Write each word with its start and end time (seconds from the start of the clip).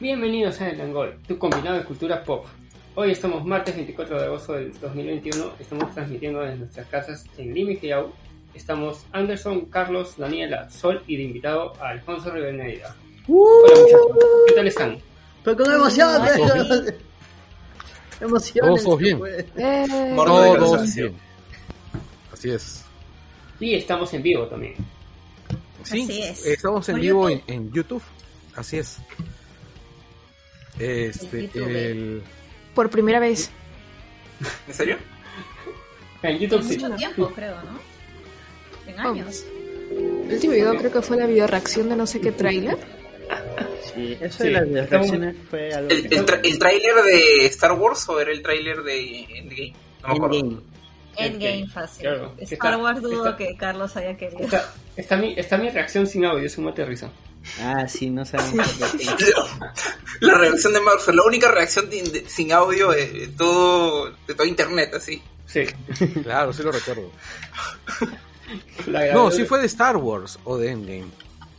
Bienvenidos 0.00 0.60
a 0.60 0.70
El 0.70 0.80
Angol, 0.80 1.18
tu 1.26 1.38
combinado 1.38 1.76
de 1.78 1.84
cultura 1.84 2.22
pop. 2.22 2.46
Hoy 2.94 3.10
estamos 3.12 3.44
martes 3.44 3.74
24 3.74 4.18
de 4.20 4.26
agosto 4.26 4.52
del 4.54 4.72
2021, 4.80 5.52
estamos 5.58 5.92
transmitiendo 5.94 6.40
desde 6.40 6.56
nuestras 6.56 6.86
casas 6.88 7.24
en 7.36 7.54
Lima 7.54 7.72
y 7.72 7.76
Callao. 7.78 8.12
Estamos 8.54 9.04
Anderson, 9.12 9.66
Carlos, 9.66 10.16
Daniela, 10.16 10.70
Sol 10.70 11.02
y 11.06 11.16
de 11.16 11.24
invitado 11.24 11.74
a 11.80 11.90
Alfonso 11.90 12.30
Riveneda. 12.30 12.94
Hola 13.28 13.74
muchachos, 13.76 14.06
¿qué 14.48 14.54
tal 14.54 14.66
están? 14.68 14.98
Pero 15.44 15.56
con 15.56 15.74
emoción, 15.74 16.22
emoción. 18.20 18.66
Todos, 18.76 18.98
bien. 18.98 19.20
Eh, 19.56 20.14
Todos 20.16 20.94
bien. 20.94 21.14
Así 22.32 22.50
es. 22.50 22.84
Y 23.60 23.74
estamos 23.74 24.12
en 24.14 24.22
vivo 24.22 24.46
también. 24.46 24.74
Sí, 25.82 26.02
Así 26.04 26.22
es. 26.22 26.46
estamos 26.46 26.88
en 26.88 27.00
vivo 27.00 27.28
en 27.28 27.72
YouTube. 27.72 28.02
Así 28.54 28.78
es. 28.78 28.98
Este, 30.78 31.50
el... 31.54 32.22
por 32.74 32.90
primera 32.90 33.18
vez. 33.20 33.50
¿En 34.68 34.74
serio? 34.74 34.96
En 36.22 36.38
YouTube 36.38 36.62
sí. 36.62 36.78
mucho 36.78 36.94
tiempo, 36.96 37.28
creo, 37.34 37.56
¿no? 37.62 37.78
En 38.90 38.98
años. 39.00 39.44
El 39.90 40.34
último 40.34 40.52
video 40.52 40.76
creo 40.76 40.92
que 40.92 41.02
fue 41.02 41.16
la 41.16 41.26
video 41.26 41.46
reacción 41.46 41.88
de 41.88 41.96
no 41.96 42.06
sé 42.06 42.20
qué 42.20 42.32
trailer. 42.32 42.76
Sí, 43.94 44.16
eso 44.20 44.38
Sí, 44.38 44.44
de 44.44 44.50
las 44.52 44.62
estamos- 44.62 44.90
reacciones 44.90 45.36
fue 45.50 45.72
algo 45.74 45.90
¿El, 45.90 46.08
que... 46.08 46.14
el, 46.16 46.26
tra- 46.26 46.40
el 46.44 46.58
tráiler 46.58 46.94
de 47.04 47.46
Star 47.46 47.72
Wars 47.72 48.08
o 48.08 48.20
era 48.20 48.30
el 48.30 48.42
tráiler 48.42 48.82
de 48.82 49.20
Endgame? 49.24 49.72
No 50.02 50.08
me 50.08 50.14
acuerdo. 50.14 50.62
Endgame. 51.16 51.66
Fácil. 51.66 52.02
claro. 52.02 52.34
Star 52.38 52.52
Está- 52.72 52.78
Wars 52.78 53.02
dudo 53.02 53.24
está- 53.26 53.36
que 53.36 53.56
Carlos 53.56 53.96
haya 53.96 54.16
querido. 54.16 54.40
Está, 54.44 54.72
está 54.96 55.16
mi, 55.16 55.34
está 55.36 55.58
mi 55.58 55.68
reacción 55.70 56.06
sin 56.06 56.24
audio, 56.26 56.46
es 56.46 56.56
un 56.58 56.64
mate 56.64 56.82
de 56.82 56.88
risa. 56.88 57.10
Ah, 57.62 57.88
sí, 57.88 58.10
no 58.10 58.24
sabemos. 58.24 58.66
La 60.20 60.34
reacción 60.34 60.72
de 60.72 60.80
Marvel, 60.80 61.16
la 61.16 61.22
única 61.24 61.50
reacción 61.50 61.88
de- 61.88 62.02
de- 62.02 62.28
sin 62.28 62.52
audio 62.52 62.90
de 62.90 63.28
todo, 63.36 64.10
de 64.26 64.34
todo 64.34 64.46
internet, 64.46 64.92
así. 64.94 65.22
Sí. 65.46 65.64
Claro, 66.22 66.52
sí 66.52 66.62
lo 66.62 66.72
recuerdo. 66.72 67.10
No, 69.12 69.30
sí 69.30 69.44
fue 69.44 69.60
de 69.60 69.66
Star 69.66 69.96
Wars 69.98 70.38
o 70.44 70.56
de 70.56 70.70
Endgame. 70.70 71.08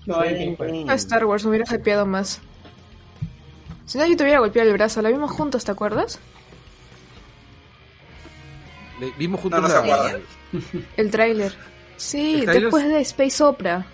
No, 0.07 0.23
Endgame 0.23 0.55
fue. 0.57 0.85
A 0.91 0.95
Star 0.95 1.23
Wars 1.25 1.43
me 1.43 1.51
hubiera 1.51 1.75
hypeado 1.75 2.05
más. 2.07 2.41
Si 3.85 3.97
no, 3.99 4.05
yo 4.07 4.17
te 4.17 4.23
hubiera 4.23 4.39
golpeado 4.39 4.67
el 4.69 4.73
brazo. 4.73 5.01
La 5.03 5.09
vimos 5.09 5.29
juntos, 5.31 5.63
¿te 5.63 5.71
acuerdas? 5.71 6.19
Le- 8.99 9.13
vimos 9.17 9.39
juntos 9.41 9.61
No, 9.61 9.67
no 9.67 9.85
la-. 9.85 10.19
El 10.97 11.11
tráiler. 11.11 11.55
Sí, 11.97 12.43
después 12.45 12.85
de 12.87 13.01
Space 13.01 13.43
Opera. 13.43 13.85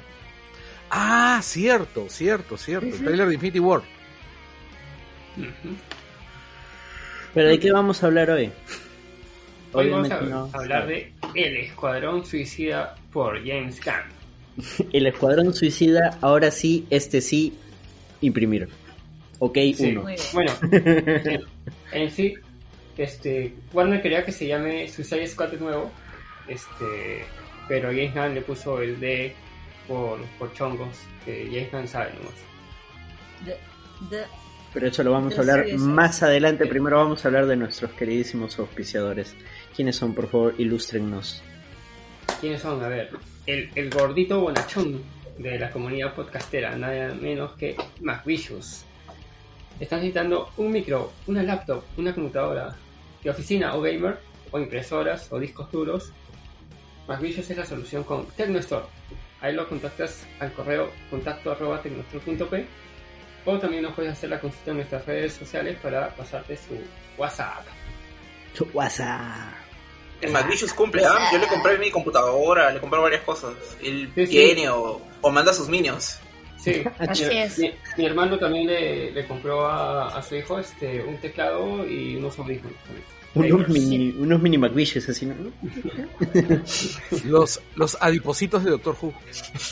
Ah, 0.97 1.41
cierto, 1.43 2.07
cierto, 2.09 2.55
cierto. 2.57 2.87
El 2.87 3.03
trailer 3.03 3.27
de 3.27 3.33
Infinity 3.33 3.59
War. 3.59 3.81
Pero 7.33 7.49
¿de 7.49 7.59
qué 7.59 7.71
vamos 7.71 8.01
a 8.01 8.05
hablar 8.07 8.29
hoy? 8.29 8.49
Hoy 9.73 9.89
vamos 9.89 10.09
a, 10.09 10.15
Obviamente 10.19 10.33
no. 10.33 10.49
a 10.53 10.57
hablar 10.57 10.87
de 10.87 11.11
El 11.33 11.57
Escuadrón 11.57 12.25
Suicida 12.25 12.95
por 13.11 13.45
James 13.45 13.81
Gunn. 13.83 14.87
El 14.93 15.07
Escuadrón 15.07 15.53
Suicida, 15.53 16.17
ahora 16.21 16.49
sí, 16.49 16.87
este 16.89 17.19
sí, 17.19 17.53
imprimir. 18.21 18.69
Ok, 19.39 19.57
Sí. 19.75 19.87
uno. 19.97 20.05
Bueno, 20.31 20.53
en, 20.71 21.41
en 21.91 22.11
sí, 22.11 22.35
este, 22.97 23.53
Warner 23.73 24.01
quería 24.01 24.23
que 24.23 24.31
se 24.31 24.47
llame 24.47 24.87
Suicide 24.87 25.27
Squad 25.27 25.49
de 25.49 25.57
nuevo, 25.57 25.91
este, 26.47 27.25
pero 27.67 27.89
James 27.89 28.13
Gunn 28.15 28.33
le 28.33 28.41
puso 28.43 28.81
el 28.81 28.97
D 29.01 29.35
por, 29.87 30.19
por 30.39 30.53
chongos, 30.53 30.95
que 31.23 31.69
Gunn 31.71 31.87
sabe 31.87 32.11
nomás. 32.13 32.33
The- 33.45 33.57
the- 34.09 34.25
Pero 34.73 34.87
eso 34.87 35.03
lo 35.03 35.11
vamos 35.11 35.37
a 35.37 35.41
hablar 35.41 35.65
más 35.77 36.21
adelante. 36.23 36.65
Primero 36.65 36.97
vamos 36.97 37.23
a 37.23 37.27
hablar 37.29 37.45
de 37.45 37.55
nuestros 37.55 37.91
queridísimos 37.91 38.57
auspiciadores. 38.59 39.35
¿Quiénes 39.75 39.95
son? 39.95 40.13
Por 40.13 40.27
favor, 40.29 40.53
ilústrennos. 40.57 41.41
¿Quiénes 42.41 42.61
son? 42.61 42.83
A 42.83 42.87
ver, 42.89 43.11
el, 43.45 43.69
el 43.75 43.89
gordito 43.89 44.41
bonachón 44.41 45.01
de 45.37 45.59
la 45.59 45.69
comunidad 45.71 46.13
podcastera, 46.13 46.75
nada 46.75 47.13
menos 47.13 47.53
que 47.53 47.75
MacVicious. 48.01 48.83
Están 49.79 49.99
necesitando 49.99 50.51
un 50.57 50.71
micro, 50.71 51.11
una 51.27 51.43
laptop, 51.43 51.83
una 51.97 52.13
computadora 52.13 52.75
de 53.23 53.29
oficina 53.29 53.75
o 53.75 53.81
gamer, 53.81 54.17
o 54.51 54.59
impresoras 54.59 55.31
o 55.31 55.39
discos 55.39 55.69
duros. 55.71 56.11
MacVicious 57.07 57.49
es 57.49 57.57
la 57.57 57.65
solución 57.65 58.03
con 58.03 58.25
Tecnostore. 58.27 58.85
Ahí 59.45 59.53
lo 59.53 59.67
contactas 59.69 60.25
al 60.39 60.51
correo 60.53 60.91
contacto 61.09 61.51
arroba 61.51 61.81
tecnostore.p 61.81 62.65
o 63.45 63.59
también 63.59 63.83
nos 63.83 63.93
puedes 63.93 64.11
hacer 64.13 64.29
la 64.31 64.39
consulta 64.39 64.71
en 64.71 64.77
nuestras 64.77 65.05
redes 65.05 65.33
sociales 65.33 65.77
para 65.81 66.09
pasarte 66.15 66.57
su 66.57 66.75
WhatsApp. 67.17 67.63
WhatsApp. 68.73 69.53
El 70.21 70.31
McVicious 70.31 70.73
cumple, 70.73 71.03
¿ah? 71.05 71.29
Yo 71.31 71.37
le 71.37 71.47
compré 71.47 71.77
mi 71.77 71.91
computadora, 71.91 72.71
le 72.71 72.79
compré 72.79 72.99
varias 72.99 73.21
cosas. 73.21 73.53
Él 73.83 74.09
Sí, 74.15 74.25
sí. 74.25 74.31
tiene 74.31 74.69
o, 74.69 75.01
o 75.21 75.29
manda 75.31 75.53
sus 75.53 75.67
minions. 75.67 76.19
Sí, 76.57 76.81
Así 76.99 77.25
mi, 77.25 77.37
es. 77.37 77.59
mi- 77.59 77.73
mi 77.97 78.05
hermano 78.05 78.39
también 78.39 78.65
le, 78.65 79.11
le 79.11 79.27
compró 79.27 79.67
a, 79.67 80.17
a 80.17 80.21
su 80.23 80.35
hijo 80.35 80.57
este 80.57 81.03
un 81.03 81.17
teclado 81.17 81.85
y 81.87 82.15
unos 82.15 82.39
audífonos 82.39 82.77
también. 82.85 83.05
Unos 83.35 83.67
mini, 83.69 84.15
unos 84.17 84.41
mini 84.41 84.57
McVicious 84.57 85.09
así, 85.09 85.25
¿no? 85.25 85.35
Los, 87.25 87.59
los 87.75 87.97
adipositos 88.01 88.63
de 88.63 88.71
Doctor 88.71 88.95
Who. 89.01 89.13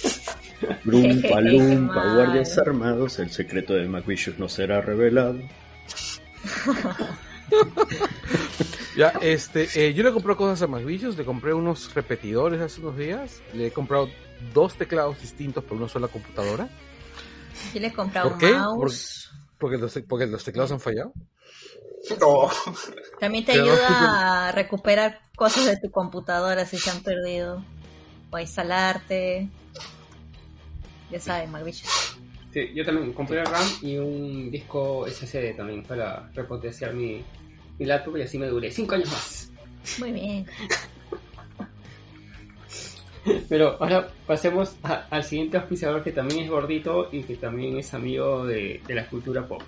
Lumpa, 0.86 1.42
Qué 1.42 1.42
lumpa, 1.52 2.14
guardias 2.14 2.58
armados, 2.58 3.20
el 3.20 3.30
secreto 3.32 3.74
de 3.74 3.88
McVicious 3.88 4.38
no 4.40 4.48
será 4.50 4.82
revelado. 4.82 5.40
Ya, 8.96 9.10
este, 9.22 9.68
eh, 9.76 9.94
yo 9.96 10.04
le 10.04 10.12
compré 10.12 10.36
cosas 10.36 10.62
a 10.62 10.68
McVicious, 10.68 11.18
le 11.18 11.26
compré 11.26 11.52
unos 11.54 11.94
repetidores 11.96 12.62
hace 12.62 12.80
unos 12.80 12.96
días, 12.98 13.42
le 13.54 13.68
he 13.68 13.72
comprado 13.72 14.08
dos 14.54 14.76
teclados 14.76 15.20
distintos 15.20 15.64
por 15.64 15.78
una 15.78 15.88
sola 15.90 16.08
computadora, 16.08 16.70
Yo 17.74 17.80
le 17.80 17.88
he 17.88 17.94
comprado 17.94 18.30
¿Por 18.30 18.38
qué? 18.38 18.54
un 18.54 18.60
mouse. 18.60 19.32
porque 19.58 19.78
los, 19.78 20.00
porque 20.08 20.28
los 20.28 20.44
teclados 20.44 20.72
han 20.72 20.80
fallado. 20.80 21.12
No. 22.20 22.50
También 23.20 23.46
te 23.46 23.54
ayuda 23.54 24.48
a 24.48 24.52
recuperar 24.52 25.22
cosas 25.36 25.66
de 25.66 25.78
tu 25.78 25.90
computadora 25.92 26.66
si 26.66 26.78
se 26.78 26.90
han 26.90 27.02
perdido. 27.02 27.64
O 28.32 28.36
a 28.36 28.42
instalarte. 28.42 29.50
Ya 31.12 31.20
saben, 31.20 31.52
Malvichos. 31.52 32.18
Sí, 32.52 32.72
yo 32.76 32.84
también 32.86 33.14
compré 33.14 33.40
el 33.40 33.46
RAM 33.46 33.66
y 33.82 33.98
un 33.98 34.52
disco 34.52 35.06
SSD 35.08 35.56
también 35.56 35.84
para 35.84 36.30
repotenciar 36.34 36.94
mi, 36.94 37.24
mi 37.80 37.86
laptop 37.86 38.18
y 38.18 38.22
así 38.24 38.38
me 38.38 38.48
duré 38.48 38.70
5 38.72 38.96
años 38.96 39.10
más. 39.12 39.50
Muy 40.00 40.12
bien. 40.12 40.46
Pero 43.48 43.78
ahora 43.82 44.10
pasemos 44.28 44.76
a- 44.84 45.08
al 45.10 45.24
siguiente 45.24 45.58
auspiciador 45.58 46.04
que 46.04 46.12
también 46.12 46.44
es 46.44 46.50
gordito 46.50 47.08
y 47.12 47.24
que 47.24 47.38
también 47.38 47.78
es 47.78 47.94
amigo 47.94 48.46
de, 48.46 48.82
de 48.86 48.96
la 48.96 49.08
cultura 49.08 49.48
pop. 49.48 49.62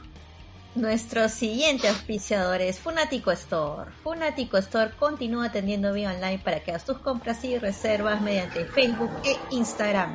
Nuestro 0.75 1.29
siguiente 1.29 1.87
auspiciador 1.87 2.59
es 2.59 2.79
Funatico 2.79 3.31
Store. 3.31 3.89
Funatico 4.03 4.57
Store 4.57 4.91
continúa 4.99 5.45
atendiendo 5.45 5.93
vía 5.93 6.11
online 6.11 6.39
para 6.39 6.59
que 6.59 6.71
hagas 6.71 6.83
tus 6.83 6.97
compras 6.97 7.45
y 7.45 7.57
reservas 7.57 8.21
mediante 8.21 8.65
Facebook 8.65 9.11
e 9.23 9.37
Instagram. 9.51 10.13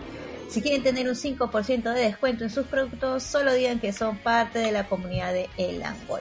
Si 0.51 0.61
quieren 0.61 0.83
tener 0.83 1.09
un 1.09 1.15
5% 1.15 1.95
de 1.95 2.01
descuento 2.01 2.45
en 2.45 2.51
sus 2.51 2.67
productos, 2.67 3.23
solo 3.23 3.55
digan 3.55 3.79
que 3.79 3.95
son 3.95 4.19
parte 4.19 4.59
de 4.59 4.71
la 4.71 4.87
comunidad 4.87 5.33
de 5.33 5.49
El 5.57 5.83
Angol. 5.83 6.21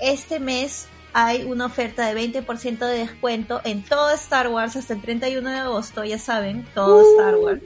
Este 0.00 0.40
mes 0.40 0.86
hay 1.12 1.44
una 1.44 1.66
oferta 1.66 2.06
de 2.06 2.18
20% 2.18 2.78
de 2.78 2.98
descuento 2.98 3.60
en 3.64 3.82
todo 3.82 4.10
Star 4.12 4.48
Wars 4.48 4.76
hasta 4.76 4.94
el 4.94 5.02
31 5.02 5.50
de 5.50 5.56
agosto, 5.56 6.02
ya 6.02 6.18
saben, 6.18 6.66
todo 6.74 7.02
Star 7.12 7.36
Wars. 7.36 7.60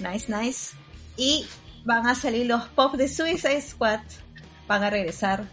Nice, 0.00 0.32
nice. 0.32 0.76
Y 1.16 1.44
van 1.84 2.06
a 2.06 2.14
salir 2.14 2.46
los 2.46 2.68
pop 2.68 2.94
de 2.94 3.08
Suicide 3.08 3.62
Squad. 3.62 4.00
Van 4.72 4.84
a 4.84 4.88
regresar 4.90 5.44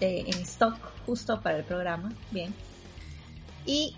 de- 0.00 0.20
en 0.20 0.38
stock 0.42 0.76
justo 1.06 1.40
para 1.40 1.56
el 1.56 1.64
programa. 1.64 2.12
Bien. 2.30 2.52
Y 3.64 3.96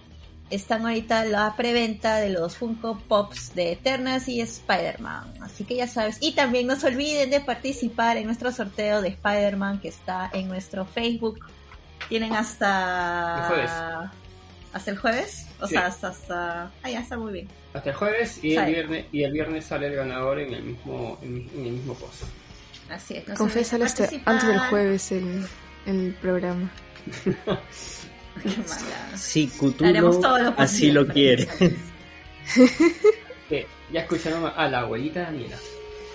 están 0.51 0.83
ahorita 0.87 1.25
la 1.25 1.55
preventa 1.57 2.19
de 2.19 2.31
los 2.31 2.57
Funko 2.57 2.97
Pops 3.09 3.55
de 3.57 3.73
Eternals 3.73 4.29
y 4.29 4.41
Spider-Man. 4.41 5.35
Así 5.43 5.65
que 5.65 5.75
ya 5.75 5.89
sabes. 5.89 6.19
Y 6.21 6.33
también 6.33 6.69
no 6.69 6.77
se 6.77 6.87
olviden 6.87 7.29
de 7.31 7.41
participar 7.41 8.19
en 8.19 8.27
nuestro 8.27 8.53
sorteo 8.53 9.03
de 9.03 9.09
Spider-Man 9.09 9.81
que 9.81 9.89
está 9.89 10.31
en 10.33 10.47
nuestro 10.47 10.85
Facebook. 10.87 11.41
Tienen 12.09 12.33
hasta... 12.35 13.41
El 13.41 13.49
jueves. 13.49 13.71
¿Hasta 14.73 14.91
el 14.93 14.99
jueves? 14.99 15.47
O 15.61 15.67
Sí. 15.67 15.75
sea, 15.75 15.87
hasta... 15.87 16.09
hasta... 16.09 16.71
Ah, 16.85 16.89
ya 16.91 17.01
está 17.01 17.19
muy 17.19 17.33
bien. 17.33 17.49
Hasta 17.75 17.91
el 17.91 17.97
jueves 17.97 18.45
y 18.45 18.55
el 18.55 18.67
viernes 18.67 19.07
y 19.11 19.23
el 19.25 19.33
viernes 19.33 19.65
sale 19.65 19.89
el 19.89 19.97
ganador 19.97 20.39
en 20.39 20.55
el 20.55 20.63
mismo 20.63 21.19
en, 21.21 21.51
en 21.57 21.67
el 21.67 21.73
mismo 21.73 21.95
post. 21.95 22.23
Así 22.91 23.17
es. 23.17 23.29
no 23.29 23.35
Confésalo 23.35 23.85
hasta 23.85 24.09
antes 24.25 24.49
del 24.49 24.59
jueves 24.59 25.13
el, 25.13 25.47
el 25.87 26.15
programa. 26.21 26.71
Qué 28.43 28.49
mala. 28.51 29.17
Si 29.17 29.51
Haremos 29.83 30.21
todo 30.21 30.35
Cthulhu 30.37 30.51
lo 30.51 30.61
así 30.61 30.91
lo 30.93 31.07
quiere. 31.09 31.49
Que 33.49 33.67
ya 33.93 34.01
escucharon 34.03 34.51
a 34.55 34.69
la 34.69 34.81
abuelita 34.81 35.23
Daniela. 35.23 35.57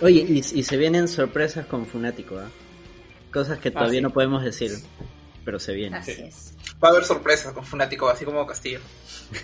Oye, 0.02 0.26
y, 0.28 0.38
y 0.40 0.64
se 0.64 0.78
vienen 0.78 1.08
sorpresas 1.08 1.66
con 1.66 1.86
Funático, 1.86 2.38
¿ah? 2.38 2.50
Cosas 3.32 3.60
que 3.60 3.70
Ah, 3.70 3.74
todavía 3.74 4.00
sí. 4.00 4.04
no 4.04 4.10
podemos 4.12 4.44
decir, 4.44 4.72
pero 5.44 5.60
se 5.60 5.74
viene. 5.74 5.98
Así 5.98 6.12
es. 6.12 6.54
Va 6.84 6.90
a 6.90 6.92
haber 6.92 7.04
sorpresas 7.06 7.54
con 7.54 7.66
Fanático, 7.66 8.10
así 8.10 8.26
como 8.26 8.46
Castillo. 8.46 8.80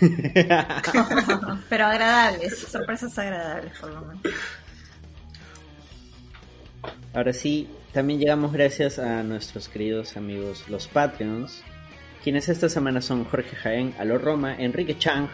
Pero 1.68 1.86
agradables, 1.86 2.58
sorpresas 2.58 3.18
agradables 3.18 3.78
por 3.78 3.90
lo 3.90 4.00
menos. 4.02 4.22
Ahora 7.12 7.32
sí, 7.32 7.68
también 7.92 8.20
llegamos 8.20 8.52
gracias 8.52 8.98
a 8.98 9.22
nuestros 9.22 9.68
queridos 9.68 10.16
amigos 10.16 10.64
los 10.68 10.86
Patreons, 10.86 11.62
quienes 12.22 12.48
esta 12.48 12.68
semana 12.68 13.00
son 13.00 13.24
Jorge 13.24 13.56
Jaén, 13.56 13.94
Aló 13.98 14.18
Roma, 14.18 14.54
Enrique 14.56 14.96
Chang, 14.98 15.28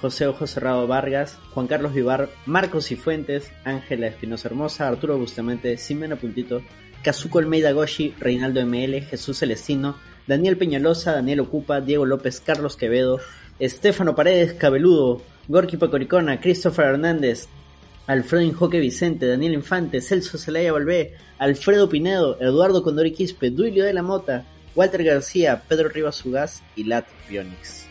José 0.00 0.26
Ojo 0.26 0.46
Cerrado 0.46 0.86
Vargas, 0.86 1.38
Juan 1.52 1.66
Carlos 1.66 1.92
Vivar, 1.92 2.30
Marcos 2.46 2.86
Cifuentes, 2.86 3.50
Ángela 3.64 4.06
Espinosa 4.06 4.48
Hermosa, 4.48 4.88
Arturo 4.88 5.18
Bustamante, 5.18 5.76
Simena 5.76 6.16
Puntito, 6.16 6.62
Kazuko 7.02 7.38
Almeida 7.38 7.72
Goshi, 7.72 8.14
Reinaldo 8.18 8.60
ML, 8.64 9.02
Jesús 9.02 9.40
Celestino, 9.40 9.96
Daniel 10.26 10.56
Peñalosa, 10.56 11.12
Daniel 11.12 11.40
Ocupa, 11.40 11.80
Diego 11.80 12.06
López, 12.06 12.40
Carlos 12.40 12.76
Quevedo, 12.76 13.20
Estefano 13.58 14.14
Paredes, 14.14 14.54
Cabeludo, 14.54 15.22
Gorky 15.48 15.76
Pacoricona, 15.76 16.40
Christopher 16.40 16.86
Hernández, 16.86 17.48
Alfredo 18.08 18.42
Injoque 18.42 18.80
Vicente, 18.80 19.26
Daniel 19.26 19.52
Infante, 19.52 20.00
Celso 20.00 20.38
Zelaya 20.38 20.72
Valvé, 20.72 21.12
Alfredo 21.36 21.90
Pinedo, 21.90 22.40
Eduardo 22.40 22.82
Condori 22.82 23.12
Quispe, 23.12 23.50
Duilio 23.50 23.84
de 23.84 23.92
la 23.92 24.02
Mota, 24.02 24.46
Walter 24.74 25.04
García, 25.04 25.62
Pedro 25.68 25.90
Rivas 25.90 26.24
Ugaz 26.24 26.62
y 26.74 26.84
Lat 26.84 27.06
Pionix. 27.28 27.86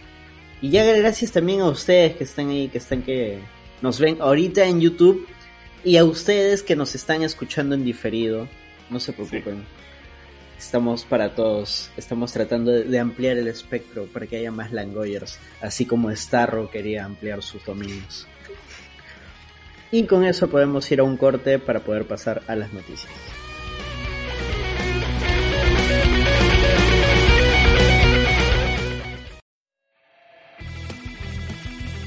Y 0.59 0.71
ya 0.71 0.83
gracias 0.83 1.31
también 1.31 1.61
a 1.61 1.69
ustedes 1.69 2.15
que 2.15 2.23
están 2.23 2.49
ahí, 2.49 2.67
que 2.67 2.79
están 2.79 3.03
que 3.03 3.37
nos 3.83 3.99
ven 3.99 4.17
ahorita 4.19 4.65
en 4.65 4.81
YouTube 4.81 5.27
y 5.83 5.97
a 5.97 6.03
ustedes 6.03 6.63
que 6.63 6.75
nos 6.75 6.95
están 6.95 7.21
escuchando 7.21 7.75
en 7.75 7.85
diferido. 7.85 8.47
No 8.89 8.99
se 8.99 9.13
preocupen. 9.13 9.63
Estamos 10.57 11.05
para 11.05 11.35
todos. 11.35 11.91
Estamos 11.95 12.33
tratando 12.33 12.71
de, 12.71 12.85
de 12.85 12.99
ampliar 12.99 13.37
el 13.37 13.47
espectro 13.47 14.07
para 14.07 14.25
que 14.25 14.37
haya 14.37 14.49
más 14.51 14.71
Langoyers, 14.71 15.37
así 15.61 15.85
como 15.85 16.09
Starro 16.15 16.71
quería 16.71 17.05
ampliar 17.05 17.43
sus 17.43 17.63
dominios. 17.63 18.25
Y 19.91 20.05
con 20.05 20.23
eso 20.23 20.49
podemos 20.49 20.91
ir 20.91 20.99
a 20.99 21.03
un 21.03 21.17
corte 21.17 21.59
para 21.59 21.79
poder 21.79 22.05
pasar 22.05 22.41
a 22.47 22.55
las 22.55 22.73
noticias. 22.73 23.11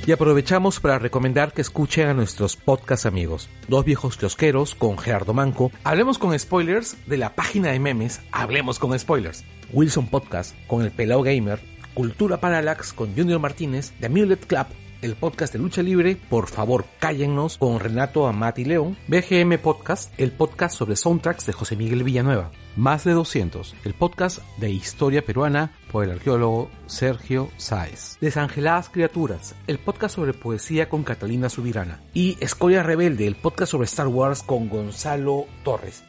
Y 0.06 0.12
aprovechamos 0.12 0.80
para 0.80 0.98
recomendar 0.98 1.52
que 1.52 1.60
escuchen 1.60 2.08
a 2.08 2.14
nuestros 2.14 2.56
podcast 2.56 3.06
amigos, 3.06 3.48
Dos 3.68 3.84
Viejos 3.84 4.16
Kiosqueros 4.16 4.74
con 4.74 4.98
Gerardo 4.98 5.34
Manco, 5.34 5.70
Hablemos 5.84 6.18
con 6.18 6.36
Spoilers 6.36 6.96
de 7.06 7.16
la 7.16 7.36
página 7.36 7.70
de 7.70 7.78
memes 7.78 8.20
Hablemos 8.32 8.80
con 8.80 8.98
Spoilers, 8.98 9.44
Wilson 9.72 10.08
Podcast 10.08 10.56
con 10.66 10.82
El 10.82 10.90
Pelao 10.90 11.22
Gamer, 11.22 11.60
Cultura 11.94 12.40
Parallax 12.40 12.92
con 12.92 13.14
Junior 13.14 13.38
Martínez, 13.38 13.92
The 14.00 14.08
Mulet 14.08 14.46
Club, 14.46 14.66
el 15.02 15.14
podcast 15.14 15.52
de 15.52 15.58
lucha 15.58 15.82
libre, 15.82 16.16
por 16.16 16.48
favor 16.48 16.84
cállennos 16.98 17.58
con 17.58 17.80
Renato 17.80 18.26
Amati 18.26 18.64
León, 18.64 18.96
BGM 19.08 19.58
Podcast, 19.58 20.12
el 20.18 20.32
podcast 20.32 20.76
sobre 20.76 20.96
soundtracks 20.96 21.46
de 21.46 21.52
José 21.52 21.76
Miguel 21.76 22.04
Villanueva, 22.04 22.50
Más 22.76 23.04
de 23.04 23.12
200, 23.12 23.74
el 23.84 23.94
podcast 23.94 24.40
de 24.58 24.70
historia 24.70 25.22
peruana 25.22 25.72
por 25.90 26.04
el 26.04 26.12
arqueólogo 26.12 26.70
Sergio 26.86 27.50
Sáez, 27.56 28.16
Desangeladas 28.20 28.88
Criaturas, 28.88 29.54
el 29.66 29.78
podcast 29.78 30.16
sobre 30.16 30.34
poesía 30.34 30.88
con 30.88 31.02
Catalina 31.02 31.48
Subirana, 31.48 32.00
y 32.14 32.36
Escoria 32.40 32.82
Rebelde, 32.82 33.26
el 33.26 33.36
podcast 33.36 33.72
sobre 33.72 33.86
Star 33.86 34.08
Wars 34.08 34.42
con 34.42 34.68
Gonzalo 34.68 35.46
Torres. 35.64 36.04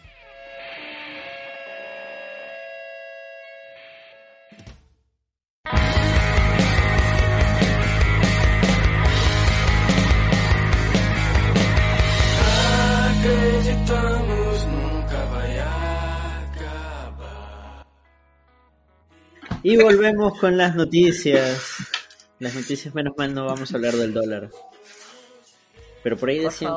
Y 19.63 19.77
volvemos 19.77 20.39
con 20.39 20.57
las 20.57 20.75
noticias. 20.75 21.75
Las 22.39 22.55
noticias, 22.55 22.93
menos 22.95 23.13
mal, 23.17 23.33
no 23.33 23.45
vamos 23.45 23.71
a 23.71 23.75
hablar 23.77 23.93
del 23.95 24.13
dólar. 24.13 24.49
Pero 26.03 26.17
por 26.17 26.29
ahí 26.29 26.39
decían 26.39 26.73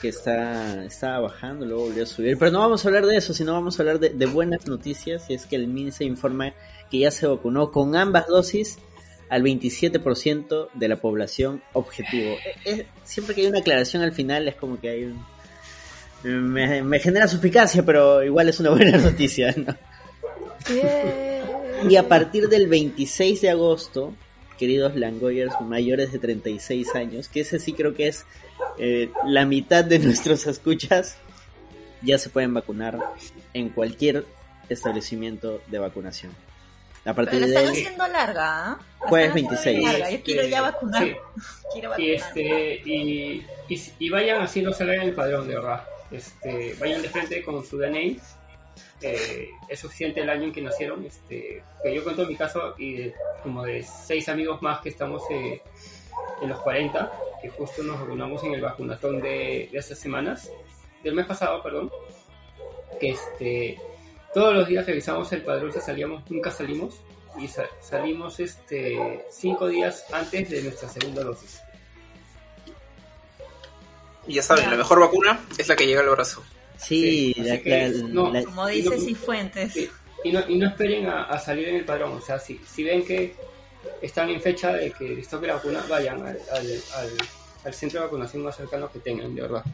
que, 0.00 0.08
está, 0.08 0.84
estaba 0.84 1.20
bajando, 1.20 1.66
luego 1.66 1.86
volvió 1.86 2.04
a 2.04 2.06
subir. 2.06 2.38
Pero 2.38 2.52
no 2.52 2.60
vamos 2.60 2.84
a 2.84 2.88
hablar 2.88 3.06
de 3.06 3.16
eso, 3.16 3.34
sino 3.34 3.52
vamos 3.52 3.78
a 3.78 3.82
hablar 3.82 3.98
de, 3.98 4.10
de 4.10 4.26
buenas 4.26 4.66
noticias. 4.68 5.28
Y 5.28 5.34
es 5.34 5.46
que 5.46 5.56
el 5.56 5.66
MINSA 5.66 6.04
informa 6.04 6.52
que 6.90 7.00
ya 7.00 7.10
se 7.10 7.26
vacunó 7.26 7.72
con 7.72 7.96
ambas 7.96 8.28
dosis 8.28 8.78
al 9.28 9.42
27% 9.42 10.68
de 10.74 10.88
la 10.88 10.96
población 11.00 11.62
objetivo. 11.72 12.36
Es- 12.64 12.80
es- 12.80 12.86
siempre 13.02 13.34
que 13.34 13.40
hay 13.40 13.46
una 13.48 13.58
aclaración 13.60 14.02
al 14.02 14.12
final 14.12 14.46
es 14.46 14.54
como 14.54 14.80
que 14.80 14.88
hay 14.90 15.04
un... 15.04 15.24
Me, 16.22 16.84
me 16.84 17.00
genera 17.00 17.26
suspicacia, 17.26 17.84
pero 17.84 18.22
igual 18.22 18.48
es 18.48 18.60
una 18.60 18.70
buena 18.70 18.96
noticia, 18.98 19.52
¿no? 19.56 19.74
Y 21.88 21.96
a 21.96 22.08
partir 22.08 22.48
del 22.48 22.68
26 22.68 23.40
de 23.40 23.50
agosto, 23.50 24.14
queridos 24.58 24.94
Langoyers 24.94 25.60
mayores 25.60 26.12
de 26.12 26.18
36 26.18 26.94
años, 26.94 27.28
que 27.28 27.40
ese 27.40 27.58
sí 27.58 27.72
creo 27.72 27.94
que 27.94 28.08
es 28.08 28.24
eh, 28.78 29.10
la 29.26 29.44
mitad 29.44 29.84
de 29.84 29.98
nuestros 30.00 30.46
escuchas, 30.46 31.16
ya 32.02 32.18
se 32.18 32.30
pueden 32.30 32.54
vacunar 32.54 32.98
en 33.54 33.68
cualquier 33.70 34.24
establecimiento 34.68 35.60
de 35.66 35.78
vacunación. 35.78 36.32
A 37.04 37.14
Pero 37.14 37.16
partir 37.16 37.40
la 37.40 37.46
de 37.46 37.54
están 37.54 37.66
ahí, 37.74 37.80
haciendo 37.80 38.08
larga, 38.08 38.66
¿ah? 38.72 38.78
La 39.00 39.08
Jueves 39.08 39.34
están 39.36 39.54
haciendo 39.56 39.82
26. 39.82 39.82
larga. 40.00 40.10
Yo 40.16 40.22
quiero 40.22 40.48
ya 40.48 40.62
vacunar. 40.62 41.02
Sí. 41.04 41.12
Quiero 41.72 41.88
Y, 41.98 42.12
vacunar. 42.12 42.28
este, 42.28 42.82
y, 42.84 43.46
y, 43.68 43.82
y 43.98 44.10
vayan 44.10 44.42
así 44.42 44.62
no 44.62 44.72
salgan 44.72 44.96
en 44.96 45.08
el 45.08 45.14
padrón, 45.14 45.48
de 45.48 45.54
verdad. 45.54 45.82
Este, 46.12 46.76
vayan 46.78 47.02
de 47.02 47.08
frente 47.08 47.42
con 47.42 47.64
su 47.64 47.76
DNI. 47.78 48.20
Eh, 49.02 49.50
es 49.68 49.80
suficiente 49.80 50.20
el 50.20 50.30
año 50.30 50.44
en 50.44 50.52
que 50.52 50.62
nacieron. 50.62 51.04
Este, 51.04 51.62
que 51.82 51.94
yo 51.94 52.04
cuento 52.04 52.24
mi 52.26 52.36
caso 52.36 52.74
y 52.78 52.94
de- 52.94 53.14
como 53.42 53.64
de 53.64 53.82
seis 53.82 54.28
amigos 54.28 54.62
más 54.62 54.80
que 54.80 54.90
estamos 54.90 55.22
eh, 55.30 55.60
en 56.40 56.48
los 56.48 56.60
40, 56.60 57.10
que 57.40 57.48
justo 57.48 57.82
nos 57.82 58.00
vacunamos 58.00 58.42
en 58.44 58.54
el 58.54 58.60
vacunatón 58.60 59.20
de, 59.20 59.68
estas 59.72 59.98
semanas, 59.98 60.50
del 61.02 61.14
mes 61.14 61.26
pasado, 61.26 61.62
perdón. 61.62 61.90
Que 63.00 63.10
este, 63.10 63.80
todos 64.32 64.54
los 64.54 64.68
días 64.68 64.86
revisamos 64.86 65.32
el 65.32 65.42
padrón 65.42 65.72
si 65.72 65.80
salíamos, 65.80 66.28
nunca 66.30 66.50
salimos. 66.50 67.00
Y 67.40 67.48
sa- 67.48 67.66
salimos 67.80 68.38
este, 68.40 69.24
cinco 69.30 69.66
días 69.66 70.04
antes 70.12 70.50
de 70.50 70.62
nuestra 70.62 70.88
segunda 70.88 71.24
dosis. 71.24 71.60
Y 74.26 74.34
ya 74.34 74.42
saben, 74.42 74.70
la 74.70 74.76
mejor 74.76 75.00
vacuna 75.00 75.40
es 75.58 75.66
la 75.68 75.74
que 75.74 75.86
llega 75.86 76.00
al 76.02 76.10
brazo. 76.10 76.44
Sí, 76.82 77.32
Sí, 77.34 77.42
la- 77.42 77.54
así 77.54 77.62
que, 77.62 77.70
la- 77.70 78.08
no. 78.08 78.32
la- 78.32 78.44
Como 78.44 78.68
y 78.70 78.76
dice 78.82 78.96
no- 78.96 79.02
Cifuentes. 79.04 79.72
Sí, 79.72 79.88
Y 80.24 80.30
no, 80.32 80.40
y 80.48 80.56
no 80.56 80.68
esperen 80.68 81.06
a, 81.06 81.24
a 81.24 81.38
salir 81.38 81.68
en 81.68 81.76
el 81.76 81.84
padrón. 81.84 82.12
O 82.12 82.20
sea, 82.20 82.38
si, 82.38 82.60
si 82.66 82.84
ven 82.84 83.04
que 83.04 83.34
están 84.00 84.30
en 84.30 84.40
fecha 84.40 84.72
de 84.72 84.92
que 84.92 85.08
les 85.08 85.26
toque 85.28 85.46
la 85.48 85.54
vacuna, 85.54 85.84
vayan 85.88 86.20
al, 86.24 86.38
al- 86.52 86.82
al- 86.94 87.16
al 87.64 87.74
centro 87.74 88.00
de 88.00 88.06
vacunación 88.06 88.42
más 88.44 88.56
cercano 88.56 88.90
que 88.92 88.98
tengan, 89.00 89.34
de 89.34 89.42
verdad. 89.42 89.64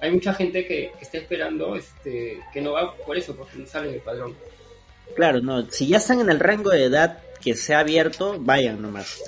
Hay 0.00 0.10
mucha 0.10 0.32
gente 0.34 0.66
que, 0.66 0.92
que 0.98 1.02
está 1.04 1.18
esperando 1.18 1.76
este, 1.76 2.40
que 2.52 2.60
no 2.60 2.72
va 2.72 2.94
por 2.96 3.16
eso, 3.16 3.34
porque 3.36 3.56
no 3.58 3.66
sale 3.66 3.88
en 3.88 3.94
el 3.94 4.00
padrón. 4.00 4.34
claro, 5.14 5.40
no, 5.40 5.70
si 5.70 5.86
ya 5.86 5.98
están 5.98 6.20
en 6.20 6.30
el 6.30 6.40
rango 6.40 6.70
de 6.70 6.84
edad 6.84 7.18
que 7.42 7.54
se 7.54 7.74
ha 7.74 7.80
abierto, 7.80 8.36
vayan 8.40 8.80
nomás. 8.82 9.18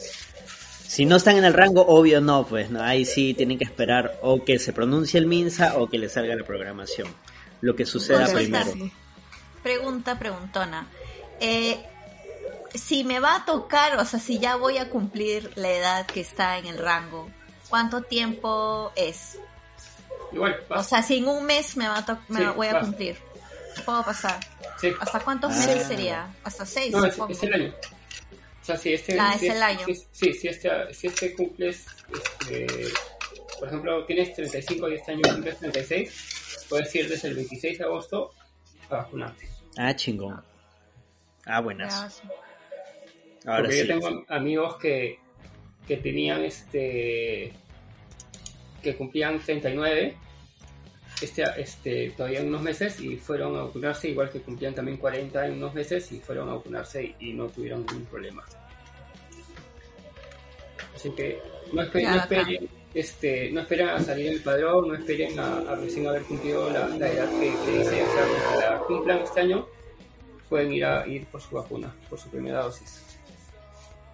Si 0.96 1.04
no 1.04 1.16
están 1.16 1.36
en 1.36 1.44
el 1.44 1.52
rango, 1.52 1.84
obvio 1.86 2.22
no, 2.22 2.46
pues 2.46 2.70
no, 2.70 2.82
ahí 2.82 3.04
sí 3.04 3.34
tienen 3.34 3.58
que 3.58 3.64
esperar 3.64 4.18
o 4.22 4.42
que 4.44 4.58
se 4.58 4.72
pronuncie 4.72 5.20
el 5.20 5.26
MINSA 5.26 5.76
o 5.76 5.90
que 5.90 5.98
les 5.98 6.12
salga 6.12 6.34
la 6.34 6.42
programación. 6.44 7.06
Lo 7.60 7.76
que 7.76 7.84
suceda 7.84 8.24
Consulta. 8.26 8.62
primero. 8.62 8.90
Pregunta, 9.62 10.18
preguntona. 10.18 10.86
Eh, 11.38 11.78
si 12.74 13.04
me 13.04 13.20
va 13.20 13.36
a 13.36 13.44
tocar, 13.44 13.98
o 13.98 14.06
sea, 14.06 14.18
si 14.20 14.38
ya 14.38 14.56
voy 14.56 14.78
a 14.78 14.88
cumplir 14.88 15.50
la 15.56 15.70
edad 15.70 16.06
que 16.06 16.20
está 16.20 16.56
en 16.56 16.64
el 16.64 16.78
rango, 16.78 17.28
¿cuánto 17.68 18.00
tiempo 18.00 18.90
es? 18.96 19.38
Igual, 20.32 20.56
O 20.70 20.82
sea, 20.82 21.02
si 21.02 21.18
en 21.18 21.28
un 21.28 21.44
mes 21.44 21.76
me, 21.76 21.88
va 21.88 21.98
a 21.98 22.06
to- 22.06 22.18
me 22.28 22.38
Sí, 22.40 22.46
voy 22.56 22.68
a 22.68 22.80
cumplir, 22.80 23.16
¿puedo 23.84 24.02
pasar? 24.02 24.40
sí. 24.80 24.92
¿Hasta 24.98 25.20
cuántos 25.20 25.52
Ah. 25.52 25.58
meses 25.58 25.86
sería? 25.88 26.34
Hasta 26.42 26.64
seis, 26.64 26.90
No, 26.92 27.04
es, 27.04 27.12
supongo. 27.14 27.32
es 27.32 27.42
el 27.42 27.52
año. 27.52 27.74
O 28.66 28.68
sea, 28.68 28.76
si 28.76 28.94
este. 28.94 29.16
Ah, 29.16 29.30
es 29.32 29.40
si 29.42 29.46
el 29.46 29.62
año. 29.62 29.86
Si, 30.10 30.28
este, 30.48 30.92
si 30.92 31.06
este 31.06 31.36
cumples. 31.36 31.86
Este, 32.12 32.66
por 33.60 33.68
ejemplo, 33.68 34.04
tienes 34.06 34.34
35 34.34 34.88
y 34.88 34.94
este 34.94 35.12
año 35.12 35.22
cumples 35.22 35.58
36, 35.60 36.66
puedes 36.68 36.92
ir 36.96 37.08
desde 37.08 37.28
el 37.28 37.36
26 37.36 37.78
de 37.78 37.84
agosto 37.84 38.32
a 38.90 38.96
vacunarte. 38.96 39.48
Ah, 39.76 39.94
chingón. 39.94 40.42
Ah, 41.44 41.60
buenas. 41.60 42.20
Ahora 43.44 43.60
Porque 43.60 43.82
sí. 43.82 43.86
yo 43.86 44.00
tengo 44.00 44.24
amigos 44.30 44.76
que, 44.78 45.20
que 45.86 45.98
tenían 45.98 46.42
este. 46.42 47.52
que 48.82 48.96
cumplían 48.96 49.38
39 49.38 50.16
este, 51.20 51.44
este, 51.56 52.10
todavía 52.16 52.40
en 52.40 52.48
unos 52.48 52.62
meses 52.62 53.00
y 53.00 53.16
fueron 53.16 53.56
a 53.56 53.62
vacunarse, 53.62 54.08
igual 54.08 54.30
que 54.30 54.40
cumplían 54.40 54.74
también 54.74 54.98
40 54.98 55.46
en 55.46 55.52
unos 55.54 55.74
meses 55.74 56.10
y 56.12 56.20
fueron 56.20 56.48
a 56.50 56.54
vacunarse 56.54 57.14
y, 57.18 57.32
no 57.32 57.46
tuvieron 57.48 57.86
ningún 57.86 58.04
problema. 58.06 58.44
Así 60.94 61.10
que 61.10 61.40
no 61.72 61.82
esperen, 61.82 62.10
no 62.10 62.16
esperen, 62.16 62.68
este, 62.94 63.50
no 63.50 63.60
esperen 63.60 63.88
a 63.88 64.00
salir 64.00 64.28
el 64.32 64.42
padrón, 64.42 64.88
no 64.88 64.94
esperen 64.94 65.38
a, 65.38 65.74
recién 65.76 66.06
haber 66.06 66.22
cumplido 66.22 66.70
la, 66.70 66.86
edad 66.96 67.28
que, 67.38 67.54
que 67.64 67.78
dice, 67.78 68.02
o 68.02 68.58
sea, 68.58 68.70
la 68.70 68.78
cumplan 68.80 69.18
este 69.18 69.40
año, 69.40 69.66
pueden 70.48 70.72
ir 70.72 70.84
a 70.84 71.06
ir 71.06 71.26
por 71.26 71.40
su 71.40 71.54
vacuna, 71.54 71.94
por 72.08 72.18
su 72.18 72.28
primera 72.30 72.62
dosis. 72.62 73.02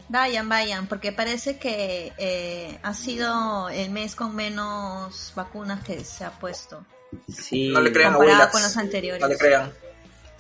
Vayan, 0.09 0.49
vayan, 0.49 0.87
porque 0.89 1.13
parece 1.13 1.59
que 1.59 2.13
eh, 2.19 2.79
ha 2.83 2.93
sido 2.93 3.69
el 3.71 3.91
mes 3.91 4.15
con 4.15 4.35
menos 4.37 5.33
vacunas 5.35 5.83
que 5.85 6.05
se 6.05 6.25
ha 6.25 6.33
puesto. 6.33 6.85
Sí. 7.29 7.69
No 7.69 7.81
le 7.81 7.93
crean 7.93 8.15
comparado 8.15 8.51
con 8.51 8.63
los 8.63 8.77
anteriores. 8.77 9.21
No 9.21 9.29
le 9.29 9.37
crean. 9.37 9.73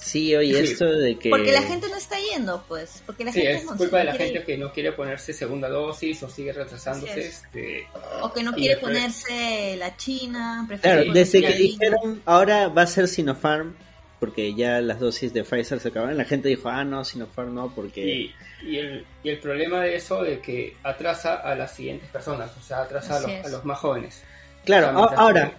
Sí, 0.02 0.34
oye, 0.34 0.60
esto 0.60 0.84
de 0.84 1.16
que... 1.16 1.30
Porque 1.30 1.52
la 1.52 1.62
gente 1.62 1.88
no 1.88 1.96
está 1.96 2.16
yendo, 2.18 2.64
pues. 2.66 3.02
Porque 3.06 3.24
la 3.24 3.32
sí, 3.32 3.40
gente 3.40 3.58
es 3.58 3.64
culpa 3.64 3.98
de 3.98 4.04
la 4.04 4.14
gente 4.14 4.42
que 4.42 4.58
no 4.58 4.72
quiere 4.72 4.92
ponerse 4.92 5.32
segunda 5.32 5.68
dosis 5.68 6.20
o 6.24 6.28
sigue 6.28 6.52
retrasándose. 6.52 7.28
Este... 7.28 7.86
O 8.20 8.32
que 8.32 8.42
no 8.42 8.52
quiere 8.52 8.78
ponerse 8.78 9.76
la 9.78 9.96
China. 9.96 10.68
Claro, 10.80 11.12
desde 11.12 11.40
que 11.40 11.52
dijeron 11.52 12.20
ahora 12.24 12.66
va 12.68 12.82
a 12.82 12.86
ser 12.88 13.06
Sinopharm, 13.06 13.76
porque 14.18 14.54
ya 14.54 14.80
las 14.80 14.98
dosis 14.98 15.32
de 15.32 15.44
Pfizer 15.44 15.78
se 15.78 15.88
acabaron, 15.88 16.16
la 16.16 16.24
gente 16.24 16.48
dijo, 16.48 16.68
ah, 16.68 16.84
no, 16.84 17.04
Sinopharm 17.04 17.54
no, 17.54 17.72
porque... 17.72 18.32
Y, 18.62 18.76
el, 18.76 19.06
y 19.22 19.28
el 19.28 19.38
problema 19.38 19.82
de 19.82 19.94
eso 19.96 20.22
de 20.22 20.40
que 20.40 20.76
atrasa 20.82 21.36
a 21.36 21.54
las 21.54 21.76
siguientes 21.76 22.08
personas, 22.10 22.50
o 22.58 22.62
sea, 22.62 22.82
atrasa 22.82 23.18
a 23.18 23.48
los, 23.48 23.64
más 23.64 23.78
jóvenes. 23.78 24.22
Claro, 24.64 24.88
ahora... 24.88 25.58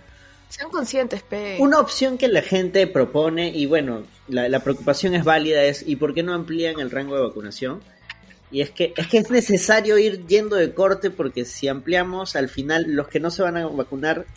Sean 0.54 0.70
conscientes, 0.70 1.24
pe. 1.24 1.58
Una 1.60 1.80
opción 1.80 2.20
que 2.20 2.28
la 2.28 2.44
gente 2.44 2.86
propone, 2.86 3.50
y 3.50 3.66
bueno, 3.66 4.04
la, 4.28 4.48
la, 4.50 4.60
preocupación 4.60 5.16
es 5.16 5.24
válida, 5.24 5.64
es 5.64 5.84
¿y 5.88 5.96
por 5.96 6.14
qué 6.14 6.22
no 6.22 6.34
amplían 6.34 6.80
el 6.80 6.92
rango 6.92 7.16
de 7.16 7.24
vacunación? 7.24 7.82
Y 8.52 8.62
es 8.62 8.70
que, 8.70 8.94
es 8.96 9.08
que 9.08 9.18
es 9.18 9.32
necesario 9.32 9.98
ir 9.98 10.28
yendo 10.28 10.56
de 10.56 10.76
corte 10.76 11.10
porque 11.10 11.44
si 11.44 11.68
ampliamos, 11.68 12.36
al 12.36 12.50
final 12.50 12.86
los 12.90 13.08
que 13.08 13.20
no 13.20 13.32
se 13.32 13.42
van 13.42 13.58
a 13.58 13.66
vacunar, 13.66 14.28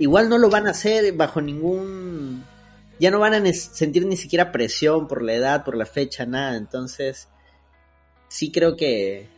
igual 0.00 0.28
no 0.28 0.38
lo 0.38 0.50
van 0.50 0.66
a 0.66 0.70
hacer 0.70 1.12
bajo 1.12 1.40
ningún 1.40 2.44
ya 2.98 3.12
no 3.12 3.20
van 3.20 3.34
a 3.34 3.52
sentir 3.54 4.04
ni 4.06 4.16
siquiera 4.16 4.50
presión 4.50 5.06
por 5.06 5.22
la 5.22 5.34
edad, 5.34 5.64
por 5.64 5.76
la 5.76 5.86
fecha, 5.86 6.26
nada. 6.26 6.56
Entonces, 6.56 7.28
sí 8.28 8.50
creo 8.50 8.76
que, 8.76 9.28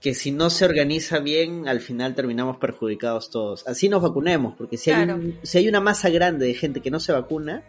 que 0.00 0.14
si 0.14 0.30
no 0.30 0.48
se 0.50 0.64
organiza 0.64 1.18
bien, 1.18 1.66
al 1.66 1.80
final 1.80 2.14
terminamos 2.14 2.58
perjudicados 2.58 3.30
todos. 3.30 3.66
Así 3.66 3.88
nos 3.88 4.02
vacunemos, 4.02 4.54
porque 4.56 4.76
si, 4.76 4.90
hay, 4.90 5.38
si 5.42 5.58
hay 5.58 5.68
una 5.68 5.80
masa 5.80 6.08
grande 6.08 6.46
de 6.46 6.54
gente 6.54 6.80
que 6.80 6.90
no 6.90 7.00
se 7.00 7.12
vacuna, 7.12 7.64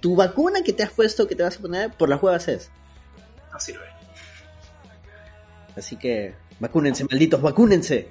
tu 0.00 0.16
vacuna 0.16 0.62
que 0.62 0.72
te 0.72 0.82
has 0.82 0.90
puesto, 0.90 1.28
que 1.28 1.36
te 1.36 1.42
vas 1.42 1.58
a 1.58 1.60
poner, 1.60 1.92
por 1.92 2.08
las 2.08 2.20
huevas 2.22 2.48
es. 2.48 2.70
No 3.52 3.60
sirve. 3.60 3.84
Así 5.76 5.96
que, 5.96 6.34
vacúnense, 6.58 7.04
malditos, 7.04 7.40
vacúnense. 7.40 8.08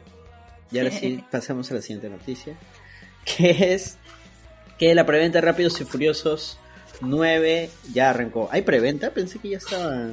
Y 0.72 0.78
ahora 0.78 0.92
sí, 0.92 1.24
pasamos 1.32 1.70
a 1.72 1.76
la 1.76 1.82
siguiente 1.82 2.10
noticia, 2.10 2.58
que 3.26 3.74
es 3.74 3.98
que 4.78 4.96
la 4.96 5.06
preventa 5.06 5.42
Rápidos 5.42 5.82
y 5.82 5.84
Furiosos 5.84 6.58
9 7.02 7.70
ya 7.92 8.12
arrancó. 8.12 8.48
¿Hay 8.52 8.62
preventa? 8.62 9.12
Pensé 9.12 9.40
que 9.40 9.50
ya 9.50 9.58
estaba. 9.58 10.08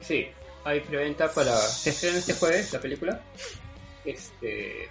Sí, 0.00 0.28
hay 0.64 0.80
preventa 0.80 1.30
para. 1.30 1.56
Se 1.56 1.90
estrena 1.90 2.18
este 2.18 2.34
jueves 2.34 2.72
la 2.72 2.80
película. 2.80 3.20
Este. 4.04 4.88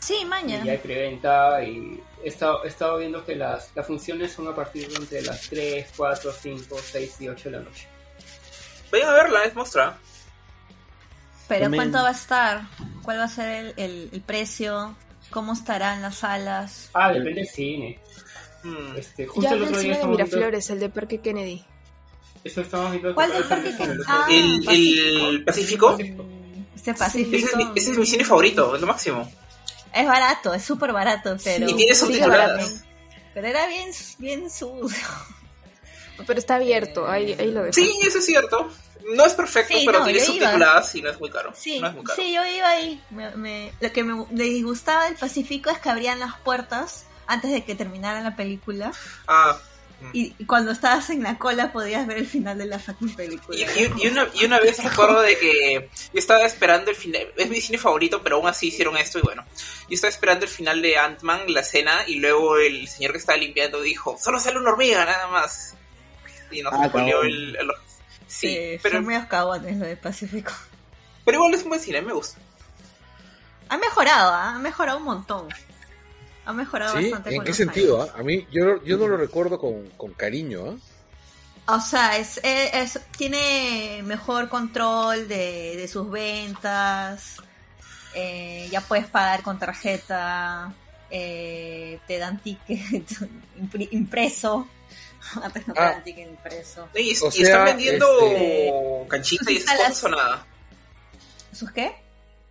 Sí, 0.00 0.24
mañana. 0.24 0.64
Y 0.64 0.70
hay 0.70 0.78
preventa 0.78 1.62
y 1.62 2.00
he 2.22 2.28
estado, 2.28 2.64
he 2.64 2.68
estado 2.68 2.98
viendo 2.98 3.24
que 3.24 3.34
las, 3.34 3.70
las 3.74 3.86
funciones 3.86 4.32
son 4.32 4.46
a 4.48 4.54
partir 4.54 4.88
de 4.88 4.96
entre 4.96 5.22
las 5.22 5.48
3, 5.48 5.92
4, 5.96 6.32
5, 6.32 6.76
6 6.80 7.20
y 7.20 7.28
8 7.28 7.50
de 7.50 7.56
la 7.56 7.62
noche. 7.62 7.88
Vayan 8.92 9.08
a 9.08 9.14
verla, 9.14 9.44
es 9.44 9.54
muestra. 9.54 9.98
Pero 11.48 11.70
¿cuánto 11.70 11.98
va 11.98 12.08
a 12.08 12.12
estar? 12.12 12.62
¿Cuál 13.02 13.18
va 13.18 13.24
a 13.24 13.28
ser 13.28 13.74
el, 13.76 14.10
el 14.12 14.20
precio? 14.20 14.96
cómo 15.30 15.52
estarán 15.52 16.02
las 16.02 16.16
salas. 16.16 16.90
Ah, 16.94 17.12
depende 17.12 17.40
del 17.40 17.48
cine. 17.48 17.98
Hmm. 18.62 18.96
Este, 18.96 19.26
justo 19.26 19.42
ya 19.42 19.54
el 19.54 19.62
otro 19.62 19.78
cine 19.78 19.98
de 19.98 20.06
Miraflores, 20.06 20.70
el 20.70 20.80
de 20.80 20.88
Parque 20.88 21.18
Kennedy. 21.18 21.64
Eso 22.46 22.60
estamos. 22.60 22.96
¿Cuál 23.14 23.32
de 23.32 23.42
Parque 23.42 23.76
Kennedy? 23.76 24.02
Ah, 24.06 24.26
¿El, 24.30 24.68
el 24.68 25.44
Pacífico? 25.44 25.98
Este 26.74 26.94
Pacífico. 26.94 27.36
Ese, 27.36 27.46
es 27.46 27.56
mi, 27.56 27.64
ese 27.74 27.90
es 27.90 27.98
mi 27.98 28.06
cine 28.06 28.24
favorito, 28.24 28.74
es 28.76 28.80
lo 28.80 28.86
máximo. 28.86 29.28
Es 29.92 30.06
barato, 30.06 30.54
es 30.54 30.62
súper 30.62 30.92
barato, 30.92 31.36
pero... 31.42 31.68
Y 31.68 31.74
tiene 31.74 31.94
subtituladas. 31.94 32.84
Pero 33.34 33.48
era 33.48 33.66
bien, 33.66 33.90
bien 34.18 34.48
sucio. 34.50 35.06
Pero 36.26 36.38
está 36.38 36.54
abierto, 36.54 37.06
ahí, 37.06 37.36
ahí 37.38 37.50
lo 37.50 37.62
dejo. 37.62 37.74
Sí, 37.74 37.98
eso 38.02 38.18
es 38.20 38.24
cierto. 38.24 38.70
No 39.14 39.26
es 39.26 39.34
perfecto, 39.34 39.76
pero 39.84 40.02
tiene 40.02 40.18
subtituladas 40.20 40.94
y 40.94 41.02
no 41.02 41.10
es 41.10 41.20
muy 41.20 41.28
caro. 41.28 41.52
Sí, 41.54 41.78
no 41.78 41.88
es 41.88 41.94
muy 41.94 42.04
caro. 42.04 42.16
sí 42.16 42.32
yo 42.32 42.42
iba 42.46 42.70
ahí. 42.70 43.02
Me, 43.10 43.70
lo 43.78 43.92
que 43.92 44.02
me, 44.02 44.24
disgustaba 44.30 45.04
del 45.04 45.16
Pacífico 45.16 45.68
es 45.68 45.78
que 45.78 45.90
abrían 45.90 46.18
las 46.18 46.40
puertas 46.40 47.04
antes 47.26 47.52
de 47.52 47.64
que 47.64 47.74
terminara 47.74 48.22
la 48.22 48.34
película. 48.34 48.92
Ah. 49.28 49.58
Y, 50.12 50.30
cuando 50.44 50.72
estabas 50.72 51.08
en 51.10 51.22
la 51.22 51.38
cola 51.38 51.72
podías 51.72 52.06
ver 52.06 52.18
el 52.18 52.26
final 52.26 52.58
de 52.58 52.66
la 52.66 52.78
fucking 52.78 53.16
película. 53.16 53.58
Y, 53.58 54.06
una, 54.06 54.28
y 54.34 54.44
una 54.44 54.60
vez 54.60 54.82
recuerdo 54.82 55.22
de 55.22 55.38
que 55.38 55.90
yo 56.12 56.18
estaba 56.18 56.44
esperando 56.44 56.90
el 56.90 56.96
final, 56.96 57.28
es 57.36 57.48
mi 57.48 57.60
cine 57.60 57.78
favorito, 57.78 58.22
pero 58.22 58.36
aún 58.36 58.46
así 58.46 58.68
hicieron 58.68 58.96
esto 58.98 59.18
y 59.18 59.22
bueno, 59.22 59.44
yo 59.88 59.94
estaba 59.94 60.10
esperando 60.10 60.44
el 60.44 60.50
final 60.50 60.82
de 60.82 60.98
Ant-Man, 60.98 61.52
la 61.52 61.60
escena, 61.60 62.04
y 62.06 62.16
luego 62.16 62.58
el 62.58 62.86
señor 62.88 63.12
que 63.12 63.18
estaba 63.18 63.38
limpiando 63.38 63.80
dijo, 63.80 64.18
solo 64.22 64.38
sale 64.38 64.58
una 64.58 64.70
hormiga 64.70 65.04
nada 65.04 65.28
más. 65.28 65.74
Y 66.50 66.62
nos 66.62 66.74
ah, 66.74 66.90
el, 66.94 67.56
el, 67.56 67.70
Sí, 68.26 68.78
pero. 68.82 68.98
Son 68.98 69.06
medio 69.06 69.26
cagones 69.28 69.76
lo 69.76 69.86
de 69.86 69.96
Pacífico. 69.96 70.52
Pero 71.24 71.38
igual 71.38 71.54
es 71.54 71.62
un 71.62 71.70
buen 71.70 71.80
cine, 71.80 72.02
me 72.02 72.12
gusta. 72.12 72.38
Ha 73.68 73.78
mejorado, 73.78 74.32
¿ah? 74.32 74.54
ha 74.54 74.58
mejorado 74.58 74.98
un 74.98 75.04
montón. 75.04 75.48
Ha 76.46 76.52
mejorado 76.52 76.94
bastante. 76.94 77.34
¿En 77.34 77.42
qué 77.42 77.52
sentido? 77.52 78.02
Ah? 78.02 78.20
A 78.20 78.22
mí, 78.22 78.46
yo, 78.52 78.82
yo 78.84 78.96
no 78.96 79.08
lo 79.08 79.16
recuerdo 79.16 79.58
con, 79.58 79.90
con 79.96 80.12
cariño. 80.14 80.78
¿ah? 81.66 81.76
O 81.76 81.80
sea, 81.80 82.16
es, 82.16 82.40
es, 82.44 83.00
tiene 83.18 84.00
mejor 84.04 84.48
control 84.48 85.26
de, 85.26 85.76
de 85.76 85.88
sus 85.88 86.08
ventas. 86.08 87.38
Eh, 88.14 88.68
ya 88.70 88.80
puedes 88.80 89.06
pagar 89.06 89.42
con 89.42 89.58
tarjeta. 89.58 90.72
Eh, 91.10 91.98
te 92.06 92.18
dan 92.18 92.40
ticket 92.40 93.06
impreso. 93.90 94.68
Antes 95.42 95.66
no 95.66 95.74
ah. 95.76 96.00
ticket 96.04 96.28
impreso. 96.28 96.88
Y, 96.94 97.10
están 97.10 97.64
vendiendo 97.64 98.06
este... 98.20 98.72
canchita 99.08 99.50
y 99.50 99.56
esas 99.56 99.76
cosas 99.76 100.04
o 100.04 100.08
nada. 100.08 100.46
¿Sus 101.52 101.72
qué? 101.72 101.96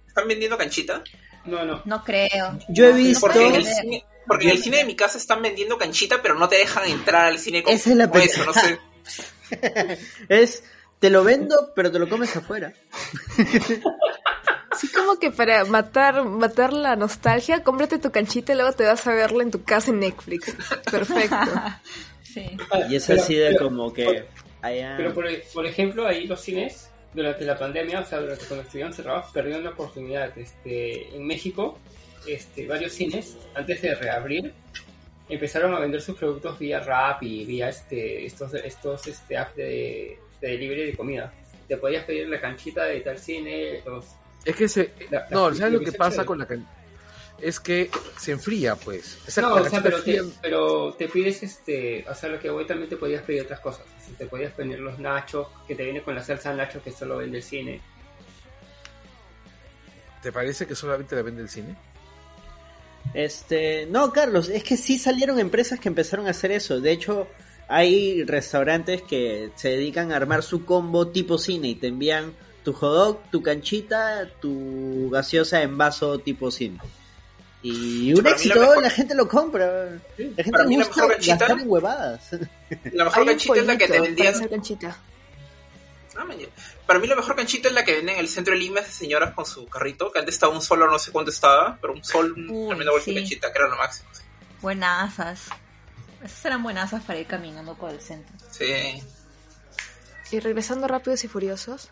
¿Están 0.07 0.27
vendiendo 0.27 0.57
canchita? 0.57 1.01
No, 1.45 1.65
no. 1.65 1.81
No 1.85 2.03
creo. 2.03 2.59
Yo 2.69 2.85
he 2.87 2.93
visto. 2.93 3.21
Porque 3.21 3.47
en, 3.47 3.55
el 3.55 3.65
cine, 3.65 4.05
porque 4.27 4.45
en 4.45 4.51
el 4.51 4.63
cine 4.63 4.77
de 4.77 4.85
mi 4.85 4.95
casa 4.95 5.17
están 5.17 5.41
vendiendo 5.41 5.77
canchita, 5.77 6.21
pero 6.21 6.35
no 6.35 6.49
te 6.49 6.57
dejan 6.57 6.89
entrar 6.89 7.25
al 7.25 7.39
cine 7.39 7.63
con, 7.63 7.73
Esa 7.73 7.91
es 7.91 7.95
la 7.95 8.05
eso, 8.05 8.45
no 8.45 8.53
sé. 8.53 8.79
es. 10.29 10.63
Te 10.99 11.09
lo 11.09 11.23
vendo, 11.23 11.73
pero 11.75 11.91
te 11.91 11.99
lo 11.99 12.07
comes 12.09 12.35
afuera. 12.35 12.73
Sí, 14.77 14.89
como 14.89 15.19
que 15.19 15.31
para 15.31 15.63
matar, 15.65 16.23
matar 16.25 16.73
la 16.73 16.95
nostalgia, 16.95 17.63
cómprate 17.63 17.99
tu 17.99 18.11
canchita 18.11 18.53
y 18.53 18.55
luego 18.55 18.73
te 18.73 18.85
vas 18.85 19.05
a 19.07 19.13
verla 19.13 19.43
en 19.43 19.51
tu 19.51 19.63
casa 19.63 19.91
en 19.91 19.99
Netflix. 19.99 20.55
Perfecto. 20.89 21.35
Y 22.89 22.97
es 22.97 23.09
así 23.09 23.35
de 23.35 23.55
como 23.55 23.93
que... 23.93 24.25
Pero 24.61 25.13
por, 25.13 25.65
ejemplo, 25.65 26.05
ahí 26.05 26.27
los 26.27 26.41
cines, 26.41 26.89
durante 27.15 27.45
la 27.45 27.57
pandemia, 27.57 28.01
o 28.01 28.05
sea, 28.05 28.19
durante 28.19 28.45
cuando 28.45 28.63
estuvieron 28.63 28.93
cerrados, 28.93 29.31
perdieron 29.31 29.63
la 29.63 29.71
oportunidad. 29.71 30.37
Este, 30.37 31.15
en 31.15 31.25
México, 31.25 31.79
este, 32.27 32.67
varios 32.67 32.93
cines, 32.93 33.37
antes 33.55 33.81
de 33.81 33.95
reabrir, 33.95 34.53
empezaron 35.29 35.73
a 35.73 35.79
vender 35.79 36.01
sus 36.01 36.17
productos 36.17 36.59
vía 36.59 36.81
rap 36.81 37.23
y 37.23 37.45
vía 37.45 37.69
este, 37.69 38.25
estos, 38.25 38.53
estos 38.53 39.07
este, 39.07 39.37
apps 39.37 39.55
de, 39.55 40.19
de 40.41 40.47
delivery 40.47 40.85
de 40.87 40.95
comida. 40.95 41.33
Te 41.67 41.77
podías 41.77 42.03
pedir 42.03 42.27
la 42.27 42.39
canchita 42.39 42.83
de 42.83 42.99
tal 42.99 43.17
cine, 43.17 43.81
los... 43.85 44.05
Es 44.43 44.55
que 44.55 44.67
se... 44.67 44.91
no, 45.31 45.53
¿sabes 45.55 45.73
lo 45.73 45.79
que 45.79 45.91
pasa 45.93 46.25
con 46.25 46.37
la 46.37 46.45
canchita? 46.45 46.71
Es 47.39 47.59
que 47.59 47.89
se 48.17 48.31
enfría, 48.31 48.75
pues. 48.75 49.17
no, 49.37 49.55
o 49.55 49.69
sea, 49.69 49.81
pero 49.81 50.01
te, 50.01 50.21
pero 50.41 50.93
te, 50.93 51.09
pides, 51.09 51.43
este, 51.43 52.05
o 52.09 52.15
sea, 52.15 52.29
lo 52.29 52.39
que 52.39 52.49
hoy 52.49 52.65
también 52.65 52.89
te 52.89 52.97
podías 52.97 53.23
pedir 53.23 53.41
otras 53.41 53.59
cosas. 53.59 53.85
te 54.17 54.25
podías 54.25 54.53
pedir 54.53 54.79
los 54.79 54.99
nachos, 54.99 55.47
que 55.67 55.75
te 55.75 55.83
viene 55.83 56.01
con 56.01 56.15
la 56.15 56.23
salsa 56.23 56.53
nachos 56.53 56.81
que 56.81 56.91
solo 56.91 57.17
vende 57.17 57.37
el 57.37 57.43
cine. 57.43 57.81
¿Te 60.21 60.31
parece 60.31 60.65
que 60.65 60.75
solamente 60.75 61.15
la 61.15 61.21
vende 61.21 61.41
el 61.41 61.49
cine? 61.49 61.75
Este, 63.13 63.85
no, 63.91 64.11
Carlos, 64.11 64.49
es 64.49 64.63
que 64.63 64.77
sí 64.77 64.97
salieron 64.97 65.39
empresas 65.39 65.79
que 65.79 65.89
empezaron 65.89 66.27
a 66.27 66.31
hacer 66.31 66.51
eso. 66.51 66.79
De 66.79 66.91
hecho, 66.91 67.27
hay 67.67 68.23
restaurantes 68.23 69.03
que 69.03 69.51
se 69.55 69.69
dedican 69.69 70.11
a 70.11 70.15
armar 70.15 70.41
su 70.41 70.65
combo 70.65 71.09
tipo 71.09 71.37
cine 71.37 71.67
y 71.67 71.75
te 71.75 71.87
envían 71.87 72.33
tu 72.63 72.73
hot 72.73 72.91
dog, 72.91 73.31
tu 73.31 73.43
canchita, 73.43 74.27
tu 74.41 75.09
gaseosa 75.11 75.61
en 75.61 75.77
vaso 75.77 76.17
tipo 76.17 76.49
cine 76.49 76.79
Y 77.67 78.13
un 78.13 78.21
Para 78.21 78.35
mí 78.35 78.43
la 78.45 78.53
éxito, 78.53 78.59
mejor- 78.59 78.81
la 78.83 78.89
gente 78.91 79.15
lo 79.15 79.27
compra. 79.27 79.65
La 79.65 79.99
gente 80.17 80.51
Para 80.51 80.65
le 80.65 80.75
gusta 80.75 80.95
mejor 80.95 81.11
canchita- 81.13 81.37
gastar 81.37 81.59
en 81.59 81.69
huevadas. 81.69 82.29
La 82.93 83.03
mejor 83.05 83.25
canchita 83.25 83.55
es 83.59 83.65
la 83.65 83.77
que 83.77 83.87
te 83.87 83.99
vendían. 83.99 84.15
para 84.33 84.37
hacer 84.37 84.49
canchita. 84.49 84.97
Ah. 86.17 86.23
Para 86.85 86.99
mí 86.99 87.07
la 87.07 87.15
mejor 87.15 87.35
canchita 87.35 87.67
es 87.69 87.73
la 87.73 87.83
que 87.83 87.93
venden 87.95 88.15
en 88.15 88.21
el 88.21 88.27
centro 88.27 88.53
de 88.53 88.59
Lima, 88.59 88.81
esas 88.81 88.93
señoras 88.93 89.33
con 89.33 89.45
su 89.47 89.65
carrito, 89.67 90.11
que 90.11 90.19
antes 90.19 90.35
estaba 90.35 90.53
un 90.53 90.61
sol 90.61 90.81
o 90.83 90.87
no 90.87 90.99
sé 90.99 91.11
cuánto 91.11 91.31
estaba, 91.31 91.77
pero 91.81 91.93
un 91.93 92.03
sol, 92.03 92.33
Uy, 92.37 92.67
tremenda 92.67 92.91
bolsa 92.91 93.05
de 93.07 93.11
sí. 93.13 93.15
canchita, 93.21 93.51
que 93.51 93.57
era 93.59 93.67
lo 93.67 93.77
máximo. 93.77 94.09
sí. 94.13 94.21
Buenazas. 94.61 95.41
Esas 96.23 96.45
eran 96.45 96.61
buenazas 96.63 97.03
para 97.03 97.19
ir 97.19 97.25
caminando 97.27 97.75
por 97.75 97.89
el 97.89 97.99
centro. 97.99 98.33
Sí. 98.51 99.01
Y 100.31 100.39
regresando 100.39 100.87
rápidos 100.87 101.23
y 101.23 101.27
furiosos. 101.27 101.89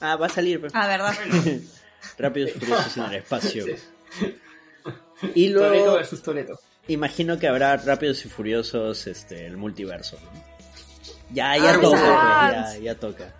Ah, 0.00 0.16
va 0.16 0.26
a 0.26 0.30
salir. 0.30 0.60
pues. 0.60 0.72
Ah, 0.74 0.86
¿verdad? 0.86 1.14
Rápidos 2.18 2.50
y 2.56 2.58
furiosos 2.60 2.96
en 2.96 3.02
el 3.04 3.14
espacio. 3.16 3.64
Sí. 3.66 3.72
Y 5.34 5.52
Toreto 5.52 5.70
luego, 5.76 5.94
versus 5.94 6.20
Toreto. 6.22 6.58
imagino 6.88 7.38
que 7.38 7.46
habrá 7.46 7.76
Rápidos 7.76 8.24
y 8.24 8.28
Furiosos, 8.28 9.06
este, 9.06 9.46
el 9.46 9.56
multiverso. 9.56 10.18
¿no? 10.20 10.44
Ya, 11.30 11.52
Ah, 11.52 11.56
ya 11.58 11.80
toca, 11.80 11.90
pues, 12.64 12.74
ya, 12.74 12.78
ya 12.80 12.94
toca. 12.96 13.34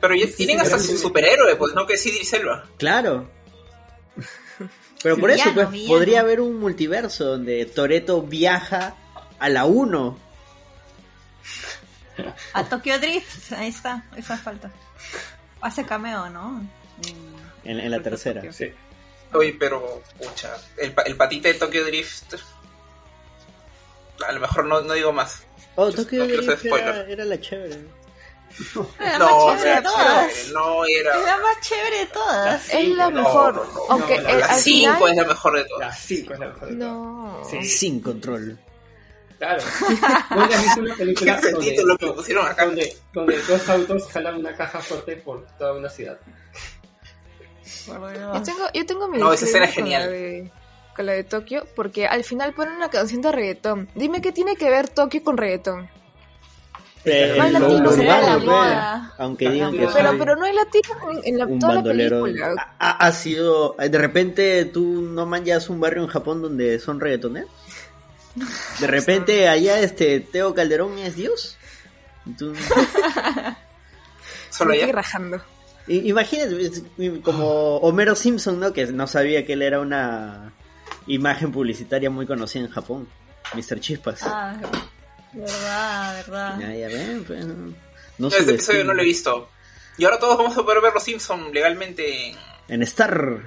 Pero 0.00 0.14
ya 0.14 0.26
tienen 0.36 0.58
sí, 0.58 0.62
hasta 0.62 0.78
sí, 0.78 0.86
su 0.88 0.92
sí. 0.92 0.98
superhéroe, 0.98 1.56
pues 1.56 1.74
no 1.74 1.86
que 1.86 1.94
es 1.94 2.04
Idris 2.06 2.32
Elba. 2.34 2.66
Claro. 2.76 3.30
Pero 5.02 5.16
por 5.16 5.30
eso, 5.30 5.50
pues, 5.54 5.70
villano. 5.70 5.94
podría 5.94 6.20
haber 6.20 6.40
un 6.42 6.58
multiverso 6.60 7.24
donde 7.24 7.64
Toreto 7.64 8.20
viaja 8.22 8.94
a 9.38 9.48
la 9.48 9.64
1. 9.64 10.18
A 12.52 12.64
Tokyo 12.68 12.98
Drift, 13.00 13.52
ahí 13.54 13.68
está, 13.68 14.04
esa 14.16 14.36
falta. 14.36 14.70
Hace 15.62 15.86
cameo, 15.86 16.28
¿no? 16.28 16.62
En, 17.64 17.80
en 17.80 17.90
la 17.90 18.02
tercera. 18.02 18.52
Sí. 18.52 18.66
Oye, 19.32 19.56
pero, 19.58 20.02
pucha, 20.18 20.56
el, 20.76 20.92
pa- 20.92 21.02
el 21.02 21.16
patita 21.16 21.48
de 21.48 21.54
Tokyo 21.54 21.84
Drift. 21.84 22.34
A 24.26 24.32
lo 24.32 24.40
mejor 24.40 24.64
no, 24.66 24.80
no 24.82 24.92
digo 24.94 25.12
más. 25.12 25.42
Oh, 25.76 25.86
No 25.86 25.92
Tokyo 25.92 26.26
quiero 26.26 26.42
Drift 26.42 26.64
era, 26.66 27.02
era 27.08 27.24
la 27.24 27.40
chévere. 27.40 27.78
Era 28.98 29.18
no, 29.18 29.46
más 29.46 29.56
chévere 29.62 29.64
de 29.64 29.70
era 29.70 29.82
todas. 29.82 30.32
chévere, 30.34 30.52
no 30.52 30.84
era. 30.84 31.18
Es 31.18 31.24
la 31.24 31.36
más 31.38 31.60
chévere 31.60 31.98
de 31.98 32.06
todas. 32.06 32.74
Es 32.74 32.88
la 32.88 33.10
no, 33.10 33.22
mejor. 33.22 33.54
no, 33.54 33.64
no, 33.64 33.80
aunque 33.90 34.20
no, 34.20 34.28
el- 34.28 34.40
la 34.40 34.46
al 34.46 34.60
5 34.60 34.92
final. 34.96 35.10
es 35.10 35.16
la 35.16 35.24
mejor 35.24 35.52
de 35.54 35.60
La 35.62 35.68
todas. 35.68 35.98
5 36.00 36.32
es 36.34 36.38
la 36.40 36.46
mejor 36.48 36.68
de 36.68 36.74
todas. 36.76 36.92
No. 36.92 37.42
Sí. 37.48 37.64
Sin 37.64 38.00
control. 38.02 38.58
Claro. 39.38 39.62
¿Dónde 40.34 40.54
has 40.54 40.62
visto 40.64 40.80
una 40.80 40.94
película 40.96 41.40
donde, 41.40 41.70
título 41.70 41.96
que 41.96 42.06
pusieron 42.12 42.46
acá. 42.46 42.66
donde, 42.66 42.96
donde 43.14 43.42
dos 43.42 43.68
autos 43.70 44.06
jalan 44.08 44.36
una 44.36 44.54
caja 44.54 44.80
fuerte 44.80 45.16
por 45.16 45.46
toda 45.56 45.72
una 45.74 45.88
ciudad? 45.88 46.18
Yo 47.86 48.42
tengo, 48.42 48.64
yo 48.74 48.86
tengo 48.86 49.08
mi 49.08 49.18
No, 49.18 49.32
esa 49.32 49.44
escena 49.46 49.64
es 49.66 49.74
genial. 49.74 50.02
la 50.02 50.08
de- 50.08 50.52
Con 50.96 51.06
la 51.06 51.12
de 51.12 51.24
Tokio, 51.24 51.66
porque 51.76 52.06
al 52.06 52.24
final 52.24 52.52
ponen 52.52 52.74
una 52.74 52.90
canción 52.90 53.22
de 53.22 53.32
reggaetón. 53.32 53.88
Dime 53.94 54.20
qué 54.20 54.32
tiene 54.32 54.56
que 54.56 54.68
ver 54.68 54.88
Tokio 54.88 55.22
con 55.24 55.36
reggaetón. 55.36 55.88
Eh, 57.06 57.32
No 57.36 57.42
hay 57.44 57.50
latinos, 57.52 57.96
era 57.96 58.20
la 58.20 58.38
moda. 58.38 59.14
Aunque 59.16 59.48
digan 59.48 59.72
que 59.72 59.78
Pero, 59.78 59.90
soy 60.10 60.18
pero 60.18 60.36
no 60.36 60.44
hay 60.44 60.52
latino 60.54 60.88
en, 61.12 61.20
en 61.24 61.38
la, 61.38 61.46
un 61.46 61.58
toda 61.58 61.74
la 61.76 61.82
película. 61.82 62.74
Ha, 62.78 62.90
ha 63.06 63.12
sido. 63.12 63.74
De 63.78 63.96
repente 63.98 64.66
tú 64.66 65.00
no 65.00 65.24
manjas 65.24 65.70
un 65.70 65.80
barrio 65.80 66.02
en 66.02 66.08
Japón 66.08 66.42
donde 66.42 66.78
son 66.78 67.00
reggaetoneros. 67.00 67.48
De 68.80 68.86
repente 68.86 69.48
allá 69.48 69.80
este 69.80 70.20
Teo 70.20 70.54
Calderón 70.54 70.98
es 70.98 71.16
Dios. 71.16 71.56
Tú- 72.36 72.52
Solo 74.50 74.72
estoy 74.74 74.92
rajando. 74.92 75.40
Imagínate, 75.92 76.82
como 77.22 77.76
Homero 77.78 78.14
Simpson, 78.14 78.60
¿no? 78.60 78.72
Que 78.72 78.86
no 78.86 79.06
sabía 79.06 79.44
que 79.44 79.54
él 79.54 79.62
era 79.62 79.80
una 79.80 80.52
imagen 81.06 81.50
publicitaria 81.50 82.10
muy 82.10 82.26
conocida 82.26 82.62
en 82.64 82.70
Japón. 82.70 83.08
Mr. 83.54 83.80
Chispas. 83.80 84.20
Ah, 84.22 84.56
verdad, 85.32 86.14
verdad. 86.14 86.60
Ya, 86.60 86.74
ya 86.74 86.86
ven, 86.88 87.24
pues, 87.26 87.44
no, 87.44 87.74
no 88.18 88.28
Este 88.28 88.52
episodio 88.52 88.84
no 88.84 88.94
lo 88.94 89.02
he 89.02 89.04
visto. 89.04 89.48
Y 89.98 90.04
ahora 90.04 90.18
todos 90.20 90.38
vamos 90.38 90.56
a 90.56 90.62
poder 90.62 90.80
ver 90.80 90.94
los 90.94 91.02
Simpsons 91.02 91.52
legalmente. 91.52 92.28
en- 92.30 92.36
En 92.68 92.82
Star. 92.84 93.40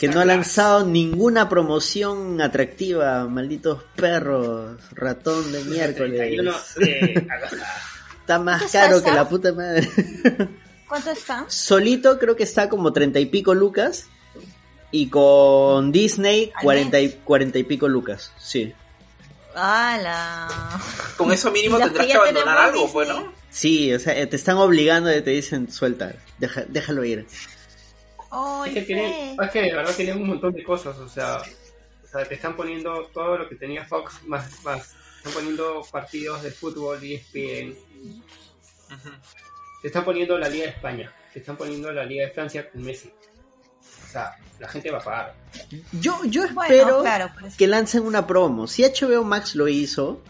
Que 0.00 0.08
no 0.08 0.20
ha 0.20 0.24
lanzado 0.24 0.84
ninguna 0.84 1.48
promoción 1.48 2.40
atractiva, 2.40 3.26
malditos 3.28 3.82
perros, 3.94 4.78
ratón 4.92 5.52
de 5.52 5.64
miércoles. 5.64 6.16
31 6.18 6.52
de 6.76 7.26
agosto. 7.30 7.56
Está 8.20 8.38
más 8.38 8.62
¿Cuánto 8.62 8.78
caro 8.78 9.02
que 9.02 9.12
la 9.12 9.28
puta 9.28 9.52
madre. 9.52 9.88
¿Cuánto 10.88 11.10
está? 11.10 11.44
Solito 11.48 12.18
creo 12.18 12.36
que 12.36 12.44
está 12.44 12.68
como 12.68 12.92
treinta 12.92 13.18
y 13.18 13.26
pico 13.26 13.54
lucas. 13.54 14.08
Y 14.92 15.08
con 15.08 15.90
Disney, 15.92 16.52
¿Al 16.54 16.62
cuarenta 16.62 17.00
y, 17.00 17.10
cuarenta 17.10 17.58
y 17.58 17.64
pico 17.64 17.88
lucas. 17.88 18.32
Sí. 18.38 18.72
¡Hala! 19.54 20.48
Con 21.16 21.32
eso 21.32 21.50
mínimo 21.50 21.78
tendrás 21.82 22.06
que 22.06 22.12
abandonar 22.14 22.58
algo, 22.58 22.90
pues, 22.92 23.08
Disney. 23.08 23.24
¿no? 23.24 23.32
Sí, 23.50 23.92
o 23.94 23.98
sea, 23.98 24.28
te 24.28 24.36
están 24.36 24.58
obligando 24.58 25.14
y 25.14 25.22
te 25.22 25.30
dicen 25.30 25.70
suelta, 25.72 26.14
deja, 26.38 26.64
déjalo 26.68 27.04
ir. 27.04 27.20
Es 27.20 27.46
que, 28.22 28.28
¡Ay, 28.30 28.84
tienen, 28.84 29.40
es 29.40 29.50
que 29.50 29.62
de 29.62 29.74
verdad 29.74 29.94
tienen 29.94 30.18
un 30.18 30.28
montón 30.28 30.52
de 30.52 30.62
cosas, 30.62 30.96
o 30.98 31.08
sea, 31.08 31.38
o 32.04 32.06
sea, 32.06 32.24
te 32.28 32.34
están 32.34 32.54
poniendo 32.54 33.06
todo 33.14 33.38
lo 33.38 33.48
que 33.48 33.54
tenía 33.56 33.84
Fox 33.84 34.20
más, 34.26 34.62
más. 34.62 34.94
Están 35.16 35.32
poniendo 35.32 35.82
partidos 35.90 36.42
de 36.42 36.50
fútbol, 36.50 37.02
E 37.02 37.14
ESPN, 37.14 37.70
Ujú. 37.70 39.10
Te 39.86 39.90
están 39.90 40.04
poniendo 40.04 40.36
la 40.36 40.48
Liga 40.48 40.64
de 40.64 40.70
España, 40.70 41.12
te 41.32 41.38
están 41.38 41.56
poniendo 41.56 41.92
la 41.92 42.04
Liga 42.04 42.24
de 42.24 42.32
Francia 42.32 42.68
con 42.68 42.82
Messi. 42.82 43.08
O 43.08 44.10
sea, 44.10 44.34
la 44.58 44.66
gente 44.66 44.90
va 44.90 44.98
a 44.98 45.00
pagar. 45.00 45.34
Yo, 45.92 46.24
yo 46.24 46.42
Bueno, 46.52 46.74
espero 46.74 47.02
claro, 47.02 47.30
pues. 47.38 47.54
que 47.54 47.68
lancen 47.68 48.02
una 48.02 48.26
promo. 48.26 48.66
Si 48.66 48.82
HBO 48.82 49.22
Max 49.22 49.54
lo 49.54 49.68
hizo, 49.68 50.20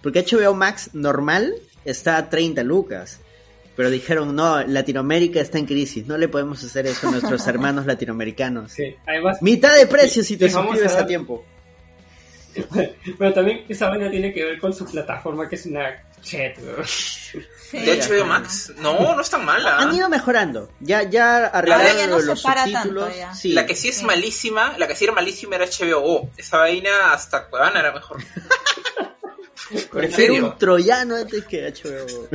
porque 0.00 0.24
HBO 0.24 0.54
Max 0.54 0.90
normal 0.92 1.56
está 1.84 2.18
a 2.18 2.30
30 2.30 2.62
lucas. 2.62 3.18
Pero 3.74 3.90
dijeron, 3.90 4.36
no, 4.36 4.62
Latinoamérica 4.62 5.40
está 5.40 5.58
en 5.58 5.66
crisis, 5.66 6.06
no 6.06 6.16
le 6.16 6.28
podemos 6.28 6.62
hacer 6.62 6.86
eso 6.86 7.08
a 7.08 7.10
nuestros 7.10 7.44
hermanos 7.48 7.86
latinoamericanos. 7.86 8.70
Sí, 8.70 8.94
además, 9.08 9.42
Mitad 9.42 9.76
de 9.76 9.88
precio 9.88 10.22
si 10.22 10.36
te 10.36 10.48
suscribes 10.48 10.94
a 10.94 11.00
a 11.00 11.06
tiempo. 11.06 11.44
pero 13.18 13.32
también 13.32 13.64
esa 13.68 13.88
vaina 13.88 14.08
tiene 14.08 14.32
que 14.32 14.44
ver 14.44 14.60
con 14.60 14.72
su 14.72 14.84
plataforma 14.84 15.48
que 15.48 15.56
es 15.56 15.66
una 15.66 16.00
chat, 16.22 16.56
weón. 16.58 16.84
Sí. 17.70 17.78
¿De 17.78 18.00
HBO 18.00 18.24
Max? 18.26 18.72
No, 18.78 19.14
no 19.14 19.20
es 19.20 19.30
tan 19.30 19.44
mala. 19.44 19.78
Han 19.78 19.94
ido 19.94 20.08
mejorando. 20.08 20.70
Ya, 20.80 21.02
ya 21.04 21.46
arreglaron 21.46 21.96
ya 21.96 22.06
no 22.08 22.18
los 22.18 22.40
se 22.40 22.44
para 22.46 22.64
subtítulos. 22.64 23.04
tanto 23.04 23.18
ya. 23.18 23.34
Sí. 23.34 23.52
La 23.52 23.64
que 23.66 23.76
sí 23.76 23.88
es 23.88 23.98
Sí. 23.98 24.04
malísima, 24.04 24.74
la 24.76 24.88
que 24.88 24.96
sí 24.96 25.04
era 25.04 25.12
malísima 25.12 25.54
era 25.56 25.66
HBO. 25.66 26.30
Esa 26.36 26.58
vaina 26.58 27.12
hasta 27.12 27.46
Cuevana 27.46 27.78
era 27.80 27.92
mejor. 27.92 28.18
¿En 29.70 29.88
Prefiero 29.88 30.34
un 30.34 30.58
troyano 30.58 31.14
antes 31.14 31.44
que 31.44 31.70
HBO. 31.72 32.28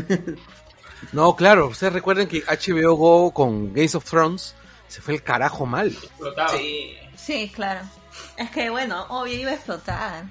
No, 1.12 1.36
claro, 1.36 1.68
ustedes 1.68 1.92
recuerden 1.92 2.28
que 2.30 2.44
HBO 2.46 2.96
Go 2.96 3.32
con 3.34 3.74
Games 3.74 3.94
of 3.96 4.06
Thrones 4.06 4.56
se 4.88 5.02
fue 5.02 5.16
el 5.16 5.22
carajo 5.24 5.66
mal. 5.66 5.90
Explotaba. 5.90 6.50
Sí. 6.58 6.98
Sí, 7.18 7.52
claro. 7.54 7.82
Es 8.38 8.50
que 8.52 8.70
bueno, 8.70 9.06
obvio 9.10 9.34
iba 9.34 9.52
a 9.52 9.56
explotar. 9.56 10.24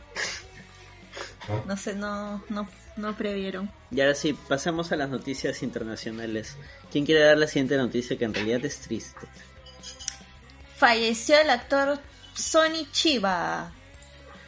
No 1.67 1.77
sé, 1.77 1.95
no, 1.95 2.43
no, 2.49 2.67
no 2.97 3.17
previeron. 3.17 3.71
Y 3.91 4.01
ahora 4.01 4.15
sí, 4.15 4.33
pasamos 4.49 4.93
a 4.93 4.97
las 4.97 5.09
noticias 5.09 5.63
internacionales. 5.63 6.57
¿Quién 6.91 7.05
quiere 7.05 7.23
dar 7.23 7.37
la 7.37 7.47
siguiente 7.47 7.77
noticia 7.77 8.17
que 8.17 8.25
en 8.25 8.35
realidad 8.35 8.65
es 8.65 8.79
triste? 8.81 9.27
Falleció 10.77 11.39
el 11.41 11.51
actor 11.51 11.99
Sonny 12.35 12.89
Chiba. 12.93 13.73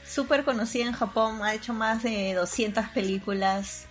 Súper 0.07 0.45
conocido 0.45 0.87
en 0.87 0.93
Japón, 0.93 1.43
ha 1.43 1.55
hecho 1.55 1.75
más 1.75 2.03
de 2.03 2.35
200 2.35 2.87
películas, 2.91 3.87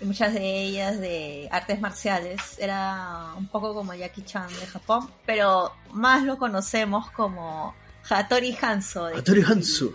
y 0.00 0.04
muchas 0.04 0.34
de 0.34 0.62
ellas 0.62 1.00
de 1.00 1.48
artes 1.50 1.80
marciales. 1.80 2.58
Era 2.58 3.32
un 3.36 3.48
poco 3.48 3.74
como 3.74 3.94
Jackie 3.94 4.22
Chan 4.22 4.48
de 4.60 4.66
Japón, 4.66 5.10
pero 5.24 5.72
más 5.92 6.22
lo 6.24 6.36
conocemos 6.36 7.10
como 7.12 7.74
Hattori 8.08 8.56
Hanzo. 8.60 9.06
de 9.06 9.16
Hattori. 9.16 9.42
Hanzo. 9.42 9.92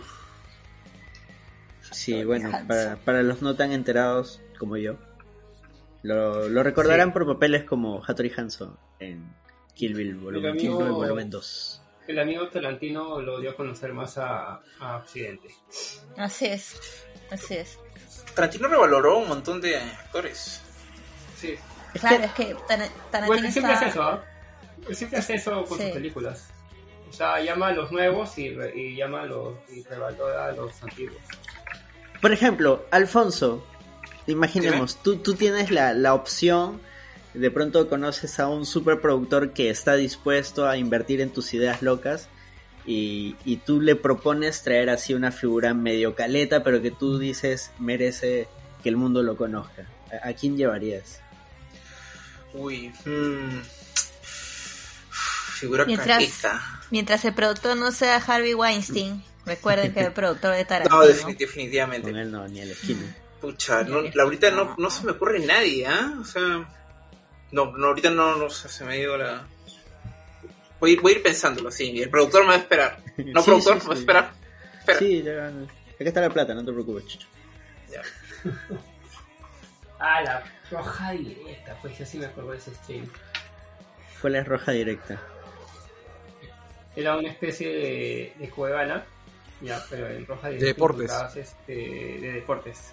Sí, 1.90 2.24
bueno, 2.24 2.50
para, 2.68 2.96
para 2.96 3.22
los 3.22 3.42
no 3.42 3.56
tan 3.56 3.72
enterados 3.72 4.40
como 4.58 4.76
yo, 4.76 4.96
lo, 6.02 6.48
lo 6.48 6.62
recordarán 6.62 7.08
Sí. 7.08 7.12
por 7.12 7.26
papeles 7.26 7.64
como 7.64 8.02
Hattori 8.04 8.32
Hanzo 8.36 8.78
en 8.98 9.34
Kill 9.74 9.94
Bill 9.94 10.14
volumen, 10.16 10.52
amigo- 10.52 10.78
Kill 10.78 10.86
Bill 10.86 10.94
volumen 10.94 11.30
2. 11.30 11.82
El 12.08 12.18
amigo 12.18 12.48
Tarantino 12.48 13.20
lo 13.20 13.38
dio 13.40 13.50
a 13.50 13.56
conocer 13.56 13.92
más 13.92 14.18
a, 14.18 14.60
a 14.80 14.96
Occidente. 14.96 15.48
Así 16.16 16.46
es, 16.46 16.76
así 17.30 17.54
es. 17.54 17.78
Tarantino 18.34 18.68
revaloró 18.68 19.18
un 19.18 19.28
montón 19.28 19.60
de 19.60 19.76
actores. 19.76 20.60
Sí. 21.36 21.54
Claro, 22.00 22.24
es 22.24 22.32
que 22.32 22.54
Tar- 22.68 22.88
Tarantino 23.10 23.26
Bueno, 23.26 23.50
siempre 23.50 23.72
está... 23.74 23.86
hace 23.86 23.90
eso, 23.90 24.02
¿ah? 24.02 24.24
Él 24.88 24.94
Siempre 24.96 25.18
hace 25.18 25.34
eso 25.34 25.64
con 25.64 25.78
Sí. 25.78 25.84
sus 25.84 25.92
películas. 25.92 26.48
O 27.08 27.12
sea, 27.12 27.40
llama 27.40 27.68
a 27.68 27.72
los 27.72 27.90
nuevos 27.92 28.38
y, 28.38 28.50
re- 28.54 28.72
y 28.76 28.96
llama 28.96 29.22
a 29.22 29.26
los 29.26 29.54
y 29.68 29.82
revalora 29.82 30.46
a 30.46 30.52
los 30.52 30.82
antiguos. 30.82 31.16
Por 32.20 32.32
ejemplo, 32.32 32.84
Alfonso, 32.90 33.64
imaginemos, 34.26 34.96
tú, 35.02 35.16
tú 35.16 35.34
tienes 35.34 35.70
la, 35.70 35.94
la 35.94 36.14
opción 36.14 36.80
de 37.34 37.50
pronto 37.50 37.88
conoces 37.88 38.38
a 38.40 38.48
un 38.48 38.66
superproductor 38.66 39.52
que 39.52 39.70
está 39.70 39.94
dispuesto 39.94 40.68
a 40.68 40.76
invertir 40.76 41.20
en 41.20 41.30
tus 41.30 41.54
ideas 41.54 41.80
locas 41.80 42.28
y, 42.86 43.36
y 43.44 43.56
tú 43.58 43.80
le 43.80 43.94
propones 43.96 44.62
traer 44.62 44.90
así 44.90 45.14
una 45.14 45.30
figura 45.32 45.72
medio 45.74 46.14
caleta, 46.14 46.62
pero 46.64 46.82
que 46.82 46.90
tú 46.90 47.18
dices 47.18 47.70
merece 47.78 48.48
que 48.82 48.88
el 48.88 48.96
mundo 48.96 49.22
lo 49.22 49.36
conozca. 49.36 49.86
¿A, 50.24 50.28
a 50.30 50.32
quién 50.34 50.56
llevarías? 50.56 51.20
Uy. 52.52 52.92
mm. 53.04 53.60
Figura 55.60 55.84
Mientras- 55.84 56.08
caleta. 56.08 56.62
Mientras 56.90 57.24
el 57.24 57.34
productor 57.34 57.76
no 57.76 57.92
sea 57.92 58.16
Harvey 58.16 58.54
Weinstein, 58.54 59.22
recuerden 59.50 59.92
que 59.92 60.00
el 60.00 60.12
productor 60.12 60.54
de 60.54 60.64
Tarantino. 60.64 60.96
No, 61.02 61.06
defini- 61.06 61.36
definitivamente. 61.36 62.10
Con 62.10 62.18
él 62.18 62.30
no, 62.30 62.46
ni 62.48 62.60
a 62.62 62.64
la 62.64 62.72
esquina. 62.72 63.16
Pucha, 63.40 63.82
no, 63.84 64.00
la- 64.02 64.22
ahorita 64.22 64.50
no, 64.50 64.74
no 64.78 64.90
se 64.90 65.04
me 65.04 65.12
ocurre 65.12 65.38
nadie, 65.40 65.86
¿ah? 65.86 66.14
O 66.20 66.24
sea, 66.24 66.42
no, 67.52 67.76
no, 67.76 67.86
ahorita 67.88 68.10
no, 68.10 68.36
no 68.36 68.48
sé, 68.50 68.68
se 68.68 68.84
me 68.84 68.92
ha 68.92 68.96
ido 68.96 69.16
la... 69.16 69.46
Voy 70.78 70.90
a 70.90 70.92
ir, 70.94 71.00
voy 71.00 71.12
a 71.12 71.16
ir 71.16 71.22
pensándolo, 71.22 71.70
sí, 71.70 72.00
el 72.02 72.08
productor 72.10 72.42
me 72.42 72.48
va 72.48 72.54
a 72.54 72.58
esperar. 72.58 72.98
No, 73.18 73.40
Sí, 73.42 73.46
productor, 73.50 73.80
sí, 73.80 73.82
me 73.82 73.86
va 73.88 73.92
a 73.92 73.96
sí. 73.96 74.00
esperar. 74.00 74.32
Espera. 74.78 74.98
Sí, 74.98 75.22
ya, 75.22 75.46
acá 75.48 75.52
está 75.98 76.20
la 76.22 76.30
plata, 76.30 76.54
no 76.54 76.64
te 76.64 76.72
preocupes, 76.72 77.06
chucho. 77.06 77.26
Ya. 77.90 78.02
Ah, 80.02 80.22
la 80.22 80.42
roja 80.70 81.10
directa, 81.12 81.76
pues 81.82 81.98
yo 81.98 82.06
sí 82.06 82.16
me 82.16 82.24
acuerdo 82.24 82.52
de 82.52 82.56
ese 82.56 82.74
stream. 82.74 83.06
Fue 84.18 84.30
la 84.30 84.42
roja 84.42 84.72
directa. 84.72 85.20
Era 86.96 87.16
una 87.18 87.28
especie 87.28 87.68
de, 87.68 88.32
de 88.38 88.48
Cuevana, 88.50 89.04
ya, 89.60 89.84
pero 89.90 90.08
en 90.08 90.26
roja 90.26 90.48
directa. 90.48 90.66
deportes. 90.66 91.12
Este, 91.36 91.72
de 91.74 92.32
deportes. 92.32 92.92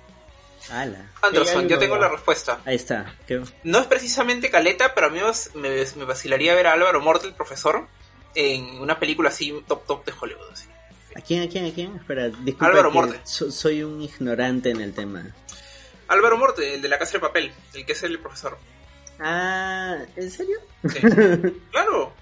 Ala. 0.71 1.11
Anderson, 1.21 1.59
Ella 1.65 1.69
yo 1.75 1.79
tengo 1.79 1.97
la 1.97 2.09
respuesta. 2.09 2.59
Ahí 2.65 2.75
está. 2.75 3.15
¿Qué? 3.27 3.41
No 3.63 3.79
es 3.79 3.85
precisamente 3.85 4.49
caleta, 4.49 4.93
pero 4.93 5.07
a 5.07 5.09
mí 5.09 5.19
me, 5.53 5.69
me 5.95 6.03
vacilaría 6.05 6.55
ver 6.55 6.67
a 6.67 6.73
Álvaro 6.73 6.99
Morte, 6.99 7.27
el 7.27 7.33
profesor, 7.33 7.87
en 8.35 8.65
una 8.81 8.99
película 8.99 9.29
así, 9.29 9.63
top 9.67 9.85
top 9.85 10.05
de 10.05 10.13
Hollywood. 10.19 10.51
Así. 10.51 10.67
¿A 11.15 11.21
quién, 11.21 11.43
a 11.43 11.47
quién, 11.49 11.65
a 11.65 11.73
quién? 11.73 11.95
Espera, 11.95 12.27
disculpa 12.29 12.67
Álvaro 12.67 12.91
Morte. 12.91 13.19
so- 13.23 13.51
soy 13.51 13.83
un 13.83 14.01
ignorante 14.01 14.69
en 14.71 14.81
el 14.81 14.93
tema. 14.93 15.25
Álvaro 16.09 16.37
Morte, 16.37 16.73
el 16.75 16.81
de 16.81 16.87
la 16.89 16.97
casa 16.99 17.13
de 17.13 17.19
papel, 17.19 17.51
el 17.73 17.85
que 17.85 17.91
es 17.93 18.03
el 18.03 18.19
profesor. 18.19 18.57
Ah, 19.19 19.97
¿en 20.15 20.31
serio? 20.31 20.57
Sí. 20.89 20.99
claro. 21.71 22.13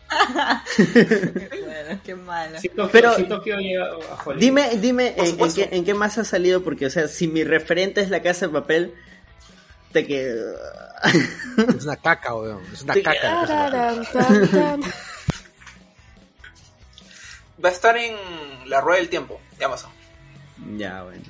Bueno, 0.78 2.00
qué 2.04 2.16
malo. 2.16 2.60
Sí, 2.60 2.70
Tokio, 2.70 2.90
Pero- 2.92 3.16
sí, 3.16 3.24
Tokio 3.26 3.58
llega 3.58 3.86
a. 3.86 4.34
Dime, 4.38 4.78
dime, 4.78 5.14
en, 5.18 5.40
en 5.40 5.54
qué, 5.54 5.70
en 5.72 5.84
qué 5.86 5.94
más 5.94 6.18
ha 6.18 6.24
salido? 6.24 6.64
Porque, 6.64 6.86
o 6.86 6.90
sea, 6.90 7.08
si 7.08 7.28
mi 7.28 7.44
referente 7.44 8.02
es 8.02 8.10
la 8.10 8.22
casa 8.22 8.48
de 8.48 8.54
papel, 8.54 8.94
te 9.92 10.06
que... 10.08 10.36
Es 11.78 11.84
una 11.84 11.98
caca, 11.98 12.34
weón. 12.36 12.62
Es 12.72 12.82
una 12.84 12.94
caca. 13.02 13.96
Va 17.64 17.70
a 17.70 17.72
estar 17.72 17.98
en 17.98 18.16
La 18.70 18.82
Rueda 18.82 19.00
del 19.00 19.10
Tiempo 19.10 19.40
de 19.58 19.66
Amazon. 19.66 19.92
ya, 20.78 21.04
bueno. 21.04 21.24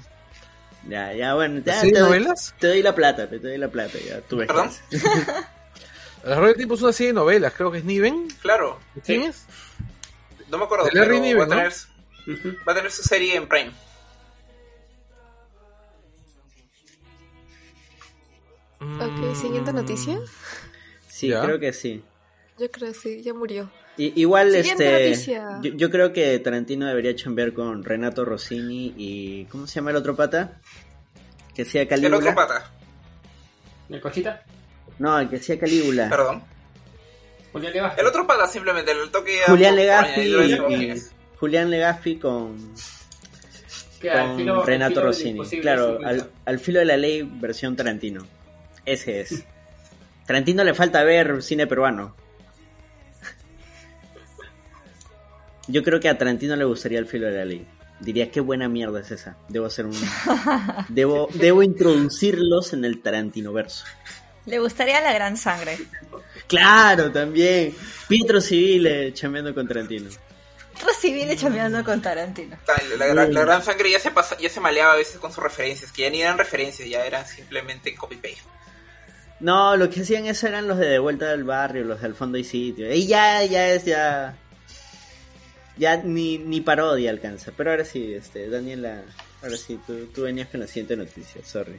Ya, 0.88 1.14
ya, 1.14 1.34
bueno. 1.34 1.62
Ya, 1.66 1.82
¿Sí, 1.82 1.92
te, 1.92 2.00
doy, 2.00 2.10
novelas? 2.20 2.54
te 2.60 2.68
doy 2.68 2.84
la 2.84 2.94
plata, 2.94 3.28
te 3.28 3.40
doy 3.40 3.58
la 3.58 3.70
plata, 3.70 3.98
ya. 4.08 4.22
Tú 4.22 4.38
ves. 4.38 4.48
¿Perdón? 4.48 4.70
La 6.26 6.40
del 6.42 6.56
Tiempo 6.56 6.74
es 6.76 6.82
una 6.82 6.92
serie 6.92 7.10
de 7.10 7.14
novelas, 7.14 7.54
creo 7.56 7.72
que 7.72 7.78
es 7.78 7.86
Niven. 7.86 8.28
Claro. 8.42 8.80
¿Quién 9.06 9.22
es? 9.24 9.46
No 10.50 10.58
me 10.58 10.64
acuerdo, 10.66 10.86
De 10.86 10.92
Larry 11.00 11.20
Niven, 11.20 11.42
va, 11.42 11.44
a 11.44 11.48
¿no? 11.48 11.56
tener, 11.56 11.74
Ujú. 12.28 12.58
va 12.68 12.72
a 12.72 12.76
tener 12.76 12.92
su 12.92 13.04
serie 13.04 13.36
en 13.36 13.48
Prime. 13.48 13.72
Ok, 18.80 19.36
siguiente 19.36 19.74
noticia. 19.74 20.20
Sí, 21.08 21.30
Ya. 21.30 21.42
creo 21.44 21.60
que 21.60 21.74
sí. 21.74 22.04
Yo 22.60 22.70
creo 22.72 22.92
que 22.94 23.00
sí, 23.00 23.22
ya 23.22 23.34
murió. 23.34 23.70
Igual, 23.98 24.52
Siguiente 24.52 25.10
este, 25.14 25.40
noticia. 25.40 25.60
yo, 25.62 25.72
yo 25.78 25.90
creo 25.90 26.12
que 26.12 26.38
Tarantino 26.40 26.86
debería 26.86 27.16
chambear 27.16 27.54
con 27.54 27.84
Renato 27.84 28.26
Rossini 28.26 28.94
y 28.98 29.46
¿cómo 29.46 29.68
se 29.68 29.76
llama 29.76 29.92
el 29.92 29.96
otro 29.98 30.16
pata? 30.18 30.60
Que 31.56 31.62
El 31.62 31.88
Calígula. 31.88 32.18
otro 32.18 32.36
pata, 32.36 32.72
¿El 33.90 34.02
Cochita? 34.02 34.44
No, 35.00 35.20
el 35.20 35.30
que 35.30 35.38
hacía 35.38 35.60
Calígula. 35.60 36.10
perdón. 36.10 36.44
Julián 37.52 37.74
Leva. 37.74 37.96
El 37.98 38.06
otro 38.06 38.28
pata 38.28 38.48
simplemente, 38.48 38.92
el 38.92 39.10
toque 39.12 39.42
a- 39.44 39.48
Julián 39.48 39.72
por 39.76 39.80
Legazpi. 39.80 41.02
Julián 41.40 41.70
Legazpi 41.70 42.18
con, 42.18 42.74
Que 44.00 44.10
al 44.12 44.28
con 44.28 44.38
filo- 44.38 44.64
Renato 44.66 45.02
Rossini. 45.02 45.40
Claro, 45.62 46.00
al, 46.04 46.30
al 46.46 46.60
filo 46.60 46.80
de 46.80 46.86
la 46.86 46.98
ley 46.98 47.22
versión 47.24 47.76
Tarantino. 47.76 48.26
Ese 48.86 49.22
es. 49.22 49.44
Tarantino 50.26 50.64
le 50.64 50.74
falta 50.74 51.04
ver 51.04 51.42
cine 51.44 51.68
peruano. 51.68 52.16
Yo 55.68 55.84
creo 55.84 56.00
que 56.00 56.10
a 56.10 56.18
Tarantino 56.18 56.56
le 56.56 56.66
gustaría 56.66 57.00
el 57.00 57.08
filo 57.08 57.28
de 57.28 57.34
la 57.38 57.46
ley. 57.46 57.68
Diría 58.00 58.30
qué 58.30 58.42
buena 58.42 58.68
mierda 58.68 59.00
es 59.00 59.12
esa. 59.12 59.38
Debo 59.48 59.66
hacer 59.68 59.86
un 59.86 59.94
debo 60.90 61.30
debo 61.34 61.64
introducirlos 61.64 62.74
en 62.74 62.84
el 62.86 63.02
Tarantino 63.02 63.54
verso. 63.54 63.86
Le 64.46 64.60
gustaría 64.60 65.02
la 65.02 65.14
gran 65.14 65.38
sangre. 65.38 65.78
Claro, 66.48 67.12
también. 67.12 67.76
Pietro 68.08 68.40
Civile 68.42 69.14
chambeando 69.14 69.54
con 69.54 69.68
Tarantino. 69.68 70.10
Otro 70.76 70.94
civil 70.94 71.36
chambeando 71.38 71.84
con 71.86 72.02
Tarantino. 72.02 72.58
La, 72.98 73.08
la- 73.14 73.28
la 73.28 73.42
gran 73.46 73.64
sangre 73.64 73.90
ya 73.92 74.00
se 74.00 74.12
pasa, 74.12 74.38
ya 74.38 74.50
se 74.50 74.60
maleaba 74.60 74.92
a 74.94 74.98
veces 74.98 75.18
con 75.20 75.32
sus 75.32 75.42
referencias, 75.42 75.92
que 75.92 76.02
ya 76.04 76.10
ni 76.10 76.22
eran 76.22 76.38
referencias, 76.38 76.88
ya 76.90 77.06
eran 77.06 77.26
simplemente 77.26 77.96
copy-paste. 77.96 78.42
No, 79.40 79.78
lo 79.78 79.90
que 79.90 80.02
hacían 80.02 80.26
eso 80.26 80.48
eran 80.48 80.68
los 80.68 80.78
de 80.78 80.88
De 80.88 81.00
Vuelta 81.00 81.28
del 81.30 81.46
Barrio, 81.46 81.86
los 81.86 82.02
del 82.02 82.14
Fondo 82.14 82.38
y 82.38 82.44
Sitio. 82.44 82.94
Y 82.94 83.08
ya, 83.08 83.44
ya 83.46 83.70
es, 83.70 83.86
ya... 83.86 84.36
Ya 85.78 85.98
ni, 85.98 86.38
ni 86.38 86.62
parodia 86.62 87.10
alcanza. 87.10 87.52
Pero 87.56 87.72
ahora 87.72 87.84
sí, 87.86 88.14
este, 88.14 88.50
Daniela, 88.50 89.02
ahora 89.44 89.58
sí, 89.58 89.80
tú, 89.88 90.08
tú 90.08 90.22
venías 90.24 90.48
con 90.50 90.60
la 90.62 90.68
siguiente 90.68 90.96
noticia, 90.96 91.42
sorry. 91.44 91.76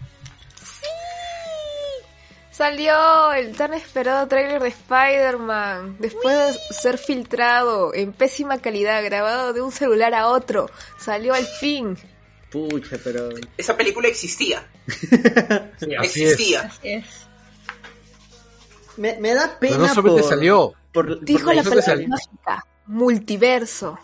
Salió 2.56 3.32
el 3.34 3.54
tan 3.54 3.74
esperado 3.74 4.26
tráiler 4.28 4.62
de 4.62 4.68
Spider-Man. 4.68 5.96
Después 5.98 6.34
de 6.36 6.74
ser 6.74 6.96
filtrado 6.96 7.92
en 7.92 8.12
pésima 8.14 8.58
calidad, 8.62 9.04
grabado 9.04 9.52
de 9.52 9.60
un 9.60 9.70
celular 9.72 10.14
a 10.14 10.28
otro, 10.28 10.70
salió 10.98 11.34
al 11.34 11.44
fin. 11.44 11.98
Pucha, 12.50 12.96
pero... 13.04 13.28
Esa 13.58 13.76
película 13.76 14.08
existía, 14.08 14.66
Sí, 14.86 15.94
Así 15.98 16.22
existía. 16.24 16.60
Así 16.62 16.88
es. 16.88 17.04
Me, 18.96 19.18
me 19.20 19.34
da 19.34 19.58
Pero 19.60 19.74
pena 19.74 19.88
no 19.88 19.94
solamente 19.94 20.22
por... 20.22 20.30
salió. 20.30 20.72
por- 20.92 21.20
Dijo 21.24 21.44
por 21.46 21.54
la 21.56 21.62
palabra 21.62 21.82
salió. 21.82 22.08
mágica. 22.08 22.64
Multiverso. 22.86 23.98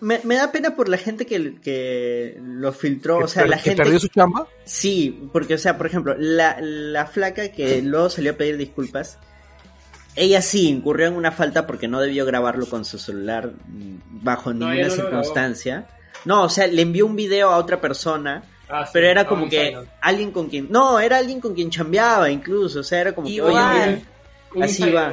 Me, 0.00 0.20
me 0.22 0.36
da 0.36 0.52
pena 0.52 0.76
por 0.76 0.88
la 0.88 0.96
gente 0.96 1.26
que, 1.26 1.56
que 1.60 2.38
lo 2.40 2.72
filtró, 2.72 3.18
o 3.18 3.28
sea, 3.28 3.46
la 3.46 3.56
que 3.56 3.70
gente... 3.70 3.82
perdió 3.82 3.98
su 3.98 4.08
chamba. 4.08 4.46
Sí, 4.64 5.28
porque, 5.32 5.54
o 5.54 5.58
sea, 5.58 5.76
por 5.76 5.86
ejemplo, 5.86 6.14
la, 6.16 6.56
la 6.60 7.06
flaca 7.06 7.50
que 7.50 7.82
luego 7.82 8.08
salió 8.08 8.32
a 8.32 8.34
pedir 8.36 8.56
disculpas, 8.56 9.18
ella 10.14 10.40
sí 10.40 10.68
incurrió 10.68 11.08
en 11.08 11.14
una 11.14 11.32
falta 11.32 11.66
porque 11.66 11.88
no 11.88 12.00
debió 12.00 12.24
grabarlo 12.24 12.66
con 12.66 12.84
su 12.84 12.98
celular 12.98 13.52
bajo 13.66 14.52
No, 14.52 14.68
ninguna 14.68 14.88
no 14.88 14.94
circunstancia. 14.94 15.88
No, 16.24 16.44
o 16.44 16.48
sea, 16.48 16.68
le 16.68 16.82
envió 16.82 17.04
un 17.04 17.16
video 17.16 17.50
a 17.50 17.56
otra 17.56 17.80
persona, 17.80 18.44
Ah, 18.68 18.86
sí, 18.86 18.90
pero 18.94 19.06
era 19.06 19.22
ah, 19.22 19.26
como 19.26 19.44
un 19.44 19.50
que 19.50 19.76
alguien 20.00 20.30
con 20.30 20.48
quien... 20.48 20.68
No, 20.70 20.98
era 20.98 21.18
alguien 21.18 21.40
con 21.40 21.54
quien 21.54 21.68
chambeaba 21.68 22.30
incluso, 22.30 22.80
o 22.80 22.82
sea, 22.82 23.00
era 23.02 23.14
como 23.14 23.26
que... 23.26 23.34
Igual. 23.34 23.54
Oye, 23.54 24.02
mira, 24.54 24.64
así 24.66 24.90
va. 24.90 25.12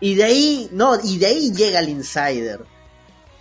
y 0.00 0.14
de 0.14 0.24
ahí, 0.24 0.68
no, 0.72 0.98
y 1.04 1.18
de 1.18 1.26
ahí 1.26 1.52
llega 1.52 1.80
el 1.80 1.90
insider. 1.90 2.60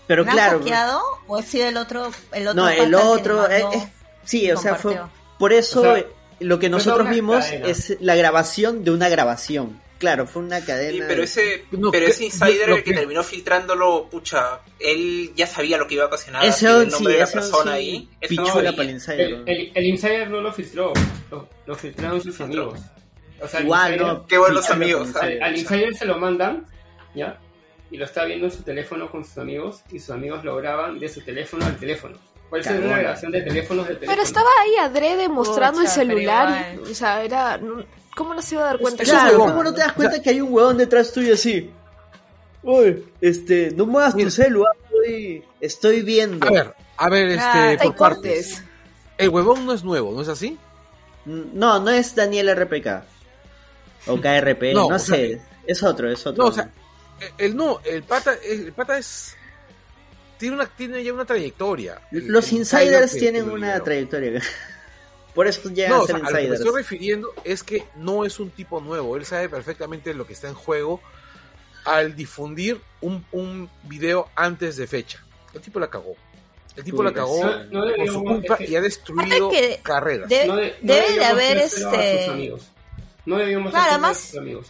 Pero 0.08 0.24
¿Me 0.26 0.32
claro... 0.32 0.60
hackeado 0.60 1.02
o 1.28 1.38
ha 1.38 1.42
sido 1.44 1.68
el 1.68 1.78
otro? 1.78 2.12
El 2.32 2.48
otro 2.48 2.62
No, 2.64 2.70
el 2.70 2.90
que 2.90 2.96
otro, 2.96 3.38
mandó? 3.38 3.52
eh, 3.52 3.66
eh, 3.78 3.88
sí, 4.24 4.52
o 4.52 4.58
sea, 4.58 4.76
fue 4.76 5.00
por 5.40 5.52
eso 5.54 5.82
O 5.82 5.96
sea, 5.96 6.06
lo 6.40 6.60
que 6.60 6.70
nosotros 6.70 7.10
vimos 7.10 7.44
cadena. 7.46 7.68
es 7.68 7.98
la 8.02 8.16
grabación 8.16 8.84
de 8.84 8.92
una 8.92 9.10
grabación. 9.10 9.82
Claro, 9.98 10.28
fue 10.28 10.42
una 10.44 10.60
Sí, 10.60 10.66
cadena. 10.68 11.06
pero 11.08 11.24
ese, 11.24 11.66
No, 11.72 11.90
pero 11.90 12.06
ese 12.08 12.26
insider 12.26 12.70
el 12.70 12.76
que 12.78 12.84
que- 12.84 12.94
terminó 12.94 13.24
filtrándolo, 13.24 14.08
pucha, 14.12 14.60
él 14.78 15.32
ya 15.36 15.48
sabía 15.48 15.78
lo 15.78 15.88
que 15.88 15.96
iba 15.96 16.04
a 16.04 16.08
ocasionar, 16.08 16.46
ese 16.46 16.68
el 16.68 16.86
sí, 16.88 16.92
nombre 16.92 17.14
de 17.14 17.20
la 17.22 17.28
persona 17.28 17.72
sí, 17.72 17.78
ahí. 17.78 18.10
no 18.22 18.28
pichula 18.28 18.72
para 18.74 18.84
el 18.84 18.90
insider. 18.90 19.20
El, 19.22 19.44
el, 19.48 19.72
el 19.74 19.86
insider 19.86 20.30
no 20.30 20.42
lo 20.42 20.52
filtró, 20.52 20.92
lo, 21.32 21.48
lo 21.66 21.76
filtraron 21.76 22.22
sus 22.22 22.40
amigos. 22.42 22.80
O 23.42 23.48
sea, 23.48 23.62
Igual, 23.62 23.94
insider- 23.94 24.06
no. 24.06 24.28
Qué 24.28 24.38
buenos 24.38 24.70
amigos, 24.70 25.16
Al, 25.16 25.24
insider. 25.32 25.44
al 25.44 25.58
insider 25.58 25.96
se 25.96 26.06
lo 26.06 26.18
mandan, 26.20 26.66
¿ya? 27.16 27.40
Y 27.92 27.98
lo 27.98 28.06
está 28.06 28.26
viendo 28.26 28.46
en 28.48 28.52
su 28.52 28.64
teléfono 28.64 29.10
con 29.12 29.24
sus 29.24 29.38
amigos 29.38 29.82
y 29.92 30.00
sus 30.00 30.10
amigos 30.10 30.44
lo 30.44 30.56
graban 30.58 31.00
de 31.00 31.08
su 31.08 31.22
teléfono 31.22 31.66
al 31.66 31.78
teléfono. 31.78 32.18
Puede 32.50 32.64
ser 32.64 32.74
Cagón. 32.74 32.88
una 32.90 33.00
grabación 33.00 33.32
de 33.32 33.42
teléfonos 33.42 33.88
de 33.88 33.94
teléfono. 33.96 34.12
Pero 34.12 34.24
estaba 34.24 34.50
ahí 34.64 34.76
adrede 34.78 35.30
mostrando 35.30 35.82
el 35.82 35.88
celular. 35.88 36.78
O 36.82 36.86
sea, 36.94 37.24
era. 37.24 37.60
¿Cómo 38.16 38.34
no 38.34 38.42
se 38.42 38.56
iba 38.56 38.64
a 38.64 38.68
dar 38.68 38.80
cuenta? 38.80 39.04
Claro, 39.04 39.32
huevón. 39.34 39.50
¿cómo 39.52 39.64
no 39.64 39.74
te 39.74 39.82
das 39.82 39.94
cuenta 39.94 40.22
que 40.22 40.30
hay 40.30 40.42
un 40.42 40.54
huevón 40.54 40.78
detrás 40.78 41.12
tuyo 41.12 41.34
así? 41.34 41.70
Uy, 42.64 43.04
este, 43.22 43.72
no 43.76 43.86
muevas 43.86 44.16
tu 44.16 44.30
celular, 44.32 44.72
estoy, 44.90 45.44
estoy 45.62 46.02
viendo. 46.02 46.48
A 46.48 46.52
ver, 46.52 46.74
a 46.98 47.10
ver, 47.10 47.28
este, 47.30 47.44
Ah, 47.44 47.68
hay 47.70 47.78
por 47.78 47.96
partes. 47.96 48.54
cortes. 48.56 48.64
El 49.18 49.30
huevón 49.30 49.66
no 49.66 49.74
es 49.74 49.84
nuevo, 49.84 50.12
¿no 50.14 50.22
es 50.22 50.30
así? 50.30 50.58
No, 51.26 51.80
no 51.80 51.90
es 51.92 52.16
Daniel 52.16 52.50
RPK. 52.56 53.04
O 54.08 54.18
KRP, 54.20 54.62
No, 54.74 54.90
no, 54.90 54.96
o 54.96 55.00
sea, 55.00 55.16
sé. 55.16 55.42
es 55.68 55.84
otro, 55.84 56.10
es 56.12 56.26
otro. 56.26 56.44
No, 56.44 56.50
o 56.50 56.54
sea, 56.54 56.72
el, 57.20 57.32
el 57.52 57.56
no, 57.56 57.80
el 57.86 58.04
pata, 58.04 58.36
el 58.44 58.72
pata 58.74 58.98
es. 58.98 59.36
Tiene, 60.38 60.56
una, 60.56 60.66
tiene 60.68 61.04
ya 61.04 61.14
una 61.14 61.26
trayectoria. 61.26 62.02
Los 62.12 62.52
el 62.52 62.58
insiders 62.60 63.14
que- 63.14 63.20
tienen 63.20 63.46
que 63.46 63.52
una 63.52 63.80
trayectoria. 63.82 64.42
Por 65.34 65.48
eso 65.48 65.70
llegan 65.70 65.92
No, 65.92 66.04
o 66.04 66.08
sea, 66.08 66.16
a 66.16 66.20
lo 66.20 66.38
que 66.38 66.48
me 66.50 66.56
estoy 66.56 66.76
refiriendo 66.76 67.34
es 67.44 67.62
que 67.64 67.84
no 67.98 68.24
es 68.26 68.40
un 68.40 68.52
tipo 68.52 68.80
nuevo. 68.80 69.18
Él 69.18 69.26
sabe 69.26 69.50
perfectamente 69.50 70.14
lo 70.14 70.26
que 70.26 70.32
está 70.34 70.48
en 70.48 70.54
juego 70.54 71.02
al 71.84 72.16
difundir 72.16 72.80
un, 73.02 73.26
un 73.34 73.70
video 73.84 74.30
antes 74.36 74.78
de 74.78 74.88
fecha. 74.88 75.22
El 75.54 75.60
tipo 75.62 75.80
la 75.80 75.90
cagó. 75.90 76.16
El 76.76 76.84
tipo 76.86 77.04
la 77.04 77.14
cagó 77.14 77.44
No- 77.70 77.86
no 77.86 77.96
por 77.96 78.08
su 78.10 78.24
culpa 78.24 78.54
es 78.56 78.58
que- 78.60 78.72
y 78.72 78.76
ha 78.78 78.82
destruido 78.82 79.52
carreras. 79.84 80.30
De- 80.30 80.48
no 80.48 80.56
debe 80.56 81.14
de 81.18 81.26
haber 81.26 81.58
dárselo 81.60 81.90
a 81.90 81.92
sus 81.92 82.00
este. 82.02 82.30
amigos. 82.32 82.62
No 83.26 83.38
debíamos 83.38 83.72
Claro, 83.72 84.14
sus 84.14 84.38
amigos. 84.38 84.68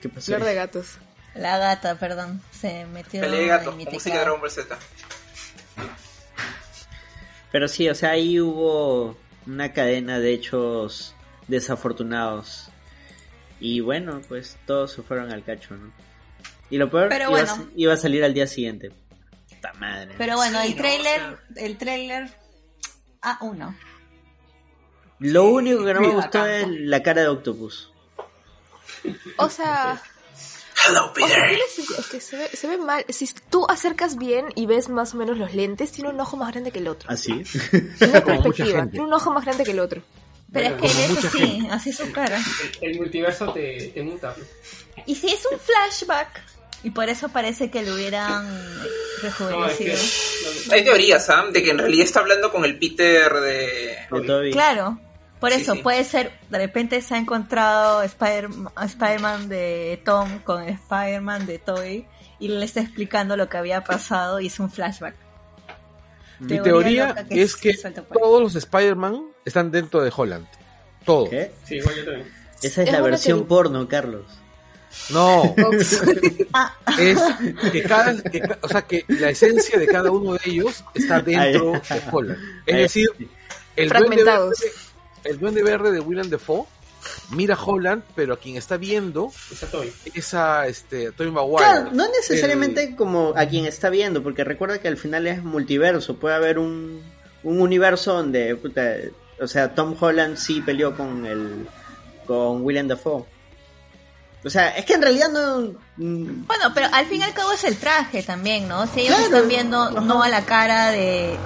¿Qué 0.00 0.08
pasó? 0.08 0.26
Flor 0.26 0.44
de 0.44 0.54
gatos. 0.54 0.98
La 1.34 1.58
gata, 1.58 1.98
perdón, 1.98 2.40
se 2.50 2.86
metió 2.86 3.20
Pelea 3.20 3.36
de 3.38 3.42
en 3.42 3.48
gato, 3.48 3.72
mi 3.72 3.84
música 3.84 3.94
de 3.94 4.00
teclado. 4.04 4.24
Dragon 4.24 4.40
Ball 4.40 4.50
Z. 4.50 4.78
Pero 7.52 7.68
sí, 7.68 7.88
o 7.88 7.94
sea, 7.94 8.10
ahí 8.10 8.40
hubo 8.40 9.16
una 9.46 9.72
cadena 9.72 10.18
de 10.18 10.32
hechos 10.32 11.14
desafortunados. 11.48 12.68
Y 13.60 13.80
bueno, 13.80 14.20
pues 14.28 14.58
todos 14.66 14.92
se 14.92 15.02
fueron 15.02 15.32
al 15.32 15.44
cacho, 15.44 15.76
¿no? 15.76 15.92
Y 16.68 16.78
lo 16.78 16.90
peor, 16.90 17.08
Pero 17.08 17.30
iba, 17.30 17.40
a, 17.40 17.44
bueno. 17.56 17.70
iba 17.76 17.94
a 17.94 17.96
salir 17.96 18.24
al 18.24 18.34
día 18.34 18.46
siguiente. 18.46 18.90
Puta 19.48 19.72
madre. 19.74 20.14
Pero 20.18 20.36
bueno, 20.36 20.60
Sí, 20.62 20.68
el 20.68 20.76
no, 20.76 20.82
trailer, 20.82 21.38
el 21.56 21.78
trailer 21.78 22.30
A1. 23.22 23.76
Lo 25.20 25.44
único 25.44 25.84
que 25.84 25.94
no 25.94 26.00
me 26.00 26.08
gustó 26.08 26.44
es 26.46 26.66
la 26.68 27.02
cara 27.02 27.22
de 27.22 27.28
Octopus. 27.28 27.92
O 29.38 29.48
sea, 29.50 30.00
Hello, 30.88 31.12
o 31.12 31.26
sea, 31.26 31.46
Peter. 31.46 31.58
es 31.98 32.06
que 32.08 32.20
se 32.20 32.36
ve, 32.36 32.48
se 32.52 32.66
ve 32.68 32.76
mal. 32.78 33.04
Si 33.08 33.28
tú 33.50 33.66
acercas 33.68 34.16
bien 34.16 34.46
y 34.54 34.66
ves 34.66 34.88
más 34.88 35.14
o 35.14 35.16
menos 35.16 35.38
los 35.38 35.54
lentes, 35.54 35.90
tiene 35.92 36.10
un 36.10 36.20
ojo 36.20 36.36
más 36.36 36.52
grande 36.52 36.70
que 36.70 36.78
el 36.80 36.88
otro. 36.88 37.08
¿Así? 37.10 37.32
Una 38.00 38.20
Como 38.22 38.36
mucha 38.36 38.64
perspectiva. 38.64 38.86
Tiene 38.90 39.06
un 39.06 39.12
ojo 39.12 39.32
más 39.32 39.44
grande 39.44 39.64
que 39.64 39.70
el 39.72 39.80
otro. 39.80 40.02
Pero 40.52 40.76
Bueno, 40.76 40.86
es 40.86 40.92
que 40.96 41.04
eso 41.18 41.30
sí, 41.36 41.66
así 41.70 41.90
es 41.90 41.96
su 41.96 42.12
cara. 42.12 42.38
El, 42.80 42.90
el 42.92 42.96
multiverso 42.98 43.52
te, 43.52 43.90
te 43.94 44.02
muta. 44.02 44.34
Y 45.06 45.14
si 45.16 45.26
es 45.28 45.42
un 45.50 45.58
flashback, 45.58 46.40
y 46.84 46.90
por 46.90 47.08
eso 47.08 47.28
parece 47.30 47.68
que 47.70 47.82
lo 47.82 47.94
hubieran 47.94 48.46
No, 48.78 48.84
es 48.84 49.22
rejuvenecido. 49.22 49.96
que. 50.68 50.74
Hay 50.74 50.84
teorías, 50.84 51.28
¿ah? 51.30 51.46
De 51.50 51.62
que 51.64 51.70
en 51.70 51.78
realidad 51.78 52.04
está 52.04 52.20
hablando 52.20 52.52
con 52.52 52.64
el 52.64 52.78
Peter 52.78 53.32
de... 53.34 53.96
De 54.10 54.20
Toby. 54.26 54.52
Claro, 54.52 55.00
por 55.40 55.52
eso 55.52 55.74
sí. 55.74 55.80
puede 55.82 56.04
ser, 56.04 56.32
de 56.50 56.58
repente 56.58 57.00
se 57.02 57.14
ha 57.14 57.18
encontrado 57.18 58.02
Spider- 58.02 58.48
Spider-Man 58.84 59.48
de 59.48 60.00
Tom 60.04 60.38
con 60.40 60.62
Spider-Man 60.62 61.46
de 61.46 61.58
Toy 61.58 62.06
y 62.38 62.48
le 62.48 62.64
está 62.64 62.80
explicando 62.80 63.36
lo 63.36 63.48
que 63.48 63.56
había 63.56 63.82
pasado 63.84 64.40
y 64.40 64.46
es 64.48 64.58
un 64.60 64.70
flashback. 64.70 65.14
Mi 66.40 66.60
teoría 66.60 67.14
que 67.28 67.42
es 67.42 67.56
que 67.56 67.74
todos 68.12 68.42
los 68.42 68.54
Spider-Man 68.54 69.22
están 69.44 69.70
dentro 69.70 70.02
de 70.02 70.12
Holland. 70.14 70.46
Todos. 71.04 71.30
¿Qué? 71.30 71.52
Sí, 71.64 71.76
igual 71.76 71.94
yo 71.96 72.04
también. 72.04 72.28
Esa 72.62 72.82
es, 72.82 72.88
Es 72.88 72.92
la 72.92 73.00
versión 73.00 73.38
teoría. 73.38 73.48
porno, 73.48 73.88
Carlos. 73.88 74.24
No, 75.10 75.54
Ah, 76.54 76.74
es 76.98 77.20
que 77.70 77.82
cada, 77.82 78.22
que 78.22 78.40
o 78.62 78.68
sea, 78.68 78.82
que 78.82 79.04
la 79.08 79.28
esencia 79.30 79.78
de 79.78 79.86
cada 79.86 80.10
uno 80.10 80.34
de 80.34 80.40
ellos 80.46 80.82
está 80.94 81.20
dentro 81.20 81.72
de 81.72 82.02
Holland. 82.10 82.38
Es 82.64 82.76
decir, 82.76 83.08
el 83.76 83.88
duende, 83.90 84.08
Fragmentados. 84.08 84.60
verde, 84.60 84.72
el 85.26 85.38
duende 85.38 85.62
verde 85.62 85.92
de 85.92 86.00
Willem 86.00 86.30
Dafoe 86.30 86.64
mira 87.30 87.54
a 87.54 87.62
Holland, 87.64 88.02
pero 88.16 88.34
a 88.34 88.36
quien 88.38 88.56
está 88.56 88.76
viendo 88.76 89.30
Esa 89.52 89.66
Toy. 89.68 89.92
es 90.12 90.34
a 90.34 90.66
este, 90.66 91.12
Tobey 91.12 91.30
Maguire. 91.32 91.58
Claro, 91.58 91.90
no 91.92 92.08
necesariamente 92.08 92.96
como 92.96 93.32
a 93.36 93.46
quien 93.46 93.64
está 93.66 93.90
viendo, 93.90 94.22
porque 94.22 94.42
recuerda 94.42 94.78
que 94.80 94.88
al 94.88 94.96
final 94.96 95.26
es 95.28 95.42
multiverso. 95.44 96.16
Puede 96.16 96.34
haber 96.34 96.58
un, 96.58 97.00
un 97.44 97.60
universo 97.60 98.14
donde, 98.14 98.56
puta, 98.56 98.96
o 99.40 99.46
sea, 99.46 99.72
Tom 99.74 99.94
Holland 100.00 100.36
sí 100.36 100.60
peleó 100.62 100.96
con 100.96 101.26
el 101.26 101.68
con 102.26 102.62
William 102.64 102.88
Dafoe. 102.88 103.24
O 104.44 104.50
sea, 104.50 104.70
es 104.70 104.84
que 104.84 104.94
en 104.94 105.02
realidad 105.02 105.28
no. 105.30 105.74
mm, 105.96 106.46
Bueno, 106.46 106.72
pero 106.74 106.88
al 106.92 107.06
fin 107.06 107.20
y 107.20 107.24
al 107.24 107.34
cabo 107.34 107.52
es 107.52 107.62
el 107.64 107.76
traje 107.76 108.22
también, 108.24 108.66
¿no? 108.68 108.86
Si 108.88 109.00
ellos 109.00 109.16
Claro. 109.16 109.34
están 109.36 109.48
viendo 109.48 109.80
Ajá. 109.82 110.00
no 110.00 110.22
a 110.22 110.28
la 110.28 110.44
cara 110.44 110.90
de... 110.90 111.36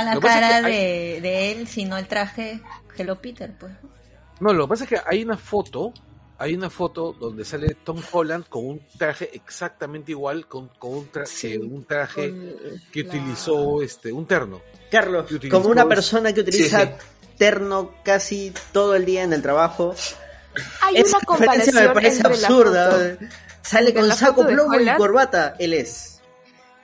A 0.00 0.14
la 0.14 0.20
cara 0.20 0.58
es 0.60 0.64
que 0.66 0.70
de, 0.70 1.20
de 1.20 1.52
él, 1.52 1.68
sino 1.68 1.96
el 1.98 2.06
traje 2.06 2.60
Hello 2.96 3.20
Peter, 3.20 3.52
pues. 3.58 3.72
No, 4.40 4.52
lo 4.52 4.64
que 4.66 4.68
pasa 4.70 4.84
es 4.84 4.90
que 4.90 5.00
hay 5.06 5.22
una 5.22 5.36
foto, 5.36 5.92
hay 6.38 6.54
una 6.54 6.70
foto 6.70 7.12
donde 7.12 7.44
sale 7.44 7.74
Tom 7.84 8.00
Holland 8.10 8.46
con 8.48 8.64
un 8.66 8.80
traje 8.96 9.30
exactamente 9.34 10.12
igual, 10.12 10.46
con, 10.46 10.68
con 10.78 10.92
un, 10.94 11.12
tra- 11.12 11.26
Sí, 11.26 11.50
que 11.52 11.58
un 11.58 11.84
traje 11.84 12.30
Con 12.30 12.56
que 12.92 13.02
la- 13.04 13.08
utilizó 13.08 13.82
este, 13.82 14.10
un 14.12 14.26
terno. 14.26 14.60
Carlos, 14.90 15.26
como 15.50 15.68
una 15.68 15.86
persona 15.86 16.32
que 16.32 16.40
utiliza 16.40 16.80
Sí, 16.80 16.86
sí. 16.86 17.06
terno 17.38 17.94
casi 18.02 18.52
todo 18.72 18.94
el 18.96 19.04
día 19.04 19.22
en 19.22 19.32
el 19.32 19.42
trabajo. 19.42 19.94
Hay 20.82 20.96
esa 20.96 21.18
una 21.18 21.26
comparación 21.26 21.74
me 21.76 21.88
parece 21.90 22.16
entre 22.16 22.36
la 22.38 22.46
absurda. 22.48 22.90
foto. 22.90 23.26
Sale 23.62 23.94
con 23.94 24.10
saco 24.12 24.46
plomo 24.46 24.80
y 24.80 24.86
corbata. 24.96 25.54
Él 25.58 25.74
es. 25.74 26.09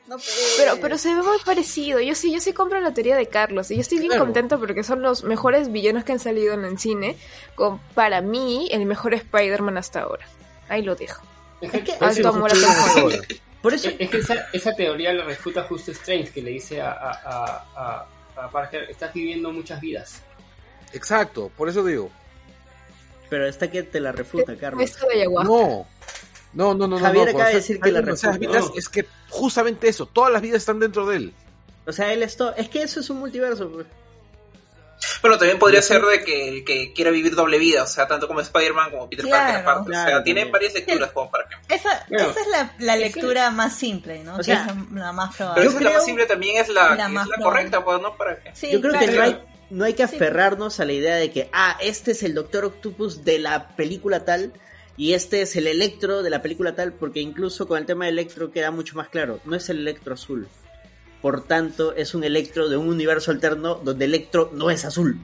No. 0.08 0.16
Pero, 0.56 0.78
pero 0.80 0.98
se 0.98 1.14
ve 1.14 1.22
muy 1.22 1.38
parecido. 1.44 2.00
Yo 2.00 2.14
sí, 2.14 2.32
yo 2.32 2.40
sí 2.40 2.52
compro 2.52 2.80
la 2.80 2.94
teoría 2.94 3.16
de 3.16 3.26
Carlos. 3.26 3.70
Y 3.70 3.74
yo 3.74 3.80
estoy 3.80 3.98
bien 3.98 4.10
Claro. 4.10 4.24
contenta 4.24 4.56
porque 4.56 4.84
son 4.84 5.02
los 5.02 5.24
mejores 5.24 5.72
villanos 5.72 6.04
que 6.04 6.12
han 6.12 6.20
salido 6.20 6.54
en 6.54 6.64
el 6.64 6.78
cine. 6.78 7.16
Con, 7.56 7.78
para 7.94 8.20
mí, 8.20 8.68
el 8.70 8.86
mejor 8.86 9.14
Spider-Man 9.14 9.76
hasta 9.78 10.02
ahora. 10.02 10.26
Ahí 10.68 10.82
lo 10.82 10.94
dejo. 10.94 11.22
Es 11.60 11.70
que, 11.72 11.92
Alto 12.00 12.28
amor 12.28 12.52
a. 12.52 12.54
Por 13.62 13.74
eso. 13.74 13.88
es 13.98 14.10
que 14.10 14.18
esa, 14.18 14.46
esa 14.52 14.74
teoría 14.76 15.12
la 15.12 15.24
refuta 15.24 15.64
justo 15.64 15.90
Strange, 15.90 16.30
que 16.30 16.40
le 16.42 16.50
dice 16.52 16.80
a, 16.80 16.92
a, 16.92 17.66
a, 17.74 18.06
a- 18.44 18.50
Parker, 18.52 18.88
estás 18.90 19.12
viviendo 19.12 19.50
muchas 19.50 19.80
vidas. 19.80 20.20
Exacto, 20.92 21.50
por 21.56 21.68
eso 21.68 21.82
digo. 21.82 22.10
Pero 23.28 23.48
está 23.48 23.68
que 23.70 23.82
te 23.82 23.98
la 23.98 24.12
refuta, 24.12 24.54
Carlos. 24.56 24.82
Esto 24.84 25.06
de 25.08 25.14
ayahuasca. 25.22 25.48
No, 25.52 25.86
no, 26.56 26.74
no, 26.74 26.88
no. 26.88 26.98
Javier 26.98 27.26
no, 27.26 27.30
acaba 27.30 27.48
de 27.50 27.54
decir 27.56 27.78
que 27.80 27.92
la 27.92 28.00
refuta. 28.00 28.32
vidas, 28.38 28.64
Es 28.76 28.88
que 28.88 29.06
justamente 29.28 29.88
eso, 29.88 30.06
todas 30.06 30.32
las 30.32 30.42
vidas 30.42 30.58
están 30.58 30.80
dentro 30.80 31.06
de 31.06 31.16
él. 31.16 31.34
O 31.86 31.92
sea, 31.92 32.12
él 32.12 32.22
es 32.22 32.36
todo. 32.36 32.54
Es 32.56 32.68
que 32.68 32.82
eso 32.82 32.98
es 33.00 33.08
un 33.10 33.18
multiverso. 33.20 33.68
pues. 33.70 33.86
Bueno, 35.20 35.36
también 35.38 35.58
podría 35.58 35.82
ser 35.82 36.02
de 36.02 36.24
que 36.24 36.48
el 36.48 36.64
que 36.64 36.92
quiera 36.94 37.10
vivir 37.10 37.34
doble 37.34 37.58
vida, 37.58 37.82
o 37.82 37.86
sea, 37.86 38.08
tanto 38.08 38.26
como 38.26 38.40
Spider-Man 38.40 38.90
como 38.90 39.08
Peter 39.10 39.26
Claro. 39.26 39.44
Parker 39.44 39.60
aparte. 39.60 39.80
o 39.82 39.84
Claro, 39.92 40.10
sea, 40.10 40.22
tiene 40.24 40.40
también. 40.40 40.52
varias 40.52 40.74
lecturas 40.74 41.10
como 41.12 41.30
para 41.30 41.46
que... 41.48 41.74
Esa, 41.74 42.06
Bueno, 42.08 42.30
esa 42.30 42.40
es 42.40 42.46
la, 42.48 42.74
la 42.78 42.96
lectura 42.96 43.50
más 43.50 43.76
simple, 43.76 44.24
¿no? 44.24 44.34
O 44.34 44.38
Que 44.38 44.44
sea, 44.44 44.66
es 44.66 44.92
la 44.94 45.12
más 45.12 45.36
Pero 45.36 45.52
probable. 45.52 45.64
Yo 45.64 45.68
esa 45.68 45.78
es 45.78 45.84
la 45.84 45.90
creo- 45.90 45.98
más 45.98 46.04
simple 46.06 46.26
también 46.26 46.56
es 46.62 46.68
la, 46.70 46.94
La 46.96 47.06
es 47.06 47.10
más 47.12 47.28
la 47.28 47.36
correcta, 47.36 47.84
pues, 47.84 48.00
¿no? 48.00 48.16
Para 48.16 48.38
que... 48.40 48.50
Sí, 48.56 48.70
Yo 48.72 48.80
creo 48.80 48.98
que 48.98 49.06
claro. 49.06 49.16
no 49.16 49.22
hay, 49.22 49.38
no 49.70 49.84
hay 49.84 49.94
que 49.94 50.08
Sí. 50.08 50.16
aferrarnos 50.16 50.80
a 50.80 50.84
la 50.86 50.92
idea 50.94 51.16
de 51.16 51.30
que, 51.30 51.50
ah, 51.52 51.76
este 51.80 52.12
es 52.12 52.22
el 52.22 52.34
Doctor 52.34 52.64
Octopus 52.64 53.22
de 53.24 53.38
la 53.38 53.68
película 53.76 54.24
tal 54.24 54.54
y 54.96 55.12
este 55.12 55.42
es 55.42 55.56
el 55.56 55.66
Electro 55.66 56.22
de 56.22 56.30
la 56.30 56.42
película 56.42 56.74
tal, 56.74 56.92
porque 56.92 57.20
incluso 57.20 57.68
con 57.68 57.78
el 57.78 57.86
tema 57.86 58.06
de 58.06 58.12
Electro 58.12 58.50
queda 58.50 58.70
mucho 58.70 58.96
más 58.96 59.08
claro. 59.08 59.40
No 59.44 59.54
es 59.56 59.68
el 59.68 59.78
Electro 59.80 60.14
azul. 60.14 60.48
Por 61.20 61.44
tanto, 61.44 61.94
es 61.94 62.14
un 62.14 62.24
Electro 62.24 62.68
de 62.68 62.76
un 62.76 62.88
universo 62.88 63.30
alterno 63.30 63.74
donde 63.76 64.06
Electro 64.06 64.50
no 64.54 64.70
es 64.70 64.84
azul. 64.84 65.18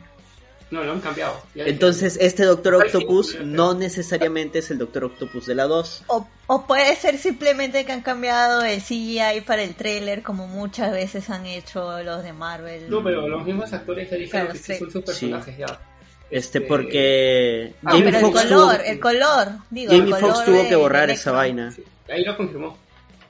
No, 0.70 0.82
lo 0.82 0.92
han 0.92 1.00
cambiado. 1.00 1.38
Ya 1.54 1.64
Entonces, 1.64 2.16
este 2.18 2.44
Doctor 2.44 2.76
Octopus 2.76 3.38
no 3.44 3.74
necesariamente 3.74 4.60
es 4.60 4.70
el 4.70 4.78
Doctor 4.78 5.04
Octopus 5.04 5.44
de 5.44 5.54
la 5.54 5.64
2. 5.64 6.04
O, 6.06 6.26
o 6.46 6.66
puede 6.66 6.96
ser 6.96 7.18
simplemente 7.18 7.84
que 7.84 7.92
han 7.92 8.00
cambiado 8.00 8.62
el 8.62 8.80
CGI 8.80 9.42
para 9.46 9.62
el 9.62 9.74
trailer, 9.74 10.22
como 10.22 10.46
muchas 10.46 10.90
veces 10.92 11.28
han 11.28 11.44
hecho 11.44 12.02
los 12.02 12.22
de 12.22 12.32
Marvel. 12.32 12.88
No, 12.88 13.04
pero 13.04 13.28
los 13.28 13.44
mismos 13.44 13.70
actores 13.74 14.10
ya 14.10 14.16
dijeron 14.16 14.46
Claro, 14.46 14.52
que 14.52 14.74
sí 14.74 14.78
son 14.78 14.90
sus 14.90 15.02
personajes 15.04 15.58
ya. 15.58 15.91
Este, 16.32 16.58
Este, 16.58 16.60
porque 16.62 17.74
No, 17.82 17.90
Jamie 17.90 18.04
pero 18.06 18.16
el 18.18 18.24
Foxx 18.24 18.42
color, 18.42 18.76
tuvo, 18.76 18.84
el 18.84 19.00
color, 19.00 19.48
digo, 19.70 19.92
Jamie 19.92 20.04
el 20.06 20.10
color 20.10 20.30
Foxx 20.34 20.44
tuvo 20.46 20.68
que 20.68 20.76
borrar 20.76 21.06
de 21.08 21.12
esa 21.12 21.30
vaina. 21.32 21.70
Sí, 21.72 21.84
ahí 22.10 22.24
lo 22.24 22.36
confirmó. 22.36 22.78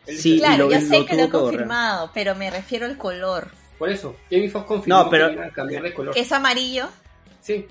Él 0.06 0.18
Sí, 0.18 0.38
Claro, 0.38 0.64
lo- 0.66 0.70
yo 0.72 0.80
lo 0.80 0.86
sé 0.86 1.04
que 1.06 1.16
lo 1.16 1.22
he 1.22 1.26
que 1.26 1.32
borrar. 1.32 1.50
confirmado, 1.50 2.10
pero 2.14 2.34
me 2.36 2.50
refiero 2.50 2.86
al 2.86 2.96
color. 2.96 3.48
Por 3.78 3.88
eso, 3.90 4.14
Jamie 4.30 4.48
Foxx 4.50 4.66
confirmó 4.66 5.02
No, 5.04 5.10
pero- 5.10 5.32
que 5.34 5.40
a 5.42 5.50
cambiar 5.50 5.82
de 5.82 5.92
color. 5.94 6.14
Que 6.14 6.20
es 6.20 6.32
amarillo. 6.32 6.88
Sí, 7.40 7.66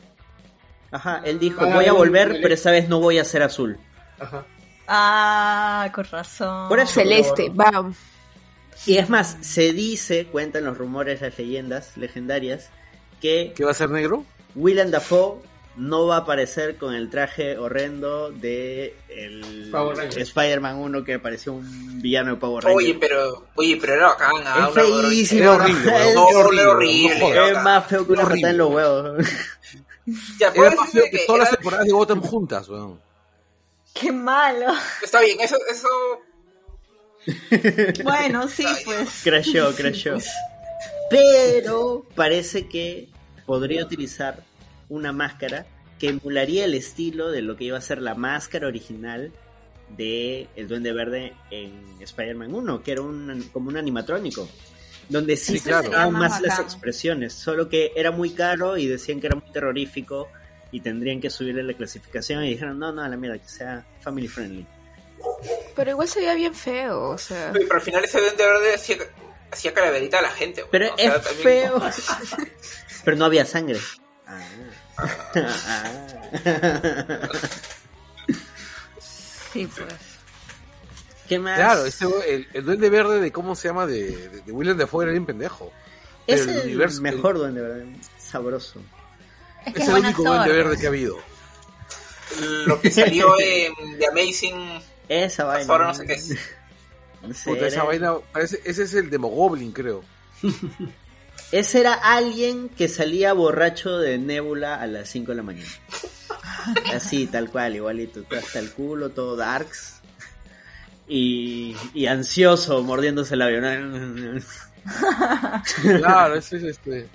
Ajá, 0.94 1.22
él 1.24 1.40
dijo, 1.40 1.62
Van 1.62 1.74
voy 1.76 1.86
a 1.86 1.94
volver, 1.94 2.40
pero 2.42 2.54
esta 2.54 2.70
vez 2.70 2.90
no 2.90 3.00
voy 3.00 3.18
a 3.18 3.24
ser 3.24 3.44
azul. 3.44 3.78
ajá. 4.20 4.46
Ah, 4.88 5.90
con 5.96 6.04
razón. 6.04 6.68
Por 6.68 6.80
eso- 6.82 6.94
Celeste, 7.00 7.50
bam. 7.54 7.94
Y 8.86 8.98
es 8.98 9.10
más, 9.10 9.38
se 9.40 9.72
dice, 9.72 10.26
cuentan 10.26 10.66
los 10.66 10.78
rumores, 10.78 11.22
las 11.22 11.38
leyendas 11.38 11.96
legendarias, 11.96 12.70
que 13.22 13.54
¿Qué 13.56 13.64
va 13.64 13.72
a 13.72 13.76
ser 13.76 13.90
negro? 13.90 14.26
Willem 14.56 14.92
Dafoe 14.92 15.42
no 15.78 16.08
va 16.08 16.18
a 16.18 16.20
aparecer 16.20 16.78
con 16.78 16.94
el 16.94 17.10
traje 17.10 17.58
horrendo 17.58 18.32
de 18.32 18.96
el. 19.10 19.72
Spider-Man 20.16 20.78
1 20.78 21.04
que 21.04 21.20
pareció 21.20 21.54
un 21.54 22.02
villano 22.02 22.32
de 22.32 22.38
Power 22.38 22.64
Rangers. 22.64 22.86
Oye, 22.86 22.98
pero, 23.00 23.48
oye, 23.56 23.78
pero 23.80 23.94
era 23.94 24.08
bacán. 24.08 24.32
Es 24.68 24.74
feísimo. 24.74 25.52
horrible, 25.52 27.52
Es 27.52 27.64
más 27.64 27.88
feo 27.88 28.06
que 28.06 28.14
una 28.14 28.24
patada 28.24 28.50
en 28.50 28.58
los 28.58 28.72
huevos. 28.72 29.28
Ya, 30.40 30.48
Era 30.48 30.56
puedes 30.56 30.76
más 30.76 30.92
feo 30.92 31.04
que 31.06 31.12
que 31.12 31.26
todas 31.26 31.42
las 31.42 31.52
temporadas 31.52 31.86
de 31.86 31.92
Gotham 31.94 32.22
juntas, 32.22 32.68
weón. 32.68 33.00
Qué 33.94 34.12
malo. 34.12 34.68
Está 35.02 35.22
bien, 35.22 35.40
eso, 35.42 35.58
eso 35.70 35.88
Bueno, 38.04 38.48
sí, 38.48 38.66
pues. 38.86 39.22
crasheó, 39.24 39.74
crasheó. 39.74 40.18
Pero 41.10 42.06
parece 42.16 42.68
que 42.68 43.10
podría 43.52 43.84
utilizar 43.84 44.46
una 44.88 45.12
máscara 45.12 45.66
que 46.00 46.08
emularía 46.08 46.64
el 46.64 46.74
estilo 46.74 47.30
de 47.32 47.42
lo 47.42 47.58
que 47.58 47.66
iba 47.66 47.78
a 47.78 47.82
ser 47.82 48.02
la 48.02 48.16
máscara 48.16 48.66
original 48.66 49.34
de 49.90 50.48
El 50.56 50.70
Duende 50.70 50.94
Verde 50.94 51.34
en 51.50 51.98
Spider-Man 52.00 52.54
1, 52.56 52.82
que 52.82 52.94
era 52.94 53.02
un, 53.02 53.50
como 53.52 53.68
un 53.68 53.76
animatrónico. 53.76 54.48
Donde 55.10 55.36
sí, 55.36 55.52
Sí, 55.54 55.60
se 55.60 55.70
claro. 55.70 55.92
más 56.12 56.32
más 56.32 56.42
las 56.42 56.60
expresiones, 56.60 57.34
solo 57.34 57.68
que 57.68 57.92
era 57.94 58.12
muy 58.12 58.30
caro 58.30 58.78
y 58.78 58.88
decían 58.88 59.20
que 59.20 59.28
era 59.28 59.36
muy 59.36 59.52
terrorífico 59.52 60.30
y 60.72 60.80
tendrían 60.80 61.20
que 61.20 61.30
subirle 61.30 61.62
la 61.64 61.74
clasificación 61.74 62.46
y 62.46 62.52
dijeron, 62.52 62.80
no, 62.80 62.94
no, 62.94 63.02
a 63.04 63.10
la 63.10 63.18
mierda, 63.18 63.38
que 63.38 63.50
sea 63.50 63.86
family 64.00 64.30
friendly. 64.30 64.66
Pero 65.76 65.92
igual 65.92 66.08
se 66.08 66.22
veía 66.22 66.36
bien 66.36 66.56
feo, 66.56 67.10
o 67.10 67.18
sea. 67.18 67.50
Pero 67.52 67.74
al 67.76 67.82
final 67.82 68.02
ese 68.06 68.22
duende 68.22 68.46
verde 68.46 68.76
hacía, 68.76 68.96
hacía 69.52 69.74
calaverita 69.74 70.20
a 70.20 70.22
la 70.22 70.30
gente. 70.32 70.64
Pero 70.72 70.94
o 70.94 70.98
sea, 70.98 71.16
es 71.18 71.22
también- 71.22 71.44
feo. 71.44 71.82
Pero 73.04 73.18
no 73.18 73.26
había 73.26 73.46
sangre. 73.46 73.80
Ah. 74.28 74.40
Ah. 75.36 75.92
Sí, 79.54 79.68
pues. 79.68 79.88
¿Qué 81.28 81.40
más? 81.40 81.58
Claro, 81.58 81.86
ese, 81.86 82.06
el, 82.28 82.48
el 82.54 82.66
duende 82.66 82.90
verde 82.90 83.20
de 83.22 83.32
cómo 83.32 83.56
se 83.56 83.68
llama 83.70 83.86
de, 83.88 84.30
de, 84.30 84.42
de 84.42 84.52
William 84.52 84.78
Dafoe 84.78 85.04
era 85.06 85.12
bien 85.12 85.26
pendejo. 85.26 85.72
es 86.28 86.42
pero 86.42 86.52
el 86.52 86.58
el, 86.60 86.66
universo- 86.68 87.02
mejor 87.02 87.38
duende, 87.38 87.62
¿verdad? 87.62 87.86
Sabroso. 88.18 88.82
Es 89.66 89.74
que 89.74 89.80
Es 89.82 89.88
es 89.88 89.94
el 89.94 90.04
único 90.04 90.22
actor. 90.24 90.36
duende 90.46 90.54
verde 90.64 90.78
que 90.78 90.86
ha 90.86 90.90
habido. 90.90 91.18
Lo 92.66 92.80
que 92.80 92.92
salió 92.92 93.34
en 93.40 93.74
The 94.00 94.08
Amazing. 94.08 94.82
Esa 95.10 95.44
vaina. 95.46 95.72
ahora 95.72 95.88
no 95.88 95.94
sé 95.94 96.06
qué 96.06 96.14
es. 96.14 96.32
Ese 96.32 97.50
Puta, 97.50 97.68
esa 97.68 97.84
vaina, 97.84 98.16
parece, 98.32 98.62
ese 98.66 98.84
es 98.84 98.94
el 98.94 99.10
Demogoblin, 99.10 99.72
creo. 99.74 100.04
Ese 101.52 101.82
era 101.82 101.94
alguien 101.94 102.70
que 102.70 102.88
salía 102.88 103.34
borracho 103.34 103.98
de 103.98 104.18
Nebula 104.18 104.76
a 104.76 104.88
las 104.88 105.10
5 105.10 105.32
de 105.32 105.36
la 105.36 105.44
mañana. 105.44 105.70
Así, 106.94 107.28
tal 107.28 107.50
cual, 107.50 107.76
igualito. 107.76 108.24
todo 108.24 108.40
Hasta 108.40 108.60
el 108.60 108.72
culo, 108.72 109.10
todo 109.10 109.36
darks. 109.36 110.00
Y, 111.08 111.76
y 111.94 112.06
ansioso, 112.06 112.82
mordiéndose 112.84 113.34
el 113.36 113.42
avión. 113.42 114.44
Claro, 115.84 116.36
ese 116.36 116.58
es 116.58 116.64
este. 116.64 117.08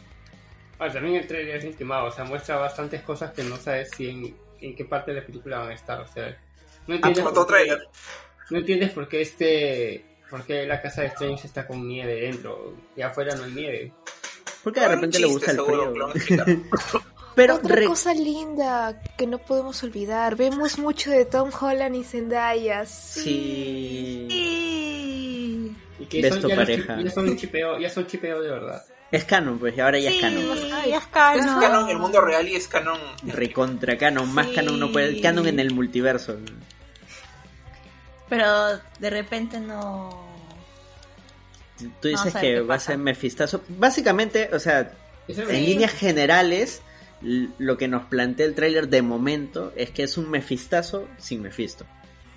Ah, 0.79 0.89
también 0.93 1.17
el 1.17 1.27
trailer 1.27 1.57
es 1.57 1.65
intimado, 1.65 2.07
o 2.07 2.13
sea, 2.13 2.25
muestra 2.25 2.57
bastantes 2.57 3.03
cosas 3.03 3.33
que 3.33 3.43
no 3.43 3.57
sabes 3.57 3.91
si 3.97 4.09
en, 4.09 4.37
en 4.61 4.77
qué 4.77 4.85
parte 4.85 5.13
de 5.13 5.21
la 5.21 5.27
película 5.27 5.59
van 5.59 5.71
a 5.71 5.75
estar, 5.75 6.01
o 6.01 6.07
sea, 6.07 6.37
no 6.87 6.95
entiendes, 6.95 7.25
como 7.25 7.35
por 7.35 7.47
qué- 7.47 7.53
trailer. 7.55 7.89
no 8.51 8.59
entiendes 8.59 8.91
por 8.93 9.09
qué 9.09 9.23
este, 9.23 10.05
por 10.31 10.45
qué 10.45 10.67
la 10.67 10.81
casa 10.83 11.01
de 11.01 11.09
Strange 11.09 11.47
está 11.47 11.67
con 11.67 11.89
nieve 11.89 12.15
dentro 12.21 12.75
y 12.97 13.01
afuera 13.03 13.35
no 13.35 13.45
hay 13.45 13.53
nieve. 13.53 13.93
Porque 14.67 14.81
de 14.81 14.89
repente 14.89 15.21
le 15.21 15.27
gusta 15.29 15.53
el 15.53 15.57
seguro, 15.59 16.11
frío. 16.11 16.45
Pero 17.37 17.55
Otra 17.55 17.77
re- 17.77 17.85
cosa 17.87 18.13
linda 18.13 19.01
que 19.17 19.29
no 19.29 19.39
podemos 19.39 19.81
olvidar. 19.85 20.35
Vemos 20.35 20.77
mucho 20.81 21.13
de 21.13 21.25
Tom 21.25 21.51
Holland 21.61 21.95
y 21.95 22.03
Zendaya. 22.03 22.85
Sí. 22.85 23.21
Sí. 23.21 24.27
Sí. 24.29 25.77
Y 26.01 26.07
que 26.07 26.29
son, 26.33 26.41
ya, 26.49 26.57
pareja. 26.57 27.01
ya 27.01 27.11
son 27.13 27.29
un 27.29 27.37
chipeo, 27.37 27.79
ya 27.79 27.89
son 27.91 28.09
chipeo 28.09 28.43
de 28.43 28.51
verdad. 28.51 28.83
Es 29.13 29.23
canon, 29.23 29.57
pues, 29.61 29.77
y 29.77 29.81
ahora 29.81 30.01
ya 30.01 30.11
es 30.11 30.21
canon. 30.21 30.43
es 30.59 31.07
canon. 31.13 31.39
Es 31.39 31.47
canon 31.47 31.89
el 31.91 31.99
mundo 32.01 32.21
real 32.21 32.49
y 32.49 32.57
es 32.57 32.67
canon. 32.67 32.99
Recontra 33.23 33.97
canon, 33.97 34.35
más 34.35 34.49
Sí. 34.49 34.55
canon 34.57 34.81
no 34.81 34.91
puede. 34.91 35.21
Canon 35.21 35.47
en 35.47 35.61
el 35.61 35.73
multiverso. 35.73 36.37
Pero 38.29 38.49
de 38.99 39.11
repente 39.11 39.61
no. 39.61 40.26
Tú 42.01 42.09
dices 42.09 42.35
que 42.35 42.61
va 42.61 42.77
a 42.77 42.81
ser 42.81 42.99
Mefistazo. 42.99 43.63
Básicamente, 43.69 44.49
o 44.53 44.59
sea, 44.59 44.93
en 45.29 45.65
líneas 45.65 45.93
generales, 45.93 46.81
lo 47.21 47.77
que 47.77 47.89
nos 47.89 48.05
plantea 48.07 48.47
el 48.47 48.55
tráiler 48.55 48.89
de 48.89 49.03
momento 49.03 49.73
es 49.77 49.91
que 49.91 50.03
es 50.05 50.17
un 50.17 50.31
Mefistazo 50.31 51.09
sin 51.19 51.43
Mefisto. 51.43 51.85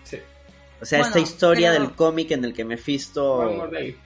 Sí. 0.04 0.18
O 0.82 0.86
sea, 0.86 1.00
Bueno, 1.00 1.16
esta 1.16 1.20
historia 1.20 1.72
pero- 1.72 1.84
del 1.86 1.96
cómic 1.96 2.32
en 2.32 2.46
el 2.46 2.54
que 2.54 2.64
day. 3.72 3.98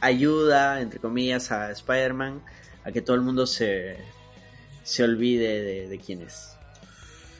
ayuda, 0.00 0.80
entre 0.80 0.98
comillas, 1.00 1.50
a 1.52 1.70
Spider-Man 1.70 2.42
a 2.84 2.90
que 2.92 3.00
todo 3.00 3.14
el 3.16 3.22
mundo 3.22 3.46
se, 3.46 3.96
se 4.82 5.04
olvide 5.04 5.62
de, 5.62 5.88
de 5.88 5.98
quién 5.98 6.22
es. 6.22 6.50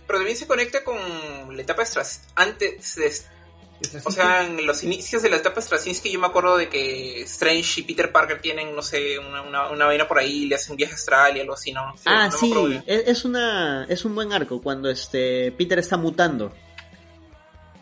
Pero 0.07 0.19
también 0.21 0.37
se 0.37 0.47
conecta 0.47 0.85
con 0.85 0.97
la 1.57 1.63
etapa 1.63 1.83
antes 2.35 2.95
de, 2.97 3.13
o 4.05 4.11
sea, 4.11 4.45
en 4.47 4.65
los 4.67 4.83
inicios 4.83 5.23
de 5.23 5.31
la 5.31 5.37
etapa 5.37 5.61
Straczynski 5.61 6.11
yo 6.13 6.21
me 6.21 6.27
acuerdo 6.27 6.57
de 6.57 6.69
que 6.69 7.23
Strange 7.23 7.81
y 7.81 7.85
Peter 7.85 8.11
Parker 8.13 8.41
tienen, 8.41 8.75
no 8.75 8.83
sé, 8.83 9.19
una, 9.19 9.43
una, 9.43 9.71
una 9.71 9.87
vaina 9.87 10.07
por 10.09 10.19
ahí, 10.19 10.47
le 10.47 10.55
hacen 10.55 10.73
un 10.73 10.77
viaje 10.77 10.95
astral 10.95 11.37
y 11.37 11.41
algo 11.41 11.55
así, 11.55 11.73
¿no? 11.73 11.95
ah, 12.05 12.29
no 12.31 12.37
sí, 12.39 12.53
es, 12.87 13.25
una 13.25 13.85
es 13.89 14.05
un 14.05 14.15
buen 14.15 14.33
arco 14.33 14.61
cuando 14.63 14.91
este 14.91 15.53
Peter 15.53 15.79
está 15.79 15.97
mutando 15.97 16.53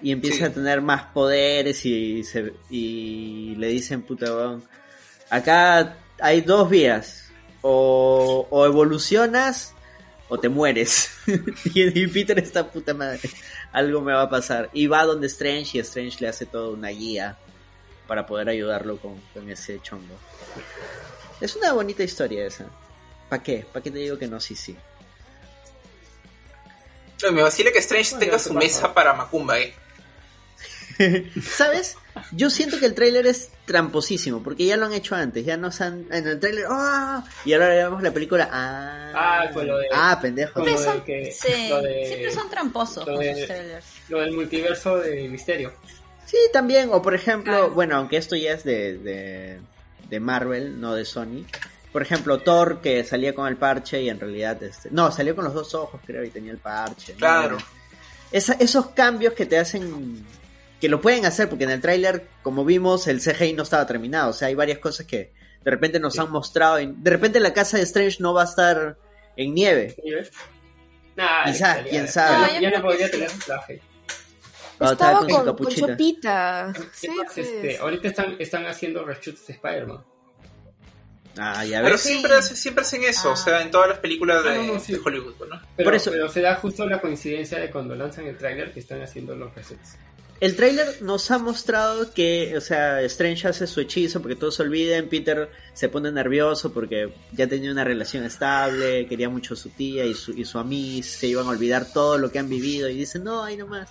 y 0.03 0.13
empieza 0.13 0.39
Sí. 0.39 0.45
a 0.45 0.53
tener 0.55 0.81
más 0.81 1.03
poderes 1.13 1.85
y 1.85 2.25
se, 2.25 2.55
y 2.71 3.55
le 3.57 3.69
dicen 3.69 4.03
puta 4.03 4.35
weón, 4.35 4.65
acá 5.29 5.97
hay 6.21 6.41
dos 6.41 6.71
vías 6.71 7.31
o, 7.63 8.47
o 8.51 8.67
evolucionas 8.67 9.75
o 10.29 10.39
te 10.39 10.49
mueres 10.49 11.11
y 11.75 12.07
Peter 12.07 12.39
está 12.39 12.71
puta 12.71 12.95
madre 12.95 13.21
algo 13.73 14.01
me 14.01 14.13
va 14.13 14.23
a 14.23 14.31
pasar 14.31 14.71
y 14.73 14.87
va 14.87 15.05
donde 15.05 15.27
Strange 15.29 15.79
y 15.79 15.81
Strange 15.81 16.19
le 16.21 16.29
hace 16.29 16.47
toda 16.47 16.71
una 16.71 16.89
guía 16.89 17.37
para 18.07 18.27
poder 18.27 18.49
ayudarlo 18.49 18.97
con, 18.99 19.21
con 19.33 19.49
ese 19.51 19.81
chongo 19.81 20.15
es 21.41 21.55
una 21.57 21.73
bonita 21.73 22.03
historia 22.03 22.47
esa 22.47 22.67
¿Para 23.29 23.43
qué? 23.45 23.65
¿Para 23.73 23.81
qué 23.83 23.91
te 23.93 23.99
digo 23.99 24.19
que 24.19 24.27
no? 24.27 24.41
Sí, 24.41 24.57
sí. 24.57 24.77
Me 27.33 27.43
vacila 27.43 27.71
que 27.71 27.79
Strange 27.79 28.11
Bueno, 28.11 28.21
tenga 28.21 28.33
¿qué 28.39 28.43
su 28.43 28.49
pasa? 28.49 28.59
mesa 28.59 28.93
para 28.95 29.13
Macumba, 29.15 29.59
eh. 29.61 29.73
¿Sabes? 31.43 31.97
Yo 32.33 32.51
siento 32.51 32.79
que 32.79 32.87
el 32.87 32.95
tráiler 32.95 33.27
es 33.27 33.51
tramposísimo, 33.65 34.43
porque 34.43 34.67
ya 34.67 34.77
lo 34.77 34.87
han 34.87 34.93
hecho 34.93 35.15
antes, 35.15 35.45
ya 35.45 35.57
nos 35.57 35.81
han... 35.81 36.07
En 36.11 36.27
el 36.27 36.39
tráiler... 36.41 36.67
¡ah! 36.69 37.25
Y 37.45 37.53
ahora 37.53 37.69
vemos 37.69 38.03
la 38.03 38.11
película... 38.13 38.49
¡Ah! 38.53 39.13
Ah, 39.15 39.51
con 39.53 39.67
lo 39.67 39.79
de- 39.79 39.87
Ah, 39.93 40.19
pendejo. 40.21 40.55
con 40.55 40.65
Siempre 40.65 40.85
lo 40.85 40.91
son, 40.93 40.99
de 41.01 41.05
que- 41.05 41.33
sí, 41.33 41.69
lo 41.69 41.83
de- 41.83 42.07
siempre 42.07 42.31
son 42.33 42.51
tramposos 42.51 43.07
lo 43.07 43.15
con 43.15 43.25
de- 43.25 43.35
sus 43.37 43.47
trailers. 43.47 43.87
Lo 44.09 44.21
del 44.21 44.33
multiverso 44.33 44.99
de 44.99 45.29
misterio. 45.29 45.73
Sí, 46.27 46.37
también. 46.53 46.91
O 46.93 47.01
por 47.03 47.15
ejemplo, 47.15 47.65
Ah. 47.65 47.67
bueno, 47.69 47.97
aunque 47.97 48.17
esto 48.17 48.37
ya 48.37 48.53
es 48.53 48.65
de, 48.65 48.99
de, 48.99 49.61
de 50.09 50.21
Marvel, 50.21 50.81
no 50.81 50.95
de 50.95 51.05
Sony. 51.05 51.45
Por 51.93 52.03
ejemplo, 52.03 52.39
Thor 52.41 52.81
que 52.81 53.03
salía 53.05 53.35
con 53.35 53.49
el 53.49 53.57
parche 53.57 54.03
y 54.03 54.09
en 54.11 54.21
realidad... 54.21 54.63
Este, 54.63 54.91
no, 54.93 55.11
salió 55.11 55.35
con 55.35 55.45
los 55.45 55.55
dos 55.55 55.75
ojos, 55.75 56.01
creo, 56.07 56.23
y 56.25 56.31
tenía 56.31 56.53
el 56.53 56.59
parche. 56.59 57.13
¿no? 57.15 57.19
Claro. 57.19 57.59
Esa- 58.31 58.55
esos 58.61 58.91
cambios 58.91 59.35
que 59.35 59.47
te 59.47 59.59
hacen 59.59 60.25
que 60.81 60.89
lo 60.89 61.01
pueden 61.01 61.27
hacer 61.27 61.49
porque 61.49 61.65
en 61.65 61.71
el 61.71 61.81
tráiler 61.81 62.27
como 62.43 62.65
vimos 62.65 63.07
el 63.07 63.21
CGI 63.21 63.53
no 63.53 63.63
estaba 63.65 63.87
terminado 63.87 64.31
o 64.31 64.33
sea 64.33 64.49
hay 64.49 64.55
varias 64.55 64.79
cosas 64.79 65.07
que 65.07 65.33
de 65.63 65.71
repente 65.71 66.01
nos 66.01 66.15
Sí. 66.15 66.21
han 66.21 66.31
mostrado 66.31 66.81
y 66.81 66.87
de 66.97 67.11
repente 67.11 67.39
la 67.41 67.53
casa 67.53 67.77
de 67.77 67.83
Strange 67.83 68.17
no 68.21 68.33
va 68.33 68.43
a 68.43 68.47
estar 68.47 68.97
en 69.37 69.55
nieve 69.55 69.95
Quizás, 71.45 71.79
quién 71.89 72.09
sabe. 72.09 72.31
Ya, 72.31 72.39
No, 72.39 72.47
yo 72.55 72.61
ya 72.61 72.69
creo 72.69 72.79
no 72.81 72.85
podría 72.87 73.11
tener 73.11 73.29
su 73.31 73.39
traje. 73.41 73.83
Estaba 74.81 75.19
con 75.19 75.29
con, 75.29 75.57
con. 75.57 75.67
Chopita. 75.75 76.73
Sí, 76.95 77.09
este, 77.37 77.77
ahorita 77.77 78.09
están, 78.09 78.37
están 78.39 78.65
haciendo 78.67 79.05
reshoots 79.05 79.47
de 79.47 79.53
Spider-Man. 79.53 80.03
ah 81.39 81.63
ya 81.67 81.83
Pero 81.83 81.99
siempre, 81.99 82.33
hacen- 82.35 82.57
siempre 82.57 82.83
hacen 82.83 83.05
eso, 83.05 83.29
Ah. 83.29 83.33
o 83.33 83.37
sea, 83.37 83.61
en 83.61 83.71
todas 83.71 83.89
las 83.91 83.99
películas 83.99 84.43
de, 84.45 84.51
Ah, 84.51 84.55
no, 84.55 84.75
no, 84.75 84.81
sí. 84.81 84.95
de 84.95 85.01
Hollywood, 85.05 85.35
¿no? 85.49 85.61
Pero, 85.77 85.87
Por 85.87 85.95
eso- 85.95 86.11
pero 86.11 86.29
se 86.31 86.41
da 86.41 86.55
justo 86.57 86.87
la 86.87 87.01
coincidencia 87.03 87.59
de 87.59 87.71
cuando 87.71 87.95
lanzan 87.95 88.27
el 88.27 88.39
tráiler 88.39 88.73
que 88.73 88.81
están 88.81 89.03
haciendo 89.03 89.37
los 89.37 89.55
resets. 89.55 89.99
El 90.41 90.57
tráiler 90.57 91.03
nos 91.03 91.31
ha 91.31 91.39
mostrado 91.39 92.13
que 92.13 92.57
o 92.57 92.61
sea 92.61 93.01
Strange 93.03 93.49
hace 93.49 93.67
su 93.67 93.81
hechizo 93.81 94.21
porque 94.21 94.37
todos 94.37 94.55
se 94.57 94.63
olviden 94.63 95.09
Peter 95.09 95.51
se 95.75 95.89
pone 95.89 96.11
nervioso 96.11 96.73
porque 96.73 97.13
ya 97.33 97.47
tenía 97.47 97.71
una 97.71 97.85
relación 97.85 98.25
estable 98.25 99.07
quería 99.07 99.29
mucho 99.29 99.55
a 99.55 99.57
su 99.57 99.69
tía 99.69 100.05
y 100.05 100.15
su, 100.15 100.33
y 100.33 100.45
su 100.45 100.59
amis 100.59 101.07
se 101.07 101.27
iban 101.27 101.47
a 101.47 101.51
olvidar 101.51 101.93
todo 101.93 102.17
lo 102.19 102.33
que 102.33 102.39
han 102.39 102.49
vivido 102.49 102.89
y 102.89 102.97
dicen 102.97 103.25
no 103.25 103.45
ahí 103.45 103.57
nomás 103.57 103.89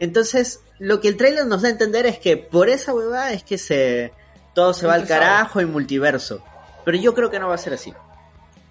Entonces, 0.00 0.60
lo 0.80 1.00
que 1.00 1.06
el 1.06 1.16
trailer 1.16 1.46
nos 1.46 1.62
da 1.62 1.68
a 1.68 1.70
entender 1.70 2.06
es 2.06 2.18
que 2.18 2.36
por 2.36 2.68
esa 2.68 2.92
huevada 2.92 3.32
es 3.32 3.44
que 3.44 3.56
se 3.56 4.12
todo 4.54 4.74
se 4.74 4.86
va 4.86 4.94
al 4.94 5.06
carajo 5.06 5.60
en 5.60 5.70
multiverso. 5.70 6.42
Pero 6.84 6.98
yo 6.98 7.14
creo 7.14 7.30
que 7.30 7.38
no 7.38 7.48
va 7.48 7.54
a 7.54 7.58
ser 7.58 7.74
así. 7.74 7.92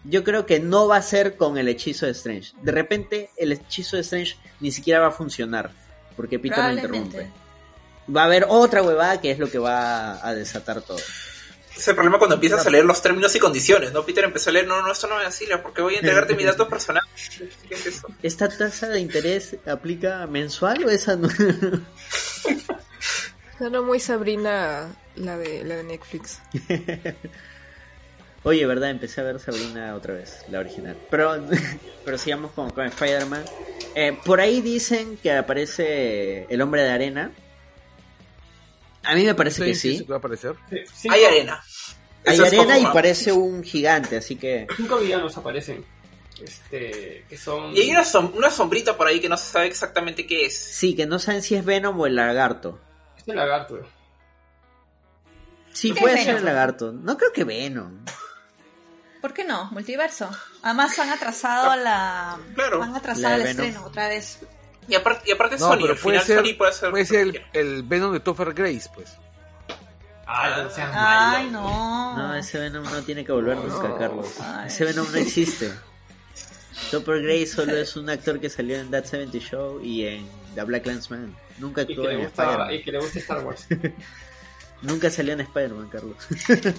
yo 0.04 0.24
creo 0.24 0.46
que 0.46 0.60
no 0.60 0.88
va 0.88 0.98
a 0.98 1.02
ser 1.02 1.38
con 1.38 1.58
el 1.58 1.68
hechizo 1.68 2.06
de 2.06 2.12
Strange. 2.12 2.54
De 2.62 2.72
repente, 2.72 3.30
el 3.38 3.52
hechizo 3.52 3.96
de 3.96 4.02
Strange 4.02 4.36
ni 4.60 4.72
siquiera 4.72 5.00
va 5.00 5.08
a 5.08 5.12
funcionar, 5.12 5.72
porque 6.16 6.40
Peter 6.40 6.58
lo 6.58 6.64
Probablemente. 6.64 6.98
interrumpe. 6.98 7.42
Va 8.16 8.24
a 8.24 8.26
haber 8.26 8.46
otra 8.50 8.82
huevada 8.82 9.22
que 9.22 9.32
es 9.32 9.40
lo 9.40 9.50
que 9.50 9.60
va 9.60 10.26
a 10.26 10.34
desatar 10.34 10.82
todo. 10.82 10.98
Ese 10.98 11.80
es 11.80 11.88
el 11.88 11.96
problema 11.96 12.18
cuando 12.20 12.36
empiezas 12.36 12.66
a 12.66 12.70
leer 12.70 12.86
los 12.86 13.02
términos 13.02 13.34
y 13.36 13.40
condiciones, 13.40 13.94
¿no? 13.94 14.06
Peter 14.06 14.24
empezó 14.24 14.50
a 14.50 14.54
leer, 14.54 14.68
no, 14.68 14.82
no, 14.82 14.92
esto 14.92 15.08
no 15.08 15.20
es 15.22 15.28
así, 15.28 15.46
porque 15.64 15.82
voy 15.82 15.96
a 15.96 16.00
entregarte 16.00 16.36
mis 16.36 16.46
datos 16.46 16.68
personales. 16.68 17.10
¿Qué 17.68 17.74
es 17.74 17.86
eso? 17.86 18.08
¿Esta 18.22 18.50
tasa 18.50 18.90
de 18.90 19.00
interés 19.00 19.56
aplica 19.66 20.28
mensual 20.28 20.84
o 20.84 20.90
esa 20.90 21.16
no? 21.16 21.30
Suena 23.58 23.82
muy 23.82 24.00
Sabrina 24.00 24.90
la 25.16 25.38
de, 25.38 25.64
la 25.64 25.78
de 25.78 25.84
Netflix. 25.84 26.40
Oye, 28.44 28.66
¿verdad? 28.66 28.90
Empecé 28.90 29.22
a 29.22 29.24
ver 29.26 29.40
Sabrina 29.40 29.94
otra 29.96 30.16
vez, 30.16 30.44
la 30.50 30.60
original. 30.60 30.98
Pero, 31.10 31.44
pero 32.06 32.18
sigamos 32.18 32.52
con, 32.52 32.70
con 32.72 32.86
Spider-Man. 32.88 33.44
Eh, 33.96 34.18
por 34.26 34.40
ahí 34.42 34.62
dicen 34.62 35.18
que 35.22 35.32
aparece 35.34 36.46
el 36.50 36.62
hombre 36.62 36.82
de 36.82 36.90
arena. 36.90 37.32
A 39.04 39.16
mí 39.16 39.24
me 39.24 39.36
parece 39.36 39.64
que 39.64 39.76
sí. 39.76 40.00
que 40.00 40.06
va 40.10 40.16
a 40.16 40.20
aparecer. 40.20 40.56
Sí, 40.94 41.08
Hay 41.10 41.24
arena. 41.24 41.62
Hay 42.26 42.36
Eso 42.36 42.46
es 42.46 42.54
arena 42.54 42.78
y 42.80 42.86
parece 42.86 43.32
un 43.32 43.64
gigante, 43.64 44.18
así 44.18 44.36
que... 44.36 44.68
Cinco 44.78 44.98
villanos 45.00 45.36
aparecen. 45.38 45.84
Este, 46.42 47.26
que 47.30 47.38
son. 47.38 47.76
Y 47.76 47.82
hay 47.82 47.92
una, 47.92 48.04
som- 48.04 48.32
una 48.36 48.50
sombrita 48.50 48.98
por 48.98 49.06
ahí 49.08 49.20
que 49.20 49.30
no 49.30 49.38
se 49.38 49.52
sabe 49.52 49.68
exactamente 49.68 50.26
qué 50.26 50.46
es. 50.46 50.56
Sí, 50.58 50.96
que 50.96 51.06
no 51.06 51.20
saben 51.20 51.44
si 51.44 51.54
es 51.56 51.64
Venom 51.66 52.00
o 52.00 52.08
el 52.08 52.16
lagarto. 52.16 52.80
Este 53.18 53.34
lagarto. 53.36 53.80
Sí, 55.72 55.92
¿Qué 55.94 56.02
puede 56.02 56.16
es 56.20 56.26
ser 56.26 56.38
el 56.38 56.46
lagarto. 56.46 56.92
No 56.92 57.18
creo 57.18 57.32
que 57.32 57.44
Venom. 57.44 58.04
¿Por 59.22 59.34
qué 59.34 59.44
no? 59.44 59.66
Multiverso. 59.72 60.30
Además 60.64 60.98
han 61.00 61.10
atrasado 61.10 61.76
la... 61.76 62.38
Claro. 62.56 62.82
Han 62.82 62.96
atrasado 62.96 63.30
La 63.30 63.36
el 63.36 63.44
Venom. 63.44 63.66
estreno 63.66 63.86
otra 63.88 64.08
vez. 64.08 64.40
Y 64.88 64.96
aparte, 64.96 65.30
y 65.30 65.32
aparte 65.32 65.58
No, 65.58 65.68
Sony, 65.68 65.78
pero 65.82 65.94
al 65.94 66.00
puede 66.00 66.20
final 66.20 66.24
ser, 66.26 66.38
Sony 66.46 66.58
puede 66.58 66.72
hacer... 66.72 66.90
puede 66.92 67.06
ser 67.06 67.20
el, 67.28 67.42
el 67.54 67.84
Venom 67.84 68.14
de 68.14 68.20
Topher 68.20 68.54
Grace, 68.54 68.90
pues. 68.96 69.14
Ah, 70.26 70.62
no 70.64 70.70
seas 70.70 70.90
Ay, 70.94 71.50
no. 71.52 72.18
No, 72.18 72.36
ese 72.36 72.58
Venom 72.58 72.84
no 72.84 73.02
tiene 73.04 73.24
que 73.26 73.32
volver 73.32 73.58
nunca, 73.58 73.90
No. 73.90 73.98
Carlos. 73.98 74.28
Ay. 74.40 74.68
Ese 74.68 74.86
Venom 74.86 75.06
no 75.12 75.18
existe. 75.18 75.72
Topper 76.90 77.22
Grace 77.22 77.48
solo 77.48 77.76
es 77.78 77.96
un 77.96 78.10
actor 78.10 78.40
que 78.40 78.50
salió 78.50 78.78
en 78.80 78.90
That 78.90 79.06
70 79.06 79.38
Show 79.40 79.82
y 79.84 80.06
en 80.08 80.28
The 80.56 80.64
Black 80.64 80.86
Landsman. 80.88 81.36
Nunca 81.60 81.82
actuó 81.82 82.10
en 82.10 82.22
Spider-Man. 82.22 82.74
y 82.74 82.84
que 82.84 82.92
le 82.92 83.00
gusta 83.00 83.20
Star 83.20 83.46
Wars. 83.46 83.68
Nunca 84.82 85.12
salió 85.12 85.34
en 85.34 85.42
Spider-Man, 85.42 85.90
Carlos. 85.90 86.18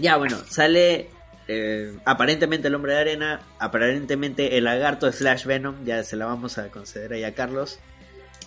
ya, 0.00 0.16
bueno, 0.16 0.38
sale 0.48 1.08
eh, 1.48 1.96
aparentemente 2.04 2.68
el 2.68 2.74
hombre 2.74 2.94
de 2.94 3.00
arena, 3.00 3.40
aparentemente 3.58 4.56
el 4.56 4.64
lagarto 4.64 5.10
slash 5.10 5.44
Venom, 5.46 5.84
ya 5.84 6.04
se 6.04 6.16
la 6.16 6.26
vamos 6.26 6.58
a 6.58 6.68
conceder 6.68 7.12
ahí 7.12 7.24
a 7.24 7.34
Carlos. 7.34 7.78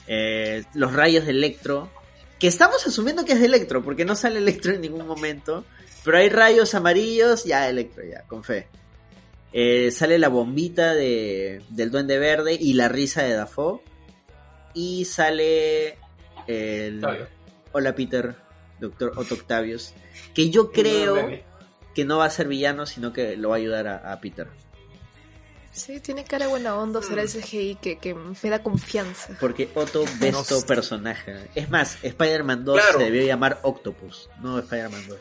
Eh, 0.08 0.64
los 0.74 0.94
rayos 0.94 1.26
de 1.26 1.32
Electro, 1.32 1.90
que 2.40 2.48
estamos 2.48 2.86
asumiendo 2.88 3.26
que 3.26 3.34
es 3.34 3.40
de 3.40 3.48
Electro, 3.48 3.84
porque 3.84 4.06
no 4.06 4.16
sale 4.16 4.40
Electro 4.40 4.74
en 4.74 4.82
ningún 4.82 5.06
momento, 5.06 5.66
pero 6.04 6.18
hay 6.18 6.30
rayos 6.30 6.76
amarillos, 6.76 7.46
ya 7.46 7.70
Electro, 7.70 8.04
ya, 8.04 8.24
con 8.24 8.44
fe. 8.44 8.68
Eh, 9.54 9.92
sale 9.92 10.18
la 10.18 10.30
bombita 10.30 10.96
de, 10.96 11.62
del 11.70 11.92
Duende 11.92 12.18
Verde 12.18 12.58
y 12.60 12.74
la 12.74 12.90
risa 12.90 13.24
de 13.24 13.34
Dafoe. 13.34 13.82
Y 14.74 15.06
sale 15.06 15.98
el. 16.48 17.06
Hola 17.72 17.94
Peter, 17.94 18.36
Doctor 18.88 19.14
Otto 19.16 19.36
Octavius. 19.36 19.94
Que 20.34 20.50
yo 20.50 20.72
creo 20.72 21.30
que 21.96 22.06
no 22.06 22.18
va 22.18 22.26
a 22.26 22.30
ser 22.30 22.48
villano, 22.48 22.86
sino 22.86 23.14
que 23.14 23.38
lo 23.38 23.50
va 23.50 23.56
a 23.56 23.58
ayudar 23.58 23.88
a, 23.88 24.12
a 24.14 24.20
Peter. 24.20 24.48
Sí, 25.72 26.00
tiene 26.00 26.24
cara 26.24 26.48
buena 26.48 26.76
onda, 26.76 27.02
será 27.02 27.24
el 27.24 27.30
CGI 27.30 27.76
que, 27.82 27.98
que 27.98 28.14
me 28.14 28.50
da 28.50 28.62
confianza. 28.62 29.36
Porque 29.40 29.70
Otto 29.74 30.06
besto 30.20 30.64
personaje. 30.68 31.50
Es 31.56 31.70
más, 31.72 31.98
Spider-Man 32.04 32.64
2 32.64 32.76
Claro. 32.80 33.00
se 33.00 33.06
debió 33.06 33.24
llamar 33.26 33.60
Octopus, 33.64 34.30
no 34.40 34.60
Spider-Man 34.60 35.08
2. 35.08 35.20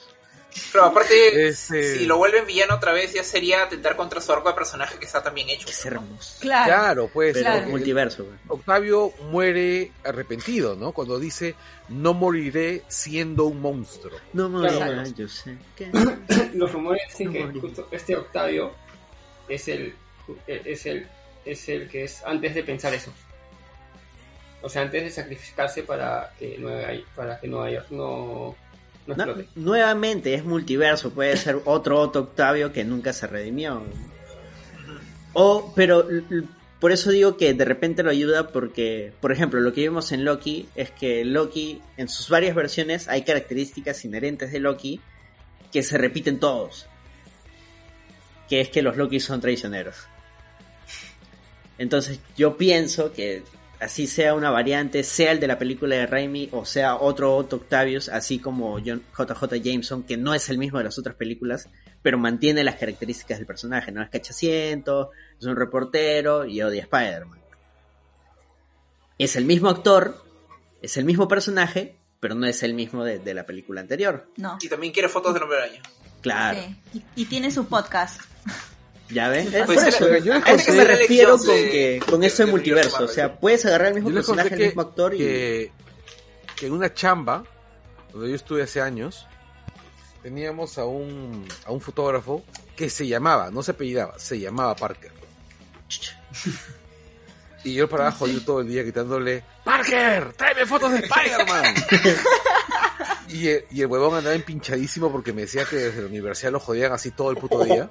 Pero 0.70 0.84
aparte, 0.84 1.48
Es, 1.48 1.70
eh, 1.70 1.96
si 1.98 2.06
lo 2.06 2.16
vuelven 2.18 2.46
villano 2.46 2.74
otra 2.74 2.92
vez, 2.92 3.12
ya 3.12 3.24
sería 3.24 3.62
atentar 3.62 3.96
contra 3.96 4.20
su 4.20 4.32
arco 4.32 4.48
de 4.48 4.54
personaje 4.54 4.98
que 4.98 5.06
está 5.06 5.22
también 5.22 5.48
hecho. 5.48 5.68
Es 5.68 5.84
hermoso. 5.86 6.36
Claro. 6.40 6.64
Claro, 6.66 7.10
pues. 7.12 7.32
Pero 7.34 7.44
Claro. 7.50 7.68
multiverso, 7.68 8.24
güey. 8.24 8.36
Octavio 8.48 9.12
muere 9.30 9.92
arrepentido, 10.04 10.76
¿no? 10.76 10.92
Cuando 10.92 11.18
dice, 11.18 11.54
no 11.88 12.12
moriré 12.14 12.82
siendo 12.88 13.44
un 13.44 13.60
monstruo. 13.60 14.18
No 14.32 14.50
Claro. 14.60 14.74
digas, 14.92 15.14
yo 15.14 15.28
sé. 15.28 15.56
Los 16.54 16.70
rumores 16.72 17.02
dicen 17.08 17.26
No 17.28 17.52
que 17.52 17.60
justo 17.60 17.88
este 17.90 18.16
Octavio 18.16 18.72
es 19.48 19.68
el, 19.68 19.94
es 20.46 20.86
el 20.86 21.06
es 21.44 21.68
el 21.68 21.88
que 21.88 22.04
es 22.04 22.22
antes 22.24 22.54
de 22.54 22.62
pensar 22.62 22.94
eso. 22.94 23.12
O 24.60 24.68
sea, 24.68 24.82
antes 24.82 25.02
de 25.02 25.10
sacrificarse 25.10 25.82
para 25.82 26.32
que 26.38 26.56
no 26.58 26.68
haya, 26.68 27.02
para 27.16 27.40
que 27.40 27.48
no 27.48 27.62
haya, 27.62 27.84
no, 27.90 28.54
no 29.06 29.14
No, 29.16 29.24
explote. 29.24 29.48
nuevamente 29.56 30.34
es 30.34 30.44
multiverso, 30.44 31.10
puede 31.10 31.36
ser 31.36 31.60
otro 31.64 32.00
Otto 32.00 32.20
Octavio 32.20 32.72
que 32.72 32.84
nunca 32.84 33.12
se 33.12 33.26
redimió. 33.26 33.82
O, 35.32 35.72
pero 35.74 36.06
por 36.78 36.92
eso 36.92 37.10
digo 37.10 37.36
que 37.36 37.54
de 37.54 37.64
repente 37.64 38.02
lo 38.02 38.10
ayuda 38.10 38.48
porque, 38.48 39.12
por 39.20 39.32
ejemplo, 39.32 39.60
lo 39.60 39.72
que 39.72 39.82
vimos 39.82 40.12
en 40.12 40.24
Loki 40.24 40.68
es 40.74 40.90
que 40.90 41.24
Loki, 41.24 41.80
en 41.96 42.08
sus 42.08 42.28
varias 42.28 42.54
versiones, 42.54 43.08
hay 43.08 43.22
características 43.22 44.04
inherentes 44.04 44.52
de 44.52 44.60
Loki 44.60 45.00
que 45.72 45.82
se 45.82 45.96
repiten 45.96 46.38
todos. 46.38 46.86
Que 48.48 48.60
es 48.60 48.68
que 48.68 48.82
los 48.82 48.96
Loki 48.96 49.20
son 49.20 49.40
traicioneros. 49.40 49.96
Entonces 51.78 52.20
yo 52.36 52.56
pienso 52.56 53.12
que 53.12 53.42
así 53.82 54.06
sea 54.06 54.34
una 54.34 54.50
variante, 54.50 55.02
sea 55.02 55.32
el 55.32 55.40
de 55.40 55.46
la 55.46 55.58
película 55.58 55.96
de 55.96 56.06
Raimi 56.06 56.48
o 56.52 56.64
sea 56.64 56.96
otro 56.96 57.36
Otto 57.36 57.56
Octavius, 57.56 58.08
así 58.08 58.38
como 58.38 58.78
John, 58.84 59.02
JJ 59.16 59.60
Jameson, 59.62 60.04
que 60.04 60.16
no 60.16 60.34
es 60.34 60.48
el 60.48 60.58
mismo 60.58 60.78
de 60.78 60.84
las 60.84 60.98
otras 60.98 61.16
películas, 61.16 61.68
pero 62.00 62.18
mantiene 62.18 62.64
las 62.64 62.76
características 62.76 63.38
del 63.38 63.46
personaje, 63.46 63.92
no 63.92 64.02
es 64.02 64.10
cachaciento, 64.10 65.10
es 65.38 65.46
un 65.46 65.56
reportero 65.56 66.44
y 66.44 66.62
odia 66.62 66.82
a 66.82 66.84
Spider-Man. 66.84 67.40
Es 69.18 69.36
el 69.36 69.44
mismo 69.44 69.68
actor, 69.68 70.24
es 70.80 70.96
el 70.96 71.04
mismo 71.04 71.28
personaje, 71.28 71.96
pero 72.20 72.34
no 72.34 72.46
es 72.46 72.62
el 72.62 72.74
mismo 72.74 73.04
de, 73.04 73.18
de 73.18 73.34
la 73.34 73.44
película 73.44 73.80
anterior. 73.80 74.28
No. 74.36 74.58
Y 74.60 74.68
también 74.68 74.92
quiere 74.92 75.08
fotos 75.08 75.34
del 75.34 75.42
hombre 75.42 75.58
araña. 75.58 75.82
Claro, 76.20 76.60
Sí. 76.92 77.02
Y, 77.16 77.22
y 77.22 77.24
tiene 77.26 77.50
su 77.50 77.66
podcast. 77.66 78.20
Ya 79.12 79.28
ven. 79.28 79.50
Pues 79.66 79.78
por 79.78 79.88
eso, 79.88 80.16
yo 80.18 80.34
a 80.34 80.38
eso 80.38 80.46
conté- 80.46 80.72
me 80.72 80.84
refiero 80.84 81.36
con 81.38 81.46
que 81.46 82.00
con 82.08 82.24
esto 82.24 82.44
de 82.46 82.50
multiverso, 82.50 83.04
o 83.04 83.08
sea, 83.08 83.34
puedes 83.38 83.64
agarrar 83.66 83.88
el 83.88 83.94
mismo 83.94 84.10
personaje, 84.12 84.50
el 84.54 84.58
que, 84.58 84.66
mismo 84.66 84.82
actor 84.82 85.14
y 85.14 85.18
que, 85.18 85.72
que 86.56 86.66
en 86.66 86.72
una 86.72 86.92
chamba, 86.94 87.44
donde 88.12 88.30
yo 88.30 88.36
estuve 88.36 88.62
hace 88.62 88.80
años, 88.80 89.26
teníamos 90.22 90.78
a 90.78 90.84
un, 90.84 91.46
a 91.66 91.72
un 91.72 91.80
fotógrafo 91.80 92.42
que 92.76 92.88
se 92.90 93.06
llamaba, 93.06 93.50
no 93.50 93.62
se 93.62 93.72
apellidaba, 93.72 94.18
se 94.18 94.38
llamaba 94.38 94.74
Parker. 94.76 95.12
Y 97.64 97.74
yo 97.74 97.88
para 97.88 98.08
abajo 98.08 98.26
yo 98.26 98.42
todo 98.44 98.60
el 98.60 98.66
día 98.66 98.82
gritándole, 98.82 99.44
Parker, 99.62 100.32
tráeme 100.32 100.66
fotos 100.66 100.90
de 100.90 100.98
Spider-Man. 100.98 101.74
y, 103.32 103.48
el, 103.48 103.64
y 103.70 103.80
el 103.80 103.86
huevón 103.86 104.16
andaba 104.16 104.34
empinchadísimo 104.34 105.10
porque 105.10 105.32
me 105.32 105.42
decía 105.42 105.64
que 105.64 105.76
desde 105.76 106.02
la 106.02 106.08
universidad 106.08 106.52
lo 106.52 106.60
jodían 106.60 106.92
así 106.92 107.10
todo 107.10 107.30
el 107.30 107.36
puto 107.36 107.64
día. 107.64 107.90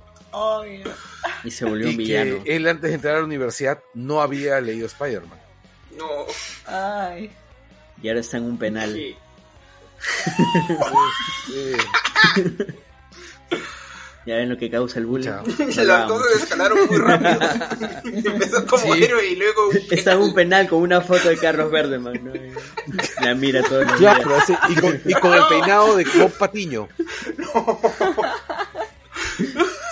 y 1.44 1.52
se 1.52 1.66
volvió 1.66 1.89
un 1.89 1.98
villano. 1.98 2.44
que 2.44 2.56
él 2.56 2.68
antes 2.68 2.89
de 2.89 2.96
entrar 2.96 3.16
a 3.16 3.20
la 3.20 3.26
universidad 3.26 3.80
no 3.94 4.22
había 4.22 4.60
leído 4.62 4.88
Spider-Man. 4.88 5.39
No. 5.98 6.26
Ay. 6.66 7.32
Y 8.02 8.08
ahora 8.08 8.22
está 8.22 8.38
en 8.38 8.44
un 8.44 8.58
penal. 8.58 8.94
Sí. 8.94 9.16
Eh, 11.54 11.78
Ya 14.26 14.36
ven 14.36 14.49
lo 14.49 14.57
que 14.57 14.69
causa 14.69 14.99
el 14.99 15.05
bullying. 15.07 15.30
Chao. 15.30 15.43
No 15.57 15.65
lo 15.65 15.67
Las 15.67 15.78
hagamos. 15.80 16.22
cosas 16.22 16.41
escalaron 16.43 16.88
muy 16.88 16.97
rápido. 16.97 17.39
Empezó 18.34 18.65
como 18.67 18.93
Sí. 18.93 19.03
héroe 19.03 19.28
y 19.30 19.36
luego... 19.36 19.69
Está 19.89 20.13
en 20.13 20.19
un 20.22 20.34
penal 20.34 20.67
con 20.67 20.82
una 20.82 21.01
foto 21.01 21.30
de 21.30 21.38
Carlos 21.38 21.72
Verdeman. 21.72 22.24
¿no? 22.24 22.32
La 23.22 23.34
mira 23.36 23.61
días. 23.99 24.17
pero 24.22 24.36
así, 24.36 24.53
y, 24.69 24.76
con, 24.76 25.01
y 25.05 25.13
con 25.13 25.34
el 25.34 25.43
peinado 25.49 25.95
de 25.95 26.05
Bob 26.17 26.32
Patiño. 26.38 26.88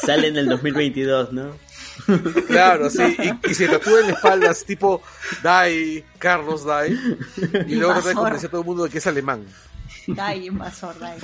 Sale 0.05 0.27
en 0.27 0.37
el 0.37 0.47
2022, 0.47 1.33
¿no? 1.33 1.55
Claro, 2.47 2.89
sí, 2.89 3.03
y, 3.19 3.51
y 3.51 3.53
se 3.53 3.67
tatúa 3.67 3.99
en 3.99 4.07
la 4.07 4.13
espalda, 4.13 4.49
así 4.51 4.65
tipo 4.65 5.01
Dai, 5.43 6.03
Carlos 6.17 6.65
Dai, 6.65 6.97
y 7.67 7.75
luego 7.75 7.93
trata 7.93 8.09
de 8.09 8.15
convencer 8.15 8.47
a 8.47 8.51
todo 8.51 8.61
el 8.61 8.67
mundo 8.67 8.83
de 8.85 8.89
que 8.89 8.97
es 8.97 9.07
alemán. 9.07 9.45
Dai, 10.07 10.47
invasor, 10.47 10.97
Dai. 10.97 11.17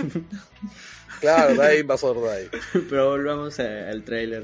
Claro, 1.22 1.56
Dai, 1.56 1.80
invasor 1.80 2.22
Dai. 2.24 2.50
Pero 2.90 3.10
volvamos 3.10 3.60
a- 3.60 3.90
al 3.90 4.04
tráiler. 4.04 4.44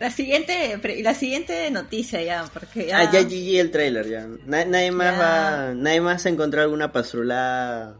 La 0.00 0.10
siguiente, 0.10 0.76
pre- 0.82 1.02
la 1.02 1.14
siguiente 1.14 1.70
noticia 1.70 2.20
ya, 2.22 2.44
porque 2.52 2.86
ya... 2.86 2.98
Ah, 2.98 3.10
ya 3.12 3.22
GG 3.22 3.60
el 3.60 3.70
tráiler, 3.70 4.08
ya. 4.08 4.26
Na- 4.46 4.64
nadie 4.64 4.90
más 4.90 5.12
Ya. 5.16 5.18
va... 5.18 5.74
Nadie 5.74 6.00
más 6.00 6.26
ha 6.26 6.28
encontrado 6.30 6.64
alguna 6.64 6.90
pastrulada. 6.90 7.96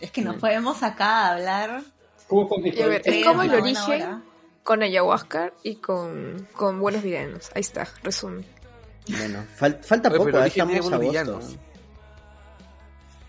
Es 0.00 0.10
que 0.12 0.22
nos 0.22 0.36
podemos 0.36 0.82
acá 0.82 1.28
hablar 1.28 1.82
¿Cómo 2.28 2.48
con 2.48 2.64
Y 2.64 2.80
a 2.80 2.86
ver, 2.86 3.02
Sí, 3.04 3.20
es 3.20 3.26
como 3.26 3.42
el 3.42 3.52
origen 3.52 4.02
hora. 4.02 4.20
con 4.62 4.82
ayahuasca 4.82 5.52
y 5.64 5.76
con, 5.76 6.46
con 6.52 6.78
buenos 6.78 7.02
villanos. 7.02 7.50
Ahí 7.54 7.60
está, 7.60 7.88
resumen. 8.04 8.46
Bueno, 9.08 9.44
fal- 9.58 9.80
falta 9.82 10.08
Oye, 10.10 10.18
poco, 10.18 10.30
tiene 10.30 10.46
estamos 10.46 10.76
a 10.76 10.80
buenos 10.80 10.92
agosto. 10.92 10.98
villanos. 11.10 11.56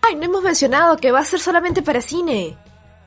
Ay, 0.02 0.14
no 0.16 0.24
hemos 0.24 0.42
mencionado 0.42 0.96
que 0.96 1.10
va 1.10 1.20
a 1.20 1.24
ser 1.24 1.40
solamente 1.40 1.82
para 1.82 2.00
cine. 2.00 2.56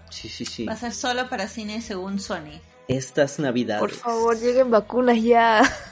Sí, 0.10 0.30
sí, 0.30 0.46
sí. 0.46 0.66
Va 0.66 0.74
a 0.74 0.78
ser 0.78 0.94
solo 0.94 1.30
para 1.30 1.48
cine 1.48 1.82
según 1.82 2.20
Sony. 2.20 2.60
Estas 2.88 3.40
navidades. 3.40 3.80
Por 3.80 3.92
favor, 3.92 4.38
lleguen 4.40 4.72
vacunas 4.72 5.22
ya. 5.22 5.62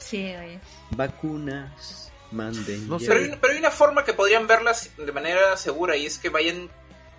Sí, 0.00 0.34
oye. 0.34 0.58
Vacunas, 0.90 2.10
manden. 2.32 2.88
No 2.88 2.98
ya. 2.98 3.06
sé. 3.06 3.12
Pero 3.12 3.20
hay, 3.20 3.38
pero 3.40 3.52
hay 3.52 3.58
una 3.60 3.70
forma 3.70 4.04
que 4.04 4.12
podrían 4.12 4.48
verlas 4.48 4.90
de 4.96 5.12
manera 5.12 5.56
segura 5.56 5.96
y 5.96 6.04
es 6.04 6.18
que 6.18 6.30
vayan, 6.30 6.68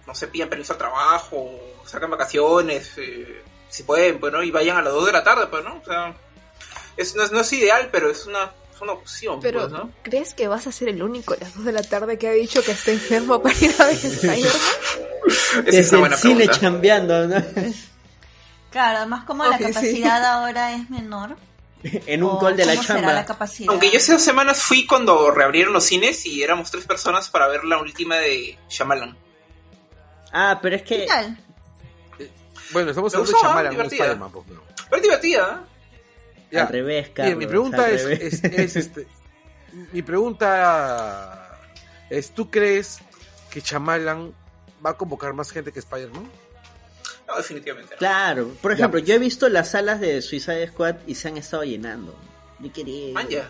no 0.06 0.14
sé, 0.14 0.28
pidan 0.28 0.50
permiso 0.50 0.74
al 0.74 0.80
trabajo, 0.80 1.58
sacan 1.86 2.12
vacaciones, 2.12 2.98
eh, 2.98 3.44
si 3.70 3.84
pueden, 3.84 4.20
pues, 4.20 4.34
¿no? 4.34 4.44
Y 4.44 4.52
vayan 4.52 4.76
a 4.76 4.82
las 4.82 4.92
2 4.92 5.06
de 5.06 5.12
la 5.14 5.24
tarde, 5.24 5.48
pues, 5.48 5.64
¿no? 5.64 5.78
O 5.78 5.86
sea, 5.86 6.14
es, 6.98 7.16
no, 7.16 7.24
es, 7.24 7.32
no 7.32 7.40
es 7.40 7.54
ideal, 7.54 7.88
pero 7.94 8.12
es 8.12 8.26
una, 8.26 8.52
es 8.80 8.84
una 8.84 8.94
opción, 8.94 9.40
Pero, 9.42 9.62
pues, 9.62 9.72
¿no? 9.72 9.92
¿crees 10.04 10.34
que 10.34 10.48
vas 10.48 10.66
a 10.66 10.72
ser 10.72 10.90
el 10.90 11.04
único 11.04 11.34
a 11.34 11.38
las 11.38 11.54
2 11.56 11.66
de 11.66 11.72
la 11.74 11.84
tarde 11.84 12.18
que 12.18 12.30
ha 12.30 12.32
dicho 12.32 12.64
que 12.64 12.72
está 12.72 12.92
enfermo 12.92 13.42
para 13.42 13.58
ir 13.58 13.76
a 13.78 13.86
ver 13.86 13.96
Spider-Man? 13.96 15.66
Desde 15.66 15.98
el 15.98 16.16
cine 16.16 16.48
chambeando, 16.48 17.28
¿no? 17.28 17.44
Claro, 18.72 19.00
además 19.00 19.26
como 19.26 19.46
la 19.46 19.58
sí. 19.58 19.66
capacidad 19.66 20.24
ahora 20.24 20.76
es 20.76 20.90
menor. 20.90 21.36
en 21.84 22.24
un 22.24 22.40
call 22.40 22.56
de 22.56 22.66
la 22.66 22.74
¿cómo 22.74 22.84
será 22.84 23.00
chamba. 23.00 23.14
la 23.14 23.26
capacidad? 23.26 23.70
Aunque 23.72 23.92
yo 23.92 23.98
hace 23.98 24.14
dos 24.14 24.22
semanas 24.22 24.62
fui 24.62 24.86
cuando 24.86 25.32
reabrieron 25.32 25.74
los 25.74 25.84
cines 25.84 26.26
y 26.26 26.42
éramos 26.42 26.72
tres 26.72 26.86
personas 26.86 27.30
para 27.30 27.48
ver 27.48 27.66
la 27.66 27.80
última 27.80 28.16
de 28.18 28.58
Shyamalan. 28.70 29.18
Ah, 30.32 30.60
pero 30.62 30.76
es 30.76 30.84
que 30.84 31.00
¿Qué 31.00 31.06
tal? 31.06 31.38
Bueno, 32.72 32.92
estamos 32.92 33.14
hablando 33.14 33.32
de 33.32 33.34
gustó, 33.34 33.48
Chamalan, 33.48 33.66
no 33.66 33.72
divertida. 33.72 34.06
Spider-Man, 34.06 34.32
pues. 34.32 34.46
Pero 34.90 34.96
es 34.96 35.02
divertida, 35.02 35.64
¿eh? 35.66 35.79
Ya. 36.52 36.64
al 36.64 36.70
revés, 36.70 37.04
Bien, 37.06 37.14
Carlos. 37.14 37.38
mi 37.38 37.46
pregunta 37.48 37.90
es, 37.92 38.02
es, 38.06 38.44
es, 38.44 38.76
este, 38.76 39.08
mi 39.94 40.02
pregunta 40.02 41.60
es, 42.10 42.32
¿tú 42.32 42.50
crees 42.50 43.00
que 43.52 43.62
Chamalan 43.62 44.34
va 44.86 44.92
a 44.92 44.94
convocar 44.98 45.34
más 45.34 45.52
gente 45.52 45.72
que 45.72 45.80
Spider-Man? 45.80 46.28
No, 47.28 47.36
definitivamente. 47.38 47.92
no. 47.94 47.98
Claro, 48.00 48.52
por 48.62 48.72
ejemplo, 48.72 49.00
yo 49.00 49.14
he 49.14 49.20
visto 49.20 49.48
las 49.50 49.70
salas 49.72 50.00
de 50.00 50.22
Suicide 50.22 50.68
Squad 50.70 50.96
y 51.06 51.14
se 51.16 51.28
han 51.28 51.38
estado 51.38 51.64
llenando. 51.64 52.18
Yo 52.60 52.74
quería. 52.74 53.14
Manja. 53.14 53.48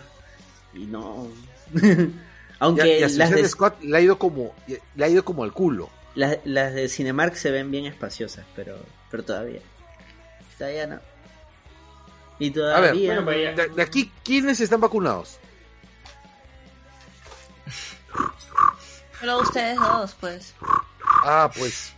Y 0.74 0.80
no. 0.80 1.28
Y 1.74 1.78
Aunque 2.58 2.82
a- 2.82 2.86
y 2.86 2.98
a 2.98 3.00
las, 3.08 3.12
Suicide 3.14 3.42
de, 3.42 3.48
Squad 3.48 3.72
le 3.80 3.96
ha 3.96 4.00
ido 4.02 4.18
como 4.18 4.54
le 4.66 5.04
ha 5.04 5.08
ido 5.08 5.24
como 5.24 5.44
al 5.44 5.52
culo. 5.54 5.88
las, 6.14 6.36
las 6.44 6.74
de 6.74 6.88
Cinemark 6.90 7.34
se 7.36 7.50
ven 7.50 7.70
bien 7.70 7.86
espaciosas, 7.86 8.44
pero, 8.54 8.76
pero 9.10 9.22
todavía. 9.24 9.60
Todavía 10.58 10.86
no. 10.86 11.00
Y 12.40 12.50
todavía. 12.50 13.22
pues 13.24 13.36
ya. 13.42 13.52
De, 13.52 13.68
de 13.68 13.82
aquí, 13.82 14.10
¿quiénes 14.24 14.58
están 14.60 14.80
vacunados? 14.80 15.38
Solo 19.20 19.40
ustedes 19.40 19.76
dos, 19.78 20.16
pues. 20.20 20.54
Ah, 21.24 21.50
pues 21.56 21.92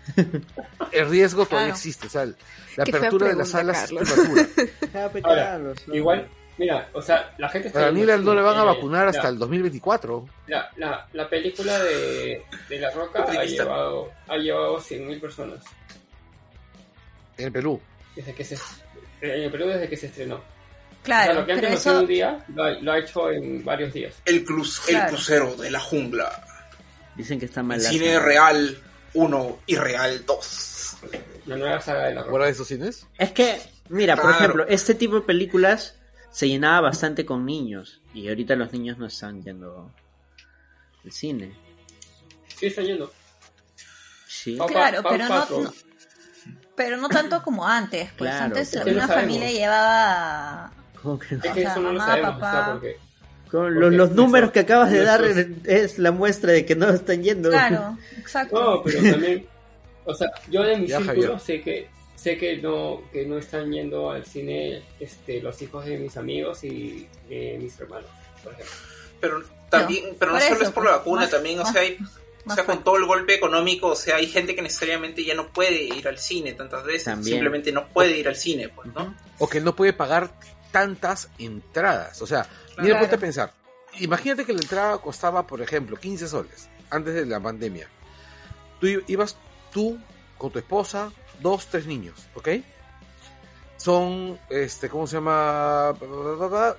el 0.90 1.08
riesgo 1.08 1.46
todavía 1.46 1.68
Claro. 1.68 1.76
existe, 1.78 2.06
o 2.08 2.10
sea, 2.10 2.24
la 2.26 2.34
apertura 2.82 3.28
de 3.28 3.36
las 3.36 3.50
salas 3.50 3.84
es 3.84 3.90
Carlos. 3.92 4.48
pe- 5.12 5.20
Ahora. 5.22 5.60
Igual, 5.92 6.28
mira, 6.58 6.88
o 6.92 7.00
sea, 7.00 7.32
la 7.38 7.48
gente 7.48 7.68
está... 7.68 7.84
A 7.84 7.86
al 7.88 8.24
no 8.24 8.34
le 8.34 8.42
van 8.42 8.58
a 8.58 8.62
eh, 8.62 8.66
vacunar 8.66 9.06
hasta 9.06 9.24
la- 9.24 9.28
el 9.28 9.38
2024. 9.38 10.28
La, 10.48 10.68
la, 10.76 11.06
la 11.12 11.28
película 11.28 11.78
de, 11.78 12.44
de 12.68 12.78
La 12.80 12.90
Roca 12.90 13.22
ha 13.22 13.44
llevado, 13.44 14.10
ha 14.26 14.36
llevado 14.36 14.78
100.000 14.80 15.20
personas 15.20 15.64
En 17.36 17.46
el 17.46 17.52
Perú. 17.52 17.80
desde 18.16 18.34
que 18.34 18.44
se, 18.44 18.56
en 19.22 19.42
el 19.44 19.50
Perú 19.50 19.66
desde 19.68 19.88
que 19.88 19.96
se 19.96 20.06
estrenó. 20.06 20.42
Claro, 21.02 21.30
o 21.30 21.34
sea, 21.34 21.40
lo 21.40 21.46
que 21.46 21.52
antes 21.52 21.70
no 21.70 21.76
hacía 21.76 21.90
eso... 21.92 22.00
un 22.00 22.06
día, 22.06 22.44
lo, 22.54 22.62
ha- 22.64 22.70
lo 22.80 22.92
ha 22.92 22.98
hecho 22.98 23.30
en 23.30 23.64
varios 23.64 23.92
días. 23.92 24.14
El, 24.24 24.44
cruz, 24.44 24.80
Claro. 24.80 25.04
el 25.06 25.10
crucero 25.14 25.56
de 25.56 25.70
la 25.70 25.80
jungla. 25.80 26.46
Dicen 27.16 27.38
que 27.40 27.46
está 27.46 27.62
mal. 27.62 27.80
Cine 27.80 28.18
real 28.20 28.78
1 29.14 29.58
y 29.66 29.76
real 29.76 30.24
2. 30.24 30.96
La 31.46 31.56
nueva 31.56 31.80
saga 31.80 32.06
de 32.06 32.14
La. 32.14 32.24
¿Fuera 32.24 32.44
de 32.46 32.52
esos 32.52 32.68
cines? 32.68 33.06
Es 33.18 33.32
que, 33.32 33.60
mira, 33.88 34.16
por 34.16 34.30
ejemplo, 34.30 34.64
este 34.68 34.94
tipo 34.94 35.16
de 35.16 35.22
películas 35.22 35.98
se 36.30 36.48
llenaba 36.48 36.80
bastante 36.82 37.26
con 37.26 37.44
niños. 37.44 38.00
Y 38.14 38.28
ahorita 38.28 38.54
los 38.54 38.72
niños 38.72 38.96
no 38.98 39.06
están 39.06 39.42
yendo 39.42 39.92
al 41.04 41.12
cine. 41.12 41.52
Sí, 42.56 42.66
está 42.66 42.82
yendo. 42.82 43.12
Sí. 44.28 44.56
Claro, 44.68 45.02
pero 45.02 45.26
no- 45.28 45.74
pero 46.84 46.96
no 46.98 47.08
tanto 47.08 47.42
como 47.42 47.66
antes. 47.66 48.10
Pues 48.16 48.30
Claro, 48.30 48.44
antes 48.46 48.74
una 48.84 49.06
No 49.06 49.12
familia 49.14 49.50
llevaba... 49.50 50.72
¿Cómo 51.02 51.18
que 51.18 51.34
no? 51.36 51.44
Es 51.44 51.50
O 51.50 51.54
que 51.54 51.60
sea, 51.62 51.70
eso 51.72 51.80
no 51.80 51.92
lo 51.92 52.00
sabemos, 52.00 52.30
papá. 52.34 52.48
o 52.48 52.52
sea, 52.64 52.72
porque... 52.72 52.96
Con 53.50 53.60
porque 53.64 53.80
los, 53.80 53.92
los 53.94 54.10
números 54.12 54.50
que 54.50 54.60
acabas 54.60 54.90
de 54.90 55.02
dar 55.04 55.22
es 55.64 55.98
la 55.98 56.10
muestra 56.10 56.52
de 56.52 56.64
que 56.64 56.74
no 56.74 56.88
están 56.88 57.22
yendo. 57.22 57.50
Claro, 57.50 57.98
exacto. 58.18 58.58
No, 58.76 58.82
pero 58.82 59.10
también, 59.10 59.46
o 60.06 60.14
sea, 60.14 60.30
yo 60.50 60.62
de 60.62 60.76
mi 60.78 60.86
Ya, 60.86 60.98
círculo 60.98 61.22
Javier. 61.22 61.40
sé 61.40 61.60
que 61.62 61.88
sé 62.16 62.38
que 62.38 62.56
no 62.58 63.02
que 63.12 63.26
no 63.26 63.36
están 63.36 63.70
yendo 63.70 64.10
al 64.10 64.24
cine 64.24 64.82
este 65.00 65.42
los 65.42 65.60
hijos 65.60 65.84
de 65.84 65.98
mis 65.98 66.16
amigos 66.16 66.64
y 66.64 67.06
de 67.28 67.58
mis 67.60 67.78
hermanos, 67.78 68.08
por 68.42 68.52
ejemplo. 68.54 68.74
Pero 69.20 69.42
también, 69.68 70.08
No, 70.10 70.14
pero 70.18 70.32
no 70.32 70.40
solo 70.40 70.54
eso, 70.54 70.64
es 70.64 70.70
por 70.70 70.84
la 70.84 70.90
pues, 70.92 70.98
vacuna, 71.00 71.20
más- 71.22 71.30
también, 71.30 71.58
o 71.60 71.62
más- 71.64 71.72
sea, 71.72 71.82
hay, 71.82 71.98
o 72.46 72.54
sea, 72.54 72.64
con 72.64 72.82
todo 72.84 72.96
el 72.96 73.06
golpe 73.06 73.34
económico, 73.34 73.88
o 73.88 73.96
sea, 73.96 74.16
hay 74.16 74.26
gente 74.26 74.54
que 74.54 74.62
necesariamente 74.62 75.24
ya 75.24 75.34
no 75.34 75.48
puede 75.52 75.82
ir 75.84 76.06
al 76.08 76.18
cine 76.18 76.52
tantas 76.54 76.84
veces, 76.84 77.04
También. 77.04 77.34
simplemente 77.36 77.70
no 77.72 77.86
puede 77.88 78.16
ir 78.18 78.26
al 78.28 78.36
cine, 78.36 78.68
pues, 78.68 78.92
¿no? 78.94 79.14
O 79.38 79.48
que 79.48 79.60
no 79.60 79.74
puede 79.76 79.92
pagar 79.92 80.32
tantas 80.70 81.28
entradas. 81.38 82.20
O 82.22 82.26
sea, 82.26 82.46
mira, 82.78 82.82
Claro. 82.94 83.00
ponte 83.00 83.16
a 83.16 83.18
pensar. 83.18 83.52
Imagínate 84.00 84.44
que 84.44 84.52
la 84.52 84.60
entrada 84.60 84.98
costaba, 84.98 85.46
por 85.46 85.60
ejemplo, 85.60 85.96
15 85.96 86.26
soles 86.28 86.68
antes 86.90 87.14
de 87.14 87.26
la 87.26 87.38
pandemia. 87.40 87.88
Tú 88.80 88.86
ibas 89.06 89.36
tú 89.72 89.98
con 90.38 90.50
tu 90.50 90.58
esposa, 90.58 91.12
dos, 91.40 91.66
tres 91.66 91.86
niños, 91.86 92.26
¿ok? 92.34 92.48
Son, 93.76 94.38
este, 94.48 94.88
¿cómo 94.88 95.06
se 95.06 95.16
llama? 95.16 95.94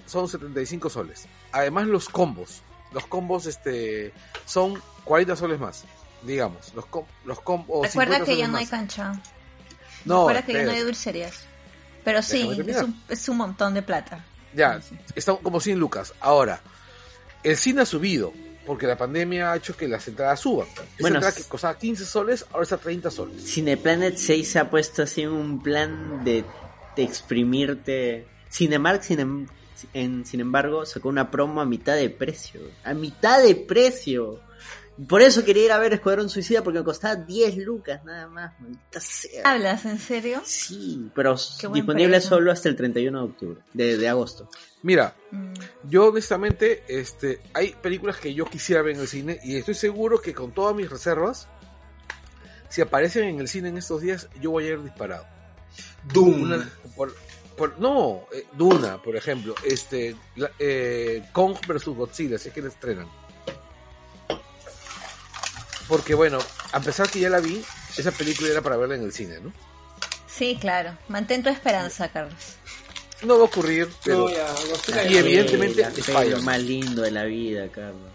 Son 0.06 0.28
75 0.28 0.90
soles. 0.90 1.28
Además 1.52 1.88
los 1.88 2.08
combos. 2.10 2.62
Los 2.94 3.06
combos, 3.08 3.46
este, 3.46 4.14
son 4.46 4.82
40 5.04 5.36
soles 5.36 5.60
más, 5.60 5.84
digamos. 6.22 6.74
Los, 6.74 6.86
com 6.86 7.06
los 7.26 7.40
combos. 7.42 7.88
Recuerda 7.88 8.24
que 8.24 8.38
ya 8.38 8.48
no 8.48 8.58
hay 8.58 8.66
cancha. 8.66 9.14
No, 10.06 10.28
Recuerda 10.28 10.46
que 10.46 10.54
ya 10.54 10.64
no 10.64 10.72
hay 10.72 10.82
dulcerías. 10.82 11.42
Pero 12.04 12.22
sí, 12.22 12.50
es 12.68 12.82
un, 12.82 13.02
es 13.08 13.30
un 13.30 13.38
montón 13.38 13.74
de 13.74 13.82
plata. 13.82 14.26
Ya, 14.54 14.80
están 15.16 15.38
como 15.38 15.60
100 15.60 15.80
lucas. 15.80 16.14
Ahora, 16.20 16.62
el 17.44 17.56
cine 17.58 17.82
ha 17.82 17.86
subido, 17.86 18.34
porque 18.66 18.86
la 18.88 18.98
pandemia 18.98 19.52
ha 19.52 19.56
hecho 19.56 19.76
que 19.76 19.88
las 19.88 20.08
entradas 20.08 20.40
suban. 20.42 20.68
Esa 20.68 20.84
Bueno, 21.00 21.18
entrada 21.18 21.36
que 21.36 21.44
costaba 21.44 21.78
15 21.78 22.06
soles, 22.06 22.46
ahora 22.52 22.64
está 22.64 22.76
a 22.76 22.80
30 22.80 23.10
soles. 23.10 23.44
Cineplanet 23.44 24.18
6 24.18 24.48
se 24.52 24.60
ha 24.60 24.70
puesto 24.70 25.04
así 25.04 25.26
un 25.26 25.64
plan 25.64 26.24
de, 26.24 26.44
de 26.96 27.04
exprimirte. 27.04 28.28
Cinemark, 28.52 29.02
sin, 29.02 29.20
em- 29.20 29.48
en, 29.94 30.26
sin 30.26 30.40
embargo, 30.42 30.86
sacó 30.86 31.10
una 31.10 31.32
promo 31.32 31.62
a 31.62 31.66
mitad 31.66 31.96
de 31.96 32.10
precio. 32.10 32.62
A 32.84 32.94
mitad 32.94 33.42
de 33.42 33.56
precio. 33.56 34.40
Por 35.08 35.22
eso 35.24 35.44
quería 35.44 35.66
ir 35.66 35.72
a 35.72 35.80
ver 35.80 35.94
Escuadrón 35.94 36.30
Suicida 36.30 36.64
porque 36.64 36.80
me 36.80 36.86
costaba 36.86 37.16
10 37.16 37.58
lucas 37.58 38.04
nada 38.06 38.28
más. 38.28 38.60
Maldita 38.60 39.00
sea. 39.00 39.42
¿Hablas 39.52 39.86
en 39.86 39.98
serio? 39.98 40.42
Sí, 40.46 41.10
pero 41.16 41.34
disponible 41.36 42.10
precio. 42.18 42.30
solo 42.30 42.52
hasta 42.52 42.70
el 42.70 42.76
31 42.76 43.18
de 43.20 43.26
octubre, 43.26 43.60
de, 43.74 43.98
de 43.98 44.08
agosto. 44.10 44.50
Mira, 44.84 45.16
Mm, 45.32 45.54
yo 45.90 46.10
honestamente, 46.10 46.84
este, 46.88 47.40
hay 47.56 47.74
películas 47.82 48.18
que 48.18 48.36
yo 48.36 48.46
quisiera 48.46 48.84
ver 48.84 48.94
en 48.96 49.02
el 49.02 49.08
cine 49.08 49.40
y 49.44 49.56
estoy 49.56 49.74
seguro 49.74 50.22
que 50.22 50.34
con 50.36 50.52
todas 50.52 50.76
mis 50.76 50.88
reservas, 50.88 51.48
si 52.70 52.82
aparecen 52.82 53.24
en 53.24 53.40
el 53.40 53.48
cine 53.48 53.70
en 53.70 53.78
estos 53.78 54.02
días, 54.02 54.30
yo 54.42 54.52
voy 54.52 54.66
a 54.66 54.70
ir 54.74 54.84
disparado. 54.84 55.26
Doom. 56.14 56.44
Una- 56.44 56.70
por- 56.96 57.16
por- 57.58 57.80
no, 57.80 58.28
eh, 58.32 58.46
Duna, 58.56 59.02
por 59.02 59.16
ejemplo, 59.16 59.56
este, 59.66 60.16
la- 60.36 60.52
eh, 60.60 61.24
Kong 61.32 61.56
vs 61.68 61.86
Godzilla, 61.88 62.38
si 62.38 62.50
es 62.50 62.54
que 62.54 62.62
la 62.62 62.68
estrenan. 62.68 63.08
Porque 65.88 66.14
bueno, 66.16 66.40
a 66.72 66.80
pesar 66.80 67.10
que 67.10 67.20
ya 67.20 67.30
la 67.30 67.40
vi, 67.40 67.64
esa 67.98 68.12
película 68.12 68.50
era 68.50 68.62
para 68.62 68.78
verla 68.78 68.96
en 68.96 69.04
el 69.04 69.14
cine, 69.14 69.40
¿no? 69.42 69.54
Sí, 70.28 70.58
claro. 70.60 70.98
Mantén 71.10 71.44
tu 71.44 71.50
esperanza, 71.50 72.10
Carlos. 72.10 72.56
No 73.22 73.36
va 73.38 73.44
a 73.44 73.46
ocurrir, 73.46 73.88
pero 74.04 74.28
No, 74.28 74.30
ya, 74.30 74.48
Godzilla 74.68 75.06
Y 75.06 75.18
evidentemente 75.18 75.84
peli 76.06 76.42
más 76.42 76.60
lindo 76.62 77.02
de 77.04 77.12
la 77.12 77.24
vida, 77.26 77.68
Carlos. 77.72 78.12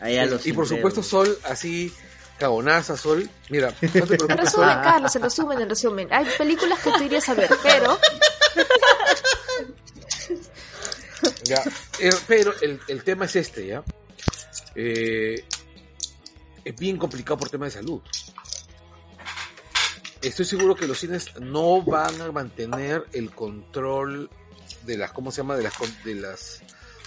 Allá 0.00 0.26
los 0.26 0.46
y 0.46 0.52
por 0.52 0.66
supuesto. 0.68 1.02
Sol, 1.02 1.38
así, 1.44 1.92
cagonaza, 2.38 2.96
Sol. 2.96 3.28
Mira, 3.48 3.70
no 3.80 3.88
te 3.88 3.88
preocupes, 4.06 4.36
Resumen, 4.36 4.68
Sol. 4.68 4.80
Carlos, 4.82 5.16
en 5.16 5.22
resumen, 5.22 5.60
en 5.62 5.68
resumen. 5.68 6.08
Hay 6.12 6.26
películas 6.36 6.80
que 6.80 6.90
tú 6.90 7.02
irías 7.04 7.28
a 7.28 7.34
ver, 7.34 7.50
pero 7.62 7.98
Ya, 11.44 11.62
eh, 12.00 12.10
pero 12.26 12.54
el, 12.60 12.80
el 12.88 13.04
tema 13.04 13.26
es 13.26 13.36
este, 13.36 13.66
¿ya? 13.66 13.82
Eh, 14.74 15.44
es 16.64 16.76
bien 16.76 16.96
complicado 16.96 17.38
por 17.38 17.50
tema 17.50 17.66
de 17.66 17.70
salud. 17.72 18.00
estoy 20.22 20.44
seguro 20.46 20.74
que 20.74 20.86
los 20.86 20.98
cines 20.98 21.38
no 21.40 21.82
van 21.82 22.20
a 22.20 22.32
mantener 22.32 23.04
el 23.12 23.30
control 23.30 24.30
de 24.82 24.96
las, 24.96 25.12
¿cómo 25.12 25.30
se 25.30 25.38
llama? 25.38 25.56
De 25.56 25.62
las, 25.64 25.74
de 26.04 26.14
las 26.14 26.62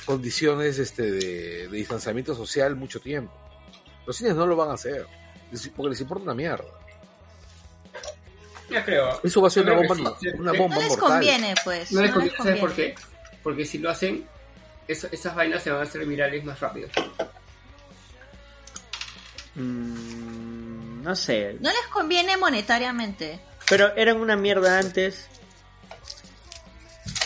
condiciones 0.05 0.78
este, 0.80 1.12
de, 1.12 1.68
de 1.68 1.78
distanciamiento 1.78 2.36
social 2.36 2.76
mucho 2.76 2.99
tiempo. 2.99 3.34
Los 4.05 4.16
cines 4.18 4.36
no 4.36 4.45
lo 4.45 4.55
van 4.55 4.70
a 4.70 4.74
hacer, 4.74 5.05
les- 5.51 5.68
porque 5.70 5.89
les 5.91 6.01
importa 6.01 6.24
una 6.24 6.34
mierda. 6.36 6.66
Ya 8.70 8.84
creo. 8.84 9.20
Eso 9.24 9.41
va 9.41 9.47
a 9.47 9.51
ser 9.51 9.64
una 9.64 9.76
bomba, 9.88 10.18
sí. 10.20 10.28
una 10.38 10.51
bomba 10.51 10.76
No 10.76 10.82
les 10.82 10.89
mortal. 10.89 11.10
conviene, 11.10 11.55
pues. 11.64 11.91
No 11.91 12.01
les 12.01 12.10
no 12.12 12.16
conviene, 12.16 12.38
¿sabes 12.38 12.60
por 12.60 12.74
qué? 12.74 12.95
Porque 13.41 13.66
si 13.66 13.78
lo 13.80 13.89
hacen, 13.89 14.26
eso- 14.88 15.08
esas 15.12 15.36
vainas 15.36 15.64
se 15.64 15.72
van 15.72 15.80
a 15.80 15.84
hacer 15.84 16.05
virales 16.05 16.43
más 16.43 16.60
rápido. 16.60 16.89
Mm, 19.58 21.01
no 21.03 21.16
sé. 21.16 21.58
No 21.60 21.70
les 21.70 21.88
conviene 21.91 22.38
monetariamente. 22.38 23.39
Pero 23.70 23.93
eran 23.95 24.18
una 24.18 24.36
mierda 24.36 24.80
antes. 24.80 25.28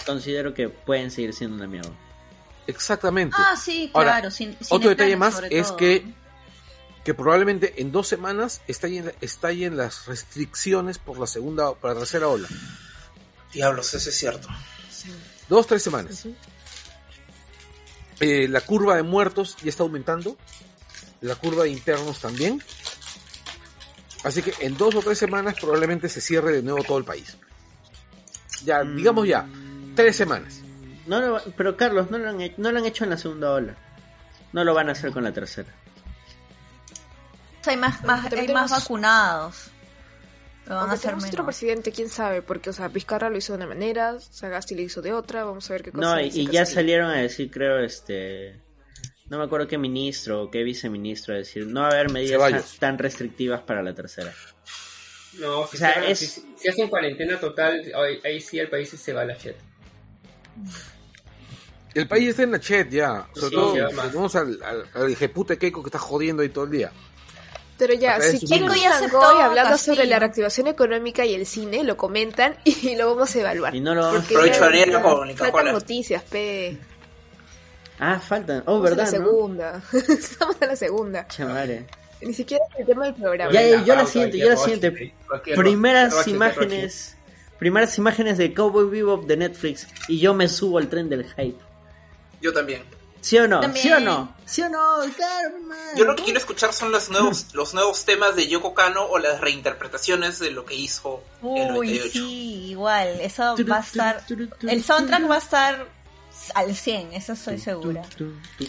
Considero 0.06 0.54
que 0.54 0.70
pueden 0.70 1.12
seguir 1.12 1.34
siendo 1.34 1.56
una 1.58 1.68
mierda. 1.68 1.92
Exactamente. 2.68 3.36
Ah, 3.38 3.56
sí, 3.56 3.92
Ahora, 3.94 4.12
claro. 4.14 4.32
sin- 4.32 4.58
Otro 4.70 4.90
detalle 4.90 5.16
más 5.16 5.42
es 5.50 5.68
todo. 5.68 5.78
que, 5.78 6.06
que 7.04 7.14
probablemente 7.14 7.82
en 7.82 7.92
dos 7.92 8.08
semanas 8.08 8.62
estallen, 8.68 9.12
estallen 9.22 9.78
las 9.78 10.06
restricciones 10.08 10.98
por 10.98 11.20
la 11.20 11.28
segunda, 11.28 11.74
por 11.74 11.92
la 11.94 12.00
tercera 12.00 12.28
ola. 12.28 12.48
Diablos, 13.54 13.94
eso 13.94 14.10
es 14.10 14.18
cierto. 14.18 14.48
Dos, 15.50 15.68
tres 15.68 15.84
semanas. 15.84 16.26
Eh, 18.20 18.48
la 18.48 18.62
curva 18.62 18.96
de 18.96 19.04
muertos 19.04 19.58
ya 19.62 19.70
está 19.70 19.84
aumentando. 19.84 20.38
La 21.22 21.36
curva 21.36 21.64
de 21.64 21.70
internos 21.70 22.20
también. 22.20 22.62
Así 24.24 24.42
que 24.42 24.54
en 24.66 24.78
dos 24.78 24.94
o 24.96 25.00
tres 25.02 25.18
semanas 25.18 25.56
probablemente 25.60 26.10
se 26.10 26.22
cierre 26.22 26.52
de 26.52 26.62
nuevo 26.62 26.84
todo 26.84 26.98
el 26.98 27.04
país. 27.06 27.38
Ya, 28.64 28.84
digamos 28.84 29.28
ya, 29.28 29.48
tres 29.96 30.16
semanas. 30.16 30.62
No 31.08 31.20
lo- 31.20 31.42
pero 31.58 31.76
Carlos, 31.76 32.12
no 32.12 32.18
lo, 32.20 32.30
han 32.30 32.42
hecho, 32.42 32.56
no 32.58 32.72
lo 32.72 32.78
han 32.80 32.86
hecho 32.86 33.04
en 33.04 33.10
la 33.12 33.18
segunda 33.18 33.52
ola. 33.52 33.76
No 34.54 34.64
lo 34.64 34.74
van 34.74 34.90
a 34.90 34.92
hacer 34.92 35.12
con 35.12 35.24
la 35.24 35.32
tercera. 35.32 35.70
Hay 37.66 37.78
más, 37.78 38.04
más- 38.04 38.26
hay 38.26 38.30
más 38.32 38.46
tenemos- 38.48 38.72
vacunados. 38.72 39.56
Lo 40.68 40.76
van 40.76 40.90
a 40.90 40.94
hacer 40.94 41.02
tenemos 41.12 41.26
otro 41.26 41.44
menos. 41.44 41.46
presidente, 41.56 41.92
quién 41.92 42.10
sabe, 42.10 42.42
porque, 42.44 42.70
o 42.70 42.74
sea, 42.74 42.88
Vizcarra 42.88 43.30
lo 43.30 43.38
hizo 43.38 43.54
de 43.54 43.58
una 43.58 43.68
manera, 43.68 44.20
Sagasti 44.20 44.76
lo 44.76 44.82
hizo 44.82 45.02
de 45.02 45.12
otra, 45.12 45.44
vamos 45.44 45.68
a 45.70 45.74
ver 45.74 45.82
qué 45.84 45.92
cosa 45.92 46.16
No, 46.16 46.22
y, 46.22 46.48
ya 46.52 46.66
salieron 46.68 47.10
a 47.10 47.16
decir, 47.16 47.50
creo, 47.50 47.80
este... 47.80 48.62
No 49.32 49.38
me 49.38 49.46
acuerdo 49.46 49.66
qué 49.66 49.78
ministro 49.78 50.44
o 50.44 50.52
qué 50.52 50.62
viceministro 50.62 51.34
a 51.34 51.38
decir, 51.38 51.66
no 51.66 51.80
va 51.84 51.88
a 51.88 51.92
haber 51.92 52.12
medidas 52.12 52.38
tan, 52.38 52.50
Ceballos. 52.50 52.80
tan 52.80 52.98
restrictivas 52.98 53.62
para 53.62 53.82
la 53.82 53.94
tercera. 53.94 54.34
No, 55.40 55.66
si, 55.68 55.78
O 55.78 55.80
sea, 55.80 55.92
es- 56.06 56.20
si, 56.20 56.54
si 56.58 56.68
hacen 56.68 56.90
cuarentena 56.90 57.40
total, 57.40 57.82
ahí, 57.96 58.20
ahí 58.26 58.42
sí 58.42 58.60
el 58.60 58.68
país 58.70 58.90
se 58.90 59.14
va 59.14 59.22
a 59.22 59.26
la 59.26 59.36
shit. 59.38 59.54
El 61.94 62.08
país 62.10 62.28
está 62.30 62.44
en 62.44 62.52
la 62.52 62.60
chat 62.60 62.90
ya. 62.90 63.28
Sobre 63.34 63.50
Sí, 63.50 63.56
todo, 63.56 63.76
ya, 63.78 63.90
más. 63.96 64.08
tenemos 64.10 64.36
al, 64.36 64.60
al, 64.64 64.86
al 64.94 65.10
hijeputa 65.10 65.56
Keiko 65.56 65.82
que 65.82 65.88
está 65.88 66.00
jodiendo 66.00 66.42
ahí 66.44 66.50
todo 66.50 66.66
el 66.66 66.72
día. 66.72 66.92
Pero 67.78 67.94
ya, 67.94 68.16
Acá 68.16 68.26
es 68.28 68.40
si 68.40 68.46
quieren 68.46 68.68
Langoy 68.68 68.84
hablando 69.42 69.72
Castillo. 69.72 69.96
sobre 69.96 70.08
la 70.08 70.20
reactivación 70.20 70.68
económica 70.68 71.26
y 71.26 71.34
el 71.36 71.46
cine, 71.46 71.84
lo 71.86 71.96
comentan 71.98 72.58
y 72.66 72.96
lo 72.98 73.08
vamos 73.16 73.34
a 73.36 73.40
evaluar. 73.40 73.74
Y 73.76 73.80
no 73.80 73.96
lo 73.96 74.02
vamos 74.04 74.26
con 74.28 75.36
faltan 75.38 75.72
noticias, 75.72 76.22
pe. 76.24 76.78
Ah, 78.04 78.20
faltan. 78.20 78.64
Oh, 78.66 78.80
Vamos 78.82 78.88
a 78.88 78.90
la 78.90 78.96
¿verdad? 79.04 79.20
¿no? 79.20 79.26
segunda. 79.26 79.84
Estamos 79.94 80.56
en 80.60 80.68
la 80.68 80.76
segunda. 80.76 81.28
Chamare. 81.28 81.86
Ni 82.22 82.34
siquiera 82.34 82.64
es 82.74 82.80
el 82.80 82.86
tema 82.88 83.06
del 83.06 83.14
programa. 83.14 83.52
Ya, 83.52 83.62
ya, 83.62 83.84
yo 83.86 83.96
la 83.96 84.06
siguiente, 84.08 84.38
yo 84.40 84.50
la 84.50 84.58
siguiente. 84.58 85.14
cualquier 85.28 85.56
Primeras 85.58 86.14
roche, 86.14 86.32
imágenes. 86.32 87.16
Primeras 87.60 87.96
imágenes 88.00 88.40
de 88.40 88.54
Cowboy 88.56 88.90
Bebop 88.90 89.26
de 89.28 89.38
Netflix. 89.38 89.88
Y 90.08 90.20
yo 90.20 90.34
me 90.34 90.48
subo 90.48 90.80
al 90.80 90.88
tren 90.90 91.10
del 91.10 91.26
hype. 91.26 91.60
Yo 92.42 92.52
también. 92.52 92.82
¿Sí 93.22 93.38
o 93.38 93.48
no? 93.48 93.60
También. 93.60 93.84
¿Sí 93.84 93.92
o 93.92 94.00
no? 94.00 94.36
¿Sí 94.46 94.62
o 94.64 94.70
no? 94.70 94.80
Claro, 95.16 95.60
man. 95.60 95.78
Yo 95.96 96.06
lo 96.06 96.16
que 96.16 96.24
quiero 96.24 96.40
escuchar 96.40 96.74
son 96.74 96.92
los 96.92 97.10
nuevos, 97.12 97.54
los 97.54 97.76
nuevos 97.76 98.04
temas 98.04 98.36
de 98.36 98.48
Yoko 98.48 98.74
Kano 98.74 99.06
o 99.06 99.20
las 99.20 99.40
reinterpretaciones 99.40 100.40
de 100.40 100.50
lo 100.50 100.66
que 100.66 100.74
hizo 100.74 101.24
en 101.44 101.58
el 101.58 101.72
Uy, 101.78 101.88
98. 101.90 102.12
sí, 102.14 102.70
igual. 102.72 103.20
Eso 103.22 103.56
va 103.70 103.78
a 103.78 103.82
estar. 103.82 104.24
El 104.68 104.84
soundtrack 104.84 105.30
va 105.30 105.36
a 105.36 105.40
estar 105.40 105.86
al 106.56 106.76
100, 106.76 107.14
eso 107.14 107.34
estoy 107.34 107.60
segura. 107.60 108.02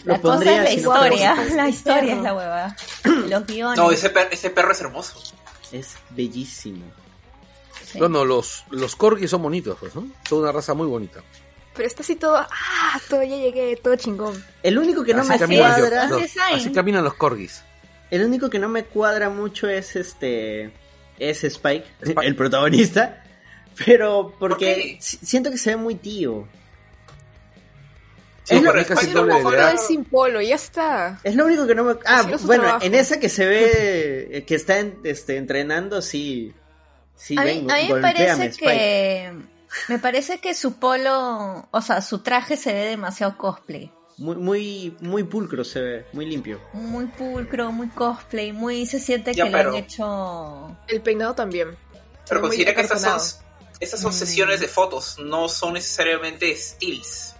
La 0.05 0.19
cosa 0.21 0.43
es 0.43 0.45
la 0.63 0.67
si 0.67 0.75
no 0.75 0.81
historia. 0.81 1.35
La 1.55 1.69
historia 1.69 2.13
es 2.15 2.21
la 2.21 2.33
hueva. 2.33 2.75
Los 3.29 3.45
guiones. 3.47 3.77
No, 3.77 3.91
ese, 3.91 4.09
per- 4.09 4.29
ese 4.31 4.49
perro 4.49 4.71
es 4.71 4.81
hermoso. 4.81 5.19
Es 5.71 5.95
bellísimo. 6.11 6.85
sí. 7.85 7.97
Bueno, 7.99 8.25
los, 8.25 8.63
los 8.69 8.95
corgis 8.95 9.29
son 9.31 9.41
bonitos, 9.41 9.77
pues, 9.79 9.95
¿no? 9.95 10.07
Son 10.27 10.39
una 10.39 10.51
raza 10.51 10.73
muy 10.73 10.87
bonita. 10.87 11.21
Pero 11.75 11.87
está 11.87 12.03
así 12.03 12.15
todo, 12.15 12.37
ah, 12.37 12.99
todo 13.09 13.23
ya 13.23 13.35
llegué, 13.35 13.75
todo 13.77 13.95
chingón. 13.95 14.43
El 14.61 14.77
único 14.77 15.03
que 15.03 15.13
no 15.15 15.21
así, 15.21 15.29
me 15.31 15.39
caminan 15.39 15.71
cuadra. 15.79 16.07
los- 16.07 16.21
Así 16.21 16.27
saben. 16.27 16.55
así 16.57 16.71
caminan 16.71 17.03
los 17.03 17.15
corgis. 17.15 17.63
El 18.11 18.23
único 18.23 18.49
que 18.51 18.59
no 18.59 18.69
me 18.69 18.85
cuadra 18.85 19.29
mucho 19.29 19.67
es 19.67 19.95
este. 19.95 20.71
Es 21.17 21.43
Spike, 21.43 21.85
Spike. 22.01 22.27
el 22.27 22.35
protagonista. 22.35 23.23
Pero 23.85 24.35
¿Por 24.37 24.49
porque 24.51 24.97
siento 24.99 25.49
que 25.49 25.57
se 25.57 25.71
ve 25.71 25.77
muy 25.77 25.95
tío. 25.95 26.47
Sí, 28.43 28.55
Es 28.55 28.61
lo- 28.61 28.75
es 28.75 28.87
casi 28.87 29.07
doble 29.11 29.35
de 29.35 29.39
edad. 29.55 29.77
Sin 29.77 30.03
polo, 30.03 30.41
ya 30.41 30.55
está. 30.55 31.19
Es 31.23 31.35
lo 31.35 31.45
único 31.45 31.65
que 31.65 31.75
no 31.75 31.83
me. 31.85 31.95
Ah, 32.05 32.23
bueno, 32.43 32.63
trabajo. 32.63 32.85
en 32.85 32.93
esa 32.95 33.19
que 33.19 33.29
se 33.29 33.45
ve 33.45 34.27
eh, 34.31 34.43
que 34.45 34.55
está 34.55 34.79
en- 34.79 34.99
este, 35.05 35.37
entrenando, 35.37 36.01
sí. 36.01 36.53
Sí, 37.15 37.37
a 37.37 37.41
mí, 37.43 37.63
ven, 37.65 37.71
a 37.71 37.75
mí 37.77 37.93
me 37.93 38.01
parece 38.01 38.45
Spike. 38.47 38.57
que. 38.59 39.33
Me 39.87 39.97
parece 39.99 40.39
que 40.39 40.53
su 40.53 40.73
polo. 40.75 41.67
O 41.71 41.81
sea, 41.81 42.01
su 42.01 42.19
traje 42.19 42.57
se 42.57 42.73
ve 42.73 42.85
demasiado 42.85 43.37
cosplay. 43.37 43.91
Muy, 44.17 44.35
muy, 44.35 44.97
muy 44.99 45.23
pulcro 45.23 45.63
se 45.63 45.79
ve, 45.81 46.05
muy 46.13 46.25
limpio. 46.25 46.59
Muy 46.73 47.05
pulcro, 47.07 47.71
muy 47.71 47.87
cosplay. 47.89 48.51
Muy. 48.51 48.85
Se 48.85 48.99
siente 48.99 49.33
Ya, 49.33 49.45
que 49.45 49.51
pero- 49.51 49.71
le 49.71 49.77
han 49.77 49.83
hecho. 49.85 50.77
El 50.87 51.01
peinado 51.01 51.33
también. 51.33 51.69
Se 51.71 51.77
Pero 52.29 52.41
considera 52.41 52.75
que 52.75 52.81
estas 52.81 53.01
son, 53.01 53.19
estas 53.79 53.99
son 54.01 54.11
Mm. 54.11 54.15
sesiones 54.15 54.59
de 54.59 54.67
fotos, 54.67 55.17
no 55.19 55.47
son 55.49 55.73
necesariamente 55.73 56.55
stills. 56.55 57.32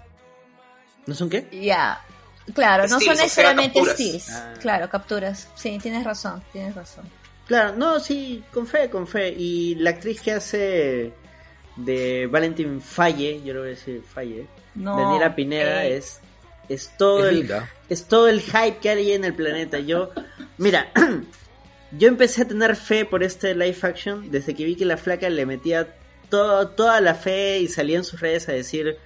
¿No 1.05 1.15
son 1.15 1.29
qué? 1.29 1.47
Ya. 1.51 2.01
Claro, 2.53 2.83
no 2.83 2.99
son 2.99 3.13
o 3.13 3.15
sea, 3.15 3.23
necesariamente 3.23 3.79
steals. 3.85 4.29
Ah. 4.29 4.53
Claro, 4.59 4.89
capturas. 4.89 5.47
Sí, 5.55 5.77
tienes 5.81 6.03
razón, 6.03 6.43
tienes 6.51 6.75
razón. 6.75 7.05
Claro, 7.47 7.75
no, 7.75 7.99
sí, 7.99 8.43
con 8.53 8.67
fe, 8.67 8.89
con 8.89 9.07
fe. 9.07 9.29
Y 9.37 9.75
la 9.75 9.91
actriz 9.91 10.21
que 10.21 10.31
hace 10.33 11.13
de 11.77 12.27
Valentin 12.27 12.81
Falle, 12.81 13.41
yo 13.43 13.53
lo 13.53 13.61
voy 13.61 13.69
a 13.69 13.71
decir 13.71 14.01
Falle, 14.03 14.47
No, 14.75 14.97
Daniela 14.97 15.35
Pineda, 15.35 15.85
eh, 15.85 15.97
es, 15.97 16.19
es 16.69 16.91
todo 16.97 17.23
Es 17.25 17.29
el 17.29 17.35
linda. 17.39 17.69
es 17.89 18.05
todo 18.05 18.27
el 18.27 18.41
hype 18.41 18.77
que 18.81 18.89
hay 18.89 19.11
en 19.13 19.23
el 19.25 19.33
planeta. 19.33 19.79
Yo, 19.79 20.11
mira, 20.57 20.91
yo 21.91 22.07
empecé 22.07 22.41
a 22.43 22.47
tener 22.47 22.75
fe 22.75 23.05
por 23.05 23.23
este 23.23 23.55
live 23.55 23.77
action 23.81 24.29
desde 24.31 24.53
que 24.53 24.65
vi 24.65 24.75
que 24.75 24.85
la 24.85 24.97
flaca 24.97 25.29
le 25.29 25.45
metía 25.45 25.95
todo, 26.29 26.69
toda 26.69 26.99
la 27.01 27.15
fe 27.15 27.59
y 27.59 27.67
salía 27.67 27.97
en 27.97 28.03
sus 28.03 28.19
redes 28.19 28.49
a 28.49 28.53
decir, 28.53 28.97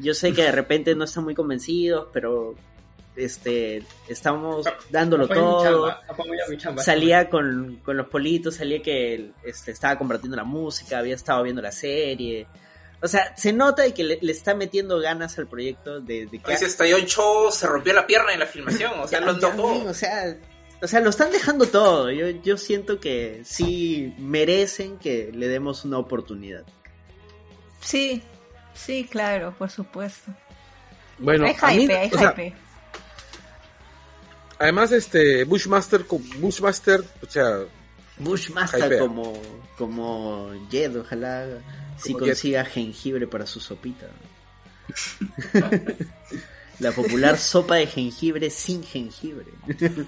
yo 0.00 0.14
sé 0.14 0.32
que 0.32 0.42
de 0.42 0.52
repente 0.52 0.94
no 0.94 1.04
están 1.04 1.24
muy 1.24 1.34
convencidos, 1.34 2.08
pero 2.12 2.54
este 3.16 3.82
estamos 4.08 4.66
dándolo 4.88 5.24
Apoyo 5.24 5.40
mi 5.40 5.46
todo. 5.46 5.88
chamba, 5.88 6.02
apoyo 6.08 6.30
mi 6.48 6.56
chamba. 6.56 6.82
Salía 6.82 7.28
con, 7.28 7.80
con 7.84 7.96
los 7.96 8.08
politos, 8.08 8.56
salía 8.56 8.82
que 8.82 9.32
este, 9.44 9.72
estaba 9.72 9.98
compartiendo 9.98 10.36
la 10.36 10.44
música, 10.44 10.98
había 10.98 11.14
estado 11.14 11.42
viendo 11.42 11.62
la 11.62 11.72
serie. 11.72 12.46
O 13.02 13.08
sea, 13.08 13.34
se 13.36 13.52
nota 13.52 13.82
de 13.82 13.94
que 13.94 14.04
le, 14.04 14.18
le 14.20 14.32
está 14.32 14.54
metiendo 14.54 14.98
ganas 15.00 15.38
al 15.38 15.46
proyecto 15.46 16.00
de, 16.00 16.26
de 16.26 16.38
que 16.38 16.56
se 16.56 16.66
estalló 16.66 16.98
en 16.98 17.06
show, 17.06 17.50
se 17.50 17.66
rompió 17.66 17.94
la 17.94 18.06
pierna 18.06 18.32
en 18.34 18.40
la 18.40 18.46
filmación, 18.46 18.92
o 19.00 19.08
sea, 19.08 19.20
ya, 19.20 19.26
lo 19.26 19.32
o 19.88 19.94
sea, 19.94 20.36
o 20.82 20.86
sea, 20.86 21.00
lo 21.00 21.10
están 21.10 21.30
dejando 21.30 21.66
todo. 21.66 22.10
Yo, 22.10 22.28
yo 22.28 22.56
siento 22.58 23.00
que 23.00 23.40
sí 23.44 24.14
merecen 24.18 24.98
que 24.98 25.30
le 25.32 25.48
demos 25.48 25.84
una 25.84 25.98
oportunidad. 25.98 26.64
Sí, 27.80 28.22
sí, 28.74 29.06
claro, 29.10 29.54
por 29.58 29.70
supuesto. 29.70 30.32
Bueno, 31.18 31.44
hay 31.46 31.54
a 31.60 31.66
mí, 31.68 31.82
hype, 31.82 31.96
hay 31.98 32.10
o 32.12 32.18
sea, 32.18 32.30
hype. 32.32 32.54
además, 34.58 34.92
este, 34.92 35.44
Bushmaster, 35.44 36.04
Bushmaster, 36.38 37.02
o 37.22 37.30
sea, 37.30 37.58
Bushmaster 38.18 38.84
Hypea. 38.84 38.98
como, 39.00 39.40
como 39.76 40.50
Jed, 40.70 40.98
ojalá 40.98 41.46
si 41.98 42.12
consiga 42.14 42.64
jengibre 42.64 43.26
para 43.26 43.46
su 43.46 43.60
sopita. 43.60 44.06
La 46.78 46.92
popular 46.92 47.36
sopa 47.36 47.76
de 47.76 47.86
jengibre 47.86 48.48
sin 48.50 48.82
jengibre. 48.82 49.46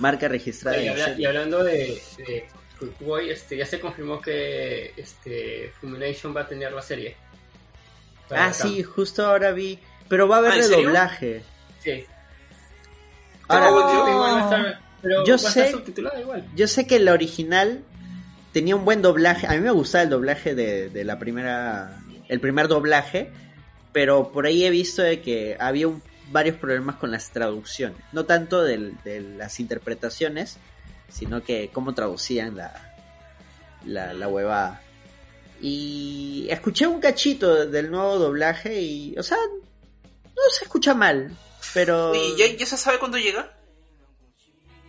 Marca 0.00 0.26
registrada. 0.26 0.76
Y, 0.82 0.88
habla- 0.88 1.14
y 1.18 1.24
hablando 1.24 1.62
de, 1.62 2.02
de 2.18 2.48
Boy, 3.00 3.30
este, 3.30 3.56
ya 3.56 3.64
se 3.64 3.78
confirmó 3.78 4.20
que 4.20 4.92
este 4.96 5.72
Fulmination 5.80 6.34
va 6.36 6.40
a 6.42 6.48
tener 6.48 6.72
la 6.72 6.82
serie. 6.82 7.16
Ah, 8.30 8.46
acá. 8.46 8.54
sí, 8.54 8.82
justo 8.82 9.26
ahora 9.26 9.52
vi. 9.52 9.78
Pero 10.08 10.28
va 10.28 10.36
a 10.36 10.38
haber 10.40 10.52
Ah, 10.52 10.56
redoblaje. 10.56 11.42
Sí. 11.82 12.04
Ahora, 13.48 13.70
Oh. 13.70 13.86
Pero 14.04 14.10
igual 14.10 14.32
va 14.34 14.40
a 14.40 14.44
estar, 14.44 14.80
pero 15.02 15.24
Yo 15.26 15.32
va 15.36 15.48
a 15.48 15.52
sé- 15.52 15.60
estar 15.66 15.70
subtitulada 15.80 16.20
igual. 16.20 16.46
yo 16.54 16.66
sé 16.66 16.86
que 16.86 16.98
la 16.98 17.12
original 17.12 17.82
tenía 18.52 18.76
un 18.76 18.84
buen 18.84 19.02
doblaje. 19.02 19.46
A 19.46 19.50
mí 19.52 19.60
me 19.60 19.70
gustaba 19.70 20.02
el 20.04 20.10
doblaje 20.10 20.54
de, 20.54 20.88
de 20.88 21.04
la 21.04 21.18
primera, 21.18 21.98
el 22.28 22.40
primer 22.40 22.68
doblaje, 22.68 23.30
pero 23.92 24.30
por 24.32 24.46
ahí 24.46 24.64
he 24.64 24.70
visto 24.70 25.02
de 25.02 25.20
que 25.20 25.56
había 25.60 25.88
un- 25.88 26.02
varios 26.32 26.56
problemas 26.56 26.96
con 26.96 27.10
las 27.10 27.30
traducciones. 27.30 27.98
No 28.12 28.24
tanto 28.24 28.62
del- 28.62 28.94
de 29.04 29.20
las 29.20 29.60
interpretaciones, 29.60 30.56
sino 31.10 31.42
que 31.42 31.68
cómo 31.72 31.92
traducían 31.94 32.56
la, 32.56 32.94
la, 33.84 34.14
la 34.14 34.28
huevada. 34.28 34.80
Y 35.66 36.46
escuché 36.50 36.86
un 36.86 37.00
cachito 37.00 37.64
del 37.64 37.90
nuevo 37.90 38.18
doblaje 38.18 38.82
y, 38.82 39.14
o 39.16 39.22
sea, 39.22 39.38
no 39.38 40.42
se 40.50 40.64
escucha 40.64 40.92
mal, 40.92 41.34
pero... 41.72 42.14
¿Y 42.14 42.36
ya, 42.36 42.54
ya 42.54 42.66
se 42.66 42.76
sabe 42.76 42.98
cuándo 42.98 43.16
llega? 43.16 43.56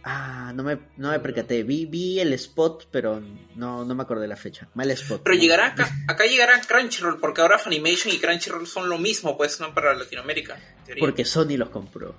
Ah, 0.03 0.51
no 0.53 0.63
me, 0.63 0.77
no 0.97 1.11
me 1.11 1.19
percaté. 1.21 1.63
Vi, 1.63 1.85
vi 1.85 2.19
el 2.19 2.33
spot, 2.33 2.89
pero 2.91 3.23
no, 3.55 3.85
no 3.85 3.95
me 3.95 4.03
acordé 4.03 4.27
la 4.27 4.35
fecha. 4.35 4.67
Mal 4.73 4.91
spot. 4.91 5.21
Pero 5.23 5.37
llegará 5.37 5.67
acá, 5.67 5.89
acá 6.09 6.25
llegará 6.25 6.59
Crunchyroll, 6.59 7.21
porque 7.21 7.39
ahora 7.39 7.57
Funimation 7.57 8.13
y 8.13 8.19
Crunchyroll 8.19 8.67
son 8.67 8.89
lo 8.89 8.97
mismo, 8.97 9.37
pues, 9.37 9.61
no 9.61 9.73
para 9.73 9.93
Latinoamérica. 9.95 10.57
Porque 10.99 11.23
Sony 11.23 11.55
los 11.55 11.69
compró. 11.69 12.15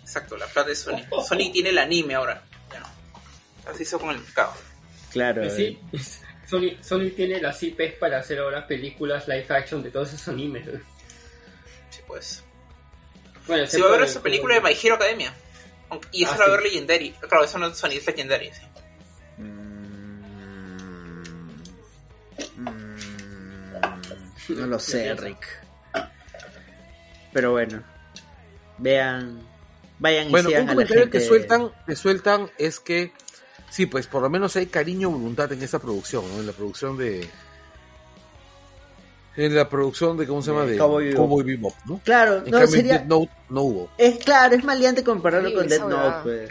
Exacto, 0.00 0.38
la 0.38 0.46
plata 0.46 0.70
de 0.70 0.76
Sony. 0.76 1.02
Sony 1.28 1.52
tiene 1.52 1.68
el 1.68 1.76
anime 1.76 2.14
ahora. 2.14 2.42
Ya. 2.72 3.70
Así 3.70 3.82
hizo 3.82 3.98
con 3.98 4.14
el 4.14 4.18
mercado. 4.18 4.54
Claro. 5.10 5.42
Pues 5.42 5.56
sí, 5.56 5.78
Sony, 6.52 6.76
Sony 6.82 7.08
tiene 7.16 7.40
las 7.40 7.62
IPs 7.62 7.94
para 7.98 8.18
hacer 8.18 8.38
ahora 8.38 8.66
películas 8.66 9.26
live 9.26 9.46
action 9.48 9.82
de 9.82 9.90
todos 9.90 10.12
esos 10.12 10.28
animes. 10.28 10.68
Sí, 11.88 12.00
pues. 12.06 12.44
Bueno, 13.46 13.66
Si 13.66 13.80
va 13.80 13.86
a 13.86 13.88
haber 13.88 14.02
excepto 14.02 14.04
esa 14.04 14.18
el- 14.18 14.22
película 14.22 14.54
de 14.56 14.60
My 14.60 14.76
Hero 14.82 14.96
Academia. 14.96 15.32
Y 16.10 16.24
eso 16.24 16.32
Ah, 16.34 16.38
va 16.38 16.44
a 16.44 16.46
sí. 16.48 16.52
ver 16.52 16.62
Legendary. 16.64 17.10
Claro, 17.26 17.44
eso 17.44 17.58
no 17.58 17.68
es 17.68 17.78
Sony, 17.78 17.92
es 17.92 18.06
Legendary. 18.06 18.50
sí. 18.52 18.60
Mm, 19.38 20.22
mm, 22.56 22.96
no 24.60 24.66
lo 24.66 24.78
sé, 24.78 25.14
Rick. 25.14 25.46
Pero 27.32 27.52
bueno. 27.52 27.82
Vean. 28.78 29.40
Vayan 29.98 30.28
y 30.28 30.30
Bueno, 30.30 30.48
sigan 30.50 30.64
un 30.64 30.68
a 30.68 30.72
la 30.72 30.74
comentario 30.74 31.02
gente. 31.04 31.18
que 31.18 31.24
sueltan, 31.24 31.72
que 31.86 31.96
sueltan 31.96 32.50
es 32.58 32.80
que 32.80 33.12
sí, 33.72 33.86
pues 33.86 34.06
por 34.06 34.22
lo 34.22 34.28
menos 34.30 34.54
hay 34.56 34.66
cariño 34.66 35.08
y 35.08 35.12
voluntad 35.12 35.50
en 35.52 35.62
esta 35.62 35.78
producción, 35.80 36.24
¿no? 36.32 36.40
En 36.40 36.46
la 36.46 36.52
producción 36.52 36.96
de 36.96 37.28
en 39.34 39.54
la 39.54 39.66
producción 39.68 40.16
de 40.18 40.26
cómo 40.26 40.42
se 40.42 40.50
llama 40.50 40.66
De 40.66 40.76
Cowboy 40.76 41.04
Bebop. 41.06 41.16
Cowboy 41.26 41.44
Bebop, 41.44 41.74
¿no? 41.86 42.00
Claro, 42.04 42.36
En 42.38 42.44
no 42.50 42.50
cambio, 42.50 42.66
sería. 42.68 42.92
Death 42.98 43.06
Note 43.06 43.32
no 43.48 43.62
hubo. 43.62 43.88
Es 43.96 44.18
claro, 44.22 44.54
es 44.54 44.62
maleante 44.62 45.02
compararlo 45.02 45.48
Sí, 45.48 45.54
con 45.54 45.68
Death 45.68 45.84
Note, 45.88 46.16
pues. 46.22 46.50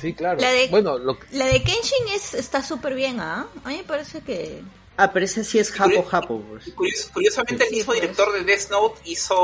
Sí, 0.00 0.12
claro. 0.14 0.40
La 0.40 0.50
de- 0.50 0.68
Bueno, 0.68 0.98
lo 0.98 1.18
La 1.32 1.46
de 1.46 1.62
Kenshin 1.62 2.08
es, 2.14 2.34
está 2.34 2.62
súper 2.62 2.94
bien, 2.94 3.20
¿ah? 3.20 3.46
A 3.64 3.68
mí 3.68 3.76
me 3.76 3.84
parece 3.84 4.20
que... 4.22 4.60
Ah, 4.96 5.12
pero 5.12 5.24
ese 5.24 5.44
sí 5.44 5.58
es 5.58 5.70
Japo 5.70 6.02
Japo, 6.02 6.40
pues. 6.40 6.74
Curios- 6.74 7.10
curiosamente, 7.12 7.64
el 7.66 7.70
mismo 7.70 7.86
pues. 7.86 8.00
director 8.00 8.32
de 8.32 8.42
Death 8.44 8.70
Note 8.70 9.00
hizo 9.04 9.36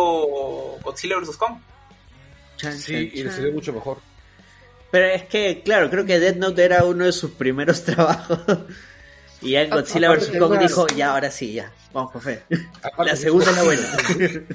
Godzilla 0.82 1.18
vs. 1.20 1.36
Kong. 1.36 1.54
Chan, 2.56 2.76
sí, 2.78 2.92
chan, 2.92 3.10
y 3.14 3.22
le 3.22 3.30
salió 3.30 3.52
mucho 3.52 3.72
mejor. 3.72 3.98
Pero 4.90 5.06
es 5.06 5.24
que, 5.24 5.62
claro, 5.64 5.90
creo 5.90 6.04
que 6.04 6.18
Death 6.18 6.36
Note 6.36 6.64
era 6.64 6.84
uno 6.84 7.04
de 7.04 7.12
sus 7.12 7.32
primeros 7.32 7.82
trabajos. 7.84 8.40
Y 9.40 9.52
ya 9.52 9.62
en 9.62 9.70
Godzilla 9.70 10.10
vs. 10.10 10.28
Kong 10.30 10.50
claro. 10.52 10.58
dijo, 10.58 10.86
ya, 10.88 11.10
ahora 11.12 11.30
sí, 11.30 11.52
ya. 11.52 11.70
Vamos, 11.92 12.12
José. 12.12 12.42
Aparte 12.82 13.10
La 13.12 13.16
segunda 13.16 13.50
es 13.50 13.56
la 13.56 13.62
buena. 13.62 13.82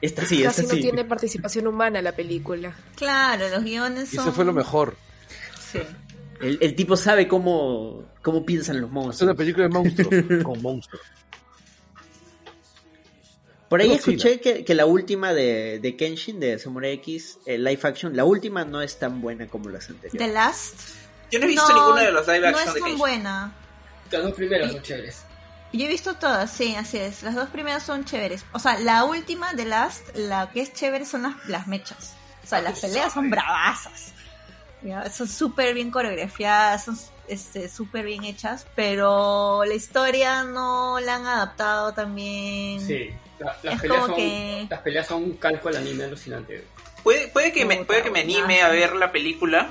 Esta 0.00 0.24
sí, 0.24 0.42
esta 0.42 0.62
Casi 0.62 0.62
no 0.62 0.74
sí. 0.74 0.80
tiene 0.80 1.04
participación 1.04 1.66
humana 1.66 2.00
la 2.00 2.12
película. 2.12 2.72
Claro, 2.96 3.48
los 3.48 3.64
guiones 3.64 4.12
Y 4.12 4.16
son... 4.16 4.26
eso 4.26 4.32
fue 4.34 4.44
lo 4.44 4.52
mejor. 4.52 4.96
Sí. 5.72 5.80
El, 6.40 6.58
el 6.60 6.74
tipo 6.76 6.96
sabe 6.96 7.26
cómo, 7.26 8.04
cómo 8.22 8.46
piensan 8.46 8.80
los 8.80 8.88
Es 8.90 8.92
una 8.92 9.02
monstruos. 9.02 9.36
película 9.36 9.64
de 9.64 9.70
monstruos 9.74 10.24
con 10.44 10.62
monstruos. 10.62 11.02
Por 13.68 13.80
ahí 13.80 13.92
escuché 13.92 14.40
que, 14.40 14.64
que 14.64 14.74
la 14.74 14.86
última 14.86 15.34
de, 15.34 15.78
de 15.78 15.96
Kenshin, 15.96 16.40
de 16.40 16.58
Samurai 16.58 16.92
X, 16.94 17.38
el 17.44 17.64
live 17.64 17.80
action, 17.82 18.16
la 18.16 18.24
última 18.24 18.64
no 18.64 18.80
es 18.80 18.98
tan 18.98 19.20
buena 19.20 19.46
como 19.46 19.68
las 19.68 19.86
The 19.88 19.92
anteriores. 19.92 20.32
Last... 20.34 20.74
Yo 21.30 21.38
no 21.38 21.44
he 21.44 21.48
visto 21.48 21.74
ninguna 21.74 22.02
de 22.02 22.12
los 22.12 22.26
live 22.26 22.40
No 22.40 22.46
action 22.48 22.68
es 22.68 22.74
de 22.74 22.80
tan 22.80 22.88
Kenshin. 22.88 22.98
buena. 22.98 23.52
Las 24.10 24.22
dos 24.22 24.32
primeras 24.32 24.72
son 24.72 24.82
chéveres. 24.82 25.22
Yo 25.74 25.84
he 25.84 25.88
visto 25.88 26.14
todas, 26.14 26.50
sí, 26.50 26.74
así 26.76 26.96
es. 26.96 27.22
Las 27.22 27.34
dos 27.34 27.50
primeras 27.50 27.82
son 27.82 28.06
chéveres. 28.06 28.42
O 28.52 28.58
sea, 28.58 28.78
la 28.80 29.04
última 29.04 29.52
de 29.52 29.66
Last, 29.66 30.16
la 30.16 30.50
que 30.50 30.62
es 30.62 30.72
chévere 30.72 31.04
son 31.04 31.24
las, 31.24 31.34
las 31.46 31.66
mechas. 31.66 32.14
O 32.42 32.46
sea, 32.46 32.62
las 32.62 32.80
peleas 32.80 33.12
son 33.12 33.28
bravasas. 33.28 34.14
Ya, 34.80 35.10
Son 35.10 35.28
súper 35.28 35.74
bien 35.74 35.90
coreografiadas, 35.90 36.86
son 36.86 36.98
este, 37.26 37.68
súper 37.68 38.06
bien 38.06 38.24
hechas, 38.24 38.66
pero 38.74 39.64
la 39.66 39.74
historia 39.74 40.44
no 40.44 40.98
la 41.00 41.16
han 41.16 41.26
adaptado 41.26 41.92
también. 41.92 42.80
Sí. 42.80 43.10
La- 43.38 43.56
las, 43.62 43.74
Es 43.76 43.80
peleas 43.80 44.00
como 44.00 44.06
son, 44.06 44.16
que- 44.16 44.66
las 44.68 44.80
peleas 44.80 45.06
son 45.06 45.22
un 45.24 45.32
calco 45.36 45.68
al 45.68 45.76
anime 45.76 46.04
alucinante. 46.04 46.64
Puede, 47.02 47.28
puede, 47.28 47.52
que 47.52 47.64
me, 47.64 47.84
puede 47.84 48.02
que 48.02 48.10
me 48.10 48.20
anime 48.20 48.62
a 48.62 48.68
ver 48.68 48.94
la 48.96 49.12
película, 49.12 49.70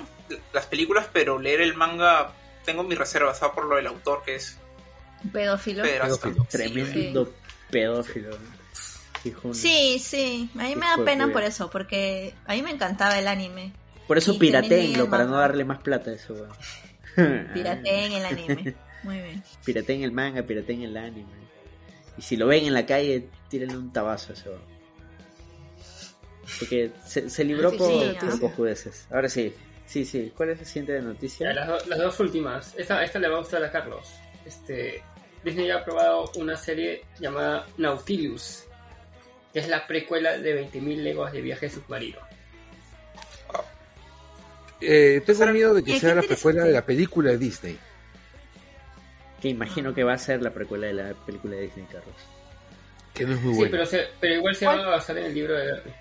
las 0.54 0.66
películas, 0.66 1.08
pero 1.12 1.40
leer 1.40 1.62
el 1.62 1.76
manga 1.76 2.32
tengo 2.66 2.84
mis 2.84 2.98
reservas, 2.98 3.38
¿sabes? 3.40 3.56
Por 3.56 3.66
lo 3.66 3.76
del 3.76 3.88
autor 3.88 4.24
que 4.26 4.36
es 4.36 4.58
Pedófilo. 5.32 5.84
Pedófilo. 5.84 6.46
Tremendo 6.50 7.34
pedófilo. 7.70 8.38
Hijo 9.26 9.54
Sí, 9.54 10.00
sí, 10.00 10.50
a 10.58 10.64
mí 10.64 10.76
me 10.76 10.86
da 10.86 10.98
pena 11.04 11.32
por 11.34 11.44
eso, 11.44 11.70
porque 11.70 12.34
a 12.46 12.54
mí 12.54 12.62
me 12.62 12.72
encantaba 12.72 13.18
el 13.20 13.28
anime. 13.28 13.74
Por 14.08 14.18
eso 14.18 14.32
el 14.40 15.10
para 15.10 15.26
no 15.26 15.38
darle 15.38 15.66
más 15.66 15.80
plata 15.80 16.12
a 16.12 16.14
eso. 16.14 16.34
weón. 16.34 17.48
Pirateen 17.54 18.12
el 18.14 18.26
anime. 18.26 18.76
Muy 19.04 19.20
bien. 19.20 19.44
Pirateen 19.66 20.04
el 20.04 20.12
manga, 20.12 20.44
pirateen 20.44 20.84
el 20.84 20.96
anime. 20.96 21.28
Y 22.18 22.22
si 22.22 22.38
lo 22.38 22.48
ven 22.48 22.66
en 22.66 22.74
la 22.74 22.86
calle, 22.86 23.28
tírenle 23.50 23.78
un 23.78 23.92
tabazo 23.94 24.32
a 24.32 24.36
eso. 24.36 24.58
Porque 26.60 26.92
se, 27.06 27.30
se 27.30 27.44
libró 27.44 27.72
Sí, 27.72 27.78
por, 27.78 28.18
por 28.20 28.30
ah. 28.30 28.38
cojudeces. 28.40 29.08
Ahora 29.12 29.28
sí, 29.30 29.54
sí, 29.86 30.06
sí. 30.06 30.32
¿Cuál 30.36 30.50
es 30.52 30.60
la 30.60 30.66
siguiente 30.66 30.94
Ya, 30.94 31.02
noticia? 31.02 31.54
las, 31.54 31.68
do- 31.68 31.86
las 31.88 32.00
dos 32.00 32.20
últimas. 32.20 32.74
Esta, 32.78 33.04
esta 33.04 33.20
le 33.20 33.28
va 33.28 33.36
a 33.36 33.40
gustar 33.40 33.64
a 33.64 33.72
Carlos. 33.72 34.08
Este, 34.46 35.04
Disney 35.44 35.70
ha 35.72 35.78
aprobado 35.80 36.32
una 36.38 36.56
serie 36.56 37.04
llamada 37.20 37.68
Nautilus, 37.78 38.64
que 39.54 39.60
es 39.60 39.68
la 39.68 39.86
precuela 39.86 40.38
de 40.38 40.70
20.000 40.72 40.96
leguas 41.04 41.34
de 41.34 41.42
viaje 41.42 41.70
submarino. 41.70 42.20
Eh, 44.80 45.22
tengo 45.26 45.46
miedo 45.48 45.74
de 45.74 45.84
que 45.84 46.00
sea 46.00 46.14
la 46.16 46.22
precuela 46.22 46.64
de 46.64 46.72
la 46.72 46.86
película 46.86 47.32
de 47.32 47.38
Disney. 47.40 47.78
Que 49.42 49.50
imagino 49.50 49.94
que 49.94 50.04
va 50.04 50.14
a 50.14 50.18
ser 50.18 50.42
la 50.42 50.52
precuela 50.52 50.88
de 50.88 50.94
la 50.94 51.14
película 51.14 51.56
de 51.56 51.64
Disney, 51.64 51.86
Carlos. 51.92 52.16
Que 53.18 53.26
no 53.26 53.34
es 53.34 53.42
muy 53.42 53.54
Sí, 53.54 53.58
buena. 53.60 53.72
pero, 53.72 53.86
se- 53.86 54.08
pero 54.20 54.36
igual 54.36 54.56
se 54.56 54.66
va 54.66 54.74
a 54.74 54.90
basar 54.90 55.18
en 55.18 55.26
el 55.26 55.34
libro 55.34 55.56
de 55.56 55.66
Verne. 55.66 55.94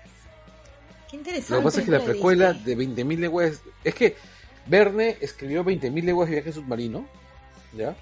Qué 1.09 1.15
interesante. 1.17 1.53
Lo 1.53 1.59
que 1.59 1.63
pasa 1.63 1.79
es 1.79 1.85
que 1.85 1.91
la 1.91 2.03
precuela 2.03 2.53
de 2.53 2.77
20.000 2.77 3.19
leguas... 3.19 3.61
Es 3.83 3.95
que 3.95 4.15
Verne 4.65 5.17
escribió 5.21 5.63
20.000 5.63 6.03
leguas 6.03 6.29
de 6.29 6.35
viaje 6.35 6.51
submarino, 6.51 7.07
¿ya? 7.73 7.95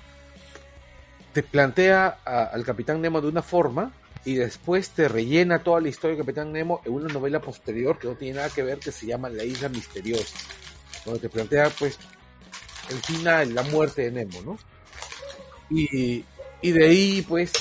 Te 1.34 1.44
plantea 1.44 2.18
a- 2.26 2.44
al 2.46 2.64
Capitán 2.66 3.02
Nemo 3.02 3.22
de 3.22 3.28
una 3.28 3.42
forma 3.42 3.92
y 4.26 4.36
después 4.36 4.90
te 4.90 5.08
rellena 5.08 5.60
toda 5.60 5.80
la 5.82 5.90
historia 5.90 6.16
del 6.16 6.26
Capitán 6.26 6.52
Nemo 6.52 6.82
en 6.84 6.94
una 6.94 7.14
novela 7.14 7.40
posterior 7.42 8.00
que 8.00 8.08
no 8.08 8.16
tiene 8.16 8.38
nada 8.38 8.50
que 8.50 8.64
ver, 8.64 8.80
que 8.80 8.92
se 8.92 9.06
llama 9.06 9.30
La 9.30 9.44
Isla 9.44 9.70
Misteriosa, 9.70 10.36
donde 11.06 11.20
te 11.20 11.30
plantea, 11.30 11.70
pues, 11.78 12.00
el 12.90 12.98
final, 12.98 13.54
la 13.54 13.62
muerte 13.64 14.10
de 14.10 14.12
Nemo, 14.12 14.42
¿no? 14.42 14.58
Y, 15.70 16.24
y 16.62 16.72
de 16.72 16.86
ahí, 16.86 17.26
pues, 17.28 17.52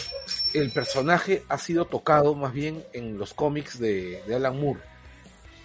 el 0.54 0.70
personaje 0.70 1.42
ha 1.48 1.58
sido 1.58 1.84
tocado 1.86 2.34
más 2.34 2.52
bien 2.52 2.82
en 2.92 3.18
los 3.18 3.34
cómics 3.34 3.78
de, 3.78 4.22
de 4.26 4.34
Alan 4.36 4.58
Moore, 4.58 4.80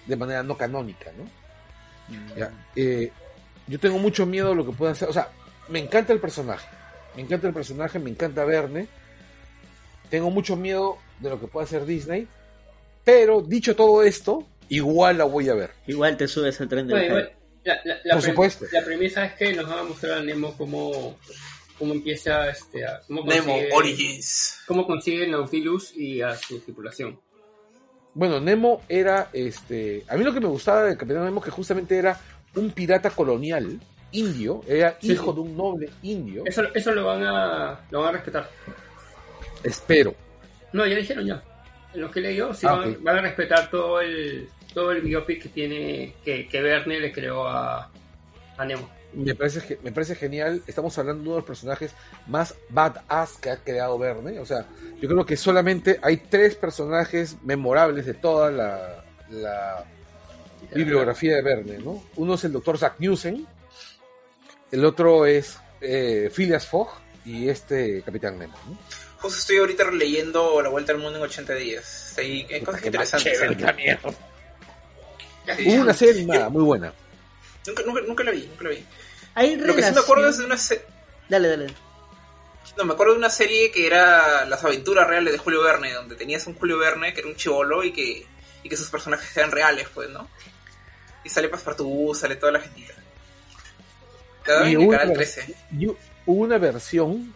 de 0.07 0.15
manera 0.15 0.43
no 0.43 0.57
canónica, 0.57 1.11
¿no? 1.17 1.29
Ya, 2.35 2.51
eh, 2.75 3.11
yo 3.67 3.79
tengo 3.79 3.99
mucho 3.99 4.25
miedo 4.25 4.49
de 4.49 4.55
lo 4.55 4.65
que 4.65 4.71
pueda 4.71 4.93
hacer. 4.93 5.07
O 5.09 5.13
sea, 5.13 5.29
me 5.67 5.77
encanta 5.79 6.11
el 6.11 6.19
personaje. 6.19 6.67
Me 7.15 7.21
encanta 7.21 7.47
el 7.47 7.53
personaje, 7.53 7.99
me 7.99 8.09
encanta 8.09 8.43
Verne. 8.45 8.87
Tengo 10.09 10.31
mucho 10.31 10.55
miedo 10.55 10.97
de 11.19 11.29
lo 11.29 11.39
que 11.39 11.47
pueda 11.47 11.65
hacer 11.65 11.85
Disney. 11.85 12.27
Pero 13.03 13.41
dicho 13.41 13.75
todo 13.75 14.01
esto, 14.03 14.47
igual 14.69 15.19
la 15.19 15.25
voy 15.25 15.49
a 15.49 15.53
ver. 15.53 15.71
Igual 15.85 16.17
te 16.17 16.27
subes 16.27 16.59
al 16.61 16.67
tren 16.67 16.87
igual, 16.87 17.31
la, 17.63 17.75
la- 17.85 17.97
la 18.03 18.13
Por 18.15 18.23
supuesto. 18.23 18.65
la 18.71 18.83
premisa 18.83 19.25
es 19.25 19.33
que 19.33 19.53
nos 19.53 19.69
van 19.69 19.79
a 19.79 19.83
mostrar 19.83 20.17
a 20.19 20.21
Nemo 20.23 20.55
cómo, 20.57 21.17
cómo 21.79 21.93
empieza 21.93 22.49
este, 22.49 22.85
a, 22.85 23.01
cómo 23.07 23.23
Nemo 23.23 23.53
consigue- 23.53 23.69
Origins. 23.73 24.61
cómo 24.67 24.85
consigue 24.85 25.27
Nautilus 25.27 25.95
y 25.97 26.21
a 26.21 26.35
su 26.35 26.59
tripulación. 26.59 27.19
Bueno, 28.13 28.39
Nemo 28.39 28.81
era 28.89 29.29
este. 29.33 30.03
A 30.09 30.15
mí 30.17 30.23
lo 30.23 30.33
que 30.33 30.39
me 30.41 30.47
gustaba 30.47 30.83
del 30.83 30.97
Capitán 30.97 31.23
Nemo 31.25 31.41
que 31.41 31.49
justamente 31.51 31.97
era 31.97 32.19
un 32.55 32.69
pirata 32.71 33.09
colonial 33.11 33.79
indio, 34.11 34.61
era 34.67 34.97
Sí, 34.99 35.11
hijo 35.13 35.31
sí. 35.31 35.35
de 35.35 35.41
un 35.41 35.55
noble 35.57 35.89
indio. 36.03 36.43
Eso, 36.45 36.63
eso 36.73 36.91
lo 36.91 37.05
van 37.05 37.23
a 37.23 37.79
lo 37.91 37.99
van 38.01 38.09
a 38.09 38.11
respetar. 38.13 38.49
Espero. 39.63 40.15
No, 40.73 40.85
ya 40.85 40.95
dijeron 40.95 41.25
ya. 41.25 41.43
En 41.93 42.01
lo 42.01 42.11
que 42.11 42.21
leí 42.21 42.35
yo, 42.35 42.53
sí 42.53 42.65
Ah, 42.69 42.85
van 43.01 43.17
a 43.17 43.21
respetar 43.21 43.69
todo 43.69 43.99
el 44.01 44.49
todo 44.73 44.91
el 44.91 45.01
biopic 45.01 45.43
que 45.43 45.49
tiene 45.49 46.13
que, 46.23 46.47
que 46.47 46.61
Verne 46.61 46.99
le 46.99 47.11
creó 47.11 47.47
a, 47.47 47.89
a 48.57 48.65
Nemo. 48.65 48.89
Me 49.13 49.35
parece, 49.35 49.79
me 49.83 49.91
parece 49.91 50.15
genial. 50.15 50.61
Estamos 50.67 50.97
hablando 50.97 51.23
de 51.23 51.29
uno 51.29 51.35
de 51.35 51.41
los 51.41 51.47
personajes 51.47 51.91
más 52.27 52.55
badass 52.69 53.37
que 53.37 53.49
ha 53.49 53.57
creado 53.57 53.97
Verne. 53.97 54.39
O 54.39 54.45
sea, 54.45 54.65
yo 55.01 55.09
creo 55.09 55.25
que 55.25 55.37
solamente 55.37 55.99
hay 56.01 56.17
tres 56.17 56.55
personajes 56.55 57.37
memorables 57.43 58.05
de 58.05 58.13
toda 58.13 58.51
la, 58.51 59.03
la 59.29 59.85
bibliografía 60.73 61.35
de 61.35 61.41
Verne, 61.41 61.77
¿no? 61.79 62.03
Uno 62.15 62.35
es 62.35 62.43
el 62.43 62.51
doctor 62.51 62.77
Zack 62.77 62.99
Newsen, 62.99 63.47
el 64.71 64.85
otro 64.85 65.25
es 65.25 65.57
eh, 65.81 66.29
Phileas 66.31 66.67
Fogg 66.67 66.89
y 67.25 67.49
este 67.49 68.01
Capitán 68.03 68.37
Nemo, 68.37 68.57
¿no? 68.67 68.77
Justo 69.19 69.39
estoy 69.39 69.57
ahorita 69.57 69.83
releyendo 69.83 70.61
La 70.61 70.69
Vuelta 70.69 70.93
al 70.93 70.99
Mundo 70.99 71.17
en 71.17 71.25
80 71.25 71.53
días. 71.55 72.15
Hay, 72.17 72.47
hay 72.49 72.61
cosas 72.61 72.85
interesantes. 72.85 73.37
Hubo 75.65 75.81
una 75.81 75.93
serie 75.93 76.21
animada 76.21 76.49
muy 76.49 76.63
buena. 76.63 76.93
Nunca, 77.67 77.83
nunca, 77.85 78.01
nunca 78.01 78.23
la 78.23 78.31
vi, 78.31 78.47
nunca 78.47 78.63
la 78.63 78.69
vi. 78.69 78.85
Hay 79.35 79.55
Lo 79.55 79.75
que 79.75 79.83
sí 79.83 79.91
me 79.93 79.99
acuerdo 79.99 80.29
es 80.29 80.37
de 80.37 80.45
una 80.45 80.57
se- 80.57 80.85
Dale, 81.29 81.47
dale. 81.49 81.67
No, 82.77 82.85
me 82.85 82.93
acuerdo 82.93 83.13
de 83.13 83.19
una 83.19 83.29
serie 83.29 83.71
que 83.71 83.85
era 83.87 84.45
Las 84.45 84.63
aventuras 84.63 85.07
reales 85.07 85.33
de 85.33 85.39
Julio 85.39 85.61
Verne, 85.61 85.93
donde 85.93 86.15
tenías 86.15 86.45
un 86.47 86.55
Julio 86.55 86.77
Verne 86.77 87.13
que 87.13 87.19
era 87.21 87.29
un 87.29 87.35
chivolo 87.35 87.83
y 87.83 87.91
que, 87.91 88.25
y 88.63 88.69
que 88.69 88.77
sus 88.77 88.89
personajes 88.89 89.35
eran 89.37 89.51
reales, 89.51 89.87
pues, 89.93 90.09
¿no? 90.09 90.27
Y 91.23 91.29
sale 91.29 91.49
Passepartout, 91.49 92.15
sale 92.15 92.35
toda 92.37 92.53
la 92.53 92.59
gentita. 92.61 92.93
Y 94.65 94.73
en 94.75 94.81
el 94.81 94.89
canal 94.89 95.07
una- 95.07 95.13
13. 95.15 95.55
y 95.77 95.85
hubo 95.87 95.97
una 96.25 96.57
versión 96.57 97.33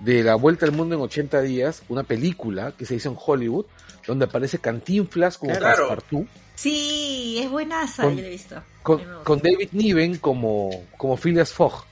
de 0.00 0.22
La 0.24 0.34
Vuelta 0.34 0.66
al 0.66 0.72
Mundo 0.72 0.94
en 0.96 1.00
80 1.02 1.40
días, 1.42 1.82
una 1.88 2.02
película 2.02 2.72
que 2.76 2.84
se 2.86 2.94
hizo 2.96 3.08
en 3.10 3.16
Hollywood, 3.18 3.66
donde 4.06 4.24
aparece 4.26 4.58
Cantinflas 4.58 5.38
como 5.38 5.52
Claro. 5.56 5.88
Passepartout, 5.88 6.28
Sí, 6.54 7.38
es 7.42 7.50
buenaza, 7.50 8.02
Con- 8.04 8.16
yo 8.16 8.22
la 8.22 8.28
he 8.28 8.30
visto. 8.30 8.62
Con, 8.82 9.38
David 9.42 9.68
Niven 9.72 10.16
como, 10.18 10.70
como 10.96 11.16
Phileas 11.16 11.52
Fogg. 11.52 11.84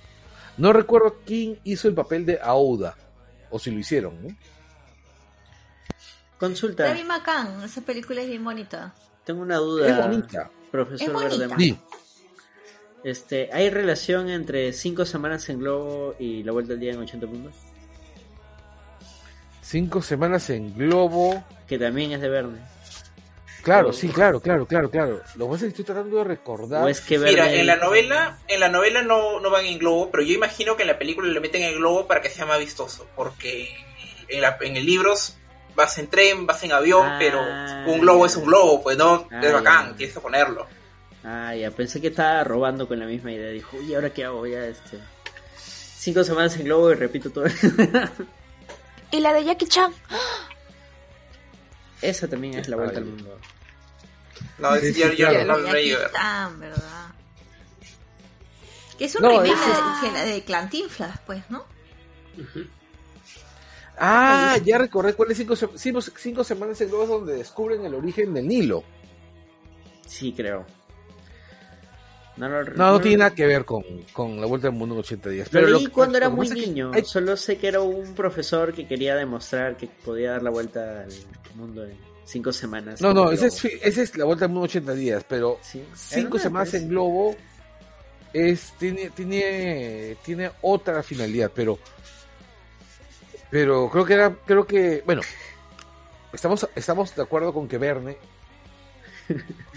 No 0.56 0.72
recuerdo 0.72 1.16
quién 1.26 1.58
hizo 1.64 1.88
el 1.88 1.94
papel 1.94 2.24
de 2.24 2.38
Aouda, 2.40 2.96
o 3.50 3.58
si 3.58 3.70
lo 3.70 3.78
hicieron, 3.78 4.22
¿no? 4.22 4.34
Consulta, 6.38 6.84
David 6.84 7.04
McCann, 7.04 7.62
esa 7.64 7.80
película 7.80 8.20
es 8.22 8.28
bien 8.28 8.44
bonita. 8.44 8.94
tengo 9.24 9.42
una 9.42 9.56
duda, 9.56 9.88
Es 9.88 9.96
bonita. 9.96 10.50
profesor 10.70 11.08
Es 11.08 11.12
bonita. 11.38 11.56
Sí, 11.58 11.78
Este, 13.04 13.50
¿hay 13.52 13.68
relación 13.70 14.28
entre 14.30 14.72
cinco 14.72 15.04
semanas 15.04 15.48
en 15.50 15.58
globo 15.58 16.14
y 16.18 16.42
la 16.42 16.52
vuelta 16.52 16.72
al 16.72 16.80
día 16.80 16.92
en 16.92 16.98
80 17.00 17.26
puntos? 17.26 17.54
Cinco 19.64 20.02
semanas 20.02 20.50
en 20.50 20.74
Globo. 20.76 21.42
Que 21.66 21.78
también 21.78 22.12
es 22.12 22.20
de 22.20 22.28
Verne. 22.28 22.58
Claro, 23.62 23.94
sí, 23.94 24.08
claro, 24.08 24.40
claro, 24.40 24.66
claro, 24.66 24.90
claro. 24.90 25.22
Lo 25.36 25.46
que 25.46 25.52
pasa 25.52 25.66
es 25.66 25.72
que 25.72 25.80
estoy 25.80 25.84
tratando 25.86 26.18
de 26.18 26.24
recordar. 26.24 26.84
¿O 26.84 26.88
es 26.88 27.00
que 27.00 27.16
Verne... 27.16 27.30
Mira, 27.32 27.52
en 27.54 27.66
la 27.66 27.76
novela, 27.76 28.38
en 28.46 28.60
la 28.60 28.68
novela 28.68 29.02
no, 29.02 29.40
no 29.40 29.48
van 29.50 29.64
en 29.64 29.78
globo, 29.78 30.10
pero 30.10 30.22
yo 30.22 30.34
imagino 30.34 30.76
que 30.76 30.82
en 30.82 30.88
la 30.88 30.98
película 30.98 31.28
le 31.28 31.40
meten 31.40 31.62
el 31.62 31.76
globo 31.76 32.06
para 32.06 32.20
que 32.20 32.28
sea 32.28 32.44
más 32.44 32.58
vistoso, 32.58 33.06
porque 33.16 33.74
en, 34.28 34.42
la, 34.42 34.58
en 34.60 34.76
el 34.76 34.84
libro 34.84 35.14
vas 35.74 35.98
en 35.98 36.08
tren, 36.08 36.46
vas 36.46 36.62
en 36.62 36.72
avión, 36.72 37.06
Ah, 37.06 37.16
pero 37.18 37.40
un 37.90 38.00
globo 38.02 38.26
es 38.26 38.36
un 38.36 38.44
globo, 38.44 38.82
pues 38.82 38.98
no, 38.98 39.26
Ah, 39.30 39.40
es 39.42 39.52
bacán, 39.52 39.90
ya. 39.92 39.96
tienes 39.96 40.14
que 40.14 40.20
ponerlo. 40.20 40.66
Ah, 41.24 41.54
ya, 41.56 41.70
pensé 41.70 42.02
que 42.02 42.08
estaba 42.08 42.44
robando 42.44 42.86
con 42.86 42.98
la 42.98 43.06
misma 43.06 43.32
idea. 43.32 43.48
Dijo, 43.50 43.80
¿y 43.80 43.94
ahora 43.94 44.10
qué 44.10 44.24
hago? 44.26 44.46
Ya, 44.46 44.62
este... 44.66 44.98
Cinco 45.56 46.22
semanas 46.22 46.54
en 46.58 46.64
globo 46.64 46.92
y 46.92 46.96
repito 46.96 47.30
todo. 47.30 47.46
Y 49.14 49.20
la 49.20 49.32
de 49.32 49.44
Jackie 49.44 49.68
Chan. 49.68 49.92
Esa 52.02 52.26
también 52.26 52.54
es 52.58 52.66
la 52.68 52.74
vuelta 52.74 52.96
Ay. 52.98 53.04
al 53.04 53.04
mundo. 53.04 53.38
Lo 54.58 54.68
aquí 54.70 54.92
leí. 54.92 55.92
están, 55.92 56.58
¿verdad? 56.58 57.06
Que 58.98 59.04
es 59.04 59.14
un 59.14 59.22
No, 59.22 59.28
remake 59.28 60.02
de, 60.02 60.12
la 60.12 60.24
de 60.24 60.42
Clantinflas, 60.42 61.20
pues, 61.26 61.48
¿no? 61.48 61.64
Ah, 63.96 64.56
ya 64.64 64.78
recordé 64.78 65.14
cuál 65.14 65.30
es 65.30 65.38
cinco, 65.38 65.54
cinco, 65.54 66.00
cinco 66.00 66.42
semanas 66.42 66.80
en 66.80 66.90
donde 66.90 67.34
descubren 67.36 67.84
el 67.84 67.94
origen 67.94 68.34
del 68.34 68.48
Nilo. 68.48 68.82
Sí, 70.08 70.32
creo. 70.36 70.66
No, 72.36 72.48
lo- 72.48 72.64
No, 72.64 72.90
no 72.92 73.00
tiene 73.00 73.18
nada 73.18 73.34
que 73.34 73.46
ver 73.46 73.64
con, 73.64 73.84
con 74.12 74.40
la 74.40 74.46
vuelta 74.46 74.66
al 74.68 74.74
mundo 74.74 74.94
en 74.96 75.00
80 75.00 75.28
días. 75.30 75.52
Lo 75.52 75.60
Pero 75.60 75.78
que- 75.78 75.88
cuando 75.88 76.16
era 76.18 76.28
lo 76.28 76.34
muy 76.34 76.48
que 76.48 76.54
niño. 76.66 76.90
Solo 77.04 77.36
sé 77.36 77.58
que 77.58 77.68
era 77.68 77.80
un 77.80 78.14
profesor 78.14 78.72
que 78.74 78.86
quería 78.88 79.14
demostrar 79.14 79.76
que 79.76 79.86
podía 79.86 80.32
dar 80.32 80.42
la 80.42 80.50
vuelta 80.50 81.02
al 81.02 81.12
mundo 81.54 81.84
en 81.84 81.96
cinco 82.24 82.52
semanas. 82.52 83.00
No, 83.00 83.14
no, 83.14 83.30
esa 83.30 83.46
es, 83.46 83.64
esa 83.64 84.02
es 84.02 84.16
la 84.16 84.24
vuelta 84.24 84.46
al 84.46 84.50
mundo 84.50 84.62
en 84.66 84.70
80 84.70 84.94
días, 84.94 85.24
pero 85.28 85.58
Sí. 85.62 85.84
cinco 85.94 86.38
semanas 86.38 86.74
en 86.74 86.88
globo 86.88 87.36
es 88.32 88.72
tiene 88.80 89.10
tiene 89.10 90.16
tiene 90.24 90.50
otra 90.62 91.02
finalidad, 91.04 91.52
pero 91.54 91.78
pero 93.50 93.88
creo 93.90 94.04
que 94.04 94.14
era 94.14 94.34
creo 94.44 94.66
que 94.66 95.02
bueno 95.06 95.22
estamos 96.32 96.68
estamos 96.74 97.14
de 97.14 97.22
acuerdo 97.22 97.52
con 97.52 97.68
que 97.68 97.78
Verne 97.78 98.16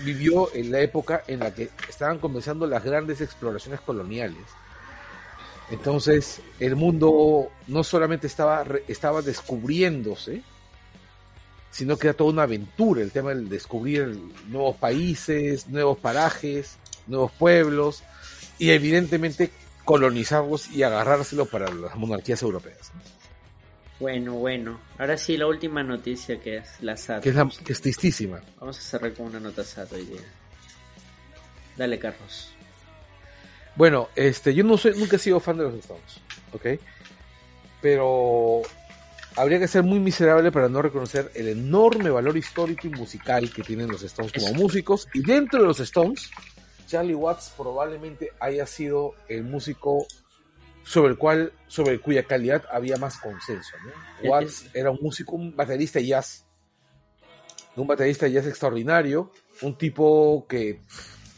vivió 0.03 0.53
en 0.53 0.71
la 0.71 0.79
época 0.81 1.23
en 1.27 1.39
la 1.39 1.53
que 1.53 1.69
estaban 1.89 2.19
comenzando 2.19 2.67
las 2.67 2.83
grandes 2.83 3.21
exploraciones 3.21 3.81
coloniales. 3.81 4.43
Entonces, 5.69 6.41
el 6.59 6.75
mundo 6.75 7.49
no 7.67 7.83
solamente 7.83 8.27
estaba 8.27 8.65
estaba 8.87 9.21
descubriéndose, 9.21 10.41
sino 11.71 11.97
que 11.97 12.07
era 12.07 12.17
toda 12.17 12.31
una 12.31 12.43
aventura 12.43 13.01
el 13.01 13.11
tema 13.11 13.29
del 13.29 13.49
descubrir 13.49 14.17
nuevos 14.47 14.77
países, 14.77 15.67
nuevos 15.67 15.97
parajes, 15.97 16.77
nuevos 17.05 17.31
pueblos 17.33 18.03
y 18.57 18.71
evidentemente 18.71 19.51
colonizarlos 19.83 20.69
y 20.71 20.83
agarrárselo 20.83 21.45
para 21.45 21.71
las 21.71 21.95
monarquías 21.95 22.41
europeas. 22.41 22.91
Bueno, 23.99 24.33
bueno. 24.33 24.79
Ahora 24.97 25.17
sí, 25.17 25.37
la 25.37 25.47
última 25.47 25.83
noticia 25.83 26.39
que 26.39 26.57
es 26.57 26.81
la 26.81 26.95
SAT. 26.95 27.23
que 27.23 27.29
es, 27.29 27.35
la, 27.35 27.49
que 27.65 27.73
es 27.73 27.81
tristísima. 27.81 28.41
Vamos 28.59 28.77
a 28.77 28.81
cerrar 28.81 29.13
con 29.13 29.27
una 29.27 29.39
nota 29.39 29.63
SAT 29.63 29.91
hoy 29.93 30.05
día. 30.05 30.21
Dale, 31.75 31.97
Carlos. 31.97 32.51
Bueno, 33.75 34.09
este, 34.15 34.53
yo 34.53 34.63
no 34.63 34.77
soy, 34.77 34.93
nunca 34.97 35.15
he 35.17 35.19
sido 35.19 35.39
fan 35.39 35.57
de 35.57 35.63
los 35.63 35.75
Stones, 35.75 36.19
¿ok? 36.51 36.81
Pero 37.79 38.63
habría 39.35 39.59
que 39.59 39.67
ser 39.67 39.83
muy 39.83 39.99
miserable 39.99 40.51
para 40.51 40.67
no 40.67 40.81
reconocer 40.81 41.31
el 41.35 41.47
enorme 41.49 42.09
valor 42.09 42.35
histórico 42.35 42.87
y 42.87 42.89
musical 42.89 43.51
que 43.53 43.61
tienen 43.61 43.87
los 43.87 44.01
Stones 44.01 44.33
como 44.33 44.53
músicos. 44.55 45.07
Y 45.13 45.21
dentro 45.21 45.61
de 45.61 45.67
los 45.67 45.79
Stones, 45.79 46.31
Charlie 46.87 47.13
Watts 47.13 47.53
probablemente 47.55 48.31
haya 48.39 48.65
sido 48.65 49.13
el 49.27 49.43
músico 49.43 50.07
sobre 50.87 51.11
el 51.11 51.17
cual, 51.17 51.51
sobre 51.67 51.99
cuya 51.99 52.23
calidad 52.23 52.63
había 52.71 52.95
más 52.95 53.17
consenso. 53.17 53.75
¿no? 53.83 54.29
Watts 54.29 54.69
era 54.73 54.89
un 54.89 54.99
músico, 55.01 55.35
un 55.35 55.53
baterista 55.55 55.99
de 55.99 56.07
jazz, 56.07 56.45
un 57.75 57.85
baterista 57.85 58.25
de 58.25 58.31
jazz 58.31 58.47
extraordinario, 58.47 59.31
un 59.61 59.77
tipo 59.77 60.45
que 60.47 60.79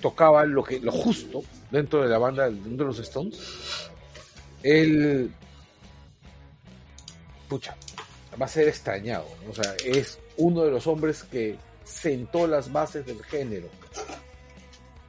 tocaba 0.01 0.45
lo 0.45 0.63
que 0.63 0.79
lo 0.79 0.91
justo 0.91 1.43
dentro 1.71 2.03
de 2.03 2.09
la 2.09 2.17
banda 2.17 2.49
dentro 2.49 2.85
de 2.85 2.85
los 2.85 2.99
Stones 2.99 3.89
él 4.63 5.31
pucha 7.47 7.75
va 8.41 8.45
a 8.45 8.49
ser 8.49 8.67
extrañado 8.67 9.27
¿no? 9.43 9.51
o 9.51 9.53
sea 9.53 9.75
es 9.83 10.19
uno 10.37 10.63
de 10.63 10.71
los 10.71 10.87
hombres 10.87 11.23
que 11.23 11.57
sentó 11.83 12.47
las 12.47 12.71
bases 12.71 13.05
del 13.05 13.21
género 13.23 13.67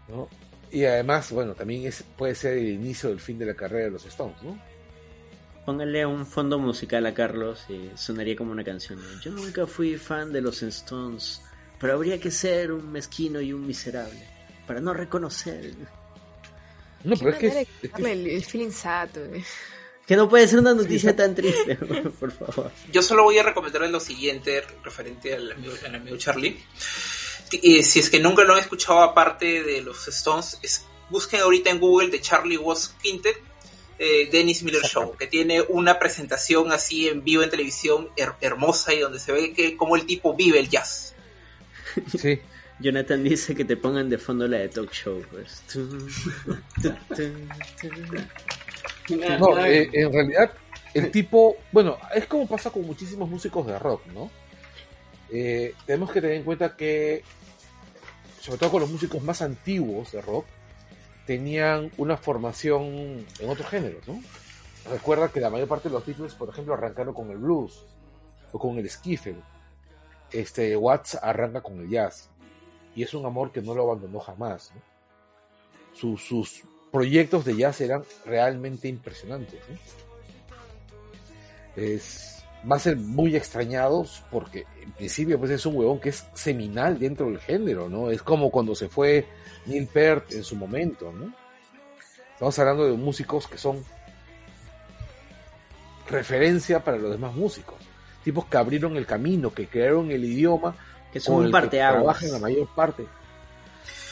¿no? 0.09 0.29
Y 0.73 0.85
además 0.85 1.31
bueno 1.33 1.55
también 1.55 1.87
es, 1.87 2.03
puede 2.17 2.35
ser 2.35 2.59
el 2.59 2.69
inicio 2.69 3.09
del 3.11 3.21
fin 3.21 3.39
de 3.39 3.47
la 3.47 3.55
carrera 3.55 3.85
de 3.87 3.91
los 3.91 4.05
Stones 4.07 4.41
¿no? 4.43 4.61
Póngale 5.67 6.07
un 6.07 6.27
fondo 6.27 6.59
musical 6.59 7.05
a 7.07 7.15
Carlos 7.15 7.65
y 7.69 7.91
sonaría 7.97 8.35
como 8.35 8.51
una 8.51 8.65
canción. 8.65 8.99
Yo 9.23 9.31
nunca 9.31 9.67
fui 9.67 9.97
fan 9.99 10.33
de 10.33 10.41
los 10.41 10.63
Stones, 10.63 11.43
pero 11.79 11.93
habría 11.93 12.19
que 12.19 12.31
ser 12.31 12.73
un 12.73 12.91
mezquino 12.91 13.41
y 13.43 13.53
un 13.53 13.67
miserable 13.67 14.27
para 14.67 14.81
no 14.81 14.95
reconocer. 14.95 15.75
no 17.05 17.15
pero 17.17 17.31
es 17.31 17.37
que, 17.37 17.47
es- 17.83 17.93
que 17.93 18.13
el, 18.13 18.27
el 18.27 18.45
feeling 18.45 18.71
sad, 18.71 19.11
güey. 19.29 19.45
Que 20.07 20.17
no 20.17 20.29
puede 20.29 20.49
ser 20.49 20.59
una 20.59 20.75
noticia 20.75 21.15
tan 21.15 21.35
triste, 21.37 21.77
por 22.19 22.33
favor. 22.33 22.73
Yo 22.91 23.01
solo 23.03 23.23
voy 23.23 23.39
a 23.39 23.43
recomendarles 23.45 23.93
lo 23.93 24.01
siguiente 24.01 24.63
referente 24.83 25.35
al 25.35 25.53
amigo, 25.53 25.75
al 25.87 25.95
amigo 25.95 26.17
Charlie. 26.17 26.59
Eh, 27.53 27.83
si 27.83 27.99
es 28.01 28.11
que 28.11 28.21
nunca 28.21 28.45
lo 28.45 28.55
han 28.55 28.61
escuchado 28.61 29.01
aparte 29.03 29.63
de 29.63 29.83
los 29.83 30.07
Stones, 30.09 30.59
es- 30.63 30.85
busquen 31.09 31.41
ahorita 31.41 31.71
en 31.71 31.81
Google 31.81 32.09
de 32.11 32.21
Charlie 32.21 32.57
Watts 32.57 32.95
Quintet, 33.03 33.37
eh, 33.99 34.29
Dennis 34.31 34.63
Miller 34.63 34.83
Show, 34.83 35.17
que 35.17 35.27
tiene 35.27 35.61
una 35.61 35.99
presentación 35.99 36.73
así 36.73 37.09
en 37.09 37.23
vivo 37.25 37.43
en 37.43 37.51
televisión 37.51 38.09
her- 38.17 38.35
hermosa 38.41 38.95
y 38.95 39.01
donde 39.01 39.19
se 39.19 39.33
ve 39.33 39.53
que 39.53 39.77
cómo 39.77 39.97
el 39.97 40.07
tipo 40.07 40.35
vive 40.35 40.59
el 40.61 40.69
jazz. 40.69 41.15
sí 42.17 42.41
Jonathan 42.81 43.23
dice 43.23 43.55
que 43.55 43.67
te 43.67 43.77
pongan 43.77 44.09
de 44.09 44.17
fondo 44.17 44.49
la 44.49 44.57
de 44.59 44.69
talk 44.71 44.91
show, 44.93 45.23
pues. 45.31 45.63
No, 49.39 49.65
eh, 49.67 49.91
en 49.93 50.13
realidad, 50.13 50.53
el 50.95 51.11
tipo, 51.11 51.57
bueno, 51.73 51.99
es 52.15 52.27
como 52.27 52.47
pasa 52.47 52.71
con 52.71 52.87
muchísimos 52.87 53.29
músicos 53.29 53.67
de 53.67 53.79
rock, 53.79 54.07
¿no? 54.15 54.31
Eh, 55.33 55.75
tenemos 55.87 56.11
que 56.13 56.21
tener 56.21 56.37
en 56.37 56.45
cuenta 56.45 56.77
que, 56.77 57.23
sobre 58.41 58.59
todo 58.59 58.71
con 58.71 58.81
los 58.81 58.91
músicos 58.91 59.23
más 59.23 59.43
antiguos 59.43 60.13
de 60.13 60.23
rock, 60.23 60.47
tenían 61.27 61.91
una 61.99 62.17
formación 62.17 63.25
en 63.39 63.49
otros 63.49 63.69
géneros, 63.69 64.07
¿no? 64.09 64.21
Recuerda 64.91 65.29
que 65.29 65.41
la 65.41 65.51
mayor 65.51 65.69
parte 65.69 65.89
de 65.89 65.95
los 65.95 66.05
Beatles, 66.05 66.35
por 66.35 66.49
ejemplo, 66.49 66.75
arrancaron 66.75 67.15
con 67.15 67.31
el 67.31 67.37
blues 67.37 67.85
o 68.53 68.59
con 68.59 68.79
el 68.79 68.89
skiffle. 68.89 69.37
Este 70.33 70.77
Watts 70.77 71.17
arranca 71.17 71.61
con 71.61 71.79
el 71.81 71.89
jazz 71.89 72.31
y 72.97 73.03
es 73.03 73.13
un 73.15 73.27
amor 73.27 73.53
que 73.53 73.61
no 73.61 73.75
lo 73.75 73.83
abandonó 73.83 74.21
jamás. 74.21 74.73
Sus, 75.93 76.25
sus 76.25 76.63
proyectos 76.91 77.45
de 77.45 77.57
jazz 77.57 77.81
eran 77.81 78.05
realmente 78.25 78.89
impresionantes. 78.89 79.61
Es, 81.77 82.40
va 82.71 82.77
a 82.77 82.81
ser 82.81 82.97
muy 82.97 83.37
extrañados 83.37 84.23
porque 84.31 84.67
en 84.83 84.93
principio 84.93 85.39
pues 85.39 85.51
es 85.51 85.65
un 85.67 85.77
huevón 85.77 86.01
que 86.01 86.11
es 86.11 86.27
seminal 86.35 86.99
dentro 86.99 87.27
del 87.27 87.39
género, 87.39 87.89
¿no? 87.89 88.11
Es 88.11 88.23
como 88.23 88.51
cuando 88.51 88.75
se 88.75 88.89
fue 88.89 89.27
Neil 89.67 89.87
Peart 89.87 90.33
en 90.33 90.45
su 90.45 90.57
momento, 90.57 91.13
¿no? 91.13 91.33
Estamos 92.33 92.59
hablando 92.59 92.87
de 92.87 92.93
músicos 92.93 93.47
que 93.47 93.59
son 93.59 93.85
referencia 96.09 96.83
para 96.83 96.99
los 96.99 97.11
demás 97.13 97.35
músicos. 97.35 97.77
Tipos 98.25 98.45
que 98.47 98.57
abrieron 98.57 98.97
el 98.97 99.07
camino, 99.07 99.53
que 99.53 99.67
crearon 99.67 100.11
el 100.11 100.25
idioma, 100.25 100.75
Que 101.13 101.21
son 101.21 101.37
un 101.37 101.47
el 101.47 101.51
parteaguas. 101.51 102.19
trabajan 102.19 102.33
la 102.33 102.39
mayor 102.39 102.69
parte. 102.75 103.07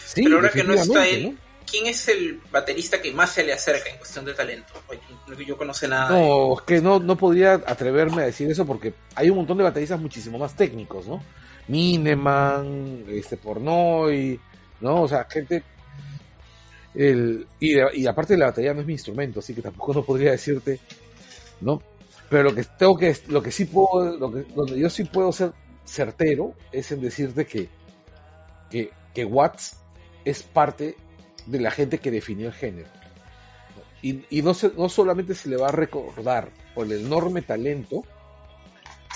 Sí, 0.06 0.22
Pero 0.24 0.36
ahora 0.36 0.50
que 0.50 0.64
no 0.64 0.74
está 0.74 1.06
él, 1.06 1.38
¿quién 1.70 1.86
es 1.86 2.08
el 2.08 2.40
baterista 2.50 3.00
que 3.00 3.12
más 3.12 3.30
se 3.32 3.44
le 3.44 3.52
acerca 3.52 3.88
en 3.90 3.96
cuestión 3.98 4.24
de 4.24 4.34
talento? 4.34 4.72
Oye, 4.88 5.44
yo 5.46 5.56
conoce 5.56 5.86
nada. 5.88 6.10
de- 6.14 6.20
No, 6.20 6.54
es 6.54 6.62
que 6.62 6.80
no, 6.80 6.98
no 6.98 7.16
podría 7.16 7.54
atreverme 7.54 8.22
a 8.22 8.26
decir 8.26 8.50
eso 8.50 8.64
porque 8.66 8.94
hay 9.14 9.30
un 9.30 9.36
montón 9.38 9.58
de 9.58 9.64
bateristas 9.64 10.00
muchísimo 10.00 10.38
más 10.38 10.54
técnicos, 10.56 11.06
¿no? 11.06 11.22
Mineman, 11.68 13.04
este 13.08 13.36
Pornoy, 13.36 14.40
¿no? 14.80 15.02
O 15.02 15.08
sea, 15.08 15.26
gente. 15.30 15.62
El, 16.94 17.46
y, 17.60 17.76
y 18.00 18.06
aparte 18.06 18.36
la 18.36 18.46
batería 18.46 18.74
no 18.74 18.80
es 18.80 18.86
mi 18.86 18.94
instrumento, 18.94 19.40
así 19.40 19.54
que 19.54 19.62
tampoco 19.62 19.92
no 19.94 20.04
podría 20.04 20.32
decirte, 20.32 20.80
¿no? 21.60 21.82
Pero 22.28 22.44
lo 22.44 22.54
que 22.54 22.64
tengo 22.64 22.96
que, 22.96 23.16
lo 23.28 23.42
que 23.42 23.50
sí 23.52 23.64
puedo, 23.66 24.16
lo 24.18 24.32
que, 24.32 24.42
donde 24.54 24.78
yo 24.78 24.90
sí 24.90 25.04
puedo 25.04 25.32
ser 25.32 25.52
certero 25.84 26.54
es 26.72 26.92
en 26.92 27.00
decirte 27.00 27.46
que, 27.46 27.68
que, 28.70 28.90
que 29.14 29.24
Watts 29.24 29.76
es 30.24 30.42
parte 30.42 30.96
de 31.48 31.60
la 31.60 31.70
gente 31.70 31.98
que 31.98 32.10
definió 32.10 32.48
el 32.48 32.52
género. 32.52 32.88
Y, 34.02 34.24
y 34.30 34.42
no, 34.42 34.52
no 34.76 34.88
solamente 34.88 35.34
se 35.34 35.48
le 35.48 35.56
va 35.56 35.68
a 35.68 35.72
recordar 35.72 36.50
por 36.74 36.86
el 36.86 37.04
enorme 37.04 37.42
talento, 37.42 38.04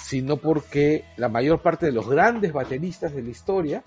sino 0.02 0.38
porque 0.38 1.04
la 1.16 1.28
mayor 1.28 1.60
parte 1.60 1.86
de 1.86 1.92
los 1.92 2.08
grandes 2.08 2.52
bateristas 2.52 3.14
de 3.14 3.22
la 3.22 3.30
historia 3.30 3.84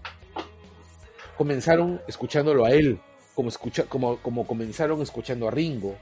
comenzaron 1.37 2.01
escuchándolo 2.07 2.65
a 2.65 2.71
él, 2.71 2.99
como, 3.33 3.49
escucha, 3.49 3.83
como, 3.83 4.17
como 4.17 4.47
comenzaron 4.47 5.01
escuchando 5.01 5.47
a 5.47 5.51
Ringo, 5.51 5.95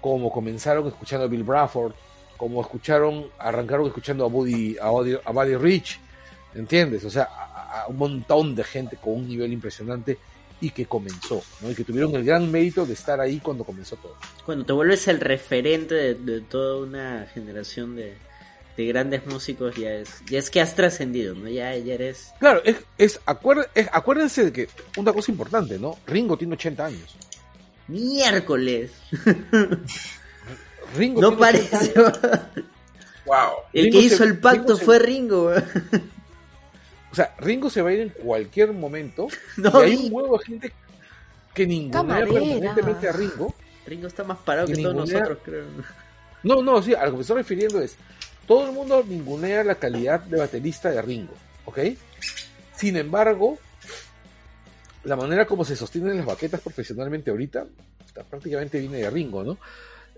como 0.00 0.32
comenzaron 0.32 0.88
escuchando 0.88 1.26
a 1.26 1.28
Bill 1.28 1.44
Bradford, 1.44 1.92
como 2.36 2.62
escucharon, 2.62 3.26
arrancaron 3.38 3.86
escuchando 3.86 4.24
a 4.24 4.28
Buddy, 4.28 4.78
a 4.80 4.88
Buddy, 4.88 5.18
a 5.24 5.30
Buddy 5.30 5.56
Rich, 5.56 6.00
¿entiendes? 6.54 7.04
O 7.04 7.10
sea, 7.10 7.24
a 7.24 7.86
un 7.88 7.98
montón 7.98 8.56
de 8.56 8.64
gente 8.64 8.96
con 8.96 9.14
un 9.14 9.28
nivel 9.28 9.52
impresionante 9.52 10.18
y 10.60 10.70
que 10.70 10.86
comenzó, 10.86 11.42
¿no? 11.60 11.70
Y 11.70 11.74
que 11.74 11.84
tuvieron 11.84 12.14
el 12.14 12.24
gran 12.24 12.50
mérito 12.50 12.84
de 12.86 12.92
estar 12.94 13.20
ahí 13.20 13.38
cuando 13.38 13.64
comenzó 13.64 13.96
todo. 13.96 14.14
Cuando 14.44 14.64
te 14.66 14.72
vuelves 14.72 15.08
el 15.08 15.20
referente 15.20 15.94
de, 15.94 16.14
de 16.14 16.40
toda 16.42 16.84
una 16.84 17.26
generación 17.32 17.96
de, 17.96 18.14
de 18.76 18.86
grandes 18.86 19.26
músicos, 19.26 19.74
ya 19.76 19.90
es, 19.92 20.08
ya 20.28 20.38
es 20.38 20.50
que 20.50 20.60
has 20.60 20.74
trascendido, 20.74 21.34
¿no? 21.34 21.48
Ya, 21.48 21.74
ya 21.76 21.94
eres... 21.94 22.32
Claro, 22.38 22.62
es, 22.64 22.76
es, 22.98 23.20
acuer- 23.26 23.68
es- 23.74 23.88
acuérdense 23.92 24.44
de 24.44 24.52
que 24.52 24.68
una 24.96 25.12
cosa 25.12 25.30
importante, 25.32 25.78
¿no? 25.78 25.98
Ringo 26.06 26.36
tiene 26.36 26.54
80 26.54 26.84
años. 26.86 27.16
Miércoles. 27.88 28.92
Ringo 30.96 31.20
No 31.20 31.36
tiene 31.36 31.58
80 31.58 31.68
parece. 31.70 31.98
años. 31.98 32.20
Wow. 33.26 33.36
El 33.74 33.84
Ringo 33.84 33.98
que 34.00 34.04
hizo 34.06 34.16
se- 34.16 34.24
el 34.24 34.38
pacto 34.40 34.76
se- 34.76 34.84
fue 34.84 34.98
Ringo. 34.98 35.52
O 37.10 37.14
sea, 37.14 37.34
Ringo 37.38 37.68
se 37.70 37.82
va 37.82 37.90
a 37.90 37.92
ir 37.92 38.00
en 38.00 38.08
cualquier 38.10 38.72
momento. 38.72 39.28
No, 39.56 39.84
y 39.84 39.90
hay 39.90 39.96
un 40.06 40.12
huevo 40.12 40.38
de 40.38 40.44
gente 40.44 40.72
que 41.54 41.66
ningunea 41.66 42.02
Camarera. 42.02 42.32
permanentemente 42.32 43.08
a 43.08 43.12
Ringo. 43.12 43.54
Ringo 43.86 44.06
está 44.06 44.22
más 44.24 44.38
parado 44.38 44.66
que 44.68 44.74
todos 44.76 44.94
ningunea- 44.94 45.12
nosotros, 45.20 45.38
creo. 45.44 45.64
No, 46.42 46.62
no, 46.62 46.80
sí, 46.82 46.94
a 46.94 47.04
lo 47.04 47.10
que 47.10 47.16
me 47.16 47.20
estoy 47.22 47.36
refiriendo 47.38 47.80
es, 47.82 47.96
todo 48.46 48.66
el 48.66 48.72
mundo 48.72 49.04
ningunea 49.06 49.62
la 49.64 49.74
calidad 49.74 50.20
de 50.20 50.38
baterista 50.38 50.90
de 50.90 51.02
Ringo, 51.02 51.34
¿ok? 51.66 51.78
Sin 52.76 52.96
embargo, 52.96 53.58
la 55.04 55.16
manera 55.16 55.46
como 55.46 55.64
se 55.64 55.76
sostienen 55.76 56.16
las 56.16 56.26
baquetas 56.26 56.60
profesionalmente 56.60 57.30
ahorita, 57.30 57.66
está- 58.06 58.22
prácticamente 58.24 58.78
viene 58.80 58.98
de 58.98 59.10
Ringo, 59.10 59.42
¿no? 59.42 59.58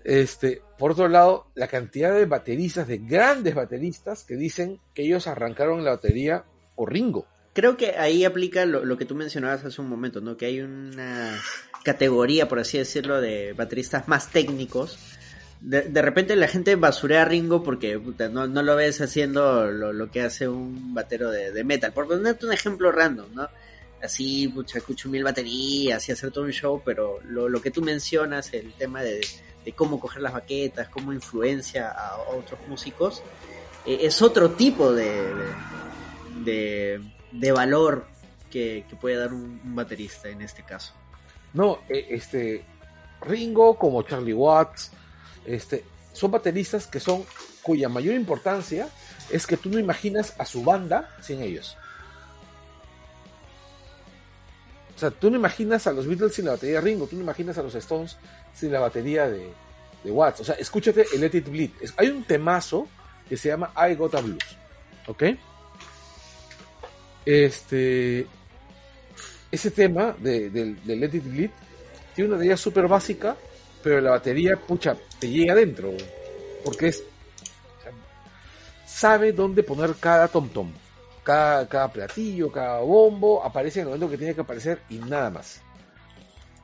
Este, 0.03 0.61
por 0.77 0.91
otro 0.91 1.07
lado, 1.07 1.47
la 1.55 1.67
cantidad 1.67 2.13
de 2.13 2.25
bateristas, 2.25 2.87
de 2.87 2.97
grandes 2.97 3.55
bateristas, 3.55 4.23
que 4.23 4.35
dicen 4.35 4.79
que 4.93 5.03
ellos 5.03 5.27
arrancaron 5.27 5.83
la 5.83 5.91
batería 5.91 6.43
por 6.75 6.91
Ringo. 6.91 7.27
Creo 7.53 7.77
que 7.77 7.91
ahí 7.97 8.25
aplica 8.25 8.65
lo, 8.65 8.83
lo 8.83 8.97
que 8.97 9.05
tú 9.05 9.15
mencionabas 9.15 9.63
hace 9.63 9.79
un 9.79 9.89
momento, 9.89 10.21
¿no? 10.21 10.37
Que 10.37 10.47
hay 10.47 10.61
una 10.61 11.39
categoría, 11.83 12.47
por 12.47 12.59
así 12.59 12.77
decirlo, 12.77 13.21
de 13.21 13.53
bateristas 13.53 14.07
más 14.07 14.31
técnicos. 14.31 14.97
De, 15.61 15.83
de 15.83 16.01
repente 16.01 16.35
la 16.35 16.47
gente 16.47 16.75
basurea 16.75 17.21
a 17.21 17.25
Ringo 17.25 17.63
porque 17.63 17.97
puta, 17.99 18.27
no, 18.27 18.47
no 18.47 18.63
lo 18.63 18.75
ves 18.75 18.99
haciendo 19.01 19.71
lo, 19.71 19.93
lo 19.93 20.11
que 20.11 20.21
hace 20.21 20.47
un 20.47 20.93
batero 20.93 21.29
de, 21.29 21.51
de 21.51 21.63
metal. 21.63 21.93
Por 21.93 22.07
ponerte 22.07 22.45
un 22.45 22.53
ejemplo 22.53 22.91
random, 22.91 23.33
¿no? 23.33 23.47
Así, 24.01 24.49
pucha, 24.49 24.79
escucho 24.79 25.07
mil 25.07 25.23
baterías 25.23 26.09
y 26.09 26.11
hacer 26.11 26.31
todo 26.31 26.43
un 26.43 26.51
show, 26.51 26.81
pero 26.83 27.21
lo, 27.25 27.47
lo 27.47 27.61
que 27.61 27.71
tú 27.71 27.81
mencionas, 27.81 28.53
el 28.53 28.73
tema 28.73 29.01
de, 29.01 29.21
de 29.63 29.71
cómo 29.71 29.97
coger 29.97 30.21
las 30.21 30.33
baquetas, 30.33 30.89
cómo 30.89 31.13
influencia 31.13 31.89
a 31.91 32.17
otros 32.17 32.59
músicos, 32.67 33.23
eh, 33.85 33.99
es 34.01 34.21
otro 34.21 34.51
tipo 34.51 34.91
de, 34.91 35.23
de, 36.35 37.01
de- 37.31 37.51
valor 37.51 38.07
que, 38.51 38.85
que 38.89 38.95
puede 38.95 39.17
dar 39.17 39.33
un, 39.33 39.59
baterista 39.75 40.29
en 40.29 40.41
este 40.41 40.63
caso. 40.63 40.93
No, 41.53 41.79
eh, 41.89 42.07
este, 42.09 42.63
Ringo 43.21 43.77
como 43.77 44.03
Charlie 44.03 44.33
Watts, 44.33 44.91
este, 45.45 45.83
son 46.13 46.31
bateristas 46.31 46.87
que 46.87 46.99
son, 46.99 47.23
cuya 47.61 47.89
mayor 47.89 48.15
importancia 48.15 48.89
es 49.29 49.47
que 49.47 49.57
tú 49.57 49.69
no 49.69 49.79
imaginas 49.79 50.33
a 50.37 50.45
su 50.45 50.63
banda 50.63 51.09
sin 51.21 51.41
ellos. 51.41 51.77
O 54.95 54.99
sea, 54.99 55.09
tú 55.11 55.29
no 55.31 55.37
imaginas 55.37 55.87
a 55.87 55.91
los 55.91 56.05
Beatles 56.07 56.35
sin 56.35 56.45
la 56.45 56.51
batería 56.51 56.75
de 56.75 56.81
Ringo, 56.81 57.07
tú 57.07 57.15
no 57.15 57.23
imaginas 57.23 57.57
a 57.57 57.63
los 57.63 57.73
Stones 57.75 58.17
sin 58.53 58.71
la 58.71 58.79
batería 58.79 59.27
de, 59.27 59.51
de 60.03 60.11
Watts. 60.11 60.41
O 60.41 60.43
sea, 60.43 60.55
escúchate 60.55 61.05
el 61.13 61.21
Let 61.21 61.31
It 61.37 61.49
Bleed. 61.49 61.71
Hay 61.97 62.09
un 62.09 62.23
temazo 62.23 62.87
que 63.27 63.35
se 63.35 63.49
llama 63.49 63.73
I 63.75 63.95
Got 63.95 64.15
a 64.15 64.21
Blues. 64.21 64.57
¿Ok? 65.07 65.23
Este. 67.25 68.27
Ese 69.51 69.71
tema 69.71 70.15
de, 70.19 70.49
de 70.49 70.95
Let 70.95 71.15
It 71.15 71.23
Bleed 71.23 71.49
tiene 72.15 72.33
una 72.33 72.43
idea 72.43 72.57
súper 72.57 72.87
básica, 72.87 73.35
pero 73.83 74.01
la 74.01 74.11
batería, 74.11 74.55
pucha, 74.55 74.95
te 75.19 75.29
llega 75.29 75.53
adentro. 75.53 75.91
Porque 76.63 76.87
es. 76.87 77.03
sabe 78.85 79.31
dónde 79.31 79.63
poner 79.63 79.95
cada 79.99 80.27
tom-tom. 80.27 80.71
Cada, 81.23 81.67
cada 81.69 81.91
platillo, 81.91 82.51
cada 82.51 82.79
bombo, 82.79 83.43
aparece 83.43 83.79
en 83.79 83.85
el 83.85 83.93
momento 83.93 84.09
que 84.09 84.17
tiene 84.17 84.35
que 84.35 84.41
aparecer 84.41 84.81
y 84.89 84.97
nada 84.97 85.29
más. 85.29 85.61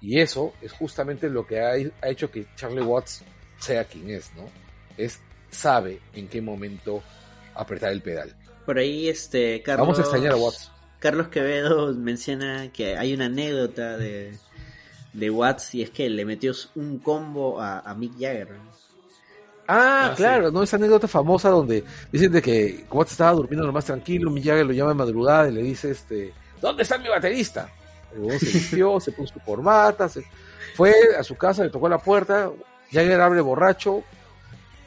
Y 0.02 0.20
eso 0.20 0.54
es 0.62 0.72
justamente 0.74 1.30
lo 1.30 1.46
que 1.46 1.62
ha, 1.62 1.72
ha 2.02 2.10
hecho 2.10 2.30
que 2.30 2.48
Charlie 2.56 2.82
Watts 2.82 3.24
sea 3.58 3.86
quien 3.86 4.10
es, 4.10 4.34
¿no? 4.36 4.46
Es 4.98 5.20
sabe 5.50 6.00
en 6.14 6.28
qué 6.28 6.42
momento 6.42 7.02
apretar 7.56 7.92
el 7.92 8.02
pedal. 8.02 8.36
Por 8.70 8.78
ahí, 8.78 9.10
este, 9.10 9.64
Carlos, 9.64 9.88
Vamos 9.88 9.98
a 9.98 10.02
extrañar 10.04 10.34
a 10.34 10.36
Watts. 10.36 10.72
Carlos 11.00 11.30
Quevedo 11.30 11.92
menciona 11.96 12.72
que 12.72 12.98
hay 12.98 13.16
una 13.16 13.26
anécdota 13.26 13.98
de, 13.98 14.38
de 15.12 15.30
Watts 15.32 15.74
y 15.74 15.82
es 15.82 15.90
que 15.90 16.08
le 16.08 16.24
metió 16.24 16.52
un 16.76 17.00
combo 17.00 17.60
a, 17.60 17.80
a 17.80 17.96
Mick 17.96 18.14
Jagger. 18.14 18.50
Ah, 19.68 20.12
Ah, 20.12 20.14
claro, 20.16 20.52
¿no? 20.52 20.62
Esa 20.62 20.76
anécdota 20.76 21.08
famosa 21.08 21.50
donde 21.50 21.84
dicen 22.12 22.32
de 22.32 22.44
que 22.44 22.86
Watts 22.92 23.14
estaba 23.14 23.32
durmiendo 23.32 23.66
lo 23.66 23.74
más 23.74 23.86
tranquilo, 23.86 24.30
Mick 24.30 24.46
Jagger 24.46 24.68
lo 24.68 24.74
llama 24.74 24.92
de 24.92 24.98
madrugada 24.98 25.50
y 25.50 25.54
le 25.54 25.64
dice, 25.64 25.90
este, 25.90 26.32
¿dónde 26.62 26.84
está 26.84 27.00
mi 27.00 27.10
baterista? 27.10 27.72
El 28.14 28.40
se 28.40 28.46
vistió, 28.46 29.00
se 29.00 29.12
puso 29.14 29.34
su 29.34 29.40
corbata, 29.40 30.08
se 30.08 30.24
fue 30.76 30.94
a 31.18 31.24
su 31.24 31.36
casa, 31.36 31.64
le 31.64 31.72
tocó 31.72 31.90
la 31.90 31.98
puerta, 31.98 32.52
Jagger 32.92 33.20
abre 33.20 33.42
borracho, 33.42 34.04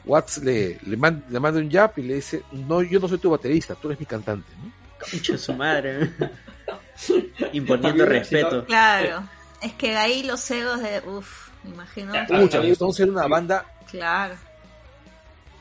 Watts 0.05 0.39
le, 0.39 0.79
le, 0.85 0.97
man- 0.97 1.23
le 1.29 1.39
manda 1.39 1.59
un 1.59 1.71
jab 1.71 1.91
y 1.97 2.01
le 2.03 2.15
dice, 2.15 2.43
no, 2.51 2.81
yo 2.81 2.99
no 2.99 3.07
soy 3.07 3.17
tu 3.17 3.29
baterista, 3.29 3.75
tú 3.75 3.87
eres 3.87 3.99
mi 3.99 4.05
cantante, 4.05 4.49
¿no? 4.61 4.71
Concha 4.99 5.37
su 5.37 5.53
madre. 5.53 6.11
Imponiendo 7.53 8.05
respeto. 8.05 8.65
Claro. 8.65 9.27
Es 9.61 9.73
que 9.73 9.95
ahí 9.95 10.23
los 10.23 10.49
egos 10.51 10.81
de. 10.81 10.99
Uff, 11.07 11.49
me 11.63 11.71
imagino. 11.71 12.13
Pucha, 12.27 12.57
a 12.57 12.61
mí- 12.61 12.67
los 12.69 12.73
Stones 12.73 12.99
eran 12.99 13.11
una 13.11 13.27
banda, 13.27 13.65
Claro. 13.89 14.35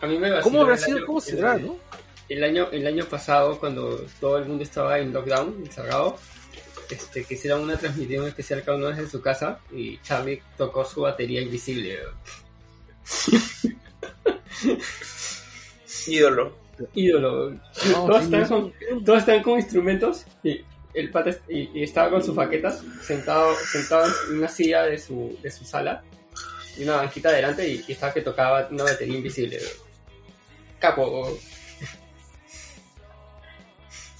A 0.00 0.06
mí 0.06 0.18
me 0.18 0.40
¿cómo 0.40 0.62
habrá 0.62 0.76
sido? 0.76 0.96
año- 0.98 1.06
¿Cómo 1.06 1.20
será, 1.20 1.54
el- 1.54 1.66
no? 1.66 1.76
El 2.28 2.42
año, 2.44 2.68
el 2.72 2.86
año 2.86 3.04
pasado, 3.04 3.58
cuando 3.60 4.04
todo 4.20 4.38
el 4.38 4.46
mundo 4.46 4.64
estaba 4.64 4.98
en 4.98 5.12
lockdown, 5.12 5.62
encerrado, 5.64 6.16
este, 6.90 7.24
que 7.24 7.34
hicieron 7.34 7.62
una 7.62 7.76
transmisión 7.76 8.26
especial 8.26 8.62
cada 8.64 8.78
uno 8.78 8.88
desde 8.88 9.08
su 9.08 9.20
casa 9.20 9.60
y 9.70 9.98
Charlie 10.02 10.42
tocó 10.56 10.84
su 10.84 11.02
batería 11.02 11.40
invisible. 11.42 11.98
Ídolo. 16.06 16.56
Ídolo. 16.94 17.50
No, 17.50 18.06
todos, 18.06 18.24
sí, 18.24 18.34
están 18.34 18.48
con, 18.48 19.04
todos 19.04 19.18
están 19.20 19.42
con 19.42 19.58
instrumentos 19.58 20.24
y 20.42 20.60
el 20.94 21.10
pata 21.10 21.30
est- 21.30 21.48
y, 21.50 21.70
y 21.74 21.82
estaba 21.84 22.10
con 22.10 22.22
sus 22.24 22.34
baquetas 22.34 22.82
sentado, 23.02 23.54
sentado 23.70 24.06
en 24.30 24.38
una 24.38 24.48
silla 24.48 24.82
de 24.84 24.98
su, 24.98 25.38
de 25.42 25.50
su 25.50 25.64
sala 25.64 26.02
y 26.76 26.82
una 26.84 26.96
banquita 26.96 27.28
adelante 27.28 27.68
y, 27.68 27.84
y 27.86 27.92
estaba 27.92 28.12
que 28.12 28.22
tocaba 28.22 28.66
una 28.70 28.84
batería 28.84 29.16
invisible. 29.16 29.58
Capo. 30.78 31.38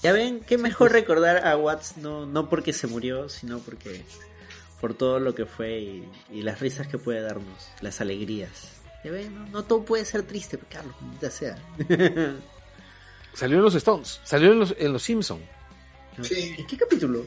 Ya 0.01 0.11
ven, 0.11 0.41
qué 0.41 0.57
mejor 0.57 0.91
recordar 0.91 1.47
a 1.47 1.55
Watts 1.57 1.97
no, 1.97 2.25
no 2.25 2.49
porque 2.49 2.73
se 2.73 2.87
murió, 2.87 3.29
sino 3.29 3.59
porque 3.59 4.03
por 4.81 4.93
todo 4.93 5.19
lo 5.19 5.33
que 5.33 5.45
fue 5.45 5.79
y, 5.79 6.09
y 6.31 6.41
las 6.41 6.59
risas 6.59 6.87
que 6.87 6.97
puede 6.97 7.21
darnos, 7.21 7.69
las 7.81 8.01
alegrías. 8.01 8.72
Ya 9.03 9.11
ven, 9.11 9.33
no, 9.35 9.45
no 9.49 9.63
todo 9.63 9.83
puede 9.83 10.05
ser 10.05 10.23
triste, 10.23 10.57
Carlos, 10.69 10.95
ya 11.21 11.29
sea. 11.29 11.57
Salió 13.33 13.57
en 13.57 13.63
los 13.63 13.75
Stones, 13.75 14.21
salió 14.23 14.51
en 14.51 14.59
los, 14.59 14.75
en 14.77 14.93
los 14.93 15.01
Simpsons. 15.03 15.41
Sí. 16.21 16.53
¿En 16.57 16.67
qué 16.67 16.77
capítulo? 16.77 17.25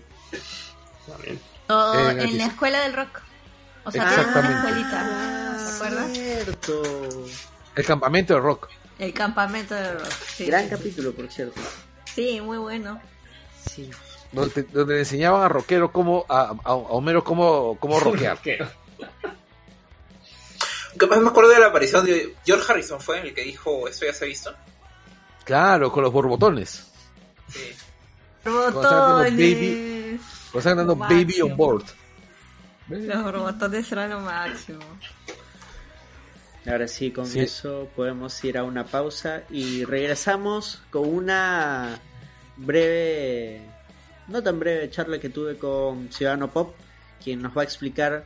Eh, 1.25 1.39
en 1.69 2.39
la 2.39 2.47
escuela 2.47 2.81
del 2.83 2.93
rock. 2.95 3.21
O 3.85 3.91
sea, 3.91 4.05
Exactamente. 4.09 4.85
Cierto. 6.13 6.83
El 7.75 7.85
campamento 7.85 8.35
de 8.35 8.41
rock. 8.41 8.69
El 8.99 9.13
campamento 9.13 9.75
del 9.75 9.99
rock. 9.99 10.13
Sí, 10.35 10.47
Gran 10.47 10.63
sí, 10.63 10.69
sí. 10.71 10.77
capítulo, 10.77 11.13
por 11.13 11.31
cierto. 11.31 11.61
Sí, 12.15 12.41
muy 12.41 12.59
bueno. 12.59 13.01
Sí. 13.69 13.91
Donde, 14.33 14.67
le 14.87 14.99
enseñaban 15.01 15.43
a 15.43 15.49
rockero 15.49 15.93
cómo, 15.93 16.25
a, 16.29 16.41
a- 16.43 16.57
a 16.65 16.75
Homero 16.75 17.23
cómo, 17.25 17.77
cómo 17.81 17.99
rockear. 18.01 18.39
Que- 20.99 21.07
Capaz 21.07 21.21
me 21.21 21.29
acuerdo 21.29 21.51
de 21.51 21.61
la 21.61 21.67
aparición 21.67 22.05
de 22.05 22.35
George 22.45 22.65
Harrison, 22.73 23.01
fue 23.01 23.21
el 23.21 23.35
que 23.35 23.43
dijo, 23.43 23.87
esto 23.89 24.07
ya 24.07 24.13
se 24.13 24.25
ha 24.25 24.29
visto. 24.29 24.55
Claro, 25.45 25.93
con 25.93 26.03
los 26.03 26.13
borbotones. 26.13 26.87
Sí. 27.49 27.61
Botones. 28.45 29.33
Baby. 29.33 30.21
Lo 30.55 30.97
Baby 30.97 31.41
on 31.43 31.57
Board. 31.57 31.85
Los 32.89 33.33
botones 33.43 33.93
eran 33.93 34.11
lo 34.11 34.21
máximo. 34.21 34.79
Ahora 36.67 36.89
sí, 36.89 37.13
con 37.13 37.27
Sí. 37.27 37.41
eso 37.41 37.89
podemos 37.95 38.43
ir 38.45 38.59
a 38.59 38.65
una 38.65 38.85
pausa 38.85 39.43
y 39.51 39.85
regresamos 39.85 40.83
con 40.91 41.09
una 41.09 42.01
breve, 42.57 43.61
no 44.29 44.43
tan 44.43 44.59
breve 44.59 44.91
charla 44.91 45.19
que 45.21 45.29
tuve 45.29 45.57
con 45.59 46.11
Ciudadano 46.11 46.51
Pop, 46.51 46.75
quien 47.23 47.41
nos 47.43 47.57
va 47.57 47.61
a 47.61 47.65
explicar 47.65 48.25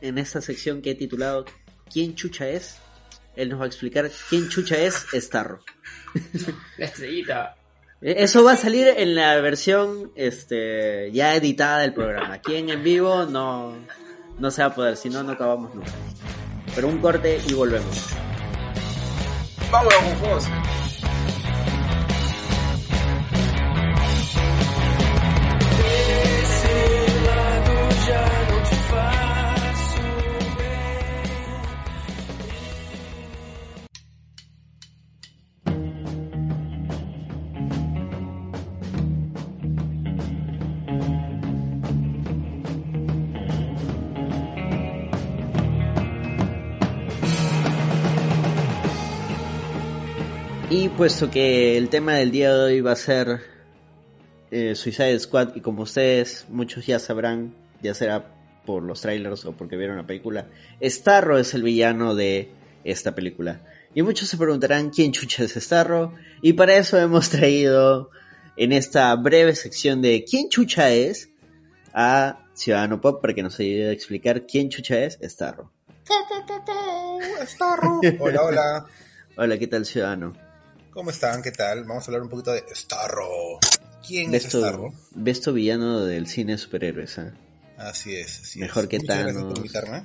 en 0.00 0.18
esta 0.18 0.40
sección 0.40 0.82
que 0.82 0.92
he 0.92 0.94
titulado 0.96 1.44
¿Quién 1.92 2.14
chucha 2.14 2.48
es? 2.48 2.76
Él 3.36 3.50
nos 3.50 3.60
va 3.60 3.64
a 3.64 3.68
explicar 3.68 4.10
quién 4.28 4.48
chucha 4.48 4.76
es 4.76 5.06
Starro. 5.14 5.60
La 6.76 6.86
estrellita. 6.86 7.56
Eh, 8.00 8.16
Eso 8.18 8.42
va 8.44 8.52
a 8.52 8.56
salir 8.56 8.88
en 8.88 9.14
la 9.14 9.40
versión 9.40 10.12
este, 10.16 11.10
ya 11.12 11.34
editada 11.34 11.78
del 11.78 11.92
programa. 11.92 12.34
Aquí 12.34 12.56
en 12.56 12.68
en 12.70 12.82
vivo 12.82 13.26
no, 13.26 13.74
no 14.38 14.50
se 14.50 14.62
va 14.62 14.68
a 14.68 14.74
poder, 14.74 14.96
si 14.96 15.08
no, 15.08 15.22
no 15.22 15.32
acabamos 15.32 15.74
nunca. 15.74 15.92
Pero 16.74 16.88
un 16.88 16.98
corte 16.98 17.40
y 17.46 17.52
volvemos. 17.54 18.06
Vamos, 19.70 19.94
vamos, 20.22 20.44
puesto 50.98 51.30
que 51.30 51.78
el 51.78 51.90
tema 51.90 52.14
del 52.14 52.32
día 52.32 52.52
de 52.52 52.60
hoy 52.60 52.80
va 52.80 52.90
a 52.90 52.96
ser 52.96 53.42
eh, 54.50 54.74
Suicide 54.74 55.16
Squad, 55.20 55.54
y 55.54 55.60
como 55.60 55.84
ustedes 55.84 56.46
muchos 56.48 56.86
ya 56.86 56.98
sabrán, 56.98 57.54
ya 57.80 57.94
será 57.94 58.34
por 58.66 58.82
los 58.82 59.00
trailers 59.02 59.44
o 59.44 59.52
porque 59.52 59.76
vieron 59.76 59.96
la 59.96 60.08
película, 60.08 60.48
Starro 60.82 61.38
es 61.38 61.54
el 61.54 61.62
villano 61.62 62.16
de 62.16 62.50
esta 62.82 63.14
película. 63.14 63.60
Y 63.94 64.02
muchos 64.02 64.28
se 64.28 64.36
preguntarán 64.36 64.90
quién 64.90 65.12
chucha 65.12 65.44
es 65.44 65.52
Starro, 65.52 66.14
y 66.42 66.54
para 66.54 66.76
eso 66.76 66.98
hemos 66.98 67.30
traído 67.30 68.10
en 68.56 68.72
esta 68.72 69.14
breve 69.14 69.54
sección 69.54 70.02
de 70.02 70.24
quién 70.28 70.48
chucha 70.48 70.90
es 70.90 71.30
a 71.94 72.44
Ciudadano 72.54 73.00
Pop 73.00 73.20
para 73.20 73.34
que 73.34 73.44
nos 73.44 73.60
ayude 73.60 73.90
a 73.90 73.92
explicar 73.92 74.46
quién 74.46 74.68
chucha 74.68 74.98
es 74.98 75.16
Starro. 75.22 75.70
Hola, 78.18 78.42
hola. 78.42 78.86
Hola, 79.36 79.58
¿qué 79.58 79.68
tal 79.68 79.86
Ciudadano? 79.86 80.47
¿Cómo 80.98 81.10
están? 81.10 81.42
¿Qué 81.42 81.52
tal? 81.52 81.84
Vamos 81.84 82.02
a 82.02 82.06
hablar 82.08 82.22
un 82.22 82.28
poquito 82.28 82.50
de 82.50 82.64
Starro. 82.74 83.60
¿Quién 84.04 84.32
¿Ves 84.32 84.46
es 84.46 84.52
Starro? 84.52 84.92
ves 85.12 85.40
tu 85.40 85.52
villano 85.52 86.04
del 86.04 86.26
cine 86.26 86.54
de 86.54 86.58
superhéroes, 86.58 87.20
¿ah? 87.20 87.34
Así 87.76 88.16
es. 88.16 88.40
así 88.40 88.58
Mejor 88.58 88.82
es. 88.82 88.88
que 88.90 88.98
Muchas 88.98 89.18
gracias 89.20 89.44
por 89.44 89.56
invitarme. 89.58 90.02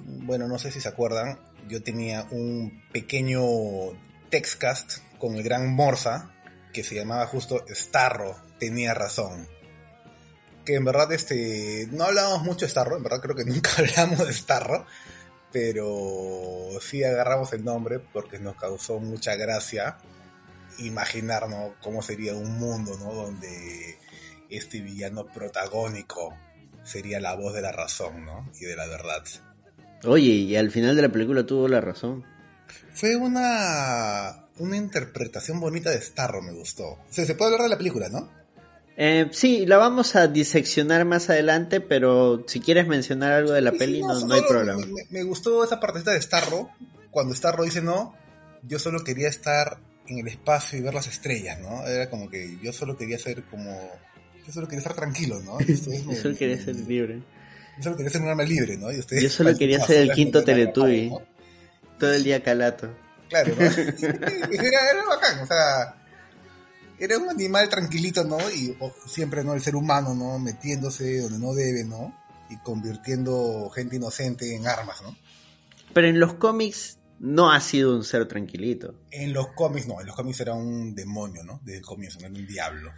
Bueno, 0.00 0.48
no 0.48 0.58
sé 0.58 0.72
si 0.72 0.80
se 0.80 0.88
acuerdan, 0.88 1.38
yo 1.68 1.80
tenía 1.84 2.26
un 2.32 2.82
pequeño 2.90 3.40
textcast 4.30 4.98
con 5.20 5.36
el 5.36 5.44
gran 5.44 5.72
Morsa 5.72 6.34
que 6.72 6.82
se 6.82 6.96
llamaba 6.96 7.24
justo 7.28 7.64
Starro, 7.68 8.36
tenía 8.58 8.94
razón. 8.94 9.46
Que 10.64 10.74
en 10.74 10.84
verdad 10.84 11.12
este 11.12 11.86
no 11.92 12.02
hablábamos 12.02 12.42
mucho 12.42 12.66
de 12.66 12.70
Starro, 12.70 12.96
en 12.96 13.04
verdad 13.04 13.20
creo 13.20 13.36
que 13.36 13.44
nunca 13.44 13.70
hablamos 13.78 14.26
de 14.26 14.32
Starro, 14.34 14.86
pero 15.52 16.70
sí 16.80 17.04
agarramos 17.04 17.52
el 17.52 17.64
nombre 17.64 17.98
porque 17.98 18.38
nos 18.38 18.56
causó 18.56 18.98
mucha 18.98 19.36
gracia 19.36 19.98
imaginarnos 20.78 21.72
cómo 21.80 22.02
sería 22.02 22.34
un 22.34 22.58
mundo, 22.58 22.96
¿no? 22.98 23.12
Donde 23.12 23.98
este 24.48 24.80
villano 24.80 25.26
protagónico 25.26 26.34
sería 26.82 27.20
la 27.20 27.34
voz 27.34 27.54
de 27.54 27.62
la 27.62 27.72
razón, 27.72 28.24
¿no? 28.24 28.50
Y 28.60 28.64
de 28.64 28.76
la 28.76 28.86
verdad. 28.86 29.22
Oye, 30.04 30.32
y 30.32 30.56
al 30.56 30.70
final 30.70 30.96
de 30.96 31.02
la 31.02 31.12
película 31.12 31.44
tuvo 31.44 31.68
la 31.68 31.80
razón. 31.80 32.24
Fue 32.94 33.16
una, 33.16 34.46
una 34.58 34.76
interpretación 34.76 35.60
bonita 35.60 35.90
de 35.90 36.00
Starro, 36.00 36.42
me 36.42 36.52
gustó. 36.52 36.84
O 36.92 37.06
sea, 37.10 37.24
se 37.24 37.34
puede 37.34 37.52
hablar 37.52 37.68
de 37.68 37.74
la 37.74 37.78
película, 37.78 38.08
¿no? 38.08 38.41
Eh, 38.96 39.28
sí, 39.32 39.64
la 39.66 39.78
vamos 39.78 40.16
a 40.16 40.28
diseccionar 40.28 41.04
más 41.04 41.30
adelante, 41.30 41.80
pero 41.80 42.44
si 42.46 42.60
quieres 42.60 42.86
mencionar 42.86 43.32
algo 43.32 43.52
de 43.52 43.62
la 43.62 43.70
Sí, 43.70 43.78
peli, 43.78 44.02
no, 44.02 44.32
hay 44.32 44.42
problema. 44.42 44.84
Me, 44.86 45.04
me 45.10 45.22
gustó 45.22 45.64
esa 45.64 45.80
partecita 45.80 46.12
de 46.12 46.20
Starro, 46.20 46.68
cuando 47.10 47.34
Starro 47.34 47.64
dice 47.64 47.80
no, 47.80 48.14
yo 48.62 48.78
solo 48.78 49.02
quería 49.02 49.28
estar 49.28 49.78
en 50.08 50.18
el 50.18 50.28
espacio 50.28 50.78
y 50.78 50.82
ver 50.82 50.94
las 50.94 51.06
estrellas, 51.06 51.58
¿no? 51.60 51.86
Era 51.86 52.10
como 52.10 52.28
que 52.28 52.58
yo 52.62 52.72
solo 52.72 52.96
quería 52.96 53.18
ser 53.18 53.44
como... 53.44 53.90
Yo 54.46 54.52
solo 54.52 54.66
quería 54.66 54.80
estar 54.80 54.94
tranquilo, 54.94 55.40
¿no? 55.40 55.60
Yo 55.66 55.76
solo 56.16 56.36
quería 56.36 56.60
ser 56.60 56.74
libre. 56.74 57.22
Yo 57.76 57.84
solo 57.84 57.96
quería 57.96 58.10
ser 58.10 58.22
un 58.22 58.28
alma 58.28 58.42
libre, 58.42 58.76
¿no? 58.76 58.90
Y 58.90 58.98
ustedes, 58.98 59.22
Yo 59.22 59.30
solo 59.30 59.56
quería 59.56 59.78
ser 59.80 59.98
el 59.98 60.12
quinto 60.12 60.42
Teletubby. 60.42 61.10
¿no? 61.10 61.22
Todo 61.98 62.12
el 62.12 62.24
día 62.24 62.42
calato. 62.42 62.88
Claro, 63.28 63.54
¿no? 63.54 63.62
era, 63.66 64.90
era 64.90 65.04
bacán, 65.08 65.38
o 65.40 65.46
sea, 65.46 65.94
era 66.98 67.18
un 67.18 67.28
animal 67.28 67.68
tranquilito, 67.68 68.24
¿no? 68.24 68.38
Y 68.50 68.76
siempre, 69.06 69.42
¿no? 69.44 69.54
El 69.54 69.60
ser 69.60 69.74
humano, 69.76 70.14
¿no? 70.14 70.38
Metiéndose 70.38 71.20
donde 71.20 71.38
no 71.38 71.52
debe, 71.54 71.84
¿no? 71.84 72.16
Y 72.50 72.56
convirtiendo 72.58 73.70
gente 73.70 73.96
inocente 73.96 74.54
en 74.54 74.66
armas, 74.66 75.02
¿no? 75.02 75.16
Pero 75.92 76.06
en 76.08 76.20
los 76.20 76.34
cómics 76.34 76.98
no 77.18 77.50
ha 77.52 77.60
sido 77.60 77.94
un 77.96 78.04
ser 78.04 78.26
tranquilito. 78.26 78.94
En 79.10 79.32
los 79.32 79.48
cómics, 79.48 79.86
no, 79.86 80.00
en 80.00 80.06
los 80.06 80.16
cómics 80.16 80.40
era 80.40 80.54
un 80.54 80.94
demonio, 80.94 81.44
¿no? 81.44 81.60
Desde 81.64 81.78
el 81.78 81.84
comienzo, 81.84 82.18
no 82.20 82.26
era 82.26 82.34
un 82.36 82.46
diablo. 82.46 82.92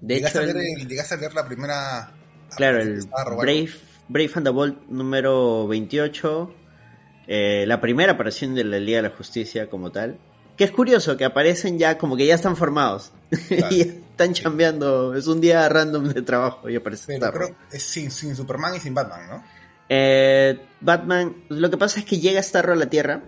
De 0.00 0.16
¿Llegaste, 0.16 0.38
hecho, 0.38 0.50
a 0.50 0.52
leer, 0.52 0.66
el- 0.76 0.80
el- 0.82 0.88
¿Llegaste 0.88 1.14
a 1.14 1.18
leer 1.18 1.34
la 1.34 1.46
primera... 1.46 2.12
claro, 2.56 2.80
el 2.80 3.04
Brave, 3.36 3.70
Brave 4.08 4.30
and 4.34 4.44
the 4.46 4.50
Bold 4.50 4.88
número 4.88 5.66
28, 5.68 6.54
eh, 7.28 7.64
la 7.68 7.80
primera 7.80 8.12
aparición 8.12 8.54
de 8.54 8.64
la 8.64 8.78
Liga 8.78 8.98
de 9.02 9.08
la 9.10 9.16
Justicia 9.16 9.70
como 9.70 9.92
tal. 9.92 10.18
Que 10.56 10.64
es 10.64 10.70
curioso 10.70 11.16
que 11.16 11.24
aparecen 11.24 11.78
ya 11.78 11.98
como 11.98 12.16
que 12.16 12.26
ya 12.26 12.34
están 12.34 12.56
formados. 12.56 13.12
Claro. 13.48 13.74
y 13.74 13.80
están 13.80 14.34
chambeando. 14.34 15.14
Es 15.14 15.26
un 15.26 15.40
día 15.40 15.68
random 15.68 16.08
de 16.08 16.22
trabajo 16.22 16.68
y 16.68 16.76
aparece 16.76 17.18
Pero 17.18 17.32
creo 17.32 17.56
es 17.70 17.82
sin, 17.82 18.10
sin 18.10 18.36
Superman 18.36 18.74
y 18.76 18.80
sin 18.80 18.94
Batman, 18.94 19.20
¿no? 19.28 19.44
Eh, 19.88 20.60
Batman, 20.80 21.34
lo 21.48 21.70
que 21.70 21.76
pasa 21.76 22.00
es 22.00 22.06
que 22.06 22.18
llega 22.18 22.42
Starro 22.42 22.74
a 22.74 22.76
la 22.76 22.86
Tierra. 22.86 23.22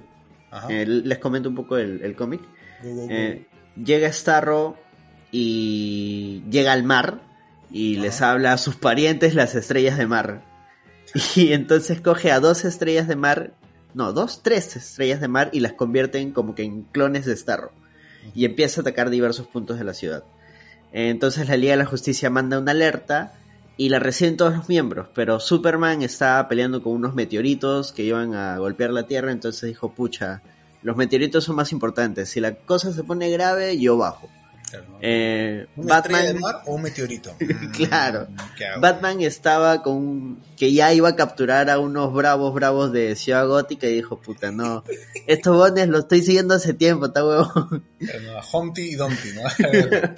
Ajá. 0.50 0.68
Eh, 0.70 0.86
les 0.86 1.18
comento 1.18 1.48
un 1.48 1.54
poco 1.54 1.76
el, 1.76 2.02
el 2.02 2.14
cómic. 2.14 2.42
Eh, 2.84 3.46
llega 3.82 4.12
Starro 4.12 4.76
y 5.30 6.42
llega 6.50 6.72
al 6.72 6.84
mar 6.84 7.20
y 7.70 7.96
les 7.96 8.22
habla 8.22 8.52
a 8.52 8.58
sus 8.58 8.76
parientes 8.76 9.34
las 9.34 9.54
estrellas 9.54 9.98
de 9.98 10.06
mar. 10.06 10.42
Y 11.36 11.52
entonces 11.52 12.00
coge 12.00 12.32
a 12.32 12.40
dos 12.40 12.64
estrellas 12.64 13.08
de 13.08 13.16
mar, 13.16 13.52
no, 13.94 14.12
dos, 14.12 14.42
tres 14.42 14.76
estrellas 14.76 15.20
de 15.20 15.28
mar 15.28 15.50
y 15.52 15.60
las 15.60 15.72
convierten 15.72 16.32
como 16.32 16.54
que 16.54 16.64
en 16.64 16.82
clones 16.82 17.24
de 17.24 17.36
Starro. 17.36 17.72
Y 18.34 18.44
empieza 18.44 18.80
a 18.80 18.82
atacar 18.82 19.10
diversos 19.10 19.46
puntos 19.46 19.78
de 19.78 19.84
la 19.84 19.94
ciudad. 19.94 20.24
Entonces 20.92 21.48
la 21.48 21.56
Liga 21.56 21.72
de 21.72 21.78
la 21.78 21.86
Justicia 21.86 22.30
manda 22.30 22.58
una 22.58 22.72
alerta 22.72 23.34
y 23.76 23.88
la 23.88 23.98
reciben 23.98 24.36
todos 24.36 24.54
los 24.54 24.68
miembros, 24.68 25.08
pero 25.14 25.40
Superman 25.40 26.02
está 26.02 26.46
peleando 26.48 26.82
con 26.82 26.92
unos 26.92 27.14
meteoritos 27.14 27.92
que 27.92 28.04
iban 28.04 28.34
a 28.34 28.58
golpear 28.58 28.90
la 28.90 29.06
Tierra, 29.06 29.32
entonces 29.32 29.68
dijo, 29.68 29.92
pucha, 29.92 30.42
los 30.82 30.96
meteoritos 30.96 31.44
son 31.44 31.56
más 31.56 31.72
importantes, 31.72 32.28
si 32.28 32.40
la 32.40 32.54
cosa 32.54 32.92
se 32.92 33.02
pone 33.02 33.30
grave, 33.30 33.78
yo 33.78 33.96
bajo. 33.96 34.28
Eh, 35.00 35.66
¿Una 35.76 35.98
estrella 35.98 36.20
de 36.20 36.32
Batman, 36.32 36.40
mar 36.40 36.62
o 36.66 36.74
un 36.74 36.82
meteorito? 36.82 37.34
Claro. 37.72 38.28
Mm. 38.28 38.80
Batman 38.80 39.20
estaba 39.20 39.82
con 39.82 40.40
que 40.56 40.72
ya 40.72 40.92
iba 40.92 41.08
a 41.08 41.16
capturar 41.16 41.70
a 41.70 41.78
unos 41.78 42.12
bravos 42.12 42.54
bravos 42.54 42.92
de 42.92 43.16
Ciudad 43.16 43.46
Gótica 43.46 43.86
y 43.86 43.94
dijo, 43.94 44.20
puta, 44.20 44.50
no, 44.50 44.84
estos 45.26 45.56
bones 45.56 45.88
los 45.88 46.00
estoy 46.00 46.22
siguiendo 46.22 46.54
hace 46.54 46.74
tiempo, 46.74 47.06
está 47.06 47.24
huevo. 47.24 47.50
Humpty 48.52 48.82
y 48.82 48.94
Dumpty, 48.94 49.28
¿no? 49.34 50.14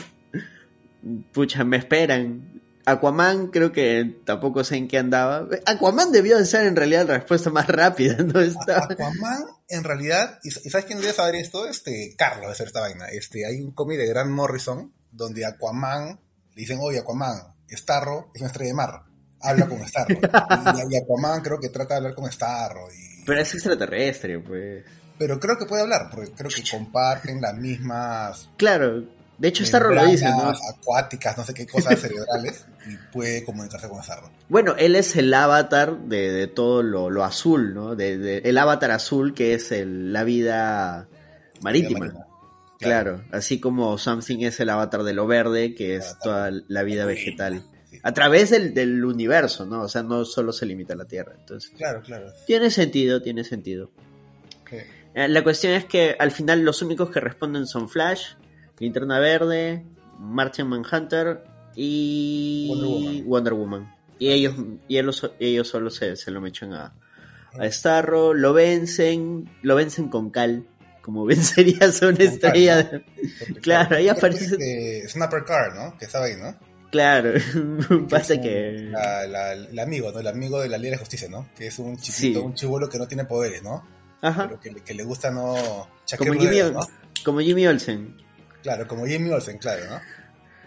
Pucha, 1.33 1.65
me 1.65 1.77
esperan. 1.77 2.61
Aquaman 2.85 3.49
creo 3.49 3.73
que 3.73 4.21
tampoco 4.25 4.63
sé 4.63 4.77
en 4.77 4.87
qué 4.87 4.99
andaba. 4.99 5.49
Aquaman 5.67 6.13
debió 6.13 6.39
de 6.39 6.45
ser 6.45 6.67
en 6.67 6.77
realidad 6.77 7.09
la 7.09 7.15
respuesta 7.15 7.51
más 7.51 7.67
rápida, 7.67 8.19
¿no? 8.19 8.41
Estaba... 8.41 8.87
Aquaman, 8.91 9.45
en 9.69 9.85
realidad, 9.85 10.39
¿y 10.43 10.49
y 10.49 10.71
sabes 10.71 10.87
quién 10.87 11.01
debe 11.01 11.13
saber 11.13 11.37
esto? 11.37 11.67
Este, 11.67 12.15
Carlos 12.17 12.43
debe 12.43 12.55
ser 12.55 12.67
esta 12.69 12.81
vaina. 12.81 13.07
Este, 13.09 13.47
hay 13.47 13.61
un 13.61 13.73
cómic 13.73 13.99
de 13.99 14.07
Grant 14.07 14.31
Morrison 14.31 14.93
donde 15.11 15.45
Aquaman 15.45 16.21
le 16.55 16.61
dicen, 16.61 16.79
oye, 16.81 16.99
Aquaman, 16.99 17.55
Starro 17.71 18.31
es 18.35 18.41
una 18.41 18.49
estrella 18.49 18.71
de 18.71 18.75
mar. 18.75 19.03
Habla 19.41 19.67
con 19.69 19.87
Starro. 19.87 20.15
y, 20.89 20.95
y 20.95 20.97
Aquaman 20.97 21.43
creo 21.43 21.59
que 21.61 21.69
trata 21.69 21.95
de 21.95 21.99
hablar 21.99 22.15
con 22.15 22.31
Starro. 22.31 22.89
Y, 22.93 23.25
Pero 23.25 23.41
es 23.41 23.55
extraterrestre, 23.55 24.39
pues. 24.41 24.85
pero 25.19 25.39
creo 25.41 25.59
que 25.59 25.67
puede 25.67 25.83
hablar, 25.83 26.09
porque 26.13 26.33
creo 26.33 26.51
que 26.51 26.63
comparten 26.71 27.41
las 27.41 27.55
mismas 27.55 28.49
Claro, 28.57 29.05
de 29.39 29.49
hecho 29.49 29.65
Starro 29.65 29.95
lo 29.95 30.05
dice, 30.07 30.25
¿no? 30.25 30.31
membranas 30.37 30.61
acuáticas, 30.79 31.37
no 31.39 31.45
sé 31.45 31.55
qué 31.55 31.67
cosas 31.67 31.99
cerebrales, 32.01 32.67
y 32.87 32.97
puede 33.13 33.45
comunicarse 33.45 33.89
con 33.89 34.03
Starro. 34.03 34.31
Bueno, 34.49 34.75
él 34.79 34.97
es 34.97 35.15
el 35.17 35.33
avatar 35.35 35.99
de, 36.01 36.31
de 36.33 36.47
todo 36.47 36.83
lo, 36.83 37.11
lo 37.11 37.25
azul, 37.25 37.75
¿no? 37.75 37.95
De, 37.97 38.17
de- 38.19 38.39
el 38.39 38.57
avatar 38.59 38.91
azul 38.93 39.35
que 39.35 39.55
es 39.55 39.73
el- 39.73 40.13
la 40.13 40.25
vida 40.25 41.09
marítima. 41.63 42.13
Claro, 42.79 43.25
así 43.33 43.59
como 43.59 43.97
Something 43.97 44.41
es 44.45 44.61
el 44.61 44.69
avatar 44.71 45.03
de 45.03 45.15
lo 45.15 45.27
verde, 45.27 45.75
que 45.75 45.97
es 45.97 46.17
toda 46.23 46.51
la 46.69 46.83
vida 46.83 47.07
vegetal. 47.07 47.63
Sí. 47.91 47.99
A 48.03 48.13
través 48.13 48.51
del, 48.51 48.75
del 48.75 49.03
universo, 49.05 49.65
¿no? 49.65 49.81
O 49.83 49.89
sea, 49.89 50.03
no 50.03 50.25
solo 50.27 50.53
se 50.53 50.67
limita 50.67 50.93
a 50.93 50.97
la 50.97 51.07
Tierra. 51.07 51.35
Entonces, 51.39 51.71
Claro, 51.77 52.03
claro. 52.03 52.27
tiene 52.47 52.71
sentido, 52.71 53.23
tiene 53.23 53.45
sentido. 53.45 53.91
Eh, 55.15 55.29
La 55.29 55.43
cuestión 55.43 55.73
es 55.73 55.87
que 55.87 56.17
al 56.19 56.31
final 56.33 56.61
los 56.63 56.83
únicos 56.83 57.11
que 57.11 57.21
responden 57.21 57.67
son 57.67 57.89
Flash, 57.89 58.35
Linterna 58.79 59.19
Verde, 59.19 59.85
Martian 60.19 60.69
Manhunter 60.69 61.45
y 61.75 62.67
Wonder 62.69 62.89
Woman. 62.89 63.25
Wonder 63.27 63.55
Woman. 63.55 63.95
Y 64.19 64.31
ellos, 64.31 64.55
y 64.89 64.99
ellos, 64.99 65.31
ellos 65.39 65.69
solo 65.69 65.91
se, 65.91 66.17
se 66.17 66.31
lo 66.31 66.41
mechan 66.41 66.73
a, 66.73 66.95
a 67.59 67.71
Starro, 67.71 68.33
lo 68.35 68.53
vencen, 68.55 69.49
lo 69.63 69.75
vencen 69.77 70.09
con 70.09 70.31
cal, 70.31 70.67
como 71.03 71.25
vencerías 71.27 72.03
a 72.03 72.09
una 72.09 72.17
Con 72.17 72.27
estrella. 72.27 72.91
cal, 72.91 73.05
Claro, 73.63 73.97
ahí 73.97 74.09
aparece- 74.09 74.53
este 74.57 75.09
Snapper 75.09 75.45
Car, 75.45 75.75
¿no? 75.75 75.97
Que 75.99 76.07
estaba 76.07 76.27
ahí, 76.27 76.37
¿no? 76.37 76.57
Claro, 76.91 77.33
pasa 78.09 78.35
es 78.35 78.39
un- 78.39 78.45
que... 78.45 78.73
la- 78.91 79.27
la- 79.27 79.53
el 79.53 79.79
amigo, 79.79 80.13
¿no? 80.13 80.21
El 80.21 80.27
amigo 80.29 80.61
de 80.61 80.69
la 80.71 80.79
Liga 80.79 80.93
de 80.93 80.99
Justicia, 80.99 81.29
¿no? 81.29 81.49
Que 81.57 81.67
es 81.67 81.79
un 81.79 81.97
chiquito, 81.99 82.41
Sí. 82.41 82.45
un 82.47 82.55
chivolo 82.55 82.89
que 82.89 82.97
no 82.99 83.07
tiene 83.07 83.25
poderes, 83.27 83.63
¿no? 83.63 83.85
Ajá, 84.23 84.47
Pero 84.49 84.61
que, 84.61 84.71
le- 84.73 84.81
que 84.83 84.95
le 84.95 85.05
gusta, 85.05 85.31
¿no? 85.31 85.55
como 86.17 86.33
Jimmy, 86.33 86.59
¿no? 86.73 86.81
como 87.25 87.41
Jimmy 87.41 87.67
Olsen. 87.67 88.17
Claro, 88.67 88.89
como 88.89 89.07
Jamie 89.07 89.33
Olsen, 89.33 89.59
claro, 89.59 89.85
¿no? 89.89 90.01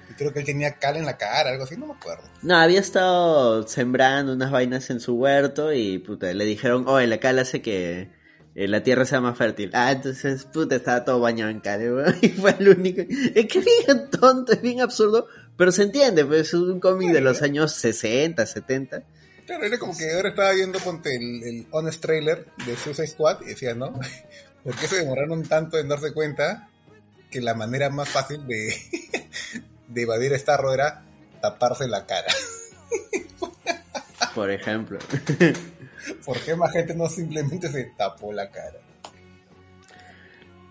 Y 0.09 0.13
creo 0.13 0.31
que 0.31 0.39
él 0.39 0.45
tenía 0.45 0.75
cal 0.75 0.95
en 0.95 1.05
la 1.05 1.17
cara, 1.17 1.49
algo 1.49 1.65
así, 1.65 1.75
no 1.75 1.85
me 1.85 1.95
acuerdo. 1.95 2.23
No, 2.41 2.55
había 2.55 2.79
estado 2.79 3.67
sembrando 3.67 4.31
unas 4.31 4.51
vainas 4.51 4.89
en 4.89 5.01
su 5.01 5.15
huerto 5.15 5.73
y 5.73 5.97
puta, 5.97 6.33
le 6.33 6.45
dijeron, 6.45 6.87
oye, 6.87 7.07
la 7.07 7.19
cal 7.19 7.39
hace 7.39 7.61
que 7.61 8.09
eh, 8.55 8.67
la 8.69 8.83
tierra 8.83 9.03
sea 9.03 9.19
más 9.19 9.37
fértil. 9.37 9.71
Ah, 9.73 9.91
entonces, 9.91 10.45
puta, 10.45 10.77
estaba 10.77 11.03
todo 11.03 11.19
bañado 11.19 11.51
en 11.51 11.59
cal, 11.59 12.15
y 12.21 12.29
fue 12.29 12.55
el 12.57 12.69
único. 12.69 13.01
Es 13.01 13.47
que 13.47 13.59
es 13.59 13.65
bien 13.65 14.09
tonto, 14.09 14.53
es 14.53 14.61
bien 14.61 14.79
absurdo, 14.79 15.27
pero 15.57 15.73
se 15.73 15.83
entiende, 15.83 16.23
pues 16.23 16.47
es 16.47 16.53
un 16.53 16.79
cómic 16.79 17.11
de 17.11 17.19
los 17.19 17.41
años 17.41 17.73
60, 17.73 18.45
70. 18.45 19.03
Claro, 19.45 19.65
era 19.65 19.77
como 19.77 19.97
que 19.97 20.09
ahora 20.13 20.29
estaba 20.29 20.53
viendo, 20.53 20.79
ponte, 20.79 21.13
el, 21.17 21.43
el 21.43 21.67
honest 21.71 22.01
trailer 22.01 22.45
de 22.65 22.77
Suicide 22.77 23.07
Squad 23.07 23.41
y 23.41 23.47
decía, 23.47 23.75
¿no? 23.75 23.91
¿Por 24.63 24.73
qué 24.77 24.87
se 24.87 24.99
demoraron 24.99 25.43
tanto 25.43 25.77
en 25.77 25.89
darse 25.89 26.13
cuenta 26.13 26.69
que 27.29 27.41
la 27.41 27.53
manera 27.53 27.89
más 27.89 28.09
fácil 28.09 28.45
de, 28.47 28.73
de 29.87 30.01
evadir 30.01 30.33
a 30.33 30.37
Starro 30.39 30.73
era 30.73 31.03
taparse 31.41 31.87
la 31.87 32.05
cara? 32.05 32.27
Por 34.35 34.51
ejemplo. 34.51 34.99
¿Por 36.25 36.39
qué 36.39 36.55
más 36.55 36.71
gente 36.71 36.95
no 36.95 37.07
simplemente 37.09 37.69
se 37.71 37.91
tapó 37.97 38.31
la 38.31 38.49
cara? 38.49 38.79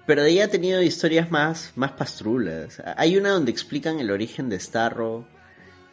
Pero 0.07 0.23
de 0.23 0.29
ahí 0.31 0.41
ha 0.41 0.49
tenido 0.49 0.81
historias 0.81 1.31
más, 1.31 1.73
más 1.77 1.93
pastrulas. 1.93 2.83
Hay 2.97 3.17
una 3.19 3.31
donde 3.31 3.51
explican 3.51 4.01
el 4.01 4.11
origen 4.11 4.49
de 4.49 4.59
Starro, 4.59 5.29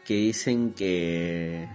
que 0.05 0.13
dicen 0.13 0.71
que... 0.73 1.67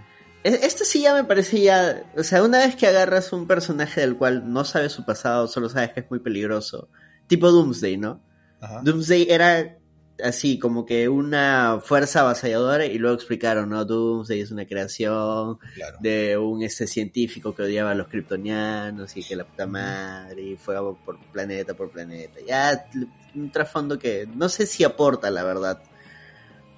E- 0.43 0.59
Esto 0.65 0.83
sí 0.83 1.01
ya 1.03 1.13
me 1.13 1.23
parece 1.23 1.61
ya... 1.61 2.03
O 2.17 2.23
sea, 2.23 2.41
una 2.41 2.57
vez 2.59 2.75
que 2.75 2.87
agarras 2.87 3.31
un 3.31 3.45
personaje 3.45 4.01
del 4.01 4.17
cual 4.17 4.51
no 4.51 4.65
sabes 4.65 4.91
su 4.91 5.05
pasado, 5.05 5.47
solo 5.47 5.69
sabes 5.69 5.91
que 5.93 5.99
es 5.99 6.09
muy 6.09 6.19
peligroso. 6.19 6.89
Tipo 7.27 7.51
Doomsday, 7.51 7.97
¿no? 7.97 8.23
Ajá. 8.61 8.81
Doomsday 8.83 9.27
era 9.29 9.77
así, 10.23 10.59
como 10.59 10.85
que 10.85 11.09
una 11.09 11.81
fuerza 11.83 12.21
avasalladora 12.21 12.85
y 12.85 12.97
luego 12.99 13.15
explicaron, 13.15 13.69
¿no? 13.69 13.83
Doomsday 13.85 14.39
es 14.39 14.51
una 14.51 14.65
creación 14.67 15.57
Claro. 15.73 15.97
de 15.99 16.37
un 16.37 16.61
este 16.61 16.85
científico 16.85 17.55
que 17.55 17.63
odiaba 17.63 17.91
a 17.91 17.95
los 17.95 18.07
kryptonianos 18.07 19.17
y 19.17 19.23
que 19.23 19.35
la 19.35 19.45
puta 19.45 19.65
madre 19.65 20.41
y 20.43 20.57
fue 20.57 20.75
por 21.03 21.19
planeta 21.31 21.73
por 21.73 21.89
planeta. 21.89 22.39
Ya 22.47 22.85
un 23.33 23.51
trasfondo 23.51 23.97
que 23.97 24.27
no 24.27 24.47
sé 24.47 24.65
si 24.67 24.83
aporta 24.83 25.29
la 25.31 25.43
verdad. 25.43 25.81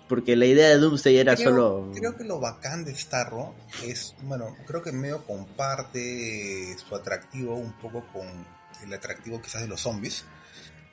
Porque 0.08 0.36
la 0.36 0.46
idea 0.46 0.70
de 0.70 0.78
Doomsday 0.78 1.18
era 1.18 1.36
creo, 1.36 1.50
solo 1.50 1.92
creo 1.96 2.16
que 2.16 2.24
lo 2.26 2.40
bacán 2.40 2.84
de 2.86 2.94
Starro 2.94 3.56
es, 3.86 4.14
bueno, 4.24 4.56
creo 4.68 4.84
que 4.84 4.92
medio 4.92 5.26
comparte 5.26 6.76
su 6.78 6.94
atractivo 6.96 7.56
un 7.56 7.74
poco 7.74 8.06
con 8.14 8.28
el 8.84 8.94
atractivo 8.94 9.42
quizás 9.42 9.62
de 9.62 9.68
los 9.70 9.82
zombies, 9.82 10.26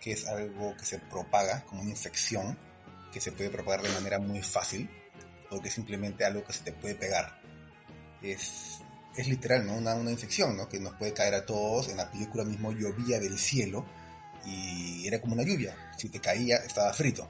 que 0.00 0.12
es 0.12 0.26
algo 0.26 0.76
que 0.76 0.84
se 0.84 0.98
propaga 0.98 1.64
como 1.66 1.82
una 1.82 1.90
infección, 1.90 2.58
que 3.12 3.20
se 3.20 3.32
puede 3.32 3.50
propagar 3.50 3.82
de 3.82 3.90
manera 3.90 4.18
muy 4.18 4.42
fácil, 4.42 4.88
porque 5.48 5.68
es 5.68 5.74
simplemente 5.74 6.24
algo 6.24 6.44
que 6.44 6.52
se 6.52 6.64
te 6.64 6.72
puede 6.72 6.94
pegar. 6.94 7.40
Es, 8.22 8.78
es 9.16 9.28
literal, 9.28 9.66
¿no? 9.66 9.74
Una, 9.74 9.94
una 9.94 10.10
infección, 10.10 10.56
¿no? 10.56 10.68
Que 10.68 10.78
nos 10.78 10.94
puede 10.94 11.12
caer 11.12 11.34
a 11.34 11.44
todos. 11.44 11.88
En 11.88 11.96
la 11.96 12.10
película 12.10 12.44
mismo 12.44 12.72
llovía 12.72 13.18
del 13.18 13.38
cielo 13.38 13.84
y 14.46 15.06
era 15.06 15.20
como 15.20 15.34
una 15.34 15.42
lluvia. 15.42 15.76
Si 15.96 16.08
te 16.08 16.20
caía, 16.20 16.56
estaba 16.56 16.92
frito. 16.92 17.28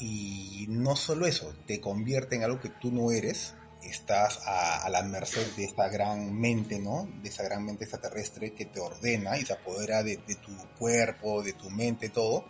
Y 0.00 0.66
no 0.68 0.94
solo 0.94 1.26
eso, 1.26 1.54
te 1.66 1.80
convierte 1.80 2.36
en 2.36 2.44
algo 2.44 2.60
que 2.60 2.68
tú 2.68 2.92
no 2.92 3.10
eres, 3.10 3.54
estás 3.88 4.40
a, 4.44 4.88
la 4.90 5.02
merced 5.02 5.46
de 5.56 5.64
esta 5.64 5.88
gran 5.88 6.34
mente, 6.34 6.78
¿no? 6.78 7.08
De 7.22 7.28
esa 7.28 7.42
gran 7.42 7.64
mente 7.64 7.84
extraterrestre 7.84 8.52
que 8.52 8.66
te 8.66 8.80
ordena 8.80 9.38
y 9.38 9.44
se 9.44 9.52
apodera 9.52 10.02
de, 10.02 10.18
de 10.26 10.34
tu 10.36 10.52
cuerpo, 10.78 11.42
de 11.42 11.52
tu 11.52 11.70
mente, 11.70 12.08
todo. 12.08 12.44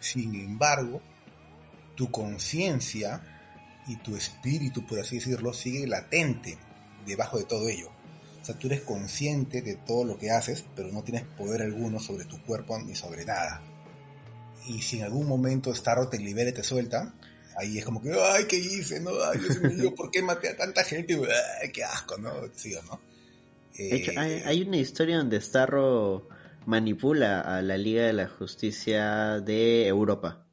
Sin 0.00 0.34
embargo, 0.34 1.00
tu 1.94 2.10
conciencia 2.10 3.22
y 3.86 3.96
tu 3.96 4.16
espíritu, 4.16 4.86
por 4.86 5.00
así 5.00 5.16
decirlo, 5.16 5.52
sigue 5.52 5.86
latente 5.86 6.58
debajo 7.06 7.38
de 7.38 7.44
todo 7.44 7.68
ello. 7.68 7.90
O 8.40 8.44
sea, 8.44 8.58
tú 8.58 8.66
eres 8.66 8.82
consciente 8.82 9.62
de 9.62 9.76
todo 9.76 10.04
lo 10.04 10.18
que 10.18 10.30
haces, 10.30 10.64
pero 10.76 10.88
no 10.92 11.02
tienes 11.02 11.24
poder 11.24 11.62
alguno 11.62 11.98
sobre 11.98 12.24
tu 12.24 12.42
cuerpo 12.42 12.78
ni 12.78 12.94
sobre 12.94 13.24
nada 13.24 13.62
y 14.66 14.82
si 14.82 14.98
en 14.98 15.04
algún 15.04 15.26
momento 15.28 15.74
Starro 15.74 16.08
te 16.08 16.18
libera 16.18 16.50
y 16.50 16.54
te 16.54 16.62
suelta, 16.62 17.14
ahí 17.56 17.78
es 17.78 17.84
como 17.84 18.00
que, 18.02 18.12
ay, 18.12 18.44
¿qué 18.46 18.56
hice? 18.56 19.00
No, 19.00 19.10
ay, 19.22 19.38
mío, 19.74 19.94
¿por 19.94 20.10
qué 20.10 20.22
maté 20.22 20.48
a 20.50 20.56
tanta 20.56 20.84
gente? 20.84 21.18
Ay, 21.62 21.70
qué 21.72 21.84
asco, 21.84 22.16
¿no? 22.18 22.32
Sí, 22.54 22.74
¿o 22.74 22.82
¿no? 22.82 23.00
De 23.76 23.96
hecho, 23.96 24.12
Eh, 24.12 24.18
hay, 24.18 24.32
hay 24.44 24.62
una 24.62 24.76
historia 24.76 25.18
donde 25.18 25.40
Starro 25.40 26.28
manipula 26.66 27.40
a 27.40 27.62
la 27.62 27.76
Liga 27.76 28.04
de 28.04 28.12
la 28.12 28.28
Justicia 28.28 29.40
de 29.40 29.86
Europa. 29.86 30.46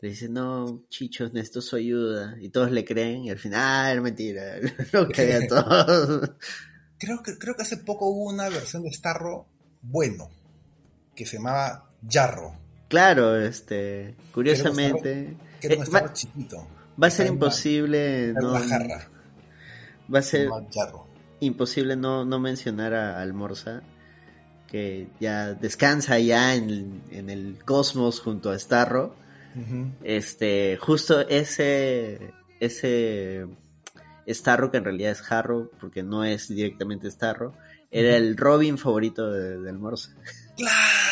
Le 0.00 0.08
dice, 0.10 0.28
no, 0.28 0.84
chichos, 0.88 1.32
necesito 1.32 1.62
su 1.62 1.76
ayuda. 1.76 2.36
Y 2.40 2.50
todos 2.50 2.72
le 2.72 2.84
creen 2.84 3.24
y 3.24 3.30
al 3.30 3.38
final, 3.38 3.60
ah, 3.62 3.92
era 3.92 4.00
mentira. 4.00 4.56
Lo 4.92 5.02
a 5.02 5.46
todos. 5.48 6.30
creo, 6.98 7.22
que, 7.22 7.38
creo 7.38 7.54
que 7.54 7.62
hace 7.62 7.76
poco 7.78 8.08
hubo 8.08 8.30
una 8.30 8.48
versión 8.48 8.82
de 8.82 8.92
Starro 8.92 9.46
bueno, 9.80 10.28
que 11.14 11.24
se 11.26 11.36
llamaba 11.36 11.90
Jarro. 12.08 12.61
Claro, 12.92 13.40
este, 13.40 14.14
curiosamente, 14.34 15.34
eh, 15.62 15.82
Starro 15.82 16.08
va, 16.08 16.12
chiquito. 16.12 16.68
va 17.02 17.06
a 17.06 17.10
ser 17.10 17.26
imposible 17.26 18.34
no, 18.34 18.50
una 18.50 18.60
jarra. 18.60 19.08
va 20.14 20.18
a 20.18 20.22
ser 20.22 20.50
imposible 21.40 21.96
no, 21.96 22.26
no 22.26 22.38
mencionar 22.38 22.92
a 22.92 23.22
Almorza 23.22 23.82
que 24.66 25.08
ya 25.20 25.54
descansa 25.54 26.18
ya 26.18 26.54
en, 26.54 27.00
en 27.10 27.30
el 27.30 27.64
cosmos 27.64 28.20
junto 28.20 28.50
a 28.50 28.58
Starro. 28.58 29.16
Este, 30.02 30.76
justo 30.76 31.26
ese 31.26 32.34
ese 32.60 33.46
Starro 34.28 34.70
que 34.70 34.76
en 34.76 34.84
realidad 34.84 35.12
es 35.12 35.32
Harrow 35.32 35.70
porque 35.80 36.02
no 36.02 36.24
es 36.24 36.48
directamente 36.48 37.10
Starro, 37.10 37.54
era 37.90 38.18
el 38.18 38.36
Robin 38.36 38.76
favorito 38.76 39.30
de, 39.30 39.58
de 39.58 39.70
Almorza. 39.70 40.10
Claro, 40.58 41.11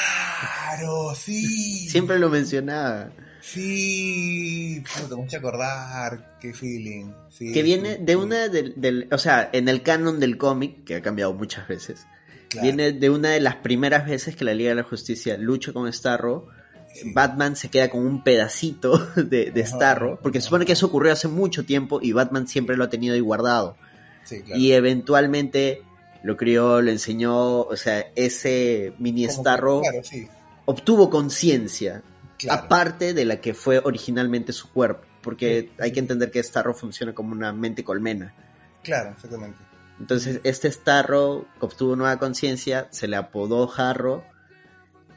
sí. 1.14 1.88
Siempre 1.88 2.18
lo 2.18 2.28
mencionaba. 2.30 3.10
Sí, 3.42 4.82
puta, 5.00 5.16
a 5.36 5.38
acordar, 5.38 6.36
qué 6.40 6.52
feeling. 6.52 7.12
Sí, 7.30 7.52
Que 7.52 7.62
viene 7.62 7.96
de 7.96 8.16
una 8.16 8.48
del, 8.48 8.74
del- 8.76 9.08
o 9.12 9.18
sea, 9.18 9.48
en 9.52 9.68
el 9.68 9.82
canon 9.82 10.20
del 10.20 10.36
cómic, 10.36 10.84
que 10.84 10.96
ha 10.96 11.02
cambiado 11.02 11.32
muchas 11.34 11.66
veces, 11.66 12.06
claro. 12.48 12.64
viene 12.64 12.92
de 12.92 13.10
una 13.10 13.30
de 13.30 13.40
las 13.40 13.56
primeras 13.56 14.06
veces 14.06 14.36
que 14.36 14.44
la 14.44 14.54
Liga 14.54 14.70
de 14.70 14.76
la 14.76 14.82
Justicia 14.82 15.36
lucha 15.38 15.72
con 15.72 15.90
Starro. 15.92 16.48
Sí. 16.92 17.12
Batman 17.14 17.54
se 17.54 17.68
queda 17.70 17.88
con 17.88 18.04
un 18.04 18.24
pedacito 18.24 18.98
de, 19.16 19.50
de. 19.52 19.66
Starro, 19.66 20.18
porque 20.22 20.40
se 20.40 20.46
supone 20.46 20.66
que 20.66 20.72
eso 20.72 20.86
ocurrió 20.86 21.12
hace 21.12 21.28
mucho 21.28 21.64
tiempo 21.64 22.00
y 22.02 22.12
Batman 22.12 22.48
siempre 22.48 22.76
lo 22.76 22.84
ha 22.84 22.90
tenido 22.90 23.14
ahí 23.14 23.20
guardado. 23.20 23.76
Sí, 24.24 24.42
claro. 24.42 24.60
Y 24.60 24.72
eventualmente 24.72 25.82
lo 26.22 26.36
crió, 26.36 26.80
lo 26.82 26.90
enseñó, 26.90 27.62
o 27.62 27.76
sea, 27.76 28.06
ese 28.14 28.92
mini 28.98 29.26
Como 29.26 29.36
que, 29.36 29.40
Starro 29.42 29.80
Claro, 29.80 30.04
sí, 30.04 30.28
obtuvo 30.64 31.10
conciencia, 31.10 32.02
claro. 32.38 32.64
aparte 32.64 33.14
de 33.14 33.24
la 33.24 33.40
que 33.40 33.54
fue 33.54 33.80
originalmente 33.82 34.52
su 34.52 34.70
cuerpo, 34.70 35.06
porque 35.22 35.70
hay 35.78 35.92
que 35.92 36.00
entender 36.00 36.30
que 36.30 36.42
Starro 36.42 36.74
funciona 36.74 37.14
como 37.14 37.32
una 37.32 37.52
mente 37.52 37.84
colmena. 37.84 38.34
Claro, 38.82 39.10
exactamente. 39.10 39.58
Entonces, 39.98 40.40
este 40.44 40.70
Starro 40.70 41.46
obtuvo 41.60 41.96
nueva 41.96 42.18
conciencia, 42.18 42.88
se 42.90 43.06
le 43.06 43.16
apodó 43.16 43.70
Harro 43.76 44.24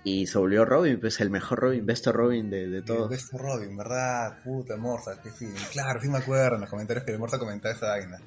y 0.04 0.28
se 0.28 0.38
volvió 0.38 0.66
Robin, 0.66 1.00
pues 1.00 1.22
el 1.22 1.30
mejor 1.30 1.60
Robin, 1.60 1.86
besto 1.86 2.12
Robin 2.12 2.50
de, 2.50 2.68
de 2.68 2.82
todos. 2.82 3.10
De 3.10 3.16
este 3.16 3.38
Robin, 3.38 3.78
¿verdad? 3.78 4.44
Puta, 4.44 4.76
Morsa, 4.76 5.22
qué 5.22 5.32
feeling. 5.32 5.56
Claro, 5.72 6.02
sí 6.02 6.10
me 6.10 6.18
acuerdo 6.18 6.56
en 6.56 6.62
los 6.62 6.70
comentarios 6.70 7.06
que 7.06 7.18
Morsa 7.18 7.40
comentaba 7.40 7.74
esa 7.74 7.88
vaina. 7.88 8.20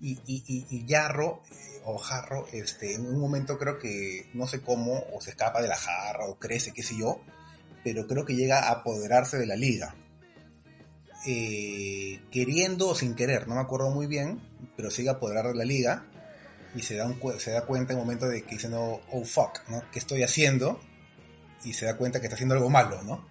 Y, 0.00 0.18
y, 0.26 0.42
y, 0.48 0.66
y 0.76 0.86
Jarro, 0.88 1.42
eh, 1.50 1.73
o 1.84 1.98
Jarro, 1.98 2.46
este, 2.52 2.94
en 2.94 3.06
un 3.06 3.18
momento 3.18 3.58
creo 3.58 3.78
que, 3.78 4.30
no 4.32 4.46
sé 4.46 4.62
cómo, 4.62 5.04
o 5.12 5.20
se 5.20 5.30
escapa 5.30 5.60
de 5.60 5.68
la 5.68 5.76
jarra, 5.76 6.26
o 6.26 6.38
crece, 6.38 6.72
qué 6.72 6.82
sé 6.82 6.96
yo, 6.96 7.20
pero 7.82 8.06
creo 8.06 8.24
que 8.24 8.34
llega 8.34 8.68
a 8.68 8.70
apoderarse 8.70 9.36
de 9.38 9.46
la 9.46 9.56
liga. 9.56 9.94
Eh, 11.26 12.20
queriendo 12.30 12.88
o 12.88 12.94
sin 12.94 13.14
querer, 13.14 13.48
no 13.48 13.54
me 13.54 13.60
acuerdo 13.60 13.90
muy 13.90 14.06
bien, 14.06 14.40
pero 14.76 14.88
llega 14.90 15.12
a 15.12 15.14
apoderar 15.14 15.46
de 15.46 15.54
la 15.54 15.64
liga 15.64 16.06
y 16.74 16.82
se 16.82 16.96
da, 16.96 17.06
un 17.06 17.18
se 17.38 17.50
da 17.50 17.62
cuenta 17.66 17.92
en 17.92 17.98
un 17.98 18.04
momento 18.04 18.26
de 18.28 18.42
que 18.42 18.56
diciendo, 18.56 19.00
oh 19.10 19.24
fuck, 19.24 19.60
¿no? 19.68 19.82
¿Qué 19.90 19.98
estoy 19.98 20.22
haciendo? 20.22 20.80
Y 21.64 21.72
se 21.72 21.86
da 21.86 21.96
cuenta 21.96 22.20
que 22.20 22.26
está 22.26 22.34
haciendo 22.34 22.54
algo 22.54 22.68
malo, 22.68 23.02
¿no? 23.02 23.26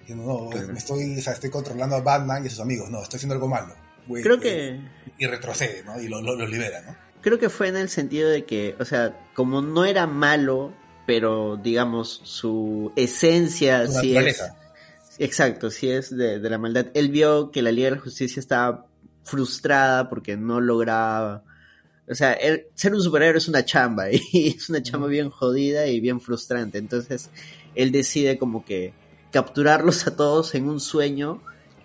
Diciendo, 0.00 0.24
no, 0.24 0.50
Claro. 0.50 0.68
me 0.68 0.78
estoy, 0.78 1.18
o 1.18 1.22
sea, 1.22 1.34
estoy 1.34 1.50
controlando 1.50 1.96
a 1.96 2.00
Batman 2.00 2.42
y 2.42 2.46
a 2.46 2.50
sus 2.50 2.60
amigos, 2.60 2.90
no, 2.90 3.02
estoy 3.02 3.18
haciendo 3.18 3.34
algo 3.34 3.48
malo. 3.48 3.74
Güey, 4.06 4.22
Creo 4.22 4.36
eh, 4.36 4.40
que 4.40 4.80
Y 5.18 5.26
retrocede, 5.26 5.84
¿no? 5.84 6.00
Y 6.00 6.08
lo, 6.08 6.20
lo, 6.22 6.34
lo 6.34 6.46
libera, 6.46 6.80
¿no? 6.82 7.09
Creo 7.20 7.38
que 7.38 7.48
fue 7.50 7.68
en 7.68 7.76
el 7.76 7.88
sentido 7.88 8.28
de 8.28 8.44
que, 8.44 8.76
o 8.78 8.84
sea, 8.84 9.18
como 9.34 9.62
no 9.62 9.84
era 9.84 10.06
malo, 10.06 10.72
pero 11.06 11.56
digamos 11.56 12.20
su 12.24 12.92
esencia 12.96 13.86
Su 13.86 14.00
sí 14.00 14.16
es 14.16 14.42
exacto, 15.18 15.70
sí 15.70 15.90
es 15.90 16.16
de, 16.16 16.38
de 16.38 16.50
la 16.50 16.58
maldad. 16.58 16.86
Él 16.94 17.10
vio 17.10 17.50
que 17.50 17.62
la 17.62 17.72
Liga 17.72 17.90
de 17.90 17.96
la 17.96 18.02
Justicia 18.02 18.40
estaba 18.40 18.86
frustrada 19.24 20.08
porque 20.08 20.36
no 20.36 20.60
lograba 20.60 21.44
o 22.08 22.14
sea, 22.14 22.32
él- 22.32 22.66
ser 22.74 22.92
un 22.92 23.02
superhéroe 23.02 23.38
es 23.38 23.46
una 23.46 23.64
chamba 23.64 24.10
y 24.32 24.48
es 24.56 24.68
una 24.68 24.82
chamba 24.82 25.06
bien 25.06 25.30
jodida 25.30 25.86
y 25.86 26.00
bien 26.00 26.20
frustrante. 26.20 26.78
Entonces, 26.78 27.30
él 27.76 27.92
decide 27.92 28.36
como 28.36 28.64
que 28.64 28.92
capturarlos 29.30 30.06
a 30.08 30.16
todos 30.16 30.56
en 30.56 30.68
un 30.68 30.80
sueño 30.80 31.40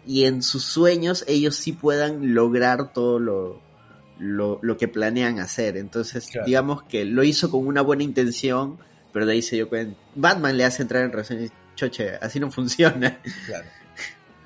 y 0.07 0.25
en 0.25 0.41
sus 0.41 0.63
sueños 0.63 1.23
ellos 1.27 1.55
sí 1.55 1.73
puedan 1.73 2.33
lograr 2.33 2.91
todo 2.91 3.19
lo, 3.19 3.61
lo, 4.19 4.59
lo 4.61 4.77
que 4.77 4.87
planean 4.87 5.39
hacer. 5.39 5.77
Entonces, 5.77 6.27
Claro. 6.27 6.45
digamos 6.45 6.83
que 6.83 7.05
lo 7.05 7.23
hizo 7.23 7.49
con 7.51 7.65
una 7.67 7.81
buena 7.81 8.03
intención, 8.03 8.77
pero 9.13 9.25
de 9.25 9.33
ahí 9.33 9.41
se 9.41 9.55
dio 9.55 9.69
cuenta. 9.69 9.97
Batman 10.15 10.57
le 10.57 10.65
hace 10.65 10.81
entrar 10.81 11.03
en 11.03 11.11
razón 11.11 11.43
y 11.43 11.49
choche, 11.75 12.15
así 12.21 12.39
no 12.39 12.51
funciona. 12.51 13.19
Claro. 13.45 13.67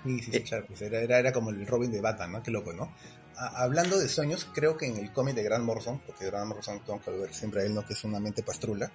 Sí, 0.03 0.19
sí, 0.21 0.31
Eh. 0.33 0.39
sí, 0.39 0.43
claro, 0.43 0.65
pues 0.67 0.81
era, 0.81 0.99
era, 1.01 1.19
era 1.19 1.31
como 1.33 1.49
el 1.49 1.65
Robin 1.67 1.91
de 1.91 1.99
Batman, 2.01 2.31
¿no? 2.31 2.43
Qué 2.43 2.51
loco, 2.51 2.71
¿no? 2.73 2.93
A- 3.35 3.63
hablando 3.63 3.99
de 3.99 4.07
sueños, 4.07 4.47
creo 4.53 4.77
que 4.77 4.85
en 4.87 4.97
el 4.97 5.11
cómic 5.11 5.35
de 5.35 5.43
Grant 5.43 5.63
Morrison, 5.65 5.99
porque 6.05 6.25
Grant 6.25 6.47
Morrison 6.47 6.79
tengo 6.85 7.01
que 7.01 7.11
ver 7.11 7.33
siempre 7.33 7.61
a 7.61 7.65
él, 7.65 7.73
¿no? 7.75 7.85
Que 7.85 7.93
es 7.93 8.03
una 8.05 8.19
mente 8.19 8.41
pastrula, 8.43 8.91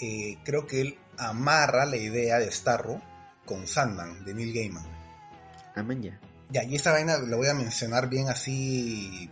eh, 0.00 0.38
creo 0.44 0.66
que 0.66 0.80
él 0.80 0.98
amarra 1.18 1.84
la 1.84 1.96
idea 1.98 2.38
de 2.38 2.50
Starro 2.50 3.00
con 3.44 3.66
Sandman, 3.66 4.24
de 4.24 4.34
Neil 4.34 4.52
Gaiman. 4.54 4.84
Amén 5.74 6.02
ya. 6.02 6.18
Ya, 6.50 6.64
y 6.64 6.74
esta 6.76 6.92
vaina 6.92 7.18
la 7.18 7.36
voy 7.36 7.48
a 7.48 7.54
mencionar 7.54 8.08
bien 8.08 8.28
así. 8.28 9.30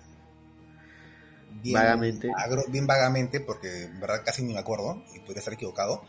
Bien 1.62 1.74
Vagamente. 1.74 2.30
agro- 2.36 2.64
bien 2.68 2.86
vagamente, 2.86 3.40
porque 3.40 3.84
en 3.84 4.00
verdad 4.00 4.22
casi 4.24 4.42
ni 4.42 4.52
me 4.54 4.60
acuerdo, 4.60 5.02
y 5.14 5.18
podría 5.20 5.40
estar 5.40 5.54
equivocado. 5.54 6.02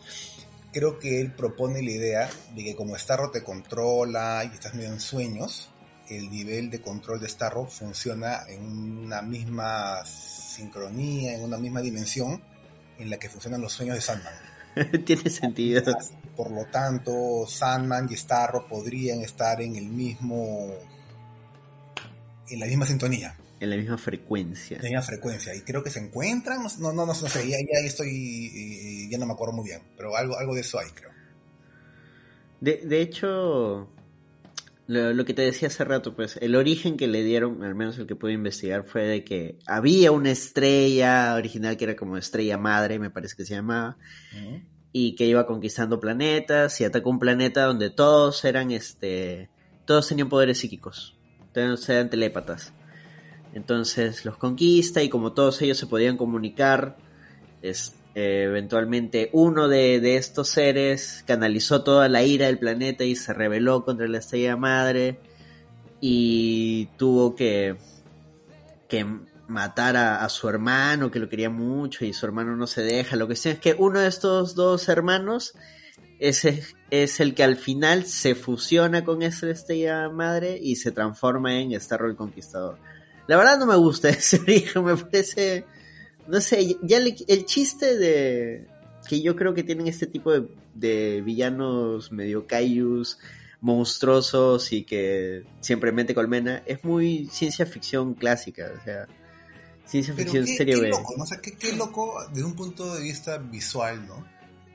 Creo 0.72 0.99
que 0.99 1.19
él 1.19 1.34
propone 1.34 1.81
la 1.81 1.91
idea 1.91 2.30
de 2.55 2.63
que 2.63 2.76
como 2.76 2.97
Starro 2.97 3.31
te 3.31 3.43
controla 3.43 4.43
y 4.45 4.53
estás 4.53 4.73
medio 4.73 4.89
en 4.93 4.99
sueños, 5.01 5.69
el 6.09 6.30
nivel 6.30 6.69
de 6.69 6.80
control 6.81 7.19
de 7.19 7.27
Starro 7.27 7.65
funciona 7.68 8.43
en 8.47 8.63
una 8.65 9.22
misma 9.22 10.05
sincronía, 10.05 11.34
en 11.35 11.43
una 11.43 11.57
misma 11.57 11.81
dimensión 11.81 12.41
en 12.97 13.09
la 13.09 13.18
que 13.18 13.30
funcionan 13.30 13.59
los 13.61 13.73
sueños 13.73 13.95
de 13.95 14.01
Sandman. 14.01 14.34
Tiene 15.05 15.30
sentido. 15.30 15.81
Por 16.38 16.51
lo 16.51 16.65
tanto, 16.68 17.45
Sandman 17.47 18.07
y 18.09 18.15
Starro 18.15 18.68
podrían 18.68 19.19
estar 19.22 19.61
en 19.61 19.76
el 19.76 19.88
mismo. 19.89 20.69
en 22.49 22.59
la 22.59 22.65
misma 22.65 22.85
sintonía, 22.85 23.35
En 23.61 23.69
la 23.69 23.77
misma 23.77 23.99
frecuencia. 23.99 24.77
en 24.77 24.83
la 24.83 24.89
misma 24.89 25.03
frecuencia. 25.03 25.53
Y 25.53 25.61
creo 25.61 25.83
que 25.83 25.91
se 25.91 25.99
encuentran. 25.99 26.63
No, 26.79 26.91
no, 26.91 26.93
no, 26.93 27.05
no 27.05 27.13
sé, 27.13 27.47
ya, 27.47 27.57
ya 27.57 27.88
estoy. 27.88 29.07
ya 29.07 29.19
no 29.19 29.27
me 29.27 29.33
acuerdo 29.33 29.53
muy 29.53 29.65
bien. 29.65 29.81
Pero 29.95 30.17
algo, 30.17 30.35
algo 30.35 30.55
de 30.55 30.61
eso 30.61 30.79
hay, 30.79 30.89
creo. 30.89 31.11
De, 32.59 32.77
de 32.83 33.01
hecho, 33.01 33.88
lo, 34.88 35.13
lo 35.13 35.25
que 35.25 35.35
te 35.35 35.43
decía 35.43 35.67
hace 35.67 35.83
rato, 35.83 36.15
pues 36.15 36.38
el 36.41 36.55
origen 36.55 36.97
que 36.97 37.07
le 37.07 37.23
dieron, 37.23 37.63
al 37.63 37.75
menos 37.75 37.99
el 37.99 38.07
que 38.07 38.15
pude 38.15 38.33
investigar, 38.33 38.83
fue 38.83 39.03
de 39.03 39.23
que 39.23 39.59
había 39.67 40.11
una 40.11 40.31
estrella 40.31 41.35
original 41.35 41.77
que 41.77 41.83
era 41.83 41.95
como 41.95 42.17
estrella 42.17 42.57
madre, 42.57 42.97
me 42.97 43.11
parece 43.11 43.35
que 43.35 43.45
se 43.45 43.53
llamaba, 43.53 43.95
y 44.91 45.13
que 45.13 45.27
iba 45.27 45.45
conquistando 45.45 45.99
planetas 45.99 46.81
y 46.81 46.83
atacó 46.83 47.11
un 47.11 47.19
planeta 47.19 47.65
donde 47.65 47.91
todos 47.91 48.43
eran, 48.43 48.71
este, 48.71 49.49
todos 49.85 50.07
tenían 50.07 50.29
poderes 50.29 50.57
psíquicos, 50.57 51.15
todos 51.53 51.88
eran 51.89 52.09
telépatas. 52.09 52.73
Entonces 53.53 54.26
los 54.26 54.38
conquista 54.38 55.03
y 55.03 55.10
como 55.10 55.34
todos 55.34 55.61
ellos 55.61 55.78
se 55.78 55.88
podían 55.88 56.18
comunicar, 56.18 56.98
es, 57.61 57.94
eh, 58.15 58.44
eventualmente 58.45 59.30
uno 59.34 59.68
de, 59.68 60.15
estos 60.15 60.49
seres 60.49 61.23
canalizó 61.26 61.84
toda 61.84 62.10
la 62.10 62.23
ira 62.23 62.48
del 62.48 62.60
planeta 62.60 63.03
y 63.03 63.15
se 63.15 63.34
rebeló 63.34 63.86
contra 63.86 64.07
la 64.07 64.18
estrella 64.18 64.57
madre 64.57 65.19
y 65.99 66.88
tuvo 66.98 67.36
que, 67.36 67.78
que 68.88 69.06
matar 69.48 69.98
a, 69.98 70.28
su 70.30 70.49
hermano 70.49 71.11
que 71.11 71.19
lo 71.19 71.30
quería 71.30 71.49
mucho 71.49 72.06
y 72.06 72.14
su 72.14 72.26
hermano 72.26 72.56
no 72.56 72.68
se 72.68 72.82
deja. 72.82 73.15
Lo 73.15 73.28
que 73.28 73.34
es 73.34 73.60
que 73.60 73.76
uno 73.78 73.99
de 73.99 74.07
estos 74.07 74.56
dos 74.56 74.90
hermanos 74.90 75.53
ese 76.22 76.64
es 76.91 77.19
el 77.19 77.34
que 77.34 77.44
al 77.44 77.56
final 77.56 78.06
se 78.06 78.36
fusiona 78.36 79.03
con 79.03 79.23
esa 79.23 79.49
estrella 79.49 80.07
madre 80.07 80.60
y 80.61 80.76
se 80.76 80.91
transforma 80.91 81.56
en 81.56 81.80
Starro 81.82 82.07
el 82.07 82.15
Conquistador. 82.15 82.78
La 83.27 83.38
verdad 83.38 83.57
no 83.57 83.65
me 83.65 83.76
gusta 83.76 84.10
ese 84.10 84.38
origen, 84.39 84.84
me 84.84 84.95
parece, 84.98 85.65
no 86.27 86.41
sé, 86.41 86.77
ya 86.81 86.99
le- 86.99 87.15
el 87.27 87.45
chiste 87.45 87.98
de 87.98 88.68
que 89.07 89.22
yo 89.22 89.35
creo 89.35 89.53
que 89.53 89.64
tienen 89.64 89.88
este 89.88 90.07
tipo 90.07 90.31
de, 90.31 90.48
de 90.76 91.22
villanos 91.22 92.11
medio 92.11 92.45
kaijus, 92.48 93.18
monstruosos 93.61 94.73
y 94.73 94.84
que 94.84 95.43
siempre 95.60 95.91
mente 95.91 96.14
colmena, 96.15 96.64
es 96.65 96.84
muy 96.84 97.27
ciencia 97.31 97.65
ficción 97.65 98.14
clásica, 98.15 98.72
o 98.80 98.84
sea, 98.84 99.07
ciencia 99.85 100.14
ficción 100.14 100.45
qué, 100.45 100.56
serie 100.57 100.76
qué 100.76 100.81
B. 100.81 100.89
loco, 100.89 101.14
¿no? 101.18 101.23
O 101.23 101.27
sea, 101.27 101.39
qué, 101.41 101.53
qué 101.57 101.73
loco 101.73 102.15
desde 102.34 102.43
un 102.45 102.56
punto 102.56 102.93
de 102.95 103.02
vista 103.02 103.38
visual, 103.38 104.07
¿no? 104.07 104.26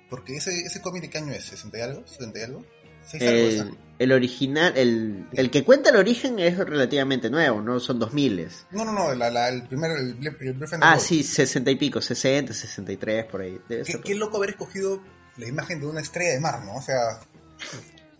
Porque 0.08 0.36
ese, 0.36 0.60
ese 0.60 0.80
cómic 0.80 1.02
de 1.02 1.10
qué 1.10 1.18
año 1.18 1.32
es, 1.32 1.52
¿60 1.52 1.78
y 1.78 1.80
algo? 1.80 2.04
¿70 2.04 2.38
y 2.38 2.42
algo? 2.42 2.64
El, 3.12 3.76
el 3.98 4.12
original, 4.12 4.72
el, 4.76 5.26
el 5.32 5.50
que 5.50 5.64
cuenta 5.64 5.90
el 5.90 5.96
origen 5.96 6.38
es 6.38 6.58
relativamente 6.58 7.30
nuevo, 7.30 7.60
¿no? 7.62 7.80
Son 7.80 7.98
2000 7.98 8.48
No, 8.72 8.84
no, 8.84 8.92
no, 8.92 9.14
la, 9.14 9.30
la- 9.30 9.48
el 9.48 9.62
primero, 9.62 9.94
el, 9.96 10.14
Breath 10.14 10.72
and 10.74 10.82
the 10.82 10.88
Ah, 10.88 10.98
sí, 10.98 11.22
60 11.22 11.70
y 11.70 11.76
pico, 11.76 12.00
60, 12.00 12.52
63, 12.52 13.24
por 13.26 13.40
ahí. 13.40 13.58
Debe 13.68 13.84
Qué, 13.84 13.92
ser. 13.92 14.00
qué 14.02 14.14
loco 14.14 14.36
haber 14.38 14.50
escogido 14.50 15.00
la 15.36 15.46
imagen 15.46 15.80
de 15.80 15.86
una 15.86 16.00
estrella 16.00 16.32
de 16.32 16.40
mar, 16.40 16.62
¿no? 16.64 16.74
O 16.76 16.82
sea, 16.82 17.20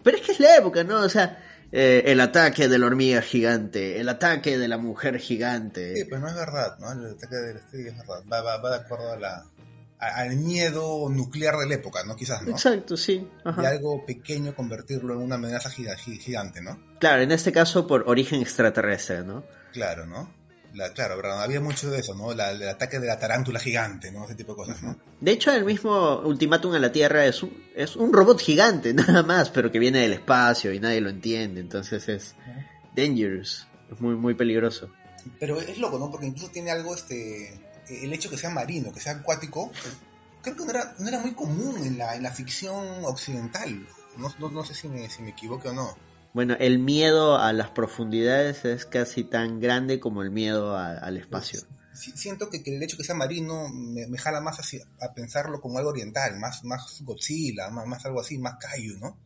Pero 0.03 0.17
es 0.17 0.23
que 0.23 0.33
es 0.33 0.41
la 0.41 0.57
época, 0.57 0.85
¿no? 0.85 1.01
O 1.01 1.09
sea, 1.09 1.43
eh, 1.73 2.05
el 2.07 2.21
ataque 2.21 2.69
de 2.69 2.79
la 2.79 2.87
hormiga 2.87 3.21
gigante, 3.23 3.99
el 4.01 4.09
ataque 4.09 4.57
de 4.57 4.69
la 4.69 4.79
mujer 4.79 5.19
gigante. 5.19 5.95
Sí, 5.97 6.05
pero 6.05 6.21
no 6.21 6.29
es 6.29 6.35
verdad, 6.37 6.79
¿no? 6.79 6.93
El 6.93 7.13
ataque 7.17 7.35
de 7.37 7.55
la 7.55 7.61
estrella 7.61 7.91
es 7.91 7.99
verdad. 7.99 8.23
Va, 8.33 8.41
va, 8.43 8.57
va 8.59 8.71
de 8.71 8.77
acuerdo 8.85 9.13
a 9.13 9.17
la, 9.19 9.45
al 9.99 10.37
miedo 10.37 11.09
nuclear 11.09 11.57
de 11.57 11.67
la 11.67 11.75
época, 11.77 12.05
¿no? 12.05 12.17
Quizás, 12.17 12.43
¿no? 12.43 12.51
Exacto, 12.51 12.97
sí. 12.97 13.27
ajá. 13.45 13.63
Y 13.63 13.67
algo 13.67 14.05
pequeño 14.05 14.55
convertirlo 14.55 15.15
en 15.15 15.21
una 15.21 15.37
amenaza 15.37 15.71
giga- 15.71 15.97
gi- 15.97 16.19
gigante, 16.19 16.61
¿no? 16.61 16.79
Claro, 17.01 17.23
en 17.23 17.33
este 17.33 17.51
caso 17.53 17.87
por 17.87 18.05
origen 18.09 18.41
extraterrestre, 18.43 19.25
¿no? 19.25 19.45
Claro, 19.73 20.07
¿no? 20.07 20.35
La, 20.75 20.91
claro, 20.93 21.15
pero 21.17 21.33
había 21.35 21.61
mucho 21.63 21.91
de 21.91 22.01
eso, 22.01 22.15
¿no? 22.15 22.35
La- 22.35 22.51
el 22.51 22.69
ataque 22.69 22.99
de 22.99 23.07
la 23.07 23.19
tarántula 23.19 23.59
gigante, 23.59 24.13
¿no? 24.13 24.27
Ese 24.27 24.35
tipo 24.35 24.53
de 24.53 24.57
cosas, 24.57 24.83
¿no? 24.83 24.99
De 25.23 25.31
hecho, 25.31 25.51
el 25.53 25.65
mismo 25.65 26.19
Ultimátum 26.21 26.75
a 26.75 26.79
la 26.79 26.93
Tierra 26.93 27.25
es 27.25 27.43
un, 27.43 27.65
es 27.75 27.97
un 27.97 28.13
robot 28.13 28.39
gigante, 28.41 28.93
nada 28.95 29.23
más, 29.23 29.49
pero 29.49 29.73
que 29.73 29.79
viene 29.79 30.01
del 30.01 30.13
espacio 30.13 30.75
y 30.75 30.81
nadie 30.81 31.01
lo 31.01 31.09
entiende. 31.09 31.61
Entonces 31.63 32.07
es 32.11 32.35
dangerous, 32.95 33.67
es 33.91 34.01
muy, 34.01 34.15
muy 34.15 34.35
peligroso. 34.35 34.91
Pero 35.41 35.61
es 35.61 35.79
loco, 35.79 35.99
¿no? 35.99 36.11
Porque 36.11 36.27
incluso 36.27 36.51
tiene 36.53 36.71
algo, 36.71 36.95
este, 36.95 37.59
el 37.89 38.13
hecho 38.13 38.31
que 38.31 38.39
sea 38.39 38.51
marino, 38.51 38.93
que 38.93 39.01
sea 39.01 39.13
acuático, 39.13 39.71
creo 40.43 40.57
que 40.57 40.65
no 40.65 40.71
era, 40.71 40.95
no 40.99 41.09
era 41.09 41.19
muy 41.21 41.33
común 41.35 41.77
en 41.85 41.99
la, 41.99 42.15
en 42.17 42.23
la 42.23 42.33
ficción 42.33 43.05
occidental. 43.05 43.87
No, 44.17 44.33
no, 44.39 44.51
no 44.51 44.65
sé 44.65 44.75
si 44.75 44.89
me, 44.89 45.09
si 45.11 45.23
me 45.23 45.31
equivoco 45.31 45.69
o 45.69 45.73
no. 45.73 45.97
Bueno, 46.33 46.55
el 46.59 46.79
miedo 46.79 47.39
a 47.39 47.53
las 47.53 47.71
profundidades 47.71 48.65
es 48.65 48.85
casi 48.87 49.25
tan 49.25 49.59
grande 49.61 50.01
como 50.01 50.23
el 50.23 50.31
miedo 50.31 50.77
a- 50.77 50.93
al 50.99 51.17
espacio. 51.17 51.61
Si- 51.95 52.13
siento 52.13 52.51
que, 52.51 52.63
que 52.63 52.77
el 52.77 52.83
hecho 52.83 52.97
que 52.99 53.05
sea 53.05 53.15
marino 53.15 53.69
me, 53.71 54.07
me 54.07 54.19
jala 54.19 54.41
más 54.43 54.59
hacia, 54.61 54.85
a 55.01 55.15
pensarlo 55.15 55.61
como 55.63 55.79
algo 55.79 55.91
oriental, 55.91 56.39
más, 56.39 56.63
más 56.65 57.01
Godzilla, 57.03 57.71
más, 57.71 57.87
más 57.87 58.05
algo 58.05 58.21
así, 58.21 58.37
más 58.39 58.57
Kaiju, 58.59 58.99
¿no? 58.99 59.17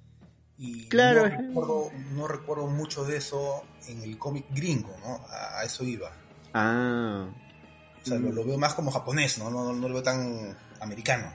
Y 0.56 0.88
Claro. 0.88 1.22
no 1.22 1.28
recuerdo, 1.36 1.90
no 2.12 2.28
recuerdo 2.28 2.66
mucho 2.68 3.04
de 3.04 3.16
eso 3.16 3.64
en 3.88 4.02
el 4.02 4.18
cómic 4.18 4.46
gringo, 4.54 4.94
¿no? 5.00 5.16
A, 5.28 5.60
a 5.60 5.64
eso 5.64 5.82
iba. 5.84 6.12
Ah, 6.54 7.28
O 8.02 8.06
sea, 8.06 8.18
Mm. 8.18 8.24
lo, 8.26 8.32
lo 8.32 8.44
veo 8.44 8.58
más 8.58 8.74
como 8.74 8.90
japonés, 8.90 9.38
¿no? 9.38 9.50
No, 9.50 9.72
no 9.72 9.88
lo 9.88 9.94
veo 9.94 10.02
tan 10.02 10.56
americano. 10.80 11.32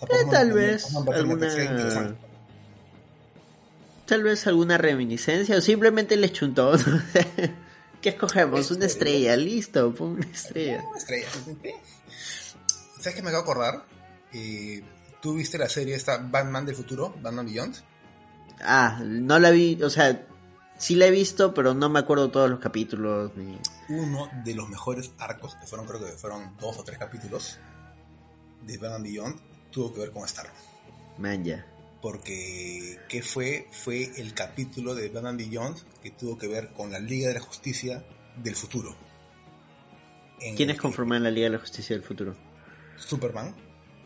O 0.00 0.06
sea, 0.06 0.16
Eh, 0.20 0.24
tal 0.30 0.52
vez 0.52 0.90
me 0.92 0.98
alguna- 1.14 2.16
tal 4.06 4.22
vez 4.22 4.46
alguna 4.46 4.78
reminiscencia 4.78 5.56
o 5.56 5.60
simplemente 5.60 6.16
le 6.16 6.30
chuntó. 6.32 6.72
¿Qué 8.00 8.10
escogemos? 8.10 8.70
Una 8.70 8.86
estrella, 8.86 9.36
listo, 9.36 9.92
pon 9.94 10.12
una 10.12 10.26
estrella. 10.26 10.84
Una 10.88 10.98
estrella. 10.98 11.26
¿Sabes 13.00 13.14
qué 13.14 13.22
me 13.22 13.30
acabo 13.30 13.44
de 13.44 13.50
acordar? 13.50 13.84
Eh, 14.32 14.82
¿Tú 15.20 15.34
viste 15.34 15.58
la 15.58 15.68
serie 15.68 15.94
esta 15.94 16.18
Batman 16.18 16.66
del 16.66 16.76
futuro, 16.76 17.14
Batman 17.20 17.46
Beyond? 17.46 17.76
Ah, 18.60 19.00
no 19.04 19.38
la 19.38 19.50
vi, 19.50 19.82
o 19.82 19.90
sea, 19.90 20.24
sí 20.78 20.94
la 20.94 21.06
he 21.06 21.10
visto, 21.10 21.54
pero 21.54 21.74
no 21.74 21.88
me 21.88 21.98
acuerdo 21.98 22.30
todos 22.30 22.50
los 22.50 22.60
capítulos. 22.60 23.32
Ni... 23.36 23.58
Uno 23.88 24.28
de 24.44 24.54
los 24.54 24.68
mejores 24.68 25.12
arcos, 25.18 25.54
que 25.56 25.66
fueron 25.66 25.86
creo 25.86 26.00
que 26.04 26.12
fueron 26.12 26.56
dos 26.58 26.78
o 26.78 26.84
tres 26.84 26.98
capítulos 26.98 27.58
de 28.62 28.78
Batman 28.78 29.02
Beyond, 29.02 29.40
tuvo 29.70 29.92
que 29.92 30.00
ver 30.00 30.10
con 30.10 30.24
Star. 30.24 30.46
Man, 31.18 31.44
ya. 31.44 31.66
Porque, 32.02 33.00
¿qué 33.08 33.22
fue? 33.22 33.68
Fue 33.72 34.12
el 34.20 34.34
capítulo 34.34 34.94
de 34.94 35.08
Batman 35.08 35.36
Beyond 35.36 35.76
que 36.02 36.10
tuvo 36.10 36.36
que 36.38 36.46
ver 36.46 36.72
con 36.72 36.90
la 36.90 36.98
Liga 36.98 37.28
de 37.28 37.34
la 37.34 37.40
Justicia 37.40 38.04
del 38.36 38.54
futuro. 38.54 38.94
En 40.40 40.54
¿Quiénes 40.54 40.78
conforman 40.78 41.22
la 41.22 41.30
Liga 41.30 41.46
de 41.46 41.54
la 41.54 41.58
Justicia 41.58 41.96
del 41.96 42.04
futuro? 42.04 42.36
Superman, 42.96 43.54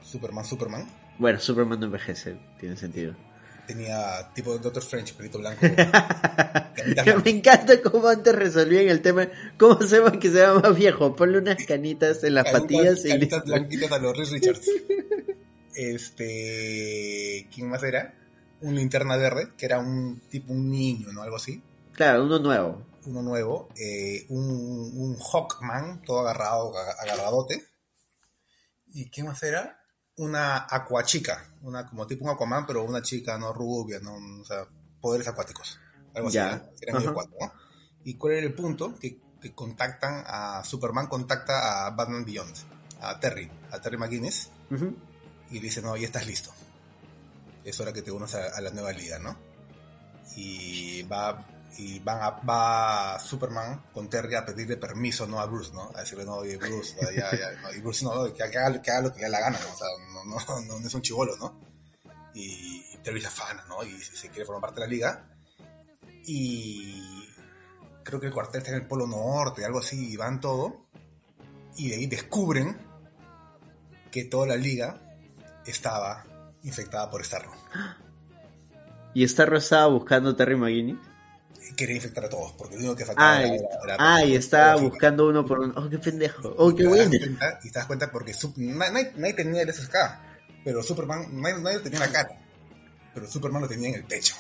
Superman, 0.03 0.45
Superman, 0.45 0.91
Bueno, 1.19 1.39
Superman 1.41 1.81
no 1.81 1.87
envejece, 1.87 2.39
tiene 2.59 2.77
sentido. 2.77 3.15
Tenía 3.75 4.33
tipo 4.35 4.59
Doctor 4.59 4.83
Strange, 4.83 5.15
pelito 5.15 5.39
blanco. 5.39 5.61
Me 7.25 7.31
encanta 7.31 7.81
cómo 7.83 8.09
antes 8.09 8.35
resolvían 8.35 8.89
el 8.89 9.01
tema. 9.03 9.29
¿Cómo 9.59 9.79
hacemos 9.81 10.13
que 10.19 10.31
sea 10.31 10.55
más 10.55 10.75
viejo? 10.77 11.15
Ponle 11.15 11.39
unas 11.39 11.65
canitas 11.67 12.25
en 12.25 12.35
las 12.35 12.45
Canitas- 12.45 12.61
patillas 12.63 13.05
y 13.05 13.09
canitas 13.11 13.45
blanquitas 13.45 13.93
a 13.93 13.99
los 13.99 14.31
Richards. 14.31 14.67
Este, 15.75 17.49
¿quién 17.55 17.69
más 17.69 17.83
era? 17.83 18.15
Un 18.61 18.75
linterna 18.75 19.17
verde, 19.17 19.49
que 19.57 19.67
era 19.67 19.79
un 19.79 20.21
tipo, 20.29 20.53
un 20.53 20.71
niño, 20.71 21.13
¿no? 21.13 21.23
Algo 21.23 21.37
así. 21.37 21.63
Claro, 21.93 22.25
uno 22.25 22.39
nuevo. 22.39 22.87
Uno 23.07 23.23
nuevo. 23.23 23.69
eh, 23.77 24.27
un, 24.29 24.45
un 24.95 25.17
Hawkman, 25.19 26.03
todo 26.03 26.21
agarrado, 26.21 26.77
aga- 26.77 26.97
agarradote. 27.01 27.63
¿Y 28.93 29.09
quién 29.11 29.27
más 29.27 29.43
era? 29.43 29.79
Una 30.17 30.67
Aquachica, 30.69 31.50
una 31.63 31.87
como 31.87 32.07
tipo 32.07 32.25
un 32.25 32.31
Aquaman, 32.31 32.67
pero 32.67 32.85
una 32.85 33.03
chica 33.03 33.39
no 33.39 33.53
rubia, 33.53 34.01
no, 34.01 34.15
o 34.41 34.45
sea, 34.45 34.67
poderes 35.01 35.29
acuáticos. 35.29 35.79
Algo 36.15 36.29
así, 36.29 36.37
Ya. 36.37 36.57
¿no? 36.57 36.71
Era 36.81 36.99
medio 36.99 37.15
cuatro, 37.15 37.35
¿no? 37.41 37.53
¿Y 38.05 38.15
cuál 38.15 38.35
era 38.35 38.47
el 38.47 38.55
punto? 38.55 38.95
Que, 38.99 39.19
que 39.41 39.55
contactan 39.55 40.25
a 40.27 40.63
Superman, 40.65 41.07
contacta 41.07 41.87
a 41.87 41.91
Batman 41.91 42.25
Beyond, 42.25 42.55
a 43.01 43.19
Terry, 43.21 43.51
a 43.71 43.81
Terry 43.81 43.97
McGuinness, 43.99 44.51
y 45.51 45.55
le 45.55 45.61
dice, 45.61 45.83
no, 45.83 45.97
ya 45.97 46.07
estás 46.07 46.27
listo. 46.27 46.51
Es 47.65 47.79
hora 47.81 47.93
que 47.93 48.03
te 48.03 48.11
unas 48.11 48.35
a, 48.35 48.57
a 48.57 48.61
la 48.61 48.71
nueva 48.71 48.93
liga, 48.93 49.19
¿no? 49.19 49.37
Y 50.37 51.03
va 51.03 51.45
y 51.79 51.99
van 52.01 52.23
a, 52.23 52.31
va 52.31 53.19
Superman 53.19 53.85
con 53.93 54.09
Terry 54.09 54.35
a 54.35 54.45
pedirle 54.45 54.77
permiso, 54.77 55.27
¿no? 55.27 55.41
A 55.41 55.47
Bruce, 55.47 55.73
¿no? 55.73 55.91
A 55.95 56.01
decirle, 56.01 56.25
no, 56.25 56.37
oye, 56.37 56.57
Bruce, 56.57 56.97
no, 57.01 57.73
y 57.73 57.81
Bruce, 57.81 58.05
no, 58.05 58.33
que, 58.35 58.43
haga, 58.43 58.83
que 58.83 58.91
haga 58.91 59.03
lo 59.03 59.13
que 59.13 59.23
le 59.23 59.29
la 59.29 59.41
gana, 59.41 59.59
¿no? 59.59 59.73
O 59.73 59.77
sea, 59.77 59.87
no, 60.13 60.25
no, 60.25 60.61
no, 60.81 60.87
es 60.87 60.95
un 60.95 61.03
chivolo, 61.03 61.37
¿no? 61.37 61.61
Y, 62.35 62.85
Terry 63.03 63.21
se 63.21 63.29
afana, 63.29 63.65
¿no? 63.67 63.83
Y 63.83 63.99
se, 64.03 64.15
se 64.15 64.29
quiere 64.29 64.45
formar 64.45 64.61
parte 64.61 64.81
de 64.81 64.87
la 64.87 64.93
liga. 64.93 65.27
Y 66.27 67.27
creo 68.05 68.21
que 68.21 68.27
el 68.27 68.33
cuartel 68.33 68.59
está 68.59 68.73
en 68.73 68.83
el 68.83 68.87
Polo 68.87 69.07
Norte, 69.07 69.65
algo 69.65 69.79
así, 69.79 70.13
y 70.13 70.17
van 70.17 70.39
todo. 70.39 70.87
Y 71.77 71.89
de 71.89 71.97
ahí 71.97 72.07
descubren 72.07 72.77
que 74.11 74.25
toda 74.25 74.49
la 74.49 74.57
liga 74.57 75.01
estaba 75.65 76.25
infectada 76.63 77.11
por 77.11 77.25
Starro. 77.25 77.53
Y 79.13 79.27
Starro 79.27 79.59
estaba 79.59 79.89
buscando 79.89 80.31
a 80.31 80.37
Terry 80.37 80.55
McGuinness. 80.55 81.10
Quería 81.77 81.97
infectar 81.97 82.25
a 82.25 82.29
todos, 82.29 82.53
porque 82.53 82.75
lo 82.75 82.81
único 82.81 82.97
que 82.97 83.05
faltaba 83.05 83.37
Ah, 83.39 83.43
era, 83.43 83.55
era- 83.85 83.97
ah, 83.99 84.25
y 84.25 84.35
estaba 84.35 84.77
buscando 84.77 85.29
uno 85.29 85.45
por 85.45 85.61
uno. 85.61 85.75
Oh, 85.77 85.89
qué 85.89 85.99
pendejo. 85.99 86.55
Oh, 86.57 86.75
qué 86.75 86.87
bueno. 86.87 87.11
y 87.15 87.71
te 87.71 87.79
das 87.79 87.87
cuenta 87.87 88.11
porque 88.11 88.33
nadie, 88.57 89.13
nadie 89.17 89.35
tenía 89.35 89.63
el 89.63 89.73
SSK, 89.73 89.95
pero 90.65 90.83
Superman, 90.83 91.27
nadie, 91.41 91.61
nadie 91.63 91.79
tenía 91.81 92.05
en 92.05 92.07
la 92.07 92.13
cara, 92.13 92.31
pero 93.15 93.27
Superman 93.27 93.63
lo 93.63 93.69
tenía 93.69 93.89
en 93.91 93.95
el 93.97 94.05
pecho. 94.05 94.35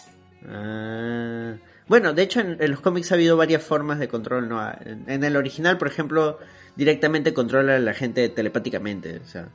Ah. 0.48 1.54
Bueno, 1.88 2.12
de 2.12 2.22
hecho 2.22 2.40
en, 2.40 2.56
en 2.62 2.70
los 2.70 2.80
cómics 2.80 3.10
ha 3.10 3.14
habido 3.16 3.36
varias 3.36 3.62
formas 3.62 3.98
de 3.98 4.08
control, 4.08 4.48
¿no? 4.48 4.66
En, 4.84 5.04
en 5.08 5.24
el 5.24 5.36
original, 5.36 5.76
por 5.76 5.88
ejemplo, 5.88 6.38
directamente 6.76 7.34
controla 7.34 7.76
a 7.76 7.78
la 7.80 7.94
gente 7.94 8.28
telepáticamente, 8.28 9.18
o 9.18 9.26
sea, 9.26 9.48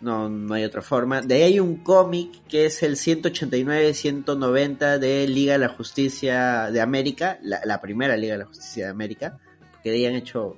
no, 0.00 0.28
no 0.28 0.54
hay 0.54 0.64
otra 0.64 0.82
forma. 0.82 1.20
De 1.20 1.34
ahí 1.34 1.42
hay 1.42 1.60
un 1.60 1.82
cómic 1.82 2.46
que 2.48 2.66
es 2.66 2.82
el 2.82 2.96
189-190 2.96 4.98
de 4.98 5.28
Liga 5.28 5.52
de 5.54 5.58
la 5.58 5.68
Justicia 5.68 6.70
de 6.70 6.80
América, 6.80 7.38
la, 7.42 7.80
primera 7.80 8.16
Liga 8.16 8.34
de 8.34 8.38
la 8.38 8.46
Justicia 8.46 8.86
de 8.86 8.90
América, 8.90 9.38
porque 9.72 9.90
de 9.90 9.96
ahí 9.96 10.06
han 10.06 10.14
hecho 10.14 10.56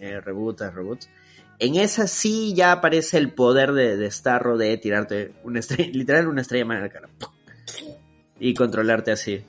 eh, 0.00 0.20
reboots, 0.20 0.72
reboots. 0.72 1.08
En 1.58 1.76
esa 1.76 2.06
sí 2.06 2.54
ya 2.54 2.72
aparece 2.72 3.18
el 3.18 3.32
poder 3.32 3.72
de, 3.72 4.10
Starro 4.10 4.56
de 4.56 4.76
tirarte 4.78 5.34
una 5.44 5.60
estrella, 5.60 5.90
literal 5.92 6.28
una 6.28 6.40
estrella 6.40 6.64
más 6.64 6.78
en 6.78 6.82
la 6.82 6.88
cara. 6.88 7.10
Y 8.40 8.54
controlarte 8.54 9.12
así. 9.12 9.44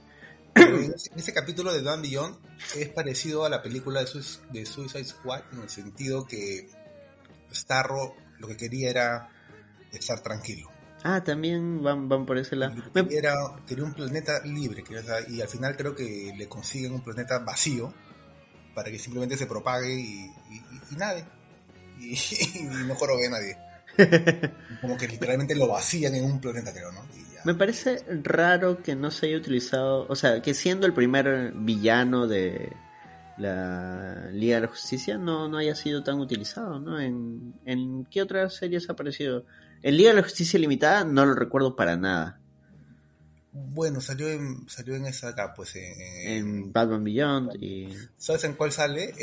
En, 0.55 0.93
capítulo 1.33 1.73
de 1.73 1.81
Dan 1.81 2.03
Beyond 2.03 2.35
es 2.77 2.89
parecido 2.89 3.45
a 3.45 3.49
la 3.49 3.63
película 3.63 4.03
de, 4.03 4.21
de 4.51 4.65
Suicide 4.65 5.05
Squad 5.05 5.41
en 5.51 5.61
el 5.61 5.69
sentido 5.69 6.27
que 6.27 6.69
Starro 7.51 8.15
lo 8.43 8.49
que 8.49 8.57
quería 8.57 8.89
era 8.89 9.29
estar 9.91 10.19
tranquilo. 10.21 10.69
Ah, 11.03 11.23
también 11.23 11.81
van, 11.83 12.07
van 12.07 12.25
por 12.25 12.37
ese 12.37 12.55
lado. 12.55 12.75
Quería 12.93 13.19
Era, 13.19 13.33
quería 13.67 13.83
un 13.83 13.93
planeta 13.93 14.41
libre, 14.45 14.83
y 15.29 15.41
al 15.41 15.47
final 15.47 15.75
creo 15.75 15.95
que 15.95 16.33
le 16.37 16.47
consiguen 16.47 16.93
un 16.93 17.01
planeta 17.01 17.39
vacío 17.39 17.93
para 18.73 18.89
que 18.89 18.97
simplemente 18.99 19.35
se 19.37 19.45
propague 19.45 19.93
y, 19.93 20.25
y, 20.49 20.55
y- 20.55 20.81
y 20.91 20.95
nade. 20.95 21.25
Y, 21.99 22.13
y 22.59 22.63
no 22.87 22.95
jorobe 22.95 23.27
a 23.27 23.29
nadie. 23.31 23.57
Como 24.81 24.97
que 24.97 25.07
literalmente 25.07 25.55
lo 25.55 25.67
vacían 25.67 26.15
en 26.15 26.25
un 26.25 26.39
planeta, 26.41 26.71
creo, 26.71 26.91
¿no? 26.91 27.05
Y 27.15 27.33
ya. 27.33 27.41
Me 27.45 27.53
parece 27.53 28.03
raro 28.23 28.81
que 28.81 28.95
no 28.95 29.11
se 29.11 29.27
haya 29.27 29.37
utilizado, 29.37 30.05
o 30.09 30.15
sea, 30.15 30.41
que 30.41 30.53
siendo 30.53 30.87
el 30.87 30.93
primer 30.93 31.51
villano 31.53 32.27
de 32.27 32.71
la 33.37 34.29
Liga 34.31 34.55
de 34.55 34.61
la 34.61 34.67
Justicia 34.67 35.17
no, 35.17 35.47
no 35.47 35.57
haya 35.57 35.75
sido 35.75 36.03
tan 36.03 36.19
utilizado, 36.19 36.79
¿no? 36.79 36.99
¿En, 36.99 37.55
en 37.65 38.05
qué 38.05 38.21
otras 38.21 38.55
series 38.55 38.89
ha 38.89 38.93
aparecido? 38.93 39.45
En 39.81 39.97
Liga 39.97 40.11
de 40.11 40.17
la 40.17 40.23
Justicia 40.23 40.59
Limitada 40.59 41.03
no 41.03 41.25
lo 41.25 41.33
recuerdo 41.33 41.75
para 41.75 41.97
nada. 41.97 42.39
Bueno, 43.51 44.01
salió 44.01 44.29
en, 44.29 44.67
salió 44.67 44.95
en 44.95 45.05
esa 45.05 45.29
acá, 45.29 45.53
pues 45.53 45.75
en, 45.75 45.93
En 46.25 46.73
Batman 46.73 47.03
Beyond 47.03 47.61
y... 47.61 47.89
¿Sabes 48.17 48.43
en 48.45 48.53
cuál 48.53 48.71
sale? 48.71 49.13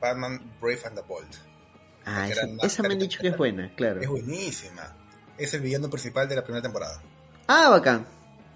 Batman 0.00 0.40
Brave 0.60 0.80
and 0.86 0.96
the 0.96 1.02
Bold. 1.06 1.28
Ah, 2.04 2.28
esa, 2.28 2.48
esa 2.62 2.82
me 2.82 2.94
han 2.94 2.98
dicho 2.98 3.20
que 3.20 3.28
es 3.28 3.36
buena, 3.36 3.72
claro. 3.74 4.00
Es 4.00 4.08
buenísima. 4.08 4.96
Es 5.38 5.54
el 5.54 5.60
villano 5.60 5.88
principal 5.88 6.28
de 6.28 6.36
la 6.36 6.44
primera 6.44 6.62
temporada. 6.62 7.00
Ah, 7.46 7.70
bacán. 7.70 8.06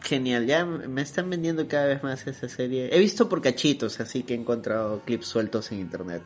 Genial, 0.02 0.46
ya 0.46 0.64
me 0.64 1.02
están 1.02 1.28
vendiendo 1.30 1.66
cada 1.66 1.86
vez 1.86 2.02
más 2.02 2.26
esa 2.26 2.48
serie. 2.48 2.94
He 2.94 2.98
visto 2.98 3.28
por 3.28 3.42
cachitos, 3.42 3.98
así 4.00 4.22
que 4.22 4.34
he 4.34 4.36
encontrado 4.36 5.02
clips 5.04 5.26
sueltos 5.26 5.72
en 5.72 5.80
internet. 5.80 6.22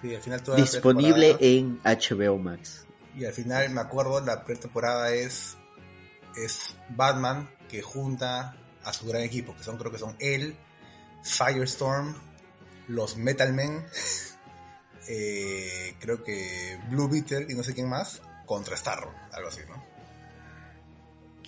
Sí, 0.00 0.14
al 0.14 0.22
final 0.22 0.42
toda 0.42 0.56
Disponible 0.56 1.36
en 1.40 1.80
HBO 1.82 2.38
Max. 2.38 2.86
Y 3.16 3.24
al 3.24 3.32
final 3.32 3.70
me 3.70 3.80
acuerdo 3.80 4.20
la 4.20 4.44
pretemporada 4.44 5.12
es 5.12 5.56
es 6.36 6.76
Batman 6.90 7.50
que 7.68 7.82
junta 7.82 8.56
a 8.84 8.92
su 8.92 9.06
gran 9.06 9.22
equipo, 9.22 9.54
que 9.54 9.62
son 9.62 9.76
creo 9.76 9.90
que 9.90 9.98
son 9.98 10.16
él, 10.18 10.56
Firestorm, 11.22 12.14
los 12.86 13.16
Metal 13.16 13.52
Men, 13.52 13.84
eh, 15.08 15.94
creo 16.00 16.22
que 16.22 16.78
Blue 16.90 17.08
Beetle 17.08 17.46
y 17.48 17.54
no 17.54 17.62
sé 17.62 17.74
quién 17.74 17.88
más, 17.88 18.22
contra 18.46 18.76
Starro, 18.76 19.12
algo 19.32 19.48
así, 19.48 19.60
¿no? 19.68 19.84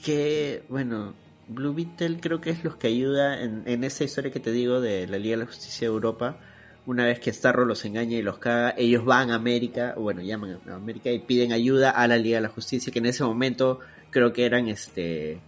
Que, 0.02 0.64
bueno, 0.68 1.14
Blue 1.50 1.74
Beetle 1.74 2.18
creo 2.20 2.40
que 2.40 2.50
es 2.50 2.64
los 2.64 2.76
que 2.76 2.86
ayuda 2.86 3.42
en, 3.42 3.62
en 3.66 3.84
esa 3.84 4.04
historia 4.04 4.30
que 4.30 4.40
te 4.40 4.52
digo 4.52 4.80
de 4.80 5.06
la 5.06 5.18
Liga 5.18 5.36
de 5.36 5.44
la 5.44 5.46
Justicia 5.46 5.88
de 5.88 5.92
Europa. 5.94 6.38
Una 6.86 7.04
vez 7.04 7.20
que 7.20 7.32
Starro 7.32 7.64
los 7.66 7.84
engaña 7.84 8.16
y 8.16 8.22
los 8.22 8.38
caga, 8.38 8.74
ellos 8.76 9.04
van 9.04 9.30
a 9.30 9.34
América, 9.34 9.94
o 9.96 10.02
bueno, 10.02 10.22
llaman 10.22 10.58
a 10.68 10.74
América 10.74 11.10
y 11.10 11.18
piden 11.18 11.52
ayuda 11.52 11.90
a 11.90 12.06
la 12.08 12.16
Liga 12.16 12.38
de 12.38 12.42
la 12.42 12.48
Justicia, 12.48 12.92
que 12.92 13.00
en 13.00 13.06
ese 13.06 13.22
momento 13.24 13.80
creo 14.10 14.32
que 14.32 14.44
eran 14.46 14.68
este 14.68 15.40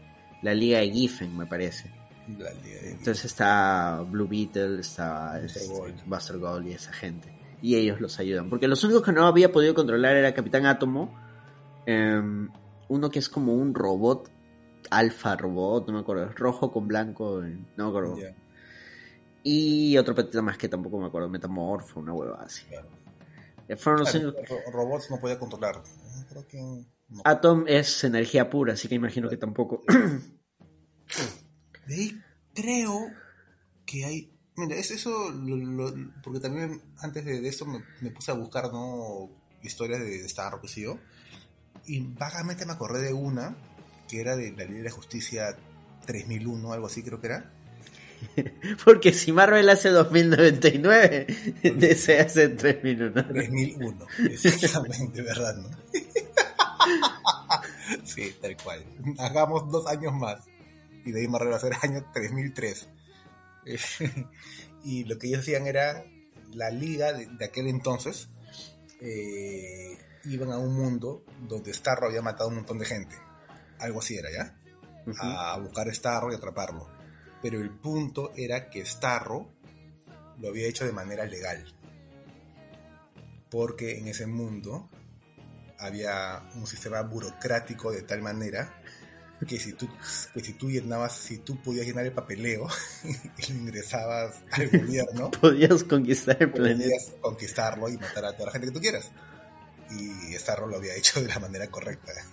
la 0.42 0.54
Liga 0.54 0.80
de 0.80 0.90
Giffen, 0.90 1.36
me 1.36 1.46
parece. 1.46 1.90
La 2.38 2.50
Liga 2.52 2.80
de- 2.82 2.90
Entonces 2.90 3.24
está 3.24 4.04
Blue 4.08 4.28
Beetle, 4.28 4.80
está 4.80 5.38
Buster 5.40 5.62
este, 5.62 5.66
Gold. 5.72 5.94
Buster 6.06 6.38
Gold 6.38 6.66
y 6.68 6.72
esa 6.72 6.92
gente. 6.92 7.32
Y 7.62 7.76
ellos 7.76 8.00
los 8.00 8.18
ayudan. 8.18 8.50
Porque 8.50 8.66
los 8.68 8.82
únicos 8.84 9.02
que 9.04 9.12
no 9.12 9.24
había 9.26 9.52
podido 9.52 9.72
controlar 9.74 10.16
era 10.16 10.34
Capitán 10.34 10.66
Átomo. 10.66 11.14
em, 11.86 12.48
uno 12.88 13.10
que 13.10 13.18
es 13.20 13.28
como 13.28 13.54
un 13.54 13.74
robot, 13.74 14.28
alfa 14.96 15.36
robot, 15.36 15.86
no 15.88 15.94
me 15.94 16.00
acuerdo, 16.00 16.24
es 16.26 16.34
rojo 16.34 16.70
con 16.72 16.86
blanco, 16.88 17.42
eh, 17.42 17.56
no 17.76 17.84
me 17.84 17.88
acuerdo. 17.90 18.18
Ya, 18.18 18.34
Y 19.42 19.96
otro 19.98 20.14
petito 20.14 20.42
más 20.42 20.56
que 20.58 20.68
tampoco 20.68 20.98
me 20.98 21.06
acuerdo, 21.06 21.28
Metamorfo, 21.28 22.00
una 22.00 22.12
hueva 22.12 22.42
así. 22.42 22.64
claro. 22.66 22.88
Eh, 23.68 23.76
Fueron 23.76 24.00
los 24.00 24.10
Claro, 24.10 24.34
robots 24.72 25.10
no 25.10 25.18
podía 25.20 25.38
controlar. 25.38 25.76
No, 25.76 26.26
Creo 26.28 26.46
que 26.46 26.60
no. 27.08 27.22
Atom 27.24 27.64
es 27.66 28.04
energía 28.04 28.48
pura, 28.50 28.74
así 28.74 28.88
que 28.88 28.94
imagino 28.94 29.28
que 29.28 29.36
tampoco. 29.36 29.82
De 31.86 31.94
ahí 31.94 32.20
creo 32.54 33.10
que 33.86 34.04
hay. 34.04 34.28
Mira, 34.56 34.76
es 34.76 34.90
eso, 34.90 35.30
lo- 35.30 35.56
lo- 35.56 35.94
porque 36.22 36.38
también 36.40 36.80
antes 36.98 37.24
de 37.24 37.46
esto 37.48 37.64
me, 37.66 37.82
me 38.00 38.10
puse 38.10 38.30
a 38.30 38.34
buscar, 38.34 38.70
¿no? 38.72 39.30
Historias 39.62 40.00
de, 40.00 40.06
de 40.18 40.26
Star 40.26 40.54
Wars, 40.56 40.70
sé 40.70 40.82
yo. 40.82 40.98
Y 41.86 42.00
vagamente 42.14 42.66
me 42.66 42.72
acordé 42.72 43.02
de 43.02 43.12
una 43.12 43.56
que 44.12 44.20
era 44.20 44.36
de 44.36 44.52
la 44.52 44.64
Ley 44.66 44.74
de 44.74 44.82
la 44.84 44.90
Justicia 44.90 45.56
3001, 46.04 46.70
algo 46.70 46.86
así 46.86 47.02
creo 47.02 47.18
que 47.18 47.28
era. 47.28 47.50
Porque 48.84 49.14
si 49.14 49.32
Marvel 49.32 49.66
hace 49.70 49.88
2099, 49.88 51.26
DC 51.76 52.20
hace 52.20 52.50
3001. 52.50 53.26
3001, 53.28 54.06
exactamente, 54.30 55.22
¿verdad? 55.30 55.56
¿no? 55.56 55.70
sí, 58.04 58.34
tal 58.38 58.54
cual. 58.62 58.84
Hagamos 59.18 59.70
dos 59.70 59.86
años 59.86 60.12
más. 60.12 60.44
Y 61.06 61.12
de 61.12 61.20
ahí 61.22 61.28
Marvel 61.28 61.52
va 61.52 61.56
a 61.56 61.60
ser 61.60 61.72
año 61.80 62.04
3003. 62.12 62.88
y 64.84 65.04
lo 65.04 65.18
que 65.18 65.28
ellos 65.28 65.40
hacían 65.40 65.66
era 65.66 66.04
la 66.52 66.68
liga 66.68 67.14
de, 67.14 67.28
de 67.28 67.44
aquel 67.46 67.66
entonces. 67.66 68.28
eh, 69.00 69.96
iban 70.26 70.52
a 70.52 70.58
un 70.58 70.74
mundo 70.74 71.24
donde 71.48 71.72
Starro 71.72 72.08
había 72.08 72.20
matado 72.20 72.44
a 72.44 72.48
un 72.50 72.56
montón 72.56 72.78
de 72.78 72.84
gente. 72.84 73.16
Algo 73.82 74.00
así 74.00 74.16
era, 74.16 74.30
¿ya? 74.30 74.58
Ujú. 75.04 75.16
a 75.20 75.56
buscar 75.58 75.88
a 75.88 75.92
Starro 75.94 76.32
y 76.32 76.36
atraparlo. 76.36 76.88
Pero 77.42 77.60
el 77.60 77.70
punto 77.70 78.32
era 78.36 78.70
que 78.70 78.84
Starro 78.86 79.48
lo 80.40 80.48
había 80.48 80.68
hecho 80.68 80.84
de 80.84 80.92
manera 80.92 81.24
legal. 81.26 81.64
Porque 83.50 83.98
en 83.98 84.08
ese 84.08 84.26
mundo 84.26 84.88
había 85.78 86.42
un 86.54 86.66
sistema 86.66 87.02
burocrático 87.02 87.90
de 87.90 88.02
tal 88.02 88.22
manera 88.22 88.72
que 89.46 89.58
si 89.58 89.72
tú, 89.72 89.88
que 90.32 90.40
si 90.40 90.52
tú 90.52 90.70
llenabas, 90.70 91.14
si 91.16 91.38
tú 91.38 91.60
podías 91.60 91.84
llenar 91.84 92.06
el 92.06 92.12
papeleo 92.12 92.68
y 93.38 93.52
lo 93.52 93.58
ingresabas 93.58 94.36
al 94.52 94.68
gobierno, 94.80 95.32
Podías 95.32 95.82
conquistar 95.82 96.36
el 96.40 96.52
planeta. 96.52 96.78
podías 96.84 97.12
conquistarlo 97.20 97.88
y 97.88 97.98
matar 97.98 98.24
a 98.26 98.32
toda 98.34 98.46
la 98.46 98.52
gente 98.52 98.68
que 98.68 98.72
tú 98.72 98.80
quieras. 98.80 99.10
Y 99.90 100.32
Starro 100.38 100.68
lo 100.68 100.76
había 100.76 100.94
hecho 100.94 101.20
de 101.20 101.26
la 101.28 101.40
manera 101.40 101.66
correcta. 101.66 102.12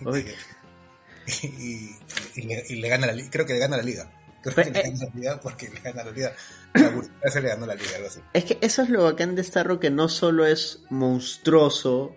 Y, 1.42 1.96
y 2.36 2.42
le, 2.42 2.64
y 2.68 2.74
le 2.76 2.88
gana 2.88 3.06
la 3.06 3.12
liga. 3.12 3.28
Creo 3.30 3.46
que 3.46 3.52
le 3.54 3.58
gana 3.58 3.76
la 3.76 3.82
liga. 3.82 4.10
Creo 4.42 4.54
Fue- 4.54 4.64
que 4.64 4.70
le 4.70 4.82
gana 4.82 5.04
la 5.04 5.10
liga 5.14 5.40
porque 5.40 5.68
le 5.68 5.80
gana 5.80 6.04
la 6.04 6.10
liga. 6.12 6.32
La 6.74 6.88
burocracia 6.90 7.40
le 7.40 7.48
ganó 7.48 7.66
la 7.66 7.74
liga, 7.74 7.90
algo 7.96 8.08
así. 8.08 8.20
Es 8.32 8.44
que 8.44 8.58
eso 8.60 8.82
es 8.82 8.88
lo 8.90 9.04
bacán 9.04 9.34
de 9.34 9.44
Starro, 9.44 9.80
que 9.80 9.90
no 9.90 10.08
solo 10.08 10.46
es 10.46 10.82
monstruoso, 10.90 12.14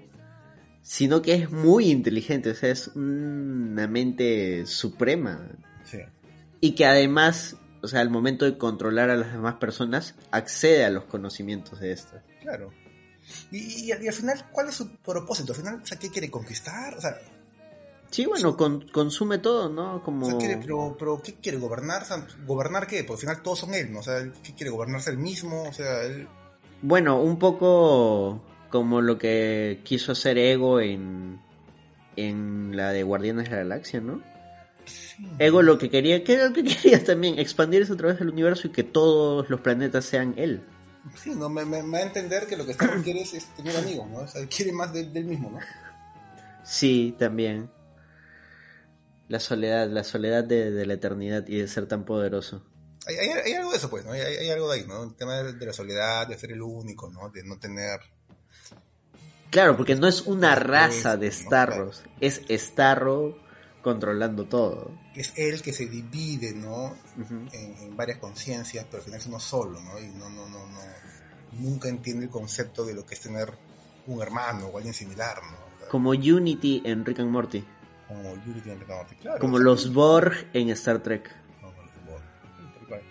sino 0.82 1.22
que 1.22 1.34
es 1.36 1.52
muy 1.52 1.90
inteligente, 1.90 2.52
o 2.52 2.56
sea, 2.56 2.70
es 2.70 2.88
una 2.96 3.88
mente 3.88 4.66
suprema. 4.66 5.48
Sí. 5.86 6.00
Y 6.62 6.76
que 6.76 6.86
además, 6.86 7.58
o 7.82 7.88
sea, 7.88 8.02
al 8.02 8.10
momento 8.10 8.46
de 8.46 8.58
controlar 8.58 9.10
a 9.10 9.16
las 9.16 9.32
demás 9.34 9.56
personas, 9.56 10.16
accede 10.32 10.86
a 10.86 10.90
los 10.90 11.06
conocimientos 11.06 11.80
de 11.80 11.92
estas. 11.94 12.22
Claro. 12.42 12.72
Y, 13.52 13.58
y- 13.58 13.88
y 13.88 13.92
al 14.08 14.14
final, 14.14 14.46
¿cuál 14.52 14.70
es 14.70 14.76
su 14.76 14.96
propósito? 14.98 15.54
Al 15.54 15.58
final, 15.60 15.82
o 15.82 15.86
sea, 15.86 15.98
¿qué 15.98 16.10
quiere 16.10 16.30
conquistar? 16.30 16.94
O 16.96 17.02
sea, 17.02 17.18
Sí, 18.14 18.28
bueno, 18.28 18.56
con- 18.56 18.88
consume 18.90 19.40
todo, 19.40 19.70
¿no? 19.70 20.04
Como... 20.04 20.28
o 20.28 20.30
sea, 20.30 20.38
quiere, 20.38 20.58
pero, 20.58 20.96
pero 21.00 21.20
¿qué 21.24 21.34
quiere? 21.34 21.58
¿Gobernar? 21.58 22.04
¿Gobernar 22.46 22.86
qué? 22.86 23.04
Porque 23.04 23.14
al 23.14 23.20
final 23.32 23.42
todos 23.42 23.60
son 23.60 23.74
él, 23.74 23.92
¿no? 23.92 24.00
O 24.00 24.04
sea, 24.04 24.20
¿qué 24.44 24.54
quiere? 24.54 24.70
¿Gobernarse 24.70 25.10
él 25.10 25.18
mismo? 25.18 25.64
O 25.64 25.74
sea, 25.74 26.04
él... 26.04 26.28
Bueno, 26.84 27.20
un 27.20 27.40
poco 27.40 28.40
como 28.70 29.02
lo 29.02 29.18
que 29.18 29.80
quiso 29.84 30.12
hacer 30.12 30.38
Ego 30.38 30.80
en, 30.80 31.40
en 32.16 32.76
la 32.78 32.92
de 32.92 33.02
Guardianes 33.02 33.46
de 33.46 33.50
la 33.52 33.58
Galaxia, 33.58 34.00
¿no? 34.00 34.22
Ego 35.40 35.62
lo 35.64 35.80
que 35.80 35.90
quería, 35.90 36.24
que 36.24 36.34
era 36.34 36.50
lo 36.50 36.54
que 36.54 36.64
quería 36.66 37.04
también, 37.04 37.40
expandirse 37.40 37.94
a 37.94 37.98
través 37.98 38.20
del 38.20 38.30
universo 38.30 38.68
y 38.68 38.72
que 38.72 38.84
todos 38.84 39.50
los 39.50 39.62
planetas 39.62 40.06
sean 40.06 40.36
él. 40.38 40.62
Sí, 41.16 41.32
no, 41.36 41.50
me, 41.50 41.66
me, 41.66 41.82
me 41.82 41.98
da 41.98 42.04
a 42.04 42.08
entender 42.08 42.46
que 42.46 42.58
lo 42.58 42.66
que 42.66 42.74
Starro 42.74 43.02
quiere 43.02 43.22
es, 43.22 43.34
es 43.34 43.46
tener 43.56 43.76
amigos, 43.76 44.08
¿no? 44.10 44.20
O 44.20 44.28
sea, 44.28 44.46
quiere 44.48 44.72
más 44.72 44.94
de- 44.94 45.10
del 45.10 45.26
mismo, 45.26 45.50
¿no? 45.50 45.60
Sí, 46.64 47.16
también. 47.18 47.70
La 49.34 49.40
soledad, 49.40 49.90
la 49.90 50.04
soledad 50.04 50.44
de, 50.44 50.70
de 50.70 50.86
la 50.86 50.94
eternidad 50.94 51.48
y 51.48 51.58
de 51.58 51.68
ser 51.68 51.88
tan 51.88 52.06
poderoso. 52.06 52.62
Hay, 53.08 53.16
hay, 53.16 53.30
hay 53.30 53.54
algo 53.54 53.72
de 53.72 53.78
eso, 53.78 53.90
pues, 53.90 54.06
¿no? 54.06 54.12
Hay, 54.12 54.48
algo 54.48 54.72
de 54.72 54.80
ahí, 54.80 54.86
¿no? 54.86 55.06
El 55.06 55.16
tema 55.16 55.38
de, 55.38 55.54
de 55.54 55.66
la 55.66 55.74
soledad, 55.74 56.28
de 56.28 56.38
ser 56.38 56.52
el 56.52 56.62
único, 56.62 57.10
¿no? 57.10 57.30
De 57.30 57.44
no 57.44 57.58
tener... 57.58 58.00
Claro, 59.50 59.76
porque 59.76 59.96
no 59.96 60.08
es 60.08 60.22
una 60.22 60.54
raza 60.54 61.18
de 61.18 61.30
¿no? 61.30 61.34
Starros, 61.34 62.04
es 62.20 62.44
Starro 62.48 63.40
controlando 63.82 64.46
todo. 64.46 64.92
Es 65.16 65.34
él 65.36 65.64
que 65.64 65.74
se 65.74 65.88
divide, 65.88 66.54
¿no? 66.54 66.96
Ujú. 67.18 67.48
En, 67.54 67.76
en 67.82 67.98
varias 67.98 68.20
conciencias, 68.20 68.86
pero 68.86 69.00
al 69.00 69.04
final 69.04 69.20
es 69.20 69.26
uno 69.26 69.40
solo, 69.40 69.82
¿no? 69.82 70.00
Y 70.00 70.10
no, 70.10 70.30
no, 70.30 70.48
no, 70.48 70.68
no... 70.68 70.80
Nunca 71.54 71.90
entiende 71.90 72.26
el 72.26 72.32
concepto 72.32 72.86
de 72.86 72.94
lo 72.94 73.04
que 73.04 73.16
es 73.16 73.22
tener 73.22 73.52
un 74.06 74.22
hermano 74.22 74.68
o 74.68 74.78
alguien 74.78 74.94
similar, 74.94 75.38
¿no? 75.42 75.90
Como 75.90 76.12
Unity 76.12 76.84
en 76.86 77.04
Rick 77.04 77.20
and 77.20 77.32
Morty. 77.32 77.66
Como 79.40 79.58
claro. 79.58 79.58
Los 79.60 79.94
Borg 79.94 80.34
en 80.54 80.70
Star 80.70 81.00
Trek. 81.00 81.30
como 81.62 81.82
los 81.82 82.06
Borg, 82.06 82.24
tal 82.80 82.88
cual. 82.88 83.02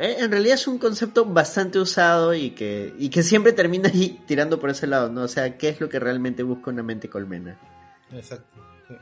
Eh, 0.00 0.16
En 0.20 0.30
realidad 0.30 0.54
es 0.54 0.66
un 0.66 0.78
concepto 0.78 1.24
bastante 1.24 1.78
usado 1.78 2.34
y 2.34 2.50
que, 2.50 2.94
y 2.98 3.10
que 3.10 3.22
siempre 3.22 3.52
termina 3.52 3.88
ahí 3.88 4.20
tirando 4.26 4.58
por 4.58 4.70
ese 4.70 4.86
lado, 4.86 5.10
¿no? 5.10 5.22
O 5.22 5.28
sea, 5.28 5.56
¿qué 5.56 5.68
es 5.70 5.80
lo 5.80 5.88
que 5.88 5.98
realmente 5.98 6.42
busca 6.42 6.70
una 6.70 6.82
mente 6.82 7.08
colmena? 7.08 7.58
Exacto. 8.12 8.60
sí. 8.88 8.94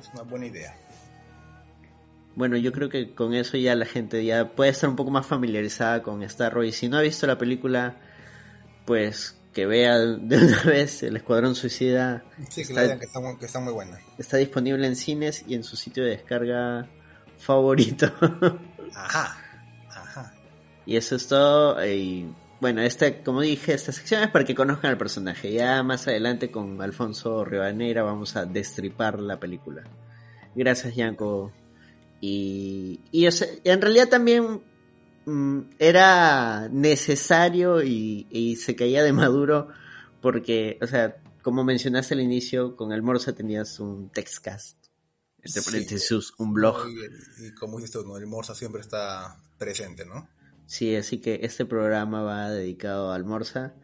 Es 0.00 0.10
una 0.12 0.22
buena 0.22 0.46
idea. 0.46 0.76
Bueno, 2.36 2.56
yo 2.56 2.72
creo 2.72 2.88
que 2.88 3.14
con 3.14 3.32
eso 3.32 3.56
ya 3.56 3.74
la 3.76 3.86
gente 3.86 4.24
ya 4.24 4.50
puede 4.50 4.70
estar 4.70 4.90
un 4.90 4.96
poco 4.96 5.10
más 5.10 5.24
familiarizada 5.26 6.02
con 6.02 6.28
Starro 6.28 6.64
y 6.64 6.72
si 6.72 6.88
no 6.88 6.96
ha 6.96 7.00
visto 7.00 7.26
la 7.28 7.38
película, 7.38 7.94
pues 8.86 9.40
que 9.54 9.64
vea 9.66 9.98
de 9.98 10.36
una 10.38 10.62
vez 10.66 11.02
el 11.02 11.16
Escuadrón 11.16 11.54
Suicida. 11.54 12.24
Sí, 12.50 12.56
que 12.56 12.72
está, 12.72 12.82
vean 12.82 12.98
que 12.98 13.06
está, 13.06 13.20
muy- 13.20 13.36
que 13.38 13.46
está 13.46 13.60
muy 13.60 13.72
buena. 13.72 13.98
está 14.18 14.36
disponible 14.36 14.86
en 14.86 14.96
cines 14.96 15.44
y 15.46 15.54
en 15.54 15.62
su 15.64 15.76
sitio 15.76 16.04
de 16.04 16.10
descarga 16.10 16.86
favorito. 17.38 18.12
Ajá. 18.94 19.38
Ajá. 19.88 20.34
y 20.86 20.96
eso 20.96 21.16
es 21.16 21.26
todo. 21.28 21.84
Y 21.86 22.28
bueno, 22.60 22.82
esta, 22.82 23.22
como 23.22 23.40
dije, 23.40 23.74
esta 23.74 23.92
sección 23.92 24.22
es 24.22 24.30
para 24.30 24.44
que 24.44 24.54
conozcan 24.54 24.90
al 24.90 24.98
personaje. 24.98 25.52
Ya 25.52 25.82
más 25.82 26.06
adelante 26.08 26.50
con 26.50 26.80
Alfonso 26.82 27.44
Rivadeneira 27.44 28.02
vamos 28.02 28.36
a 28.36 28.44
destripar 28.46 29.20
la 29.20 29.38
película. 29.40 29.82
Gracias, 30.54 30.94
Yanko. 30.94 31.52
Y, 32.20 33.00
y 33.10 33.26
o 33.26 33.32
sea, 33.32 33.48
en 33.64 33.80
realidad 33.82 34.08
también 34.08 34.62
mm, 35.26 35.60
era 35.78 36.68
necesario 36.70 37.82
y, 37.82 38.26
y 38.30 38.56
se 38.56 38.74
caía 38.76 39.02
de 39.02 39.12
maduro 39.12 39.68
porque, 40.20 40.78
o 40.80 40.86
sea, 40.86 41.16
como 41.42 41.64
mencionaste 41.64 42.14
al 42.14 42.20
inicio, 42.20 42.76
con 42.76 42.92
el 42.92 43.02
Morsa 43.02 43.34
tenías 43.34 43.78
un 43.80 44.08
textcast. 44.10 44.78
Entre 45.42 45.60
Sí. 45.60 45.70
paréntesis, 45.70 46.32
un 46.38 46.54
blog. 46.54 46.78
Y, 46.88 47.46
y 47.48 47.54
como 47.54 47.76
dices 47.76 47.90
tú, 47.92 48.04
¿no? 48.06 48.16
el 48.16 48.26
Morsa 48.26 48.54
siempre 48.54 48.80
está 48.80 49.36
presente, 49.58 50.06
¿no? 50.06 50.26
Sí, 50.66 50.96
así 50.96 51.18
que 51.18 51.40
este 51.42 51.66
programa 51.66 52.22
va 52.22 52.48
dedicado 52.50 53.12
al 53.12 53.24
Morsa, 53.26 53.74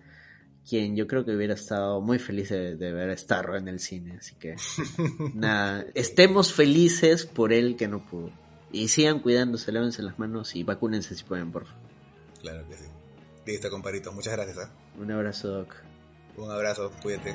quien 0.66 0.96
yo 0.96 1.06
creo 1.06 1.26
que 1.26 1.36
hubiera 1.36 1.52
estado 1.52 2.00
muy 2.00 2.18
feliz 2.18 2.48
de, 2.48 2.76
de 2.76 2.92
ver 2.92 3.10
a 3.10 3.16
Starro 3.16 3.58
en 3.58 3.68
el 3.68 3.78
cine. 3.80 4.16
Así 4.18 4.34
que, 4.36 4.56
nada, 5.34 5.84
estemos 5.94 6.54
felices 6.54 7.26
por 7.26 7.52
él 7.52 7.76
que 7.76 7.88
no 7.88 8.06
pudo. 8.06 8.30
Y 8.72 8.88
sigan 8.88 9.20
cuidándose, 9.20 9.72
lávense 9.72 10.02
las 10.02 10.18
manos 10.18 10.54
y 10.54 10.62
vacúnense 10.62 11.14
si 11.14 11.24
pueden, 11.24 11.50
por 11.50 11.66
favor. 11.66 11.80
Claro 12.40 12.68
que 12.68 12.76
sí. 12.76 12.84
Listo, 13.46 13.70
comparito. 13.70 14.12
Muchas 14.12 14.34
gracias. 14.34 14.58
¿ah? 14.58 14.70
Un 14.98 15.10
abrazo, 15.10 15.48
Doc. 15.48 15.74
Un 16.36 16.50
abrazo, 16.50 16.92
cuídate. 17.02 17.34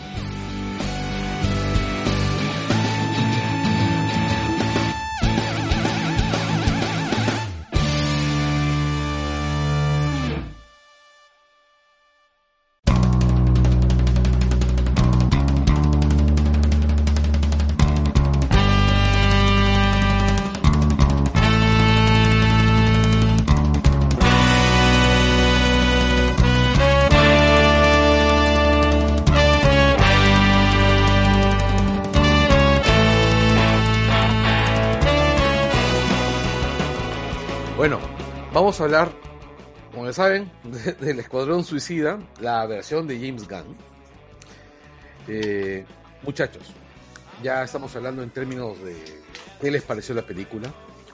Vamos 38.61 38.79
a 38.79 38.83
hablar, 38.83 39.11
como 39.91 40.05
ya 40.05 40.13
saben, 40.13 40.51
de- 40.63 40.93
del 40.93 41.19
Escuadrón 41.19 41.63
Suicida, 41.63 42.19
la 42.39 42.65
versión 42.67 43.07
de 43.07 43.15
James 43.19 43.47
Gunn. 43.47 43.75
Eh, 45.27 45.85
muchachos, 46.23 46.63
ya 47.43 47.63
estamos 47.63 47.95
hablando 47.95 48.23
en 48.23 48.29
términos 48.29 48.81
de 48.83 48.95
qué 49.59 49.71
les 49.71 49.83
pareció 49.83 50.15
la 50.15 50.23
película. 50.23 50.71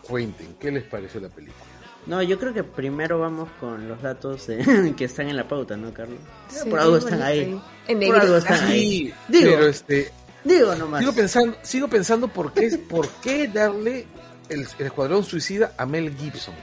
Cuenten, 0.08 0.56
¿qué 0.60 0.72
les 0.72 0.84
pareció 0.84 1.20
la 1.20 1.30
película? 1.30 1.64
No, 2.06 2.22
yo 2.24 2.40
creo 2.40 2.54
que 2.54 2.64
primero 2.64 3.20
vamos 3.20 3.50
con 3.60 3.90
los 3.90 4.02
datos 4.02 4.48
de- 4.48 4.94
que 4.98 5.06
están 5.06 5.28
en 5.30 5.36
la 5.36 5.48
pauta, 5.48 5.76
¿no, 5.76 5.94
Carlos? 5.94 6.20
Sí, 6.50 6.70
Por 6.70 6.80
algo 6.80 6.98
están 6.98 7.22
ahí. 7.22 7.62
En 7.88 8.00
Por 8.00 8.16
algo 8.18 8.38
están 8.38 8.64
ahí. 8.66 9.14
Digo, 9.28 9.52
pero 9.52 9.68
este, 9.68 10.12
digo 10.44 10.74
nomás. 10.76 11.02
sigo 11.02 11.14
pensando, 11.14 11.58
sigo 11.64 11.88
pensando 11.90 12.28
por 12.30 12.54
qué, 12.54 12.78
por 12.90 13.08
qué 13.22 13.48
darle 13.50 14.06
el, 14.50 14.66
el 14.80 14.86
Escuadrón 14.86 15.24
Suicida 15.26 15.74
a 15.78 15.86
Mel 15.86 16.16
Gibson 16.18 16.56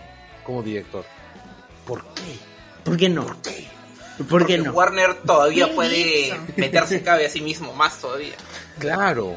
como 0.44 0.62
director. 0.62 1.04
¿Por 1.86 2.02
qué? 2.14 2.36
¿Por 2.84 2.96
qué 2.96 3.08
no? 3.08 3.26
¿Por 3.26 3.42
qué? 3.42 3.68
¿Por 4.18 4.26
Porque 4.28 4.58
no? 4.58 4.72
Warner 4.72 5.14
todavía 5.22 5.74
puede 5.74 6.32
meterse 6.56 7.02
cabe 7.02 7.26
a 7.26 7.28
sí 7.28 7.40
mismo, 7.40 7.72
más 7.72 8.00
todavía. 8.00 8.34
Claro. 8.78 9.36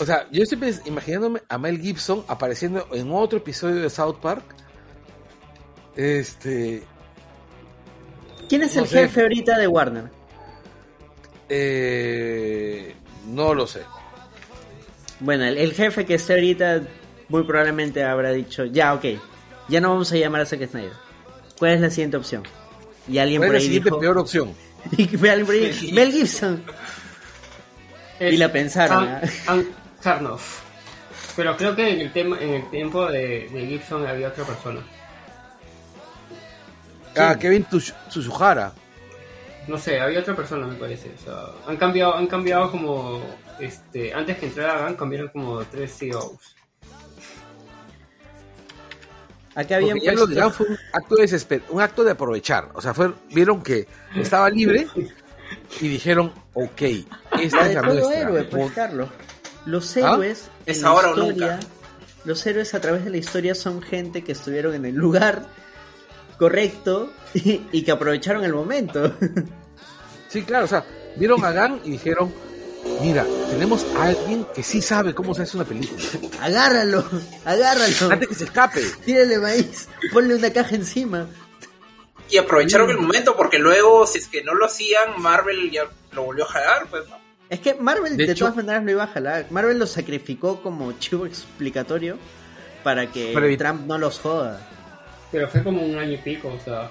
O 0.00 0.06
sea, 0.06 0.26
yo 0.30 0.42
estoy 0.44 0.58
imaginándome 0.86 1.42
a 1.48 1.58
Mel 1.58 1.78
Gibson 1.80 2.24
apareciendo 2.28 2.86
en 2.92 3.10
otro 3.12 3.38
episodio 3.38 3.76
de 3.82 3.90
South 3.90 4.16
Park. 4.22 4.44
Este. 5.96 6.82
¿Quién 8.48 8.62
es 8.62 8.76
No 8.76 8.82
el 8.82 8.88
sé. 8.88 9.00
jefe 9.02 9.22
ahorita 9.22 9.58
de 9.58 9.66
Warner? 9.66 10.04
eh, 11.48 12.94
no 13.26 13.54
lo 13.54 13.66
sé. 13.66 13.82
Bueno, 15.18 15.44
el, 15.44 15.58
el 15.58 15.74
jefe 15.74 16.06
que 16.06 16.14
está 16.14 16.34
ahorita 16.34 16.82
muy 17.28 17.42
probablemente 17.42 18.02
habrá 18.04 18.30
dicho, 18.30 18.64
ya, 18.64 18.94
ok, 18.94 19.04
ya 19.70 19.80
no 19.80 19.90
vamos 19.90 20.12
a 20.12 20.16
llamar 20.16 20.42
a 20.42 20.46
Zack 20.46 20.68
Snyder. 20.68 20.92
¿Cuál 21.58 21.72
es 21.72 21.80
la 21.80 21.90
siguiente 21.90 22.16
opción? 22.16 22.42
Y 23.08 23.18
alguien 23.18 23.40
¿Cuál 23.40 23.50
por 23.50 23.56
es 23.56 23.62
la 23.62 23.64
ahí 23.64 23.66
siguiente 23.66 23.88
dijo, 23.90 24.00
peor 24.00 24.18
opción? 24.18 24.54
y 24.96 25.06
fue 25.06 25.30
alguien 25.30 25.46
por 25.46 25.54
ahí, 25.54 25.72
Sí. 25.72 25.92
Mel 25.92 26.12
Gibson. 26.12 26.62
Y 28.20 28.36
la 28.36 28.52
pensaron, 28.52 29.04
An- 29.08 29.22
¿ah? 29.46 29.52
An-. 30.04 30.36
Pero 31.36 31.56
creo 31.56 31.74
que 31.74 31.88
en 31.88 32.00
el, 32.00 32.12
tema, 32.12 32.38
en 32.40 32.50
el 32.54 32.70
tiempo 32.70 33.06
de, 33.06 33.48
de 33.52 33.66
Gibson 33.66 34.06
había 34.06 34.28
otra 34.28 34.44
persona. 34.44 34.80
Ah, 37.16 37.36
Kevin 37.38 37.66
Tsuzuhara. 38.08 38.72
No 39.66 39.78
sé, 39.78 40.00
había 40.00 40.20
otra 40.20 40.34
persona 40.34 40.66
me 40.66 40.74
parece. 40.74 41.10
O 41.20 41.24
sea, 41.24 41.46
han 41.66 41.76
cambiado, 41.76 42.14
han 42.16 42.26
cambiado 42.26 42.70
como 42.70 43.22
este, 43.58 44.12
antes 44.12 44.38
que 44.38 44.46
entrara 44.46 44.84
Gunn 44.86 44.96
cambiaron 44.96 45.28
como 45.28 45.60
tres 45.64 45.96
CEOs. 45.98 46.56
Acá 49.54 49.76
habían 49.76 49.98
ya 50.00 50.12
lo 50.12 50.26
puesto- 50.26 50.50
fue 50.52 50.66
un 50.68 50.78
acto 50.92 51.14
de 51.16 51.24
desesper- 51.24 51.62
un 51.70 51.80
acto 51.80 52.04
de 52.04 52.12
aprovechar. 52.12 52.68
O 52.74 52.80
sea, 52.80 52.94
fue, 52.94 53.12
vieron 53.32 53.62
que 53.62 53.86
estaba 54.16 54.48
libre 54.50 54.86
y 55.80 55.88
dijeron, 55.88 56.32
ok, 56.54 56.82
esta 57.40 57.66
es 57.68 57.74
la 57.74 57.82
nuestra. 57.82 58.20
héroe, 58.20 58.44
pues 58.44 58.72
Carlos. 58.72 59.08
Los 59.66 59.96
¿Ah? 59.96 60.12
héroes 60.14 60.48
en 60.66 60.72
Es 60.72 60.82
la 60.82 60.88
ahora 60.88 61.08
o 61.08 61.10
historia, 61.18 61.52
nunca. 61.54 61.66
los 62.24 62.46
héroes 62.46 62.74
a 62.74 62.80
través 62.80 63.04
de 63.04 63.10
la 63.10 63.16
historia 63.16 63.54
son 63.54 63.82
gente 63.82 64.22
que 64.22 64.32
estuvieron 64.32 64.74
en 64.74 64.84
el 64.86 64.94
lugar 64.94 65.46
correcto 66.38 67.12
y, 67.34 67.62
y 67.72 67.82
que 67.82 67.90
aprovecharon 67.92 68.44
el 68.44 68.54
momento. 68.54 69.12
Sí, 70.28 70.42
claro, 70.42 70.64
o 70.66 70.68
sea, 70.68 70.84
vieron 71.16 71.44
a 71.44 71.52
Gunn 71.52 71.80
y 71.84 71.90
dijeron, 71.90 72.32
mira, 73.02 73.26
tenemos 73.50 73.84
a 73.96 74.04
alguien 74.04 74.46
que 74.54 74.62
sí 74.62 74.80
sabe 74.82 75.14
cómo 75.14 75.34
se 75.34 75.42
hace 75.42 75.56
una 75.56 75.66
película. 75.66 76.00
agárralo, 76.40 77.04
agárralo. 77.44 77.94
Antes 78.12 78.28
que 78.28 78.34
se 78.34 78.44
escape. 78.44 78.82
Tírale 79.04 79.38
maíz, 79.38 79.88
ponle 80.12 80.34
una 80.34 80.50
caja 80.52 80.74
encima. 80.74 81.26
Y 82.28 82.38
aprovecharon 82.38 82.88
el 82.90 82.98
momento 82.98 83.36
porque 83.36 83.58
luego, 83.58 84.06
si 84.06 84.18
es 84.18 84.28
que 84.28 84.42
no 84.44 84.54
lo 84.54 84.66
hacían, 84.66 85.20
Marvel 85.20 85.70
ya 85.70 85.82
lo 86.12 86.24
volvió 86.24 86.44
a 86.44 86.48
jalar, 86.48 86.86
pues 86.88 87.08
no. 87.08 87.16
Es 87.48 87.58
que 87.58 87.74
Marvel 87.74 88.16
De 88.16 88.26
de, 88.26 88.32
hecho- 88.32 88.44
todas 88.44 88.56
maneras 88.56 88.84
lo 88.84 88.92
iba 88.92 89.02
a 89.02 89.08
jalar. 89.08 89.46
Marvel 89.50 89.78
lo 89.78 89.86
sacrificó 89.88 90.62
como 90.62 90.92
chivo 90.92 91.26
explicatorio 91.26 92.16
para 92.84 93.10
que 93.10 93.32
Para 93.34 93.56
Trump 93.58 93.86
no 93.86 93.98
los 93.98 94.20
joda. 94.20 94.60
Pero 95.32 95.48
fue 95.48 95.62
como 95.64 95.82
un 95.82 95.98
año 95.98 96.12
y 96.12 96.18
pico, 96.18 96.48
o 96.48 96.64
sea. 96.64 96.90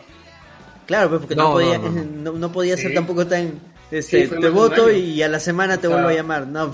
Claro, 0.86 1.08
pues 1.10 1.22
porque 1.22 1.36
no, 1.36 1.44
No, 1.44 1.52
podía, 1.54 1.78
no, 1.78 1.90
no, 1.90 2.04
no, 2.04 2.32
no 2.34 2.52
podía 2.52 2.76
ser 2.76 2.94
tampoco 2.94 3.26
tan... 3.26 3.60
Este, 3.92 4.28
Sí, 4.28 4.36
te 4.40 4.50
voto 4.50 4.92
y 4.92 5.22
a 5.24 5.28
la 5.30 5.40
semana 5.40 5.78
te 5.78 5.88
O 5.88 5.90
sea, 5.92 5.98
vuelvo 5.98 6.10
a 6.10 6.14
llamar. 6.14 6.48
No, 6.48 6.72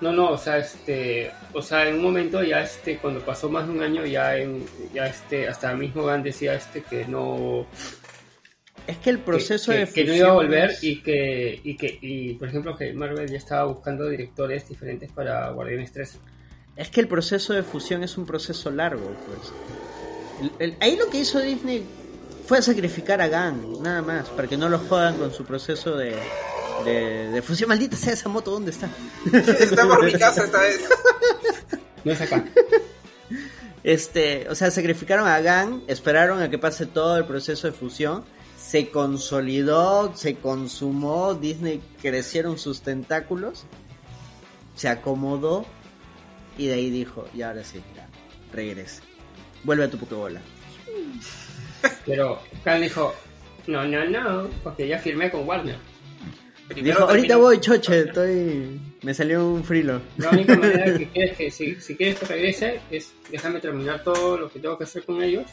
No, 0.00 0.12
no, 0.12 0.30
o 0.32 0.38
sea, 0.38 0.58
este, 0.58 1.30
o 1.52 1.60
sea, 1.62 1.88
en 1.88 1.96
un 1.96 2.02
momento 2.02 2.42
ya 2.44 2.60
este, 2.62 2.98
cuando 2.98 3.20
pasó 3.24 3.48
más 3.48 3.66
de 3.66 3.72
un 3.72 3.82
año 3.82 4.04
ya, 4.06 4.36
en, 4.36 4.64
ya 4.94 5.06
este, 5.06 5.48
hasta 5.48 5.74
mismo 5.74 6.02
Gunn 6.02 6.22
decía 6.22 6.54
este 6.54 6.82
que 6.82 7.04
no, 7.06 7.66
es 8.86 8.96
que 8.98 9.10
el 9.10 9.18
proceso 9.18 9.72
que, 9.72 9.78
de 9.78 9.86
que- 9.86 9.92
que 9.92 10.04
no 10.04 10.14
iba 10.14 10.28
a 10.28 10.32
volver 10.34 10.70
y 10.82 11.02
que, 11.02 11.60
y 11.64 11.76
que, 11.76 11.98
y 12.00 12.34
por 12.34 12.48
ejemplo 12.48 12.76
que 12.76 12.92
Marvel 12.92 13.28
ya 13.28 13.38
estaba 13.38 13.64
buscando 13.64 14.08
directores 14.08 14.68
diferentes 14.68 15.10
para 15.10 15.50
Guardianes 15.50 15.90
3. 15.92 16.18
Es 16.76 16.90
que 16.90 17.00
el 17.00 17.08
proceso 17.08 17.52
de 17.54 17.64
fusión 17.64 18.04
es 18.04 18.16
un 18.16 18.24
proceso 18.24 18.70
largo, 18.70 19.10
pues. 19.26 19.52
El- 20.60 20.68
el- 20.70 20.76
ahí 20.80 20.96
lo 20.96 21.10
que 21.10 21.18
hizo 21.18 21.40
Disney 21.40 21.84
fue 22.48 22.62
sacrificar 22.62 23.20
a 23.20 23.28
Gunn, 23.28 23.82
nada 23.82 24.00
más, 24.00 24.30
para 24.30 24.48
que 24.48 24.56
no 24.56 24.70
lo 24.70 24.78
jodan 24.78 25.18
con 25.18 25.30
su 25.34 25.44
proceso 25.44 25.94
de, 25.98 26.16
de, 26.82 27.28
de 27.28 27.42
fusión. 27.42 27.68
Maldita 27.68 27.94
sea 27.94 28.14
esa 28.14 28.30
moto, 28.30 28.52
¿dónde 28.52 28.70
está? 28.70 28.88
Está 29.60 29.86
por 29.86 30.02
mi 30.02 30.14
casa 30.14 30.44
esta 30.44 30.58
vez. 30.62 30.80
No 32.04 32.12
es 32.12 32.20
acá. 32.22 32.42
Este, 33.84 34.48
o 34.48 34.54
sea, 34.54 34.70
sacrificaron 34.70 35.28
a 35.28 35.40
Gunn, 35.42 35.84
esperaron 35.88 36.40
a 36.40 36.48
que 36.48 36.56
pase 36.56 36.86
todo 36.86 37.18
el 37.18 37.26
proceso 37.26 37.66
de 37.66 37.74
fusión, 37.74 38.24
se 38.58 38.88
consolidó, 38.88 40.16
se 40.16 40.36
consumó, 40.36 41.34
Disney 41.34 41.82
crecieron 42.00 42.56
sus 42.58 42.80
tentáculos, 42.80 43.66
se 44.74 44.88
acomodó 44.88 45.66
y 46.56 46.68
de 46.68 46.74
ahí 46.74 46.88
dijo, 46.88 47.26
y 47.34 47.42
ahora 47.42 47.62
sí, 47.62 47.82
ya, 47.94 48.08
regresa. 48.54 49.02
Vuelve 49.64 49.84
a 49.84 49.90
tu 49.90 49.98
pokebola. 49.98 50.40
Pero 52.06 52.40
Khan 52.64 52.80
dijo, 52.80 53.14
no, 53.66 53.84
no, 53.86 54.04
no, 54.04 54.48
porque 54.64 54.86
ya 54.88 54.98
firmé 54.98 55.30
con 55.30 55.46
Warner. 55.46 55.76
Primero 56.68 56.96
Dijo, 56.96 57.08
ahorita 57.08 57.28
termino- 57.28 57.38
voy, 57.46 57.60
choche, 57.60 58.00
estoy... 58.00 58.80
Me 59.02 59.14
salió 59.14 59.46
un 59.48 59.64
frilo. 59.64 60.00
La 60.18 60.30
única 60.30 60.56
manera 60.56 60.98
que 60.98 61.08
quieres 61.08 61.36
que, 61.36 61.50
si, 61.50 61.76
si 61.80 61.96
quieres 61.96 62.18
que 62.18 62.26
regrese, 62.26 62.80
es 62.90 63.12
déjame 63.30 63.60
terminar 63.60 64.02
todo 64.02 64.36
lo 64.36 64.50
que 64.50 64.58
tengo 64.58 64.76
que 64.76 64.84
hacer 64.84 65.04
con 65.04 65.22
ellos, 65.22 65.44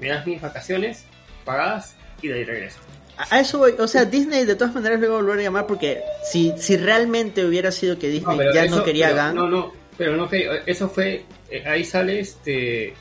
me 0.00 0.08
das 0.08 0.26
mis 0.26 0.40
vacaciones 0.40 1.04
pagadas 1.44 1.94
y 2.22 2.28
de 2.28 2.34
ahí 2.34 2.44
regreso. 2.44 2.78
A 3.18 3.36
a 3.36 3.40
eso 3.40 3.58
voy, 3.58 3.74
o 3.78 3.86
sea, 3.86 4.04
Disney 4.06 4.46
de 4.46 4.54
todas 4.56 4.74
maneras 4.74 4.98
luego 4.98 5.16
volver 5.16 5.38
a 5.40 5.42
llamar 5.42 5.66
porque 5.66 6.00
si, 6.24 6.54
si 6.56 6.76
realmente 6.78 7.44
hubiera 7.44 7.70
sido 7.70 7.98
que 7.98 8.08
Disney 8.08 8.36
pero 8.38 8.54
ya 8.54 8.66
no 8.66 8.76
eso- 8.76 8.84
quería 8.84 9.08
a 9.08 9.10
pero- 9.10 9.22
Gang, 9.22 9.34
No, 9.34 9.48
no, 9.48 9.72
pero 9.98 10.16
no 10.16 10.28
que 10.30 10.62
eso 10.66 10.88
fue, 10.88 11.24
eh, 11.50 11.62
ahí 11.66 11.84
sale 11.84 12.18
este 12.20 12.94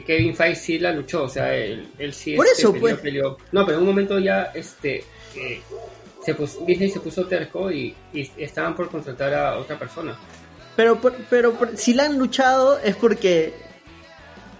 que 0.00 0.04
Kevin 0.04 0.34
Feige 0.34 0.60
sí 0.60 0.78
la 0.78 0.92
luchó, 0.92 1.24
o 1.24 1.28
sea, 1.28 1.54
él, 1.54 1.88
él 1.98 2.12
sí 2.12 2.34
Por 2.36 2.46
este, 2.46 2.62
eso, 2.62 2.72
peleó, 2.72 2.80
pues. 2.80 2.96
peleó. 3.00 3.36
No, 3.52 3.64
pero 3.64 3.78
en 3.78 3.82
un 3.84 3.88
momento 3.90 4.18
ya 4.18 4.50
este 4.54 5.04
eh, 5.34 5.60
se 6.24 6.34
puso, 6.34 6.64
Disney 6.64 6.90
se 6.90 7.00
puso 7.00 7.26
terco 7.26 7.70
y, 7.70 7.94
y 8.12 8.30
estaban 8.38 8.74
por 8.74 8.90
contratar 8.90 9.32
a 9.34 9.56
otra 9.58 9.78
persona. 9.78 10.16
pero, 10.76 11.00
por- 11.00 11.16
pero 11.30 11.52
por- 11.54 11.76
si 11.76 11.94
la 11.94 12.04
han 12.04 12.18
luchado 12.18 12.78
es 12.80 12.96
porque 12.96 13.54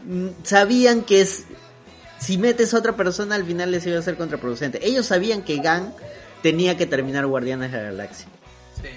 mm, 0.04 0.28
sabían 0.42 1.02
que 1.02 1.20
es 1.22 1.44
si 2.18 2.38
metes 2.38 2.72
a 2.72 2.78
otra 2.78 2.96
persona 2.96 3.34
al 3.34 3.44
final 3.44 3.70
les 3.70 3.86
iba 3.86 3.98
a 3.98 4.02
ser 4.02 4.16
contraproducente. 4.16 4.86
Ellos 4.86 5.06
sabían 5.06 5.42
que 5.42 5.56
Gang 5.58 5.90
tenía 6.42 6.76
que 6.76 6.86
terminar 6.86 7.26
Guardianes 7.26 7.72
de 7.72 7.78
la 7.78 7.84
Galaxia. 7.84 8.26
Sí. 8.80 8.88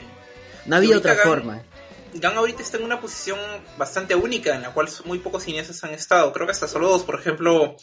No 0.66 0.76
había 0.78 0.98
otra 0.98 1.16
forma. 1.16 1.62
Gunn 2.14 2.38
ahorita 2.38 2.62
está 2.62 2.78
en 2.78 2.84
una 2.84 3.00
posición 3.00 3.40
bastante 3.78 4.16
única 4.16 4.56
en 4.56 4.62
la 4.62 4.74
cual 4.74 4.90
muy 5.06 5.20
pocos 5.20 5.44
cineastas 5.44 5.84
han 5.84 5.92
estado. 5.92 6.34
Creo 6.34 6.46
que 6.48 6.52
hasta 6.52 6.68
solo 6.68 6.90
dos. 6.90 7.04
Por 7.04 7.20
ejemplo, 7.20 7.76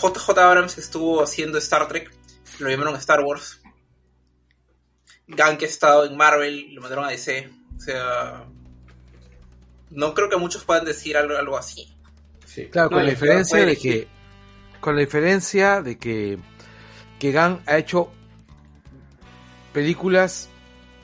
JJ 0.00 0.38
Abrams 0.38 0.74
que 0.74 0.80
estuvo 0.80 1.22
haciendo 1.22 1.58
Star 1.58 1.86
Trek, 1.88 2.10
lo 2.58 2.68
llamaron 2.68 2.96
Star 2.96 3.20
Wars. 3.20 3.60
Gunn 5.26 5.56
que 5.58 5.66
ha 5.66 5.68
estado 5.68 6.04
en 6.06 6.16
Marvel, 6.16 6.74
lo 6.74 6.80
mandaron 6.80 7.04
a 7.04 7.10
DC. 7.10 7.50
O 7.76 7.80
sea, 7.80 8.44
no 9.90 10.14
creo 10.14 10.28
que 10.28 10.36
muchos 10.36 10.64
puedan 10.64 10.84
decir 10.84 11.16
algo, 11.16 11.36
algo 11.36 11.56
así. 11.58 11.94
Sí. 12.46 12.66
Claro, 12.68 12.90
No, 12.90 12.96
con 12.96 13.04
la 13.04 13.10
diferencia 13.10 13.58
de 13.58 13.64
elegir. 13.64 14.04
que 14.04 14.14
con 14.80 14.94
la 14.96 15.00
diferencia 15.00 15.80
de 15.82 15.98
que 15.98 16.38
que 17.18 17.32
Gunn 17.32 17.62
ha 17.66 17.78
hecho 17.78 18.10
películas 19.72 20.48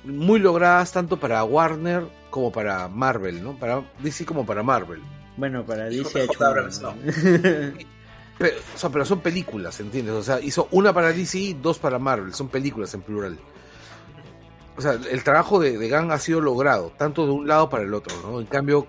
muy 0.04 0.38
logradas 0.38 0.92
tanto 0.92 1.18
para 1.18 1.42
Warner 1.44 2.04
como 2.30 2.50
para 2.52 2.88
Marvel, 2.88 3.42
¿no? 3.42 3.58
Para 3.58 3.84
DC 3.98 4.24
como 4.24 4.46
para 4.46 4.62
Marvel. 4.62 5.00
Bueno, 5.36 5.64
para 5.64 5.84
DC 5.84 6.20
ha 6.20 6.24
JJ 6.24 6.32
hecho 6.32 6.44
Abrams, 6.46 6.78
una, 6.78 6.92
no. 6.92 7.72
Pero, 8.38 8.56
o 8.74 8.78
sea, 8.78 8.88
pero 8.88 9.04
son 9.04 9.20
películas, 9.20 9.78
¿entiendes? 9.80 10.14
O 10.14 10.22
sea, 10.22 10.40
hizo 10.40 10.66
una 10.70 10.94
para 10.94 11.12
DC 11.12 11.36
y 11.38 11.52
dos 11.52 11.78
para 11.78 11.98
Marvel, 11.98 12.32
son 12.32 12.48
películas 12.48 12.94
en 12.94 13.02
plural. 13.02 13.38
O 14.78 14.80
sea, 14.80 14.92
el 14.92 15.22
trabajo 15.22 15.60
de, 15.60 15.76
de 15.76 15.90
Gunn 15.90 16.10
ha 16.10 16.18
sido 16.18 16.40
logrado, 16.40 16.90
tanto 16.96 17.26
de 17.26 17.32
un 17.32 17.46
lado 17.46 17.68
para 17.68 17.84
el 17.84 17.92
otro, 17.92 18.16
¿no? 18.22 18.40
En 18.40 18.46
cambio, 18.46 18.86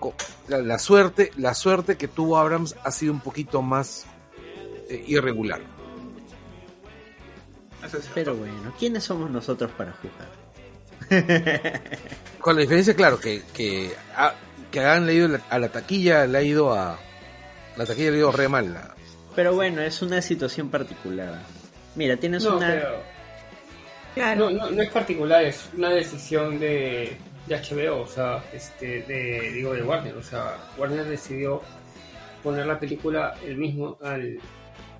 la, 0.48 0.56
la 0.62 0.78
suerte, 0.78 1.32
la 1.36 1.52
suerte 1.52 1.98
que 1.98 2.08
tuvo 2.08 2.38
Abrams 2.38 2.76
ha 2.82 2.90
sido 2.90 3.12
un 3.12 3.20
poquito 3.20 3.60
más 3.60 4.06
eh, 4.88 5.04
irregular. 5.06 5.60
Pero 8.14 8.36
bueno, 8.36 8.72
¿quiénes 8.78 9.04
somos 9.04 9.30
nosotros 9.30 9.70
para 9.72 9.92
juzgar? 9.92 10.41
Con 12.40 12.56
la 12.56 12.62
diferencia, 12.62 12.94
claro, 12.94 13.18
que, 13.20 13.42
que, 13.54 13.92
ha- 14.16 14.34
que 14.70 14.80
han 14.80 15.06
leído 15.06 15.28
la- 15.28 15.40
a 15.50 15.58
la 15.58 15.68
taquilla, 15.68 16.26
le 16.26 16.38
ha 16.38 16.42
ido 16.42 16.72
a. 16.74 16.98
La 17.76 17.86
taquilla 17.86 18.10
le 18.10 18.16
ha 18.16 18.18
ido 18.20 18.32
re 18.32 18.48
mal. 18.48 18.72
la- 18.72 18.94
Pero 19.34 19.54
bueno, 19.54 19.80
es 19.82 20.02
una 20.02 20.20
situación 20.20 20.68
particular. 20.70 21.40
Mira, 21.94 22.16
tienes 22.16 22.44
No, 22.44 22.56
una... 22.56 22.68
pero 22.68 23.02
Claro. 24.14 24.50
no, 24.50 24.64
no, 24.66 24.70
no 24.70 24.82
es 24.82 24.90
particular, 24.90 25.44
es 25.44 25.70
una 25.76 25.88
decisión 25.90 26.58
de, 26.58 27.16
de 27.46 27.56
HBO, 27.56 28.02
o 28.02 28.06
sea, 28.06 28.44
este, 28.52 29.02
de, 29.02 29.52
digo, 29.52 29.72
de 29.72 29.82
Warner, 29.82 30.14
o 30.16 30.22
sea, 30.22 30.56
Warner 30.76 31.04
decidió 31.06 31.62
poner 32.42 32.66
la 32.66 32.78
película 32.78 33.34
el 33.46 33.56
mismo 33.56 33.96
al, 34.02 34.38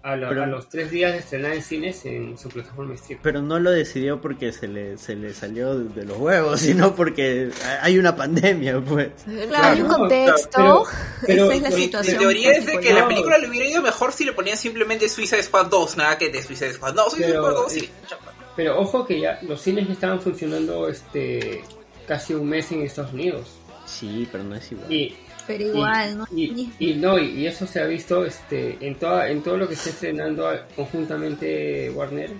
a, 0.03 0.17
la- 0.17 0.29
Pero- 0.31 0.43
a 0.43 0.47
los 0.47 0.69
tres 0.69 0.91
días 0.91 1.13
de 1.13 1.19
estrenar 1.21 1.53
en 1.53 1.63
cines 1.63 2.05
en 2.07 2.37
su 2.37 2.49
plataforma 2.49 2.97
stream. 2.97 3.21
Pero 3.23 3.41
no 3.41 3.59
lo 3.61 3.71
decidió 3.71 4.21
porque 4.21 4.53
se 4.53 4.67
le, 4.69 4.99
se 4.99 5.15
le 5.15 5.33
salió 5.33 5.79
de 5.79 6.05
los 6.05 6.17
huevos, 6.19 6.61
sino 6.61 6.95
porque 6.95 7.51
hay 7.81 7.99
una 7.99 8.15
pandemia, 8.17 8.81
pues. 8.81 9.11
Claro, 9.49 9.65
Hay 9.65 9.81
un 9.81 9.89
no, 9.89 9.99
contexto. 9.99 10.85
pero- 11.27 11.47
Esa 11.47 11.55
es 11.55 11.63
la 11.63 11.69
pero- 11.69 11.71
Mi, 11.71 11.77
mi 11.77 11.83
situación. 11.85 12.19
teoría 12.19 12.51
es 12.53 12.67
de 12.67 12.79
que 12.81 12.93
la 12.93 13.07
película 13.07 13.39
le 13.39 13.49
hubiera 13.49 13.69
ido 13.69 13.81
mejor 13.83 14.13
si 14.13 14.25
le 14.25 14.33
ponían 14.33 14.57
simplemente 14.57 15.09
Suicide 15.09 15.43
Squad 15.43 15.67
2, 15.67 15.97
nada 15.97 16.19
que 16.19 16.29
de 16.31 16.43
Suicide 16.43 16.73
Squad. 16.73 16.95
No, 16.95 17.09
Suicide 17.09 17.29
Pero, 17.29 17.43
Squad 17.43 17.55
2 17.63 17.73
eh, 17.77 17.81
sí. 17.81 17.91
chapa. 18.09 18.33
Pero 18.57 18.79
ojo 18.81 19.07
que 19.07 19.21
ya 19.21 19.39
los 19.43 19.63
cines 19.63 19.87
ya 19.87 19.95
estaban 19.95 20.21
funcionando 20.21 20.89
este 20.89 21.63
casi 22.07 22.35
un 22.35 22.49
mes 22.49 22.71
en 22.73 22.83
Estados 22.83 23.13
Unidos. 23.13 23.49
Sí, 23.87 24.29
pero 24.31 24.45
no 24.45 24.55
es 24.57 24.71
igual. 24.73 24.93
Y, 24.93 25.17
Pero 25.47 25.65
y- 25.65 25.69
igual, 25.69 26.19
¿no? 26.19 26.27
y, 26.35 26.71
y 26.79 26.95
no, 26.95 27.19
y, 27.19 27.31
y 27.41 27.47
eso 27.47 27.67
se 27.67 27.81
ha 27.81 27.87
visto 27.87 28.25
este 28.25 28.79
en 28.81 28.95
toda 28.97 29.29
en 29.29 29.43
todo 29.43 29.57
lo 29.57 29.67
que 29.69 29.75
está 29.75 29.91
estrenando 29.91 30.49
conjuntamente 30.77 31.91
Warner 31.91 32.31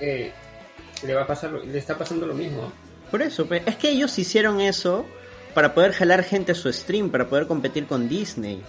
eh, 0.00 0.32
le 1.06 1.14
va 1.14 1.22
a 1.22 1.26
pasar 1.26 1.50
lo- 1.50 1.64
le 1.64 1.78
está 1.78 1.96
pasando 1.98 2.26
lo 2.26 2.34
mismo. 2.34 2.72
Por 3.10 3.22
eso, 3.22 3.46
es 3.50 3.76
que 3.76 3.90
ellos 3.90 4.18
hicieron 4.18 4.60
eso 4.60 5.04
para 5.54 5.74
poder 5.74 5.92
jalar 5.92 6.24
gente 6.24 6.52
a 6.52 6.54
su 6.54 6.72
stream, 6.72 7.10
para 7.10 7.28
poder 7.28 7.46
competir 7.46 7.86
con 7.86 8.08
Disney. 8.08 8.60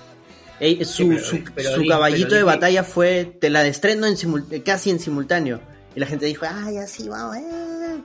Ey, 0.59 0.83
su, 0.85 1.09
pero- 1.09 1.23
su- 1.23 1.43
pero 1.55 1.71
su 1.73 1.81
Dis- 1.81 1.89
caballito 1.89 2.27
pero 2.29 2.35
de 2.35 2.41
Disney- 2.41 2.55
batalla 2.55 2.83
fue, 2.83 3.25
te 3.39 3.49
la 3.49 3.65
estreno 3.65 4.05
en 4.07 4.15
simul- 4.17 4.63
casi 4.63 4.89
en 4.91 4.99
simultáneo. 4.99 5.59
Y 5.95 5.99
la 5.99 6.05
gente 6.07 6.25
dijo, 6.25 6.45
ay, 6.49 6.77
así 6.77 7.07
vamos. 7.09 7.37
eh". 7.37 8.01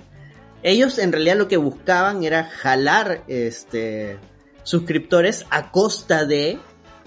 Ellos 0.62 0.98
en 0.98 1.12
realidad 1.12 1.36
lo 1.36 1.48
que 1.48 1.56
buscaban 1.56 2.22
era 2.24 2.44
jalar 2.44 3.22
este 3.28 4.18
suscriptores 4.62 5.44
a 5.50 5.70
costa 5.70 6.24
de, 6.24 6.58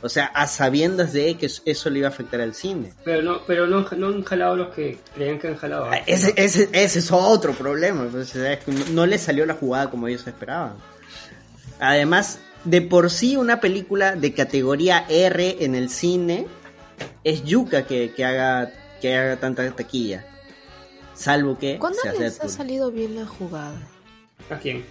o 0.02 0.10
sea, 0.10 0.26
a 0.26 0.48
sabiendas 0.48 1.14
de 1.14 1.36
que 1.38 1.46
eso 1.66 1.90
le 1.90 2.00
iba 2.00 2.08
a 2.08 2.12
afectar 2.12 2.42
al 2.42 2.54
cine. 2.54 2.94
Pero 3.04 3.22
no 3.22 3.42
pero 3.46 3.68
no, 3.68 3.86
no 3.98 4.08
han 4.08 4.24
jalado 4.24 4.56
los 4.56 4.74
que 4.74 4.98
creían 5.16 5.40
que 5.40 5.48
han 5.50 5.56
jalado. 5.58 5.86
Ah, 5.92 5.98
Ese, 6.06 6.34
ese, 6.36 6.70
ese 6.74 7.00
es 7.00 7.12
otro 7.12 7.54
problema. 7.54 8.08
pues, 8.12 8.30
o 8.30 8.34
sea, 8.40 8.54
es 8.54 8.64
que 8.64 8.72
no- 8.72 8.86
no 8.92 9.06
les 9.06 9.22
salió 9.22 9.46
la 9.46 9.54
jugada 9.54 9.90
como 9.90 10.08
ellos 10.08 10.26
esperaban. 10.28 10.74
Además, 11.80 12.40
de 12.64 12.82
por 12.82 13.10
sí 13.10 13.36
una 13.36 13.60
película 13.60 14.16
de 14.16 14.34
categoría 14.34 15.06
R 15.10 15.58
en 15.64 15.76
el 15.76 15.90
cine 15.90 16.48
es 17.24 17.44
yuca 17.44 17.86
que, 17.86 18.14
que 18.16 18.24
haga 18.26 18.72
que 19.02 19.16
haga 19.18 19.36
tanta 19.38 19.70
taquilla. 19.72 20.26
Salvo 21.14 21.58
que 21.58 21.78
¿Cuándo 21.78 22.00
sea 22.02 22.14
les 22.14 22.40
ha 22.40 22.48
salido 22.48 22.90
bien 22.90 23.16
la 23.18 23.26
jugada? 23.26 23.76
¿A 24.50 24.56
quién? 24.58 24.86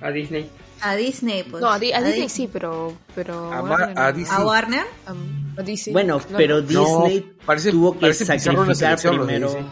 A 0.00 0.10
Disney. 0.10 0.48
A 0.84 0.96
Disney, 0.96 1.44
pues. 1.44 1.62
No, 1.62 1.70
a, 1.70 1.78
Di- 1.78 1.92
a 1.92 2.00
Disney 2.02 2.22
Di- 2.22 2.28
sí, 2.28 2.50
pero... 2.52 2.92
pero 3.14 3.52
A 3.52 3.62
Warner 3.62 3.94
Ma- 3.94 4.06
a 4.08 4.10
no. 4.12 4.18
DC. 4.18 4.32
A 4.34 4.44
Warner. 4.44 4.86
Am- 5.06 5.54
a 5.56 5.62
DC. 5.62 5.92
Bueno, 5.92 6.20
No, 6.28 6.36
pero 6.36 6.56
no. 6.60 6.62
Disney 6.62 7.32
parece- 7.46 7.70
tuvo 7.70 7.92
que 7.94 8.00
parece 8.00 8.24
sacrificar 8.24 8.98
primero. 8.98 9.46
Disney. 9.48 9.66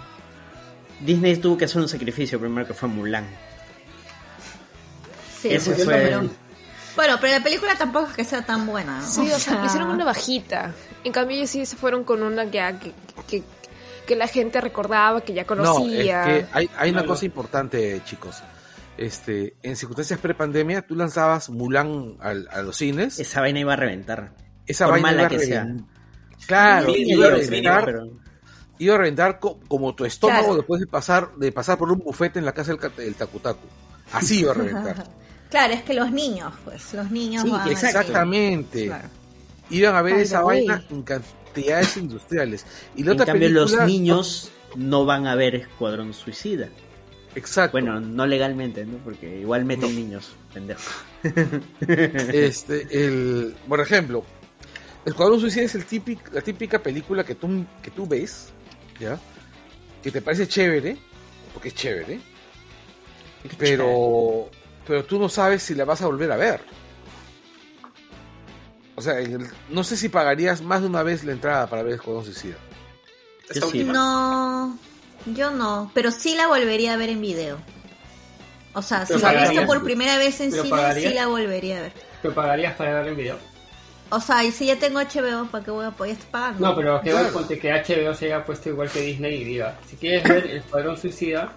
Disney 1.01 1.37
tuvo 1.39 1.59
que 1.59 1.65
hacer 1.65 1.81
un 1.83 1.89
sacrificio 1.89 2.39
primero 2.39 2.67
que 2.67 2.75
fue 2.75 2.89
Mulan. 2.89 3.27
Sí, 5.41 5.49
Ese 5.49 5.75
fue 5.75 5.85
pero- 5.87 6.29
Bueno, 6.97 7.17
pero 7.21 7.33
la 7.39 7.43
película 7.43 7.75
tampoco 7.77 8.09
es 8.11 8.15
que 8.15 8.25
sea 8.25 8.43
tan 8.45 8.67
buena. 8.67 9.01
¿no? 9.01 9.07
Sí, 9.07 9.31
o 9.33 9.39
sea, 9.39 9.63
hicieron 9.67 9.91
una 9.91 10.05
bajita. 10.05 10.73
En 11.03 11.13
cambio, 11.13 11.37
ellos 11.39 11.51
sí 11.51 11.65
se 11.67 11.77
fueron 11.77 12.05
con 12.05 12.23
una 12.23 12.51
que, 12.51 12.93
que, 13.29 13.43
que 14.07 14.17
la 14.17 14.29
gente 14.29 14.61
recordaba, 14.61 15.23
que 15.23 15.33
ya 15.33 15.45
No, 15.49 15.63
es 15.63 15.69
conocía. 15.69 16.25
que 16.25 16.47
hay, 16.53 16.71
hay 16.77 16.91
una 16.91 17.07
cosa 17.07 17.25
importante, 17.25 18.03
chicos. 18.05 18.37
Este, 19.01 19.57
en 19.63 19.77
circunstancias 19.77 20.21
pre-pandemia, 20.21 20.83
tú 20.83 20.95
lanzabas 20.95 21.49
Mulan 21.49 22.17
al- 22.21 22.49
a 22.53 22.61
los 22.63 22.77
cines. 22.77 23.19
Esa 23.19 23.41
vaina 23.41 23.61
iba 23.61 23.73
a 23.73 23.77
reventar. 23.77 24.33
esa 24.67 24.85
por 24.85 24.93
vaina 24.95 25.09
mala 25.09 25.19
iba 25.23 25.27
a 25.27 25.31
que 25.31 25.39
sea. 25.41 25.63
reventar. 25.65 25.87
Claro, 26.47 26.93
iba 26.97 27.27
a 27.27 27.31
reventar, 27.31 27.85
pero- 27.87 28.09
iba 28.79 28.95
a 28.95 28.99
reventar 28.99 29.39
co- 29.41 29.59
como 29.69 29.95
tu 29.95 30.05
estómago 30.05 30.41
Claro. 30.43 30.57
después 30.57 30.81
de 30.81 30.87
pasar, 30.87 31.35
de 31.37 31.51
pasar 31.51 31.79
por 31.79 31.91
un 31.91 31.99
bufete 32.01 32.39
en 32.39 32.45
la 32.45 32.53
casa 32.53 32.75
del, 32.75 32.95
del 32.97 33.15
Takutaku. 33.15 33.67
Así 34.13 34.41
iba 34.41 34.53
a 34.53 34.55
reventar. 34.55 35.05
Claro, 35.51 35.75
es 35.75 35.83
que 35.83 35.95
los 35.95 36.13
niños, 36.13 36.53
pues, 36.65 36.95
los 36.95 37.11
niños 37.11 37.43
Sí, 37.43 37.51
van 37.51 37.67
a- 37.67 37.73
Exactamente. 37.73 38.87
Claro. 38.87 39.09
Iban 39.71 39.97
a 39.97 40.03
ver 40.03 40.15
By 40.15 40.23
esa 40.23 40.43
vaina 40.43 40.85
en 40.91 41.03
cantidades 41.03 41.97
industriales. 41.97 42.65
Y 42.95 43.03
la 43.03 43.11
En 43.11 43.15
otra 43.21 43.27
cambio, 43.33 43.49
los 43.49 43.77
niños 43.85 44.53
no 44.77 45.05
van 45.07 45.27
a 45.27 45.35
ver 45.35 45.57
Escuadrón 45.57 46.13
Suicida. 46.15 46.69
Exacto. 47.35 47.73
Bueno, 47.73 48.01
no 48.01 48.27
legalmente, 48.27 48.85
¿no? 48.85 48.99
Porque 48.99 49.39
igual 49.41 49.65
meten 49.65 49.95
niños, 49.95 50.33
pendejos. 50.53 50.85
Este, 52.33 52.87
el, 53.07 53.55
por 53.69 53.81
ejemplo, 53.81 54.25
Escuadrón 55.05 55.41
Suicida 55.41 55.63
es 55.65 55.75
el 55.77 55.85
típico, 55.85 56.23
la 56.33 56.41
típica 56.41 56.79
película 56.81 57.23
que 57.25 57.35
tú, 57.37 57.65
que 57.83 57.91
tú 57.91 58.07
ves, 58.07 58.49
¿ya? 58.99 59.19
Que 60.03 60.11
te 60.11 60.21
parece 60.23 60.49
chévere, 60.49 60.97
porque 61.55 61.69
es 61.69 61.75
chévere, 61.75 62.21
pero, 63.59 64.51
pero 64.87 65.05
tú 65.05 65.19
no 65.19 65.29
sabes 65.29 65.63
si 65.63 65.75
la 65.75 65.85
vas 65.85 66.03
a 66.03 66.07
volver 66.07 66.33
a 66.33 66.37
ver. 66.37 66.61
O 68.97 69.03
sea, 69.03 69.19
el- 69.21 69.47
no 69.71 69.85
sé 69.85 69.97
si 69.97 70.09
pagarías 70.09 70.61
más 70.63 70.83
de 70.83 70.89
una 70.89 71.03
vez 71.03 71.25
la 71.25 71.33
entrada 71.33 71.67
para 71.69 71.83
ver 71.83 71.95
Escuadrón 71.95 72.25
Suicida. 72.25 72.57
Esta 73.49 73.67
sí. 73.67 73.79
última. 73.79 73.93
No, 73.93 74.79
yo 75.27 75.51
no, 75.51 75.91
pero 75.95 76.11
sí 76.11 76.35
la 76.35 76.47
volvería 76.49 76.95
a 76.95 76.97
ver 76.97 77.11
en 77.11 77.21
video. 77.21 77.59
O 78.73 78.83
sea, 78.83 79.05
si 79.05 79.15
Pero 79.15 79.33
la 79.33 79.45
he 79.47 79.49
visto 79.51 79.67
por 79.67 79.83
primera 79.83 80.17
vez 80.19 80.41
en 80.41 80.51
Pero 80.51 80.63
cine, 80.63 80.77
pagarías. 80.77 81.09
sí 81.11 81.15
la 81.15 81.27
volvería 81.27 81.79
a 81.79 81.83
ver. 81.83 81.93
¿Te 82.23 82.31
pagarías 82.31 82.75
para 82.77 82.95
ver 83.01 83.09
el 83.09 83.17
video? 83.17 83.37
O 84.11 84.21
sea, 84.21 84.43
y 84.45 84.51
si 84.53 84.67
ya 84.67 84.77
tengo 84.77 85.01
HBO, 85.01 85.47
¿para 85.51 85.65
qué 85.65 85.71
voy 85.71 85.87
a 85.87 85.91
poder 85.93 86.13
estar 86.13 86.31
pagando? 86.31 86.69
No, 86.69 86.75
pero 86.77 87.01
que 87.01 87.13
ponte 87.33 87.59
que 87.59 87.71
HBO 87.73 88.15
se 88.15 88.27
haya 88.27 88.45
puesto 88.45 88.69
igual 88.69 88.91
que 88.91 89.01
Disney 89.01 89.41
y 89.41 89.45
diga, 89.45 89.79
si 89.89 89.97
quieres 89.97 90.25
ver 90.25 90.47
El 90.47 90.57
Escuadrón 90.59 90.97
Suicida, 90.99 91.53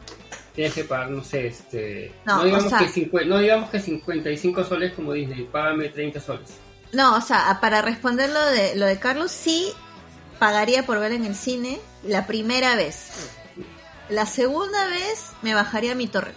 tienes 0.53 0.73
que 0.73 0.83
pagar, 0.83 1.09
no 1.09 1.23
sé, 1.23 1.47
este... 1.47 2.11
No, 2.25 2.37
No, 2.37 2.43
digamos, 2.45 2.65
o 2.65 2.69
sea- 2.69 2.79
que, 2.79 2.85
cincu- 2.87 3.25
no 3.25 3.39
digamos 3.39 3.69
que 3.71 3.79
55 3.79 4.63
soles 4.65 4.93
como 4.93 5.13
Disney, 5.13 5.47
págame 5.51 5.89
30 5.89 6.19
soles. 6.19 6.49
No, 6.91 7.15
o 7.15 7.21
sea, 7.21 7.57
para 7.59 7.81
responder 7.81 8.29
lo 8.29 8.43
de, 8.45 8.75
lo 8.75 8.85
de 8.85 8.99
Carlos, 8.99 9.31
sí 9.31 9.71
pagaría 10.37 10.85
por 10.85 10.99
ver 10.99 11.11
en 11.13 11.25
el 11.25 11.33
cine 11.35 11.79
la 12.03 12.27
primera 12.27 12.75
vez. 12.75 13.31
La 14.09 14.25
segunda 14.25 14.87
vez 14.87 15.31
me 15.41 15.53
bajaría 15.53 15.95
mi 15.95 16.07
torre. 16.07 16.33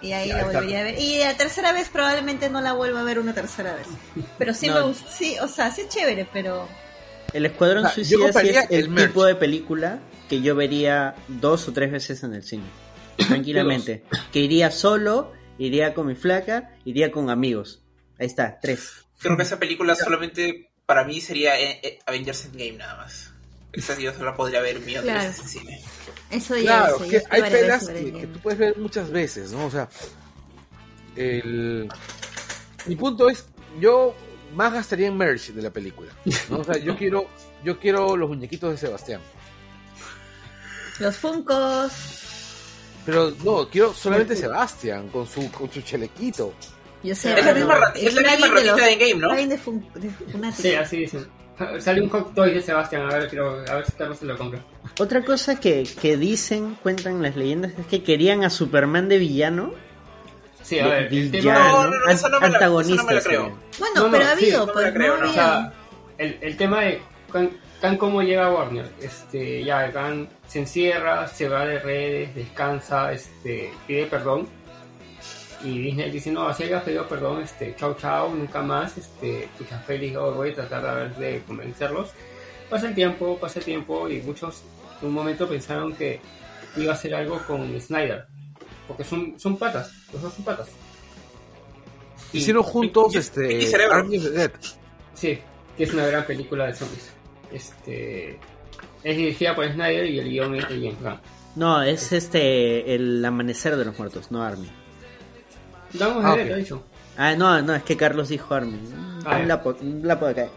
Y 0.00 0.12
ahí 0.12 0.28
Ya, 0.28 0.38
la 0.38 0.44
volvería 0.44 0.80
a 0.80 0.82
ver. 0.82 0.98
Y 0.98 1.18
la 1.18 1.36
tercera 1.36 1.72
vez 1.72 1.88
probablemente 1.88 2.50
no 2.50 2.60
la 2.60 2.72
vuelva 2.72 3.00
a 3.00 3.04
ver 3.04 3.18
una 3.20 3.34
tercera 3.34 3.74
vez. 3.74 3.86
Pero 4.38 4.52
sí 4.52 4.66
No. 4.68 4.74
me 4.74 4.80
gusta. 4.82 5.10
Sí, 5.10 5.36
o 5.40 5.46
sea, 5.48 5.70
sí 5.70 5.82
es 5.82 5.88
chévere, 5.88 6.28
pero... 6.32 6.68
El 7.32 7.46
Escuadrón 7.46 7.86
Ah, 7.86 7.90
Suicida 7.90 8.32
sí 8.32 8.48
es 8.48 8.70
el, 8.70 8.78
el 8.80 8.88
merch. 8.90 9.08
tipo 9.08 9.24
de 9.24 9.34
película 9.36 10.00
que 10.28 10.42
yo 10.42 10.54
vería 10.56 11.14
dos 11.28 11.66
o 11.68 11.72
tres 11.72 11.90
veces 11.92 12.22
en 12.24 12.34
el 12.34 12.42
cine. 12.42 12.64
Tranquilamente. 13.16 14.02
que 14.32 14.40
iría 14.40 14.70
solo, 14.70 15.32
iría 15.58 15.94
con 15.94 16.06
mi 16.08 16.14
flaca, 16.14 16.72
iría 16.84 17.10
con 17.12 17.30
amigos. 17.30 17.80
Ahí 18.18 18.26
está, 18.26 18.58
tres. 18.60 18.90
Creo 19.18 19.36
que 19.36 19.44
esa 19.44 19.58
película 19.58 19.94
solamente 19.96 20.70
para 20.84 21.04
mí 21.04 21.20
sería 21.20 21.58
eh, 21.60 21.80
eh, 21.82 21.98
Avengers 22.06 22.44
Endgame 22.46 22.72
nada 22.78 22.96
más. 22.96 23.30
Esa 23.72 23.94
sí 23.96 24.02
yo 24.02 24.12
solo 24.12 24.36
podría 24.36 24.60
ver 24.60 24.80
de 24.80 24.92
Claro. 25.00 25.20
veces 25.20 25.38
en 25.40 25.48
cine. 25.48 25.82
Eso 26.32 26.56
ya 26.56 26.62
Claro, 26.62 26.98
sé, 26.98 27.04
que 27.08 27.18
yo 27.20 27.26
hay 27.30 27.42
veces 27.42 27.88
que, 27.90 28.12
que 28.12 28.26
tú 28.26 28.38
puedes 28.40 28.58
ver 28.58 28.76
muchas 28.78 29.10
veces, 29.10 29.52
¿no? 29.52 29.66
O 29.66 29.70
sea, 29.70 29.88
el... 31.16 31.88
mi 32.86 32.96
punto 32.96 33.28
es, 33.28 33.46
yo 33.80 34.14
más 34.54 34.72
gastaría 34.72 35.08
en 35.08 35.16
merch 35.16 35.48
de 35.52 35.62
la 35.62 35.70
película, 35.70 36.10
¿no? 36.50 36.58
O 36.60 36.64
sea, 36.64 36.76
yo 36.78 36.96
quiero, 36.96 37.26
yo 37.64 37.78
quiero 37.78 38.16
los 38.16 38.28
muñequitos 38.28 38.70
de 38.72 38.76
Sebastián, 38.78 39.20
Los 40.98 41.16
Funkos. 41.16 41.92
pero 43.04 43.32
no, 43.44 43.68
quiero 43.68 43.92
solamente 43.92 44.34
Sebastián 44.36 45.08
con 45.08 45.26
su, 45.26 45.50
con 45.50 45.70
su 45.70 45.82
chalequito. 45.82 46.54
Yo 47.02 47.14
sé, 47.14 47.38
Es 47.38 47.44
la 47.44 47.52
misma 47.54 47.74
rat- 47.78 47.96
es 47.96 48.14
la 48.14 48.22
misma 48.22 48.46
de 48.46 48.52
los- 48.64 48.66
ratita 48.66 48.86
de 48.86 48.92
Endgame, 48.92 49.14
¿no? 49.20 49.28
nadie 49.28 49.46
de 49.48 49.58
fun- 49.58 49.88
de 49.94 50.08
Funatico. 50.10 50.62
Sí, 50.62 50.74
así 50.74 50.96
dicen. 50.98 51.26
Sale 51.80 52.00
un 52.00 52.08
hot 52.08 52.34
toy 52.34 52.54
de 52.54 52.62
Sebastián, 52.62 53.02
a 53.02 53.18
ver, 53.18 53.28
quiero, 53.28 53.50
a 53.68 53.74
ver 53.74 53.86
si 53.86 53.92
Carlos 53.92 54.18
se 54.18 54.24
lo 54.24 54.36
compra. 54.38 54.64
Otra 54.98 55.24
cosa 55.24 55.58
que, 55.58 55.88
que 56.00 56.16
dicen, 56.16 56.76
cuentan 56.82 57.22
las 57.22 57.36
leyendas, 57.36 57.72
es 57.78 57.86
que 57.86 58.02
querían 58.02 58.44
a 58.44 58.50
Superman 58.50 59.08
de 59.08 59.18
villano. 59.18 59.72
Sí, 60.62 60.78
a 60.78 60.84
de 60.84 60.90
ver, 60.90 61.02
el 61.14 61.30
tema... 61.30 61.42
villano, 61.42 61.68
No, 61.84 61.90
no, 61.90 61.98
no, 62.06 62.10
eso 62.10 62.28
no 62.28 62.40
me 62.40 62.48
la- 62.48 62.54
antagonista. 62.54 62.94
eso 62.94 63.02
no 63.02 63.08
me 63.08 63.14
la 63.14 63.20
creo. 63.22 63.42
sería. 63.44 63.56
Bueno, 63.78 63.94
No, 63.96 64.04
no, 64.04 64.10
pero 64.12 64.24
ha 64.24 64.26
sí, 64.28 64.32
habido, 64.44 64.58
no 64.60 64.66
me 64.66 64.72
pues 64.72 64.84
la 64.86 64.92
creo, 64.92 65.16
no 65.16 65.24
no. 65.24 65.30
O 65.30 65.34
sea, 65.34 65.72
el, 66.18 66.38
el 66.40 66.56
tema 66.56 66.80
de 66.82 67.00
tan, 67.32 67.50
tan 67.80 67.96
como 67.96 68.22
llega 68.22 68.50
Warner, 68.52 68.90
este, 69.00 69.64
ya 69.64 69.88
Gan 69.90 70.28
se 70.46 70.58
encierra, 70.60 71.26
se 71.26 71.48
va 71.48 71.64
de 71.66 71.78
redes, 71.78 72.34
descansa, 72.34 73.12
este, 73.12 73.72
pide 73.86 74.06
perdón. 74.06 74.46
Y 75.64 75.78
Disney 75.78 76.10
dice, 76.10 76.30
no, 76.30 76.48
así 76.48 76.64
hayas 76.64 76.82
pedido 76.82 77.08
perdón, 77.08 77.42
este, 77.42 77.74
chau 77.76 77.94
chau, 77.94 78.34
nunca 78.34 78.60
más, 78.62 78.98
este, 78.98 79.48
pucha, 79.56 79.78
feliz, 79.80 80.16
oh, 80.16 80.32
voy 80.32 80.50
a 80.50 80.54
tratar 80.54 80.84
a 80.86 80.94
ver 80.94 81.14
de 81.16 81.42
convencerlos. 81.46 82.10
Pasa 82.68 82.88
el 82.88 82.94
tiempo, 82.94 83.38
pasa 83.38 83.58
el 83.60 83.64
tiempo 83.64 84.08
y 84.08 84.20
muchos 84.22 84.62
en 85.02 85.08
un 85.08 85.14
momento 85.14 85.48
pensaron 85.48 85.92
que 85.94 86.20
iba 86.76 86.92
a 86.92 86.94
hacer 86.94 87.14
algo 87.14 87.38
con 87.46 87.78
Snyder. 87.80 88.26
Porque 88.88 89.04
son, 89.04 89.38
son 89.38 89.56
patas, 89.58 89.92
los 90.12 90.22
dos 90.22 90.32
son 90.34 90.44
patas. 90.44 90.68
Y- 92.32 92.38
Hicieron 92.38 92.62
juntos 92.62 93.14
y- 93.14 93.18
este 93.18 93.62
y. 93.62 93.72
Army 93.90 94.16
of 94.18 94.24
the 94.24 94.30
Dead. 94.30 94.50
Sí, 95.14 95.38
que 95.76 95.84
es 95.84 95.92
una 95.92 96.06
gran 96.06 96.24
película 96.26 96.66
de 96.66 96.74
zombies. 96.74 97.12
Este 97.52 98.38
es 99.04 99.16
dirigida 99.16 99.54
por 99.54 99.70
Snyder 99.70 100.06
y 100.06 100.18
el 100.18 100.28
guion 100.30 100.54
es 100.54 100.68
de 100.68 100.74
James 100.76 101.00
Gunn. 101.02 101.20
No, 101.56 101.82
es 101.82 102.12
este, 102.12 102.94
el 102.94 103.22
amanecer 103.24 103.76
de 103.76 103.84
los 103.84 103.98
muertos, 103.98 104.30
no 104.30 104.42
Army. 104.42 104.70
Vamos 105.94 106.24
Ah, 106.24 106.32
a 106.32 106.36
ver, 106.36 106.44
ok. 106.44 106.48
lo 106.50 106.56
he 106.56 106.58
dicho. 106.60 106.82
Ah, 107.18 107.34
no, 107.36 107.60
no, 107.60 107.74
es 107.74 107.82
que 107.82 107.96
Carlos 107.96 108.30
dijo 108.30 108.54
Army. 108.54 108.78
Ah, 109.26 109.36
un, 109.38 109.48
lapo, 109.48 109.76
un 109.80 110.00
lapo 110.06 110.26
de 110.26 110.30
acá. 110.32 110.48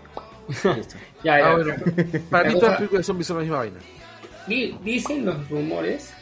Listo. 0.76 0.96
Ya, 1.24 1.40
ya. 1.40 1.48
Ah, 1.52 1.56
bueno. 1.56 1.76
Para 2.30 2.48
mí 2.50 2.54
todas 2.54 2.70
las 2.70 2.78
películas 2.78 3.00
de 3.00 3.04
zombies 3.04 3.28
son 3.28 3.38
la 3.38 3.42
misma 3.44 3.58
vaina. 3.58 3.80
Di- 4.48 4.78
dicen 4.84 5.26
los 5.26 5.50
rumores, 5.50 6.14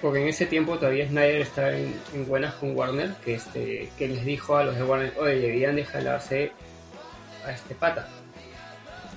porque 0.00 0.20
en 0.22 0.28
ese 0.28 0.46
tiempo 0.46 0.78
todavía 0.78 1.06
Snyder 1.08 1.40
estaba 1.42 1.70
en, 1.76 1.94
en 2.14 2.26
buenas 2.26 2.54
con 2.54 2.76
Warner, 2.76 3.10
que 3.24 3.34
este 3.34 3.88
que 3.98 4.08
les 4.08 4.24
dijo 4.24 4.56
a 4.56 4.64
los 4.64 4.76
de 4.76 4.82
Warner, 4.84 5.14
oye, 5.18 5.38
debían 5.40 5.76
de 5.76 5.84
jalarse 5.84 6.52
a 7.44 7.52
este 7.52 7.74
pata. 7.74 8.08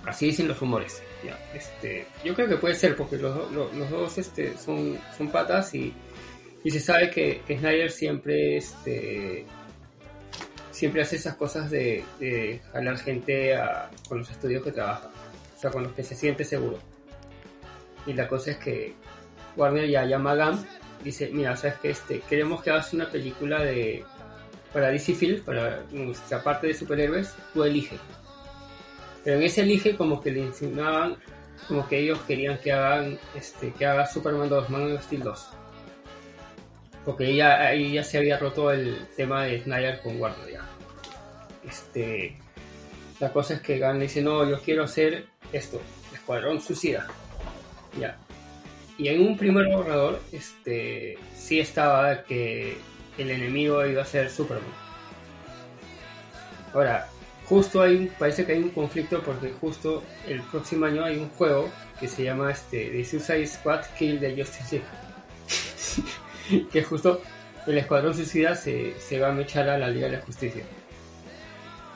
Así 0.06 0.28
dicen 0.28 0.48
los 0.48 0.60
rumores. 0.60 1.02
Ya, 1.24 1.40
este, 1.56 2.06
yo 2.24 2.36
creo 2.36 2.48
que 2.48 2.58
puede 2.58 2.76
ser, 2.76 2.96
porque 2.96 3.18
los, 3.18 3.34
do- 3.36 3.50
lo- 3.52 3.74
los 3.74 3.90
dos 3.90 4.18
este, 4.20 4.56
son, 4.58 5.00
son 5.18 5.30
patas 5.32 5.74
y, 5.74 5.92
y 6.64 6.70
se 6.72 6.80
sabe 6.80 7.10
que, 7.10 7.42
que 7.48 7.58
Snyder 7.58 7.92
siempre 7.92 8.58
este 8.58 9.46
siempre 10.72 11.02
hace 11.02 11.16
esas 11.16 11.36
cosas 11.36 11.72
de, 11.72 12.04
de 12.20 12.60
jalar 12.74 12.98
gente 12.98 13.56
a- 13.56 13.90
con 14.10 14.20
los 14.20 14.30
estudios 14.30 14.64
que 14.64 14.72
trabaja, 14.72 15.10
o 15.58 15.60
sea, 15.60 15.72
con 15.72 15.84
los 15.84 15.94
que 15.94 16.04
se 16.04 16.16
siente 16.16 16.44
seguro. 16.44 16.78
Y 18.06 18.14
la 18.14 18.28
cosa 18.28 18.52
es 18.52 18.58
que 18.58 18.94
Warner 19.56 19.90
ya 19.90 20.06
llama 20.06 20.32
a 20.32 20.36
Gam, 20.36 20.66
dice, 21.04 21.30
mira, 21.32 21.56
sabes 21.56 21.78
que 21.80 21.90
este, 21.92 22.20
queremos 22.22 22.62
que 22.62 22.72
hagas 22.72 22.94
una 22.94 23.10
película 23.10 23.62
de 23.62 24.04
para 24.74 24.90
DC 24.90 25.16
Film, 25.16 25.42
para 25.42 25.84
nuestra 25.92 26.44
parte 26.44 26.68
de 26.68 26.74
superhéroes, 26.74 27.34
tú 27.54 27.64
elige. 27.64 27.98
Pero 29.24 29.38
en 29.38 29.44
ese 29.44 29.62
elige 29.62 29.96
como 29.96 30.22
que 30.22 30.32
le 30.32 30.42
insinuaban, 30.42 31.16
como 31.70 31.88
que 31.88 32.00
ellos 32.00 32.20
querían 32.28 32.58
que 32.58 32.74
hagan, 32.74 33.18
este, 33.34 33.72
que 33.72 33.86
haga 33.86 34.06
Superman 34.06 34.50
2, 34.50 34.70
Man 34.70 34.92
of 34.92 35.04
Steel 35.04 35.24
2. 35.24 35.50
Porque 37.06 37.34
ya, 37.34 37.62
ahí 37.62 37.94
ya 37.94 38.04
se 38.04 38.18
había 38.18 38.38
roto 38.38 38.70
el 38.70 39.08
tema 39.16 39.46
de 39.46 39.64
Snyder 39.64 40.02
con 40.02 40.20
Warner 40.20 40.52
ya. 40.52 40.66
Este, 41.66 42.38
la 43.22 43.32
cosa 43.32 43.54
es 43.54 43.62
que 43.62 43.80
Gunn 43.80 44.00
le 44.00 44.04
dice, 44.06 44.22
no, 44.22 44.48
yo 44.50 44.60
quiero 44.60 44.84
hacer 44.84 45.28
esto, 45.54 45.82
Escuadrón 46.14 46.60
Suicida. 46.60 47.08
Ya. 48.00 48.18
Y 48.98 49.10
en 49.10 49.22
un 49.22 49.38
primer 49.38 49.68
borrador, 49.68 50.22
este, 50.32 51.18
sí 51.36 51.60
estaba 51.60 52.24
que 52.24 52.78
el 53.18 53.30
enemigo 53.30 53.86
iba 53.86 54.02
a 54.02 54.06
ser 54.06 54.30
Superman. 54.30 54.64
Ahora, 56.74 57.08
justo 57.46 57.82
hay 57.82 58.12
parece 58.18 58.46
que 58.46 58.54
hay 58.54 58.60
un 58.60 58.70
conflicto 58.70 59.22
porque 59.22 59.52
justo 59.52 60.04
el 60.28 60.42
próximo 60.44 60.86
año 60.86 61.04
hay 61.04 61.18
un 61.18 61.30
juego 61.30 61.70
que 62.00 62.08
se 62.08 62.24
llama 62.24 62.52
este, 62.52 62.90
The 62.90 63.06
Suicide 63.06 63.48
Squad 63.48 63.82
Kill 63.98 64.20
the 64.20 64.36
Justice 64.36 64.82
League. 66.52 66.68
que 66.72 66.84
justo 66.84 67.22
el 67.68 67.78
Escuadrón 67.78 68.14
Suicida 68.14 68.56
se, 68.56 69.00
se 69.00 69.20
va 69.20 69.30
a 69.30 69.32
mechar 69.32 69.70
a 69.70 69.78
la 69.78 69.90
Liga 69.90 70.08
de 70.08 70.18
la 70.18 70.22
Justicia. 70.22 70.64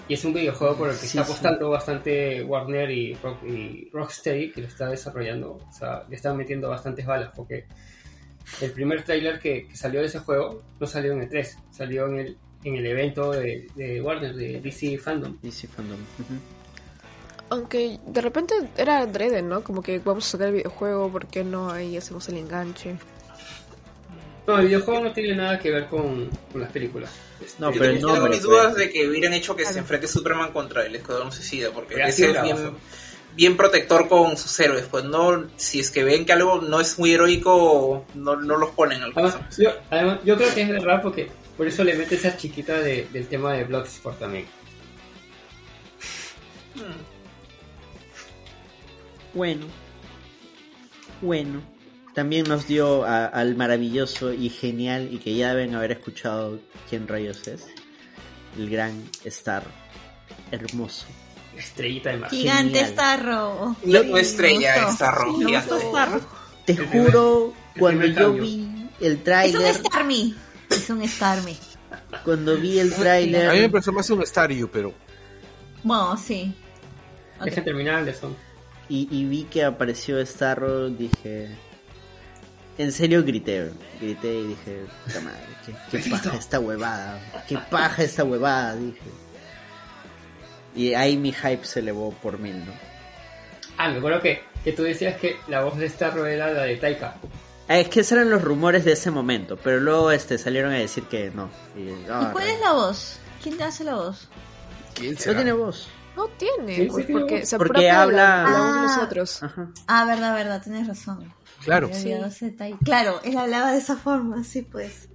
Y 0.10 0.15
es 0.15 0.26
un 0.26 0.34
videojuego 0.34 0.76
por 0.76 0.90
el 0.90 0.95
que 0.95 1.02
Sí, 1.06 1.18
está 1.18 1.23
sí. 1.23 1.31
apostando 1.31 1.69
bastante 1.69 2.44
Warner 2.44 2.90
y, 2.91 3.14
Rock- 3.14 3.44
y 3.48 3.90
Rocksteady, 3.94 4.52
que 4.52 4.61
lo 4.61 4.68
está 4.68 4.88
desarrollando. 4.90 5.52
O 5.69 5.72
sea, 5.72 6.03
le 6.10 6.15
están 6.18 6.36
metiendo 6.36 6.68
bastantes 6.69 7.06
balas, 7.06 7.31
porque 7.36 7.65
el 8.60 8.72
primer 8.72 9.03
tráiler 9.03 9.40
que, 9.40 9.68
que 9.68 9.76
salió 9.77 9.99
de 10.02 10.07
ese 10.07 10.19
juego 10.19 10.64
no 10.80 10.88
salió 10.88 11.14
en 11.14 11.22
el 11.22 11.30
3, 11.30 11.57
salió 11.69 12.07
en 12.07 12.18
el, 12.18 12.38
en 12.64 12.76
el 12.76 12.86
evento 12.88 13.31
de, 13.31 13.68
de 13.76 14.02
Warner, 14.02 14.34
de 14.34 14.60
DC 14.61 14.98
Fandom. 14.98 15.38
DC 15.44 15.68
Fandom. 15.68 15.99
ujú. 15.99 16.34
Aunque 17.52 17.99
de 18.06 18.22
repente 18.22 18.53
era 18.77 18.99
adrede, 18.99 19.41
¿no? 19.44 19.64
Como 19.64 19.81
que 19.84 19.99
vamos 19.99 20.27
a 20.27 20.31
sacar 20.31 20.48
el 20.49 20.56
videojuego, 20.56 21.11
¿por 21.11 21.27
qué 21.27 21.44
no? 21.44 21.69
Ahí 21.72 21.95
hacemos 21.98 22.27
el 22.30 22.38
enganche. 22.38 22.95
No, 24.48 24.57
el 24.60 24.65
videojuego 24.68 25.03
no 25.03 25.14
tiene 25.14 25.36
nada 25.36 25.60
que 25.60 25.69
ver 25.72 25.86
con, 25.88 26.30
con 26.52 26.61
las 26.61 26.72
películas. 26.72 27.11
No, 27.57 27.72
Yo 27.72 27.80
pero 27.80 27.94
tengo- 27.94 28.07
tengo 28.07 28.14
nombre, 28.16 28.32
mis 28.32 28.41
dudas 28.44 28.66
pues. 28.74 28.76
de 28.78 28.90
que 28.91 29.07
hubieran 29.07 29.34
hecho 29.34 29.56
que 29.56 29.66
se 29.66 29.80
enfrente 29.80 30.07
Superman 30.07 30.52
contra 30.52 30.86
el 30.86 30.95
Escuadrón 30.95 31.32
Suicida, 31.32 31.72
porque 31.72 31.95
ese 32.03 32.32
es 32.32 32.41
bien, 32.41 32.57
bien 33.36 33.56
protector 33.57 34.07
con 34.10 34.38
sus 34.38 34.60
héroes. 34.60 34.86
Pues 34.90 35.03
no, 35.06 35.48
si 35.57 35.80
es 35.80 35.90
que 35.91 36.03
ven 36.03 36.26
que 36.26 36.34
algo 36.34 36.61
no 36.61 36.80
es 36.82 36.99
muy 36.99 37.14
heroico, 37.14 38.06
no, 38.16 38.36
no 38.36 38.57
los 38.57 38.72
ponen 38.72 39.02
al 39.03 39.11
Además 39.14 39.36
caso. 39.38 39.61
yo, 39.61 39.72
además, 39.90 40.20
yo 40.26 40.36
creo 40.38 40.53
que 40.53 40.61
es 40.64 40.70
verdad 40.70 41.02
porque 41.02 41.32
por 41.57 41.68
eso 41.68 41.84
le 41.84 41.94
mete 41.95 42.16
esa 42.16 42.36
chiquita 42.38 42.80
de- 42.80 43.07
del 43.11 43.28
tema 43.28 43.53
de 43.53 43.64
Bloodsport 43.66 44.20
también. 44.20 44.45
Hmm. 46.76 47.03
Bueno. 49.34 49.66
Bueno. 51.22 51.61
También 52.14 52.45
nos 52.48 52.68
dio 52.68 53.03
a- 53.06 53.26
al 53.27 53.56
maravilloso 53.56 54.34
y 54.34 54.49
genial, 54.49 55.10
y 55.11 55.19
que 55.19 55.36
ya 55.36 55.53
deben 55.53 55.76
haber 55.76 55.91
escuchado 55.91 56.60
quién 56.90 57.07
rayos 57.07 57.48
es, 57.48 57.65
el 58.57 58.69
gran 58.69 59.03
Star, 59.26 59.64
hermoso, 60.52 61.06
estrellita 61.57 62.10
de 62.10 62.18
mar. 62.18 62.30
Gigante 62.30 62.80
Genial. 62.80 62.91
Starro. 62.94 63.76
No 63.86 64.18
estrella. 64.18 64.91
Starro, 64.91 65.36
Sí, 65.38 65.45
gigante. 65.45 65.80
Starro. 65.80 66.22
Te 66.65 66.72
El 66.73 66.88
juro, 66.88 67.53
cuando 67.77 68.06
yo 68.06 68.15
cambio. 68.15 68.44
vi 68.44 68.90
el 69.02 69.22
Es 69.26 69.56
un 69.56 69.73
Starmie. 69.86 70.36
Es 70.69 70.90
un 70.90 71.07
Starmie. 71.07 71.57
cuando 72.26 72.57
vi 72.57 72.80
el 72.80 72.91
A 72.94 73.53
mí 73.53 73.60
me 73.60 73.69
pareció 73.69 73.94
más 73.94 74.10
un 74.10 74.26
Staryu, 74.26 74.69
pero 74.69 74.94
Bueno, 75.84 76.18
sí. 76.18 76.53
Ok. 77.40 77.45
Dejen 77.45 77.64
terminar 77.64 77.95
Anderson. 77.95 78.36
y, 78.90 79.07
y 79.11 79.26
vi 79.26 79.44
que 79.44 79.64
apareció 79.64 80.23
Starro, 80.26 80.90
dije... 80.90 81.49
En 82.80 82.91
serio 82.93 83.23
grité, 83.23 83.72
grité 83.99 84.34
y 84.34 84.47
dije, 84.47 84.85
puta 85.06 85.19
madre, 85.22 85.39
qué, 85.65 85.73
qué 86.01 86.10
paja 86.10 86.35
esta 86.35 86.60
huevada, 86.61 87.19
qué 87.47 87.57
paja 87.69 88.03
esta 88.03 88.23
huevada, 88.23 88.76
dije. 88.76 89.01
Y 90.76 90.93
ahí 90.93 91.18
mi 91.18 91.34
hype 91.34 91.65
se 91.65 91.80
elevó 91.81 92.11
por 92.14 92.39
mil, 92.39 92.65
¿no? 92.65 92.72
Ah, 93.77 93.89
me 93.89 93.97
acuerdo 93.97 94.22
que, 94.22 94.41
que 94.64 94.72
tú 94.72 94.84
decías 94.84 95.18
que 95.19 95.38
la 95.49 95.61
voz 95.64 95.77
de 95.77 95.89
Starro 95.89 96.26
era 96.26 96.51
la 96.53 96.64
de 96.64 96.77
Taika. 96.77 97.15
Ah, 97.68 97.77
Es 97.80 97.89
que 97.89 97.99
esos 97.99 98.14
eran 98.14 98.30
los 98.30 98.41
rumores 98.41 98.85
de 98.85 98.93
ese 98.93 99.11
momento, 99.11 99.57
pero 99.61 99.80
luego 99.81 100.11
este 100.11 100.38
salieron 100.38 100.72
a 100.72 100.77
decir 100.77 101.03
que 101.03 101.31
no. 101.31 101.49
Y, 101.77 101.89
ah, 102.10 102.27
¿Y 102.30 102.31
cuál 102.34 102.47
es 102.47 102.60
la 102.61 102.72
voz? 102.72 103.19
¿Quién 103.43 103.57
te 103.57 103.64
hace 103.65 103.84
la 103.84 103.95
voz? 103.95 104.30
¿quién 104.95 105.15
No 105.15 105.19
será? 105.19 105.35
tiene 105.35 105.51
voz. 105.51 105.89
No 106.15 106.27
tiene, 106.30 106.76
Sí, 106.76 106.81
sí 106.84 106.88
pues, 106.89 107.06
tiene 107.06 107.22
porque 107.22 107.45
se 107.45 107.57
Porque 107.57 107.81
la- 107.88 108.01
habla- 108.01 108.43
la 108.43 108.49
voz 108.57 108.73
de 108.73 108.80
Ah. 108.80 108.81
nosotros. 108.95 109.43
Ajá. 109.43 109.68
Ah, 109.88 110.06
verdad, 110.06 110.34
verdad, 110.34 110.61
tienes 110.64 110.88
razón. 110.88 111.34
Claro. 111.64 111.90
Detalle. 111.90 112.77
Claro, 112.84 113.22
él 113.23 113.38
hablaba 113.38 113.72
de 113.72 113.80
esa 113.80 113.95
forma, 113.98 114.44
sí, 114.44 114.61
pues. 114.61 115.10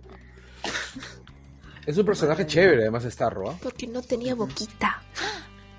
Es 1.87 1.99
un 1.99 2.07
personaje 2.07 2.47
chévere, 2.47 2.83
además 2.83 3.05
Starro, 3.05 3.51
¿ah? 3.51 3.59
Porque 3.63 3.87
no 3.87 4.03
tenía 4.03 4.35
boquita. 4.35 5.03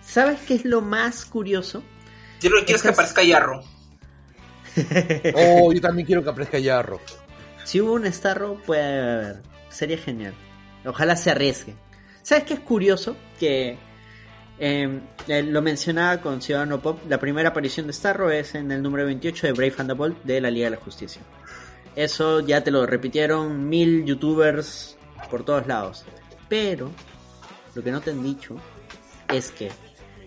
¿Sabes 0.01 0.39
qué 0.41 0.55
es 0.55 0.65
lo 0.65 0.81
más 0.81 1.25
curioso? 1.25 1.83
Yo 2.41 2.49
lo 2.49 2.59
que 2.59 2.65
quiero 2.65 2.77
es 2.77 2.81
que 2.83 2.89
aparezca 2.89 3.23
Yarro. 3.23 3.63
Oh, 5.35 5.71
yo 5.71 5.79
también 5.79 6.05
quiero 6.05 6.21
que 6.21 6.29
aparezca 6.29 6.59
Yarro. 6.59 6.99
Si 7.63 7.79
hubo 7.79 7.93
un 7.93 8.11
Starro, 8.11 8.61
puede 8.65 8.83
haber. 8.83 9.41
Sería 9.69 9.97
genial. 9.97 10.33
Ojalá 10.85 11.15
se 11.15 11.31
arriesgue. 11.31 11.75
¿Sabes 12.21 12.43
qué 12.43 12.55
es 12.55 12.59
curioso? 12.59 13.15
Que 13.39 13.77
eh, 14.57 15.02
eh, 15.27 15.44
lo 15.44 15.61
mencionaba 15.61 16.22
con 16.22 16.41
Ciudadano 16.41 16.82
Pop. 16.82 16.99
La 17.10 17.19
primera 17.19 17.49
aparición 17.49 17.88
de 17.88 17.94
Starro 17.94 18.32
es 18.32 18.56
en 18.56 18.72
el 18.72 18.82
número 18.82 19.06
28 19.06 19.48
de 19.48 19.53
Brave 19.53 19.72
Thunderbolt 19.72 20.23
de 20.23 20.41
la 20.41 20.49
Liga 20.49 20.65
de 20.65 20.76
la 20.76 20.82
Justicia. 20.82 21.22
Eso 21.95 22.41
ya 22.41 22.64
te 22.64 22.72
lo 22.72 22.86
repitieron 22.86 23.68
mil 23.68 24.06
youtubers 24.06 24.98
por 25.30 25.44
todos 25.44 25.68
lados. 25.68 26.06
Pero 26.48 26.91
lo 27.73 27.84
que 27.84 27.91
no 27.91 28.02
te 28.02 28.11
han 28.11 28.23
dicho 28.23 28.56
es 29.34 29.52
que 29.52 29.72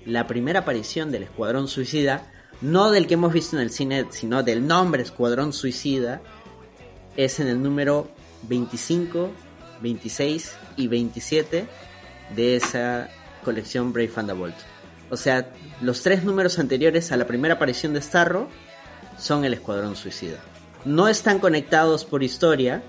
la 0.04 0.26
primera 0.26 0.60
aparición 0.60 1.10
del 1.10 1.24
Escuadrón 1.24 1.68
Suicida, 1.68 2.30
no 2.60 2.90
del 2.90 3.06
que 3.06 3.14
hemos 3.14 3.32
visto 3.32 3.56
en 3.56 3.62
el 3.62 3.70
cine, 3.70 4.06
sino 4.10 4.42
del 4.42 4.66
nombre 4.66 5.02
Escuadrón 5.02 5.52
Suicida, 5.52 6.20
es 7.16 7.40
en 7.40 7.48
el 7.48 7.62
número 7.62 8.10
25, 8.42 9.30
26 9.82 10.56
y 10.76 10.86
27 10.86 11.66
de 12.34 12.56
esa 12.56 13.10
colección 13.48 13.94
Brave 13.94 14.08
Thunderbolt. 14.08 14.54
O 15.08 15.16
sea, 15.16 15.50
los 15.80 16.02
tres 16.02 16.22
números 16.22 16.58
anteriores 16.58 17.10
a 17.12 17.16
la 17.16 17.26
primera 17.26 17.54
aparición 17.54 17.94
de 17.94 18.02
Starro 18.02 18.46
son 19.16 19.46
el 19.46 19.54
Escuadrón 19.54 19.96
Suicida. 19.96 20.36
No 20.84 21.08
están 21.08 21.38
conectados 21.38 22.04
por 22.04 22.22
historia, 22.22 22.82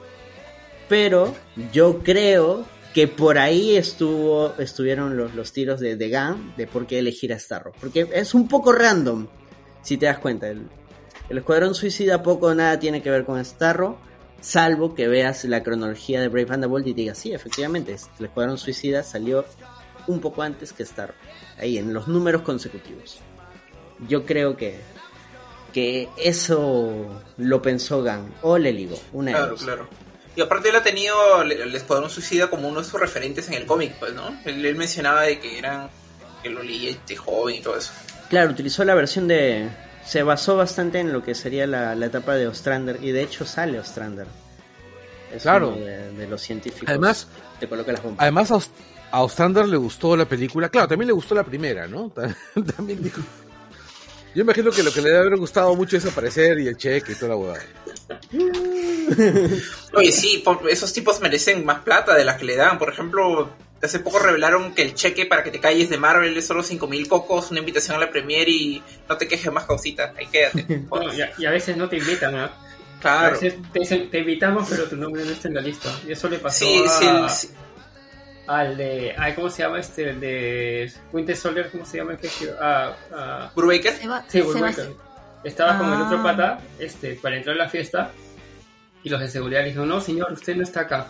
pero 0.90 1.34
yo 1.72 2.00
creo 2.00 2.66
que 2.94 3.08
por 3.08 3.38
ahí 3.38 3.78
estuvo, 3.78 4.54
estuvieron 4.58 5.16
los, 5.16 5.34
los 5.34 5.54
tiros 5.54 5.80
de, 5.80 5.96
de 5.96 6.10
Gunn 6.10 6.54
de 6.58 6.68
por 6.68 6.88
qué 6.88 7.00
elegir 7.00 7.32
a 7.32 7.40
Starro. 7.40 7.72
Porque 7.80 8.10
es 8.14 8.34
un 8.34 8.50
poco 8.50 8.74
random, 8.74 9.28
si 9.82 9.96
te 9.96 10.08
das 10.08 10.20
cuenta. 10.20 10.50
El, 10.50 10.68
el 11.30 11.38
Escuadrón 11.38 11.74
Suicida 11.74 12.22
poco 12.22 12.48
o 12.48 12.54
nada 12.54 12.78
tiene 12.80 13.02
que 13.02 13.12
ver 13.12 13.24
con 13.24 13.44
Starro, 13.46 13.98
salvo 14.42 14.94
que 14.94 15.08
veas 15.08 15.46
la 15.46 15.64
cronología 15.64 16.20
de 16.20 16.28
Brave 16.28 16.48
Thunderbolt 16.48 16.86
y 16.88 16.94
digas, 16.94 17.18
sí, 17.18 17.32
efectivamente, 17.32 17.96
el 18.20 18.26
Escuadrón 18.26 18.58
Suicida 18.58 19.04
salió 19.04 19.46
un 20.10 20.20
poco 20.20 20.42
antes 20.42 20.74
que 20.74 20.86
Starro. 20.86 21.14
Ahí, 21.60 21.78
en 21.78 21.94
los 21.94 22.08
números 22.08 22.42
consecutivos. 22.44 23.20
Yo 24.08 24.26
creo 24.26 24.56
que, 24.58 24.80
que 25.74 26.10
eso 26.18 27.22
lo 27.38 27.62
pensó 27.62 28.02
Gunn, 28.04 28.34
o 28.42 28.58
le 28.58 28.72
ligó, 28.74 29.00
una 29.14 29.32
de 29.32 29.38
Claro, 29.38 29.52
dos. 29.52 29.64
claro. 29.64 29.88
Y 30.36 30.42
aparte 30.42 30.70
él 30.70 30.76
ha 30.76 30.84
tenido 30.84 31.42
el, 31.42 31.76
Escuadrón 31.76 32.10
Suicida 32.10 32.50
como 32.50 32.68
uno 32.70 32.80
de 32.82 32.86
sus 32.88 33.00
referentes 33.00 33.48
en 33.50 33.56
el 33.56 33.66
cómic, 33.66 33.94
pues, 34.00 34.14
¿no? 34.14 34.30
Él, 34.46 34.66
él 34.66 34.76
mencionaba 34.76 35.24
de 35.24 35.40
que 35.40 35.58
eran, 35.60 35.90
que 36.42 36.50
lo 36.50 36.64
leía 36.64 36.96
de 37.08 37.16
joven 37.18 37.56
y 37.56 37.60
todo 37.60 37.76
eso. 37.78 37.92
Claro, 38.30 38.52
utilizó 38.52 38.84
la 38.86 38.94
versión 38.96 39.28
de... 39.28 39.68
Se 40.06 40.24
basó 40.24 40.56
bastante 40.56 41.00
en 41.00 41.12
lo 41.12 41.24
que 41.24 41.36
sería 41.36 41.68
la, 41.68 41.94
la 41.94 42.06
etapa 42.06 42.36
de 42.36 42.48
Ostrander 42.48 43.00
y 43.04 43.12
de 43.12 43.22
hecho 43.24 43.46
sale 43.46 43.80
Ostrander. 43.80 44.28
Es 45.34 45.44
Claro. 45.44 45.70
uno 45.76 45.86
de, 45.86 46.12
de 46.14 46.28
los 46.28 46.42
científicos. 46.42 46.88
Además- 46.88 47.28
te 47.60 47.68
coloca 47.68 47.92
las 47.92 48.02
bombas. 48.02 48.22
Además, 48.22 48.52
a 49.12 49.18
Ost- 49.18 49.22
a 49.22 49.22
Ostrander 49.24 49.68
le 49.68 49.78
gustó 49.78 50.16
la 50.16 50.26
película. 50.26 50.70
Claro, 50.70 50.88
también 50.88 51.08
le 51.08 51.14
gustó 51.14 51.36
la 51.36 51.44
primera, 51.44 51.88
¿no? 51.88 52.10
Ta- 52.16 52.36
También 52.76 53.02
dijo. 53.04 53.22
Yo 54.36 54.44
imagino 54.44 54.70
que 54.72 54.84
lo 54.84 54.92
que 54.94 55.02
le 55.02 55.10
debe 55.10 55.22
haber 55.22 55.38
gustado 55.38 55.76
mucho 55.76 55.98
es 55.98 56.06
aparecer 56.06 56.60
y 56.60 56.68
el 56.68 56.78
cheque 56.78 57.14
y 57.14 57.16
toda 57.16 57.30
la 57.30 57.36
huevada. 57.36 57.64
Oye, 59.94 60.12
sí, 60.12 60.42
por- 60.46 60.70
esos 60.70 60.94
tipos 60.94 61.20
merecen 61.20 61.66
más 61.66 61.80
plata 61.80 62.16
de 62.16 62.24
la 62.26 62.38
que 62.38 62.46
le 62.46 62.56
dan. 62.56 62.78
Por 62.78 62.90
ejemplo, 62.92 63.50
hace 63.82 64.00
poco 64.00 64.20
revelaron 64.20 64.74
que 64.76 64.84
el 64.84 64.94
cheque 64.94 65.26
para 65.26 65.44
que 65.44 65.52
te 65.52 65.60
calles 65.60 65.90
de 65.90 65.98
Marvel 65.98 66.38
es 66.38 66.46
solo 66.46 66.62
5000 66.64 67.08
cocos, 67.08 67.50
una 67.52 67.60
invitación 67.60 67.98
a 67.98 68.00
la 68.00 68.12
premiere 68.12 68.52
y 68.52 68.84
no 69.08 69.18
te 69.18 69.28
quejes 69.28 69.52
más 69.52 69.66
causita. 69.66 70.14
Ahí 70.18 70.28
quédate. 70.28 70.84
Bueno, 70.90 71.14
y, 71.14 71.22
a, 71.22 71.32
y 71.38 71.46
a 71.46 71.52
veces 71.52 71.76
no 71.78 71.90
te 71.90 71.98
invitan. 71.98 72.36
A 72.36 72.52
Claro. 73.02 73.32
veces 73.32 73.56
te 73.72 73.80
dicen, 73.80 74.10
te 74.12 74.20
invitamos, 74.20 74.68
pero 74.70 74.84
tu 74.84 74.98
nombre 74.98 75.24
no 75.24 75.32
está 75.32 75.48
en 75.48 75.54
la 75.56 75.62
lista. 75.62 75.90
Y 76.06 76.12
eso 76.12 76.28
le 76.28 76.38
pasó 76.38 76.66
Sí, 76.66 76.84
a- 76.86 77.30
sí, 77.30 77.48
sí. 77.48 77.54
Al 78.50 78.76
de... 78.78 79.14
Ay, 79.18 79.34
¿Cómo 79.36 79.50
se 79.50 79.62
llama 79.62 79.80
este? 79.80 80.10
El 80.10 80.20
de 80.20 80.92
Winter 81.14 81.36
Soldier, 81.38 81.70
¿cómo 81.72 81.86
se 81.86 81.98
llama? 81.98 82.14
el 82.14 82.18
que? 82.18 82.30
Ah, 82.60 82.96
ah, 83.14 83.52
Brubaker. 83.56 83.94
Sí, 84.28 84.42
Brubaker. 84.42 84.90
Estaba 85.44 85.78
con 85.78 85.94
el 85.94 86.02
otro 86.02 86.18
Ah. 86.18 86.24
pata 86.24 86.60
este, 86.80 87.14
para 87.16 87.38
entrar 87.38 87.56
a 87.56 87.60
la 87.60 87.70
fiesta 87.70 88.12
y 89.04 89.10
los 89.10 89.20
de 89.20 89.28
seguridad 89.30 89.62
le 89.62 89.68
dijeron, 89.68 89.88
no, 89.88 90.02
señor, 90.02 90.34
usted 90.34 90.56
no 90.56 90.64
está 90.64 90.82
acá. 90.82 91.08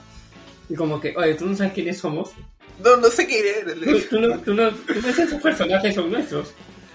Y 0.68 0.76
como 0.76 1.00
que, 1.00 1.16
oye, 1.16 1.34
¿tú 1.36 1.46
no 1.46 1.56
sabes 1.56 1.74
quiénes 1.74 1.98
somos? 1.98 2.32
No, 2.84 2.98
no 2.98 3.08
sé 3.08 3.26
Tú, 3.26 3.34
era. 3.34 4.00
tú 4.10 4.20
no, 4.20 4.40
tú 4.40 4.54
no, 4.54 4.70
tú 4.72 4.94
no 5.02 5.10
esos 5.10 5.42
personajes 5.42 5.96
son 5.96 6.12
nuestros. 6.12 6.54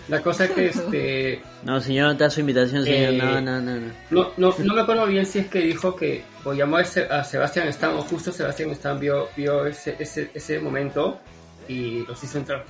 La 0.08 0.20
cosa 0.22 0.44
es 0.44 0.50
que 0.50 0.66
este... 0.68 1.42
No, 1.62 1.80
señor, 1.80 2.08
no 2.08 2.16
te 2.16 2.24
da 2.24 2.30
su 2.30 2.40
invitación, 2.40 2.84
señor. 2.84 3.14
Eh, 3.14 3.16
No, 3.18 3.40
no, 3.40 3.60
no, 3.60 3.74
no. 3.76 3.92
No, 4.10 4.32
no, 4.36 4.54
no 4.58 4.74
me 4.74 4.80
acuerdo 4.82 5.06
bien 5.06 5.24
si 5.24 5.38
es 5.40 5.46
que 5.48 5.60
dijo 5.60 5.96
que, 5.96 6.22
o 6.44 6.52
llamó 6.52 6.76
a, 6.76 6.84
Se- 6.84 7.04
a 7.06 7.24
Sebastián 7.24 7.68
Stan, 7.68 7.94
o 7.94 8.02
justo 8.02 8.30
Sebastián 8.32 8.70
Stan 8.70 8.98
vio, 9.00 9.28
vio 9.36 9.64
ese, 9.66 9.96
ese, 9.98 10.30
ese 10.34 10.60
momento 10.60 11.18
y 11.68 12.04
los 12.06 12.22
hizo 12.22 12.38
entrar. 12.38 12.64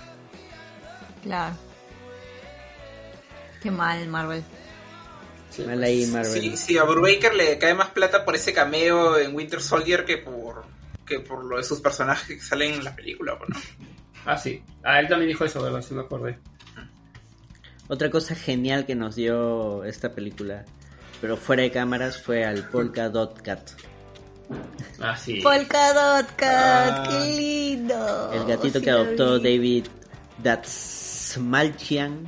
Claro. 1.23 1.56
Qué 3.62 3.70
mal, 3.70 4.06
Marvel. 4.09 4.43
Sí, 5.51 5.62
Mal 5.62 5.77
pues. 5.78 5.89
ahí, 5.89 6.06
Marvel. 6.06 6.32
Sí, 6.32 6.56
sí, 6.56 6.78
a 6.78 6.85
Brubaker 6.85 7.35
le 7.35 7.59
cae 7.59 7.74
más 7.74 7.90
plata 7.90 8.24
por 8.24 8.35
ese 8.35 8.52
cameo 8.52 9.16
en 9.19 9.35
Winter 9.35 9.61
Soldier 9.61 10.05
que 10.05 10.19
por 10.19 10.65
que 11.06 11.20
por 11.20 11.44
lo 11.44 11.59
de 11.59 11.62
sus 11.65 11.81
personajes 11.81 12.27
que 12.27 12.40
salen 12.40 12.74
en 12.74 12.85
la 12.85 12.94
película. 12.97 13.35
Bueno. 13.35 13.55
Ah, 14.24 14.36
sí. 14.39 14.62
Ah, 14.82 15.01
él 15.01 15.09
también 15.09 15.28
dijo 15.28 15.44
eso, 15.44 15.62
¿verdad? 15.62 15.82
Sí 15.82 15.93
me 15.94 16.01
acordé. 16.01 16.39
Otra 17.89 18.11
cosa 18.11 18.35
genial 18.35 18.86
que 18.86 18.94
nos 18.94 19.15
dio 19.16 19.85
esta 19.85 20.12
película, 20.12 20.65
pero 21.20 21.36
fuera 21.36 21.62
de 21.62 21.70
cámaras, 21.70 22.20
fue 22.20 22.44
al 22.44 22.69
Polka 22.70 23.09
Dot 23.09 23.43
Cat. 23.43 23.70
Ah, 25.01 25.16
sí. 25.16 25.40
Polka 25.43 25.93
Dot 25.93 26.27
Cat, 26.36 26.47
Ah. 26.47 27.09
qué 27.11 27.36
lindo. 27.36 28.32
El 28.32 28.47
gatito 28.47 28.78
Sí 28.78 28.85
que 28.85 28.90
adoptó 28.90 29.39
vi. 29.39 29.43
David 29.56 29.86
Datsmalchian. 30.43 32.27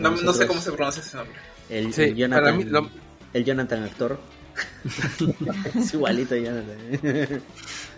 No, 0.00 0.10
no 0.10 0.32
sé 0.32 0.46
cómo 0.46 0.60
se 0.60 0.72
pronuncia 0.72 1.02
ese 1.02 1.16
nombre. 1.16 1.36
El, 1.68 1.92
Sí, 1.92 2.02
el 2.02 2.16
Jonathan, 2.16 2.44
para 2.44 2.56
mí 2.56 2.64
lo- 2.64 2.90
el 3.32 3.44
Jonathan 3.44 3.84
actor. 3.84 4.18
es 5.76 5.94
igualito 5.94 6.34
a 6.34 6.38
Jonathan. 6.38 7.42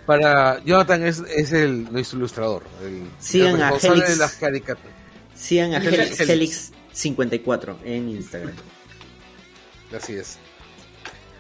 Para 0.06 0.62
Jonathan 0.65 1.05
es, 1.06 1.19
es 1.35 1.52
el 1.52 1.90
nuestro 1.93 2.19
ilustrador. 2.19 2.62
El, 2.82 3.09
Sigan 3.19 3.56
el 3.56 3.62
a 3.62 3.70
de 4.09 4.16
las 4.16 4.35
caricaturas. 4.35 4.93
Sigan 5.35 5.74
a 5.74 5.78
Helix. 5.78 6.20
Helix, 6.20 6.73
54 6.93 7.78
en 7.85 8.09
Instagram. 8.11 8.55
Así 9.97 10.15
es. 10.15 10.39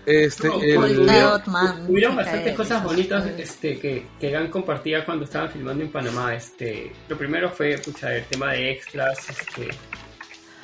Este, 0.06 0.48
No, 0.48 0.60
el- 0.60 1.00
Man. 1.46 1.86
Hubieron 1.88 2.14
bastantes 2.16 2.54
cosas 2.54 2.84
bonitas 2.84 3.26
este, 3.38 3.78
que, 3.78 4.06
que 4.20 4.30
Gan 4.30 4.50
compartía 4.50 5.04
cuando 5.04 5.24
estaban 5.24 5.50
filmando 5.50 5.82
en 5.82 5.90
Panamá. 5.90 6.34
Este, 6.34 6.92
lo 7.08 7.16
primero 7.16 7.50
fue 7.50 7.78
pucha, 7.78 8.14
el 8.14 8.24
tema 8.26 8.52
de 8.52 8.70
extras. 8.72 9.18
Este, 9.30 9.68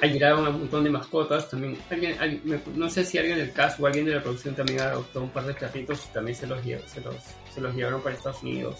llegaron 0.09 0.47
un 0.47 0.59
montón 0.61 0.85
de 0.85 0.91
mascotas. 0.91 1.49
También 1.49 1.79
alguien, 1.89 2.17
alguien- 2.21 2.43
me- 2.45 2.61
no 2.77 2.91
sé 2.91 3.03
si 3.05 3.17
alguien 3.17 3.39
del 3.39 3.53
cast 3.53 3.81
o 3.81 3.87
alguien 3.87 4.05
de 4.05 4.17
la 4.17 4.23
producción 4.23 4.55
también 4.55 4.81
adoptó 4.81 5.23
un 5.23 5.31
par 5.31 5.47
de 5.47 5.55
perritos 5.55 6.05
y 6.11 6.13
también 6.13 6.37
se 6.37 6.47
los, 6.47 6.61
se 6.63 7.01
los, 7.01 7.15
se 7.55 7.61
los 7.63 7.75
llevaron 7.75 8.03
para 8.03 8.15
Estados 8.17 8.43
Unidos. 8.43 8.77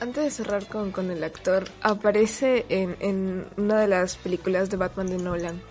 Antes 0.00 0.24
de 0.24 0.30
cerrar 0.30 0.66
con, 0.66 0.92
con 0.92 1.10
el 1.10 1.24
actor, 1.24 1.64
aparece 1.80 2.66
en, 2.68 2.96
en 3.00 3.46
una 3.56 3.80
de 3.80 3.88
las 3.88 4.16
películas 4.16 4.68
de 4.68 4.76
Batman 4.76 5.06
de 5.06 5.16
Nolan. 5.18 5.62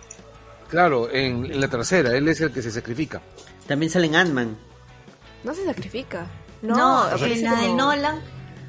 Claro, 0.68 1.11
en, 1.11 1.45
en 1.45 1.61
la 1.61 1.68
tercera, 1.68 2.15
él 2.18 2.27
es 2.27 2.41
el 2.41 2.52
que 2.52 2.61
se 2.64 2.72
sacrifica. 2.72 3.22
También 3.68 3.91
sale 3.91 4.07
en 4.07 4.15
Ant-Man. 4.15 4.57
No 5.43 5.53
se 5.53 5.64
sacrifica. 5.65 6.26
No, 6.64 6.76
No, 6.76 7.26
en 7.26 7.43
la 7.43 7.52
de 7.56 7.68
como 7.68 7.76
Nolan 7.77 8.19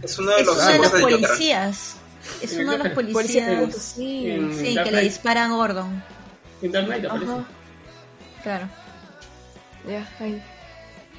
Es 0.03 0.19
uno 0.19 0.31
de 0.33 0.41
es 0.41 0.47
los 0.47 0.57
uno 0.59 0.69
de 0.73 0.79
los 0.79 0.91
policías. 0.91 1.97
Es 2.43 2.53
uno 2.59 2.73
de 2.73 2.79
los 2.79 2.89
policías. 2.95 3.75
sí. 3.77 4.31
En 4.31 4.55
Sí, 4.55 4.77
que 4.85 4.91
le 4.91 5.01
disparan 5.03 5.53
a 5.53 5.55
Gordon. 5.55 6.03
En 6.61 6.73
Dark 6.73 6.87
Knight 6.87 7.05
aparece. 7.07 7.33
Ajá. 7.33 7.45
Claro, 8.43 8.69
Ya, 9.89 10.07
ahí. 10.21 10.43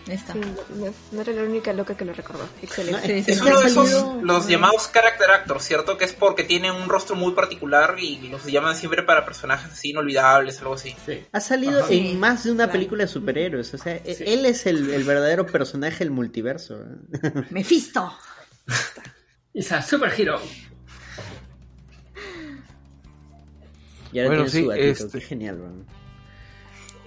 Ahí 0.09 0.15
está. 0.15 0.33
Sí, 0.33 0.39
no, 0.75 0.93
no 1.11 1.21
era 1.21 1.33
la 1.33 1.43
única 1.43 1.73
loca 1.73 1.95
que 1.97 2.05
lo 2.05 2.13
recordó. 2.13 2.47
Excelente. 2.61 3.07
Sí, 3.07 3.23
sí, 3.23 3.31
Es 3.31 3.41
uno 3.41 3.59
de 3.61 3.67
esos, 3.67 4.23
los 4.23 4.47
llamados 4.47 4.89
character 4.91 5.29
actors, 5.31 5.63
¿cierto? 5.63 5.97
Que 5.97 6.05
es 6.05 6.13
porque 6.13 6.43
tienen 6.43 6.71
un 6.73 6.89
rostro 6.89 7.15
muy 7.15 7.33
particular 7.33 7.95
y 7.99 8.27
los 8.29 8.45
llaman 8.45 8.75
siempre 8.75 9.03
para 9.03 9.25
personajes 9.25 9.71
así 9.71 9.89
inolvidables, 9.91 10.59
algo 10.61 10.73
así. 10.75 10.95
Sí. 11.05 11.23
Ha 11.31 11.39
salido 11.39 11.83
Ajá. 11.83 11.91
en 11.93 12.07
Sí, 12.11 12.15
más 12.15 12.43
de 12.43 12.51
una 12.51 12.63
claro. 12.65 12.71
película 12.73 13.03
de 13.03 13.07
superhéroes. 13.09 13.73
O 13.73 13.77
sea, 13.77 13.95
e- 13.97 14.15
Sí. 14.15 14.23
él 14.27 14.45
es 14.45 14.65
el, 14.65 14.89
el 14.89 15.03
verdadero 15.03 15.45
personaje 15.45 15.99
del 15.99 16.11
multiverso. 16.11 16.79
Mephisto. 17.49 18.13
It's 19.53 19.71
a 19.71 19.81
superhero. 19.81 20.39
Y 24.13 24.19
ahora 24.19 24.29
Bueno, 24.29 24.43
tiene 24.45 24.49
sí, 24.49 24.63
su 24.63 24.67
gatito. 24.69 25.05
este- 25.05 25.19
Qué 25.19 25.25
genial, 25.25 25.59
weón. 25.59 25.85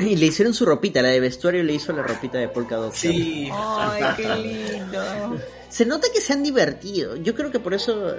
Y 0.00 0.16
le 0.16 0.26
hicieron 0.26 0.54
su 0.54 0.64
ropita, 0.64 1.02
la 1.02 1.08
de 1.08 1.20
vestuario 1.20 1.62
le 1.62 1.74
hizo 1.74 1.92
la 1.92 2.02
ropita 2.02 2.38
de 2.38 2.48
Polka 2.48 2.76
Dot. 2.76 2.94
Sí. 2.94 3.48
Ay, 3.52 4.02
qué 4.16 4.34
lindo. 4.72 5.38
Se 5.68 5.86
nota 5.86 6.08
que 6.12 6.20
se 6.20 6.32
han 6.32 6.42
divertido. 6.42 7.16
Yo 7.16 7.34
creo 7.34 7.50
que 7.50 7.60
por 7.60 7.74
eso 7.74 8.14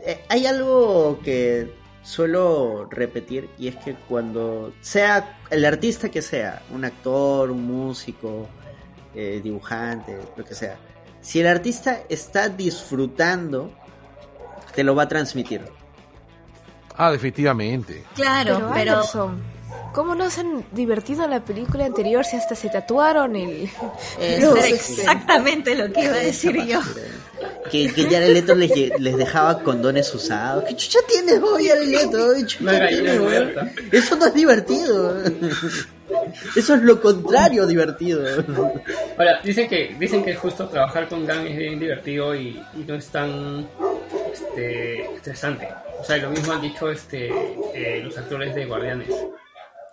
eh, 0.00 0.24
hay 0.28 0.46
algo 0.46 1.20
que 1.22 1.72
suelo 2.02 2.88
repetir 2.90 3.50
y 3.58 3.68
es 3.68 3.76
que 3.76 3.94
cuando 3.94 4.72
sea 4.80 5.38
el 5.50 5.64
artista 5.64 6.08
que 6.08 6.22
sea, 6.22 6.62
un 6.72 6.84
actor, 6.84 7.50
un 7.50 7.66
músico, 7.66 8.48
eh, 9.14 9.40
dibujante, 9.42 10.18
lo 10.36 10.44
que 10.44 10.54
sea, 10.54 10.78
si 11.20 11.40
el 11.40 11.46
artista 11.46 12.02
está 12.08 12.48
disfrutando, 12.48 13.72
te 14.74 14.82
lo 14.84 14.94
va 14.94 15.02
a 15.04 15.08
transmitir. 15.08 15.62
Ah, 16.96 17.12
definitivamente. 17.12 18.04
Claro, 18.14 18.70
Pero, 18.74 19.02
¿cómo 19.94 20.14
no 20.14 20.30
se 20.30 20.40
han 20.42 20.64
divertido 20.72 21.24
en 21.24 21.30
la 21.30 21.40
película 21.44 21.84
anterior 21.86 22.24
si 22.24 22.36
hasta 22.36 22.54
se 22.54 22.68
tatuaron 22.68 23.36
el... 23.36 23.68
Es- 24.20 24.42
los, 24.42 24.56
era 24.58 24.68
exactamente 24.68 25.74
lo 25.74 25.92
que 25.92 26.04
iba 26.04 26.14
a 26.14 26.18
decir 26.18 26.56
yo. 26.64 26.80
Que, 27.70 27.92
que 27.92 28.04
Jared 28.04 28.32
Leto 28.32 28.54
les, 28.54 28.70
les 28.98 29.16
dejaba 29.16 29.62
condones 29.62 30.12
usados. 30.14 30.64
¿Qué 30.64 30.74
chucha 30.76 30.98
tienes 31.06 31.40
hoy, 31.42 31.68
Jared 31.68 31.86
Leto? 31.88 32.34
¿Qué 32.34 32.46
chucha 32.46 32.62
Una 32.62 32.72
gallina 32.78 33.12
tienes. 33.18 34.04
Eso 34.04 34.16
no 34.16 34.26
es 34.26 34.34
divertido. 34.34 35.22
Eso 36.56 36.74
es 36.74 36.82
lo 36.82 37.00
contrario 37.00 37.66
divertido. 37.66 38.24
Ahora, 39.18 39.40
dicen 39.44 39.68
que, 39.68 39.94
dicen 39.98 40.24
que 40.24 40.34
justo 40.34 40.68
trabajar 40.68 41.08
con 41.08 41.26
Gang 41.26 41.46
es 41.46 41.56
bien 41.56 41.78
divertido 41.78 42.34
y, 42.34 42.60
y 42.74 42.84
no 42.86 42.94
es 42.94 43.06
tan 43.08 43.68
este, 44.32 45.14
estresante. 45.14 45.68
O 46.00 46.04
sea, 46.04 46.16
lo 46.16 46.30
mismo 46.30 46.52
han 46.52 46.62
dicho 46.62 46.90
este, 46.90 47.28
eh, 47.74 48.00
los 48.02 48.16
actores 48.16 48.54
de 48.54 48.64
Guardianes. 48.64 49.08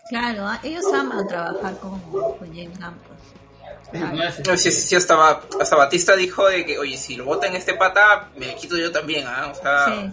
Claro, 0.10 0.46
ah, 0.48 0.60
ellos 0.64 0.84
aman 0.94 1.28
trabajar 1.28 1.78
con, 1.80 2.00
con 2.12 2.48
James 2.54 2.78
Gunn. 2.80 2.96
No, 4.46 4.58
sí, 4.58 4.72
sí, 4.72 4.82
sí, 4.82 4.96
hasta, 4.96 5.16
Ba- 5.16 5.42
hasta 5.60 5.76
Batista 5.76 6.16
dijo 6.16 6.46
de 6.48 6.66
que, 6.66 6.78
oye, 6.78 6.98
si 6.98 7.16
lo 7.16 7.26
votan 7.26 7.56
este 7.56 7.74
pata, 7.76 8.30
me 8.36 8.56
quito 8.56 8.78
yo 8.78 8.92
también, 8.92 9.26
¿ah? 9.28 9.52
O 9.52 9.56
sea, 9.56 9.86
Sí. 9.88 10.12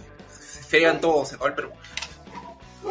se 0.53 0.63
fregan 0.63 1.01
todos, 1.01 1.29
se 1.29 1.35
acabó 1.35 1.47
el 1.49 1.53
Perú. 1.55 1.69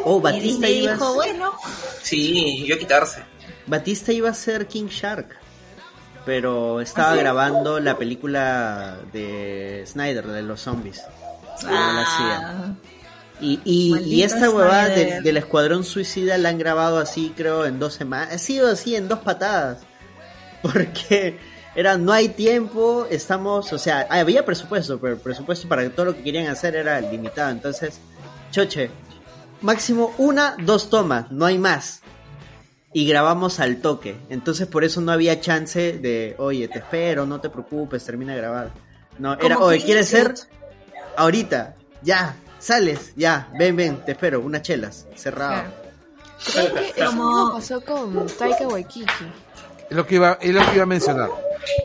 Oh, 0.05 0.19
Batista 0.21 0.67
iba, 0.69 0.93
dijo, 0.93 1.13
bueno, 1.15 1.53
Sí, 2.01 2.65
yo 2.65 2.75
a 2.75 2.79
quitarse. 2.79 3.23
Batista 3.67 4.11
iba 4.11 4.29
a 4.29 4.33
ser 4.33 4.67
King 4.67 4.87
Shark. 4.87 5.37
Pero 6.25 6.79
estaba 6.79 7.15
grabando 7.15 7.79
la 7.81 7.97
película 7.97 8.97
de 9.11 9.83
Snyder, 9.85 10.25
de 10.27 10.41
los 10.41 10.61
zombies. 10.61 11.03
Ah, 11.65 12.73
Y, 13.43 13.59
y, 13.65 13.97
y 14.05 14.23
esta 14.23 14.49
huevada 14.49 14.87
de- 14.89 15.21
del 15.21 15.37
Escuadrón 15.37 15.83
Suicida 15.83 16.37
la 16.37 16.49
han 16.49 16.57
grabado 16.57 16.97
así, 16.97 17.33
creo, 17.35 17.65
en 17.65 17.77
dos 17.79 17.93
semanas. 17.93 18.33
Ha 18.33 18.37
sido 18.37 18.69
así 18.69 18.95
en 18.95 19.07
dos 19.07 19.19
patadas. 19.19 19.79
Porque 20.61 21.37
era, 21.75 21.97
no 21.97 22.13
hay 22.13 22.29
tiempo, 22.29 23.05
estamos, 23.09 23.73
o 23.73 23.77
sea, 23.77 24.07
había 24.09 24.45
presupuesto, 24.45 24.99
pero 24.99 25.13
el 25.15 25.19
presupuesto 25.19 25.67
para 25.67 25.89
todo 25.89 26.05
lo 26.07 26.15
que 26.15 26.23
querían 26.23 26.47
hacer 26.47 26.75
era 26.75 27.01
limitado. 27.01 27.49
Entonces, 27.51 27.99
choche, 28.51 28.89
máximo 29.61 30.13
una, 30.17 30.55
dos 30.63 30.89
tomas, 30.89 31.29
no 31.31 31.45
hay 31.45 31.57
más. 31.57 32.01
Y 32.93 33.07
grabamos 33.07 33.59
al 33.59 33.77
toque. 33.81 34.15
Entonces, 34.29 34.67
por 34.67 34.83
eso 34.83 35.01
no 35.01 35.11
había 35.11 35.41
chance 35.41 35.93
de, 35.97 36.35
oye, 36.37 36.67
te 36.67 36.77
espero, 36.79 37.25
no 37.25 37.41
te 37.41 37.49
preocupes, 37.49 38.05
termina 38.05 38.33
de 38.33 38.37
grabar. 38.39 38.71
No, 39.17 39.33
era, 39.33 39.57
oye, 39.59 39.83
¿quieres 39.83 40.07
ser? 40.09 40.33
Ahorita, 41.17 41.75
ya, 42.03 42.35
sales, 42.63 43.13
ya, 43.15 43.49
ven, 43.57 43.75
ven, 43.75 44.03
te 44.05 44.13
espero, 44.13 44.39
unas 44.41 44.61
chelas, 44.61 45.05
cerrado. 45.15 45.63
claro. 45.63 45.83
Creo 46.73 46.93
que 46.95 47.05
Como- 47.05 47.53
pasó 47.53 47.81
con 47.81 48.27
Taika 48.27 48.67
Waititi. 48.67 49.05
Es 49.89 49.95
lo 49.95 50.05
que 50.07 50.15
iba, 50.15 50.37
es 50.41 50.53
lo 50.53 50.61
que 50.65 50.73
iba 50.75 50.83
a 50.83 50.87
mencionar. 50.87 51.29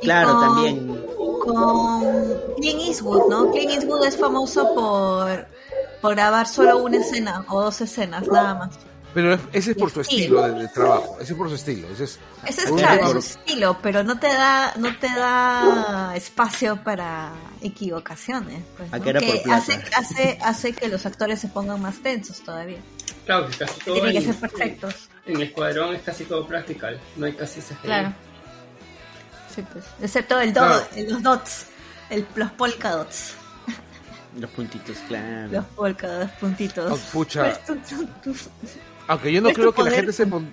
Y 0.01 0.05
Claro, 0.07 0.33
con- 0.35 0.41
también. 0.41 1.07
Con 1.45 2.55
Clint 2.57 2.81
Eastwood, 2.83 3.29
¿no? 3.31 3.51
Clint 3.51 3.71
Eastwood 3.73 4.05
es 4.05 4.17
famoso 4.17 4.75
por, 4.75 5.47
por 6.01 6.15
grabar 6.15 6.47
solo 6.47 6.79
una 6.79 6.97
escena 6.99 7.45
o 7.49 7.61
dos 7.63 7.81
escenas, 7.81 8.27
nada 8.29 8.55
más. 8.55 8.71
Pero 9.15 9.35
es- 9.35 9.41
ese 9.53 9.71
es 9.73 9.77
por 9.77 9.91
su 9.91 10.01
estilo 10.03 10.43
de, 10.43 10.61
de 10.61 10.69
trabajo. 10.69 11.17
Ese 11.21 11.33
es 11.33 11.39
por 11.39 11.49
su 11.49 11.55
estilo. 11.55 11.89
Ese 11.89 12.05
es, 12.05 12.19
Ese 12.45 12.65
es 12.65 12.71
un 12.71 12.79
claro, 12.79 13.11
su 13.13 13.19
estilo, 13.19 13.79
pero 13.83 14.05
no 14.05 14.19
te 14.21 14.29
da, 14.29 14.75
no 14.77 14.97
te 14.99 15.09
da 15.09 16.13
espacio 16.15 16.83
para 16.85 17.33
equivocaciones. 17.63 18.63
Pues, 18.77 18.93
¿A 18.93 18.99
¿no? 18.99 19.05
que 19.05 19.11
era 19.11 19.21
Que 19.21 19.27
por 19.33 19.43
plata? 19.43 19.57
hace, 19.59 19.73
hace, 19.97 20.39
hace 20.43 20.73
que 20.75 20.89
los 20.89 21.05
actores 21.07 21.41
se 21.41 21.49
pongan 21.49 21.81
más 21.81 21.99
tensos 22.03 22.41
todavía. 22.41 22.79
Claro, 23.25 23.49
que 23.49 23.57
casi 23.57 23.81
todo 23.81 23.95
Tienen 23.95 24.13
que 24.13 24.19
en- 24.19 24.25
ser 24.25 24.37
perfectos. 24.37 24.95
En 25.27 25.37
el 25.37 25.43
escuadrón 25.43 25.95
es 25.95 26.03
casi 26.03 26.25
todo 26.25 26.47
practical, 26.47 27.01
no 27.17 27.27
hay 27.27 27.33
casi 27.33 27.61
CGI. 27.61 27.75
Claro. 27.83 28.13
Sí, 29.55 29.65
pues. 29.73 29.85
Excepto 30.01 30.39
el 30.39 30.53
Claro. 30.53 30.75
dot, 30.75 30.97
los 31.09 31.23
dots, 31.23 31.67
el, 32.11 32.27
los 32.37 32.51
polka 32.53 32.91
dots. 32.93 33.33
Los 34.39 34.51
puntitos, 34.51 34.97
claro. 35.09 35.49
Los 35.51 35.65
polka 35.65 36.07
dots, 36.09 36.33
puntitos. 36.39 36.93
Oh, 36.93 37.13
pucha. 37.13 37.59
Aunque 39.09 39.33
yo 39.33 39.41
no 39.41 39.51
creo 39.53 39.73
que 39.73 39.83
la 39.83 39.91
gente 39.91 40.13
se 40.13 40.27
pon- 40.27 40.53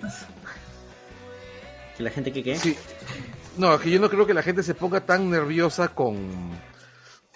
¿Que 1.96 2.02
la 2.02 2.10
gente 2.10 2.32
que 2.32 2.42
qué? 2.42 2.56
sí. 2.56 2.76
No, 3.56 3.78
que 3.78 3.90
yo 3.90 3.98
no 4.00 4.10
creo 4.10 4.26
que 4.26 4.34
la 4.34 4.42
gente 4.42 4.62
se 4.62 4.74
ponga 4.74 5.00
tan 5.06 5.30
nerviosa 5.30 5.88
con 5.88 6.16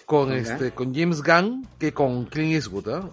con 0.05 0.27
¿Con 0.27 0.33
este 0.33 0.71
con 0.71 0.93
James 0.93 1.23
Gunn 1.23 1.67
que 1.79 1.93
con 1.93 2.25
Clint 2.25 2.53
Eastwood, 2.53 2.89
¿ah? 2.89 3.09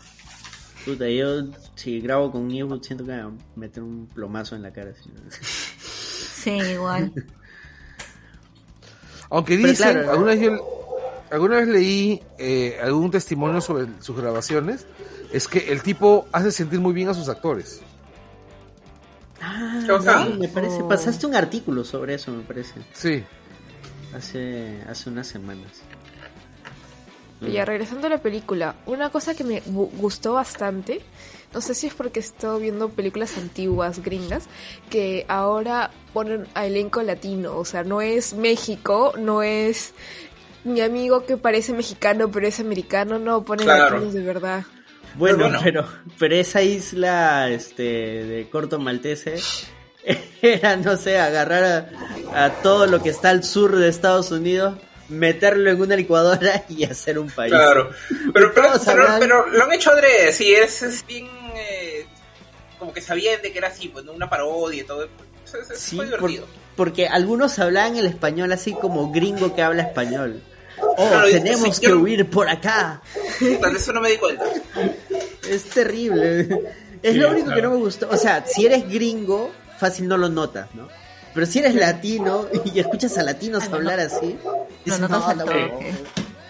Puta, 0.84 1.08
yo 1.08 1.44
si 1.74 2.00
grabo 2.00 2.30
con 2.32 2.50
Eastwood 2.50 2.82
siento 2.82 3.04
que 3.04 3.12
me 3.12 3.22
va 3.22 3.28
a 3.28 3.32
meter 3.56 3.82
un 3.82 4.06
plomazo 4.08 4.56
en 4.56 4.62
la 4.62 4.72
cara. 4.72 4.92
Sí, 5.40 6.50
igual. 6.50 7.12
Aunque 9.30 9.56
dicen, 9.56 9.92
claro. 9.92 10.10
alguna 10.12 10.32
vez 10.32 10.40
yo- 10.40 10.96
alguna 11.30 11.56
vez 11.56 11.68
leí 11.68 12.22
eh, 12.38 12.78
algún 12.82 13.10
testimonio 13.10 13.60
sobre 13.60 13.86
sus 14.00 14.16
grabaciones, 14.16 14.86
es 15.32 15.46
que 15.48 15.70
el 15.70 15.82
tipo 15.82 16.26
hace 16.32 16.50
sentir 16.50 16.80
muy 16.80 16.92
bien 16.94 17.08
a 17.08 17.14
sus 17.14 17.28
actores. 17.28 17.80
Ah, 19.40 19.80
sí, 20.26 20.38
me 20.38 20.48
parece. 20.48 20.82
Pasaste 20.84 21.26
un 21.26 21.34
artículo 21.34 21.84
sobre 21.84 22.14
eso, 22.14 22.30
me 22.32 22.42
parece. 22.42 22.74
Sí. 22.92 23.22
Hace, 24.14 24.82
hace 24.88 25.10
unas 25.10 25.26
semanas. 25.26 25.70
Y 27.40 27.52
ya 27.52 27.64
regresando 27.64 28.08
a 28.08 28.10
la 28.10 28.18
película, 28.18 28.74
una 28.86 29.10
cosa 29.10 29.34
que 29.34 29.44
me 29.44 29.62
gu- 29.62 29.90
gustó 29.98 30.32
bastante, 30.32 31.02
no 31.54 31.60
sé 31.60 31.74
si 31.74 31.86
es 31.86 31.94
porque 31.94 32.18
he 32.18 32.22
estado 32.22 32.58
viendo 32.58 32.88
películas 32.88 33.36
antiguas 33.38 34.02
gringas, 34.02 34.46
que 34.90 35.24
ahora 35.28 35.92
ponen 36.12 36.48
a 36.54 36.66
elenco 36.66 37.00
latino, 37.02 37.56
o 37.56 37.64
sea, 37.64 37.84
no 37.84 38.00
es 38.00 38.34
México, 38.34 39.12
no 39.16 39.44
es 39.44 39.94
mi 40.64 40.80
amigo 40.80 41.26
que 41.26 41.36
parece 41.36 41.72
mexicano 41.72 42.28
pero 42.28 42.48
es 42.48 42.58
americano, 42.58 43.20
no, 43.20 43.44
ponen 43.44 43.66
Claro. 43.66 43.94
latinos 43.94 44.14
de 44.14 44.22
verdad. 44.22 44.64
Bueno, 45.14 45.38
bueno. 45.44 45.60
pero, 45.64 45.86
pero 46.18 46.34
esa 46.36 46.62
isla 46.62 47.48
este, 47.50 47.82
de 47.82 48.48
corto 48.50 48.78
maltese 48.78 49.36
era, 50.42 50.76
no 50.76 50.96
sé, 50.96 51.18
agarrar 51.18 51.64
a, 52.34 52.44
a 52.44 52.50
todo 52.62 52.86
lo 52.86 53.02
que 53.02 53.10
está 53.10 53.30
al 53.30 53.44
sur 53.44 53.76
de 53.76 53.88
Estados 53.88 54.30
Unidos, 54.30 54.76
meterlo 55.08 55.70
en 55.70 55.80
una 55.80 55.96
licuadora 55.96 56.64
y 56.68 56.84
hacer 56.84 57.18
un 57.18 57.30
país. 57.30 57.52
Claro. 57.52 57.90
Pero, 58.32 58.52
pero, 58.52 58.52
pero, 58.54 58.68
hablan- 59.02 59.18
pero 59.20 59.46
lo 59.48 59.64
han 59.64 59.72
hecho 59.72 59.90
adrede, 59.90 60.32
sí, 60.32 60.52
es, 60.54 60.82
es 60.82 61.06
bien. 61.06 61.26
eh, 61.56 62.06
como 62.78 62.92
que 62.92 63.00
sabían 63.00 63.42
de 63.42 63.50
que 63.52 63.58
era 63.58 63.68
así, 63.68 63.88
pues, 63.88 64.04
una 64.06 64.30
parodia 64.30 64.82
y 64.82 64.84
todo. 64.86 65.04
Es, 65.44 65.54
es- 65.54 65.70
es 65.70 65.78
Sí, 65.80 65.96
por- 65.96 66.04
divertido. 66.06 66.46
porque 66.76 67.06
algunos 67.08 67.58
hablan 67.58 67.96
el 67.96 68.06
español 68.06 68.52
así 68.52 68.72
como 68.74 69.10
gringo 69.10 69.54
que 69.54 69.62
habla 69.62 69.82
español. 69.82 70.42
Oh, 70.80 70.94
Claro, 71.08 71.28
yo- 71.28 71.32
tenemos 71.42 71.80
yo 71.80 71.88
que 71.88 71.94
no- 71.94 72.00
huir 72.02 72.28
por 72.30 72.48
acá. 72.48 73.00
De 73.40 73.54
eso 73.76 73.92
no 73.92 74.00
me 74.00 74.10
di 74.10 74.16
cuenta. 74.18 74.44
Es 75.48 75.64
terrible. 75.64 76.40
Es 77.02 77.12
Sí, 77.12 77.18
lo 77.18 77.30
único 77.30 77.46
que 77.48 77.52
claro. 77.54 77.70
no 77.70 77.76
me 77.76 77.80
gustó. 77.82 78.08
O 78.10 78.16
sea, 78.16 78.44
si 78.46 78.66
eres 78.66 78.88
gringo, 78.88 79.52
fácil 79.78 80.08
no 80.08 80.16
lo 80.16 80.28
notas, 80.28 80.74
¿no? 80.74 80.88
Pero 81.34 81.46
si 81.46 81.60
eres 81.60 81.74
latino 81.74 82.46
y 82.74 82.80
escuchas 82.80 83.16
a 83.18 83.22
latinos 83.22 83.64
Ah, 83.64 83.68
no, 83.70 83.76
hablar 83.76 84.00
así, 84.00 84.36
Lo 84.44 84.66
dices, 84.84 85.00
"No, 85.00 85.08
no, 85.08 85.44
toque. 85.44 85.92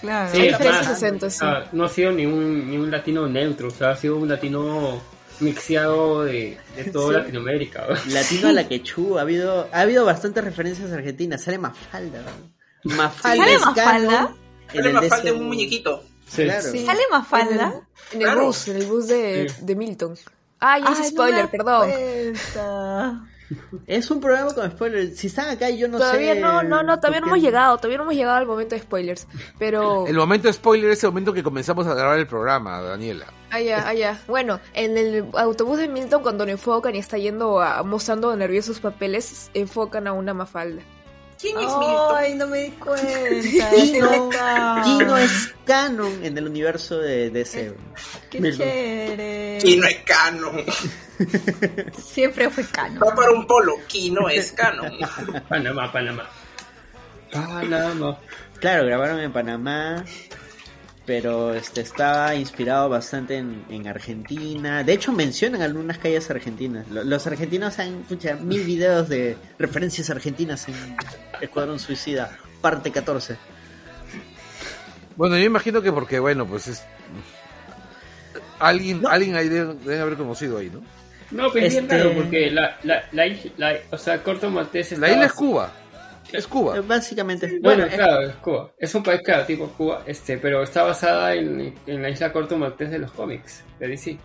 Claro. 0.00 0.30
Sí, 0.32 0.48
además, 0.48 0.86
de 0.86 0.92
acentos, 0.94 1.32
sí. 1.34 1.40
ah, 1.42 1.64
no 1.72 1.84
ha 1.84 1.88
sido 1.88 2.12
ni 2.12 2.24
un, 2.24 2.70
ni 2.70 2.76
un 2.78 2.90
latino 2.90 3.26
neutro, 3.26 3.68
o 3.68 3.70
sea, 3.70 3.90
ha 3.90 3.96
sido 3.96 4.16
un 4.16 4.28
latino 4.28 5.02
mixeado 5.40 6.24
de, 6.24 6.56
de 6.76 6.84
toda 6.84 7.08
Sí. 7.08 7.20
Latinoamérica. 7.20 7.86
Latino 8.08 8.48
a 8.48 8.52
la 8.52 8.66
quechua, 8.68 9.18
ha 9.20 9.22
habido, 9.22 9.68
ha 9.72 9.80
habido 9.80 10.04
bastantes 10.04 10.42
referencias 10.44 10.90
argentinas. 10.92 11.42
Sale 11.42 11.58
Mafalda, 11.58 12.20
¿no? 12.20 12.57
Mafalda 12.84 13.44
¿Sale 13.44 13.58
Mafalda? 13.58 14.34
en 14.72 14.82
Sale 14.94 15.08
falta 15.08 15.32
un 15.32 15.46
muñequito. 15.48 16.02
Sí. 16.26 16.44
Claro. 16.44 16.62
Sí. 16.62 16.84
¿Sale 16.84 17.00
Mafalda? 17.10 17.80
En 18.12 18.20
el 18.20 18.24
Claro. 18.26 18.46
bus, 18.46 18.68
en 18.68 18.76
el 18.76 18.86
bus 18.86 19.06
de, 19.08 19.48
Sí. 19.48 19.64
de 19.64 19.76
Milton. 19.76 20.14
Ah, 20.60 20.78
ya 20.78 20.86
Ay, 20.88 20.94
es 21.00 21.08
spoiler, 21.08 21.48
perdón. 21.50 21.88
cuenta. 21.88 23.24
Es 23.86 24.10
un 24.10 24.20
programa 24.20 24.52
con 24.52 24.70
spoilers. 24.70 25.16
Si 25.16 25.28
están 25.28 25.48
acá 25.48 25.70
yo 25.70 25.88
no 25.88 25.96
todavía 25.96 26.34
sé. 26.34 26.40
no, 26.40 26.62
no, 26.62 26.82
no, 26.82 26.98
todavía 27.00 27.20
no 27.20 27.28
hemos 27.28 27.40
llegado, 27.40 27.78
todavía 27.78 27.96
no 27.96 28.02
hemos 28.04 28.14
llegado 28.14 28.36
al 28.36 28.46
momento 28.46 28.74
de 28.74 28.82
spoilers. 28.82 29.26
Pero. 29.58 30.06
El 30.06 30.16
momento 30.16 30.52
spoiler 30.52 30.90
es 30.90 31.02
el 31.04 31.10
momento 31.10 31.32
que 31.32 31.42
comenzamos 31.42 31.86
a 31.86 31.94
grabar 31.94 32.18
el 32.18 32.26
programa, 32.26 32.82
Daniela. 32.82 33.26
Ah, 33.50 33.60
ya, 33.60 33.88
ah, 33.88 33.94
ya. 33.94 34.20
Bueno, 34.26 34.60
en 34.74 34.98
el 34.98 35.24
autobús 35.32 35.78
de 35.78 35.88
Milton, 35.88 36.20
cuando 36.22 36.44
lo 36.44 36.50
enfocan 36.52 36.94
y 36.94 36.98
está 36.98 37.16
yendo 37.16 37.58
a, 37.62 37.82
mostrando 37.84 38.36
nerviosos 38.36 38.76
sus 38.76 38.80
papeles, 38.80 39.50
enfocan 39.54 40.06
a 40.06 40.12
una 40.12 40.34
mafalda. 40.34 40.82
¿Quién 41.40 41.56
es 41.58 41.64
Milton? 41.66 42.16
Ay, 42.16 42.34
no 42.34 42.46
me 42.48 42.58
di 42.64 42.70
cuenta. 42.72 43.06
Kino, 43.70 44.30
Qué 44.30 44.82
Kino 44.84 45.16
es 45.16 45.54
canon 45.64 46.24
en 46.24 46.36
el 46.36 46.48
universo 46.48 46.98
de 46.98 47.30
DC. 47.30 47.74
Qué 48.30 48.40
Milton. 48.40 48.66
chévere. 48.66 49.58
Kino 49.62 49.86
es 49.86 49.96
canon. 50.04 50.64
Siempre 52.04 52.50
fue 52.50 52.64
cano. 52.66 53.00
Va 53.00 53.14
para 53.14 53.30
un 53.30 53.46
polo. 53.46 53.74
Kino 53.86 54.28
es 54.28 54.52
canon. 54.52 54.92
Panamá, 55.48 55.92
Panamá. 55.92 56.28
Panamá. 57.30 58.18
Claro, 58.60 58.86
grabaron 58.86 59.20
en 59.20 59.32
Panamá, 59.32 60.04
pero 61.08 61.54
este 61.54 61.80
estaba 61.80 62.34
inspirado 62.34 62.90
bastante 62.90 63.38
en, 63.38 63.64
en 63.70 63.88
Argentina. 63.88 64.84
De 64.84 64.92
hecho, 64.92 65.10
mencionan 65.10 65.62
algunas 65.62 65.96
calles 65.96 66.30
argentinas. 66.30 66.86
Lo- 66.88 67.02
Los 67.02 67.26
argentinos 67.26 67.78
han 67.78 68.02
pucha, 68.02 68.34
mil 68.36 68.62
videos 68.62 69.08
de 69.08 69.38
referencias 69.58 70.10
argentinas 70.10 70.68
en 70.68 70.74
Escuadrón 71.40 71.78
Suicida, 71.78 72.36
parte 72.60 72.92
14. 72.92 73.38
Bueno, 75.16 75.38
yo 75.38 75.44
imagino 75.46 75.80
que 75.80 75.90
porque, 75.92 76.18
bueno, 76.18 76.46
pues 76.46 76.68
es... 76.68 76.84
Alguien, 78.58 79.02
alguien 79.08 79.34
ahí 79.34 79.48
debe, 79.48 79.74
debe 79.76 80.00
haber 80.00 80.16
conocido 80.18 80.58
ahí, 80.58 80.68
¿no? 80.70 80.80
No, 81.30 81.50
pero 81.50 81.64
es 81.66 81.72
bien 81.72 81.84
Este- 81.84 81.98
raro 81.98 82.12
porque 82.14 82.50
la, 82.50 82.76
la, 82.82 83.02
la, 83.12 83.26
isla- 83.26 83.52
la- 83.56 83.78
o 83.90 83.96
sea, 83.96 84.22
Corto 84.22 84.50
Maltés 84.50 84.92
La 84.98 85.10
isla 85.10 85.24
es 85.24 85.32
Cuba. 85.32 85.72
Es 86.32 86.44
Eh, 86.44 86.48
Cuba. 86.48 86.80
Básicamente, 86.82 87.46
Bueno, 87.60 87.82
bueno, 87.82 87.84
eh, 87.86 87.96
claro, 87.96 88.20
es 88.22 88.34
Cuba. 88.36 88.72
Es 88.78 88.94
un 88.94 89.02
país, 89.02 89.20
claro, 89.24 89.44
tipo 89.46 89.66
Cuba, 89.68 90.02
este, 90.06 90.38
pero 90.38 90.62
está 90.62 90.82
basada 90.82 91.34
en, 91.34 91.74
en 91.86 92.02
la 92.02 92.10
isla 92.10 92.32
Corto 92.32 92.56
Maltés 92.58 92.90
de 92.90 92.98
los 92.98 93.12
cómics, 93.12 93.62
de 93.78 93.88
DC. 93.88 94.18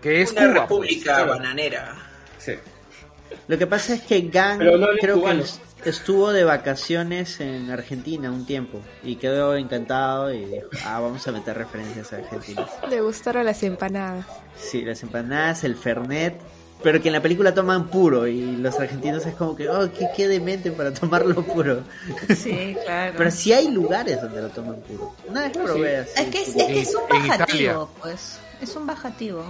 Que 0.00 0.22
es 0.22 0.32
Una 0.32 0.40
Cuba. 0.48 0.60
república 0.62 1.16
pues. 1.18 1.28
bananera. 1.28 1.96
Sí. 2.38 2.54
lo 3.48 3.56
que 3.56 3.66
pasa 3.66 3.94
es 3.94 4.02
que 4.02 4.20
Gang 4.22 4.60
no 4.62 4.86
creo 5.00 5.16
cubano. 5.20 5.38
que 5.38 5.44
es- 5.44 5.60
estuvo 5.84 6.32
de 6.32 6.44
vacaciones 6.44 7.40
en 7.40 7.70
Argentina 7.70 8.30
un 8.30 8.44
tiempo 8.46 8.80
y 9.02 9.16
quedó 9.16 9.56
encantado 9.56 10.32
y 10.32 10.44
dijo, 10.44 10.68
ah, 10.84 11.00
vamos 11.00 11.26
a 11.26 11.32
meter 11.32 11.56
referencias 11.56 12.12
argentinas. 12.12 12.68
Le 12.90 13.00
gustaron 13.00 13.44
las 13.46 13.62
empanadas. 13.62 14.26
Sí, 14.56 14.82
las 14.82 15.02
empanadas, 15.02 15.64
el 15.64 15.74
fernet, 15.76 16.34
pero 16.82 17.00
que 17.00 17.08
en 17.08 17.14
la 17.14 17.22
película 17.22 17.54
toman 17.54 17.88
puro 17.88 18.26
y 18.26 18.56
los 18.56 18.78
argentinos 18.78 19.24
es 19.26 19.34
como 19.34 19.54
que, 19.56 19.68
oh, 19.68 19.90
qué, 19.92 20.08
qué 20.16 20.28
demente 20.28 20.70
para 20.72 20.92
tomarlo 20.92 21.42
puro. 21.44 21.80
Sí, 22.36 22.76
claro. 22.84 23.14
Pero 23.16 23.30
sí 23.30 23.52
hay 23.52 23.68
lugares 23.68 24.20
donde 24.20 24.42
lo 24.42 24.48
toman 24.48 24.76
puro. 24.80 25.14
Una 25.28 25.42
vez 25.42 25.56
probé 25.56 25.96
así. 25.98 26.12
Es 26.16 26.28
que 26.28 26.42
es, 26.42 26.48
es 26.48 26.66
que 26.66 26.80
es 26.80 26.94
un 26.94 27.08
bajativo, 27.08 27.90
pues. 28.00 28.38
Es 28.60 28.76
un 28.76 28.86
bajativo. 28.86 29.44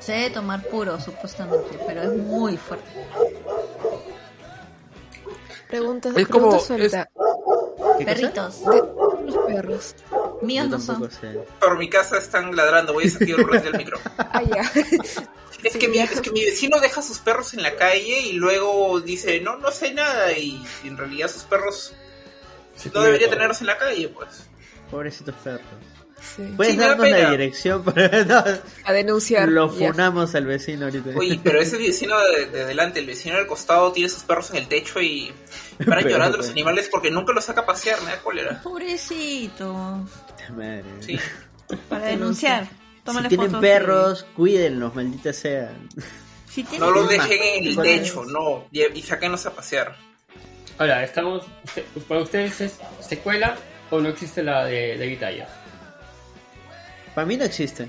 Se 0.00 0.12
debe 0.12 0.30
tomar 0.30 0.62
puro, 0.64 1.00
supuestamente, 1.00 1.78
pero 1.86 2.02
es 2.02 2.12
muy 2.14 2.56
fuerte. 2.56 2.86
Preguntas, 5.68 6.12
Es 6.16 6.28
como- 6.28 6.50
pregunta 6.50 6.64
suelta. 6.64 7.10
¿Qué 7.98 8.04
cosa? 8.04 8.04
Perritos, 8.04 8.60
De 8.64 8.82
los 9.26 9.36
perros. 9.46 9.94
míos 10.42 10.68
no 10.68 10.80
son. 10.80 11.10
sé. 11.10 11.38
Por 11.60 11.78
mi 11.78 11.88
casa 11.88 12.18
están 12.18 12.54
ladrando. 12.54 12.92
Voy 12.92 13.06
a 13.06 13.10
sacar 13.10 13.28
el 13.28 13.44
ruido 13.44 13.62
del 13.64 13.76
micro. 13.76 13.98
Ah, 14.18 14.42
ya. 14.42 14.60
Es, 15.62 15.72
Sí, 15.72 15.78
que 15.78 15.88
mi, 15.88 15.98
es 15.98 16.20
que 16.20 16.30
mi 16.30 16.44
vecino 16.44 16.78
deja 16.78 17.02
sus 17.02 17.18
perros 17.18 17.54
en 17.54 17.62
la 17.62 17.74
calle 17.76 18.20
y 18.20 18.32
luego 18.34 19.00
dice, 19.00 19.40
no, 19.40 19.56
no 19.56 19.70
sé 19.70 19.92
nada. 19.94 20.30
Y 20.32 20.62
en 20.84 20.96
realidad 20.96 21.28
sus 21.28 21.42
perros 21.44 21.92
Se 22.76 22.90
no 22.90 23.00
debería 23.00 23.28
tenerlos 23.30 23.60
en 23.62 23.68
la 23.68 23.78
calle, 23.78 24.08
pues. 24.08 24.46
Pobrecitos 24.90 25.34
perros. 25.42 25.62
Sí. 26.20 26.54
¿Puedes 26.56 26.74
Sí, 26.74 26.78
darnos 26.78 27.08
la 27.10 27.30
dirección 27.30 27.82
para 27.84 28.24
no, 28.24 28.42
A 28.84 28.92
denunciar. 28.92 29.48
lo 29.48 29.68
funamos 29.68 30.34
al 30.34 30.46
vecino 30.46 30.86
ahorita? 30.86 31.10
Oye, 31.16 31.38
pero 31.44 31.60
ese 31.60 31.76
vecino 31.76 32.16
de, 32.18 32.46
de 32.46 32.64
delante, 32.66 33.00
el 33.00 33.06
vecino 33.06 33.36
del 33.36 33.46
costado, 33.46 33.92
tiene 33.92 34.08
sus 34.08 34.22
perros 34.24 34.50
en 34.50 34.56
el 34.56 34.66
techo 34.68 35.00
y 35.00 35.32
paran 35.84 36.04
Pero, 36.04 36.10
llorando 36.10 36.36
los 36.38 36.46
pues. 36.46 36.52
animales 36.52 36.88
porque 36.90 37.10
nunca 37.10 37.32
los 37.32 37.44
saca 37.44 37.60
a 37.62 37.66
pasear, 37.66 38.00
me 38.02 38.10
da 38.10 38.18
cólera. 38.22 38.60
Pobrecito. 38.62 39.74
Madre. 40.56 40.84
Sí. 41.00 41.18
Para 41.88 42.06
denunciar. 42.06 42.64
Si 42.64 42.70
Tómale 43.04 43.28
tienen 43.28 43.46
fotos 43.48 43.60
perros, 43.60 44.26
cuídenlos, 44.34 44.94
maldita 44.94 45.32
sea. 45.32 45.72
Si 46.48 46.64
tienen 46.64 46.88
No 46.88 46.94
los 46.94 47.08
dejen 47.08 47.38
en 47.40 47.66
el 47.66 47.76
techo, 47.76 48.24
no, 48.24 48.66
y, 48.72 48.82
y 48.98 49.02
sáquenlos 49.02 49.46
a 49.46 49.54
pasear. 49.54 49.94
Ahora, 50.78 51.04
estamos. 51.04 51.44
¿Para 52.08 52.22
ustedes 52.22 52.60
es 52.60 52.78
secuela 53.00 53.56
o 53.90 54.00
no 54.00 54.08
existe 54.08 54.42
la 54.42 54.64
de 54.64 55.18
Ayer? 55.24 55.46
Para 57.16 57.26
mí 57.26 57.36
no 57.38 57.44
existe. 57.44 57.88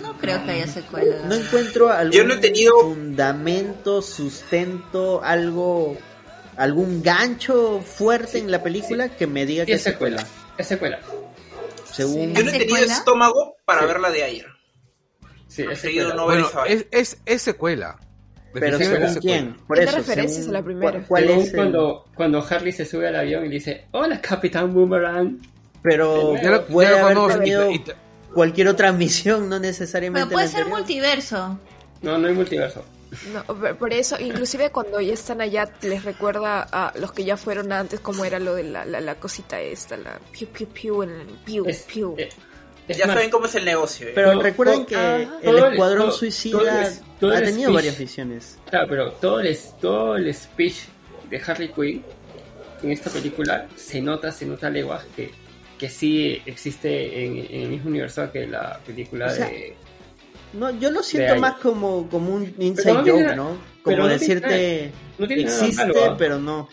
No 0.00 0.16
creo 0.18 0.42
que 0.44 0.50
haya 0.52 0.66
secuela. 0.66 1.16
No 1.26 1.34
encuentro 1.34 1.90
algún 1.90 2.12
Yo 2.12 2.24
no 2.24 2.34
he 2.34 2.38
tenido- 2.38 2.80
fundamento, 2.80 4.00
sustento, 4.00 5.22
algo, 5.22 5.98
algún 6.56 7.02
gancho 7.02 7.80
fuerte 7.82 8.38
en 8.38 8.50
la 8.50 8.62
película 8.62 9.08
que 9.10 9.26
me 9.26 9.44
diga 9.44 9.64
Sí, 9.64 9.66
que 9.66 9.72
es 9.74 9.82
secuela. 9.82 10.18
secuela. 10.20 10.54
Es 10.58 10.66
secuela. 10.66 10.98
Según 11.92 12.32
Yo 12.34 12.42
no 12.42 12.48
he 12.48 12.52
tenido 12.52 12.76
¿Secuela? 12.76 12.92
estómago 12.94 13.56
para 13.66 13.80
Sí. 13.82 13.86
ver 13.88 14.00
la 14.00 14.10
de 14.10 14.22
ayer. 14.24 14.46
Sí, 15.48 15.64
es 15.70 15.78
secuela. 15.78 16.14
no 16.14 16.26
ver 16.26 16.40
Bueno, 16.42 16.64
es, 16.64 16.86
es, 16.90 17.18
es 17.26 17.42
secuela. 17.42 17.98
pero 18.54 18.78
según 18.78 19.14
quién, 19.16 19.56
por 19.66 19.76
Tiene 19.76 19.90
eso. 19.90 19.98
referencias 19.98 20.38
según 20.44 20.56
a 20.56 20.58
la 20.60 20.64
primera. 20.64 20.98
cu- 21.00 21.06
¿Cuál 21.08 21.26
Según 21.26 21.42
es 21.42 21.48
el- 21.50 21.54
cuando, 21.56 22.04
cuando 22.14 22.46
Harley 22.48 22.72
se 22.72 22.86
sube 22.86 23.08
al 23.08 23.16
avión 23.16 23.44
y 23.44 23.48
dice, 23.50 23.88
hola 23.90 24.20
Capitán 24.22 24.72
Boomerang. 24.72 25.38
Pero 25.82 26.34
puede 26.68 26.98
haber 26.98 27.38
tenido 27.38 27.70
y 27.70 27.78
te- 27.80 27.94
cualquier 28.32 28.68
otra 28.68 28.92
misión, 28.92 29.48
no 29.48 29.58
necesariamente. 29.58 30.26
Pero 30.26 30.32
puede 30.34 30.48
ser 30.48 30.66
multiverso. 30.66 31.58
No, 32.02 32.18
no 32.18 32.28
hay 32.28 32.34
multiverso. 32.34 32.84
No, 33.32 33.44
por- 33.44 33.76
por 33.76 33.92
eso, 33.92 34.16
inclusive 34.18 34.70
cuando 34.70 35.00
ya 35.00 35.12
están 35.12 35.40
allá, 35.40 35.68
les 35.82 36.02
recuerda 36.04 36.62
a 36.72 36.92
los 36.98 37.12
que 37.12 37.24
ya 37.24 37.36
fueron 37.36 37.70
antes 37.72 38.00
cómo 38.00 38.24
era 38.24 38.38
lo 38.38 38.54
de 38.54 38.62
la, 38.64 38.84
la, 38.86 39.00
la 39.00 39.16
cosita 39.16 39.60
esta, 39.60 39.96
la 39.98 40.18
piu 40.30 40.48
piu 40.48 40.66
piu, 40.68 41.02
en 41.02 41.10
el 41.10 41.26
piu 41.44 41.64
Es, 41.66 41.82
piu. 41.82 42.14
eh, 42.16 42.30
es 42.88 42.96
Ya 42.96 43.06
más, 43.06 43.16
saben 43.16 43.30
cómo 43.30 43.44
es 43.46 43.54
el 43.54 43.64
negocio. 43.66 44.08
¿eh? 44.08 44.12
Pero 44.14 44.40
recuerden 44.40 44.86
que 44.86 44.96
ajá. 44.96 45.16
el 45.42 45.58
Escuadrón 45.58 45.76
todo- 45.98 46.06
todo 46.08 46.10
Suicida 46.12 46.86
el- 46.86 46.94
todo 47.20 47.32
ha 47.32 47.40
tenido 47.40 47.64
speech. 47.68 47.74
varias 47.74 47.98
visiones. 47.98 48.58
Claro, 48.70 48.86
pero 48.88 49.12
todo 49.12 49.40
el, 49.40 49.58
todo 49.80 50.16
el 50.16 50.32
speech 50.34 50.76
de 51.28 51.38
Harley 51.46 51.68
Quinn 51.68 52.02
en 52.82 52.90
esta 52.92 53.10
película 53.10 53.68
se 53.76 54.00
nota, 54.00 54.32
se 54.32 54.46
nota 54.46 54.70
leguas 54.70 55.04
que, 55.14 55.30
que 55.82 55.88
sí 55.88 56.40
existe 56.46 57.24
en, 57.24 57.38
en 57.38 57.62
el 57.62 57.68
mismo 57.70 57.90
universo 57.90 58.30
que 58.30 58.46
la 58.46 58.78
película 58.86 59.26
O 59.26 59.30
sea, 59.30 59.48
de... 59.48 59.74
No, 60.52 60.70
yo 60.78 60.92
lo 60.92 61.02
siento 61.02 61.34
más 61.40 61.54
como, 61.54 62.08
como 62.08 62.36
un 62.36 62.54
inside 62.60 62.92
no 62.92 63.00
joke, 63.00 63.34
¿no? 63.34 63.58
Como 63.82 63.96
no 63.96 64.06
decirte, 64.06 64.92
no 65.18 65.26
tiene 65.26 65.42
nada 65.42 65.58
existe, 65.58 65.84
malo, 65.84 66.04
¿ah? 66.04 66.14
pero 66.16 66.38
no. 66.38 66.68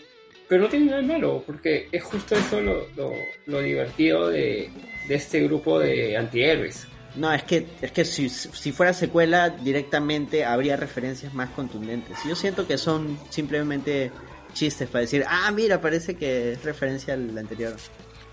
Pero 0.46 0.62
no 0.62 0.68
tiene 0.68 0.86
nada 0.86 0.98
de 0.98 1.08
malo, 1.08 1.42
porque 1.44 1.88
es 1.90 2.04
justo 2.04 2.36
eso 2.36 2.60
lo, 2.60 2.86
lo, 2.96 3.12
lo 3.46 3.60
divertido 3.60 4.28
de, 4.28 4.70
de 5.08 5.14
este 5.16 5.40
grupo 5.40 5.80
de 5.80 6.16
antihéroes. 6.16 6.86
No, 7.16 7.32
es 7.32 7.42
que, 7.42 7.66
es 7.82 7.90
que 7.90 8.04
si, 8.04 8.28
si 8.28 8.70
fuera 8.70 8.92
secuela, 8.92 9.50
directamente 9.50 10.44
habría 10.44 10.76
referencias 10.76 11.34
más 11.34 11.50
contundentes. 11.50 12.16
Yo 12.28 12.36
siento 12.36 12.64
que 12.64 12.78
son 12.78 13.18
simplemente 13.28 14.12
chistes 14.52 14.88
para 14.88 15.00
decir, 15.00 15.24
ah, 15.26 15.50
mira, 15.50 15.80
parece 15.80 16.14
que 16.14 16.52
es 16.52 16.62
referencia 16.62 17.14
al 17.14 17.36
anterior. 17.36 17.74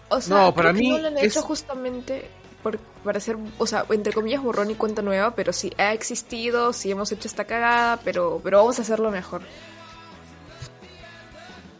O 0.10 0.22
sea, 0.22 0.38
No, 0.38 0.54
para 0.56 0.70
creo 0.72 0.74
que 0.76 0.80
mí 0.82 0.90
no 0.90 0.98
lo 1.00 1.08
han 1.08 1.18
es- 1.18 1.24
hecho 1.36 1.42
justamente 1.42 2.26
por, 2.64 2.78
para 3.04 3.18
hacer, 3.18 3.38
o 3.58 3.68
sea, 3.68 3.86
entre 3.90 4.14
comillas, 4.14 4.42
borrón 4.42 4.72
y 4.72 4.76
cuenta 4.76 5.02
nueva, 5.02 5.36
pero 5.36 5.54
sí 5.54 5.72
ha 5.78 5.94
existido, 5.94 6.74
sí 6.74 6.92
hemos 6.92 7.12
hecho 7.12 7.28
esta 7.28 7.46
cagada, 7.46 8.00
pero, 8.04 8.40
pero 8.44 8.58
vamos 8.60 8.80
a 8.80 8.82
hacerlo 8.84 9.12
mejor. 9.12 9.42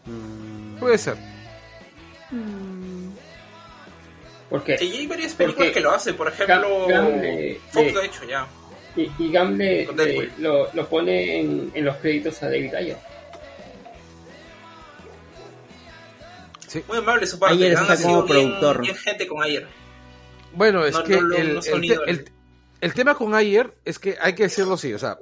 Mm, 0.06 0.76
Puede 0.78 0.98
ser. 0.98 1.16
Mm, 2.30 3.08
Porque 4.50 4.78
Y 4.82 4.92
hay 4.98 5.06
varias 5.06 5.32
películas 5.34 5.66
Porque 5.68 5.72
que 5.72 5.80
lo 5.80 5.90
hacen, 5.92 6.16
por 6.16 6.28
ejemplo, 6.28 6.86
Gamble, 6.86 7.60
Fox 7.70 7.86
eh, 7.86 7.92
lo 7.92 8.00
ha 8.00 8.04
hecho 8.04 8.24
ya. 8.24 8.46
y, 8.96 9.10
y 9.18 9.32
Gamble 9.32 9.82
eh, 9.82 10.30
lo, 10.38 10.72
lo 10.72 10.88
pone 10.88 11.40
en, 11.40 11.70
en 11.74 11.84
los 11.84 11.96
créditos 11.96 12.42
a 12.42 12.46
David 12.46 12.74
Ayer. 12.74 12.96
Muy 16.88 16.98
amable 16.98 17.26
su 17.26 17.38
parte. 17.38 17.54
Ayer 17.54 17.72
está 17.72 17.96
como 18.02 18.26
productor. 18.26 18.80
bien 18.80 18.96
gente 18.96 19.26
con 19.26 19.42
Ayer. 19.42 19.66
Bueno, 20.54 20.84
es 20.84 20.94
No, 20.94 21.04
que 21.04 21.16
no, 21.20 21.28
no, 21.28 21.34
el, 21.36 21.54
no 21.54 21.60
el 22.80 22.94
tema 22.94 23.14
con 23.14 23.34
Ayer 23.34 23.74
es 23.84 23.98
que 23.98 24.16
hay 24.20 24.34
que 24.34 24.44
decirlo 24.44 24.74
así, 24.74 24.92
o 24.94 24.98
sea, 24.98 25.18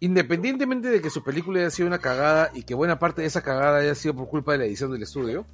independientemente 0.00 0.88
de 0.88 1.00
que 1.02 1.10
su 1.10 1.22
película 1.24 1.60
haya 1.60 1.70
sido 1.70 1.88
una 1.88 1.98
cagada 1.98 2.50
y 2.54 2.62
que 2.62 2.74
buena 2.74 2.98
parte 2.98 3.22
de 3.22 3.28
esa 3.28 3.42
cagada 3.42 3.78
haya 3.78 3.94
sido 3.94 4.14
por 4.14 4.28
culpa 4.28 4.52
de 4.52 4.58
la 4.58 4.64
edición 4.66 4.92
del 4.92 5.02
estudio, 5.02 5.44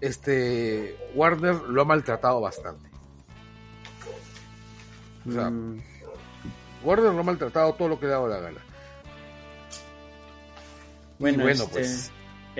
este 0.00 0.96
Warner 1.14 1.54
lo 1.68 1.82
ha 1.82 1.84
maltratado 1.84 2.40
bastante. 2.40 2.88
O 5.28 5.32
sea, 5.32 5.50
Mm, 5.50 5.80
Warner 6.84 7.12
lo 7.12 7.20
ha 7.20 7.24
maltratado 7.24 7.72
todo 7.74 7.88
lo 7.88 7.98
que 8.00 8.06
le 8.06 8.12
ha 8.12 8.16
dado 8.16 8.28
la 8.28 8.38
gana. 8.40 8.60
bueno, 11.18 11.38
y 11.38 11.42
bueno, 11.42 11.64
este, 11.64 11.74
pues 11.74 12.10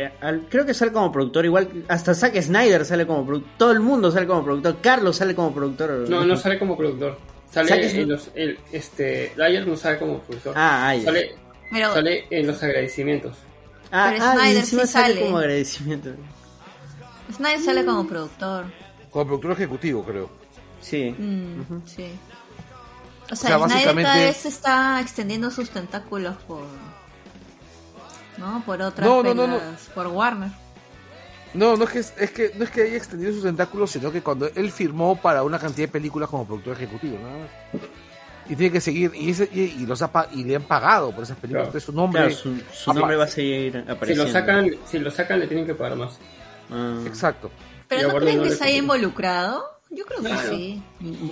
eh, 0.01 0.12
al- 0.20 0.47
creo 0.49 0.65
que 0.65 0.75
sale 0.75 0.93
como 0.93 1.11
productor, 1.11 1.45
igual 1.45 1.85
hasta 1.89 2.15
Zack 2.15 2.41
Snyder 2.41 2.85
sale 2.85 3.07
como 3.07 3.25
productor, 3.27 3.53
todo 3.59 3.73
el 3.73 3.81
mundo 3.81 4.11
sale 4.11 4.27
como 4.27 4.45
productor, 4.45 4.77
Carlos 4.81 5.16
sale 5.16 5.35
como 5.35 5.53
productor. 5.55 5.91
No, 6.09 6.25
no 6.25 6.37
sale 6.37 6.59
como 6.59 6.77
productor. 6.77 7.19
Sale 7.51 7.91
en 8.03 8.09
los. 8.11 8.31
El, 8.35 8.59
este, 8.73 9.33
Ayer 9.43 9.66
no 9.66 9.75
sale 9.77 9.99
como 9.99 10.20
productor. 10.20 10.53
Ah, 10.57 10.89
ah, 10.91 10.95
ya. 10.95 11.05
sale, 11.05 11.35
Pero 11.73 11.93
sale 11.95 12.27
en 12.31 12.47
los 12.47 12.62
agradecimientos. 12.62 13.37
Ah, 13.91 14.11
Pero 14.12 14.25
ah, 14.25 14.33
Snyder 14.35 14.65
sí 14.66 14.77
sale 14.77 14.87
sale. 14.87 15.20
como 15.23 15.39
agradecimiento. 15.39 16.11
Snyder 17.35 17.61
sale 17.61 17.85
como 17.87 18.07
productor. 18.07 18.66
como 19.11 19.25
productor 19.27 19.53
ejecutivo, 19.53 20.05
creo. 20.05 20.31
Sí. 20.81 21.15
Mm, 21.19 21.61
Ujú. 21.62 21.83
Sí. 21.87 22.07
O 23.31 23.35
sea, 23.35 23.37
sea, 23.37 23.59
Snyder 23.59 23.61
básicamente- 23.69 24.03
cada 24.11 24.16
vez 24.27 24.47
está 24.47 25.01
extendiendo 25.01 25.51
sus 25.51 25.70
tentáculos 25.70 26.37
por. 26.47 26.62
¿No? 28.39 28.62
Por 28.65 28.81
otras 28.81 29.06
No, 29.06 29.23
no, 29.23 29.35
no, 29.35 29.47
no. 29.47 29.59
pelas, 29.59 29.90
Por 29.94 30.06
Warner. 30.09 30.51
No, 31.55 31.77
no 31.77 31.85
es 31.85 31.90
que, 31.90 31.98
es 32.24 32.31
que 32.31 32.52
no 32.56 32.65
es 32.65 32.70
que 32.70 32.82
haya 32.82 32.97
extendido 32.97 33.32
sus 33.32 33.43
tentáculos, 33.43 33.90
sino 33.90 34.12
que 34.12 34.20
cuando 34.23 34.51
él 34.55 34.70
firmó 34.70 35.16
para 35.20 35.43
una 35.43 35.59
cantidad 35.59 35.89
de 35.89 35.93
películas 35.93 36.28
como 36.28 36.47
productor 36.47 36.74
ejecutivo, 36.77 37.19
nada 37.19 37.39
más. 37.39 37.82
Y 38.51 38.56
tiene 38.56 38.73
que 38.73 38.81
seguir, 38.81 39.12
y, 39.15 39.31
ese, 39.31 39.48
y, 39.52 39.60
y 39.82 39.86
los 39.86 40.01
ha 40.02 40.10
y 40.32 40.44
le 40.44 40.56
han 40.56 40.62
pagado 40.62 41.10
por 41.12 41.24
esas 41.24 41.36
películas. 41.39 41.69
Claro. 41.69 41.78
Entonces 41.78 41.85
su 41.85 41.93
nombre. 41.93 42.20
Claro, 42.23 42.65
su, 42.73 42.93
nombre 42.94 43.16
va 43.16 43.24
a 43.24 43.28
seguir 43.28 43.73
Si 43.85 43.90
apareciendo. 43.90 44.24
lo 44.24 44.31
sacan, 44.31 44.70
si 44.86 44.98
lo 44.98 45.10
sacan 45.10 45.40
le 45.40 45.47
tienen 45.47 45.66
que 45.66 45.74
pagar 45.74 45.97
más. 45.98 46.19
Ah. 46.70 47.01
Exacto. 47.06 47.51
Pero 47.89 48.12
¿no 48.12 48.19
creen 48.20 48.43
que 48.43 48.51
se 48.51 48.65
haya 48.65 48.77
involucrado? 48.77 49.65
Yo 49.90 50.05
creo 50.05 50.20
que 50.20 50.28
Claro. 50.28 50.51
sí. 50.51 50.82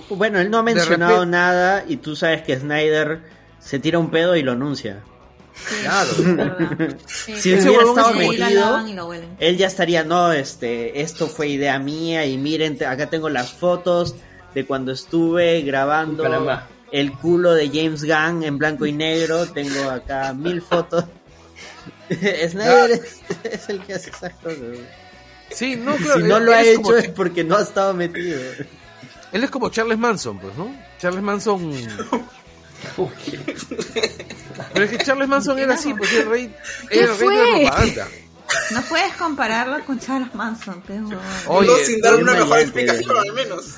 Bueno, 0.09 0.39
él 0.39 0.49
no 0.49 0.57
ha 0.57 0.63
mencionado 0.63 1.11
repente- 1.13 1.31
nada 1.31 1.83
y 1.87 1.97
tú 1.97 2.15
sabes 2.15 2.41
que 2.41 2.59
Snyder 2.59 3.21
se 3.59 3.77
tira 3.79 3.99
un 3.99 4.09
pedo 4.09 4.35
y 4.35 4.41
lo 4.41 4.53
anuncia. 4.53 5.03
Claro. 5.81 6.09
Sí, 7.07 7.39
Si 7.39 7.53
ese 7.53 7.69
hubiera 7.69 7.85
huevón 7.85 7.99
estado 7.99 8.13
metido, 8.15 9.27
él 9.39 9.57
ya 9.57 9.67
estaría, 9.67 10.03
no, 10.03 10.31
este, 10.31 11.01
esto 11.01 11.27
fue 11.27 11.49
idea 11.49 11.77
mía 11.79 12.25
y 12.25 12.37
miren, 12.37 12.81
acá 12.85 13.09
tengo 13.09 13.29
las 13.29 13.51
fotos 13.51 14.15
de 14.53 14.65
cuando 14.65 14.91
estuve 14.91 15.61
grabando 15.61 16.23
el 16.91 17.11
culo 17.13 17.53
de 17.53 17.67
James 17.69 18.03
Gunn 18.03 18.43
en 18.43 18.57
blanco 18.57 18.85
y 18.85 18.93
negro, 18.93 19.45
tengo 19.47 19.89
acá 19.89 20.33
mil 20.33 20.61
fotos. 20.61 21.03
Snyder 22.09 22.91
es, 22.91 23.21
es 23.43 23.69
el 23.69 23.79
que 23.81 23.93
hace 23.95 24.09
esas 24.09 24.33
cosas. 24.35 24.57
Sí, 25.49 25.75
no, 25.75 25.95
claro. 25.95 26.21
Si 26.21 26.27
no 26.27 26.37
él- 26.37 26.45
lo 26.45 26.51
ha 26.53 26.61
él 26.61 26.67
hecho 26.67 26.81
como- 26.81 26.95
es 26.95 27.09
porque 27.09 27.43
no 27.43 27.57
ha 27.57 27.61
estado 27.61 27.93
metido. 27.93 28.39
Él 29.33 29.43
es 29.43 29.49
como 29.51 29.69
Charles 29.69 29.97
Manson, 29.97 30.39
pues, 30.39 30.55
¿no? 30.55 30.73
Charles 30.99 31.21
Manson. 31.21 31.73
Pero 34.73 34.85
es 34.85 34.91
que 34.91 34.97
Charles 34.99 35.27
Manson 35.27 35.59
era 35.59 35.73
así, 35.73 35.93
pues 35.93 36.11
era 36.13 36.23
el 36.23 36.29
rey, 36.29 36.55
¿Qué 36.89 36.99
era 37.01 37.13
el 37.13 37.19
rey 37.19 37.29
de 37.29 37.35
la 37.63 37.69
propaganda. 37.71 38.07
No 38.71 38.81
puedes 38.83 39.13
compararlo 39.13 39.85
con 39.85 39.99
Charles 39.99 40.33
Manson. 40.33 40.81
Oye, 41.47 41.67
no 41.67 41.75
sin 41.85 41.99
dar 42.01 42.15
una 42.15 42.33
mejor 42.33 42.59
explicación, 42.59 43.17
al 43.17 43.33
menos. 43.33 43.75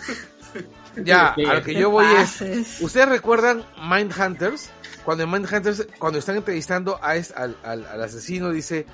Ya, 1.03 1.27
a 1.49 1.53
lo 1.55 1.63
que 1.63 1.73
¿qué 1.73 1.79
yo 1.79 1.89
voy 1.89 2.05
es. 2.05 2.79
¿Ustedes 2.81 3.09
recuerdan 3.09 3.65
Mindhunters? 3.89 4.69
Cuando 5.03 5.23
en 5.23 5.31
Mindhunters, 5.31 5.87
cuando 5.97 6.19
están 6.19 6.35
entrevistando 6.37 6.99
a 7.01 7.15
es- 7.15 7.31
al, 7.35 7.57
al- 7.63 7.85
al 7.85 8.03
asesino, 8.03 8.51
dice. 8.51 8.85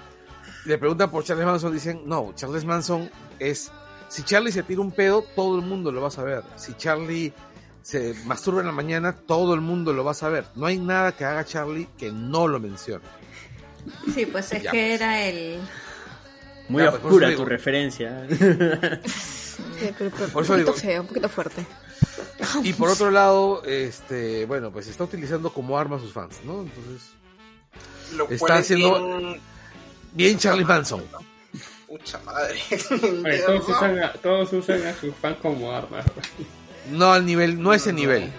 Le 0.66 0.78
preguntan 0.80 1.12
por 1.12 1.24
Charles 1.24 1.46
Manson, 1.46 1.72
dicen, 1.74 2.02
no, 2.06 2.32
Charles 2.36 2.66
Manson 2.66 3.10
es. 3.40 3.72
Si 4.08 4.24
Charlie 4.24 4.52
se 4.52 4.64
tira 4.64 4.82
un 4.82 4.92
pedo, 4.92 5.24
todo 5.36 5.60
el 5.60 5.66
mundo 5.66 5.92
lo 5.92 6.02
va 6.02 6.08
a 6.08 6.12
saber. 6.12 6.44
Si 6.56 6.74
Charlie 6.76 7.34
se 7.86 8.16
masturba 8.26 8.62
en 8.62 8.66
la 8.66 8.72
mañana, 8.74 9.14
todo 9.16 9.54
el 9.54 9.62
mundo 9.62 9.94
lo 9.94 10.04
va 10.04 10.12
a 10.12 10.16
saber. 10.16 10.46
No 10.56 10.66
hay 10.66 10.80
nada 10.80 11.12
que 11.12 11.24
haga 11.24 11.46
Charlie 11.46 11.88
que 12.00 12.12
no 12.12 12.48
lo 12.48 12.60
mencione. 12.60 13.04
Sí, 14.12 14.26
pues 14.26 14.52
es 14.54 14.64
Ya, 14.64 14.72
que 14.72 14.78
pues. 14.88 15.02
era 15.02 15.24
el... 15.24 15.60
Muy 16.68 16.82
Ya, 16.82 16.90
pues, 16.90 17.04
oscura 17.04 17.28
tu 17.28 17.32
digo. 17.32 17.46
referencia. 17.46 18.28
Sí, 19.80 19.94
pero, 19.98 20.12
pero 20.18 20.28
Por 20.30 20.42
un 20.42 20.44
eso 20.44 20.54
poquito 20.54 20.72
digo- 20.72 20.74
feo, 20.74 21.02
un 21.02 21.08
poquito 21.08 21.30
fuerte. 21.30 21.66
Y 22.64 22.74
por 22.74 22.90
otro 22.90 23.10
lado, 23.12 23.64
este, 23.64 24.46
bueno, 24.46 24.70
pues 24.72 24.88
está 24.88 25.04
utilizando 25.06 25.54
como 25.54 25.78
arma 25.78 25.96
a 25.96 26.00
sus 26.00 26.12
fans, 26.12 26.40
¿no? 26.44 26.62
Entonces, 26.64 27.12
Lo 28.16 28.24
Está 28.26 28.38
cual 28.38 28.52
haciendo- 28.60 29.18
bien- 29.18 29.42
bien 30.14 30.38
Charlie 30.40 30.66
Manson. 30.66 31.04
Pucha 31.88 32.20
madre. 32.26 32.60
Oye, 33.24 33.40
todos, 33.46 33.70
usan 33.70 34.00
a, 34.04 34.12
todos 34.14 34.52
usan 34.54 34.86
a 34.88 34.94
sus 34.96 35.16
fans 35.16 35.38
como 35.42 35.72
armas. 35.72 36.04
No 36.92 37.12
al 37.14 37.26
nivel, 37.26 37.62
no 37.62 37.72
a 37.72 37.76
ese 37.76 37.94
nivel. 37.94 38.32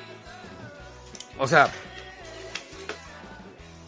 O 1.38 1.46
sea, 1.48 1.70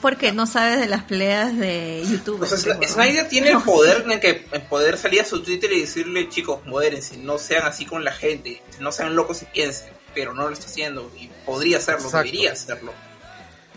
Porque 0.00 0.32
no 0.32 0.46
sabes 0.46 0.78
de 0.80 0.86
las 0.86 1.02
peleas 1.04 1.56
de 1.56 2.04
YouTube. 2.08 2.42
O 2.42 2.46
sea. 2.46 2.78
Snyder 2.86 3.28
tiene 3.28 3.50
el 3.50 3.60
poder 3.62 4.04
en 4.08 4.20
que 4.20 4.46
en 4.52 4.62
poder 4.68 4.96
salir 4.96 5.20
a 5.22 5.24
su 5.24 5.42
Twitter 5.42 5.72
y 5.72 5.80
decirle, 5.80 6.28
chicos, 6.28 6.64
modérense, 6.66 7.16
no 7.16 7.38
sean 7.38 7.66
así 7.66 7.84
con 7.84 8.04
la 8.04 8.12
gente, 8.12 8.62
no 8.80 8.92
sean 8.92 9.16
locos 9.16 9.42
y 9.42 9.46
piensen, 9.46 9.92
pero 10.14 10.34
no 10.34 10.46
lo 10.46 10.52
está 10.52 10.66
haciendo 10.66 11.10
y 11.18 11.28
podría 11.44 11.78
hacerlo, 11.78 12.04
Exacto. 12.06 12.18
debería 12.26 12.52
hacerlo. 12.52 12.92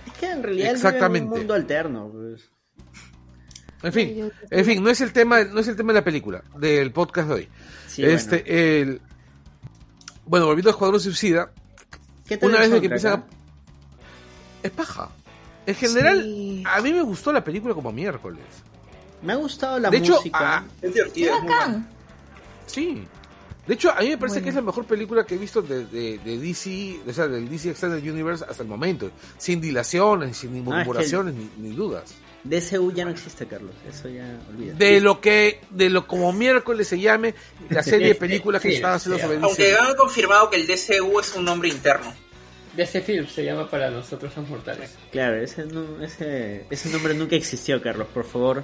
Es 0.06 0.14
que 0.14 0.26
en 0.28 0.44
realidad 0.44 0.72
él 0.72 0.76
vive 0.76 0.90
en 0.90 0.96
Exactamente. 0.96 1.32
un 1.32 1.38
mundo 1.40 1.54
alterno. 1.54 2.12
Pues. 2.12 2.52
en 3.84 3.94
fin, 3.94 4.32
en 4.50 4.66
fin, 4.66 4.84
no 4.84 4.90
es 4.92 5.02
el 5.02 5.14
tema, 5.14 5.44
no 5.44 5.60
es 5.60 5.68
el 5.68 5.76
tema 5.76 5.94
de 5.94 6.00
la 6.00 6.04
película, 6.06 6.44
del 6.58 6.92
podcast 6.92 7.30
de 7.30 7.34
hoy. 7.34 7.50
Sí, 7.88 8.04
este, 8.06 8.44
bueno. 8.44 8.54
el 8.60 9.02
bueno, 10.32 10.46
volviendo 10.46 10.70
a 10.70 10.72
Escuadrón 10.72 11.00
Suicida, 11.02 11.52
¿Qué 12.26 12.38
tal 12.38 12.50
una 12.52 12.60
vez 12.60 12.70
que 12.70 12.86
empieza 12.86 13.24
es 14.64 14.72
paja. 14.72 15.10
En 15.66 15.76
general, 15.76 16.24
Sí. 16.24 16.64
a 16.66 16.82
mí 16.82 16.94
me 16.94 17.02
gustó 17.02 17.34
la 17.34 17.44
película 17.44 17.74
como 17.74 17.92
miércoles. 17.92 18.42
ah? 18.64 19.20
Me 19.24 19.34
ha 19.34 19.36
gustado 19.36 19.78
la 19.78 19.90
de 19.90 19.98
hecho, 19.98 20.16
música. 20.16 20.38
ah, 20.60 20.64
Es 20.82 20.82
¡Qué 20.82 20.88
divertido. 21.00 21.36
es 21.36 21.44
bacán! 21.44 21.90
Sí. 22.66 23.04
De 23.68 23.74
hecho, 23.74 23.92
a 23.92 24.00
mí 24.00 24.10
me 24.10 24.18
parece 24.18 24.36
Bueno. 24.36 24.44
que 24.46 24.50
es 24.50 24.56
la 24.56 24.62
mejor 24.62 24.86
película 24.86 25.26
que 25.26 25.36
he 25.36 25.38
visto 25.38 25.62
de, 25.62 25.86
de, 25.86 26.18
de 26.20 26.38
DC, 26.40 27.02
o 27.08 27.14
sea, 27.14 27.28
del 27.28 27.48
DC 27.50 27.70
Extended 27.72 28.02
Universe 28.12 28.46
hasta 28.50 28.64
el 28.64 28.70
momento. 28.70 29.12
Sin 29.38 29.60
dilaciones, 29.60 30.38
sin 30.38 30.54
ni 30.54 30.60
Ah, 30.60 30.62
es 30.62 30.66
que- 30.68 30.74
murmuraciones, 30.76 31.34
ni, 31.36 31.50
ni 31.58 31.76
dudas. 31.76 32.14
DCU 32.44 32.92
ya 32.94 33.06
no 33.06 33.12
existe, 33.12 33.46
Carlos. 33.46 33.74
Eso 33.88 34.10
ya 34.10 34.26
olvida. 34.50 34.74
De 34.74 35.00
lo 35.00 35.22
que, 35.22 35.62
de 35.70 35.90
lo 35.90 36.08
como 36.08 36.34
miércoles 36.34 36.88
se 36.88 37.00
llame, 37.00 37.36
la 37.70 37.84
serie 37.84 38.08
de 38.10 38.16
películas 38.16 38.62
que 38.62 38.70
sí, 38.72 38.76
estaba 38.76 38.96
haciendo 38.96 39.18
sí. 39.18 39.24
sobre 39.26 39.38
Aunque 39.42 39.76
han 39.76 39.96
confirmado 39.96 40.50
que 40.50 40.56
el 40.58 40.68
DCU 40.68 41.20
es 41.20 41.36
un 41.36 41.46
nombre 41.46 41.70
interno. 41.70 42.14
DC 42.76 43.02
Film 43.02 43.28
se 43.28 43.44
llama 43.44 43.70
para 43.70 43.90
nosotros 43.92 44.32
los 44.38 44.48
mortales. 44.48 44.96
Claro, 45.12 45.36
ese, 45.42 45.66
no- 45.66 46.02
ese, 46.02 46.66
ese 46.70 46.90
nombre 46.90 47.14
nunca 47.14 47.36
existió, 47.36 47.82
Carlos. 47.82 48.08
Por 48.14 48.24
favor, 48.24 48.64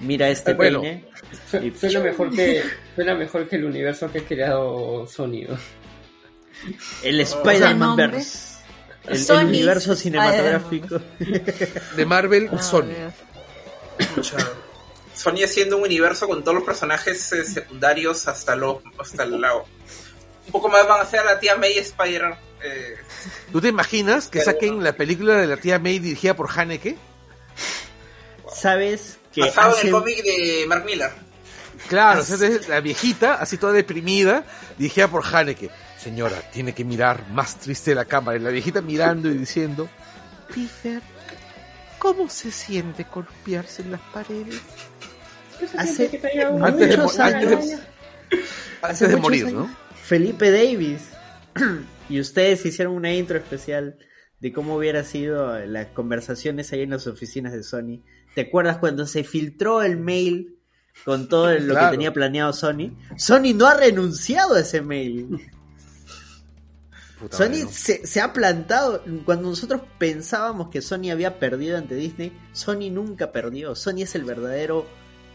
mira 0.00 0.28
este 0.28 0.50
Eh, 0.50 0.54
bueno. 0.54 0.80
peine. 0.80 1.04
Su- 1.50 1.58
Y- 1.58 1.70
Suena 1.70 2.00
mejor 2.00 2.34
que 2.34 2.62
suena 2.96 3.14
mejor 3.14 3.48
que 3.48 3.56
el 3.56 3.64
universo 3.64 4.10
que 4.10 4.18
ha 4.18 4.24
creado 4.24 5.06
Sony. 5.06 5.44
¿no? 5.48 5.56
El 7.02 7.20
Spider-Man 7.20 7.96
verse. 7.96 8.51
El, 9.06 9.46
universo 9.46 9.96
cinematográfico. 9.96 11.00
De 11.96 12.06
Marvel, 12.06 12.48
Ah, 12.52 12.62
Sony. 12.62 12.94
Sony 15.14 15.44
haciendo 15.44 15.76
un 15.76 15.84
universo 15.84 16.26
con 16.26 16.42
todos 16.42 16.54
los 16.56 16.64
personajes 16.64 17.32
eh, 17.32 17.44
secundarios 17.44 18.26
hasta 18.28 18.56
lo, 18.56 18.82
hasta 18.98 19.24
el 19.24 19.40
lado. 19.40 19.66
Un 20.46 20.52
poco 20.52 20.68
más 20.68 20.86
van 20.86 21.00
a 21.00 21.02
hacer 21.02 21.20
a 21.20 21.24
la 21.24 21.40
tía 21.40 21.56
May 21.56 21.78
Spider. 21.78 22.34
Eh, 22.64 22.96
¿Tú 23.50 23.60
te 23.60 23.68
imaginas 23.68 24.28
que 24.28 24.38
Pero 24.38 24.52
saquen 24.52 24.76
no. 24.78 24.84
la 24.84 24.92
película 24.94 25.34
de 25.36 25.46
la 25.46 25.56
tía 25.56 25.78
May 25.78 25.98
dirigida 25.98 26.34
por 26.34 26.48
Haneke? 26.50 26.96
¿Sabes 28.52 29.18
que 29.32 29.40
basado 29.42 29.78
en 29.80 29.86
el 29.86 29.92
cómic 29.92 30.22
de 30.22 30.64
Mark 30.68 30.84
Miller. 30.84 31.10
Claro, 31.88 32.20
o 32.20 32.24
sea, 32.24 32.46
es 32.46 32.68
la 32.68 32.80
viejita, 32.80 33.34
así 33.34 33.58
toda 33.58 33.72
deprimida, 33.72 34.44
dirigida 34.78 35.08
por 35.08 35.24
Haneke. 35.26 35.70
Señora, 36.02 36.40
tiene 36.52 36.74
que 36.74 36.84
mirar 36.84 37.28
más 37.30 37.58
triste 37.58 37.94
la 37.94 38.04
cámara. 38.04 38.38
Y 38.38 38.40
la 38.40 38.50
viejita 38.50 38.80
mirando 38.80 39.28
y 39.30 39.34
diciendo, 39.38 39.88
Peter, 40.48 41.00
¿cómo 41.98 42.28
se 42.28 42.50
siente 42.50 43.06
golpearse 43.12 43.82
en 43.82 43.92
las 43.92 44.00
paredes? 44.12 44.60
Hace 45.76 46.10
que 46.10 46.16
Antes 46.42 46.88
de, 46.88 46.94
antes 46.96 47.18
años. 47.20 47.52
antes 47.60 47.78
Hace 48.82 49.08
de 49.08 49.16
morir, 49.16 49.46
años. 49.46 49.68
¿no? 49.68 49.76
Felipe 50.02 50.50
Davis. 50.50 51.02
y 52.08 52.18
ustedes 52.18 52.64
hicieron 52.66 52.94
una 52.94 53.12
intro 53.14 53.38
especial 53.38 53.96
de 54.40 54.52
cómo 54.52 54.74
hubiera 54.76 55.04
sido 55.04 55.56
las 55.66 55.86
conversaciones 55.88 56.72
ahí 56.72 56.80
en 56.82 56.90
las 56.90 57.06
oficinas 57.06 57.52
de 57.52 57.62
Sony. 57.62 58.02
¿Te 58.34 58.40
acuerdas 58.40 58.78
cuando 58.78 59.06
se 59.06 59.22
filtró 59.22 59.82
el 59.82 59.98
mail 59.98 60.58
con 61.04 61.28
todo 61.28 61.52
lo 61.54 61.74
Claro. 61.74 61.86
que 61.86 61.90
tenía 61.92 62.12
planeado 62.12 62.52
Sony? 62.52 62.90
Sony 63.16 63.54
no 63.54 63.66
ha 63.68 63.74
renunciado 63.76 64.54
a 64.56 64.60
ese 64.60 64.80
mail. 64.82 65.48
Puta 67.22 67.36
Sony 67.36 67.44
madre, 67.50 67.62
¿no? 67.64 67.72
se, 67.72 68.06
se 68.06 68.20
ha 68.20 68.32
plantado. 68.32 69.02
Cuando 69.24 69.48
nosotros 69.48 69.80
pensábamos 69.98 70.68
que 70.70 70.82
Sony 70.82 71.10
había 71.12 71.38
perdido 71.38 71.78
ante 71.78 71.94
Disney, 71.94 72.32
Sony 72.52 72.90
nunca 72.90 73.30
perdió. 73.32 73.74
Sony 73.74 74.02
es 74.02 74.14
el 74.14 74.24
verdadero 74.24 74.86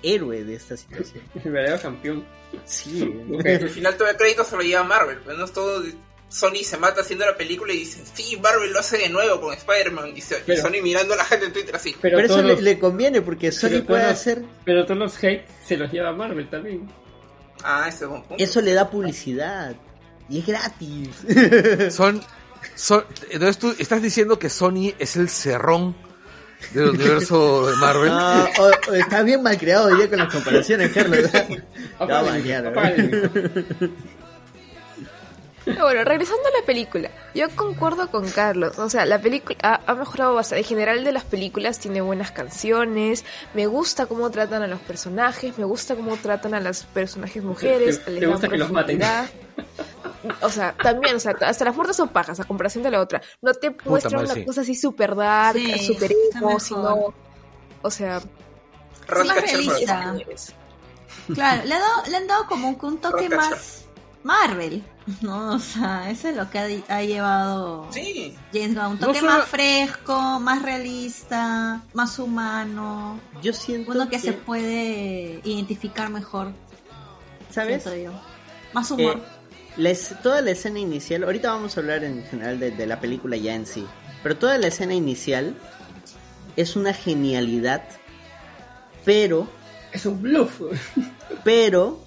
héroe 0.03 0.43
de 0.43 0.55
esta 0.55 0.75
situación. 0.77 1.23
El 1.43 1.51
verdadero 1.51 1.81
campeón. 1.81 2.25
Sí. 2.65 3.11
Al 3.45 3.69
final 3.69 3.95
todo 3.97 4.07
el 4.09 4.15
crédito 4.17 4.43
se 4.43 4.55
lo 4.55 4.61
lleva 4.61 4.83
Marvel, 4.83 5.17
pero 5.25 5.37
no 5.37 5.45
es 5.45 5.51
todo. 5.53 5.83
Sony 6.29 6.61
se 6.63 6.75
mata 6.77 7.01
haciendo 7.01 7.25
la 7.25 7.37
película 7.37 7.71
y 7.71 7.77
dicen, 7.79 8.03
sí, 8.13 8.37
Marvel 8.37 8.73
lo 8.73 8.79
hace 8.79 8.97
de 8.97 9.07
nuevo 9.09 9.39
con 9.39 9.53
Spider-Man. 9.53 10.09
Y, 10.15 10.21
Pero- 10.45 10.61
Sony 10.61 10.81
mirando 10.83 11.13
a 11.13 11.17
la 11.17 11.23
gente 11.23 11.45
en 11.45 11.53
Twitter 11.53 11.73
así. 11.75 11.95
Pero, 12.01 12.17
Pero 12.17 12.27
eso 12.33 12.41
le, 12.41 12.53
los, 12.53 12.61
le 12.61 12.77
conviene 12.79 13.21
porque 13.21 13.51
Sony 13.51 13.81
puede 13.87 14.03
hacer. 14.03 14.43
pero 14.65 14.85
todos 14.85 14.97
los 14.99 15.23
hate 15.23 15.45
se 15.65 15.77
los 15.77 15.89
lleva 15.91 16.11
Marvel 16.11 16.49
también. 16.49 16.87
Ah, 17.63 17.85
ese 17.87 18.05
es 18.05 18.11
un 18.11 18.23
punto. 18.23 18.43
Eso 18.43 18.61
le 18.61 18.73
da 18.73 18.89
publicidad. 18.89 19.75
Y 20.29 20.39
es 20.39 20.45
gratis. 20.45 21.09
Son, 21.93 22.21
son, 22.75 23.05
entonces 23.29 23.57
tú 23.57 23.73
estás 23.79 24.01
diciendo 24.01 24.37
que 24.39 24.49
Sony 24.49 24.93
es 24.99 25.15
el 25.15 25.29
cerrón 25.29 25.95
del 26.73 26.89
universo 26.89 27.67
de 27.67 27.75
Marvel. 27.77 28.09
No, 28.09 28.43
o- 28.59 28.91
o 28.91 28.93
está 28.93 29.21
bien 29.23 29.41
mal 29.43 29.57
creado 29.57 29.95
día 29.95 30.09
con 30.09 30.17
las 30.19 30.33
comparaciones, 30.33 30.91
Carlos. 30.91 31.19
Pero 35.65 35.83
bueno, 35.83 36.03
regresando 36.05 36.43
a 36.47 36.59
la 36.61 36.65
película, 36.65 37.11
yo 37.35 37.49
concuerdo 37.49 38.09
con 38.09 38.29
Carlos, 38.29 38.79
o 38.79 38.89
sea, 38.89 39.05
la 39.05 39.19
película 39.19 39.57
ha, 39.61 39.81
ha 39.85 39.95
mejorado 39.95 40.33
bastante. 40.33 40.61
En 40.61 40.65
general 40.65 41.03
de 41.03 41.11
las 41.11 41.25
películas 41.25 41.77
tiene 41.77 41.99
buenas 41.99 42.31
canciones, 42.31 43.25
me 43.53 43.67
gusta 43.67 44.05
cómo 44.05 44.29
tratan 44.31 44.63
a 44.63 44.67
los 44.67 44.79
personajes, 44.79 45.57
me 45.57 45.65
gusta 45.65 45.95
cómo 45.95 46.15
tratan 46.15 46.53
a 46.53 46.61
las 46.61 46.83
personajes 46.85 47.43
mujeres, 47.43 48.01
te- 48.05 48.11
les 48.11 48.19
te 48.21 48.27
gusta 48.27 48.47
que 48.47 48.57
los 48.57 48.71
maten. 48.71 49.01
O 50.41 50.49
sea, 50.49 50.73
también, 50.75 51.15
o 51.15 51.19
sea, 51.19 51.35
hasta 51.41 51.65
las 51.65 51.75
muertes 51.75 51.95
son 51.95 52.09
pajas 52.09 52.39
a 52.39 52.43
comparación 52.45 52.83
de 52.83 52.91
la 52.91 53.01
otra. 53.01 53.21
No 53.41 53.53
te 53.53 53.75
muestran 53.85 54.13
madre, 54.15 54.25
una 54.25 54.33
sí. 54.35 54.45
cosa 54.45 54.61
así 54.61 54.75
super 54.75 55.15
dark, 55.15 55.57
Sí, 55.57 55.85
super 55.87 56.11
está 56.11 56.37
emo, 56.39 56.47
mejor. 56.47 56.61
sino... 56.61 57.13
O 57.81 57.91
sea, 57.91 58.21
Rasca 59.07 59.35
más 59.35 59.41
realista. 59.43 60.15
Claro, 61.33 61.65
le, 61.65 61.73
ha 61.73 61.79
dado- 61.79 62.03
le 62.09 62.17
han 62.17 62.27
dado 62.27 62.45
como 62.47 62.77
que 62.77 62.85
un 62.85 62.97
toque 62.99 63.29
Rosca 63.29 63.49
más 63.51 63.83
Marvel, 64.23 64.83
¿no? 65.21 65.53
O 65.55 65.59
sea, 65.59 66.09
eso 66.09 66.27
es 66.27 66.35
lo 66.35 66.49
que 66.49 66.59
ha, 66.59 66.65
di- 66.65 66.83
ha 66.89 67.01
llevado 67.03 67.87
Sí, 67.91 68.35
James 68.51 68.75
Gunn. 68.75 68.85
Un 68.85 68.99
No 68.99 69.07
toque 69.07 69.19
solo- 69.19 69.31
más 69.31 69.45
fresco, 69.45 70.39
más 70.41 70.61
realista, 70.61 71.81
más 71.93 72.19
humano. 72.19 73.19
Yo 73.41 73.53
siento 73.53 73.91
Uno 73.91 74.09
que 74.09 74.19
se 74.19 74.33
puede 74.33 75.39
identificar 75.45 76.09
mejor, 76.09 76.51
¿sabes? 77.51 77.83
siento 77.83 78.11
yo. 78.11 78.11
Más 78.73 78.91
humor. 78.91 79.17
Eh, 79.17 79.36
toda 80.23 80.41
la 80.41 80.51
escena 80.51 80.79
inicial, 80.79 81.23
ahorita 81.23 81.51
vamos 81.51 81.77
a 81.77 81.79
hablar 81.81 82.03
en 82.03 82.23
general 82.25 82.59
de, 82.59 82.71
de 82.71 82.85
la 82.87 82.99
película 82.99 83.37
ya 83.37 83.53
en 83.55 83.65
sí, 83.65 83.85
pero 84.23 84.37
toda 84.37 84.57
la 84.57 84.67
escena 84.67 84.93
inicial 84.93 85.55
es 86.55 86.75
una 86.75 86.93
genialidad, 86.93 87.83
pero, 89.05 89.47
Es 89.91 90.05
un 90.05 90.21
bluff. 90.21 90.61
pero, 91.43 92.03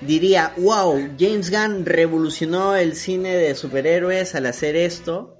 diría, 0.00 0.52
wow, 0.56 0.96
James 1.18 1.50
Gunn 1.50 1.84
revolucionó 1.84 2.76
el 2.76 2.94
cine 2.94 3.34
de 3.36 3.54
superhéroes 3.54 4.34
al 4.34 4.46
hacer 4.46 4.76
esto, 4.76 5.36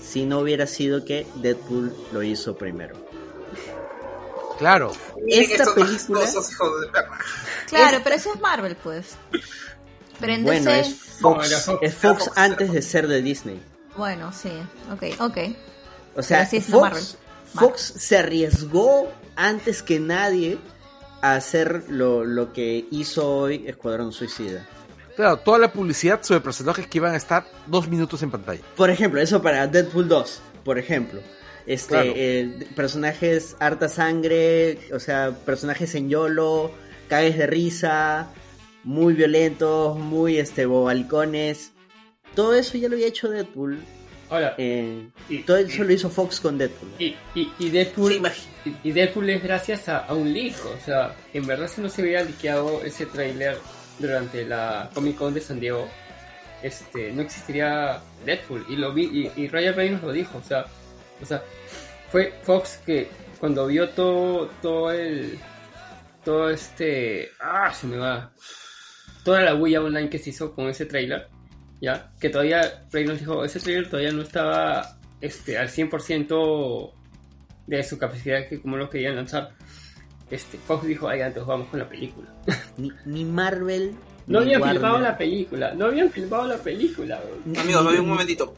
si 0.00 0.26
no 0.26 0.40
hubiera 0.40 0.66
sido 0.66 1.04
que 1.04 1.26
Deadpool 1.36 1.94
lo 2.12 2.22
hizo 2.24 2.56
primero. 2.56 2.96
Claro. 4.58 4.92
Esta 5.26 5.64
película- 5.74 6.20
majestuosos 6.20 6.52
hijos 6.52 6.80
de 6.82 6.86
perra. 6.88 7.18
claro, 7.68 7.98
pero 8.04 8.16
eso 8.16 8.32
es 8.34 8.40
Marvel, 8.40 8.76
pues. 8.76 9.14
Pero 10.20 10.32
en 10.34 10.44
Bueno, 10.44 10.70
es 10.70 10.94
Fox, 11.20 11.50
es 11.80 11.94
Fox 11.94 12.24
Fox, 12.24 12.30
antes 12.36 12.72
de 12.72 12.82
ser 12.82 13.08
de 13.08 13.22
Disney. 13.22 13.60
bueno, 13.96 14.32
sí, 14.32 14.50
ok, 14.92 15.20
ok. 15.20 15.38
O 16.16 16.22
sea, 16.22 16.38
Pero 16.38 16.50
sí 16.50 16.56
es 16.58 16.68
no 16.68 16.80
Marvel. 16.80 17.02
Fox, 17.02 17.16
Fox 17.54 17.80
se 17.96 18.18
arriesgó 18.18 19.10
antes 19.36 19.82
que 19.82 19.98
nadie 20.00 20.58
a 21.22 21.34
hacer 21.34 21.84
lo, 21.88 22.24
lo 22.24 22.52
que 22.52 22.86
hizo 22.90 23.28
hoy 23.36 23.64
Escuadrón 23.66 24.12
Suicida. 24.12 24.66
Claro, 25.16 25.38
toda 25.38 25.58
la 25.58 25.72
publicidad 25.72 26.22
sobre 26.22 26.40
personajes 26.40 26.86
que 26.86 26.98
iban 26.98 27.12
a 27.14 27.16
estar 27.16 27.44
dos 27.66 27.86
minutos 27.88 28.22
en 28.22 28.30
pantalla. 28.30 28.60
Por 28.76 28.90
ejemplo, 28.90 29.20
eso 29.20 29.42
para 29.42 29.66
Deadpool 29.66 30.08
2, 30.08 30.40
por 30.64 30.78
ejemplo. 30.78 31.20
Este, 31.66 31.88
Claro. 31.94 32.12
eh, 32.16 32.66
personajes 32.74 33.54
harta 33.60 33.88
sangre, 33.88 34.78
o 34.92 34.98
sea, 34.98 35.30
personajes 35.44 35.94
en 35.94 36.08
YOLO, 36.08 36.72
cagues 37.08 37.36
de 37.38 37.46
risa, 37.46 38.28
muy 38.84 39.14
violentos, 39.14 39.98
muy 39.98 40.38
este, 40.38 40.66
bobalcones. 40.66 41.72
Todo 42.34 42.54
eso 42.54 42.78
ya 42.78 42.88
lo 42.88 42.94
había 42.94 43.08
hecho 43.08 43.28
Deadpool. 43.28 43.78
Ahora, 44.30 44.54
eh, 44.56 45.08
y, 45.28 45.38
todo 45.42 45.58
eso 45.58 45.84
lo 45.84 45.92
hizo 45.92 46.08
Fox 46.08 46.40
con 46.40 46.56
Deadpool. 46.56 46.88
y, 46.98 47.14
y, 47.34 47.52
y 47.58 47.68
Deadpool, 47.68 48.22
Sí, 48.64 48.74
y, 48.82 48.92
Deadpool 48.92 49.28
es 49.28 49.42
gracias 49.42 49.88
a, 49.90 49.98
a 49.98 50.14
un 50.14 50.32
leak. 50.32 50.54
O 50.64 50.82
sea, 50.82 51.14
en 51.34 51.46
verdad, 51.46 51.68
si 51.68 51.82
no 51.82 51.90
se 51.90 52.00
hubiera 52.02 52.22
liqueado 52.22 52.82
ese 52.82 53.04
tráiler 53.04 53.58
durante 53.98 54.46
la 54.46 54.88
Comic 54.94 55.16
Con 55.16 55.34
de 55.34 55.40
San 55.42 55.60
Diego, 55.60 55.86
este, 56.62 57.12
no 57.12 57.20
existiría 57.20 58.00
Deadpool. 58.24 58.64
Y 58.70 58.76
lo 58.76 58.94
vi, 58.94 59.30
y, 59.36 59.42
y 59.42 59.48
Ryan 59.48 59.74
Reynolds 59.74 60.04
lo 60.04 60.12
dijo. 60.12 60.38
O 60.38 60.42
sea, 60.42 60.64
o 61.20 61.26
sea, 61.26 61.42
fue 62.10 62.32
Fox 62.42 62.80
que 62.86 63.08
cuando 63.38 63.66
vio 63.66 63.90
todo, 63.90 64.46
todo 64.62 64.92
el, 64.92 65.38
todo 66.24 66.48
este, 66.48 67.30
ah, 67.40 67.72
se 67.72 67.86
me 67.86 67.96
va, 67.96 68.32
toda 69.24 69.42
la 69.42 69.54
huella 69.54 69.80
online 69.80 70.10
que 70.10 70.18
se 70.18 70.30
hizo 70.30 70.54
con 70.54 70.68
ese 70.68 70.86
tráiler, 70.86 71.28
ya, 71.80 72.12
que 72.20 72.28
todavía 72.28 72.84
Reynolds 72.90 73.20
dijo, 73.20 73.44
ese 73.44 73.60
tráiler 73.60 73.88
todavía 73.88 74.12
no 74.12 74.22
estaba, 74.22 74.98
este, 75.20 75.58
al 75.58 75.68
100% 75.68 76.92
de 77.66 77.82
su 77.82 77.98
capacidad 77.98 78.48
que 78.48 78.60
como 78.60 78.76
lo 78.76 78.90
querían 78.90 79.16
lanzar. 79.16 79.50
Este, 80.30 80.56
Fox 80.58 80.86
dijo, 80.86 81.08
ay, 81.08 81.20
entonces 81.20 81.46
vamos 81.46 81.68
con 81.68 81.78
la 81.78 81.88
película. 81.88 82.28
Ni, 82.76 82.90
ni 83.04 83.24
Marvel. 83.24 83.94
No 84.26 84.40
ni 84.40 84.54
habían 84.54 84.70
filmado 84.70 84.98
la 85.00 85.18
película, 85.18 85.74
no 85.74 85.86
habían 85.86 86.10
filmado 86.10 86.46
la 86.46 86.56
película, 86.56 87.20
bro. 87.20 87.60
Amigos, 87.60 87.84
me 87.84 88.00
un 88.00 88.08
momentito. 88.08 88.54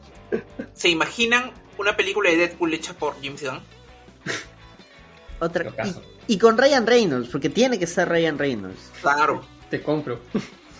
¿Se 0.74 0.90
imaginan 0.90 1.52
una 1.78 1.96
película 1.96 2.30
de 2.30 2.36
Deadpool 2.36 2.74
hecha 2.74 2.92
por 2.92 3.14
James 3.22 3.42
Gunn? 3.42 3.60
Otra, 5.40 5.72
y, 6.26 6.34
y 6.34 6.38
con 6.38 6.58
Ryan 6.58 6.86
Reynolds, 6.86 7.30
porque 7.30 7.48
tiene 7.48 7.78
que 7.78 7.86
ser 7.86 8.08
Ryan 8.10 8.38
Reynolds. 8.38 8.92
Claro. 9.00 9.42
Te 9.70 9.82
compro. 9.82 10.20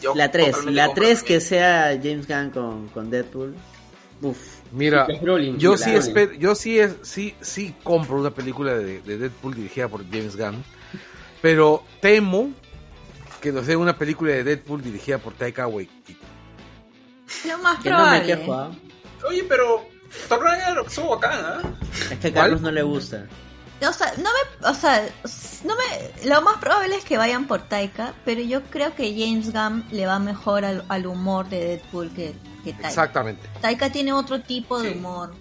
Yo 0.03 0.15
La 0.15 0.31
3, 0.31 0.47
totalmente 0.47 0.77
la 0.77 0.87
compro 0.87 1.05
3 1.05 1.19
también. 1.19 1.27
que 1.39 1.41
sea 1.41 2.01
James 2.03 2.29
Gunn 2.29 2.51
con, 2.51 2.89
con 2.89 3.11
Deadpool. 3.11 3.55
Uf. 4.23 4.39
Mira, 4.73 5.07
Brolin, 5.21 5.59
yo 5.59 5.77
sí 5.77 5.91
espero, 5.95 6.33
yo 6.35 6.55
sí 6.55 6.79
es, 6.79 6.97
sí, 7.03 7.35
sí 7.41 7.75
compro 7.83 8.17
una 8.19 8.31
película 8.31 8.75
de, 8.75 9.01
de 9.03 9.19
Deadpool 9.19 9.55
dirigida 9.55 9.89
por 9.89 10.05
James 10.11 10.37
Gunn, 10.37 10.65
pero 11.43 11.85
temo 12.01 12.51
que 13.41 13.53
nos 13.53 13.67
den 13.67 13.79
una 13.79 13.97
película 13.97 14.33
de 14.33 14.43
Deadpool 14.45 14.83
dirigida 14.83 15.19
por 15.19 15.35
Taika 15.35 15.67
Waititi. 15.67 16.17
Lo 17.47 17.59
más 17.59 17.83
Que 17.83 17.91
no 17.91 18.11
me 18.11 18.23
quejo, 18.23 18.55
¿ah? 18.55 18.71
Oye, 19.29 19.45
pero 19.49 19.85
Thor 20.29 20.43
Ragnarok 20.43 20.89
estuvo 20.89 21.11
bacán, 21.11 21.45
¿ah? 21.45 21.63
Es 21.93 22.19
que 22.19 22.29
a 22.29 22.33
¿Cuál? 22.33 22.33
Carlos 22.33 22.61
no 22.63 22.71
le 22.71 22.83
gusta. 22.83 23.27
O 23.87 23.93
sea, 23.93 24.13
no 24.17 24.31
me, 24.31 24.69
o 24.69 24.75
sea, 24.75 25.07
no 25.65 25.75
me, 25.77 26.29
lo 26.29 26.41
más 26.43 26.57
probable 26.59 26.97
es 26.97 27.05
que 27.05 27.19
vayan 27.19 27.47
por 27.47 27.69
Taika, 27.69 28.15
pero 28.25 28.41
yo 28.41 28.63
creo 28.65 28.95
que 28.95 29.13
James 29.13 29.53
Gunn 29.53 29.85
le 29.91 30.07
va 30.07 30.19
mejor 30.19 30.65
al, 30.65 30.85
al 30.89 31.07
humor 31.07 31.49
de 31.49 31.65
Deadpool 31.65 32.11
que, 32.15 32.35
que 32.65 32.73
Taika. 32.73 32.89
Exactamente. 32.89 33.49
Taika 33.61 33.91
tiene 33.91 34.13
otro 34.13 34.41
tipo 34.41 34.81
de 34.81 34.93
Sí. 34.93 34.99
humor 34.99 35.35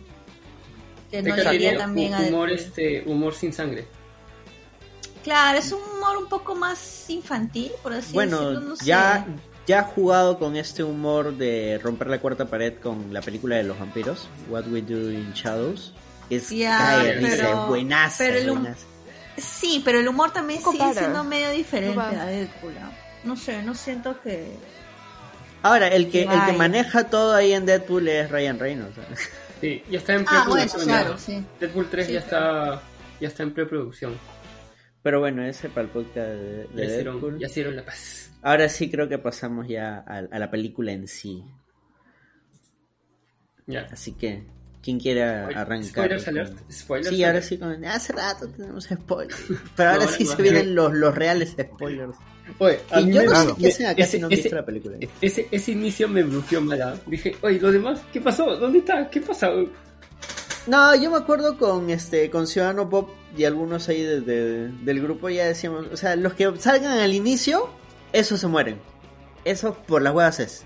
que 1.12 1.22
no 1.22 1.36
le 1.36 1.46
tiene 1.58 1.78
también 1.78 2.14
a 2.16 2.18
humor, 2.22 2.50
Deadpool. 2.50 2.52
este, 2.52 3.04
humor 3.06 3.34
sin 3.36 3.54
sangre. 3.54 3.88
Claro, 5.24 5.58
es 5.60 5.72
un 5.72 5.80
humor 5.96 6.18
un 6.18 6.28
poco 6.28 6.54
más 6.56 7.10
infantil, 7.10 7.72
por 7.82 7.94
así 7.94 8.12
bueno, 8.14 8.40
decirlo, 8.50 8.70
no 8.70 8.76
sé. 8.76 8.86
ya, 8.86 9.26
ya 9.68 9.80
ha 9.80 9.84
jugado 9.84 10.38
con 10.38 10.58
este 10.58 10.84
humor 10.84 11.38
de 11.38 11.80
romper 11.82 12.08
la 12.08 12.20
cuarta 12.20 12.46
pared 12.48 12.74
con 12.82 13.14
la 13.14 13.22
película 13.22 13.56
de 13.56 13.64
los 13.64 13.80
vampiros, 13.80 14.28
What 14.50 14.66
We 14.68 14.82
Do 14.82 15.12
in 15.12 15.32
Shadows. 15.34 15.94
Es 16.30 16.48
pero- 16.50 17.20
pero 17.22 17.64
el 17.64 17.68
buenaza. 17.70 18.26
Sí, 19.38 19.82
pero 19.84 20.00
el 20.00 20.08
humor 20.08 20.32
también 20.32 20.62
sigue 20.62 20.94
siendo 20.94 21.24
medio 21.24 21.50
diferente 21.52 21.96
No 21.96 22.02
a 22.02 22.26
Deadpool. 22.26 22.74
¿no? 22.76 22.92
No 23.24 23.36
sé, 23.36 23.64
no 23.64 23.74
siento 23.74 24.20
que... 24.22 24.56
Ahora, 25.64 25.88
el 25.88 26.12
que, 26.12 26.24
el 26.24 26.46
que 26.46 26.54
maneja 26.54 27.06
todo 27.10 27.34
ahí 27.34 27.54
en 27.54 27.66
Deadpool 27.66 28.08
es 28.10 28.30
Ryan 28.30 28.60
Reynolds. 28.60 28.96
Sí, 29.62 29.82
ya 29.90 30.00
está 30.00 30.14
en 30.16 30.26
Ah, 30.28 30.44
bueno, 30.48 30.62
preproducción. 30.66 30.86
claro, 30.86 31.12
ya. 31.14 31.18
sí. 31.20 31.46
Deadpool 31.60 31.90
3 31.90 32.06
Sí, 32.08 32.14
ya 32.14 32.22
pero- 32.26 32.36
está 32.38 32.82
ya 33.22 33.28
está 33.30 33.44
en 33.44 33.54
preproducción. 33.54 34.18
Pero 35.02 35.20
bueno, 35.22 35.44
ese 35.46 35.70
para 35.70 35.84
el 35.84 35.90
podcast 35.90 36.28
de, 36.28 36.68
de 36.68 36.68
Ya 36.76 36.84
hicieron, 36.84 37.16
Deadpool. 37.16 37.40
ya 37.40 37.48
hicieron 37.48 37.76
la 37.78 37.86
paz. 37.86 38.32
Ahora 38.42 38.68
sí 38.68 38.92
creo 38.92 39.08
que 39.08 39.18
pasamos 39.20 39.68
ya 39.70 40.04
a, 40.06 40.18
a 40.30 40.40
la 40.40 40.52
película 40.52 40.92
en 40.92 41.08
sí. 41.08 41.44
Ya. 43.66 43.88
Así 43.92 44.12
que, 44.14 44.46
¿quién 44.84 45.00
quiere 45.00 45.22
Oye, 45.24 45.56
arrancar? 45.56 45.84
Spoilers 45.90 46.24
con- 46.26 46.38
alert. 46.38 46.72
Spoilers 46.72 47.10
Sí, 47.16 47.24
ahora 47.24 47.42
sí, 47.42 47.58
con... 47.58 47.86
hace 47.86 48.14
rato 48.14 48.48
tenemos 48.50 48.84
spoilers. 48.86 49.42
Pero 49.76 49.90
ahora 49.90 50.06
No, 50.06 50.12
sí 50.12 50.24
no, 50.26 50.30
se 50.32 50.38
no. 50.38 50.44
vienen 50.44 50.76
los, 50.76 50.94
los 50.94 51.16
reales 51.16 51.56
spoilers. 51.60 52.16
Oye, 52.60 52.80
a 52.92 53.00
Y 53.00 53.06
mí 53.06 53.14
yo 53.14 53.22
me- 53.22 53.28
no 53.28 53.36
sé 53.46 53.54
qué 53.60 53.68
hacen 53.70 53.86
acá 53.88 54.04
ese- 54.04 54.12
si 54.18 54.20
no 54.22 54.28
visto 54.28 54.56
la 54.56 54.66
película. 54.66 54.98
Ese, 55.22 55.48
ese 55.50 55.72
inicio 55.72 56.08
me 56.10 56.24
bloqueó 56.24 56.60
mala. 56.62 56.96
Dije, 57.08 57.36
oye, 57.42 57.60
¿los 57.60 57.72
demás? 57.74 58.02
¿Qué 58.12 58.20
pasó? 58.22 58.58
¿Dónde 58.58 58.80
está? 58.80 59.10
¿Qué 59.10 59.22
pasa? 59.22 59.50
No, 60.68 60.96
yo 60.96 61.12
me 61.12 61.18
acuerdo 61.18 61.58
con 61.58 61.90
este 61.90 62.30
con 62.30 62.48
Ciudadano 62.48 62.90
Pop 62.90 63.10
y 63.36 63.44
algunos 63.46 63.90
ahí 63.90 64.02
de- 64.02 64.22
de- 64.22 64.68
del 64.70 65.02
grupo 65.02 65.30
ya 65.30 65.46
decíamos, 65.46 65.88
o 65.92 65.98
sea, 65.98 66.16
los 66.16 66.34
que 66.36 66.52
salgan 66.60 67.00
al 67.00 67.14
inicio, 67.14 67.70
esos 68.14 68.40
se 68.40 68.48
mueren. 68.48 68.80
Eso 69.46 69.74
por 69.88 70.02
las 70.02 70.14
huevas 70.14 70.40
es. 70.40 70.66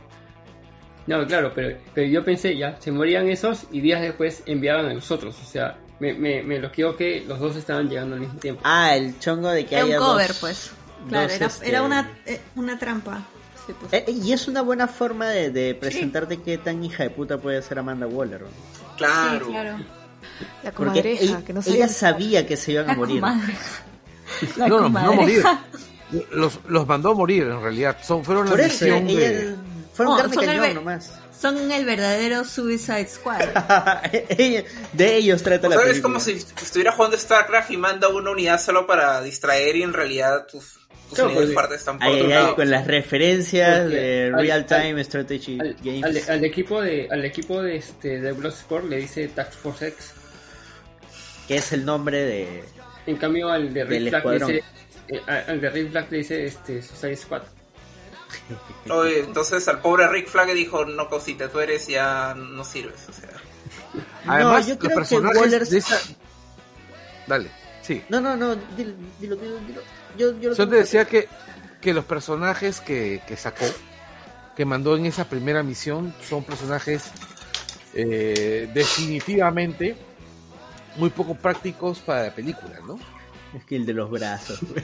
No, 1.07 1.25
claro, 1.25 1.51
pero, 1.55 1.77
pero 1.93 2.07
yo 2.07 2.23
pensé, 2.23 2.57
ya, 2.57 2.77
se 2.79 2.91
morían 2.91 3.27
esos 3.29 3.63
y 3.71 3.79
días 3.81 4.01
después 4.01 4.43
enviaban 4.45 4.85
a 4.87 4.93
los 4.93 5.09
otros. 5.09 5.35
O 5.41 5.49
sea, 5.49 5.77
me, 5.99 6.13
me, 6.13 6.43
me 6.43 6.59
bloqueó 6.59 6.95
que 6.97 7.23
los 7.27 7.39
dos 7.39 7.55
estaban 7.55 7.89
llegando 7.89 8.15
al 8.15 8.21
mismo 8.21 8.37
tiempo. 8.39 8.61
Ah, 8.65 8.95
el 8.95 9.17
chongo 9.19 9.49
de 9.49 9.65
que 9.65 9.75
Era 9.75 9.85
un 9.85 9.91
haya 9.91 9.99
cover, 9.99 10.27
dos- 10.27 10.39
pues. 10.39 10.71
Claro, 11.09 11.31
era, 11.33 11.45
este, 11.45 11.69
era 11.69 11.81
una, 11.83 12.11
eh, 12.25 12.41
una 12.55 12.77
trampa. 12.77 13.21
Sí, 13.65 13.73
pues. 13.79 13.93
Eh, 13.93 14.05
y 14.11 14.33
es 14.33 14.47
una 14.49 14.61
buena 14.61 14.87
forma 14.87 15.27
de, 15.29 15.49
de 15.51 15.73
presentarte 15.75 16.41
qué 16.41 16.57
tan 16.57 16.83
hija 16.83 17.03
de 17.03 17.09
puta 17.09 17.37
puede 17.37 17.61
ser 17.61 17.79
Amanda 17.79 18.05
Waller. 18.07 18.41
¿no? 18.41 18.47
Claro. 18.97 19.45
Sí, 19.45 19.51
claro. 19.51 19.77
La 20.63 20.71
Porque 20.71 20.75
comadreja, 20.75 21.23
ella, 21.23 21.41
que 21.45 21.53
no 21.53 21.61
ella 21.61 21.87
sabía. 21.87 21.87
sabía 21.87 22.47
que 22.47 22.57
se 22.57 22.71
iban 22.73 22.89
a 22.89 22.95
morir. 22.95 23.21
La 23.21 24.67
No, 24.67 24.81
no, 24.81 24.89
no 24.89 25.13
morir. 25.13 25.43
Los, 26.31 26.59
los 26.67 26.87
mandó 26.87 27.11
a 27.11 27.13
morir 27.15 27.43
en 27.43 27.61
realidad. 27.61 27.97
Son, 28.03 28.23
fueron 28.23 28.49
la 28.49 28.55
misión 28.55 29.09
ella, 29.09 29.19
de... 29.19 29.55
fueron 29.97 30.17
carne 30.17 30.33
son 30.33 30.43
el 30.43 30.49
cañón 30.49 30.61
ve- 30.67 30.73
nomás. 30.75 31.13
Son 31.39 31.71
el 31.71 31.85
verdadero 31.85 32.43
Suicide 32.45 33.07
Squad. 33.07 33.39
De 34.93 35.15
ellos 35.15 35.43
trata 35.43 35.67
O 35.67 35.69
la 35.69 35.75
sea, 35.75 35.85
es 35.85 35.89
película. 35.91 36.13
como 36.13 36.19
si 36.19 36.31
estuviera 36.31 36.91
jugando 36.93 37.17
StarCraft 37.17 37.71
y 37.71 37.77
manda 37.77 38.07
una 38.07 38.31
unidad 38.31 38.59
solo 38.61 38.87
para 38.87 39.21
distraer 39.21 39.75
y 39.75 39.83
en 39.83 39.93
realidad 39.93 40.47
tus, 40.47 40.79
tus 41.09 41.19
unidades 41.19 41.53
fuertes 41.53 41.79
están 41.79 41.99
por 41.99 42.07
otro 42.07 42.23
ay, 42.25 42.29
lado. 42.29 42.55
con 42.55 42.69
las 42.71 42.87
referencias 42.87 43.81
Porque 43.81 43.95
de 43.95 44.25
al- 44.33 44.39
Real 44.41 44.65
Time 44.65 44.91
al- 44.93 45.05
Strategy 45.05 45.59
Al, 45.59 45.75
Games. 45.83 46.03
al- 46.29 46.35
al 46.37 46.43
equipo 46.45 46.81
de 46.81 47.07
al 47.11 47.25
equipo 47.25 47.61
de 47.61 47.75
este 47.77 48.19
de 48.19 48.31
Bloodsport 48.31 48.85
le 48.85 48.97
dice 48.97 49.27
Task 49.27 49.53
Force 49.53 49.87
X. 49.89 50.13
que 51.47 51.57
es 51.57 51.71
el 51.71 51.85
nombre 51.85 52.17
de... 52.23 52.63
En 53.05 53.15
cambio 53.17 53.49
al 53.49 53.73
de 53.73 53.83
Rick 53.85 54.09
Flag 54.09 54.25
le 54.25 54.39
dice 54.39 54.63
eh, 55.09 55.21
al 55.47 55.61
de 55.61 55.69
Rick 55.69 55.91
Flag 55.91 56.07
le 56.11 56.17
dice 56.17 56.45
este 56.45 56.81
Suicide 56.81 57.15
Squad. 57.15 57.41
Oye, 58.89 59.19
entonces 59.19 59.67
al 59.67 59.79
pobre 59.81 60.07
Rick 60.07 60.27
Flag 60.29 60.53
dijo, 60.53 60.85
no 60.85 61.09
cosita, 61.09 61.49
tú 61.49 61.59
eres 61.59 61.87
ya 61.87 62.33
no 62.35 62.63
sirves. 62.63 63.01
O 63.09 63.13
sea, 63.13 63.29
Además, 64.25 64.67
yo 64.67 64.75
los 64.75 64.83
que 64.83 64.89
personajes 64.89 65.41
Waller- 65.41 65.67
de 65.67 65.77
esa... 65.77 65.99
Dale, 67.27 67.49
sí. 67.81 68.03
No, 68.09 68.21
no, 68.21 68.35
no, 68.37 68.55
dilo, 68.55 68.93
dilo, 69.19 69.35
dilo. 69.35 69.59
dilo. 69.67 69.81
Yo, 70.17 70.31
yo 70.39 70.49
lo 70.51 70.55
Yo 70.55 70.67
te 70.69 70.75
decía 70.77 71.05
que- 71.05 71.25
que, 71.25 71.29
que 71.81 71.93
los 71.93 72.05
personajes 72.05 72.79
que, 72.81 73.21
que 73.27 73.37
sacó, 73.37 73.65
que 74.55 74.65
mandó 74.65 74.95
en 74.97 75.05
esa 75.05 75.25
primera 75.29 75.63
misión, 75.63 76.13
son 76.27 76.43
personajes 76.43 77.03
eh, 77.93 78.69
definitivamente 78.73 79.95
muy 80.95 81.09
poco 81.11 81.35
prácticos 81.35 81.99
para 81.99 82.23
la 82.23 82.31
película, 82.35 82.79
¿no? 82.85 82.99
Es 83.55 83.63
que 83.65 83.75
el 83.75 83.85
de 83.85 83.93
los 83.93 84.09
brazos. 84.09 84.59
güey. 84.61 84.83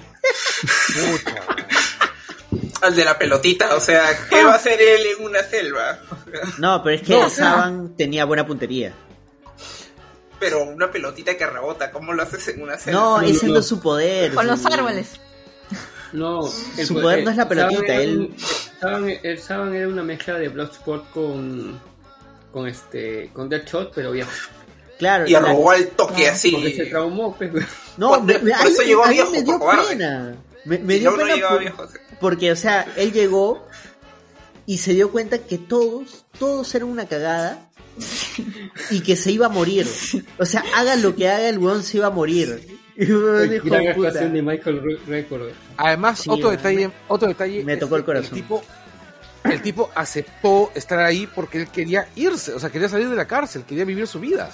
Al 2.83 2.95
de 2.95 3.05
la 3.05 3.17
pelotita, 3.17 3.75
o 3.75 3.79
sea, 3.79 4.03
¿qué 4.29 4.43
va 4.43 4.51
a 4.53 4.55
hacer 4.55 4.79
él 4.81 5.01
en 5.17 5.25
una 5.25 5.41
selva? 5.43 5.99
No, 6.57 6.83
pero 6.83 6.95
es 6.97 7.01
que 7.03 7.13
No, 7.13 7.25
el 7.25 7.31
Saban 7.31 7.95
tenía 7.95 8.25
buena 8.25 8.45
puntería. 8.45 8.93
Pero 10.39 10.63
una 10.63 10.91
pelotita 10.91 11.37
que 11.37 11.45
rebota, 11.45 11.91
¿cómo 11.91 12.11
lo 12.13 12.23
haces 12.23 12.45
en 12.49 12.61
una 12.61 12.77
selva? 12.77 12.99
No, 12.99 13.21
no, 13.21 13.27
ese 13.27 13.47
no. 13.47 13.59
es 13.59 13.65
su 13.65 13.79
poder. 13.79 14.33
Con 14.33 14.47
los 14.47 14.65
árboles. 14.65 15.11
No, 16.11 16.43
Su 16.45 16.93
poder 16.93 17.23
no 17.23 17.31
es 17.31 17.37
la 17.37 17.47
pelotita, 17.47 17.95
él- 17.95 18.35
Saban, 18.79 19.09
el 19.23 19.39
Saban 19.39 19.73
era 19.73 19.87
una 19.87 20.03
mezcla 20.03 20.33
de 20.35 20.49
Bloodsport 20.49 21.09
con 21.11 21.79
con 22.51 22.67
este 22.67 23.31
con 23.33 23.49
Deadshot, 23.49 23.91
pero 23.95 24.11
viejo. 24.11 24.29
Claro, 24.99 25.25
Y 25.27 25.33
robó 25.35 25.71
al 25.71 25.87
toque 25.87 26.27
Ah, 26.27 26.33
así. 26.33 26.51
Porque 26.51 26.75
se 26.75 26.85
traumó, 26.85 27.35
pues. 27.35 27.51
No, 27.97 28.09
Por- 28.09 28.23
me, 28.23 28.33
me- 28.39 28.51
por 28.51 28.59
a 28.59 28.63
mí- 28.65 28.71
eso 28.71 28.81
llegó 28.83 29.03
a 29.05 29.07
mí 29.07 29.13
viejo, 29.13 29.31
me 29.31 29.41
dio 29.41 29.57
por 29.57 29.59
cobarde. 29.61 30.35
Me, 30.65 30.77
dio 30.77 31.11
no 31.11 31.17
pena 31.17 31.35
por- 31.75 31.89
porque, 32.19 32.51
o 32.51 32.55
sea, 32.55 32.85
él 32.95 33.11
llegó 33.11 33.67
y 34.65 34.77
se 34.77 34.93
dio 34.93 35.11
cuenta 35.11 35.39
que 35.39 35.57
todos, 35.57 36.25
todos 36.39 36.73
eran 36.75 36.87
una 36.89 37.05
cagada 37.05 37.69
y 38.89 39.01
que 39.01 39.15
se 39.15 39.31
iba 39.31 39.47
a 39.47 39.49
morir. 39.49 39.85
O 40.39 40.45
sea, 40.45 40.63
haga 40.75 40.95
lo 40.95 41.15
que 41.15 41.29
haga, 41.29 41.49
el 41.49 41.57
weón 41.59 41.83
se 41.83 41.97
iba 41.97 42.07
a 42.07 42.11
morir. 42.11 42.79
Dijo, 42.95 43.19
Gran 43.19 43.61
"Puta". 43.61 43.89
actuación 43.89 44.33
de 44.33 44.41
Michael 44.41 44.81
Re- 44.83 44.99
Record. 45.07 45.49
Además, 45.77 46.19
Sí, 46.19 46.29
otro 46.29 46.51
detalle, 46.51 46.91
otro 47.07 47.27
detalle. 47.27 47.63
Me 47.63 47.75
tocó 47.77 47.95
el 47.97 48.05
corazón. 48.05 48.33
tipo, 48.35 48.63
el 49.43 49.61
tipo 49.61 49.89
aceptó 49.95 50.71
estar 50.75 50.99
ahí 50.99 51.27
porque 51.27 51.57
él 51.61 51.67
quería 51.67 52.07
irse, 52.15 52.53
o 52.53 52.59
sea, 52.59 52.69
quería 52.69 52.87
salir 52.87 53.09
de 53.09 53.15
la 53.15 53.25
cárcel, 53.27 53.63
quería 53.63 53.83
vivir 53.83 54.07
su 54.07 54.19
vida. 54.19 54.49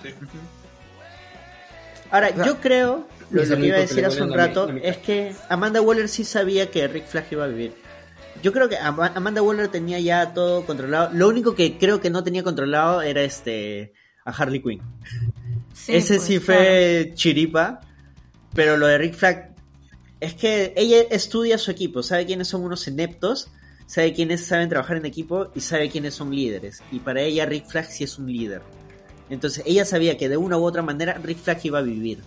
Ahora, 2.12 2.30
O 2.32 2.36
sea, 2.36 2.46
yo 2.46 2.60
creo, 2.60 3.08
lo, 3.32 3.42
es 3.42 3.50
lo 3.50 3.58
que 3.58 3.66
iba 3.68 3.78
a 3.78 3.82
decir 3.82 4.06
hace 4.06 4.22
un 4.24 4.34
rato, 4.34 4.68
mi- 4.70 4.82
es 4.84 4.98
que 4.98 5.34
Amanda 5.50 5.82
Waller 5.82 6.08
sí 6.10 6.24
sabía 6.24 6.70
que 6.72 6.88
Rick 6.88 7.06
Flag 7.08 7.26
iba 7.32 7.46
a 7.46 7.48
vivir. 7.48 7.74
Yo 8.42 8.54
creo 8.54 8.70
que 8.70 8.78
Ama- 8.78 9.12
Amanda 9.16 9.42
Waller 9.42 9.68
tenía 9.68 10.00
ya 10.00 10.34
todo 10.34 10.66
controlado. 10.66 11.10
Lo 11.14 11.28
único 11.28 11.56
que 11.56 11.78
creo 11.78 12.00
que 12.00 12.10
no 12.10 12.24
tenía 12.24 12.44
controlado 12.44 13.02
era 13.02 13.22
este 13.22 13.94
a 14.26 14.32
Harley 14.32 14.62
Quinn. 14.62 14.82
Sí, 15.74 15.96
Ese 15.96 16.16
pues, 16.16 16.28
sí 16.28 16.40
claro. 16.40 16.62
fue 16.62 17.12
chiripa, 17.16 17.82
pero 18.54 18.78
lo 18.78 18.88
de 18.88 18.98
Rick 18.98 19.16
Flag 19.16 19.56
es 20.20 20.34
que 20.34 20.74
ella 20.76 21.02
estudia 21.10 21.58
su 21.58 21.72
equipo, 21.72 22.02
sabe 22.04 22.26
quiénes 22.26 22.48
son 22.48 22.64
unos 22.64 22.88
ineptos, 22.88 23.50
sabe 23.86 24.14
quiénes 24.14 24.46
saben 24.46 24.70
trabajar 24.70 24.98
en 24.98 25.06
equipo 25.06 25.52
y 25.56 25.62
sabe 25.62 25.90
quiénes 25.90 26.14
son 26.14 26.32
líderes. 26.34 26.82
Y 26.92 27.00
para 27.00 27.22
ella 27.22 27.46
Rick 27.46 27.68
Flag 27.68 27.86
sí 27.92 28.04
es 28.04 28.18
un 28.18 28.28
líder. 28.32 28.62
Entonces 29.30 29.64
ella 29.66 29.86
sabía 29.86 30.18
que 30.18 30.30
de 30.30 30.38
una 30.38 30.58
u 30.58 30.64
otra 30.64 30.82
manera 30.82 31.14
Rick 31.24 31.40
Flag 31.40 31.60
iba 31.64 31.80
a 31.80 31.84
vivir. 31.84 32.20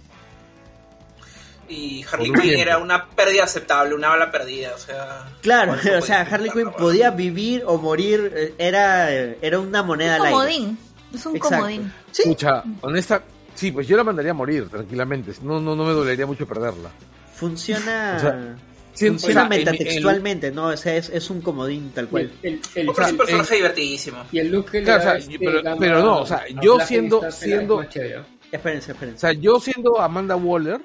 Y 1.72 2.04
Harley 2.10 2.30
Quinn 2.30 2.40
tiempo. 2.42 2.60
era 2.62 2.78
una 2.78 3.06
pérdida 3.08 3.44
aceptable, 3.44 3.94
una 3.94 4.08
bala 4.10 4.30
perdida, 4.30 4.72
o 4.74 4.78
sea... 4.78 5.26
Claro, 5.40 5.74
o 5.98 6.02
sea, 6.02 6.20
Harley 6.20 6.50
Quinn 6.50 6.70
podía 6.72 7.10
vivir 7.10 7.62
o 7.66 7.78
morir, 7.78 8.32
eh, 8.36 8.54
era, 8.58 9.10
era 9.10 9.58
una 9.58 9.82
moneda 9.82 10.16
Un 10.16 10.20
al 10.20 10.26
aire. 10.26 10.32
comodín. 10.36 10.78
Es 11.14 11.26
un 11.26 11.36
Exacto. 11.36 11.56
comodín. 11.56 11.92
Sí, 12.10 12.22
Escucha, 12.22 12.62
honesta, 12.82 13.22
sí, 13.54 13.72
pues 13.72 13.86
yo 13.88 13.96
la 13.96 14.04
mandaría 14.04 14.30
a 14.32 14.34
morir 14.34 14.68
tranquilamente. 14.68 15.32
No, 15.42 15.60
no, 15.60 15.74
no 15.74 15.84
me 15.84 15.92
dolería 15.92 16.26
mucho 16.26 16.46
perderla. 16.46 16.90
funciona, 17.34 18.14
O 18.16 18.20
sea, 18.20 18.56
sí, 18.94 19.08
funciona 19.08 19.44
o 19.44 19.48
sea, 19.48 19.56
en- 19.58 19.64
metatextualmente, 19.64 20.50
¿no? 20.52 20.66
O 20.68 20.76
sea, 20.76 20.96
es, 20.96 21.08
es 21.10 21.30
un 21.30 21.40
comodín 21.40 21.90
tal 21.94 22.08
cual. 22.08 22.30
El, 22.42 22.60
el, 22.74 22.88
Otro 22.88 23.04
es 23.04 23.08
un 23.10 23.14
el- 23.14 23.18
personaje 23.18 23.54
divertidísimo. 23.56 24.18
y 24.30 24.38
el 24.38 24.50
look 24.50 24.70
que 24.70 24.78
le 24.78 24.84
Claro, 24.84 25.00
o 25.00 25.02
sea, 25.04 25.16
este 25.16 25.38
pero- 25.38 25.76
pero 25.78 26.02
no, 26.02 26.18
o 26.20 26.26
sea, 26.26 26.44
yo 26.62 26.78
siendo- 26.80 27.30
siendo- 27.30 27.84
chévere. 27.84 28.20
Espérense, 28.50 28.90
O 28.92 28.94
espérense. 28.94 29.18
sea, 29.20 29.32
yo 29.32 29.58
siendo 29.58 29.98
Amanda 29.98 30.36
Waller, 30.36 30.78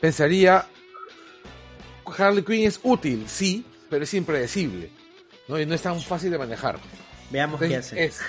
pensaría, 0.00 0.66
Harley 2.18 2.44
Quinn 2.44 2.66
es 2.66 2.80
útil, 2.82 3.24
sí, 3.28 3.64
pero 3.90 4.04
es 4.04 4.14
impredecible. 4.14 4.90
¿no? 5.48 5.58
Y 5.60 5.66
no 5.66 5.74
es 5.74 5.82
tan 5.82 6.00
fácil 6.00 6.30
de 6.30 6.38
manejar. 6.38 6.78
Veamos 7.30 7.60
qué 7.60 7.76
hace. 7.76 8.04
es- 8.04 8.20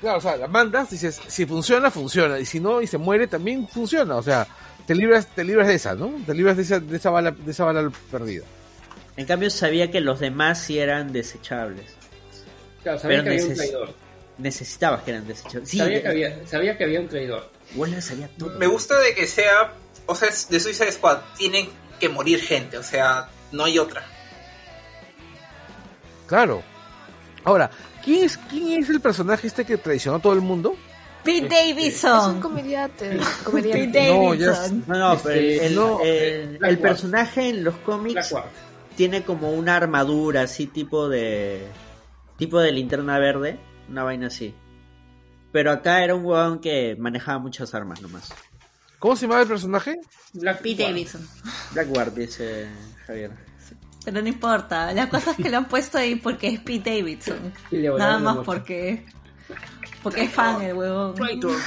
claro, 0.00 0.18
o 0.18 0.20
sea, 0.20 0.36
la 0.36 0.48
mandas, 0.48 0.90
dices, 0.90 1.20
si 1.26 1.46
funciona, 1.46 1.90
funciona. 1.90 2.38
Y 2.38 2.44
si 2.46 2.60
no, 2.60 2.80
y 2.82 2.86
se 2.86 2.98
muere, 2.98 3.26
también 3.26 3.66
funciona. 3.68 4.16
O 4.16 4.22
sea, 4.22 4.46
te 4.86 4.94
libras, 4.94 5.26
te 5.34 5.44
libras 5.44 5.68
de 5.68 5.74
esa, 5.74 5.94
¿no? 5.94 6.12
Te 6.26 6.34
libras 6.34 6.56
de 6.56 6.62
esa, 6.62 6.80
de 6.80 6.96
esa 6.96 7.10
bala, 7.10 7.30
de 7.30 7.50
esa 7.50 7.64
bala 7.64 7.90
perdida. 8.10 8.44
En 9.16 9.24
cambio, 9.26 9.48
sabía 9.50 9.90
que 9.90 10.00
los 10.00 10.20
demás 10.20 10.60
sí 10.60 10.78
eran 10.78 11.12
desechables. 11.12 11.86
Claro, 12.82 12.98
sabía 12.98 13.18
Pero 13.18 13.24
que 13.24 13.30
había 13.30 13.44
un 13.44 13.50
neces- 13.52 13.56
traidor. 13.56 13.94
Necesitabas 14.38 15.02
que 15.02 15.10
eran 15.12 15.26
desechables. 15.26 15.68
Sí, 15.70 15.78
sabía, 15.78 16.02
que 16.02 16.06
eh, 16.08 16.10
había, 16.10 16.46
sabía 16.46 16.76
que 16.76 16.84
había 16.84 17.00
un 17.00 17.08
traidor. 17.08 17.50
Waller 17.74 18.02
sabía 18.02 18.28
todo. 18.38 18.50
Me 18.58 18.66
gusta 18.66 18.98
de 19.00 19.14
que 19.14 19.26
sea, 19.26 19.72
o 20.06 20.14
sea, 20.14 20.28
es 20.28 20.48
de 20.48 20.58
Suicide 20.60 20.92
Squad, 20.92 21.18
tienen 21.36 21.68
que 22.00 22.08
morir 22.08 22.40
gente, 22.40 22.78
o 22.78 22.82
sea, 22.82 23.28
no 23.52 23.64
hay 23.64 23.78
otra. 23.78 24.04
Claro. 26.26 26.62
Ahora, 27.44 27.70
¿quién 28.04 28.24
es, 28.24 28.36
quién 28.36 28.82
es 28.82 28.90
el 28.90 29.00
personaje 29.00 29.46
este 29.46 29.64
que 29.64 29.76
traicionó 29.76 30.18
a 30.18 30.20
todo 30.22 30.32
el 30.32 30.40
mundo? 30.40 30.74
Pete 31.22 31.46
Es 31.46 31.52
un 31.70 31.76
Davidson. 31.76 32.40
comediante. 32.40 33.18
Pete. 33.52 34.08
No, 34.12 34.34
ya 34.34 34.46
Davidson. 34.50 34.84
No, 34.86 34.98
no, 34.98 35.12
Este, 35.14 35.28
pero 35.28 35.40
el, 35.40 35.60
el- 35.60 35.74
no, 35.74 36.00
el- 36.02 36.58
el 36.64 36.78
personaje 36.78 37.48
en 37.48 37.64
los 37.64 37.76
cómics 37.78 38.34
tiene 38.96 39.22
como 39.22 39.52
una 39.52 39.76
armadura 39.76 40.42
así 40.42 40.66
tipo 40.66 41.08
de 41.08 41.66
tipo 42.38 42.60
de 42.60 42.72
linterna 42.72 43.18
verde, 43.18 43.58
una 43.88 44.02
vaina 44.04 44.26
así. 44.28 44.54
Pero 45.52 45.70
acá 45.72 46.02
era 46.04 46.14
un 46.14 46.24
huevón 46.24 46.58
que 46.60 46.96
manejaba 46.98 47.38
muchas 47.38 47.74
armas 47.74 48.02
nomás. 48.02 48.30
¿Cómo 48.98 49.14
se 49.16 49.22
llamaba 49.22 49.42
el 49.42 49.48
personaje? 49.48 49.96
Black 50.32 50.62
Pete. 50.62 50.82
Davidson. 50.84 51.28
Blackguard, 51.72 52.12
dice 52.14 52.66
Javier. 53.06 53.30
Pero 54.04 54.22
no 54.22 54.28
importa, 54.28 54.92
la 54.92 55.08
cosa 55.08 55.32
es 55.32 55.36
que 55.36 55.50
lo 55.50 55.56
han 55.58 55.66
puesto 55.68 55.98
ahí 55.98 56.14
porque 56.16 56.48
es 56.48 56.60
Pete 56.60 56.96
Davidson. 56.98 57.52
Le 57.70 57.88
Nada 57.90 58.18
más 58.18 58.38
porque. 58.44 59.04
Porque 60.02 60.22
es 60.22 60.30
fan 60.30 60.62
el 60.62 60.74
huevón. 60.76 61.14
Traitor. 61.14 61.56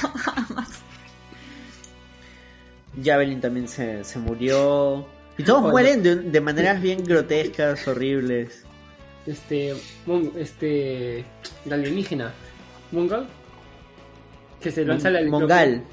Javelin 3.02 3.40
también 3.40 3.68
se, 3.68 4.02
se 4.04 4.18
murió. 4.18 5.06
Y 5.38 5.44
todos 5.44 5.60
Bueno. 5.62 5.72
mueren 5.72 6.02
de, 6.02 6.16
de 6.16 6.40
maneras 6.40 6.80
bien 6.82 7.04
grotescas, 7.04 7.86
horribles. 7.86 8.64
Este, 9.26 9.74
Mon- 10.06 10.32
este, 10.36 11.24
la 11.66 11.76
alienígena, 11.76 12.32
Mongal, 12.90 13.28
que 14.60 14.70
se 14.70 14.84
lanza 14.84 15.10
la 15.10 15.22
Mongal, 15.28 15.84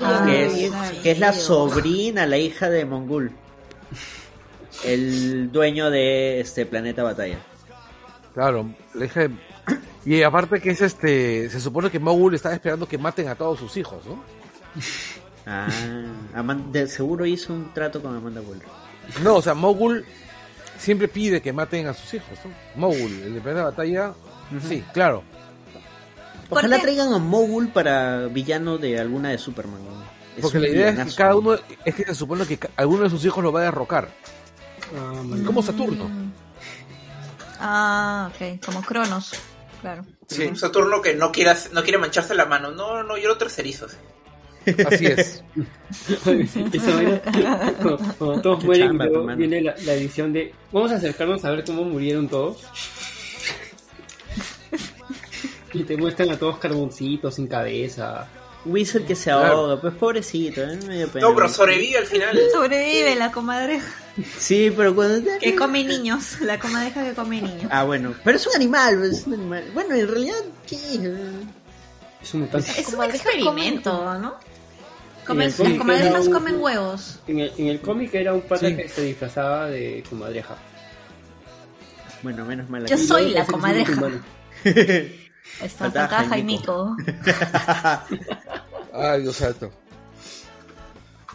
Ah, 0.00 0.24
que, 0.26 0.66
es, 0.66 0.72
que 1.02 1.10
es 1.12 1.18
la 1.18 1.32
sobrina, 1.32 2.26
la 2.26 2.38
hija 2.38 2.68
de 2.68 2.84
Mongul. 2.84 3.32
El 4.84 5.50
dueño 5.52 5.90
de 5.90 6.40
este 6.40 6.66
planeta 6.66 7.02
batalla. 7.02 7.38
Claro, 8.34 8.74
la 8.94 9.04
hija 9.04 9.20
de- 9.28 9.34
Y 10.04 10.22
aparte 10.22 10.60
que 10.60 10.70
es 10.70 10.80
este... 10.80 11.48
Se 11.48 11.60
supone 11.60 11.90
que 11.90 11.98
Mogul 11.98 12.34
está 12.34 12.52
esperando 12.52 12.86
que 12.86 12.98
maten 12.98 13.28
a 13.28 13.34
todos 13.34 13.58
sus 13.58 13.76
hijos, 13.76 14.04
¿no? 14.06 14.22
Ah, 15.46 15.68
seguro 16.86 17.24
hizo 17.26 17.52
un 17.52 17.72
trato 17.72 18.02
con 18.02 18.16
Amanda 18.16 18.40
Waller. 18.40 18.66
No, 19.22 19.36
o 19.36 19.42
sea, 19.42 19.54
Mogul 19.54 20.04
siempre 20.78 21.06
pide 21.08 21.40
que 21.40 21.52
maten 21.52 21.86
a 21.86 21.94
sus 21.94 22.14
hijos, 22.14 22.38
¿no? 22.44 22.50
Mogul, 22.80 23.12
el 23.24 23.34
de 23.34 23.40
primera 23.40 23.64
batalla... 23.64 24.12
Sí, 24.68 24.84
claro. 24.92 25.22
¿Por 26.48 26.58
Ojalá 26.58 26.80
traigan 26.80 27.12
a 27.12 27.18
Mogul 27.18 27.68
para 27.68 28.26
villano 28.26 28.78
de 28.78 28.98
alguna 28.98 29.30
de 29.30 29.38
Superman. 29.38 29.80
Porque 30.40 30.58
la 30.58 30.68
idea 30.68 30.80
es 30.80 30.86
que 30.86 30.92
villanazo. 30.92 31.16
cada 31.16 31.36
uno... 31.36 31.56
Es 31.84 31.94
que 31.94 32.04
se 32.04 32.14
supone 32.14 32.46
que 32.46 32.58
alguno 32.76 33.04
de 33.04 33.10
sus 33.10 33.24
hijos 33.24 33.42
lo 33.42 33.52
va 33.52 33.60
a 33.60 33.64
derrocar. 33.64 34.08
Ah. 34.96 35.22
Como 35.44 35.62
Saturno. 35.62 36.10
Ah, 37.60 38.30
ok, 38.34 38.64
como 38.64 38.82
Cronos. 38.82 39.32
Claro. 39.80 40.04
Sí, 40.28 40.44
Un 40.44 40.56
Saturno 40.56 41.00
que 41.02 41.14
no 41.14 41.30
quiere, 41.30 41.52
no 41.72 41.82
quiere 41.82 41.98
mancharse 41.98 42.34
la 42.34 42.46
mano. 42.46 42.70
No, 42.70 43.02
no, 43.02 43.16
yo 43.16 43.28
lo 43.28 43.38
tercerizo. 43.38 43.88
sí. 43.88 43.96
así 44.86 45.06
es. 45.06 45.44
Esa 46.72 46.94
vaina, 46.94 47.20
cuando, 47.80 47.98
cuando 48.18 48.40
todos 48.40 48.60
Qué 48.60 48.66
mueren, 48.66 48.88
chamba, 48.88 49.06
luego 49.06 49.36
viene 49.36 49.60
la, 49.60 49.74
la 49.84 49.92
edición 49.92 50.32
de 50.32 50.54
vamos 50.72 50.90
a 50.92 50.96
acercarnos 50.96 51.44
a 51.44 51.50
ver 51.50 51.64
cómo 51.64 51.84
murieron 51.84 52.28
todos. 52.28 52.62
Y 55.74 55.82
te 55.84 55.96
muestran 55.96 56.30
a 56.30 56.38
todos 56.38 56.58
carboncitos, 56.58 57.34
sin 57.34 57.46
cabeza. 57.48 58.28
Whistle 58.64 59.04
que 59.04 59.14
se 59.14 59.24
Claro. 59.24 59.58
ahoga, 59.58 59.80
pues 59.80 59.94
pobrecito, 59.94 60.62
¿eh? 60.62 60.78
Me 60.86 60.96
dio 60.96 61.08
pena. 61.08 61.28
No, 61.28 61.34
pero 61.34 61.48
sobrevive 61.50 61.98
al 61.98 62.06
final. 62.06 62.38
Sobrevive 62.50 63.14
la 63.16 63.30
comadreja 63.30 63.86
Sí, 64.38 64.72
pero 64.74 64.94
cuando... 64.94 65.30
que 65.38 65.54
come 65.56 65.84
niños. 65.84 66.40
La 66.40 66.58
comadreja 66.58 67.04
que 67.04 67.12
come 67.14 67.42
niños. 67.42 67.66
Ah, 67.70 67.82
bueno, 67.84 68.14
pero 68.24 68.36
es 68.38 68.46
un 68.46 68.54
animal, 68.54 68.96
pues, 68.98 69.10
es 69.18 69.26
un 69.26 69.34
animal. 69.34 69.64
Bueno, 69.74 69.94
en 69.96 70.08
realidad, 70.08 70.36
¿qué? 70.66 70.76
Es 72.22 72.32
un. 72.32 72.48
Es 72.54 72.88
un 72.94 73.04
experimento, 73.04 74.18
¿no? 74.18 74.34
Comen, 75.26 75.48
las 75.58 75.78
comadrejas 75.78 76.26
un- 76.28 76.32
comen 76.32 76.56
huevos. 76.60 77.18
En 77.26 77.40
el, 77.40 77.52
en 77.58 77.66
el 77.68 77.80
cómic 77.80 78.14
era 78.14 78.32
un 78.32 78.42
pata 78.42 78.68
Sí. 78.68 78.76
que 78.76 78.88
se 78.88 79.02
disfrazaba 79.02 79.66
de 79.66 80.02
comadreja. 80.08 80.56
Bueno, 82.22 82.44
menos 82.46 82.68
mal. 82.70 82.86
Yo 82.86 82.96
soy 82.96 83.30
la 83.30 83.44
comadreja. 83.44 83.92
Está 85.60 85.84
Faltaba 85.84 86.08
faltaba 86.08 86.28
Jaimito. 86.28 86.96
Jaimito. 86.96 88.34
Ay, 88.92 89.22
Dios 89.22 89.36
santo. 89.36 89.70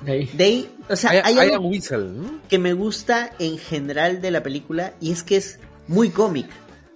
De 0.02 0.12
ahí. 0.12 0.30
De 0.34 0.44
ahí, 0.44 0.76
o 0.90 0.96
sea, 0.96 1.14
I, 1.14 1.22
hay 1.24 1.36
I 1.36 1.40
algo 1.40 1.56
am 1.58 1.66
Whistle, 1.66 2.06
¿no? 2.06 2.42
que 2.48 2.58
me 2.58 2.74
gusta 2.74 3.32
en 3.40 3.58
general 3.58 4.22
de 4.22 4.32
la 4.32 4.42
película 4.42 4.94
y 5.02 5.12
es 5.12 5.24
que 5.24 5.38
es 5.38 5.60
muy 5.88 6.10
cómic. 6.10 6.48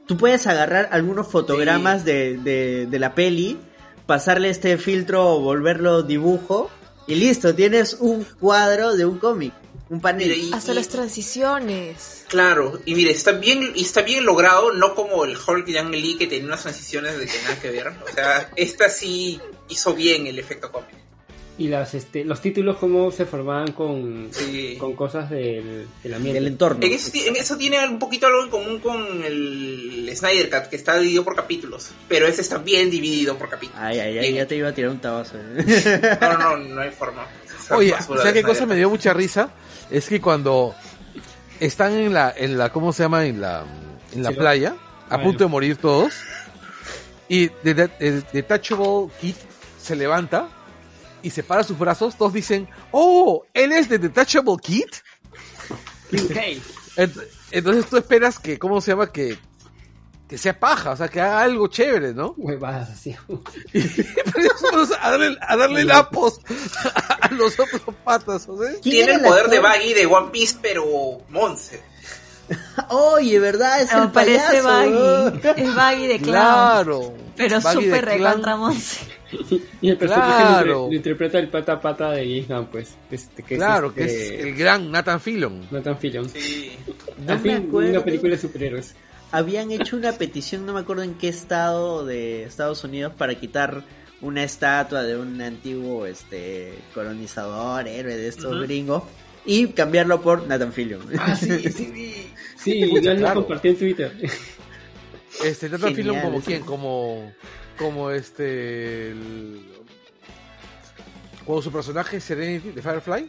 Tú 0.06 0.18
puedes 0.18 0.48
agarrar 0.48 0.90
algunos 0.92 1.28
fotogramas 1.28 2.06
de, 2.06 2.38
de, 2.38 2.88
de 2.90 3.00
la 3.00 3.16
peli, 3.16 3.58
pasarle 4.06 4.50
este 4.50 4.78
filtro 4.78 5.36
o 5.36 5.42
volverlo 5.42 6.04
dibujo 6.04 6.70
y 7.08 7.16
listo, 7.16 7.54
tienes 7.54 7.98
un 8.00 8.26
cuadro 8.40 8.96
de 8.96 9.06
un 9.06 9.18
cómic, 9.18 9.54
un 9.90 10.00
panel. 10.02 10.32
Y- 10.34 10.52
Hasta 10.54 10.72
y- 10.72 10.76
las 10.76 10.88
transiciones. 10.90 12.26
Claro, 12.30 12.80
y 12.86 12.96
mire, 12.96 13.12
está 13.12 13.32
bien, 13.34 13.72
y 13.76 13.82
está 13.84 14.02
bien 14.02 14.26
logrado, 14.26 14.72
no 14.74 14.96
como 14.96 15.26
el 15.26 15.36
Hulk 15.38 15.68
Young 15.68 15.92
Lee 15.92 16.18
que 16.18 16.28
tenía 16.28 16.46
unas 16.46 16.62
transiciones 16.64 17.18
de 17.20 17.26
que 17.26 17.42
nada 17.44 17.60
que 17.60 17.70
ver. 17.72 17.88
O 17.88 18.14
sea, 18.14 18.50
esta 18.56 18.90
sí 18.90 19.40
hizo 19.70 19.94
bien 19.94 20.26
el 20.28 20.40
efecto 20.40 20.72
cómic. 20.72 20.90
Y 21.56 21.68
las, 21.68 21.94
este, 21.94 22.26
los 22.26 22.42
títulos, 22.42 22.78
cómo 22.78 23.12
se 23.12 23.26
formaban 23.28 23.74
con, 23.74 24.30
Sí. 24.32 24.76
con 24.80 24.96
cosas 24.96 25.30
del, 25.30 25.86
del 26.02 26.14
ambiente. 26.16 26.40
del 26.40 26.48
entorno. 26.48 26.84
En 26.84 26.92
eso, 26.94 27.12
en 27.14 27.36
eso 27.36 27.56
tiene 27.58 27.88
un 27.88 28.00
poquito 28.00 28.26
algo 28.26 28.42
en 28.46 28.50
común 28.50 28.80
con 28.80 29.24
el 29.24 30.12
Snyder 30.16 30.50
Cut, 30.50 30.70
que 30.70 30.78
está 30.78 30.98
dividido 30.98 31.24
por 31.24 31.36
capítulos. 31.36 31.92
Pero 32.08 32.26
ese 32.26 32.42
está 32.42 32.58
bien 32.58 32.90
dividido 32.90 33.38
por 33.38 33.50
capítulos. 33.50 33.80
Ay, 33.84 34.00
ay, 34.00 34.18
ay, 34.18 34.34
ya 34.34 34.48
te 34.48 34.56
iba 34.56 34.70
a 34.70 34.74
tirar 34.74 34.90
un 34.90 35.00
tabazo. 35.00 35.38
eh. 35.38 36.18
No, 36.20 36.38
no, 36.40 36.58
no, 36.58 36.82
hay 36.82 36.90
forma. 36.90 37.28
Esa 37.64 37.78
Oye, 37.78 37.92
¿sabes 38.00 38.24
de 38.24 38.34
qué 38.34 38.42
cosa 38.42 38.66
me 38.66 38.76
dio 38.76 38.90
mucha 38.90 39.14
risa? 39.14 39.52
Es 39.94 40.10
que 40.10 40.20
cuando 40.20 40.76
están 41.60 41.94
en 41.94 42.14
la, 42.14 42.34
en 42.36 42.58
la, 42.58 42.74
¿cómo 42.74 42.92
se 42.94 43.04
llama? 43.04 43.26
En 43.26 43.40
la, 43.40 43.64
en 44.12 44.24
la 44.24 44.32
playa, 44.32 44.76
a 45.08 45.16
Bueno. 45.18 45.24
punto 45.30 45.44
de 45.44 45.50
morir 45.52 45.78
todos, 45.78 46.16
y 47.30 47.50
The, 47.50 47.76
Detachable 48.34 49.10
Kid 49.22 49.36
se 49.80 49.96
levanta 49.96 50.50
y 51.22 51.30
separa 51.30 51.64
sus 51.64 51.78
brazos, 51.78 52.18
todos 52.18 52.34
dicen, 52.34 52.68
¡Oh! 52.92 53.46
¿Él 53.54 53.72
es 53.72 53.88
The 53.88 54.00
Detachable 54.00 54.56
Kid? 54.60 54.88
Entonces 57.52 57.86
tú 57.86 57.98
esperas 57.98 58.40
que, 58.40 58.58
¿cómo 58.58 58.82
se 58.82 58.92
llama? 58.92 59.12
Que, 59.12 59.38
que 60.28 60.38
sea 60.38 60.60
paja, 60.60 60.92
o 60.92 60.96
sea, 60.98 61.08
que 61.08 61.22
haga 61.22 61.42
algo 61.42 61.68
chévere, 61.68 62.14
¿no? 62.14 62.34
Huevadas 62.38 62.90
así. 62.92 63.16
Ellos 63.74 64.54
vamos 64.72 64.92
a 65.00 65.12
darle, 65.12 65.38
a 65.42 65.56
darle 65.58 65.84
lapos 65.84 66.40
a 67.22 67.30
los 67.34 67.54
otros 67.60 67.82
patas, 68.04 68.48
¿o 68.50 68.58
sea? 68.58 68.72
¿Quién 68.82 69.06
Tiene 69.06 69.14
el 69.14 69.22
poder 69.22 69.48
de? 69.48 69.60
Baggy 69.60 69.94
de 69.94 70.06
One 70.06 70.30
Piece, 70.32 70.58
pero 70.62 70.86
Monse. 71.30 71.82
Oye, 72.90 73.40
¿verdad? 73.40 73.82
Es 73.82 73.90
Pero 73.90 74.04
el 74.04 74.12
parece 74.12 74.62
payaso. 74.62 74.68
Baggy. 74.68 75.62
Es 75.64 75.76
Baggy 75.76 76.08
de 76.08 76.20
Clown. 76.20 76.34
Claro. 76.34 77.14
Pero 77.38 77.62
súper 77.62 78.06
recontra 78.06 78.58
Monse. 78.58 79.00
Y 79.82 79.90
el 79.90 79.98
personaje 79.98 80.44
Claro. 80.44 80.66
lo, 80.68 80.88
lo 80.90 80.94
interpreta 80.94 81.40
el 81.40 81.50
pata 81.50 81.80
pata 81.80 82.12
de 82.12 82.46
James 82.48 82.68
pues. 82.72 82.96
Este, 83.10 83.42
que 83.44 83.56
Claro, 83.56 83.88
es, 83.88 83.94
que 83.94 84.04
este, 84.06 84.40
es 84.40 84.46
el 84.46 84.56
gran 84.56 84.92
Nathan 84.92 85.20
Fillon. 85.20 85.68
Nathan 85.72 85.98
Fillion. 85.98 86.30
Sí. 86.30 86.78
No 87.26 87.32
Al 87.34 87.42
me 87.42 87.56
fin, 87.58 87.68
acuerdo. 87.68 87.90
una 87.92 88.04
película 88.04 88.36
de 88.36 88.42
superhéroes. 88.42 88.94
Habían 89.34 89.72
hecho 89.72 89.98
una 89.98 90.12
petición, 90.12 90.64
no 90.68 90.74
me 90.74 90.82
acuerdo 90.82 91.02
en 91.02 91.16
qué 91.16 91.28
estado 91.28 92.06
de 92.06 92.44
Estados 92.44 92.84
Unidos, 92.84 93.14
para 93.18 93.34
quitar 93.34 93.84
una 94.22 94.44
estatua 94.44 95.02
de 95.02 95.18
un 95.18 95.42
antiguo 95.42 96.06
este 96.06 96.76
colonizador, 96.94 97.88
héroe 97.88 98.16
de 98.16 98.28
estos 98.28 98.54
Ujú. 98.54 98.62
gringos, 98.62 99.04
y 99.44 99.68
cambiarlo 99.70 100.22
por 100.22 100.46
Nathan 100.46 100.72
Fillion. 100.72 101.02
Ah, 101.20 101.36
sí, 101.36 101.48
sí, 101.64 101.72
sí. 101.96 102.32
Sí, 102.56 102.80
ya 103.02 103.14
lo 103.16 103.20
Claro. 103.22 103.40
compartí 103.42 103.70
en 103.70 103.76
Twitter. 103.78 104.16
Este, 105.44 105.68
Nathan 105.68 105.96
Genial, 105.96 105.96
Fillon 105.96 106.22
como 106.22 106.42
quién, 106.42 106.62
como, 106.64 107.34
como 107.78 108.12
este, 108.12 109.10
el- 109.10 109.66
como 111.44 111.60
su 111.60 111.72
personaje 111.72 112.22
Serenity 112.22 112.70
de 112.70 112.82
Firefly. 112.84 113.28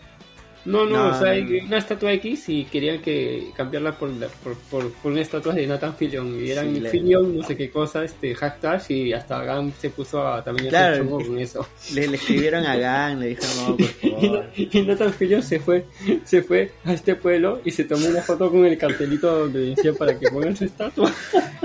No, 0.66 0.86
no, 0.86 1.10
No, 1.10 1.16
o 1.16 1.18
sea, 1.20 1.32
hay 1.32 1.42
una 1.60 1.76
estatua 1.76 2.10
X 2.14 2.48
y 2.48 2.64
querían 2.64 3.02
que 3.02 3.50
cambiarla 3.54 3.98
por, 3.98 4.08
la- 4.10 4.28
por, 4.28 4.56
por, 4.56 4.90
por 4.94 5.12
una 5.12 5.20
estatua 5.20 5.52
de 5.52 5.66
Nathan 5.66 5.94
Fillion. 5.94 6.42
Y 6.42 6.50
eran 6.50 6.72
Sí, 6.74 6.80
le- 6.80 6.88
Fillion, 6.90 7.36
no 7.36 7.42
sé 7.42 7.54
qué 7.56 7.70
cosa, 7.70 8.02
este, 8.02 8.34
hashtag, 8.34 8.82
y 8.90 9.12
hasta 9.12 9.44
Gam 9.44 9.72
se 9.78 9.90
puso 9.90 10.26
a 10.26 10.42
también 10.42 10.68
a 10.68 10.70
Claro. 10.70 10.92
hacer 10.94 11.04
chongo 11.04 11.26
con 11.26 11.38
eso. 11.38 11.68
le, 11.92 12.08
le 12.08 12.16
escribieron 12.16 12.64
a 12.64 12.76
Gang, 12.76 13.18
le 13.18 13.26
dijeron, 13.28 13.56
no, 13.58 13.76
por 13.76 13.86
Y, 14.02 14.10
favor. 14.10 14.50
y 14.56 14.82
Nathan 14.82 15.12
Fillion 15.12 15.42
se 15.42 15.60
fue, 15.60 15.84
se 16.24 16.42
fue 16.42 16.72
a 16.84 16.92
este 16.94 17.14
pueblo 17.16 17.60
y 17.64 17.70
se 17.70 17.84
tomó 17.84 18.06
una 18.06 18.22
foto 18.22 18.50
con 18.50 18.64
el 18.64 18.78
cartelito 18.78 19.40
donde 19.40 19.74
decía 19.74 19.92
para 19.92 20.18
que 20.18 20.28
pongan 20.30 20.56
su 20.56 20.64
estatua. 20.64 21.12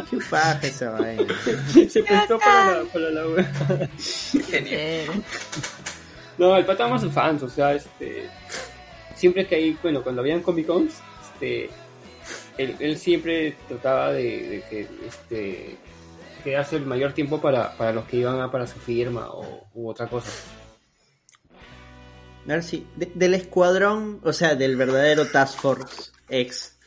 Qué 0.09 0.17
paja 0.29 0.59
esa 0.67 0.89
vaina. 0.91 1.23
se 1.87 2.03
prestó 2.03 2.37
para 2.39 2.79
la, 2.79 2.83
para 2.91 3.09
la. 3.11 3.89
Genial. 4.49 5.23
No, 6.37 6.55
el 6.57 6.65
pata 6.65 6.87
más 6.87 7.05
fans, 7.13 7.43
o 7.43 7.49
sea, 7.49 7.73
este. 7.75 8.29
Siempre 9.19 9.45
que 9.45 9.55
hay, 9.55 9.77
bueno, 9.81 10.01
cuando 10.01 10.21
habían 10.21 10.41
Comic 10.41 10.65
Cons, 10.67 10.95
este. 11.33 11.69
Él, 12.57 12.75
él 12.79 12.97
siempre 12.97 13.55
trataba 13.67 14.11
de, 14.13 14.23
de 14.23 14.63
que, 14.69 14.87
este. 15.07 15.77
quedarse 16.43 16.77
el 16.77 16.85
mayor 16.85 17.13
tiempo 17.13 17.39
para, 17.41 17.75
para 17.77 17.91
los 17.91 18.05
que 18.05 18.17
iban 18.17 18.39
a 18.39 18.49
para 18.51 18.65
su 18.65 18.79
firma 18.79 19.29
o 19.31 19.67
u 19.73 19.89
otra 19.89 20.07
cosa. 20.07 20.29
A 22.45 22.53
ver 22.53 22.63
si, 22.63 22.87
de- 22.95 23.11
del 23.13 23.33
escuadrón, 23.33 24.21
o 24.23 24.33
sea, 24.33 24.55
del 24.55 24.75
verdadero 24.75 25.27
Task 25.27 25.59
Force 25.59 26.11
X, 26.29 26.77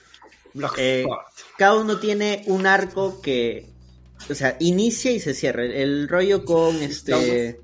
Eh, 0.76 1.04
cada 1.56 1.74
uno 1.76 1.98
tiene 1.98 2.42
un 2.46 2.66
arco 2.66 3.20
que, 3.22 3.70
o 4.28 4.34
sea, 4.34 4.56
inicia 4.60 5.10
y 5.10 5.20
se 5.20 5.34
cierra. 5.34 5.64
El 5.64 6.08
rollo 6.08 6.44
con 6.44 6.76
este, 6.82 7.60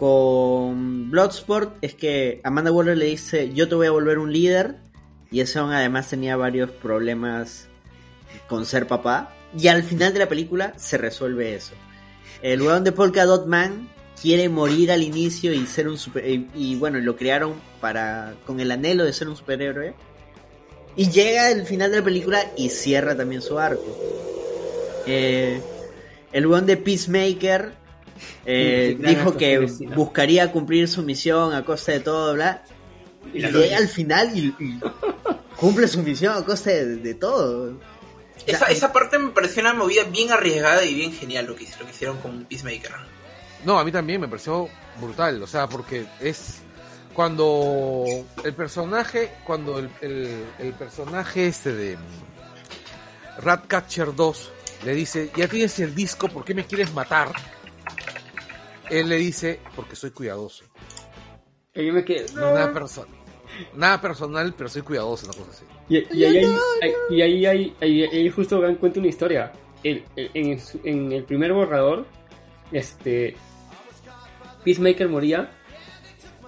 con 0.00 1.10
Bloodsport 1.10 1.76
es 1.82 1.94
que 1.94 2.40
Amanda 2.42 2.72
Waller 2.72 2.96
le 2.96 3.04
dice, 3.04 3.52
yo 3.52 3.68
te 3.68 3.74
voy 3.74 3.86
a 3.86 3.90
volver 3.90 4.18
un 4.18 4.32
líder. 4.32 4.76
Y 5.30 5.40
ese 5.40 5.58
además 5.58 6.08
tenía 6.08 6.36
varios 6.36 6.70
problemas 6.70 7.68
con 8.48 8.64
ser 8.64 8.86
papá. 8.86 9.34
Y 9.54 9.68
al 9.68 9.82
final 9.82 10.14
de 10.14 10.20
la 10.20 10.28
película 10.28 10.72
se 10.78 10.96
resuelve 10.96 11.54
eso. 11.54 11.74
El 12.40 12.62
weón 12.62 12.82
de 12.82 12.92
Polka 12.92 13.26
Dot 13.26 13.46
Man 13.46 13.90
quiere 14.20 14.48
morir 14.48 14.90
al 14.90 15.02
inicio 15.02 15.52
y 15.52 15.66
ser 15.66 15.86
un 15.86 15.98
super... 15.98 16.26
Y, 16.26 16.48
y 16.54 16.76
bueno, 16.76 16.98
lo 16.98 17.14
crearon 17.14 17.60
para 17.82 18.36
con 18.46 18.58
el 18.58 18.70
anhelo 18.70 19.04
de 19.04 19.12
ser 19.12 19.28
un 19.28 19.36
superhéroe. 19.36 19.92
Y 20.96 21.10
llega 21.10 21.50
el 21.50 21.66
final 21.66 21.90
de 21.90 21.98
la 21.98 22.04
película 22.04 22.42
y 22.56 22.70
cierra 22.70 23.14
también 23.14 23.42
su 23.42 23.58
arco. 23.58 23.98
Eh, 25.06 25.60
el 26.32 26.46
weón 26.46 26.64
de 26.64 26.78
Peacemaker 26.78 27.79
eh, 28.46 28.96
Sí, 28.98 29.06
dijo 29.06 29.36
que 29.36 29.58
buscaría 29.94 30.50
cumplir 30.52 30.88
su 30.88 31.02
misión 31.02 31.54
a 31.54 31.64
costa 31.64 31.92
de 31.92 32.00
todo, 32.00 32.34
bla. 32.34 32.62
Y 33.32 33.38
Y 33.44 33.50
llega 33.50 33.76
al 33.76 33.88
final 33.88 34.30
y, 34.36 34.54
y 34.58 34.80
cumple 35.56 35.86
su 35.88 36.02
misión 36.02 36.36
a 36.36 36.44
costa 36.44 36.70
de, 36.70 36.96
de 36.96 37.14
todo. 37.14 37.78
Esa, 38.46 38.66
esa 38.66 38.92
parte 38.92 39.18
me 39.18 39.30
pareció 39.30 39.60
una 39.60 39.74
movida 39.74 40.04
bien 40.04 40.32
arriesgada 40.32 40.84
y 40.84 40.94
bien 40.94 41.12
genial 41.12 41.46
lo 41.46 41.54
que, 41.54 41.66
lo 41.78 41.84
que 41.84 41.90
hicieron 41.92 42.16
con 42.18 42.44
Peacemaker. 42.46 42.92
No, 43.64 43.78
a 43.78 43.84
mí 43.84 43.92
también 43.92 44.20
me 44.22 44.28
pareció 44.28 44.68
brutal, 45.00 45.42
o 45.42 45.46
sea, 45.46 45.68
porque 45.68 46.06
es 46.20 46.60
cuando 47.12 48.06
el 48.42 48.54
personaje, 48.54 49.30
cuando 49.44 49.78
el, 49.78 49.90
el- 50.00 50.44
el 50.58 50.72
personaje 50.72 51.46
este 51.48 51.74
de 51.74 51.96
mm, 51.98 53.42
Ratcatcher 53.42 54.14
2 54.14 54.50
le 54.84 54.94
dice, 54.94 55.30
ya 55.36 55.46
tienes 55.46 55.78
el 55.80 55.94
disco, 55.94 56.28
¿por 56.28 56.44
qué 56.44 56.54
me 56.54 56.64
quieres 56.64 56.92
matar? 56.94 57.30
Él 58.90 59.08
le 59.08 59.16
dice, 59.16 59.60
porque 59.76 59.96
soy 59.96 60.10
cuidadoso. 60.10 60.64
Y 61.74 61.86
yo 61.86 61.92
me 61.92 62.04
quedé, 62.04 62.26
No, 62.34 62.40
nada, 62.52 62.72
perso- 62.72 63.06
nada 63.74 64.00
personal, 64.00 64.54
pero 64.56 64.68
soy 64.68 64.82
cuidadoso, 64.82 65.26
una 65.26 65.34
cosa 65.36 65.50
así. 65.50 65.64
Y, 65.88 66.18
y 66.18 66.24
ahí, 66.24 66.36
hay- 66.82 66.92
y 67.10 67.22
ahí, 67.22 67.46
hay- 67.46 67.76
ahí- 67.80 68.02
ahí 68.04 68.30
justo 68.30 68.60
Dan 68.60 68.76
cuenta 68.76 68.98
una 69.00 69.08
historia. 69.08 69.52
El- 69.82 70.04
el- 70.16 70.30
en, 70.34 70.60
su- 70.60 70.80
en 70.84 71.10
el 71.12 71.24
primer 71.24 71.52
borrador, 71.52 72.06
este 72.72 73.36
Peacemaker 74.64 75.08
moría, 75.08 75.50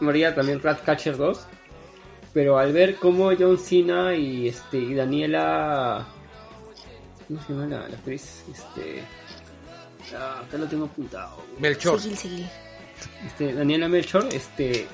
moría 0.01 0.35
también 0.35 0.61
Ratcatcher 0.61 1.17
2, 1.17 1.47
pero 2.35 2.59
al 2.59 2.73
ver 2.73 2.97
cómo 2.97 3.31
John 3.39 3.59
Cena 3.59 4.15
y 4.15 4.49
este 4.49 4.79
y 4.79 4.95
Daniela, 4.95 6.07
¿cómo 7.29 7.41
se 7.43 7.53
llama 7.53 7.67
la, 7.67 7.89
la 7.89 7.97
actriz? 7.97 8.45
Este, 8.51 9.03
ah, 10.16 10.41
acá 10.47 10.58
lo 10.58 10.66
tengo 10.66 10.84
apuntado. 10.86 11.42
Melchor. 11.58 12.00
Seguil, 12.00 12.16
seguil. 12.18 12.49
este, 13.26 13.52
Daniela 13.52 13.89
Melchor, 13.89 14.28
este, 14.32 14.86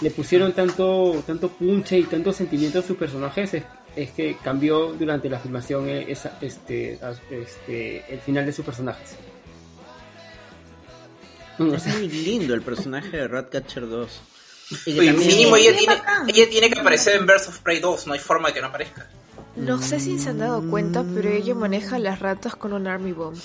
le 0.00 0.10
pusieron 0.10 0.52
tanto, 0.52 1.22
tanto 1.26 1.48
punche 1.48 1.98
y 1.98 2.04
tanto 2.04 2.32
sentimiento 2.32 2.78
a 2.78 2.82
sus 2.82 2.96
personajes, 2.96 3.54
es, 3.54 3.64
es 3.96 4.10
que 4.12 4.36
cambió 4.42 4.92
durante 4.92 5.28
la 5.28 5.38
filmación 5.38 5.88
eh, 5.88 6.06
esa- 6.08 6.38
este, 6.40 6.98
este, 7.30 8.12
el 8.14 8.20
final 8.20 8.46
de 8.46 8.52
sus 8.52 8.64
personajes. 8.64 9.16
Es 11.58 11.86
muy 11.86 12.08
lindo 12.08 12.54
el 12.54 12.62
personaje 12.62 13.16
de 13.16 13.26
Ratcatcher 13.28 13.88
2. 13.88 14.20
Y 14.86 14.94
que 14.94 15.00
Oye, 15.00 15.08
también- 15.12 15.28
mínimo 15.28 15.56
ella 15.56 15.76
tiene, 15.76 15.94
ella 16.28 16.48
tiene 16.50 16.70
que 16.70 16.78
aparecer 16.80 17.16
en 17.16 17.26
Birds 17.26 17.48
of 17.48 17.58
Prey 17.60 17.80
2, 17.80 18.06
no 18.06 18.12
hay 18.12 18.18
forma 18.20 18.48
de 18.48 18.54
que 18.54 18.60
no 18.60 18.68
aparezca. 18.68 19.08
No 19.56 19.82
sé 19.82 19.98
si 19.98 20.18
se 20.20 20.28
han 20.30 20.38
dado 20.38 20.62
cuenta, 20.70 21.04
pero 21.14 21.30
ella 21.30 21.54
maneja 21.56 21.98
las 21.98 22.20
ratas 22.20 22.54
con 22.54 22.72
un 22.72 22.86
army 22.86 23.10
bomb. 23.10 23.36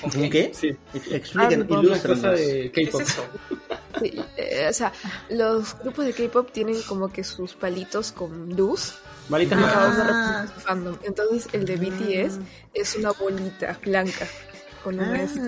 ¿Con 0.00 0.10
¿Con 0.10 0.30
qué? 0.30 0.50
sí, 0.54 0.68
Ex- 0.94 1.10
Expliquen, 1.12 1.66
cosa 1.66 1.80
ilústranos. 2.16 2.40
de 2.40 2.70
¿Qué 2.72 2.80
es 2.82 2.88
K-pop. 2.90 3.00
eso? 3.02 3.24
Sí, 4.00 4.20
eh, 4.38 4.66
o 4.70 4.72
sea, 4.72 4.90
los 5.28 5.78
grupos 5.78 6.06
de 6.06 6.12
K-pop 6.14 6.50
tienen 6.50 6.80
como 6.82 7.12
que 7.12 7.22
sus 7.22 7.52
palitos 7.54 8.10
con 8.10 8.48
luz 8.56 8.94
uno 9.28 9.46
Ah. 10.10 10.46
su 10.52 10.60
fandom. 10.60 10.96
Entonces, 11.04 11.48
el 11.52 11.64
de 11.66 11.76
BTS 11.76 12.38
es 12.74 12.96
una 12.96 13.12
bolita 13.12 13.78
blanca 13.84 14.26
con 14.82 14.98
una 14.98 15.22
S. 15.22 15.38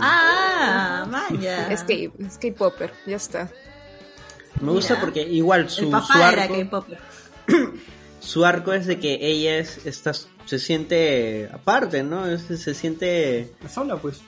Ah, 0.00 1.04
Ah, 1.04 1.28
vaya. 1.30 1.68
Es 1.70 1.82
K- 1.82 2.12
es 2.24 2.38
K-popper, 2.40 2.92
ya 3.06 3.16
está. 3.16 3.50
me 4.60 4.70
gusta 4.70 4.98
porque 5.00 5.22
igual 5.22 5.68
su, 5.68 5.80
El 5.80 5.86
su 5.86 5.90
papá 5.90 6.32
era 6.32 6.42
arco, 6.44 6.54
K-Popper. 6.54 6.98
su 8.24 8.44
arco 8.44 8.72
es 8.72 8.86
de 8.86 8.98
que 8.98 9.18
ella 9.20 9.58
es, 9.58 9.84
está, 9.86 10.12
se 10.14 10.58
siente 10.58 11.48
aparte, 11.52 12.02
¿no? 12.02 12.26
Es- 12.26 12.42
se 12.42 12.74
siente 12.74 13.50
Sola, 13.72 13.96
pues. 13.96 14.20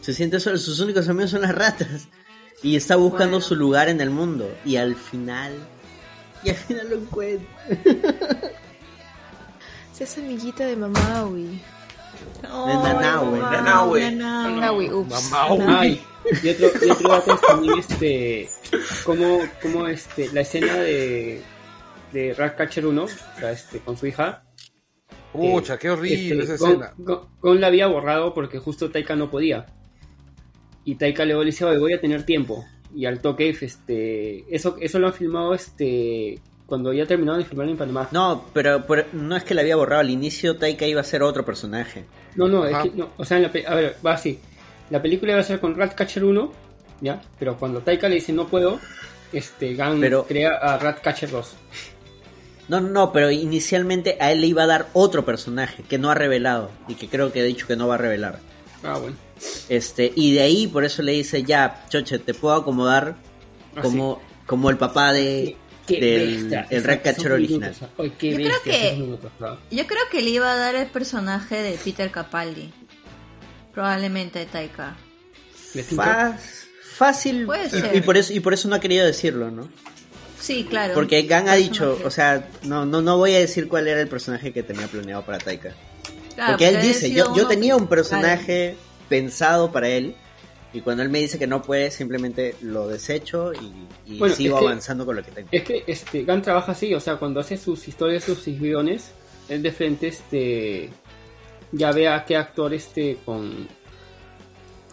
se 0.00 0.12
siente 0.14 0.38
sola, 0.40 0.58
sus 0.58 0.78
únicos 0.80 1.08
amigos 1.08 1.30
son 1.30 1.42
las 1.42 1.54
ratas 1.54 2.08
y 2.62 2.76
está 2.76 2.96
buscando 2.96 3.36
Bueno. 3.38 3.46
su 3.46 3.56
lugar 3.56 3.88
en 3.88 4.00
el 4.00 4.10
mundo 4.10 4.50
y 4.64 4.76
al 4.76 4.94
final 4.96 5.52
y 6.44 6.50
al 6.50 6.56
final 6.56 6.90
lo 6.90 6.96
encuentra. 6.96 7.48
Se 9.92 10.04
es 10.04 10.18
amiguita 10.18 10.64
de 10.66 10.76
Mamawi. 10.76 11.60
Oh, 12.50 12.82
Nanaue. 12.82 13.38
mamá, 13.38 13.50
Nanaue. 13.52 14.10
Nanaue. 14.10 14.50
Mamawi, 14.56 14.90
ups. 14.90 15.30
Mamá, 15.30 15.80
Ay, 15.80 16.02
y 16.42 16.48
otro, 16.48 16.86
y 16.86 16.90
otro 16.90 17.08
dato 17.10 17.34
es 17.34 17.40
también 17.42 17.78
este, 17.78 18.48
como, 19.04 19.38
como 19.62 19.86
este, 19.88 20.30
la 20.32 20.40
escena 20.40 20.74
de, 20.74 21.42
de 22.14 22.32
Ratcatcher 22.32 22.86
1, 22.86 23.02
o 23.04 23.08
sea, 23.38 23.52
este, 23.52 23.80
con 23.80 23.96
su 23.98 24.06
hija, 24.06 24.44
Pucha, 25.32 25.76
qué 25.78 25.90
horrible 25.90 26.42
este, 26.44 26.54
esa 26.54 26.64
Gon- 26.64 26.70
escena. 26.70 26.92
Gon- 26.96 27.26
Gon 27.40 27.60
la 27.60 27.66
había 27.66 27.88
borrado 27.88 28.32
porque 28.32 28.58
justo 28.60 28.90
Taika 28.90 29.16
no 29.16 29.30
podía. 29.30 29.66
Y 30.84 30.94
Taika 30.94 31.24
le 31.24 31.34
dice, 31.44 31.64
"Oye, 31.64 31.78
voy 31.78 31.92
a 31.92 32.00
tener 32.00 32.22
tiempo. 32.24 32.64
Y 32.94 33.06
al 33.06 33.18
toque, 33.20 33.48
este, 33.48 34.44
eso, 34.54 34.76
eso 34.80 34.98
lo 35.00 35.08
han 35.08 35.12
filmado, 35.12 35.52
este, 35.52 36.38
cuando 36.66 36.92
ya 36.92 37.04
terminaron 37.06 37.40
de 37.40 37.46
filmar 37.46 37.68
en 37.68 37.76
Panamá. 37.76 38.08
No, 38.12 38.44
pero, 38.54 38.84
pero 38.86 39.06
no 39.12 39.36
es 39.36 39.42
que 39.42 39.54
la 39.54 39.62
había 39.62 39.74
borrado 39.74 40.02
al 40.02 40.10
inicio, 40.10 40.56
Taika 40.56 40.86
iba 40.86 41.00
a 41.00 41.04
ser 41.04 41.24
otro 41.24 41.44
personaje. 41.44 42.04
No, 42.36 42.46
no, 42.46 42.62
Ajá. 42.62 42.84
es 42.84 42.90
que, 42.92 42.96
no, 42.96 43.10
o 43.16 43.24
sea, 43.24 43.38
en 43.38 43.42
la 43.42 43.48
a 43.68 43.74
ver, 43.74 43.96
va 44.06 44.12
así. 44.12 44.38
La 44.90 45.02
película 45.02 45.32
iba 45.32 45.40
a 45.40 45.44
ser 45.44 45.58
con 45.58 45.74
Ratcatcher 45.74 46.22
1, 46.24 46.52
¿ya? 47.00 47.20
Pero 47.40 47.56
cuando 47.58 47.80
Taika 47.80 48.08
le 48.08 48.14
dice 48.16 48.32
no 48.32 48.46
puedo, 48.46 48.78
este, 49.32 49.74
Gang 49.74 49.98
Pero- 49.98 50.24
crea 50.26 50.52
a 50.58 50.78
Ratcatcher 50.78 51.30
2. 51.32 51.56
No, 52.68 52.80
no, 52.80 52.88
no, 52.88 53.12
pero 53.12 53.30
inicialmente 53.30 54.16
a 54.20 54.32
él 54.32 54.40
le 54.40 54.46
iba 54.46 54.62
a 54.62 54.66
dar 54.66 54.88
otro 54.94 55.24
personaje 55.24 55.82
que 55.82 55.98
no 55.98 56.10
ha 56.10 56.14
revelado 56.14 56.70
y 56.88 56.94
que 56.94 57.08
creo 57.08 57.30
que 57.32 57.40
ha 57.40 57.44
dicho 57.44 57.66
que 57.66 57.76
no 57.76 57.86
va 57.88 57.96
a 57.96 57.98
revelar. 57.98 58.40
Ah, 58.82 58.98
bueno. 58.98 59.16
Este, 59.68 60.12
y 60.14 60.32
de 60.34 60.40
ahí 60.42 60.66
por 60.66 60.84
eso 60.84 61.02
le 61.02 61.12
dice, 61.12 61.42
ya, 61.42 61.84
choche, 61.88 62.18
te 62.18 62.32
puedo 62.34 62.54
acomodar 62.54 63.16
Ah, 63.76 63.82
como, 63.82 64.22
como 64.46 64.70
el 64.70 64.78
papá 64.78 65.12
de, 65.12 65.56
Qué 65.86 66.00
del 66.00 66.36
bestia, 66.42 66.66
el 66.70 66.84
Ratcatcher 66.84 67.18
esos 67.26 67.32
original. 67.32 67.70
minutos, 67.72 67.88
Ay, 67.98 68.12
qué 68.18 68.30
Yo 68.30 68.36
creo 68.36 68.62
que-. 68.62 69.76
Yo 69.76 69.86
creo 69.86 70.02
que 70.10 70.22
le 70.22 70.30
iba 70.30 70.52
a 70.52 70.56
dar 70.56 70.74
el 70.76 70.86
personaje 70.86 71.56
de 71.60 71.72
Peter 71.76 72.10
Capaldi. 72.10 72.72
Probablemente 73.74 74.38
de 74.38 74.46
Taika. 74.46 74.96
Fácil 76.96 77.46
Puede 77.46 77.66
y- 77.66 77.70
ser. 77.70 77.96
y, 77.96 78.00
por 78.00 78.16
eso 78.16 78.32
y 78.32 78.40
por 78.40 78.54
eso 78.54 78.68
no 78.68 78.76
ha 78.76 78.80
querido 78.80 79.04
decirlo, 79.04 79.50
¿no? 79.50 79.68
Sí, 80.44 80.64
claro. 80.68 80.92
Porque 80.92 81.22
Gang 81.22 81.48
ha 81.48 81.54
dicho, 81.54 81.98
o 82.04 82.10
sea, 82.10 82.50
no, 82.64 82.84
no, 82.84 83.00
no 83.00 83.16
voy 83.16 83.34
a 83.34 83.38
decir 83.38 83.66
cuál 83.66 83.88
era 83.88 83.98
el 84.00 84.08
personaje 84.08 84.52
que 84.52 84.62
tenía 84.62 84.86
planeado 84.88 85.24
para 85.24 85.38
Taika. 85.38 85.72
Claro, 86.34 86.52
porque 86.52 86.68
él 86.68 86.82
dice, 86.82 87.10
yo, 87.10 87.34
yo 87.34 87.46
tenía 87.46 87.76
un 87.76 87.86
personaje 87.86 88.76
pensado 89.08 89.72
para 89.72 89.88
él 89.88 90.14
y 90.74 90.80
cuando 90.82 91.02
él 91.02 91.08
me 91.08 91.20
dice 91.20 91.38
que 91.38 91.46
no 91.46 91.62
puede, 91.62 91.90
simplemente 91.90 92.56
lo 92.60 92.88
desecho 92.88 93.52
y, 93.54 94.14
y 94.16 94.18
Bueno, 94.18 94.34
sigo 94.34 94.56
es 94.56 94.60
que- 94.60 94.66
avanzando 94.66 95.06
con 95.06 95.16
lo 95.16 95.22
que 95.24 95.30
tengo. 95.30 95.48
Es 95.50 95.62
que 95.62 95.82
este, 95.86 96.24
Gunn 96.24 96.42
trabaja 96.42 96.72
así, 96.72 96.92
o 96.92 97.00
sea, 97.00 97.16
cuando 97.16 97.40
hace 97.40 97.56
sus 97.56 97.88
historias, 97.88 98.24
sus 98.24 98.44
guiones, 98.44 99.12
él 99.48 99.62
de 99.62 99.72
frente 99.72 100.08
este, 100.08 100.90
ya 101.72 101.90
ve 101.92 102.06
a 102.08 102.22
qué 102.26 102.36
actor 102.36 102.74
este 102.74 103.16
con 103.24 103.66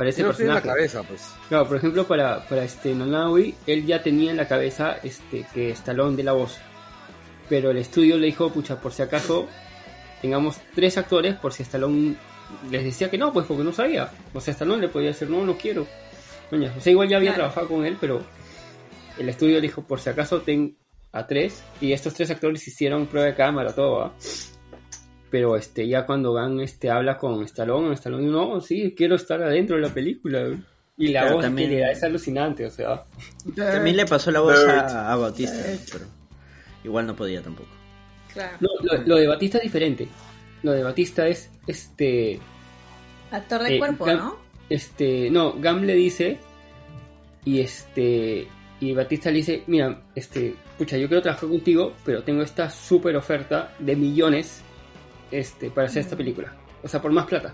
para 0.02 0.10
ese 0.10 0.24
lo 0.24 0.34
tiene 0.34 0.50
en 0.50 0.56
la 0.56 0.62
personaje. 0.64 0.90
cabeza, 0.90 1.04
pues. 1.08 1.30
Claro, 1.48 1.68
por 1.68 1.78
ejemplo, 1.78 2.08
para, 2.08 2.44
para 2.48 2.64
este 2.64 2.96
Nanawi, 2.96 3.54
él 3.68 3.86
ya 3.86 4.02
tenía 4.02 4.32
en 4.32 4.38
la 4.38 4.48
cabeza 4.48 4.98
este 5.04 5.46
que 5.54 5.70
Stallone 5.72 6.16
de 6.18 6.24
la 6.24 6.32
voz. 6.32 6.58
Pero 7.48 7.70
el 7.70 7.78
estudio 7.78 8.18
le 8.18 8.26
dijo, 8.26 8.52
pucha, 8.52 8.82
por 8.82 8.94
si 8.94 9.04
acaso 9.04 9.48
tengamos 10.20 10.58
tres 10.74 10.98
actores, 10.98 11.36
por 11.36 11.54
si 11.54 11.62
Stallone 11.62 12.16
les 12.72 12.84
decía 12.84 13.12
que 13.12 13.18
no, 13.20 13.32
pues 13.32 13.46
porque 13.46 13.64
no 13.64 13.72
sabía. 13.74 14.10
O 14.34 14.42
sea, 14.42 14.54
Stallone 14.54 14.82
le 14.82 14.88
podía 14.90 15.10
decir, 15.10 15.30
no, 15.30 15.46
no 15.46 15.56
quiero. 15.56 15.86
O 16.52 16.82
sea, 16.82 16.92
igual 16.92 17.08
ya 17.08 17.18
había 17.18 17.36
Claro. 17.36 17.50
trabajado 17.52 17.68
con 17.76 17.86
él, 17.86 17.96
pero 18.02 18.24
el 19.20 19.30
estudio 19.30 19.56
le 19.56 19.62
dijo, 19.62 19.84
por 19.84 20.00
si 20.00 20.10
acaso 20.10 20.42
ten 20.42 20.76
a 21.12 21.28
tres. 21.28 21.64
Y 21.80 21.94
estos 21.94 22.16
tres 22.16 22.32
actores 22.32 22.68
hicieron 22.68 23.06
prueba 23.06 23.28
de 23.28 23.36
cámara, 23.36 23.76
todo, 23.76 24.02
¿ah? 24.06 24.14
Pero 25.32 25.56
este, 25.56 25.88
ya 25.88 26.06
cuando 26.06 26.34
Gan 26.34 26.60
este, 26.60 26.90
habla 26.92 27.18
con 27.18 27.42
Stallone, 27.44 27.94
Stallone 27.96 28.28
no, 28.28 28.62
sí, 28.62 28.94
quiero 28.96 29.16
estar 29.16 29.42
adentro 29.42 29.78
de 29.78 29.82
la 29.82 29.90
película. 29.90 30.44
güey". 30.44 30.60
Y 30.98 31.08
la 31.08 31.32
voz 31.34 31.42
también- 31.42 31.70
que 31.70 31.76
le 31.78 31.82
da 31.82 31.92
es 31.92 32.04
alucinante, 32.04 32.66
o 32.66 32.70
sea. 32.70 33.04
También 33.56 33.96
le 33.96 34.06
pasó 34.06 34.30
la 34.30 34.42
voz 34.42 34.60
a, 34.66 35.12
a 35.12 35.16
Bautista, 35.16 35.58
pero 35.92 36.06
igual 36.84 37.08
no 37.08 37.16
podía 37.16 37.42
tampoco. 37.42 37.70
Claro. 38.34 38.58
No, 38.60 38.70
lo, 38.84 39.02
lo 39.04 39.16
de 39.16 39.28
Batista 39.28 39.58
es 39.58 39.64
diferente. 39.64 40.08
Lo 40.64 40.74
de 40.74 40.84
Batista 40.84 41.28
es 41.28 41.50
este. 41.66 42.40
Actor 43.32 43.64
de 43.64 43.76
eh, 43.76 43.80
cuerpo, 43.80 44.06
Gam- 44.06 44.18
¿no? 44.18 44.36
Este. 44.70 45.30
No, 45.32 45.54
Gam 45.60 45.84
le 45.84 45.96
dice 45.96 46.38
Y 47.46 47.62
este 47.62 48.48
y 48.80 48.94
Batista 48.94 49.30
le 49.30 49.38
dice, 49.38 49.64
mira, 49.68 50.02
este, 50.16 50.56
pucha, 50.78 50.98
yo 50.98 51.08
quiero 51.08 51.22
trabajar 51.22 51.48
contigo, 51.48 51.94
pero 52.04 52.24
tengo 52.24 52.42
esta 52.42 52.70
super 52.70 53.16
oferta 53.16 53.74
de 53.80 53.96
millones 53.96 54.64
este, 55.32 55.70
para 55.72 55.88
hacer 55.88 56.02
esta 56.02 56.16
película. 56.16 56.54
O 56.84 56.88
sea, 56.88 57.02
por 57.02 57.12
más 57.12 57.26
plata, 57.26 57.54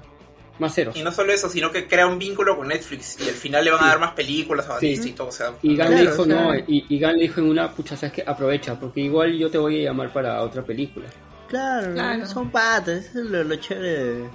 más 0.59 0.73
ceros. 0.73 0.95
Y 0.95 1.03
no 1.03 1.11
solo 1.11 1.31
eso, 1.33 1.49
sino 1.49 1.71
que 1.71 1.87
crea 1.87 2.07
un 2.07 2.17
vínculo 2.17 2.57
con 2.57 2.67
Netflix 2.69 3.17
y 3.19 3.29
al 3.29 3.35
final 3.35 3.63
le 3.65 3.71
van 3.71 3.83
a 3.83 3.87
dar 3.87 3.99
más 3.99 4.13
películas 4.13 4.65
a 4.67 4.73
Batista 4.73 5.07
y 5.07 5.11
todo. 5.11 5.27
O 5.27 5.31
sea, 5.31 5.51
Y 5.61 5.69
Gunn 5.69 5.75
Claro, 5.87 5.91
le 5.91 6.01
dijo, 6.01 6.21
o 6.21 6.25
sea- 6.25 6.35
no, 6.43 6.55
y, 6.55 6.85
y 6.89 6.99
Gunn 6.99 7.13
le 7.17 7.21
dijo 7.23 7.39
en 7.41 7.49
una, 7.49 7.71
pucha, 7.71 7.95
sabes 7.95 8.13
que 8.13 8.23
aprovecha, 8.25 8.79
porque 8.79 9.01
igual 9.01 9.37
yo 9.37 9.49
te 9.51 9.57
voy 9.57 9.81
a 9.81 9.89
llamar 9.89 10.11
para 10.11 10.41
otra 10.41 10.63
película. 10.63 11.05
Claro, 11.47 11.93
Claro. 11.93 12.25
son 12.25 12.49
patas, 12.51 13.05
eso 13.05 13.19
es 13.19 13.25
lo, 13.25 13.43
lo 13.43 13.55
chévere. 13.57 14.03
de- 14.03 14.29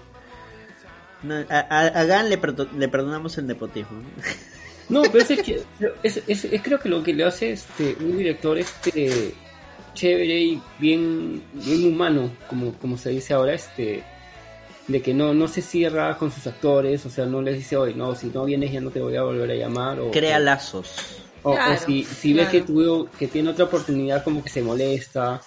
No, 1.23 1.35
a, 1.49 1.59
a, 1.71 1.81
a 1.87 2.05
Gan 2.05 2.29
le, 2.31 2.39
le 2.79 2.89
perdonamos 2.89 3.39
el 3.39 3.47
nepotismo. 3.47 4.03
No, 4.89 5.03
pero 5.03 5.19
es, 5.25 5.43
que- 5.43 5.62
es, 6.03 6.23
es- 6.27 6.45
es 6.45 6.62
creo 6.62 6.79
que 6.81 6.89
lo 6.89 7.03
que 7.03 7.15
le 7.15 7.25
hace 7.25 7.53
este 7.53 7.97
un 8.01 8.17
director 8.19 8.59
este 8.59 9.35
chévere 9.95 10.39
y 10.41 10.62
bien, 10.79 11.43
bien 11.53 11.87
humano, 11.93 12.31
como, 12.49 12.73
como 12.75 12.97
se 12.97 13.11
dice 13.11 13.35
ahora, 13.35 13.55
este 13.55 14.03
de 14.89 15.01
que 15.01 15.15
no, 15.15 15.33
no 15.33 15.47
se 15.47 15.62
cierra 15.62 16.17
con 16.19 16.31
sus 16.33 16.47
actores, 16.47 17.07
o 17.07 17.11
sea, 17.11 17.25
no 17.25 17.41
les 17.41 17.57
dice, 17.57 17.77
oye, 17.77 17.95
no, 17.95 18.15
si 18.15 18.27
no 18.29 18.45
vienes 18.45 18.73
ya 18.73 18.81
no 18.81 18.91
te 18.91 19.01
voy 19.01 19.15
a 19.17 19.23
volver 19.23 19.51
a 19.51 19.55
llamar, 19.55 20.01
o, 20.01 20.11
Crea 20.11 20.39
o- 20.39 20.41
lazos. 20.41 21.23
o, 21.45 21.57
si, 21.87 22.03
si 22.05 22.33
ve 22.33 22.49
que 22.49 22.62
tuvo, 22.62 23.09
que 23.19 23.29
tiene 23.29 23.51
otra 23.51 23.67
oportunidad 23.67 24.25
como 24.25 24.43
que 24.43 24.51
se 24.51 24.61
molesta. 24.62 25.41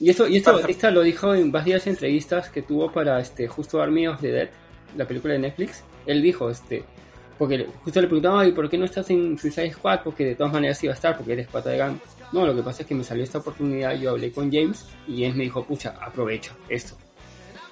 Y 0.00 0.10
esto, 0.10 0.26
y 0.28 0.36
esto 0.38 0.50
Ajá. 0.50 0.60
Batista 0.60 0.90
lo 0.90 1.02
dijo 1.02 1.34
en 1.34 1.50
varias 1.52 1.86
entrevistas 1.86 2.48
que 2.50 2.62
tuvo 2.62 2.90
para 2.92 3.20
este 3.20 3.48
justo 3.48 3.80
Army 3.80 4.06
of 4.08 4.20
the 4.20 4.28
Dead, 4.30 4.48
la 4.96 5.06
película 5.06 5.34
de 5.34 5.40
Netflix. 5.40 5.82
Él 6.06 6.22
dijo, 6.22 6.50
este, 6.50 6.84
porque 7.38 7.66
justo 7.84 8.00
le 8.00 8.06
preguntaban, 8.06 8.48
¿y 8.48 8.52
por 8.52 8.68
qué 8.70 8.78
no 8.78 8.84
estás 8.86 9.08
en 9.10 9.38
Suicide 9.38 9.72
Squad? 9.72 10.00
Porque 10.04 10.24
de 10.24 10.34
todas 10.34 10.52
maneras 10.52 10.82
iba 10.84 10.92
a 10.92 10.96
estar, 10.96 11.16
porque 11.16 11.32
eres 11.34 11.48
pata 11.48 11.70
de 11.70 11.78
gang. 11.78 11.96
No, 12.32 12.44
lo 12.46 12.54
que 12.54 12.62
pasa 12.62 12.82
es 12.82 12.88
que 12.88 12.94
me 12.94 13.04
salió 13.04 13.22
esta 13.24 13.38
oportunidad, 13.38 13.94
yo 13.94 14.10
hablé 14.10 14.32
con 14.32 14.50
James 14.52 14.84
y 15.06 15.20
James 15.22 15.36
me 15.36 15.44
dijo, 15.44 15.64
pucha, 15.64 15.94
aprovecha 16.00 16.52
esto. 16.68 16.96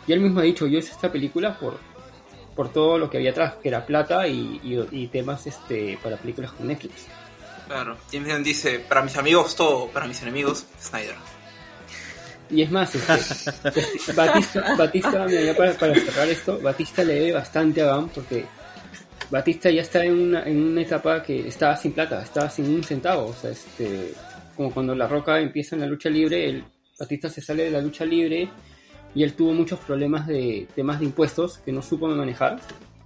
Y 0.07 0.13
él 0.13 0.21
mismo 0.21 0.41
ha 0.41 0.45
dicho, 0.45 0.67
yo 0.67 0.79
hice 0.79 0.93
esta 0.93 1.11
película 1.11 1.59
por, 1.59 1.79
por 2.55 2.73
todo 2.73 2.99
lo 2.99 3.11
que 3.11 3.17
había 3.17 3.31
atrás, 3.31 3.55
que 3.63 3.69
era 3.69 3.85
plata 3.85 4.27
y, 4.29 4.61
y- 4.63 4.89
y 5.03 5.07
temas 5.09 5.47
este 5.47 5.99
para 6.03 6.17
películas 6.17 6.53
con 6.53 6.67
Netflix. 6.69 7.07
claro. 7.67 7.97
James 8.13 8.33
Gunn 8.33 8.45
dice, 8.45 8.79
para 8.81 9.03
mis 9.03 9.17
amigos 9.17 9.57
todo, 9.57 9.89
para 9.89 10.07
mis 10.07 10.21
enemigos, 10.23 10.67
Snyder. 10.81 11.17
Y 12.51 12.63
es 12.63 12.71
más, 12.71 12.95
este, 12.95 13.15
este, 13.81 14.13
Batista, 14.13 14.75
Batista 14.77 15.25
mira, 15.27 15.55
para, 15.57 15.73
para 15.73 15.95
cerrar 15.95 16.29
esto, 16.29 16.61
Batista 16.61 17.03
le 17.03 17.15
debe 17.15 17.33
bastante 17.33 17.83
a 17.83 17.95
Gunn 17.97 18.11
porque 18.11 18.45
Batista 19.31 19.71
ya 19.71 19.81
está 19.83 20.05
en 20.05 20.13
una, 20.13 20.43
en 20.45 20.63
una 20.63 20.83
etapa 20.83 21.23
que 21.23 21.49
está 21.49 21.75
sin 21.77 21.93
plata, 21.93 22.23
está 22.23 22.49
sin 22.51 22.73
un 22.73 22.85
centavo. 22.85 23.29
O 23.29 23.35
sea, 23.35 23.51
este, 23.51 24.13
como 24.55 24.73
cuando 24.73 24.95
La 24.95 25.07
Roca 25.07 25.41
empieza 25.41 25.77
en 25.77 25.83
la 25.83 25.87
lucha 25.87 26.09
libre, 26.09 26.49
el, 26.49 26.65
Batista 26.99 27.29
se 27.29 27.41
sale 27.41 27.65
de 27.65 27.71
la 27.71 27.81
lucha 27.81 28.05
libre 28.05 28.49
y 29.15 29.23
él 29.23 29.35
tuvo 29.35 29.53
muchos 29.53 29.79
problemas 29.81 30.27
de 30.27 30.69
temas 30.75 31.01
de 31.01 31.07
impuestos 31.07 31.59
que 31.59 31.73
no 31.73 31.83
supo 31.83 32.07
manejar 32.07 32.61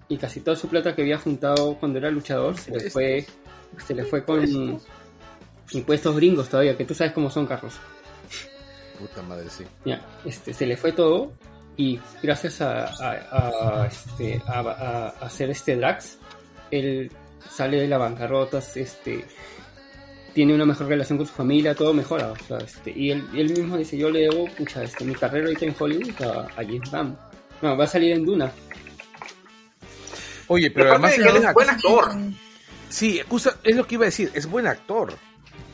y 0.09 0.17
casi 0.17 0.41
toda 0.41 0.57
su 0.57 0.69
plata 0.69 0.95
que 0.95 1.03
había 1.03 1.19
juntado 1.19 1.75
cuando 1.79 1.99
era 1.99 2.11
luchador 2.11 2.57
se 2.59 2.71
le 2.71 2.91
fue, 2.91 3.27
se 3.87 3.95
le 3.95 4.05
fue 4.05 4.25
con 4.25 4.81
impuestos 5.73 6.17
gringos 6.17 6.49
todavía, 6.49 6.77
que 6.77 6.85
tú 6.85 6.95
sabes 6.95 7.13
cómo 7.13 7.31
son, 7.31 7.47
Carlos. 7.47 7.75
Puta 8.99 9.23
madre, 9.23 9.49
sí. 9.49 9.65
Ya, 9.85 10.05
este, 10.25 10.53
se 10.53 10.67
le 10.67 10.77
fue 10.77 10.93
todo 10.93 11.33
y 11.77 11.99
gracias 12.23 12.61
a, 12.61 12.87
a, 12.87 13.83
a, 13.83 13.87
este, 13.87 14.43
a 14.47 15.15
hacer 15.21 15.51
este 15.51 15.77
Drax, 15.77 16.19
él 16.71 17.11
sale 17.49 17.81
de 17.81 17.89
la 17.89 17.99
bancarrota, 17.99 18.59
este, 18.75 19.25
tiene 20.39 20.55
una 20.55 20.67
mejor 20.67 20.87
relación 20.87 21.19
con 21.19 21.27
su 21.27 21.33
familia, 21.33 21.75
todo 21.75 21.93
mejora. 21.93 22.31
O 22.31 22.37
sea, 22.47 22.59
este, 22.59 22.93
y 22.95 23.11
él, 23.11 23.25
mismo 23.33 23.77
dice, 23.77 23.99
yo 23.99 24.09
le 24.09 24.21
debo 24.21 24.47
pucha, 24.57 24.85
este, 24.85 25.05
mi 25.05 25.13
carrera 25.13 25.47
ahorita 25.47 25.67
en 25.67 25.75
Hollywood 25.77 26.23
a, 26.23 26.43
a 26.43 26.65
James 26.65 26.89
Gunn. 26.93 27.19
No, 27.61 27.77
va 27.77 27.83
a 27.83 27.87
salir 27.89 28.13
en 28.13 28.25
Duna. 28.25 28.53
Oye, 30.47 30.71
pero 30.71 30.95
aparte 30.95 31.17
además 31.17 31.33
de 31.33 31.41
es 31.41 31.47
que 31.47 31.53
buen 31.53 31.69
es 31.69 31.75
actor. 31.75 32.05
buen 32.05 32.21
actor. 32.21 32.39
Sí, 32.89 33.21
justo 33.29 33.53
es 33.65 33.75
lo 33.75 33.85
que 33.85 33.95
iba 33.97 34.05
a 34.05 34.07
decir, 34.07 34.31
es 34.33 34.49
buen 34.49 34.69
actor. 34.69 35.13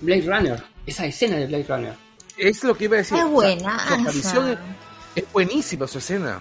Blade 0.01 0.23
Runner, 0.23 0.65
esa 0.86 1.05
escena 1.05 1.36
de 1.36 1.47
Blade 1.47 1.67
Runner. 1.68 1.94
Es 2.39 2.65
lo 2.65 2.75
que 2.75 2.84
iba 2.84 2.94
a 2.94 2.99
decir. 3.01 3.18
Es 3.18 3.23
o 3.23 3.26
sea, 3.26 3.34
buena. 3.34 3.86
su 3.86 3.94
aparición 3.94 4.49
es, 4.49 4.59
es 5.15 5.31
buenísima 5.31 5.86
su 5.86 5.99
escena. 5.99 6.41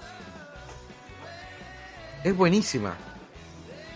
Es 2.24 2.34
buenísima. 2.38 2.96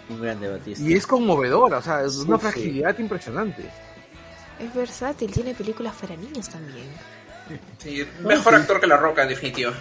Un 0.10 0.22
grande 0.22 0.50
Batista. 0.50 0.84
Y 0.84 0.96
es 0.96 1.08
conmovedora, 1.08 1.78
o 1.78 1.82
sea, 1.82 2.04
es 2.04 2.18
una 2.18 2.36
Uf, 2.36 2.42
sí. 2.42 2.52
fragilidad 2.52 3.00
impresionante. 3.00 3.87
Es 4.60 4.74
versátil, 4.74 5.32
tiene 5.32 5.54
películas 5.54 5.94
para 6.00 6.16
niños 6.16 6.50
también. 6.50 6.86
Sí, 7.78 8.04
mejor 8.24 8.56
actor 8.56 8.80
que 8.80 8.88
La 8.88 8.98
Roca, 8.98 9.24
en 9.24 9.30
definitiva. 9.30 9.74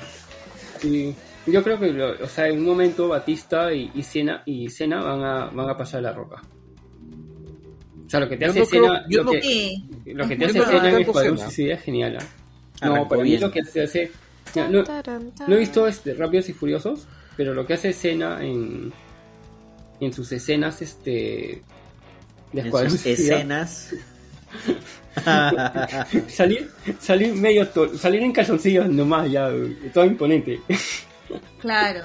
Y 0.83 1.15
yo 1.47 1.63
creo 1.63 1.79
que, 1.81 1.87
lo- 1.93 2.23
o 2.23 2.27
sea, 2.29 2.47
en 2.49 2.59
un 2.59 2.65
momento 2.67 3.09
Batista 3.09 3.73
y, 3.73 3.91
y 3.95 4.03
Cena 4.03 4.43
y 4.45 4.69
Cena 4.69 5.03
van 5.03 5.23
a, 5.25 5.47
van 5.47 5.71
a 5.71 5.77
pasar 5.77 6.03
la 6.03 6.13
roca. 6.13 6.43
O 8.07 8.09
sea, 8.11 8.21
lo 8.21 8.29
que 8.29 8.37
te 8.37 8.45
Yo 8.45 8.51
hace 8.51 8.61
no 8.61 8.67
creo- 8.67 8.95
yo 9.09 9.19
lo 9.19 9.25
no- 9.25 9.31
que, 9.33 9.43
Sí. 9.43 9.89
lo 10.07 10.29
que 10.29 10.37
te 10.37 10.45
hace 10.47 10.59
no 10.59 10.65
Cena 10.67 10.91
en 10.91 11.01
Escuadrón. 11.01 11.39
Suicida 11.39 11.75
es 11.75 11.83
genial. 11.83 12.19
Arrancó 12.81 13.03
No, 13.03 13.09
para 13.09 13.23
mí 13.23 13.39
lo 13.39 13.51
que 13.51 13.65
se 13.65 13.83
hace... 13.83 14.13
ya, 14.55 14.69
no, 14.69 14.85
Taran, 14.85 15.33
no 15.49 15.55
he 15.55 15.59
visto 15.59 15.89
este, 15.89 16.15
Rápidos 16.15 16.49
y 16.51 16.53
Furiosos, 16.53 17.09
pero 17.37 17.53
lo 17.55 17.67
que 17.67 17.75
hace 17.75 17.93
Cena 17.93 18.45
en, 18.45 18.93
en 20.01 20.13
sus 20.13 20.31
escenas 20.33 20.83
este, 20.83 21.11
de 22.53 22.61
en 22.61 22.67
Escuadrón 22.67 22.91
sus 22.93 23.01
Suicida, 23.01 23.37
escenas. 23.37 23.95
salir, 26.29 26.71
salir 27.01 27.35
medio... 27.35 27.69
salir 27.97 28.23
en 28.23 28.33
calzoncillos 28.33 28.89
nomás 28.89 29.31
ya, 29.31 29.49
todo 29.93 30.05
imponente. 30.05 30.61
Claro. 31.61 32.03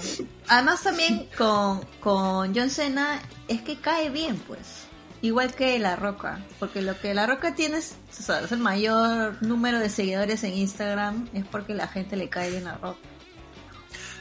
Además 0.48 0.82
también 0.84 1.28
con, 1.38 1.82
con 2.00 2.56
John 2.56 2.70
Cena 2.70 3.20
es 3.48 3.62
que 3.62 3.76
cae 3.78 4.10
bien, 4.10 4.38
pues. 4.48 4.86
Igual 5.22 5.54
que 5.54 5.78
La 5.78 5.96
Roca. 5.96 6.40
Porque 6.58 6.82
lo 6.82 7.00
que 7.00 7.14
La 7.14 7.28
Roca 7.28 7.54
tiene 7.54 7.78
es, 7.78 7.96
o 8.20 8.24
sea, 8.24 8.40
es 8.42 8.52
el 8.52 8.58
mayor 8.60 9.38
número 9.44 9.78
de 9.80 9.90
seguidores 9.90 10.44
en 10.44 10.54
Instagram 10.56 11.30
es 11.34 11.46
porque 11.46 11.76
la 11.76 11.88
gente 11.88 12.16
le 12.16 12.28
cae 12.30 12.50
bien 12.50 12.64
La 12.64 12.76
Roca. 12.78 12.98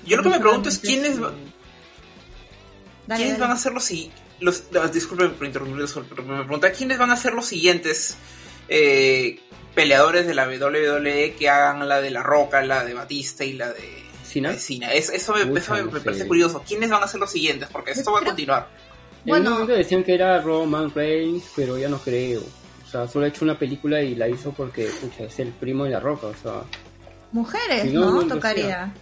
Yo 0.05 0.17
lo 0.19 0.23
que 0.23 0.29
me 0.31 0.41
pregunto 0.41 0.69
es 0.69 0.79
quiénes, 0.79 1.19
Dale, 1.19 1.35
quiénes 3.17 3.33
dale. 3.33 3.39
van 3.39 3.51
a 3.53 3.57
ser 3.57 3.73
los 3.73 3.85
si- 3.85 4.11
los 4.41 4.65
disculpen 4.93 5.33
por 5.33 5.47
interrumpirles, 5.47 5.95
pero 6.09 6.23
me 6.25 6.39
pregunta 6.45 6.73
quiénes 6.73 6.99
van 6.99 7.11
a 7.11 7.17
ser 7.17 7.35
los 7.35 7.47
siguientes 7.47 8.17
eh, 8.69 9.39
peleadores 9.75 10.27
de 10.27 10.35
la 10.35 10.47
WWE 10.49 11.35
que 11.39 11.49
hagan 11.49 11.89
la 11.89 12.01
de 12.01 12.11
La 12.11 12.23
Roca, 12.23 12.63
la 12.63 12.85
de 12.85 12.95
Batista 12.95 13.45
y 13.45 13.53
la 13.55 13.73
de 13.73 14.03
Cena. 14.25 14.53
Es- 14.53 15.11
eso 15.11 15.35
me, 15.35 15.59
eso 15.59 15.75
parece 16.05 16.27
curioso. 16.27 16.63
¿Quiénes 16.67 16.89
van 16.91 17.03
a 17.03 17.09
ser 17.09 17.21
los 17.21 17.31
siguientes? 17.31 17.69
Porque 17.71 17.91
esto 17.93 18.13
va 18.13 18.21
a 18.21 18.25
continuar. 18.25 18.69
En 18.71 19.21
un 19.25 19.29
Bueno. 19.43 19.51
momento 19.51 19.73
decían 19.75 20.03
que 20.05 20.15
era 20.15 20.41
Roman 20.41 20.93
Reigns, 20.95 21.45
pero 21.57 21.77
ya 21.77 21.89
no 21.89 21.99
creo. 21.99 22.41
O 22.87 22.91
sea, 22.91 23.07
solo 23.07 23.25
ha 23.25 23.29
hecho 23.29 23.45
una 23.45 23.59
película 23.59 24.01
y 24.03 24.15
la 24.15 24.29
hizo 24.29 24.53
porque 24.53 24.87
pucha, 25.01 25.25
es 25.25 25.39
el 25.41 25.49
primo 25.53 25.85
de 25.85 25.91
la 25.91 26.01
roca, 26.01 26.29
o 26.29 26.35
sea. 26.35 26.63
Mujeres, 27.33 27.83
Si 27.83 27.89
no, 27.91 28.27
Tocaría. 28.27 28.93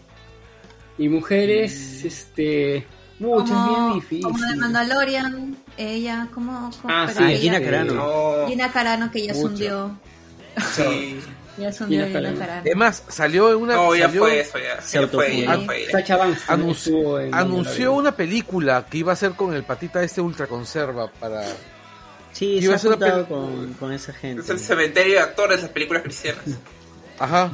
Y 0.99 1.09
mujeres, 1.09 2.05
este. 2.05 2.85
Muchas, 3.21 3.51
es 3.51 3.51
bien 3.51 3.75
Como, 3.75 3.95
difícil. 3.95 4.23
como 4.23 4.39
de 4.47 4.57
Mandalorian, 4.57 5.57
ella, 5.77 6.29
como... 6.33 6.71
Ah, 6.85 7.09
sí, 7.13 7.23
ella- 7.25 7.39
Gina 7.41 7.61
Carano. 7.61 7.95
No, 7.95 8.49
Gina 8.49 8.73
Carano 8.73 9.11
que 9.11 9.27
ya 9.27 9.35
se 9.35 9.41
Mucho. 9.41 9.53
hundió. 9.53 9.99
sí. 10.75 11.21
Ya 11.59 11.73
se 11.73 11.83
hundió 11.83 12.07
Gina 12.07 12.07
Gina 12.07 12.21
Carano. 12.21 12.39
Carano. 12.39 12.61
Además, 12.61 13.03
salió 13.09 13.51
en 13.51 13.57
una. 13.57 13.75
No, 13.75 13.93
ya 13.97 14.07
salió- 14.07 14.21
fue 14.23 14.39
eso, 14.41 14.59
ya. 14.59 14.81
Se 14.81 15.01
Ya 15.01 15.09
fue, 15.09 15.45
ya 16.07 16.19
anunció, 16.47 17.17
anunció 17.33 17.93
una 17.95 18.13
película 18.15 18.87
que 18.89 18.99
iba 18.99 19.13
a 19.13 19.17
ser 19.17 19.33
con 19.33 19.53
el 19.53 19.65
patita 19.65 20.01
este 20.05 20.21
ultraconserva 20.21 21.11
para. 21.11 21.43
Sí, 22.33 22.59
Iba 22.61 22.79
se 22.79 22.89
a 22.91 22.95
ha 22.95 22.97
ser 22.99 23.11
una 23.11 23.27
con, 23.27 23.73
con 23.75 23.93
esa 23.93 24.13
gente. 24.13 24.43
Es 24.43 24.51
el 24.51 24.61
cementerio 24.61 25.15
de 25.15 25.19
actores 25.21 25.57
de 25.57 25.63
las 25.65 25.73
películas 25.73 26.05
cristianas. 26.05 26.45
Ajá. 27.19 27.51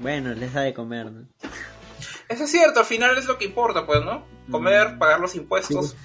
Bueno, 0.00 0.34
les 0.34 0.52
da 0.52 0.62
de 0.62 0.74
comer, 0.74 1.12
¿no? 1.12 1.26
Eso 2.30 2.44
es 2.44 2.50
cierto, 2.50 2.80
al 2.80 2.86
final 2.86 3.18
es 3.18 3.26
lo 3.26 3.36
que 3.36 3.44
importa, 3.44 3.84
pues, 3.84 4.02
¿no? 4.04 4.24
Comer, 4.50 4.96
pagar 4.98 5.20
los 5.20 5.34
impuestos, 5.34 5.96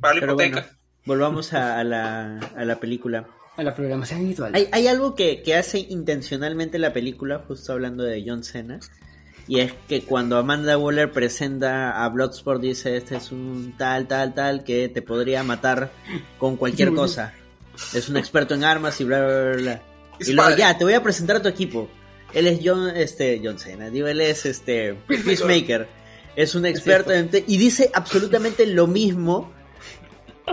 pagar 0.00 0.16
la 0.16 0.20
Pero 0.20 0.32
hipoteca. 0.32 0.60
bueno, 0.60 0.78
volvamos 1.06 1.52
a, 1.54 1.78
a 1.78 1.84
la, 1.84 2.38
a 2.56 2.64
la 2.64 2.76
película. 2.80 3.26
A 3.56 3.62
la 3.62 3.74
programación 3.74 4.20
habitual. 4.20 4.54
Hay, 4.54 4.68
hay 4.72 4.88
algo 4.88 5.14
que, 5.14 5.42
que 5.42 5.54
hace 5.54 5.78
intencionalmente 5.78 6.78
la 6.78 6.92
película, 6.92 7.44
justo 7.46 7.72
hablando 7.72 8.02
de 8.04 8.24
John 8.26 8.42
Cena, 8.44 8.80
y 9.46 9.60
es 9.60 9.72
que 9.88 10.02
cuando 10.02 10.36
Amanda 10.36 10.76
Waller 10.76 11.10
presenta 11.12 12.04
a 12.04 12.08
Bloodsport 12.08 12.60
dice, 12.60 12.96
este 12.96 13.16
es 13.16 13.32
un 13.32 13.74
tal, 13.78 14.06
tal, 14.08 14.34
tal, 14.34 14.64
que 14.64 14.88
te 14.88 15.00
podría 15.02 15.42
matar 15.44 15.92
con 16.38 16.56
cualquier 16.56 16.92
cosa. 16.94 17.34
Es 17.94 18.08
un 18.08 18.16
experto 18.16 18.54
en 18.54 18.64
armas 18.64 19.00
y 19.00 19.04
bla, 19.04 19.24
bla, 19.24 19.42
bla, 19.42 19.56
bla. 19.56 19.82
Y 20.20 20.32
luego, 20.32 20.56
ya, 20.56 20.76
te 20.76 20.84
voy 20.84 20.94
a 20.94 21.02
presentar 21.02 21.36
a 21.36 21.42
tu 21.42 21.48
equipo. 21.48 21.88
Él 22.34 22.46
es 22.46 22.60
John, 22.64 22.90
este, 22.96 23.40
John 23.42 23.58
Cena, 23.58 23.90
digo, 23.90 24.06
él 24.08 24.20
es 24.20 24.46
este, 24.46 24.94
Peacemaker. 25.08 25.88
Es 26.36 26.54
un 26.54 26.64
experto 26.64 27.10
en... 27.12 27.28
Y 27.46 27.56
dice 27.58 27.90
absolutamente 27.92 28.64
lo 28.66 28.86
mismo 28.86 29.52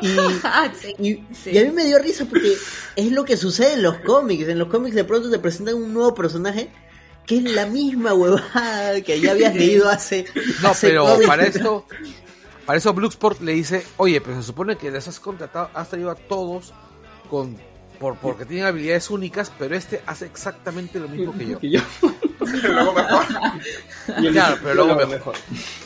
Y, 0.01 0.07
Ah, 0.43 0.71
sí. 0.79 0.95
y, 0.99 1.23
Sí. 1.35 1.51
y 1.51 1.57
a 1.59 1.63
mí 1.65 1.71
me 1.71 1.85
dio 1.85 1.99
risa 1.99 2.25
porque 2.25 2.53
es 2.95 3.11
lo 3.11 3.23
que 3.25 3.37
sucede 3.37 3.73
en 3.73 3.83
los 3.83 3.97
cómics. 3.99 4.47
En 4.47 4.57
los 4.59 4.69
cómics 4.69 4.95
de 4.95 5.03
pronto 5.03 5.29
te 5.29 5.37
presentan 5.39 5.75
un 5.75 5.93
nuevo 5.93 6.13
personaje 6.15 6.69
que 7.27 7.37
es 7.37 7.43
la 7.43 7.65
misma 7.67 8.13
huevada 8.13 9.01
que 9.01 9.19
ya 9.19 9.31
habías 9.31 9.53
leído 9.53 9.89
hace. 9.89 10.25
No, 10.63 10.69
hace 10.69 10.87
pero 10.87 11.05
cómics. 11.05 11.27
para 11.27 11.45
eso, 11.45 11.85
para 12.65 12.77
eso 12.79 12.93
Bloodsport 12.93 13.41
le 13.41 13.51
dice, 13.53 13.83
oye, 13.97 14.19
pero 14.21 14.37
se 14.37 14.43
supone 14.47 14.77
que 14.77 14.89
les 14.91 15.07
has 15.07 15.19
contratado, 15.19 15.69
has 15.73 15.89
traído 15.89 16.09
a 16.09 16.15
todos 16.15 16.73
con 17.29 17.55
por, 17.99 18.17
porque 18.17 18.45
tienen 18.45 18.65
habilidades 18.65 19.09
únicas, 19.09 19.51
pero 19.57 19.75
este 19.75 20.01
hace 20.05 20.25
exactamente 20.25 20.99
lo 20.99 21.07
mismo 21.07 21.33
que 21.37 21.47
yo. 21.47 21.59
Que 21.59 21.69
yo. 21.71 21.79
Luego 22.39 22.93
mejor. 22.93 23.25
Claro, 24.31 24.57
pero 24.63 24.73
luego 24.85 25.05
mejor. 25.07 25.35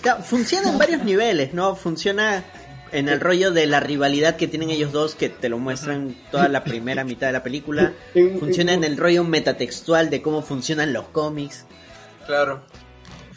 Claro, 0.01 0.23
funciona 0.23 0.69
en 0.69 0.77
varios 0.77 1.03
niveles, 1.03 1.53
¿no? 1.53 1.75
Funciona 1.75 2.43
en 2.91 3.09
el 3.09 3.19
rollo 3.19 3.51
de 3.51 3.65
la 3.65 3.79
rivalidad 3.79 4.35
que 4.35 4.47
tienen 4.47 4.69
ellos 4.69 4.91
dos, 4.91 5.15
que 5.15 5.29
te 5.29 5.49
lo 5.49 5.57
muestran 5.57 6.15
toda 6.29 6.49
la 6.49 6.63
primera 6.63 7.03
mitad 7.03 7.27
de 7.27 7.33
la 7.33 7.41
película. 7.43 7.93
Funciona 8.39 8.73
en 8.73 8.83
el 8.83 8.97
rollo 8.97 9.23
metatextual 9.23 10.09
de 10.09 10.21
cómo 10.21 10.41
funcionan 10.43 10.93
los 10.93 11.05
cómics. 11.07 11.65
Claro. 12.27 12.61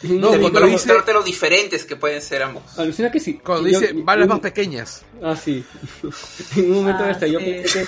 No, 0.03 0.29
cuando 0.39 0.61
dice- 0.61 0.73
mostrarte 0.73 1.13
lo 1.15 1.23
diferentes 1.23 1.85
que 1.87 1.97
pueden 1.97 2.21
ser 2.21 2.43
ambos. 2.43 2.79
Alucina 2.79 3.11
que 3.11 3.21
sí. 3.21 3.35
Cuando 3.43 3.69
Yo- 3.71 3.81
dice 3.81 3.95
yo- 3.95 4.05
balas 4.05 4.29
más 4.29 4.41
pequeñas. 4.41 5.03
Ah, 5.23 5.35
sí. 5.35 5.65
en 6.57 6.65
un 6.73 6.79
momento 6.83 7.05
Ah, 7.05 7.11
hasta 7.11 7.27
yo 7.27 7.39
pensé 7.39 7.81
que, 7.81 7.87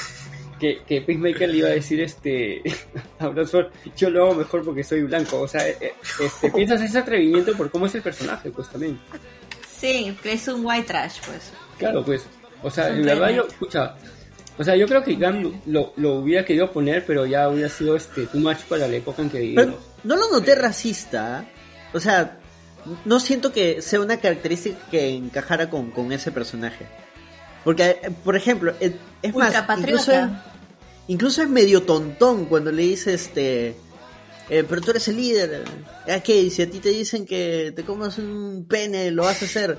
que, 0.59 0.83
que 0.86 1.01
Peacemaker 1.02 1.49
le 1.49 1.57
iba 1.59 1.68
a 1.68 1.73
decir 1.73 2.01
este 2.01 2.62
a 3.18 3.28
Bloodsport, 3.28 3.73
yo 3.97 4.10
lo 4.10 4.25
hago 4.25 4.35
mejor 4.35 4.65
porque 4.65 4.85
soy 4.85 5.02
blanco. 5.02 5.41
O 5.41 5.49
sea, 5.49 5.67
eh, 5.68 5.76
eh, 5.81 5.94
este, 6.20 6.51
piensas 6.51 6.81
ese 6.83 6.99
atrevimiento 6.99 7.57
por 7.57 7.70
cómo 7.70 7.86
es 7.86 7.94
el 7.94 8.02
personaje, 8.02 8.51
pues 8.51 8.68
también. 8.68 8.99
Sí, 9.78 10.17
que 10.23 10.33
es 10.33 10.49
un 10.49 10.65
white 10.65 10.86
trash, 10.86 11.18
pues. 11.26 11.52
Claro, 11.78 12.05
pues. 12.05 12.26
O 12.62 12.70
sea, 12.70 12.89
en 12.89 13.02
verdad 13.02 13.31
yo, 13.31 13.47
escucha. 13.47 13.97
O 14.59 14.65
sea, 14.65 14.75
yo 14.75 14.86
creo 14.86 15.05
que 15.05 15.15
Gunn 15.15 15.60
lo, 15.67 15.93
lo 15.97 16.15
hubiera 16.15 16.44
querido 16.44 16.73
poner, 16.73 17.05
pero 17.05 17.26
ya 17.26 17.49
hubiera 17.49 17.68
sido 17.68 17.94
este 17.94 18.26
too 18.26 18.39
much 18.39 18.60
para 18.68 18.89
la 18.89 18.97
época 18.97 19.20
en 19.20 19.28
que 19.28 19.41
vivimos. 19.41 19.65
Pero 19.67 19.78
no 20.05 20.17
lo 20.17 20.31
noté 20.31 20.55
racista. 20.55 21.47
O 21.93 22.01
sea, 22.01 22.39
no 23.05 23.20
siento 23.20 23.52
que 23.52 23.83
sea 23.83 24.01
una 24.01 24.18
característica 24.18 24.78
que 24.91 25.10
encajara 25.10 25.68
con, 25.68 25.91
con 25.91 26.10
ese 26.12 26.33
personaje. 26.33 26.86
Porque, 27.67 27.97
por 28.25 28.36
ejemplo, 28.36 28.73
es 28.78 28.93
más, 29.41 29.53
incluso, 29.89 30.12
es- 30.12 30.19
incluso 31.09 31.43
es 31.43 31.49
medio 31.49 31.83
tontón 31.83 32.45
cuando 32.47 32.70
le 32.70 32.83
dice 32.83 33.12
este... 33.15 33.77
eh, 34.49 34.65
pero 34.68 34.81
tú 34.81 34.91
eres 34.92 35.08
el 35.08 35.16
líder. 35.16 35.65
¿A 36.08 36.20
qué? 36.20 36.36
Y 36.36 36.50
si 36.50 36.62
a 36.62 36.70
ti 36.70 36.78
te 36.81 36.91
dicen 36.91 37.26
que 37.26 37.73
te 37.75 37.84
comas 37.84 38.18
un 38.18 38.66
pene, 38.68 39.10
lo 39.10 39.25
vas 39.25 39.42
a 39.42 39.44
hacer. 39.47 39.78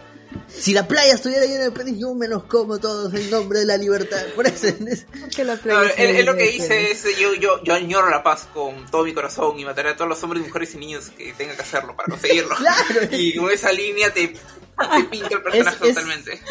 Si 0.49 0.73
la 0.73 0.85
playa 0.87 1.13
estuviera 1.13 1.45
llena 1.45 1.63
de 1.63 1.71
penes, 1.71 1.97
yo 1.97 2.13
me 2.13 2.27
los 2.27 2.43
como 2.43 2.77
todos 2.79 3.13
en 3.13 3.29
nombre 3.29 3.59
de 3.59 3.65
la 3.65 3.77
libertad. 3.77 4.21
Por 4.35 4.45
eso, 4.45 4.67
es- 4.67 5.05
Que 5.33 5.45
la 5.45 5.55
No, 5.55 5.61
playa 5.61 5.83
él, 5.83 5.95
sea 5.95 6.19
él 6.19 6.25
lo 6.25 6.35
que 6.35 6.49
dice 6.51 6.67
penes. 6.67 7.05
es 7.05 7.17
yo, 7.17 7.33
yo, 7.35 7.63
yo 7.63 7.73
añoro 7.73 8.09
la 8.09 8.21
paz 8.23 8.47
con 8.53 8.85
todo 8.91 9.05
mi 9.05 9.13
corazón 9.13 9.57
y 9.57 9.63
mataré 9.63 9.91
a 9.91 9.95
todos 9.95 10.09
los 10.09 10.21
hombres, 10.23 10.43
mujeres 10.45 10.75
y 10.75 10.77
niños 10.79 11.11
que 11.17 11.31
tengan 11.33 11.55
que 11.55 11.61
hacerlo 11.61 11.95
para 11.95 12.09
conseguirlo. 12.09 12.55
Claro. 12.57 13.07
Y 13.11 13.35
con 13.37 13.49
esa 13.51 13.71
línea 13.71 14.13
te, 14.13 14.27
te 14.27 15.03
pinta 15.09 15.29
el 15.31 15.41
personaje 15.43 15.87
Es- 15.89 15.95
totalmente. 15.95 16.41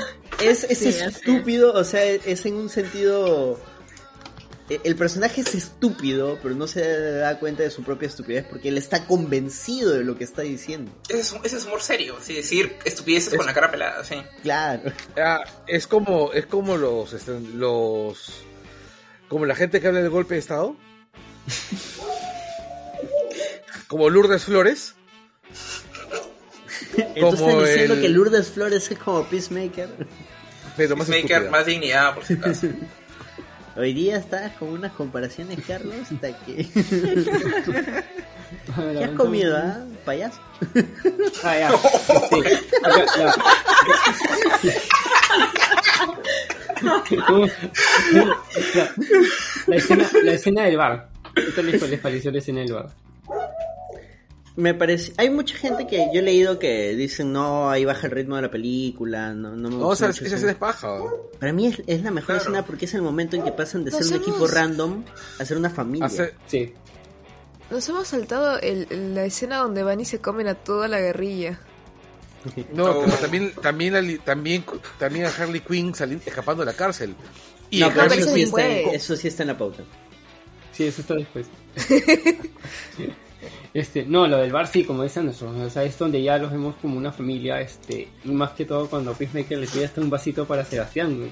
Es, 0.42 0.64
es 0.64 0.78
Sí, 0.78 0.88
estúpido, 0.88 1.74
o 1.74 1.84
sea, 1.84 2.02
es 2.04 2.46
en 2.46 2.54
un 2.54 2.70
sentido... 2.70 3.60
eh, 4.68 4.80
El 4.84 4.96
personaje 4.96 5.40
es 5.42 5.54
estúpido, 5.54 6.38
pero 6.42 6.54
no 6.54 6.66
se 6.66 7.00
da 7.18 7.38
cuenta 7.38 7.62
de 7.62 7.70
su 7.70 7.82
propia 7.82 8.08
estupidez 8.08 8.44
porque 8.48 8.68
él 8.68 8.78
está 8.78 9.06
convencido 9.06 9.92
de 9.92 10.04
lo 10.04 10.16
que 10.16 10.24
está 10.24 10.42
diciendo. 10.42 10.90
Ese 11.08 11.20
es, 11.20 11.34
ese 11.44 11.56
es 11.58 11.64
humor 11.66 11.82
serio, 11.82 12.16
sí, 12.22 12.34
decir 12.34 12.76
estupideces 12.84 13.34
con 13.34 13.46
la 13.46 13.54
cara 13.54 13.70
pelada, 13.70 14.04
sí. 14.04 14.16
Claro. 14.42 14.82
Ah, 15.16 15.40
es 15.66 15.86
como, 15.86 16.32
es 16.32 16.46
como 16.46 16.76
los, 16.76 17.12
este, 17.12 17.38
los, 17.40 18.42
como 19.28 19.44
la 19.46 19.54
gente 19.54 19.80
que 19.80 19.86
habla 19.88 20.00
del 20.00 20.10
golpe 20.10 20.34
de 20.34 20.40
estado. 20.40 20.76
como 23.88 24.10
Lourdes 24.10 24.44
Flores. 24.44 24.94
Entonces 26.96 27.40
Como 27.40 27.60
están 27.60 27.64
diciendo 27.66 27.94
el- 27.94 28.00
que 28.00 28.08
Lourdes 28.08 28.48
Flores 28.48 28.90
es 28.90 28.98
como 28.98 29.24
Peacemaker. 29.24 29.88
Pero 30.76 30.96
más 30.96 31.08
Maker, 31.08 31.24
estúpida. 31.30 31.50
más 31.50 31.66
dignidad, 31.66 32.14
por 32.14 32.24
si 32.24 32.34
acaso. 32.34 32.66
Hoy 33.76 33.92
día 33.92 34.16
estás 34.16 34.52
con 34.52 34.70
unas 34.70 34.92
comparaciones, 34.92 35.58
Carlos, 35.66 36.10
hasta 36.10 36.32
que... 36.44 36.66
¿Qué 38.74 39.04
has 39.04 39.10
comido, 39.10 39.54
ah? 39.56 39.84
Payaso. 40.04 40.40
Ah, 41.44 41.58
ya. 41.58 41.70
La 49.66 49.76
escena, 49.76 50.10
la 50.22 50.32
escena 50.32 50.64
del 50.64 50.76
bar. 50.76 51.08
¿Qué 51.34 51.52
tal 51.54 51.66
les 51.66 51.82
les 51.82 52.00
pareció 52.00 52.30
la 52.30 52.38
escena 52.38 52.60
del 52.60 52.72
bar? 52.72 52.88
Me 54.56 54.72
parece... 54.72 55.12
Hay 55.18 55.28
mucha 55.28 55.54
gente 55.56 55.86
que 55.86 55.98
yo 56.14 56.20
he 56.20 56.22
leído 56.22 56.58
que 56.58 56.94
dicen, 56.96 57.30
no, 57.32 57.68
ahí 57.70 57.84
baja 57.84 58.06
el 58.06 58.12
ritmo 58.12 58.36
de 58.36 58.42
la 58.42 58.50
película, 58.50 59.34
no, 59.34 59.54
no 59.54 59.68
me 59.68 59.76
gusta 59.76 60.06
esa, 60.06 60.06
mucho 60.08 60.24
esa 60.24 60.26
eso". 60.26 60.34
escena 60.36 60.52
es 60.52 60.58
paja. 60.58 60.98
Para 61.38 61.52
mí 61.52 61.66
es, 61.66 61.82
es 61.86 62.02
la 62.02 62.10
mejor 62.10 62.26
Claro. 62.36 62.40
escena 62.40 62.64
porque 62.64 62.86
es 62.86 62.94
el 62.94 63.02
momento 63.02 63.36
en 63.36 63.42
que 63.42 63.52
pasan 63.52 63.84
de 63.84 63.90
ser 63.90 64.06
un 64.06 64.14
equipo 64.22 64.46
random 64.46 65.04
a 65.38 65.44
ser 65.44 65.58
una 65.58 65.68
familia. 65.68 66.08
Sí. 66.46 66.72
Nos 67.70 67.86
hemos 67.88 68.08
saltado 68.08 68.58
el- 68.60 69.14
la 69.14 69.24
escena 69.26 69.58
donde 69.58 69.82
van 69.82 70.00
y 70.00 70.04
se 70.06 70.20
comen 70.20 70.46
a 70.48 70.54
toda 70.54 70.88
la 70.88 71.00
guerrilla. 71.00 71.60
no, 72.72 72.94
No. 72.94 73.00
pero 73.04 73.16
también, 73.18 73.52
también, 73.60 74.06
li- 74.06 74.18
también, 74.18 74.64
también 74.98 75.26
a 75.26 75.28
Harley 75.28 75.60
Quinn 75.60 75.94
sali- 75.94 76.20
escapando 76.24 76.62
de 76.64 76.66
la 76.72 76.76
cárcel. 76.76 77.14
Y 77.70 77.80
no, 77.80 77.92
pero 77.92 78.04
eso 78.06 78.28
sí, 78.28 78.34
sí 78.34 78.42
está, 78.44 78.68
eso 78.68 79.16
sí 79.16 79.28
está 79.28 79.42
en 79.42 79.48
la 79.48 79.58
pauta. 79.58 79.82
Sí, 80.72 80.84
eso 80.84 81.00
está 81.02 81.14
después. 81.14 81.46
Este, 83.78 84.06
no, 84.06 84.26
lo 84.26 84.38
del 84.38 84.52
bar 84.52 84.66
sí, 84.68 84.84
como 84.84 85.02
dicen 85.02 85.26
nosotros, 85.26 85.54
o 85.60 85.68
sea, 85.68 85.84
es 85.84 85.98
donde 85.98 86.22
ya 86.22 86.38
los 86.38 86.50
vemos 86.50 86.76
como 86.80 86.96
una 86.96 87.12
familia, 87.12 87.60
este, 87.60 88.08
y 88.24 88.28
más 88.30 88.52
que 88.52 88.64
todo 88.64 88.88
cuando 88.88 89.12
Peacemaker 89.12 89.58
le 89.58 89.66
pide 89.66 89.84
hasta 89.84 90.00
un 90.00 90.08
vasito 90.08 90.46
para 90.46 90.64
Sebastián, 90.64 91.18
güey. 91.18 91.30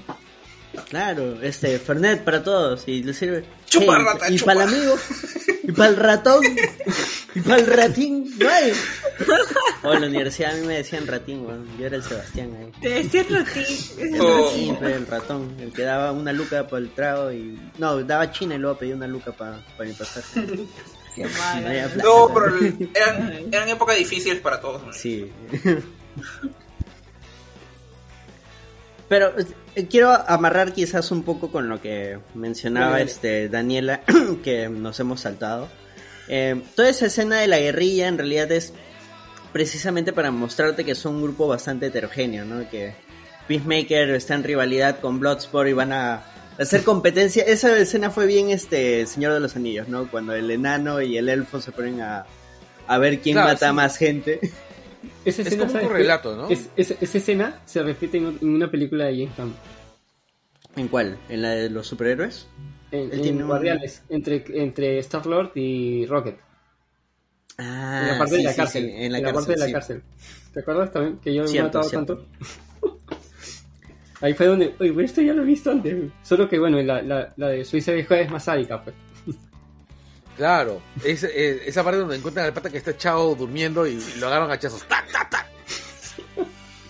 Claro, 0.89 1.41
este, 1.41 1.79
Fernet 1.79 2.23
para 2.23 2.43
todos 2.43 2.83
y 2.87 3.01
le 3.01 3.13
sirve. 3.13 3.45
Chupa, 3.67 3.95
Hey, 3.97 4.03
rata, 4.05 4.29
y 4.29 4.37
chupa. 4.37 4.53
para 4.53 4.65
el 4.65 4.73
amigo, 4.75 4.95
y 5.63 5.71
para 5.71 5.89
el 5.89 5.95
ratón, 5.95 6.43
y 7.33 7.39
para 7.41 7.61
el 7.61 7.65
ratín, 7.67 8.29
hay. 8.47 8.73
O 9.83 9.93
en 9.93 10.01
la 10.01 10.07
universidad 10.07 10.51
a 10.53 10.55
mí 10.61 10.67
me 10.67 10.75
decían 10.75 11.07
ratín, 11.07 11.45
weón. 11.47 11.65
Yo 11.79 11.85
era 11.87 11.95
el 11.95 12.03
Sebastián 12.03 12.51
ahí. 12.59 12.71
Te 12.81 12.89
decía 12.89 13.23
Ruti. 13.23 13.65
El 13.99 14.21
Oh. 14.21 14.49
ratín, 14.51 14.77
pero 14.79 14.95
el 14.97 15.07
ratón, 15.07 15.55
el 15.59 15.71
que 15.73 15.81
daba 15.83 16.11
una 16.11 16.31
luca 16.33 16.67
para 16.67 16.83
el 16.83 16.89
trago 16.91 17.31
y. 17.31 17.57
No, 17.79 18.03
daba 18.03 18.31
china 18.31 18.53
y 18.55 18.57
luego 18.59 18.77
pedía 18.77 18.95
una 18.95 19.07
luca 19.07 19.31
para 19.31 19.63
mi 19.79 19.93
pasaje. 19.93 20.45
Qué 21.15 21.23
No 21.23 21.29
malo. 21.29 21.67
había 21.67 21.87
plata. 21.87 22.03
No, 22.09 22.33
pero 22.33 22.45
el- 22.57 22.89
eran, 22.93 23.33
eran 23.51 23.69
épocas 23.69 23.97
difíciles 23.97 24.39
para 24.41 24.59
todos. 24.59 24.83
¿no? 24.85 24.93
Sí. 24.93 25.31
Pero 29.07 29.33
eh, 29.75 29.85
quiero 29.87 30.11
amarrar 30.11 30.73
quizás 30.73 31.11
un 31.11 31.23
poco 31.23 31.51
con 31.51 31.69
lo 31.69 31.79
que 31.81 32.17
mencionaba 32.33 33.01
este 33.01 33.49
Daniela, 33.49 34.01
que 34.43 34.67
nos 34.67 34.99
hemos 34.99 35.21
saltado. 35.21 35.67
Eh, 36.27 36.59
toda 36.75 36.89
esa 36.89 37.05
escena 37.05 37.37
de 37.39 37.47
la 37.47 37.59
guerrilla 37.59 38.07
en 38.07 38.17
realidad 38.17 38.51
es 38.51 38.73
precisamente 39.53 40.11
para 40.11 40.31
mostrarte 40.31 40.83
que 40.83 40.95
son 40.95 41.15
un 41.17 41.21
grupo 41.23 41.47
bastante 41.47 41.85
heterogéneo, 41.87 42.45
¿no? 42.45 42.67
Que 42.69 42.95
Peacemaker 43.47 44.09
está 44.09 44.33
en 44.33 44.43
rivalidad 44.43 44.99
con 44.99 45.19
Bloodsport 45.19 45.69
y 45.69 45.73
van 45.73 45.93
a 45.93 46.23
hacer 46.59 46.83
competencia. 46.83 47.43
Esa 47.43 47.77
escena 47.77 48.09
fue 48.11 48.25
bien 48.25 48.49
este 48.49 49.05
Señor 49.05 49.33
de 49.33 49.39
los 49.39 49.55
Anillos, 49.55 49.87
¿no? 49.87 50.09
Cuando 50.09 50.33
el 50.33 50.49
enano 50.51 51.01
y 51.01 51.17
el 51.17 51.29
elfo 51.29 51.61
se 51.61 51.71
ponen 51.71 52.01
a, 52.01 52.25
a 52.87 52.97
ver 52.97 53.19
quién 53.19 53.35
Claro, 53.35 53.49
mata 53.49 53.69
sí. 53.69 53.75
más 53.75 53.97
gente. 53.97 54.39
Esa 55.23 55.41
Es 55.41 55.47
escena, 55.47 55.67
como 55.67 55.79
un 55.79 55.87
correlato, 55.87 56.35
¿no? 56.35 56.49
Es- 56.49 56.69
es- 56.75 56.95
esa 56.99 57.17
escena 57.17 57.61
se 57.65 57.81
repite 57.83 58.17
en, 58.17 58.37
en 58.41 58.49
una 58.49 58.69
película 58.69 59.05
de 59.05 59.13
James 59.25 59.37
Gunn, 59.37 59.53
¿En 60.75 60.87
cuál? 60.89 61.17
¿En 61.29 61.41
la 61.41 61.51
de 61.51 61.69
los 61.69 61.87
superhéroes? 61.87 62.47
en, 62.91 62.99
Él 63.11 63.11
en 63.13 63.21
tiene 63.21 63.41
un- 63.43 63.47
Guardianes, 63.47 64.03
entre, 64.09 64.43
entre 64.61 64.99
Star-Lord 64.99 65.51
y 65.55 66.05
Rocket, 66.05 66.37
Ah, 67.57 67.99
en 68.01 68.07
la 68.09 68.17
parte 68.17 68.31
sí, 68.35 68.37
de 68.37 68.43
la 68.43 68.51
sí, 68.51 68.57
cárcel, 68.57 68.83
sí, 68.83 68.91
en 68.95 69.11
la 69.13 69.33
parte 69.33 69.51
de 69.53 69.57
la 69.57 69.71
cárcel. 69.71 70.03
¿Te 70.53 70.59
acuerdas 70.59 70.91
también 70.91 71.17
que 71.19 71.33
yo 71.33 71.43
me 71.43 71.49
he 71.57 71.63
matado 71.63 71.83
cierto. 71.85 72.17
tanto? 72.17 72.27
Ahí 74.21 74.33
fue 74.33 74.45
donde, 74.47 74.75
oye, 74.79 74.91
güey, 74.91 75.05
esto 75.05 75.21
ya 75.21 75.33
lo 75.33 75.43
he 75.43 75.45
visto 75.45 75.71
antes. 75.71 75.95
güey". 75.95 76.11
Solo 76.23 76.47
que 76.47 76.57
bueno, 76.59 76.81
la, 76.81 77.01
la, 77.01 77.33
la 77.35 77.47
de 77.49 77.65
Suiza 77.65 77.91
Vieja 77.91 78.19
es 78.19 78.29
más 78.31 78.43
sádica, 78.45 78.81
pues. 78.83 78.95
Claro, 80.37 80.81
es, 81.03 81.23
esa 81.23 81.83
parte 81.83 81.99
donde 81.99 82.17
encuentran 82.17 82.45
al 82.45 82.53
pata 82.53 82.69
que 82.69 82.77
está 82.77 82.91
echado 82.91 83.35
durmiendo 83.35 83.87
y 83.87 84.01
lo 84.19 84.27
agarran 84.27 84.51
a 84.51 84.55
hachazos. 84.55 84.85
¡Tac, 84.85 85.09
tac, 85.11 85.29
tac! 85.29 85.47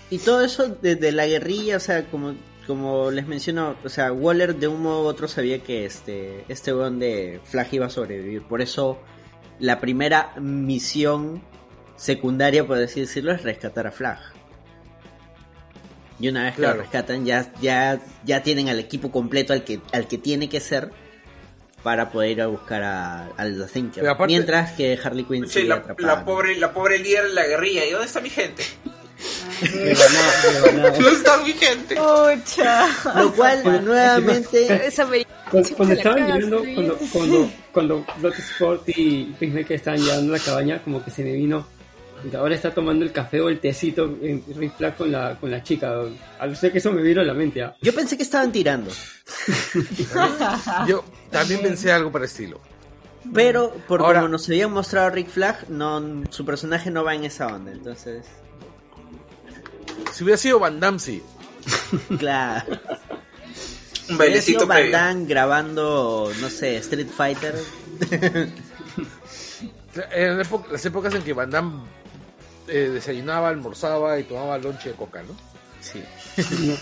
Y 0.09 0.17
todo 0.19 0.41
eso 0.41 0.77
desde 0.81 1.11
la 1.11 1.27
guerrilla, 1.27 1.77
o 1.77 1.79
sea, 1.79 2.05
como, 2.05 2.35
como 2.65 3.11
les 3.11 3.27
menciono, 3.27 3.75
o 3.83 3.89
sea, 3.89 4.11
Waller 4.11 4.55
de 4.55 4.67
un 4.67 4.81
modo 4.81 5.03
u 5.03 5.05
otro 5.05 5.27
sabía 5.27 5.59
que 5.61 5.85
este, 5.85 6.43
este 6.47 6.73
weón 6.73 6.99
de 6.99 7.39
Flag 7.43 7.67
iba 7.71 7.85
a 7.85 7.89
sobrevivir. 7.89 8.41
Por 8.43 8.61
eso 8.61 8.99
la 9.59 9.79
primera 9.79 10.33
misión 10.39 11.43
secundaria, 11.95 12.65
por 12.65 12.77
así 12.77 13.01
decirlo, 13.01 13.31
es 13.31 13.43
rescatar 13.43 13.87
a 13.87 13.91
Flag. 13.91 14.19
Y 16.19 16.29
una 16.29 16.43
vez 16.45 16.53
que 16.55 16.61
Claro. 16.61 16.75
lo 16.77 16.81
rescatan, 16.83 17.25
ya, 17.25 17.51
ya, 17.61 17.99
ya 18.23 18.41
tienen 18.41 18.69
al 18.69 18.79
equipo 18.79 19.11
completo 19.11 19.51
al 19.53 19.63
que, 19.63 19.79
al 19.91 20.07
que 20.07 20.17
tiene 20.17 20.47
que 20.49 20.59
ser 20.61 20.89
para 21.83 22.09
poder 22.09 22.31
ir 22.31 22.41
a 22.41 22.47
buscar 22.47 22.81
a, 22.83 23.27
al 23.37 23.57
The 23.57 23.65
Thinker. 23.71 24.07
Aparte- 24.07 24.27
Mientras 24.33 24.71
que 24.71 24.97
Harley 25.03 25.23
Quinn 25.25 25.45
Sí, 25.47 25.53
sigue 25.59 25.67
la, 25.67 25.75
atrapada. 25.75 26.07
la 26.15 26.25
pobre, 26.25 26.55
la 26.57 26.73
pobre 26.73 26.97
líder 26.99 27.27
de 27.27 27.33
la 27.33 27.45
guerrilla. 27.45 27.85
¿Y 27.85 27.91
dónde 27.91 28.07
está 28.07 28.21
mi 28.21 28.29
gente? 28.29 28.63
¿Dónde 29.61 31.11
está 31.11 31.37
mi 31.43 31.53
gente? 31.53 31.95
Pucha. 31.95 32.87
Lo 33.15 33.33
cual, 33.33 33.85
nuevamente. 33.85 34.91
Cuando, 35.51 35.69
cuando 35.75 35.93
la 35.93 35.99
estaban 35.99 36.25
llegando, 36.25 36.63
cuando, 36.73 36.97
cuando, 37.11 37.51
cuando 37.71 38.05
Bloodsport 38.19 38.89
y 38.89 39.25
Peacemaker 39.39 39.73
estaban 39.77 39.99
llegando 40.01 40.33
a 40.33 40.37
la 40.37 40.43
cabaña, 40.43 40.81
como 40.83 41.03
que 41.03 41.11
se 41.11 41.23
me 41.23 41.33
vino. 41.33 41.67
Ahora 42.37 42.55
está 42.55 42.73
tomando 42.73 43.05
el 43.05 43.11
café 43.11 43.39
o 43.41 43.49
el 43.49 43.59
tecito 43.59 44.05
en 44.21 44.43
Rick 44.55 44.77
Flag 44.77 44.97
con 44.97 45.11
la, 45.11 45.37
con 45.39 45.51
la 45.51 45.61
chica. 45.61 45.93
A 46.39 46.47
no 46.47 46.55
ser 46.55 46.71
que 46.71 46.79
eso 46.79 46.91
me 46.91 47.01
vino 47.01 47.21
a 47.21 47.23
la 47.23 47.33
mente. 47.33 47.61
¿ah? 47.61 47.75
yo 47.81 47.93
pensé 47.93 48.17
que 48.17 48.23
estaban 48.23 48.51
tirando. 48.51 48.89
Yo 50.87 51.03
también 51.29 51.61
pensé 51.61 51.91
algo 51.91 52.11
para 52.11 52.25
estilo. 52.25 52.59
Pero, 53.33 53.73
por 53.87 54.01
Ahora- 54.01 54.19
como 54.21 54.29
nos 54.29 54.47
habían 54.49 54.71
mostrado 54.71 55.07
a 55.07 55.09
Rick 55.09 55.29
Flag, 55.29 55.69
no, 55.69 56.23
su 56.29 56.45
personaje 56.45 56.89
no 56.91 57.03
va 57.03 57.15
en 57.15 57.25
esa 57.25 57.47
onda. 57.47 57.71
Entonces, 57.71 58.25
Si 60.13 60.23
hubiera 60.23 60.37
sido 60.37 60.59
Van 60.59 60.79
Damme, 60.79 60.99
sí. 60.99 61.21
claro. 62.19 62.65
Un 64.09 64.15
Hubiera 64.17 64.41
sido 64.41 64.59
bailecito 64.59 64.67
Van 64.67 64.77
previo. 64.77 64.91
Damme 64.97 65.25
grabando, 65.25 66.31
no 66.39 66.49
sé, 66.49 66.77
Street 66.77 67.07
Fighter. 67.15 67.55
En 70.11 70.41
época- 70.41 70.67
las 70.73 70.85
épocas 70.85 71.13
en 71.15 71.21
que 71.23 71.31
Van 71.31 71.49
Damme 71.49 71.81
eh, 72.67 72.89
desayunaba, 72.93 73.49
almorzaba 73.49 74.19
y 74.19 74.23
tomaba 74.23 74.57
lonche 74.57 74.89
de 74.89 74.95
coca, 74.95 75.23
¿no? 75.23 75.35
Sí. 75.81 76.03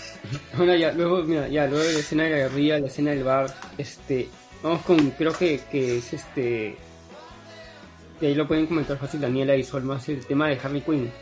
Ahora 0.58 0.76
ya, 0.76 0.92
luego, 0.92 1.22
mira, 1.22 1.48
ya, 1.48 1.66
luego 1.66 1.84
de 1.84 1.92
la 1.92 1.98
escena 1.98 2.24
de 2.24 2.30
la 2.30 2.36
guerrilla, 2.36 2.78
la 2.78 2.86
escena 2.86 3.10
del 3.10 3.24
bar, 3.24 3.54
este, 3.76 4.28
vamos 4.62 4.82
con, 4.82 5.10
creo 5.10 5.32
que, 5.32 5.60
que 5.70 5.98
es 5.98 6.12
este, 6.12 6.76
y 8.20 8.26
ahí 8.26 8.34
lo 8.34 8.46
pueden 8.46 8.66
comentar 8.66 8.96
fácil 8.96 9.20
Daniela 9.20 9.56
y 9.56 9.64
Sol 9.64 9.82
más 9.82 10.08
el 10.08 10.24
tema 10.24 10.48
de 10.48 10.58
Harley 10.58 10.80
Quinn. 10.80 11.12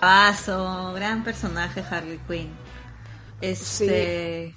Paso, 0.00 0.92
gran 0.94 1.22
personaje 1.22 1.82
Harley 1.88 2.20
Quinn. 2.28 2.50
Este. 3.40 4.54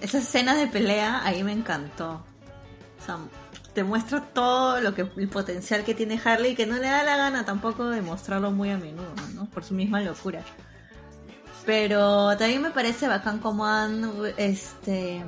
Esas 0.00 0.22
escenas 0.22 0.58
de 0.58 0.66
pelea 0.66 1.24
ahí 1.24 1.42
me 1.42 1.52
encantó. 1.52 2.24
O 3.00 3.04
sea, 3.04 3.18
te 3.74 3.84
muestra 3.84 4.24
todo 4.32 4.80
lo 4.80 4.94
que 4.94 5.08
el 5.16 5.28
potencial 5.28 5.84
que 5.84 5.94
tiene 5.94 6.20
Harley 6.22 6.54
que 6.54 6.66
no 6.66 6.76
le 6.76 6.88
da 6.88 7.02
la 7.02 7.16
gana 7.16 7.44
tampoco 7.44 7.88
de 7.88 8.02
mostrarlo 8.02 8.50
muy 8.50 8.70
a 8.70 8.78
menudo, 8.78 9.12
¿no? 9.34 9.46
Por 9.46 9.64
su 9.64 9.74
misma 9.74 10.00
locura. 10.00 10.42
Pero 11.66 12.36
también 12.36 12.62
me 12.62 12.70
parece 12.70 13.06
bacán 13.06 13.38
como 13.38 13.66
han 13.66 14.10
este 14.36 15.22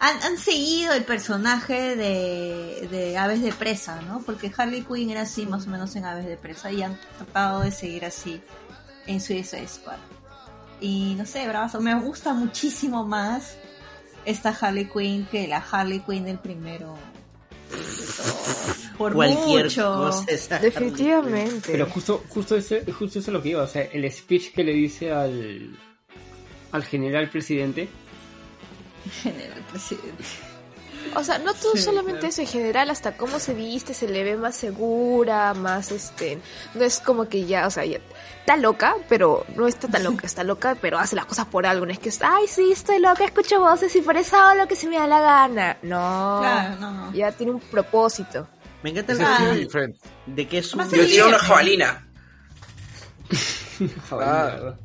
han, 0.00 0.36
seguido 0.36 0.92
el 0.92 1.04
personaje 1.04 1.96
de, 1.96 2.88
de 2.90 3.16
Aves 3.16 3.42
de 3.42 3.52
Presa, 3.52 4.02
¿no? 4.02 4.20
Porque 4.20 4.52
Harley 4.54 4.82
Quinn 4.82 5.10
era 5.10 5.22
así 5.22 5.46
más 5.46 5.66
o 5.66 5.70
menos 5.70 5.96
en 5.96 6.04
Aves 6.04 6.26
de 6.26 6.36
Presa 6.36 6.70
y 6.70 6.82
han 6.82 6.98
tratado 7.16 7.60
de 7.60 7.70
seguir 7.70 8.04
así 8.04 8.42
en 9.06 9.20
Suicide 9.20 9.66
Squad. 9.66 9.96
Y 10.80 11.14
no 11.16 11.24
sé, 11.24 11.46
bravazo, 11.48 11.80
me 11.80 11.94
gusta 11.98 12.34
muchísimo 12.34 13.04
más 13.06 13.56
esta 14.26 14.50
Harley 14.50 14.86
Quinn 14.86 15.26
que 15.30 15.48
la 15.48 15.58
Harley 15.58 16.00
Quinn 16.00 16.24
del 16.24 16.38
primero. 16.38 16.94
Por 18.96 19.12
Cualquier 19.12 19.64
mucho. 19.64 19.82
cosa 19.82 20.58
Definitivamente. 20.58 21.72
Pero 21.72 21.86
justo, 21.86 22.22
justo 22.28 22.56
ese, 22.56 22.84
justo 22.92 23.18
eso 23.18 23.30
es 23.30 23.34
lo 23.34 23.42
que 23.42 23.50
iba, 23.50 23.62
o 23.62 23.66
sea, 23.66 23.82
el 23.82 24.10
speech 24.10 24.52
que 24.52 24.62
le 24.62 24.72
dice 24.72 25.12
al, 25.12 25.76
al 26.72 26.84
general 26.84 27.28
presidente, 27.28 27.88
General 29.22 29.60
presidente. 29.70 30.24
O 31.14 31.22
sea, 31.22 31.38
no 31.38 31.52
tú 31.54 31.76
solamente 31.76 32.28
eso, 32.28 32.40
en 32.40 32.48
general, 32.48 32.90
hasta 32.90 33.16
cómo 33.16 33.38
se 33.38 33.54
viste, 33.54 33.92
se 33.94 34.08
le 34.08 34.24
ve 34.24 34.36
más 34.36 34.56
segura, 34.56 35.52
más 35.54 35.92
este. 35.92 36.38
No 36.74 36.82
es 36.82 36.98
como 36.98 37.28
que 37.28 37.44
ya, 37.44 37.66
o 37.66 37.70
sea, 37.70 37.84
ya, 37.84 37.98
está 38.44 38.56
loca, 38.58 38.94
pero 39.08 39.46
no 39.56 39.66
está 39.66 39.88
tan 39.88 40.04
loca, 40.04 40.26
está 40.26 40.44
loca, 40.44 40.76
pero 40.78 40.98
hace 40.98 41.16
las 41.16 41.24
cosas 41.24 41.46
por 41.46 41.64
algo. 41.64 41.86
No 41.86 41.92
es 41.92 41.98
que, 41.98 42.10
ay, 42.20 42.44
sí, 42.46 42.72
estoy 42.72 42.98
loca, 42.98 43.24
escucho 43.24 43.58
voces 43.58 43.96
y 43.96 44.02
por 44.02 44.18
eso 44.18 44.36
hago 44.36 44.60
lo 44.60 44.68
que 44.68 44.76
se 44.76 44.86
me 44.86 44.96
da 44.98 45.06
la 45.06 45.20
gana. 45.20 45.78
No. 45.82 46.40
Claro, 46.42 46.76
no, 46.78 46.90
no. 46.92 47.12
Ya 47.14 47.32
tiene 47.32 47.52
un 47.52 47.60
propósito. 47.60 48.46
Me 48.82 48.90
encanta 48.90 49.14
el 49.14 49.22
Ah. 49.22 49.56
De 50.26 50.46
que 50.46 50.58
es 50.58 50.74
un... 50.74 50.82
Yo 50.90 51.06
tiene 51.06 51.24
una 51.24 51.38
jabalina. 51.38 52.06
jabalina, 54.10 54.42
Ah. 54.42 54.50
¿verdad? 54.54 54.78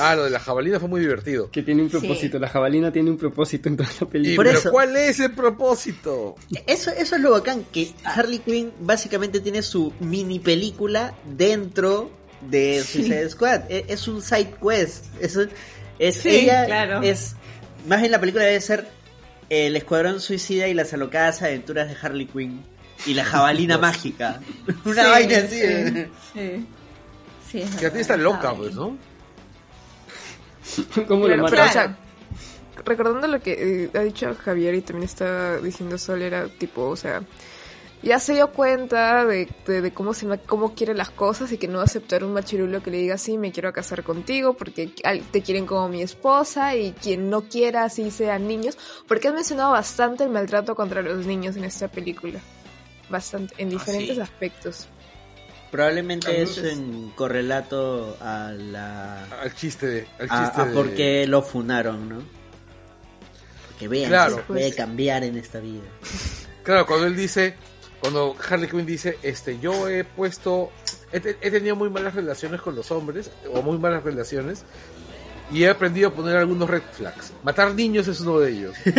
Ah, 0.00 0.14
lo 0.16 0.24
de 0.24 0.30
la 0.30 0.40
jabalina 0.40 0.80
fue 0.80 0.88
muy 0.88 1.00
divertido. 1.00 1.50
que 1.50 1.62
tiene 1.62 1.82
un 1.82 1.88
propósito, 1.90 2.38
la 2.40 2.48
jabalina 2.48 2.90
tiene 2.92 3.10
un 3.10 3.16
propósito 3.18 3.68
en 3.68 3.76
toda 3.76 3.90
la 4.00 4.06
Y, 4.06 4.10
película. 4.10 4.36
por 4.36 4.46
pero 4.46 4.58
eso- 4.58 4.70
¿cuál 4.70 4.96
es 4.96 5.20
el 5.20 5.32
propósito? 5.32 6.34
Eso, 6.66 6.90
eso 6.90 7.14
es 7.16 7.20
lo 7.20 7.30
bacán, 7.32 7.64
que 7.70 7.92
Harley 8.04 8.38
Quinn 8.40 8.72
básicamente 8.80 9.40
tiene 9.40 9.62
su 9.62 9.92
mini 10.00 10.38
película 10.40 11.14
dentro 11.24 12.10
de 12.50 12.82
Suicide 12.82 13.28
Squad. 13.30 13.62
E- 13.70 13.84
Es, 13.88 14.06
un 14.08 14.20
side 14.22 14.54
quest. 14.62 15.06
Es, 15.20 15.36
un- 15.36 15.50
es 15.98 16.16
Sí, 16.16 16.28
ella 16.30 16.64
claro. 16.66 17.02
es 17.02 17.34
más 17.86 18.00
bien 18.00 18.12
la 18.12 18.20
película 18.20 18.44
debe 18.44 18.60
ser 18.60 18.86
el 19.50 19.76
escuadrón 19.76 20.20
suicida 20.20 20.68
y 20.68 20.74
las 20.74 20.92
alocadas 20.94 21.42
aventuras 21.42 21.88
de 21.88 21.96
Harley 22.00 22.26
Quinn 22.26 22.62
y 23.06 23.14
la 23.14 23.24
jabalina 23.24 23.76
mágica. 23.78 24.40
Una 24.84 25.04
Sí, 25.04 25.10
vaina 25.10 25.36
así. 25.38 25.60
sí. 25.60 26.06
Sí. 26.32 26.66
Sí, 27.50 27.60
es 27.62 27.70
Que 27.76 27.86
a 27.86 27.92
ti 27.92 27.98
está 27.98 28.16
loca, 28.16 28.54
pues. 28.54 28.74
¿no? 28.74 28.96
Pero, 30.94 31.44
o 31.44 31.48
Claro. 31.48 31.72
sea, 31.72 31.96
recordando 32.84 33.26
lo 33.26 33.40
que 33.40 33.84
eh, 33.92 33.98
ha 33.98 34.00
dicho 34.02 34.34
Javier 34.42 34.74
y 34.74 34.80
también 34.82 35.04
está 35.04 35.58
diciendo 35.58 35.98
Sol, 35.98 36.22
era 36.22 36.48
tipo, 36.48 36.88
o 36.88 36.96
sea, 36.96 37.22
ya 38.02 38.18
se 38.18 38.34
dio 38.34 38.50
cuenta 38.52 39.24
de, 39.24 39.48
de- 39.66 39.80
de 39.80 39.92
cómo 39.92 40.12
se 40.14 40.26
cómo 40.46 40.74
quiere 40.74 40.94
las 40.94 41.10
cosas 41.10 41.52
y 41.52 41.58
que 41.58 41.68
no 41.68 41.74
va 41.76 41.82
a 41.82 41.84
aceptar 41.84 42.24
un 42.24 42.32
machirulo 42.32 42.82
que 42.82 42.90
le 42.90 42.98
diga 42.98 43.16
sí, 43.18 43.38
me 43.38 43.52
quiero 43.52 43.72
casar 43.72 44.02
contigo 44.02 44.54
porque 44.54 44.88
te 45.30 45.42
quieren 45.42 45.66
como 45.66 45.88
mi 45.88 46.02
esposa 46.02 46.74
y 46.76 46.92
quien 46.92 47.30
no 47.30 47.42
quiera 47.42 47.84
así 47.84 48.10
sean 48.10 48.46
niños, 48.48 48.76
porque 49.06 49.28
has 49.28 49.34
mencionado 49.34 49.70
bastante 49.72 50.24
el 50.24 50.30
maltrato 50.30 50.74
contra 50.74 51.02
los 51.02 51.24
niños 51.26 51.56
en 51.56 51.64
esta 51.64 51.88
película. 51.88 52.40
Bastante, 53.08 53.54
en 53.58 53.68
diferentes 53.70 54.16
sí. 54.16 54.20
aspectos. 54.20 54.88
Probablemente 55.70 56.42
es 56.42 56.58
en 56.58 57.10
correlato 57.16 58.16
a 58.20 58.52
la... 58.52 59.24
Al 59.40 59.54
chiste 59.54 59.86
de. 59.86 60.06
Al 60.18 60.26
A, 60.30 60.44
chiste 60.44 60.60
a 60.60 60.64
de- 60.66 60.74
por 60.74 60.90
qué 60.94 61.26
lo 61.26 61.40
funaron, 61.42 62.08
¿no? 62.08 62.22
Porque 63.68 63.88
vean 63.88 64.08
Claro. 64.10 64.36
que 64.36 64.40
se 64.42 64.46
puede 64.46 64.74
cambiar 64.74 65.24
en 65.24 65.36
esta 65.36 65.60
vida. 65.60 65.82
Claro, 66.62 66.86
cuando 66.86 67.06
él 67.06 67.16
dice. 67.16 67.54
Cuando 68.02 68.36
Harley 68.50 68.68
Quinn 68.68 68.84
dice, 68.84 69.16
este, 69.22 69.58
yo 69.58 69.88
he 69.88 70.04
puesto. 70.04 70.70
He, 71.12 71.20
te- 71.20 71.38
he 71.40 71.50
tenido 71.50 71.74
muy 71.76 71.88
malas 71.88 72.14
relaciones 72.14 72.60
con 72.60 72.74
los 72.76 72.90
hombres, 72.90 73.30
o 73.50 73.62
muy 73.62 73.78
malas 73.78 74.02
relaciones, 74.02 74.64
y 75.50 75.62
he 75.64 75.68
aprendido 75.70 76.08
a 76.08 76.12
poner 76.12 76.36
algunos 76.36 76.68
red 76.68 76.82
flags. 76.92 77.32
Matar 77.44 77.74
niños 77.74 78.08
es 78.08 78.20
uno 78.20 78.40
de 78.40 78.50
ellos. 78.50 78.76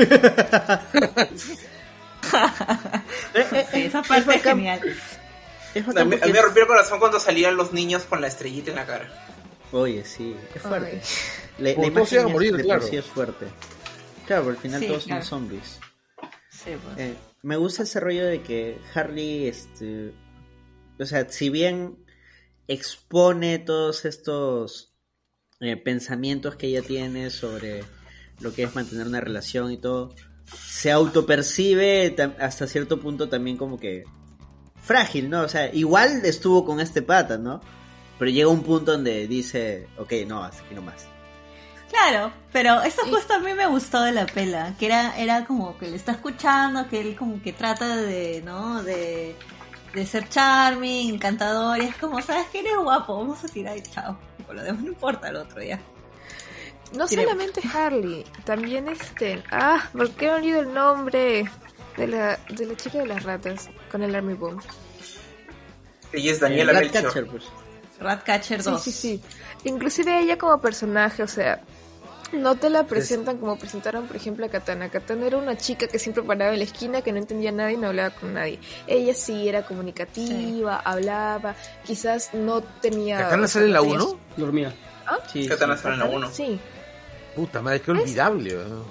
Eh, 3.33 3.45
eh, 3.51 3.65
Sí, 3.71 3.81
esa 3.85 4.01
parte 4.01 4.35
es 4.35 4.41
genial. 4.43 4.79
Es 5.75 5.87
A 5.87 5.91
mí, 5.91 5.99
a 5.99 6.05
mí 6.05 6.15
porque 6.17 6.31
me 6.33 6.41
rompió 6.41 6.61
el 6.63 6.67
corazón 6.67 6.99
cuando 6.99 7.19
salían 7.19 7.57
los 7.57 7.73
niños 7.73 8.03
con 8.03 8.21
la 8.21 8.27
estrellita 8.27 8.69
en 8.71 8.75
la 8.77 8.85
cara. 8.85 9.25
Oye, 9.71 10.05
sí, 10.05 10.35
es 10.53 10.61
fuerte. 10.61 11.01
La, 11.57 11.73
la 11.73 11.85
imagen 11.87 12.19
a 12.19 12.27
morir, 12.27 12.55
claro. 12.61 12.81
sí 12.83 12.95
es 12.95 13.05
fuerte. 13.05 13.47
Claro, 14.27 14.43
pero 14.43 14.51
al 14.55 14.61
final 14.61 14.79
Sí, 14.81 14.87
todos 14.87 15.03
claro. 15.05 15.21
son 15.23 15.39
zombies. 15.41 15.79
Sí, 16.49 16.71
pues. 16.81 16.97
Eh, 16.99 17.15
me 17.43 17.57
gusta 17.57 17.83
ese 17.83 17.99
rollo 17.99 18.25
de 18.25 18.41
que 18.41 18.79
Harley, 18.95 19.47
este, 19.47 20.13
o 20.97 21.05
sea, 21.05 21.29
si 21.29 21.49
bien 21.49 21.97
expone 22.67 23.59
todos 23.59 24.05
estos 24.05 24.95
eh, 25.59 25.75
pensamientos 25.75 26.55
que 26.55 26.67
ella 26.67 26.81
tiene 26.81 27.29
sobre 27.29 27.83
lo 28.39 28.53
que 28.53 28.63
es 28.63 28.73
mantener 28.73 29.07
una 29.07 29.19
relación 29.19 29.71
y 29.71 29.77
todo, 29.77 30.15
se 30.45 30.91
autopercibe 30.91 32.15
hasta 32.39 32.65
cierto 32.65 32.99
punto 32.99 33.27
también 33.27 33.57
como 33.57 33.77
que 33.77 34.05
frágil, 34.81 35.29
¿no? 35.29 35.41
O 35.41 35.49
sea, 35.49 35.73
igual 35.73 36.21
estuvo 36.23 36.63
con 36.63 36.79
este 36.79 37.01
pata, 37.01 37.37
¿no? 37.37 37.59
Pero 38.19 38.31
llega 38.31 38.47
un 38.47 38.63
punto 38.63 38.93
donde 38.93 39.27
dice, 39.27 39.87
ok, 39.97 40.13
no, 40.27 40.43
hasta 40.43 40.63
aquí 40.63 40.75
nomás. 40.75 41.12
Claro, 41.93 42.33
pero 42.51 42.81
eso 42.81 43.03
justo 43.05 43.35
a 43.35 43.39
mí 43.39 43.53
me 43.53 43.67
gustó 43.67 44.01
de 44.01 44.11
la 44.11 44.25
pela, 44.25 44.73
que 44.79 44.87
era, 44.87 45.15
era 45.17 45.45
como 45.45 45.77
que 45.77 45.87
le 45.89 45.95
está 45.95 46.13
escuchando, 46.13 46.87
que 46.89 46.99
él 46.99 47.15
como 47.15 47.39
que 47.41 47.53
trata 47.53 47.97
de, 47.97 48.41
¿no? 48.43 48.81
De, 48.81 49.35
de 49.93 50.05
ser 50.07 50.27
charming, 50.27 51.13
encantador, 51.13 51.77
y 51.79 51.85
es 51.85 51.95
como, 51.97 52.19
¿sabes 52.21 52.47
que 52.47 52.59
eres 52.61 52.75
guapo? 52.81 53.17
Vamos 53.17 53.43
a 53.43 53.47
tirar 53.47 53.77
y 53.77 53.83
chao. 53.83 54.17
Por 54.47 54.55
lo 54.55 54.63
demás 54.63 54.81
no 54.81 54.87
importa 54.89 55.29
el 55.29 55.35
otro 55.35 55.61
ya. 55.61 55.79
No 56.97 57.07
solamente 57.07 57.61
Harley, 57.73 58.23
también 58.43 58.87
este. 58.87 59.43
Ah, 59.51 59.87
¿por 59.93 60.09
qué 60.11 60.27
me 60.27 60.33
olvido 60.33 60.61
el 60.61 60.73
nombre 60.73 61.45
de 61.97 62.07
la, 62.07 62.39
de 62.49 62.65
la 62.65 62.75
chica 62.75 62.99
de 62.99 63.05
las 63.07 63.23
ratas 63.23 63.69
con 63.91 64.01
el 64.03 64.13
Army 64.15 64.33
Bomb? 64.33 64.61
Ella 66.11 66.31
es 66.31 66.39
Daniela 66.39 66.71
Eh. 66.71 66.75
Ratcatcher, 66.91 67.25
pues. 67.27 67.43
Ratcatcher 67.99 68.61
Sí, 68.63 68.69
2. 68.69 68.83
sí, 68.83 68.91
sí. 68.91 69.21
Inclusive 69.63 70.19
ella 70.19 70.37
como 70.37 70.59
personaje, 70.59 71.23
o 71.23 71.27
sea, 71.27 71.61
no 72.33 72.55
te 72.55 72.69
la 72.69 72.85
presentan 72.85 73.37
como 73.37 73.57
presentaron, 73.57 74.07
por 74.07 74.15
ejemplo, 74.15 74.45
a 74.45 74.49
Katana. 74.49 74.89
Katana 74.89 75.27
era 75.27 75.37
una 75.37 75.57
chica 75.57 75.87
que 75.87 75.99
siempre 75.99 76.23
paraba 76.23 76.51
en 76.53 76.59
la 76.59 76.65
esquina, 76.65 77.01
que 77.01 77.11
no 77.11 77.17
entendía 77.19 77.51
nada 77.51 77.71
y 77.71 77.77
no 77.77 77.87
hablaba 77.87 78.09
con 78.11 78.33
nadie. 78.33 78.59
Ella 78.87 79.13
sí 79.13 79.47
era 79.47 79.65
comunicativa, 79.65 80.77
hablaba, 80.79 81.55
quizás 81.85 82.33
no 82.33 82.61
tenía... 82.61 83.17
¿Katana 83.19 83.47
sale 83.47 83.65
en 83.65 83.73
la 83.73 83.79
no 83.79 83.83
tenía- 83.85 84.03
1? 84.03 84.19
Dormía. 84.37 84.73
Sí, 85.31 85.47
Katana 85.47 85.75
sí. 85.77 85.83
sale 85.83 85.93
en 85.95 85.99
la 86.01 86.05
1. 86.05 86.29
Sí, 86.31 86.59
Puta 87.35 87.61
madre, 87.61 87.81
qué 87.81 87.91
olvidable. 87.91 88.53
¿no? 88.53 88.85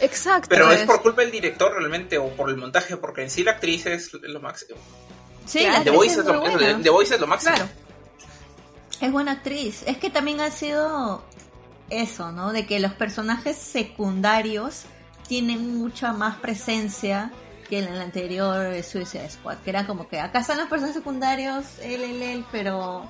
exacto. 0.00 0.48
Pero 0.48 0.70
es 0.72 0.80
es- 0.80 0.86
por 0.86 1.02
culpa 1.02 1.22
del 1.22 1.30
director 1.30 1.72
realmente 1.72 2.18
o 2.18 2.28
por 2.30 2.48
el 2.50 2.56
montaje, 2.56 2.96
porque 2.96 3.22
en 3.22 3.30
sí 3.30 3.44
la 3.44 3.52
actriz 3.52 3.86
es 3.86 4.12
lo 4.14 4.40
máximo. 4.40 4.78
Sí, 5.46 5.58
Claro. 5.60 5.72
la 5.78 5.84
The 5.84 5.90
actriz 5.90 5.96
Voice 5.96 6.12
es 6.14 6.18
es, 6.18 6.24
lo. 6.76 6.82
The 6.82 6.90
Voice 6.90 7.14
es 7.14 7.20
lo 7.20 7.26
máximo. 7.26 7.54
Claro. 7.54 7.70
Es 9.00 9.10
buena 9.12 9.32
actriz. 9.32 9.82
Es 9.86 9.96
que 9.98 10.10
también 10.10 10.40
ha 10.40 10.50
sido 10.50 11.22
eso, 12.00 12.32
¿no? 12.32 12.52
De 12.52 12.66
que 12.66 12.80
los 12.80 12.92
personajes 12.92 13.56
secundarios 13.56 14.84
tienen 15.28 15.76
mucha 15.78 16.12
más 16.12 16.36
presencia 16.36 17.30
que 17.68 17.78
en 17.78 17.88
el 17.88 18.00
anterior 18.00 18.82
Suicide 18.82 19.30
Squad. 19.30 19.58
Que 19.58 19.70
era 19.70 19.86
como 19.86 20.08
que 20.08 20.20
acá 20.20 20.40
están 20.40 20.58
los 20.58 20.68
personajes 20.68 20.96
secundarios, 20.96 21.64
él, 21.82 22.02
él, 22.02 22.22
él, 22.22 22.44
pero 22.52 23.08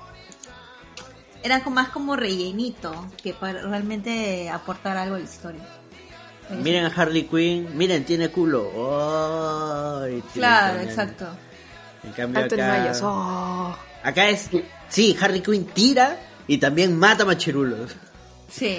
era 1.43 1.63
como 1.63 1.75
más 1.75 1.89
como 1.89 2.15
rellenito 2.15 3.07
que 3.21 3.33
para 3.33 3.61
realmente 3.61 4.49
aportar 4.49 4.97
algo 4.97 5.15
a 5.15 5.19
la 5.19 5.25
historia. 5.25 5.61
Miren 6.49 6.85
a 6.85 6.87
Harley 6.89 7.23
Quinn, 7.23 7.69
miren, 7.75 8.05
tiene 8.05 8.29
culo. 8.29 8.69
Tiene 10.05 10.23
Claro, 10.33 10.67
también. 10.67 10.89
exacto. 10.89 11.27
En 12.03 12.11
cambio 12.11 12.43
acá, 12.43 12.55
Mayas, 12.57 13.01
oh. 13.01 13.75
acá 14.03 14.29
es, 14.29 14.49
sí, 14.89 15.17
Harley 15.19 15.41
Quinn 15.41 15.65
tira 15.65 16.19
y 16.47 16.57
también 16.57 16.97
mata 16.97 17.25
machirulos. 17.25 17.95
Sí. 18.51 18.77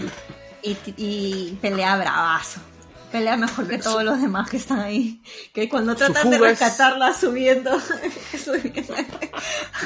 y, 0.62 0.76
y 0.96 1.58
pelea 1.60 1.96
bravazo. 1.96 2.60
Pelea 3.12 3.36
mejor 3.36 3.68
que 3.68 3.78
todos 3.78 4.02
los 4.02 4.20
demás 4.20 4.50
que 4.50 4.56
están 4.56 4.80
ahí. 4.80 5.22
Que 5.52 5.68
cuando 5.68 5.94
tratan 5.94 6.30
de 6.30 6.38
rescatarla 6.38 7.14
subiendo. 7.14 7.70
subiendo 7.80 8.92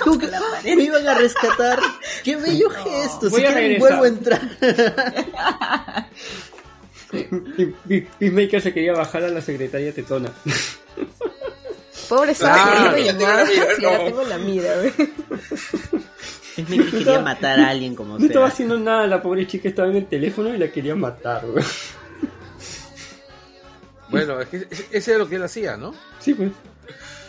¿Cómo 0.03 0.19
que 0.19 0.29
me 0.75 0.83
iban 0.85 1.07
a 1.07 1.13
rescatar? 1.13 1.79
¡Qué 2.25 2.37
bello 2.37 2.71
gesto! 2.71 3.29
Voy 3.29 3.43
Si 3.43 3.47
quieren, 3.47 3.79
vuelvo 3.81 4.05
a 4.05 4.09
entrar. 4.09 4.41
Peacemaker 8.19 8.63
se 8.63 8.73
quería 8.73 8.95
bajar 8.95 9.25
a 9.25 9.29
la 9.29 9.43
secretaria 9.43 9.93
tetona. 9.93 10.33
Pobre 12.09 12.35
Claro. 12.35 12.57
Sara, 12.57 12.99
Ya 12.99 13.13
tengo 13.19 13.27
la 13.29 13.45
mira, 13.45 13.47
Sí, 13.77 13.83
ya 13.83 13.91
no. 13.99 14.05
tengo 14.05 14.23
la 14.25 14.39
mira. 14.39 14.75
Es 16.62 16.67
que 16.67 16.91
quería 16.91 17.20
matar 17.20 17.61
a 17.61 17.69
alguien 17.70 17.95
como 17.95 18.19
No 18.19 18.27
estaba 18.27 18.49
haciendo 18.49 18.78
nada, 18.78 19.07
la 19.07 19.23
pobre 19.23 19.47
chica 19.47 19.69
estaba 19.69 19.89
en 19.89 19.97
el 19.97 20.07
teléfono 20.07 20.53
y 20.55 20.59
la 20.59 20.70
quería 20.73 20.95
matar, 20.95 21.47
güey. 21.47 21.65
Bueno, 24.11 24.41
es 24.41 24.49
que 24.49 24.67
ese 24.91 25.12
es 25.12 25.19
lo 25.19 25.28
que 25.28 25.37
él 25.37 25.43
hacía, 25.43 25.77
¿no? 25.77 25.95
Sí, 26.19 26.35
pues. 26.35 26.51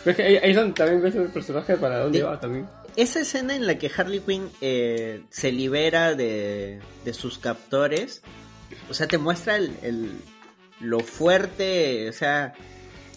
Pero 0.02 0.10
es 0.12 0.16
que 0.16 0.22
ahí, 0.22 0.36
ahí 0.36 0.50
es 0.50 0.56
donde 0.56 0.72
también 0.72 1.02
ves 1.02 1.14
el 1.14 1.28
personaje 1.28 1.76
para 1.76 1.98
dónde 1.98 2.18
Sí. 2.18 2.24
va 2.24 2.40
también. 2.40 2.66
Esa 2.96 3.20
escena 3.20 3.54
en 3.54 3.66
la 3.66 3.76
que 3.78 3.90
Harley 3.94 4.20
Quinn 4.20 4.48
eh, 4.60 5.22
se 5.30 5.52
libera 5.52 6.14
de, 6.14 6.80
de 7.04 7.14
sus 7.14 7.38
captores, 7.38 8.22
o 8.88 8.94
sea, 8.94 9.06
te 9.06 9.18
muestra 9.18 9.56
el, 9.56 9.72
el- 9.82 10.12
lo 10.80 11.00
fuerte, 11.00 12.08
o 12.08 12.12
sea, 12.14 12.54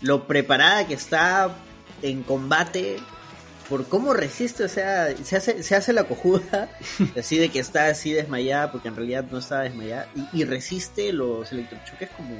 lo 0.01 0.27
preparada 0.27 0.85
que 0.85 0.93
está 0.95 1.55
en 2.01 2.23
combate, 2.23 2.97
por 3.69 3.87
cómo 3.87 4.13
resiste, 4.13 4.63
o 4.63 4.67
sea, 4.69 5.15
se 5.23 5.37
hace, 5.37 5.63
se 5.63 5.75
hace 5.75 5.93
la 5.93 6.03
cojuda, 6.03 6.69
así 7.19 7.37
de 7.37 7.49
que 7.49 7.59
está 7.59 7.87
así 7.87 8.11
desmayada, 8.11 8.71
porque 8.71 8.89
en 8.89 8.95
realidad 8.95 9.25
no 9.31 9.37
estaba 9.39 9.61
desmayada, 9.63 10.07
y, 10.15 10.41
y 10.41 10.43
resiste 10.45 11.11
los 11.13 11.51
electrochoques 11.51 12.09
como... 12.17 12.35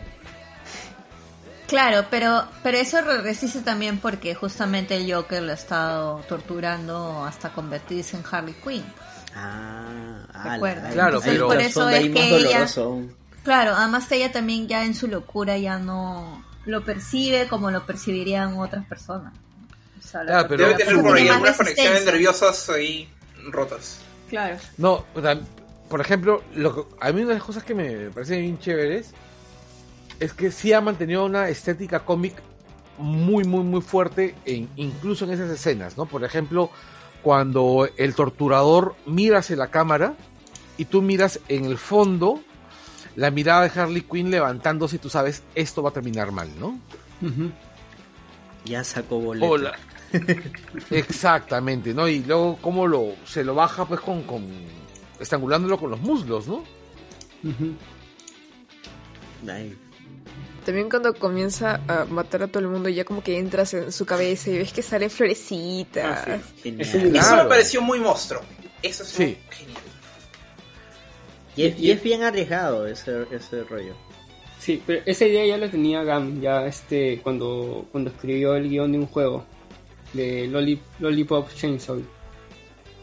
Claro, 1.68 2.06
pero, 2.12 2.46
pero 2.62 2.78
eso 2.78 3.02
re- 3.02 3.22
resiste 3.22 3.62
también 3.62 3.98
porque 4.00 4.36
justamente 4.36 4.96
el 4.98 5.12
Joker 5.12 5.42
lo 5.42 5.52
ha 5.52 5.56
estado 5.56 6.18
torturando 6.28 7.24
hasta 7.26 7.50
convertirse 7.52 8.18
en 8.18 8.24
Harley 8.30 8.54
Quinn. 8.64 8.84
Ah, 9.36 10.26
ala, 10.34 10.54
Recuerda. 10.54 10.90
Claro, 10.90 11.20
pero- 11.24 11.48
Por 11.48 11.60
eso 11.60 11.90
es 11.90 12.10
que 12.12 12.38
ella-. 12.38 12.60
Claro, 13.44 13.74
además 13.76 14.12
ella 14.12 14.32
también 14.32 14.68
ya 14.68 14.86
en 14.86 14.94
su 14.94 15.08
locura 15.08 15.58
ya 15.58 15.80
no 15.80 16.44
lo 16.66 16.84
percibe 16.86 17.48
como 17.48 17.72
lo 17.72 17.86
percibirían 17.86 18.58
otras 18.60 18.86
personas. 18.86 19.34
Claro, 20.12 20.48
pero- 20.48 20.68
Debe 20.68 20.84
tener 20.86 21.02
por 21.02 21.16
ahí 21.18 21.28
algunas 21.28 21.58
conexiones 21.58 22.06
nerviosas 22.06 22.70
ahí 22.70 23.10
rotas. 23.50 24.00
Claro. 24.30 24.58
No, 24.78 25.06
o 25.16 25.22
sea, 25.22 25.40
por 25.90 26.02
ejemplo, 26.02 26.44
lo 26.56 26.76
que- 26.76 26.96
a 27.00 27.12
mí 27.12 27.22
una 27.22 27.30
de 27.30 27.36
las 27.36 27.44
cosas 27.44 27.64
que 27.64 27.74
me 27.76 28.10
parecen 28.12 28.42
bien 28.42 28.60
chéveres 28.60 29.12
es 30.20 30.34
que 30.34 30.52
sí 30.52 30.72
ha 30.74 30.82
mantenido 30.82 31.26
una 31.26 31.50
estética 31.50 32.00
cómic 32.02 32.36
muy, 32.98 33.44
muy, 33.44 33.64
muy 33.64 33.82
fuerte, 33.82 34.36
en, 34.46 34.70
incluso 34.76 35.26
en 35.26 35.32
esas 35.32 35.50
escenas, 35.50 35.98
¿no? 35.98 36.06
Por 36.06 36.24
ejemplo, 36.24 36.70
cuando 37.24 37.90
el 37.98 38.14
torturador 38.16 38.96
mira 39.06 39.40
hacia 39.40 39.56
la 39.56 39.68
cámara 39.68 40.14
y 40.78 40.86
tú 40.86 41.02
miras 41.02 41.40
en 41.48 41.66
el 41.66 41.78
fondo 41.78 42.40
la 43.16 43.32
mirada 43.32 43.68
de 43.68 43.80
Harley 43.80 44.02
Quinn 44.02 44.30
levantándose 44.32 44.96
y 44.98 45.00
tú 45.00 45.10
sabes, 45.10 45.44
esto 45.56 45.82
va 45.84 45.90
a 45.90 45.94
terminar 45.94 46.32
mal, 46.32 46.50
¿no? 46.60 46.80
Ya 48.66 48.84
sacó 48.84 49.20
boleto. 49.20 49.46
Hola. 49.48 49.74
Exactamente, 50.92 51.94
¿no? 51.94 52.08
Y 52.08 52.20
luego 52.24 52.58
cómo 52.62 52.88
lo 52.88 53.14
se 53.26 53.44
lo 53.44 53.56
baja 53.56 53.86
pues 53.88 54.00
con, 54.02 54.24
con 54.24 54.46
estrangulándolo 55.20 55.78
con 55.78 55.92
los 55.92 56.00
muslos, 56.02 56.48
¿no? 56.48 56.64
También 60.66 60.90
cuando 60.90 61.14
comienza 61.14 61.82
a 61.88 62.06
matar 62.06 62.44
a 62.44 62.48
todo 62.48 62.60
el 62.60 62.70
mundo, 62.70 62.88
ya 62.88 63.04
como 63.04 63.22
que 63.22 63.38
entras 63.38 63.74
en 63.74 63.92
su 63.92 64.06
cabeza 64.06 64.50
y 64.50 64.58
ves 64.60 64.72
que 64.72 64.82
sale 64.82 65.10
florecita. 65.10 66.24
Ah, 66.26 66.38
Eso 66.64 66.98
Claro. 67.12 67.44
me 67.44 67.50
pareció 67.50 67.82
muy 67.82 68.00
monstruo. 68.00 68.42
Eso 68.82 69.04
es 69.04 69.10
Sí. 69.10 69.38
genial. 69.50 69.82
Y 71.56 71.66
es, 71.66 71.80
y 71.80 71.92
es 71.92 72.02
bien 72.02 72.24
arriesgado 72.24 72.88
ese, 72.88 73.26
ese 73.32 73.64
rollo. 73.66 73.94
Sí, 74.60 74.82
pero 74.88 75.02
esa 75.06 75.26
idea 75.26 75.46
ya 75.46 75.58
la 75.58 75.70
tenía 75.70 76.04
Gam, 76.04 76.40
ya 76.40 76.66
este, 76.66 77.20
cuando, 77.22 77.86
cuando 77.92 78.10
escribió 78.10 78.56
el 78.56 78.70
guion 78.70 78.94
de 78.94 79.00
un 79.00 79.08
juego, 79.08 79.46
de 80.14 80.48
Lolli- 80.48 80.80
Lollipop 81.00 81.54
Chainsaw, 81.54 82.02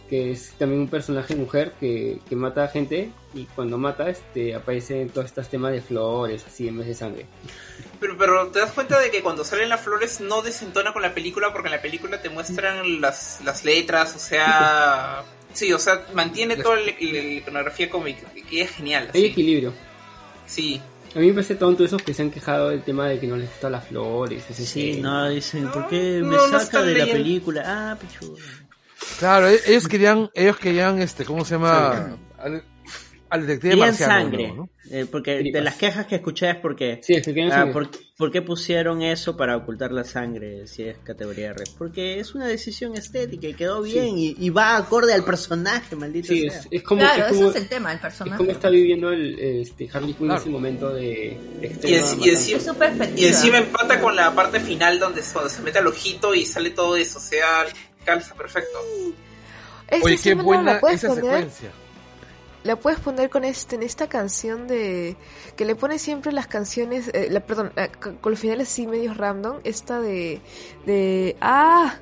que 0.09 0.33
es 0.33 0.53
también 0.53 0.81
un 0.83 0.89
personaje 0.89 1.35
mujer 1.37 1.73
que, 1.79 2.19
que 2.29 2.37
mata 2.37 2.65
a 2.65 2.69
gente 2.69 3.11
y 3.35 3.45
cuando 3.45 3.79
mata 3.79 4.09
este 4.11 4.55
aparecen 4.55 5.09
todos 5.11 5.27
estos 5.27 5.49
temas 5.49 5.73
de 5.73 5.81
flores, 5.81 6.45
así 6.47 6.67
en 6.69 6.79
vez 6.79 6.87
de 6.89 6.95
sangre. 6.95 7.27
Pero, 8.01 8.17
pero 8.19 8.49
te 8.49 8.59
das 8.61 8.73
cuenta 8.73 8.99
de 8.99 9.11
que 9.11 9.23
cuando 9.23 9.45
salen 9.45 9.69
las 9.69 9.81
flores 9.83 10.21
no 10.21 10.43
desentona 10.43 10.93
con 10.93 11.03
la 11.03 11.15
película 11.15 11.53
porque 11.53 11.69
en 11.69 11.75
la 11.75 11.83
película 11.83 12.21
te 12.21 12.29
muestran 12.29 13.01
las, 13.01 13.41
las 13.45 13.65
letras, 13.65 14.17
o 14.17 14.19
sea... 14.19 15.25
Sí, 15.53 15.73
o 15.73 15.81
sea, 15.81 16.07
mantiene 16.15 16.57
toda 16.57 16.77
la, 16.77 16.93
iconografía 16.93 17.91
cómica, 17.91 18.29
que 18.49 18.63
es 18.63 18.71
genial. 18.71 19.11
Hay 19.13 19.23
así. 19.23 19.33
equilibrio. 19.33 19.73
Sí. 20.47 20.81
A 21.15 21.19
mí 21.19 21.27
me 21.29 21.33
parece 21.35 21.57
tonto 21.57 21.85
esos 21.85 22.01
que 22.03 22.15
se 22.15 22.23
han 22.23 22.31
quejado 22.31 22.69
del 22.69 22.83
tema 22.83 23.07
de 23.09 23.19
que 23.19 23.27
no 23.27 23.37
les 23.37 23.49
gustan 23.49 23.73
las 23.73 23.85
flores. 23.87 24.45
ese 24.49 24.65
Sí, 24.65 24.95
tema. 24.97 25.09
no, 25.25 25.29
dicen, 25.31 25.69
¿por 25.71 25.89
qué 25.89 26.21
me 26.23 26.37
No, 26.37 26.47
no 26.47 26.61
saca 26.61 26.83
de 26.83 26.95
la 26.95 27.07
película? 27.07 27.63
Ah, 27.67 27.97
pichu. 28.01 28.37
Claro, 29.19 29.49
e- 29.49 29.61
ellos 29.67 29.89
querían, 29.89 30.31
ellos 30.35 30.57
querían, 30.59 31.01
este, 31.03 31.25
¿cómo 31.25 31.45
se 31.45 31.55
llama? 31.57 32.17
Al, 33.31 33.47
detective 33.47 33.71
Querían 33.71 33.89
marciano, 33.89 34.13
sangre. 34.13 34.53
¿no? 34.53 34.69
Eh, 34.91 35.07
porque 35.11 35.43
de 35.53 35.61
las 35.61 35.77
quejas 35.77 36.07
que 36.07 36.17
escuché 36.17 36.51
es 36.51 36.57
porque... 36.57 37.01
Sí, 37.03 37.15
es 37.15 37.25
que 37.25 37.43
Ah. 37.53 37.71
¿por, 37.73 37.89
por 38.17 38.31
qué 38.33 38.43
pusieron 38.43 39.03
eso 39.03 39.37
para 39.37 39.57
ocultar 39.57 39.93
la 39.93 40.03
sangre 40.05 40.67
si 40.67 40.83
es 40.83 40.99
categoría 40.99 41.53
red? 41.53 41.65
Porque 41.79 42.19
es 42.19 42.35
una 42.35 42.47
decisión 42.49 42.97
estética 42.97 43.47
y 43.47 43.55
quedó 43.55 43.83
bien 43.83 44.19
y, 44.19 44.35
y 44.39 44.51
va 44.51 44.77
acorde 44.77 45.15
al 45.15 45.25
personaje, 45.25 45.95
maldito 45.97 46.29
Sí, 46.29 46.49
sea. 46.51 46.59
es, 46.61 46.69
es 46.71 46.83
como, 46.83 47.01
Claro, 47.03 47.25
es 47.27 47.31
ese 47.31 47.39
como, 47.39 47.51
es 47.51 47.57
el 47.57 47.69
tema, 47.69 47.91
el 47.91 47.97
es 47.97 48.03
personaje. 48.03 48.37
como 48.37 48.51
está 48.51 48.69
viviendo 48.69 49.11
el, 49.13 49.39
este, 49.39 49.89
Harley 49.93 50.13
Quinn 50.15 50.23
en 50.23 50.27
Claro. 50.29 50.41
ese 50.41 50.51
momento 50.51 50.93
de, 50.93 51.39
Y, 51.63 51.67
en- 51.67 51.89
y 51.89 51.95
encima, 51.95 52.27
Es 52.27 52.49
y 53.17 53.27
encima 53.27 53.59
empata 53.59 54.01
con 54.01 54.17
la 54.17 54.35
parte 54.35 54.59
final 54.61 54.99
donde 54.99 55.23
cuando 55.33 55.49
se 55.49 55.63
mete 55.63 55.79
al 55.79 55.87
ojito 55.87 56.35
y 56.35 56.45
sale 56.45 56.71
todo 56.71 56.97
eso, 56.97 57.19
o 57.19 57.23
sea, 57.23 57.65
calza 58.05 58.35
perfecto. 58.35 58.79
Oye, 60.03 60.19
qué 60.23 60.35
buena 60.35 60.81
esa 60.91 61.15
secuencia. 61.15 61.71
La 62.65 62.77
puedes 62.77 63.01
poner 63.01 63.31
con 63.31 63.45
este 63.45 63.77
en 63.77 63.83
esta 63.83 64.09
canción 64.09 64.67
de 64.69 65.17
que 65.57 65.65
le 65.65 65.75
pone 65.75 65.99
siempre 65.99 66.31
las 66.33 66.47
canciones, 66.47 67.09
eh, 67.15 67.29
la, 67.31 67.41
perdón, 67.41 67.73
eh, 67.77 67.89
con 68.01 68.17
con 68.17 68.33
los 68.33 68.39
finales 68.41 68.69
así 68.69 68.87
medios 68.87 69.17
random, 69.17 69.61
esta 69.65 70.01
de 70.01 70.41
de 70.87 71.37
ah 71.41 71.95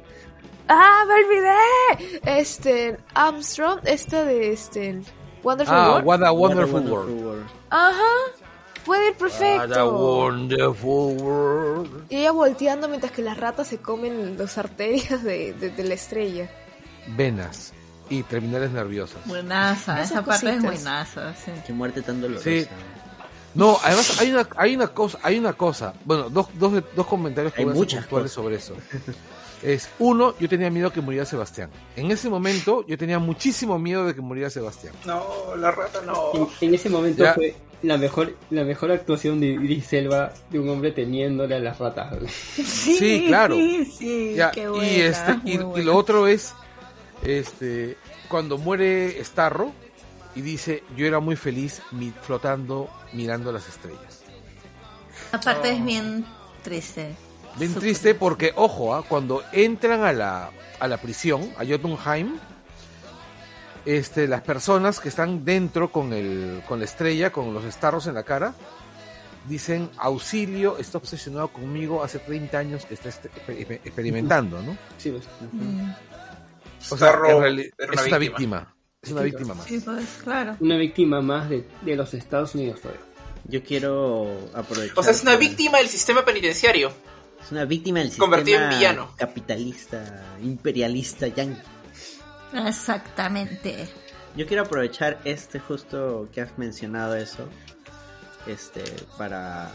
ah 0.69 1.05
me 1.07 1.15
olvidé, 1.15 2.31
este 2.41 2.99
Armstrong, 3.15 3.81
esta 3.85 4.25
de 4.25 4.53
este 4.53 5.01
Wonderful 5.43 5.75
Ah, 5.77 5.91
World, 5.93 6.07
what 6.07 6.23
a 6.25 6.33
What 6.33 6.51
a 6.53 6.55
wonderful 6.57 6.81
world. 6.91 7.25
world. 7.25 7.47
ajá, 7.71 8.03
puede 8.85 9.07
ir 9.11 9.13
What 9.13 9.17
a 9.17 9.19
perfecto. 9.19 9.93
wonderful 9.97 11.17
world. 11.23 12.05
Y 12.11 12.17
ella 12.17 12.33
volteando 12.33 12.89
mientras 12.89 13.13
que 13.13 13.23
las 13.23 13.39
ratas 13.39 13.69
se 13.69 13.79
comen 13.79 14.37
las 14.37 14.59
arterias 14.59 15.23
de, 15.23 15.53
de- 15.53 15.71
de 15.71 15.85
la 15.85 15.95
estrella. 15.95 16.51
Venas. 17.17 17.73
Y 18.11 18.23
terminales 18.23 18.71
nerviosas. 18.71 19.19
Buenaza, 19.27 20.03
esa 20.03 20.25
parte 20.25 20.51
es 20.51 20.63
buenaza. 20.63 21.35
Sí. 21.35 21.53
Qué 21.67 21.73
muerte 21.73 22.03
tan 22.03 22.21
dolorosa. 22.21 22.45
Sí. 22.49 22.67
No, 23.55 23.79
además 23.83 24.21
hay 24.21 24.31
una, 24.31 24.49
hay 24.57 24.77
una 24.77 24.89
cosa, 24.89 25.19
hay 25.23 25.39
una 25.39 25.53
cosa, 25.55 25.95
bueno, 26.05 26.29
dos, 26.31 26.49
dos, 26.55 26.83
dos 26.95 27.07
comentarios 27.07 27.53
que 27.53 27.63
Hay 27.63 27.67
muchas 27.67 28.03
puntuales 28.05 28.33
sobre 28.33 28.57
eso. 28.57 28.75
Es, 29.63 29.89
uno, 29.99 30.35
yo 30.39 30.49
tenía 30.49 30.71
miedo 30.71 30.93
que 30.93 31.01
muriera 31.01 31.25
Sebastián. 31.25 31.71
En 31.97 32.11
ese 32.13 32.29
momento, 32.29 32.87
yo 32.87 32.97
tenía 32.97 33.19
muchísimo 33.19 33.77
miedo 33.79 34.07
de 34.07 34.15
que 34.15 34.21
muriera 34.21 34.51
Sebastián. 34.51 34.95
No, 35.05 35.57
la 35.57 35.73
rata 35.73 36.01
no. 36.07 36.31
En, 36.61 36.69
en 36.69 36.75
ese 36.75 36.89
momento 36.89 37.25
Ya. 37.25 37.35
fue 37.35 37.57
la 37.83 37.97
mejor, 37.97 38.37
la 38.51 38.65
mejor 38.65 38.93
actuación 38.93 39.41
de 39.41 39.49
Idris 39.49 39.93
Elba 39.93 40.33
de 40.51 40.59
un 40.59 40.69
hombre 40.69 40.93
temiéndole 40.93 41.57
a 41.57 41.59
las 41.59 41.79
ratas. 41.79 42.15
Sí, 42.31 43.25
claro. 43.29 43.55
Sí, 43.55 44.35
Ya, 44.37 44.51
qué 44.51 44.69
buena, 44.69 44.87
y 44.87 45.01
este 45.01 45.37
y, 45.45 45.59
lo 45.59 45.97
otro 45.97 46.27
es 46.27 46.55
este 47.23 47.97
cuando 48.29 48.59
muere 48.59 49.23
Starro 49.25 49.73
y 50.35 50.41
dice 50.43 50.83
yo 50.97 51.07
era 51.07 51.21
muy 51.21 51.37
feliz 51.37 51.83
mi- 51.93 52.13
flotando 52.23 52.89
mirando 53.13 53.53
las 53.53 53.69
estrellas 53.69 54.23
Aparte 55.33 55.73
es 55.73 55.85
bien 55.85 56.25
triste. 56.63 57.15
bien 57.57 57.75
triste 57.75 58.15
porque 58.15 58.53
ojo 58.57 58.95
ah, 58.95 59.05
cuando 59.09 59.43
entran 59.53 60.03
a 60.05 60.13
la 60.13 60.51
a 60.81 60.89
la 60.89 60.97
prisión 60.99 61.53
a 61.59 61.65
Jotunheim 61.67 62.39
este 63.85 64.29
las 64.29 64.43
personas 64.43 65.01
que 65.01 65.09
están 65.09 65.45
dentro 65.45 65.91
con 65.91 66.13
el 66.13 66.63
con 66.69 66.79
la 66.79 66.85
estrella 66.85 67.31
con 67.33 67.53
los 67.55 67.65
starros 67.73 68.07
en 68.07 68.15
la 68.15 68.23
cara 68.23 68.55
dicen 69.49 69.91
auxilio 69.97 70.77
está 70.79 70.99
obsesionado 70.99 71.49
conmigo 71.49 72.05
hace 72.05 72.19
30 72.19 72.59
años 72.59 72.85
que 72.85 72.95
está 72.95 73.09
este- 73.09 73.31
exper- 73.31 73.81
experimentando 73.85 74.61
no 74.63 74.77
Sí, 74.99 75.11
pues. 75.11 75.25
Mm. 75.53 75.91
O 76.91 76.97
sea 76.97 77.09
Starro 77.09 77.45
es 77.45 77.73
una 78.07 78.19
víctima. 78.19 78.19
víctima 78.19 78.75
es 79.03 79.11
una 79.13 79.23
víctima 79.23 79.55
más 79.55 79.67
Sí, 79.67 79.81
pues, 79.81 80.07
claro. 80.25 80.57
Una 80.61 80.77
víctima 80.77 81.21
más 81.21 81.49
de, 81.49 81.65
de 81.83 81.97
los 81.97 82.15
Estados 82.15 82.55
Unidos 82.55 82.81
todavía. 82.81 83.03
Yo 83.45 83.63
quiero 83.63 84.51
aprovechar. 84.55 84.99
O 84.99 85.03
sea, 85.03 85.13
es 85.13 85.23
una 85.23 85.37
víctima 85.37 85.79
del 85.79 85.89
sistema 85.89 86.25
penitenciario. 86.25 86.93
Es 87.41 87.53
una 87.53 87.65
víctima 87.65 88.01
del 88.01 88.09
sistema 88.09 88.27
Convertido 88.27 88.61
en 88.63 88.69
villano. 88.71 89.13
capitalista, 89.17 90.37
imperialista, 90.43 91.29
yanqui. 91.29 91.63
Exactamente. 92.67 93.89
Yo 94.37 94.47
quiero 94.47 94.65
aprovechar 94.65 95.21
este 95.25 95.59
justo 95.61 96.29
que 96.33 96.41
has 96.41 96.59
mencionado 96.59 97.15
eso, 97.17 97.49
este, 98.47 98.83
para, 99.17 99.71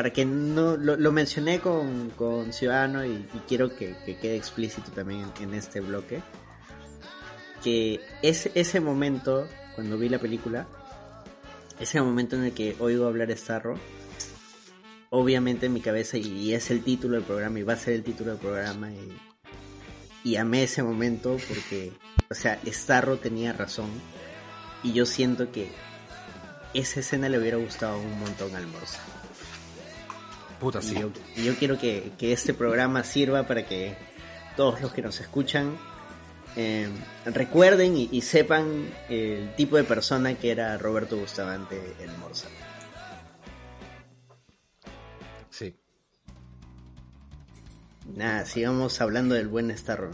para 0.00 0.14
que 0.14 0.24
no 0.24 0.78
lo, 0.78 1.12
mencioné 1.12 1.60
con, 1.60 2.08
con 2.16 2.54
Ciudadano 2.54 3.04
y, 3.04 3.22
quiero 3.46 3.76
que, 3.76 3.94
que 4.06 4.16
quede 4.16 4.34
explícito 4.34 4.90
también 4.92 5.30
en, 5.42 5.52
este 5.52 5.80
bloque, 5.80 6.22
que 7.62 8.00
ese, 8.22 8.50
ese 8.54 8.80
momento 8.80 9.46
cuando 9.74 9.98
vi 9.98 10.08
la 10.08 10.18
película, 10.18 10.66
ese 11.78 12.00
momento 12.00 12.36
en 12.36 12.44
el 12.44 12.52
que 12.52 12.76
oigo 12.78 13.06
hablar 13.06 13.30
Starro, 13.36 13.78
obviamente 15.10 15.66
en 15.66 15.74
mi 15.74 15.82
cabeza 15.82 16.16
y 16.16 16.54
es 16.54 16.70
el 16.70 16.82
título 16.82 17.16
del 17.16 17.24
programa 17.24 17.58
y 17.58 17.62
va 17.62 17.74
a 17.74 17.76
ser 17.76 17.92
el 17.92 18.02
título 18.02 18.30
del 18.30 18.40
programa 18.40 18.90
y, 18.90 20.30
y 20.30 20.36
amé 20.36 20.62
ese 20.62 20.82
momento 20.82 21.36
porque, 21.46 21.92
o 22.30 22.34
sea, 22.34 22.58
Starro 22.66 23.18
tenía 23.18 23.52
razón 23.52 23.90
y 24.82 24.94
yo 24.94 25.04
siento 25.04 25.52
que 25.52 25.70
esa 26.72 27.00
escena 27.00 27.28
le 27.28 27.38
hubiera 27.38 27.58
gustado 27.58 27.98
un 28.00 28.18
montón 28.18 28.56
al 28.56 28.66
Morsa. 28.66 29.09
Puta 30.60 30.78
Y 30.78 30.82
sí 30.82 30.94
yo, 30.94 31.10
y 31.36 31.44
yo 31.44 31.54
quiero 31.56 31.78
que, 31.78 32.12
que 32.18 32.32
este 32.32 32.54
programa 32.54 33.02
sirva 33.02 33.46
para 33.48 33.66
que 33.66 33.96
todos 34.56 34.80
los 34.80 34.92
que 34.92 35.02
nos 35.02 35.20
escuchan 35.20 35.76
eh, 36.56 36.88
recuerden 37.24 37.96
y, 37.96 38.08
y 38.12 38.20
sepan 38.22 38.90
el 39.08 39.54
tipo 39.56 39.76
de 39.76 39.84
persona 39.84 40.34
que 40.34 40.50
era 40.50 40.76
Roberto 40.78 41.16
Bustamante 41.16 41.94
el 42.00 42.10
Morsa. 42.18 42.48
sí 45.50 45.76
Nada, 48.14 48.44
sigamos 48.44 49.00
hablando 49.00 49.34
del 49.34 49.48
buen 49.48 49.76
Starro. 49.76 50.10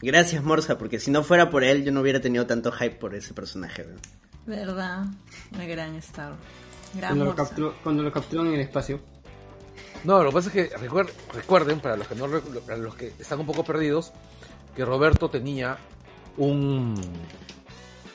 Gracias 0.00 0.42
Morsa, 0.42 0.78
porque 0.78 0.98
si 0.98 1.10
no 1.10 1.22
fuera 1.22 1.50
por 1.50 1.62
él 1.62 1.84
yo 1.84 1.92
no 1.92 2.00
hubiera 2.00 2.20
tenido 2.20 2.46
tanto 2.46 2.72
hype 2.72 2.96
por 2.96 3.14
ese 3.14 3.34
personaje. 3.34 3.84
¿no? 3.84 4.00
¿Verdad? 4.46 5.06
Una 5.52 5.66
gran 5.66 5.94
Star. 5.96 6.34
Gran 6.94 7.10
Cuando 7.10 7.24
lo, 7.24 7.34
capturó, 7.34 7.74
cuando 7.82 8.02
lo 8.02 8.12
capturaron 8.12 8.48
en 8.48 8.60
el 8.60 8.66
espacio. 8.66 9.00
No, 10.04 10.22
lo 10.22 10.30
que 10.30 10.34
pasa 10.34 10.48
es 10.48 10.54
que 10.54 10.76
recuer- 10.76 11.10
recuerden, 11.32 11.80
para 11.80 11.96
los 11.96 12.08
que 12.08 12.14
no 12.16 12.26
para 12.66 12.76
los 12.78 12.94
que 12.96 13.12
están 13.18 13.40
un 13.40 13.46
poco 13.46 13.64
perdidos, 13.64 14.12
que 14.74 14.84
Roberto 14.84 15.28
tenía 15.30 15.78
un 16.36 16.94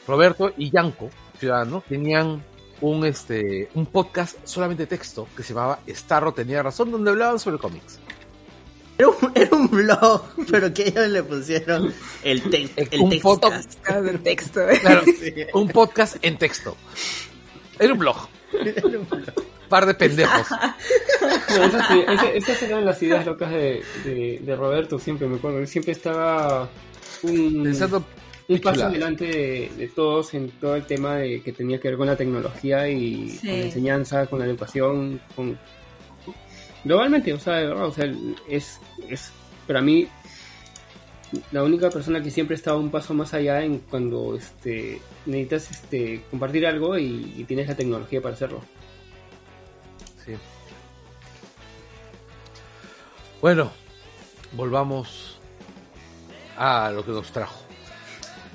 Roberto 0.08 0.52
y 0.58 0.70
Yanko, 0.72 1.10
ciudadano, 1.40 1.84
tenían 1.88 2.44
un 2.82 3.06
este 3.06 3.70
un 3.74 3.86
podcast 3.88 4.38
solamente 4.46 4.86
texto 4.86 5.28
que 5.36 5.44
se 5.44 5.54
llamaba 5.54 5.80
Starro 5.88 6.34
tenía 6.34 6.62
razón, 6.64 6.92
donde 6.92 7.12
hablaban 7.12 7.40
sobre 7.40 7.58
cómics. 7.58 8.00
Era 8.98 9.10
un, 9.10 9.32
era 9.36 9.56
un 9.56 9.68
blog, 9.70 10.24
pero 10.50 10.74
que 10.74 10.88
ellos 10.88 11.08
le 11.10 11.22
pusieron 11.24 11.94
el, 12.24 12.42
te- 12.50 12.70
el 12.92 13.02
un. 13.02 13.10
Ah, 13.88 14.02
de 14.02 14.18
texto. 14.18 14.62
Claro, 14.82 15.04
un 15.54 15.68
podcast 15.70 16.18
en 16.24 16.38
texto. 16.38 16.76
Era 17.80 17.94
un 17.94 18.00
blog. 18.00 18.18
Par 19.70 19.86
de 19.86 19.94
pendejos. 19.94 20.48
No, 21.50 21.64
esas, 22.34 22.62
eran 22.64 22.86
las 22.86 23.02
ideas 23.02 23.26
locas 23.26 23.50
de, 23.52 23.82
de, 24.04 24.40
de 24.44 24.56
Roberto, 24.56 25.00
siempre 25.00 25.28
me 25.28 25.38
acuerdo. 25.38 25.60
Él 25.60 25.68
siempre 25.68 25.94
estaba 25.94 26.70
un, 27.24 27.64
Pensando 27.64 28.04
un 28.48 28.60
paso 28.60 28.86
adelante 28.86 29.26
de, 29.26 29.72
de 29.78 29.88
todos 29.88 30.34
en 30.34 30.50
todo 30.52 30.76
el 30.76 30.86
tema 30.86 31.16
de 31.16 31.42
que 31.42 31.54
tenía 31.54 31.80
que 31.80 31.88
ver 31.90 31.98
con 31.98 32.08
la 32.08 32.16
tecnología 32.16 32.88
y 32.90 33.30
Sí. 33.30 33.48
con 33.48 33.60
la 33.60 33.66
enseñanza, 33.66 34.26
con 34.28 34.40
la 34.40 34.46
educación, 34.46 35.22
con 35.36 35.58
globalmente, 36.84 37.34
o 37.34 37.40
sea, 37.40 37.56
de 37.56 37.68
verdad, 37.68 37.86
o 37.86 37.94
sea, 37.94 38.06
es, 38.50 38.80
es 39.10 39.32
para 39.66 39.82
mí 39.82 40.08
la 41.52 41.64
única 41.64 41.90
persona 41.90 42.22
que 42.22 42.32
siempre 42.32 42.56
estaba 42.56 42.78
un 42.78 42.90
paso 42.92 43.14
más 43.14 43.34
allá 43.34 43.62
en 43.64 43.80
cuando 43.80 44.36
este 44.36 45.02
necesitas 45.26 45.72
este 45.72 46.24
compartir 46.30 46.66
algo 46.66 46.98
y, 46.98 47.34
y 47.38 47.44
tienes 47.46 47.68
la 47.68 47.76
tecnología 47.76 48.22
para 48.22 48.36
hacerlo. 48.36 48.62
Sí. 50.28 50.38
Bueno, 53.42 53.72
volvamos 54.52 55.40
a 56.58 56.92
lo 56.92 57.04
que 57.06 57.12
nos 57.12 57.32
trajo. 57.32 57.62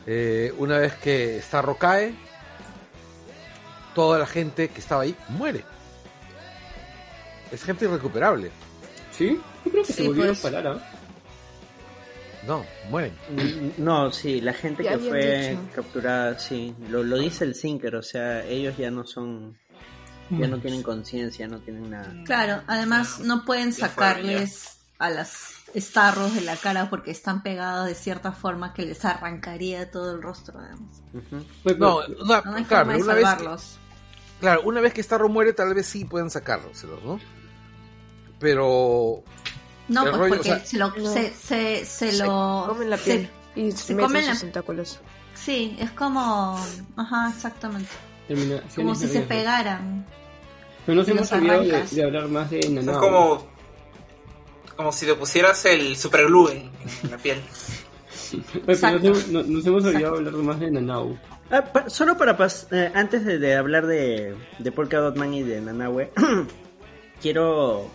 Eh, 0.06 0.52
una 0.58 0.78
vez 0.78 0.94
que 0.96 1.40
Starro 1.40 1.76
cae, 1.76 2.14
toda 3.94 4.18
la 4.18 4.26
gente 4.26 4.68
que 4.68 4.80
estaba 4.80 5.02
ahí 5.02 5.16
muere. 5.28 5.64
Es 7.52 7.62
gente 7.64 7.84
irrecuperable. 7.84 8.50
¿Sí? 9.12 9.40
Yo 9.64 9.70
creo 9.70 9.84
que 9.84 9.92
se 9.92 10.02
Sí, 10.02 10.06
volvieron 10.08 10.34
pues. 10.34 10.44
a 10.44 10.50
parar, 10.56 10.66
¿ah? 10.78 10.88
No, 12.46 12.64
mueren. 12.90 13.12
No, 13.78 14.10
sí, 14.10 14.40
la 14.40 14.52
gente 14.52 14.82
Ya 14.82 14.92
que 14.92 14.98
fue 14.98 15.50
dicho. 15.50 15.60
capturada, 15.76 16.36
sí, 16.40 16.74
lo, 16.88 17.04
lo 17.04 17.16
dice 17.18 17.44
el 17.44 17.54
Sinker, 17.54 17.94
o 17.94 18.02
sea, 18.02 18.44
ellos 18.44 18.76
ya 18.76 18.90
no 18.90 19.04
son, 19.06 19.56
ya 20.38 20.46
no 20.48 20.58
tienen 20.58 20.82
conciencia, 20.82 21.46
no 21.48 21.58
tienen 21.60 21.90
nada. 21.90 22.12
Claro, 22.24 22.62
además 22.66 23.20
no 23.20 23.44
pueden 23.44 23.72
sacarles 23.72 24.78
a 24.98 25.10
las 25.10 25.54
starros 25.76 26.34
de 26.34 26.42
la 26.42 26.56
cara 26.56 26.88
porque 26.90 27.10
están 27.10 27.42
pegados 27.42 27.86
de 27.86 27.94
cierta 27.94 28.32
forma 28.32 28.72
que 28.74 28.82
les 28.86 29.04
arrancaría 29.04 29.90
todo 29.90 30.14
el 30.14 30.22
rostro. 30.22 30.58
además. 30.58 31.02
Ujú. 31.14 31.44
Pues, 31.62 31.78
No, 31.78 31.98
una- 32.20 32.40
No 32.42 32.54
hay 32.56 32.64
claro, 32.64 32.84
forma 32.86 32.92
de 32.98 33.02
una 33.02 33.14
vez, 33.14 33.24
salvarlos. 33.24 33.78
claro, 34.40 34.62
una 34.64 34.80
vez 34.80 34.92
que 34.94 35.02
Starro 35.02 35.28
muere, 35.28 35.52
tal 35.52 35.74
vez 35.74 35.86
sí 35.86 36.04
pueden 36.04 36.30
sacárselos, 36.30 37.02
¿no? 37.04 37.18
Pero 38.38 39.22
No, 39.88 40.02
pues 40.02 40.16
rollo, 40.16 40.28
porque 40.36 40.40
o 40.52 40.56
sea, 40.56 40.64
se 40.64 40.76
lo, 40.78 40.88
No. 40.96 41.12
se, 41.12 41.32
se, 41.34 41.84
se 41.84 42.12
Se 42.12 42.24
lo... 42.26 42.64
comen 42.68 42.90
la 42.90 42.98
se- 42.98 43.04
piel 43.04 43.30
y 43.54 43.72
se 43.72 43.94
meten 43.94 44.06
comen 44.08 44.24
sus 44.24 44.34
la- 44.34 44.40
tentáculos. 44.40 45.00
sí, 45.34 45.76
es 45.78 45.90
como... 45.92 46.58
Ajá, 46.96 47.30
exactamente. 47.34 47.90
Como 48.76 48.94
si 48.94 49.08
se 49.08 49.20
pegaran. 49.22 50.06
Pero 50.86 50.96
nos 50.96 51.08
y 51.08 51.10
hemos 51.12 51.32
olvidado 51.32 51.62
de, 51.62 52.02
hablar 52.02 52.28
más 52.28 52.50
de 52.50 52.58
Es 52.60 52.70
Nanao. 52.70 53.00
como, 53.00 53.46
como 54.76 54.92
si 54.92 55.06
te 55.06 55.14
pusieras 55.14 55.64
el 55.64 55.96
superglue 55.96 56.52
en, 56.52 56.70
en 57.04 57.10
la 57.10 57.18
piel. 57.18 57.40
Oye, 58.66 58.78
pero 58.80 58.98
nos, 59.00 59.28
no- 59.28 59.42
nos 59.42 59.66
hemos 59.66 59.84
olvidado 59.84 60.14
de 60.14 60.18
hablar 60.28 60.34
más 60.42 60.60
de 60.60 60.70
Nanao. 60.70 61.18
Ah, 61.50 61.62
pa- 61.62 61.88
solo 61.90 62.16
para 62.16 62.36
pas- 62.36 62.66
eh, 62.72 62.90
antes 62.94 63.24
de, 63.24 63.38
de 63.38 63.54
hablar 63.56 63.86
de, 63.86 64.34
de 64.58 64.72
Polka 64.72 64.98
Dot 64.98 65.16
Man 65.16 65.34
y 65.34 65.42
de 65.42 65.60
Nanahue, 65.60 66.10
quiero 67.20 67.88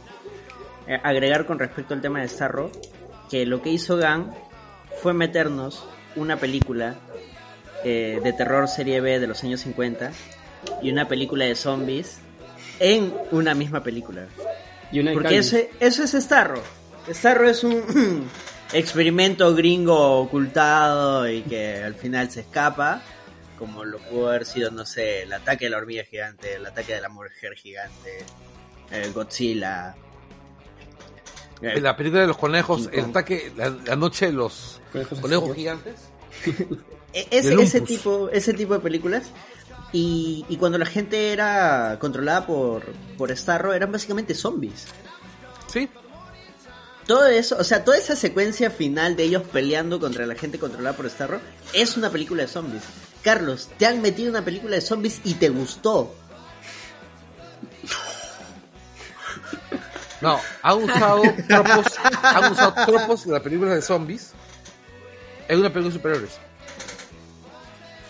eh, 0.88 1.00
agregar 1.04 1.46
con 1.46 1.60
respecto 1.60 1.94
al 1.94 2.02
tema 2.02 2.22
de 2.22 2.28
Starro 2.30 2.72
que 3.30 3.46
lo 3.46 3.62
que 3.62 3.70
hizo 3.72 3.98
Gan 3.98 4.32
fue 5.02 5.14
meternos 5.14 5.88
una 6.16 6.38
película 6.38 6.96
eh, 7.84 8.20
de 8.24 8.34
terror 8.34 8.68
serie 8.68 9.02
B 9.02 9.20
de 9.20 9.28
los 9.28 9.44
años 9.44 9.62
50 9.62 10.12
y 10.82 10.92
una 10.92 11.08
película 11.08 11.46
de 11.46 11.56
zombies 11.56 12.20
en 12.80 13.14
una 13.32 13.54
misma 13.54 13.84
película. 13.84 14.28
Y 14.92 15.00
una 15.00 15.12
de 15.12 15.16
Porque 15.16 15.42
Cali. 15.42 15.68
eso, 15.80 16.04
es 16.04 16.12
Starro. 16.24 16.62
Starro 17.10 17.50
es 17.50 17.64
un 17.64 18.28
experimento 18.74 19.54
gringo 19.56 20.20
ocultado 20.20 21.30
y 21.30 21.42
que 21.44 21.84
al 21.84 21.96
final 21.96 22.30
se 22.32 22.42
escapa, 22.42 23.02
como 23.58 23.84
lo 23.84 23.98
pudo 24.00 24.30
haber 24.30 24.46
sido, 24.46 24.72
no 24.72 24.86
sé, 24.86 25.24
el 25.24 25.34
ataque 25.34 25.66
de 25.66 25.72
la 25.72 25.78
hormiga 25.78 26.04
gigante, 26.04 26.56
el 26.56 26.66
ataque 26.66 26.96
de 26.96 27.02
la 27.02 27.10
mujer 27.10 27.56
gigante, 27.56 28.20
el 28.92 29.14
Godzilla. 29.14 29.96
En 31.62 31.82
la 31.82 31.98
película 31.98 32.22
de 32.22 32.28
los 32.28 32.38
conejos, 32.38 32.88
el 32.94 33.06
ataque, 33.06 33.52
la, 33.58 33.70
la 33.70 33.96
noche 33.96 34.28
de 34.28 34.34
los 34.34 34.80
Conejos 35.22 35.56
gigantes. 35.56 35.96
E- 37.14 37.28
ese, 37.32 37.54
ese 37.56 37.82
tipo 37.82 38.30
ese 38.30 38.54
tipo 38.54 38.74
de 38.76 38.80
películas 38.80 39.32
y, 39.92 40.46
y 40.50 40.58
cuando 40.58 40.78
la 40.78 40.86
gente 40.86 41.32
era 41.32 41.98
controlada 42.00 42.46
por 42.46 42.84
por 43.18 43.36
Starro 43.36 43.74
eran 43.74 43.92
básicamente 43.92 44.36
zombies. 44.36 44.86
Sí, 45.68 45.90
todo 47.06 47.26
eso 47.28 47.58
o 47.58 47.64
sea 47.64 47.84
toda 47.84 47.98
esa 47.98 48.16
secuencia 48.16 48.70
final 48.70 49.16
de 49.16 49.24
ellos 49.24 49.44
peleando 49.52 50.00
contra 50.00 50.26
la 50.26 50.36
gente 50.36 50.60
controlada 50.60 50.96
por 50.96 51.10
Starro 51.10 51.40
es 51.74 51.98
una 51.98 52.10
película 52.10 52.44
de 52.44 52.50
zombies. 52.50 52.84
Carlos 53.24 53.70
te 53.78 53.86
han 53.86 54.02
metido 54.02 54.30
una 54.30 54.44
película 54.44 54.76
de 54.76 54.82
zombies 54.82 55.22
y 55.24 55.36
te 55.36 55.50
gustó. 55.50 56.14
No, 60.22 60.40
han 60.64 60.84
usado 60.84 61.22
tropos, 61.48 61.86
han 62.24 62.52
usado 62.52 62.86
tropos 62.86 63.26
de 63.26 63.32
la 63.34 63.42
película 63.42 63.76
de 63.76 63.82
zombies 63.82 64.34
en 65.48 65.60
una 65.60 65.70
película 65.70 65.94
de 65.94 66.00
superhéroes. 66.00 66.47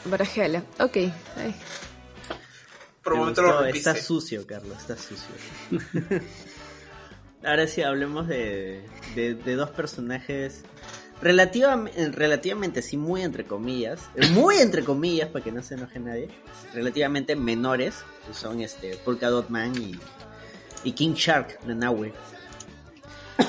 Barajela. 0.09 0.63
Ok. 0.79 0.97
Ay. 1.35 1.55
Por 3.03 3.13
un 3.13 3.33
lo 3.33 3.33
rompiste. 3.33 3.77
está 3.77 3.95
sucio 3.95 4.45
Carlos 4.45 4.77
está 4.79 4.97
sucio 4.97 5.29
ahora 7.43 7.65
sí 7.67 7.81
hablemos 7.81 8.27
de, 8.27 8.83
de, 9.15 9.33
de 9.35 9.55
dos 9.55 9.69
personajes 9.69 10.65
relativamente, 11.21 12.11
relativamente 12.11 12.79
así 12.79 12.97
muy 12.97 13.21
entre 13.21 13.45
comillas, 13.45 14.01
muy 14.31 14.57
entre 14.57 14.83
comillas 14.83 15.29
para 15.29 15.43
que 15.43 15.51
no 15.51 15.63
se 15.63 15.75
enoje 15.75 15.99
nadie, 15.99 16.29
relativamente 16.73 17.35
menores, 17.35 17.95
que 18.27 18.33
son 18.33 18.61
este 18.61 18.95
Polka 18.97 19.29
Dot 19.29 19.49
Man 19.49 19.73
y, 19.75 19.99
y 20.83 20.91
King 20.91 21.13
Shark, 21.13 21.59
Nanawe. 21.65 22.13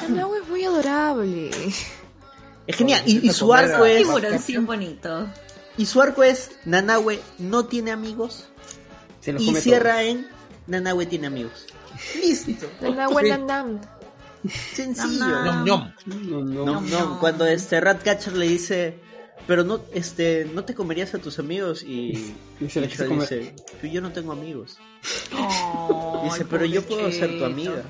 Nanaue 0.09 0.39
es 0.39 0.49
muy 0.49 0.65
adorable. 0.65 1.51
Es 2.67 2.77
genial, 2.77 3.03
y, 3.07 3.29
y 3.29 3.33
su 3.33 3.53
arco 3.53 3.85
es, 3.85 3.99
Tiburoncín 3.99 4.67
bonito. 4.67 5.27
Y 5.79 5.87
su 5.87 6.03
arco 6.03 6.23
es 6.25 6.51
Nanawe 6.67 7.21
no 7.39 7.65
tiene 7.67 7.91
amigos 7.93 8.49
Se 9.21 9.33
los 9.33 9.43
y 9.43 9.47
come 9.47 9.61
cierra 9.61 10.03
en 10.03 10.27
Nanawe 10.67 11.07
tiene 11.07 11.27
amigos. 11.29 11.65
Listo, 12.15 12.67
Nanaue 12.83 13.23
Sí. 13.23 13.29
Nanam. 13.31 13.81
sencillo. 14.75 15.27
Nam, 15.27 15.65
Ñom, 15.65 15.65
nam. 15.65 15.65
ñom. 15.65 15.93
todos. 15.95 16.27
No, 16.27 16.43
no. 16.45 16.65
No, 16.65 16.81
no, 16.83 17.19
cuando 17.21 17.47
este 17.47 17.81
Ratcatcher 17.81 18.35
le 18.37 18.47
dice, 18.49 18.99
pero 19.47 19.65
no, 19.65 19.81
este, 19.95 20.45
no 20.53 20.65
te 20.65 20.75
comerías 20.75 21.15
a 21.15 21.19
tus 21.19 21.39
amigos 21.39 21.83
y, 21.83 22.35
Y 22.61 22.69
se 22.69 22.81
le 22.83 22.89
comer. 23.09 23.29
dice, 23.29 23.55
yo 23.91 24.01
no 24.01 24.13
tengo 24.13 24.33
amigos. 24.33 24.79
Dice, 26.25 26.45
pero 26.45 26.65
yo 26.67 26.83
puedo 26.87 27.11
ser 27.13 27.39
tu 27.39 27.45
amiga. 27.45 27.83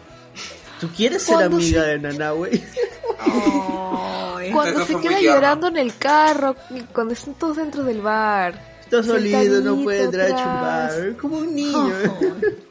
¿Tú 0.81 0.89
quieres 0.97 1.23
ser 1.23 1.34
¿Cuándo 1.34 1.57
amiga 1.57 1.83
de 1.83 1.99
Nanawe? 1.99 2.50
Cuando 4.52 4.85
se 4.86 4.97
queda 5.01 5.20
llorando 5.20 5.68
en 5.68 5.77
el 5.77 5.97
carro, 5.97 6.57
cuando 6.93 7.15
están 7.15 7.35
todos 7.35 7.57
dentro 7.57 7.83
del 7.85 8.01
bar. 8.01 8.78
Está 8.81 9.02
solito, 9.02 9.60
no 9.60 9.83
puede 9.83 10.05
entrar 10.05 10.27
a 10.27 10.36
chupar. 10.36 11.17
Como 11.17 11.39
un 11.39 11.55
niño. 11.55 11.93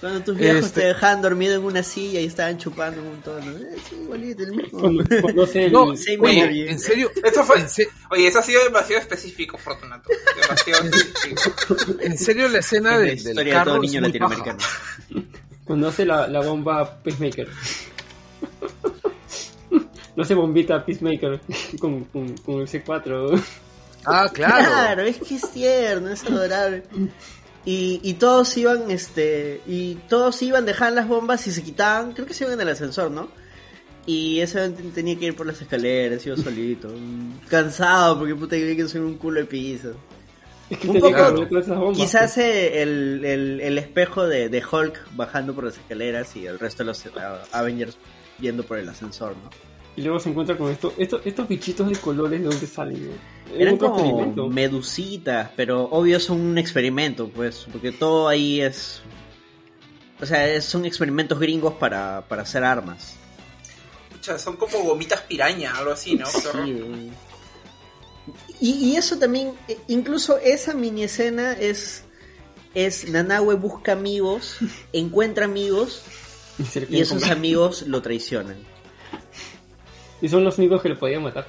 Cuando 0.00 0.20
tus 0.24 0.36
viejos 0.36 0.64
Este- 0.66 0.80
te 0.80 0.86
dejaban 0.88 1.22
dormido 1.22 1.54
en 1.54 1.62
una 1.62 1.84
silla 1.84 2.18
y 2.18 2.24
estaban 2.26 2.58
chupando 2.58 3.00
un 3.00 3.10
montón. 3.10 3.38
¿no? 3.46 3.56
Eh, 3.56 3.76
Sí, 3.88 3.94
igualito, 4.02 4.42
el 4.42 4.50
mismo. 4.50 4.80
No, 5.70 5.92
oye, 6.24 6.70
en 6.72 6.80
serio, 6.80 7.08
Esto 7.22 7.44
fue- 7.44 7.60
en, 7.60 7.68
se- 7.68 7.88
Oye, 8.10 8.26
eso 8.26 8.40
ha 8.40 8.42
sido 8.42 8.64
demasiado 8.64 9.00
específico, 9.00 9.56
Fortunato. 9.58 10.10
Demasiado 10.42 10.88
específico. 10.92 11.76
en 12.00 12.18
serio 12.18 12.48
la 12.48 12.58
escena 12.58 12.90
Es 12.90 12.96
la 12.96 12.98
de- 12.98 13.06
del 13.06 13.16
historia 13.18 13.44
de 13.44 13.50
carro 13.52 13.72
todo 13.74 13.82
es 13.84 13.90
niño 13.90 14.00
muy 14.00 14.08
latinoamericano. 14.08 14.58
hace 15.88 16.04
la, 16.04 16.26
la 16.26 16.40
bomba 16.40 16.96
Peacemaker. 17.04 17.48
No 20.16 20.22
hace 20.22 20.34
bombita 20.34 20.84
Peacemaker 20.84 21.40
con, 21.80 22.04
con, 22.04 22.36
con 22.38 22.60
el 22.60 22.68
C4. 22.68 23.42
Ah, 24.04 24.28
claro. 24.32 24.54
Claro, 24.68 25.02
es 25.02 25.18
que 25.18 25.36
es 25.36 25.50
tierno, 25.50 26.10
es 26.10 26.24
adorable. 26.24 26.82
Y, 27.64 28.00
y 28.02 28.14
todos 28.14 28.56
iban, 28.56 28.90
este, 28.90 29.60
y 29.66 29.94
todos 30.08 30.42
iban, 30.42 30.66
dejaban 30.66 30.96
las 30.96 31.06
bombas 31.06 31.46
y 31.46 31.52
se 31.52 31.62
quitaban, 31.62 32.12
creo 32.12 32.26
que 32.26 32.34
se 32.34 32.42
iban 32.44 32.54
en 32.54 32.60
el 32.62 32.68
ascensor, 32.72 33.10
¿no? 33.10 33.28
Y 34.04 34.40
ese 34.40 34.68
tenía 34.70 35.16
que 35.16 35.26
ir 35.26 35.36
por 35.36 35.46
las 35.46 35.62
escaleras, 35.62 36.26
iba 36.26 36.36
solito, 36.36 36.88
mm, 36.88 37.46
cansado 37.48 38.18
porque 38.18 38.34
puta 38.34 38.56
que 38.56 38.76
que 38.76 38.88
soy 38.88 39.00
un 39.00 39.14
culo 39.16 39.38
de 39.38 39.46
piso. 39.46 39.92
Es 40.68 40.78
que 40.78 40.88
Un 40.88 40.98
poco- 40.98 41.12
poner 41.16 41.48
todas 41.48 41.64
esas 41.66 41.78
bombas. 41.78 41.98
Quizás 41.98 42.38
eh, 42.38 42.82
el, 42.82 43.24
el, 43.24 43.60
el 43.60 43.78
espejo 43.78 44.26
de, 44.26 44.48
de 44.48 44.60
Hulk 44.64 44.98
bajando 45.14 45.54
por 45.54 45.62
las 45.64 45.76
escaleras 45.76 46.34
y 46.34 46.46
el 46.46 46.58
resto 46.58 46.82
de 46.82 46.86
los 46.88 47.06
eh, 47.06 47.10
Avengers 47.52 47.96
yendo 48.40 48.64
por 48.64 48.78
el 48.78 48.88
ascensor, 48.88 49.36
¿no? 49.36 49.50
Y 49.94 50.02
luego 50.02 50.18
se 50.18 50.30
encuentra 50.30 50.56
con 50.56 50.70
esto, 50.70 50.94
esto 50.96 51.20
estos 51.24 51.46
bichitos 51.48 51.88
de 51.88 51.96
colores 51.96 52.40
de 52.40 52.46
dónde 52.48 52.66
salen. 52.66 53.08
¿no? 53.08 53.12
Es 53.54 53.60
Eran 53.60 53.76
como 53.76 53.94
experimento. 53.96 54.48
medusitas, 54.48 55.50
pero 55.54 55.84
obvio 55.90 56.18
son 56.18 56.40
un 56.40 56.56
experimento, 56.58 57.28
pues, 57.28 57.66
porque 57.70 57.92
todo 57.92 58.28
ahí 58.28 58.60
es... 58.62 59.02
O 60.20 60.24
sea, 60.26 60.48
es- 60.48 60.64
son 60.64 60.86
experimentos 60.86 61.38
gringos 61.38 61.74
para, 61.74 62.24
para 62.28 62.42
hacer 62.42 62.64
armas. 62.64 63.16
Pucha, 64.10 64.38
son 64.38 64.56
como 64.56 64.78
gomitas 64.78 65.20
piraña, 65.22 65.72
algo 65.76 65.92
así, 65.92 66.14
¿no? 66.14 66.24
Sí. 66.26 67.10
Y, 68.60 68.70
y 68.70 68.96
eso 68.96 69.18
también, 69.18 69.52
e- 69.68 69.76
incluso 69.88 70.38
esa 70.38 70.74
mini 70.74 71.04
escena 71.04 71.52
es... 71.52 72.04
Es 72.74 73.06
Nanawe 73.10 73.54
busca 73.56 73.92
amigos, 73.92 74.56
encuentra 74.94 75.44
amigos 75.44 76.02
Y, 76.88 77.00
esos 77.00 77.24
amigos 77.24 77.82
lo 77.82 78.00
traicionan. 78.00 78.56
Y 80.22 80.28
son 80.28 80.44
los 80.44 80.56
únicos 80.56 80.80
que 80.80 80.88
le 80.88 80.94
podían 80.96 81.22
matar. 81.22 81.44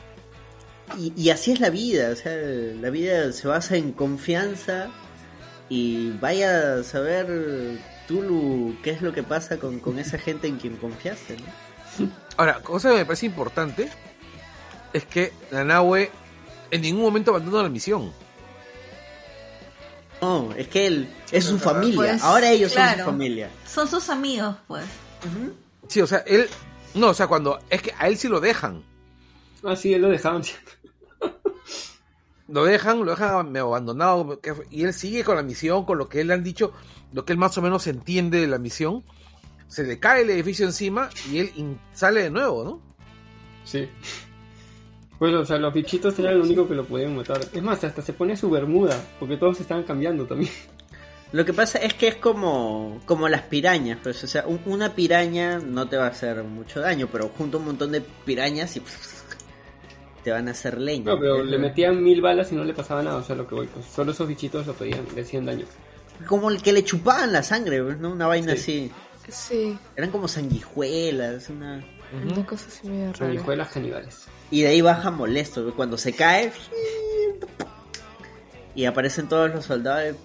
Y, 0.97 1.13
y 1.15 1.29
así 1.29 1.53
es 1.53 1.61
la 1.61 1.69
vida, 1.69 2.09
o 2.11 2.15
sea, 2.15 2.35
la 2.35 2.89
vida 2.89 3.31
se 3.31 3.47
basa 3.47 3.77
en 3.77 3.93
confianza 3.93 4.89
y 5.69 6.11
vaya 6.19 6.79
a 6.79 6.83
saber 6.83 7.79
Tulu 8.07 8.75
qué 8.83 8.91
es 8.91 9.01
lo 9.01 9.13
que 9.13 9.23
pasa 9.23 9.57
con, 9.57 9.79
con 9.79 9.97
esa 9.97 10.17
gente 10.17 10.47
en 10.47 10.57
quien 10.57 10.75
confiaste, 10.75 11.37
¿no? 11.37 12.09
Ahora, 12.37 12.59
cosa 12.59 12.89
que 12.89 12.97
me 12.97 13.05
parece 13.05 13.27
importante 13.27 13.89
es 14.91 15.05
que 15.05 15.31
Nanawe 15.51 16.11
en 16.71 16.81
ningún 16.81 17.03
momento 17.03 17.31
abandona 17.31 17.63
la 17.63 17.69
misión. 17.69 18.11
No, 20.21 20.53
es 20.55 20.67
que 20.67 20.87
él 20.87 21.09
es 21.31 21.45
su 21.45 21.59
familia, 21.59 21.95
Pues, 21.95 22.23
ahora 22.23 22.49
ellos 22.49 22.71
son 22.71 22.89
su 22.97 23.03
familia. 23.03 23.49
Son 23.67 23.87
sus 23.87 24.09
amigos, 24.09 24.55
pues. 24.67 24.85
Sí, 25.87 26.01
o 26.01 26.07
sea, 26.07 26.19
él. 26.19 26.49
No, 26.95 27.09
o 27.09 27.13
sea, 27.13 27.27
cuando. 27.27 27.59
Es 27.69 27.81
que 27.81 27.93
a 27.97 28.07
él 28.07 28.17
sí 28.17 28.27
lo 28.27 28.39
dejan. 28.39 28.83
Ah, 29.63 29.75
sí, 29.75 29.93
él 29.93 30.01
lo 30.01 30.09
dejaban. 30.09 30.43
Lo 32.49 32.65
dejan, 32.65 33.05
lo 33.05 33.11
dejan 33.11 33.55
abandonado. 33.57 34.39
Y 34.69 34.83
él 34.83 34.93
sigue 34.93 35.23
con 35.23 35.37
la 35.37 35.43
misión, 35.43 35.85
con 35.85 35.97
lo 35.97 36.09
que 36.09 36.21
él 36.21 36.27
le 36.27 36.33
han 36.33 36.43
dicho, 36.43 36.73
lo 37.11 37.25
que 37.25 37.33
él 37.33 37.39
más 37.39 37.57
o 37.57 37.61
menos 37.61 37.87
entiende 37.87 38.39
de 38.41 38.47
la 38.47 38.59
misión. 38.59 39.03
Se 39.67 39.83
le 39.83 39.97
cae 39.97 40.21
el 40.21 40.29
edificio 40.29 40.65
encima 40.65 41.09
y 41.31 41.39
él 41.39 41.79
sale 41.93 42.21
de 42.21 42.29
nuevo, 42.29 42.63
¿no? 42.63 42.81
Sí. 43.63 43.89
Pues, 45.17 45.33
o 45.33 45.45
sea, 45.45 45.57
los 45.57 45.73
bichitos 45.73 46.19
eran 46.19 46.37
lo 46.37 46.43
único 46.43 46.67
que 46.67 46.75
lo 46.75 46.85
podían 46.85 47.15
matar. 47.15 47.41
Es 47.53 47.63
más, 47.63 47.83
hasta 47.83 48.01
se 48.01 48.13
pone 48.13 48.35
su 48.35 48.49
bermuda, 48.49 49.01
porque 49.19 49.37
todos 49.37 49.59
estaban 49.61 49.83
cambiando 49.83 50.25
también. 50.25 50.51
Lo 51.33 51.43
que 51.45 51.51
pasa 51.53 51.79
es 51.79 51.93
que 51.95 52.07
es 52.07 52.15
como, 52.15 53.01
como 53.05 53.27
las 53.27 53.41
pirañas, 53.41 53.97
pues, 54.01 54.23
o 54.23 54.27
sea, 54.27 54.45
un- 54.47 54.61
una 54.65 54.93
piraña 54.95 55.59
no 55.59 55.87
te 55.89 55.97
va 55.97 56.05
a 56.05 56.09
hacer 56.09 56.43
mucho 56.43 56.79
daño, 56.79 57.09
pero 57.11 57.27
junto 57.29 57.57
a 57.57 57.59
un 57.59 57.65
montón 57.65 57.91
de 57.91 57.99
pirañas 58.01 58.77
y 58.77 58.81
te 60.23 60.31
van 60.31 60.47
a 60.47 60.51
hacer 60.51 60.79
leña. 60.79 61.05
No, 61.11 61.19
pero 61.19 61.43
le 61.43 61.57
metían 61.57 62.01
mil 62.03 62.21
balas 62.21 62.51
y 62.51 62.55
no 62.55 62.63
le 62.63 62.73
pasaba 62.73 63.01
nada, 63.03 63.17
o 63.17 63.23
sea, 63.23 63.35
lo 63.35 63.45
que 63.47 63.55
voy. 63.55 63.67
Pues 63.67 63.85
solo 63.87 64.11
esos 64.11 64.27
bichitos 64.27 64.65
lo 64.67 64.73
pedían, 64.73 65.05
le 65.15 65.21
hacían 65.21 65.45
daño. 65.45 65.65
Como 66.27 66.49
el 66.51 66.61
que 66.61 66.71
le 66.71 66.83
chupaban 66.83 67.33
la 67.33 67.41
sangre, 67.43 67.83
pues, 67.83 67.97
¿no? 67.97 68.11
Una 68.11 68.27
vaina 68.27 68.55
Sí. 68.55 68.91
así. 69.25 69.31
Sí, 69.31 69.77
Eran 69.95 70.11
como 70.11 70.27
sanguijuelas, 70.27 71.49
una... 71.49 71.83
una 72.13 72.45
cosa 72.45 72.67
así 72.67 72.87
medio 72.87 73.05
rara. 73.13 73.17
Sanguijuelas 73.17 73.69
caníbales. 73.69 74.25
Y 74.51 74.61
de 74.61 74.67
ahí 74.67 74.81
baja 74.81 75.09
molesto, 75.11 75.63
pues, 75.63 75.73
cuando 75.75 75.97
se 75.97 76.13
cae... 76.13 76.51
Y 78.75 78.85
aparecen 78.85 79.27
todos 79.29 79.53
los 79.53 79.65
soldados, 79.65 80.15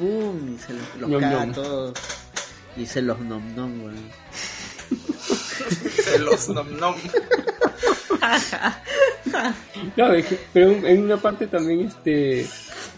¡pum! 0.00 0.54
Y 0.54 0.58
se 0.58 0.72
los, 0.72 0.82
los 0.98 1.10
Nom, 1.10 1.20
caga 1.20 1.42
a 1.42 1.46
nom. 1.46 1.54
todos. 1.54 1.92
Y 2.76 2.86
se 2.86 3.02
los 3.02 3.18
nom 3.20 3.54
nom, 3.54 3.80
güey. 3.82 3.94
Se 6.02 6.18
los 6.18 6.48
nom 6.48 6.76
nom. 6.78 6.94
Claro, 9.94 10.14
es 10.14 10.26
que- 10.26 10.38
pero 10.52 10.70
en 10.72 11.04
una 11.04 11.16
parte 11.16 11.46
también 11.46 11.80
este 11.86 12.46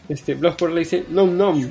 este 0.08 0.34
Bloodsport 0.34 0.72
le 0.72 0.80
dice 0.80 1.04
nom 1.10 1.36
nom. 1.36 1.70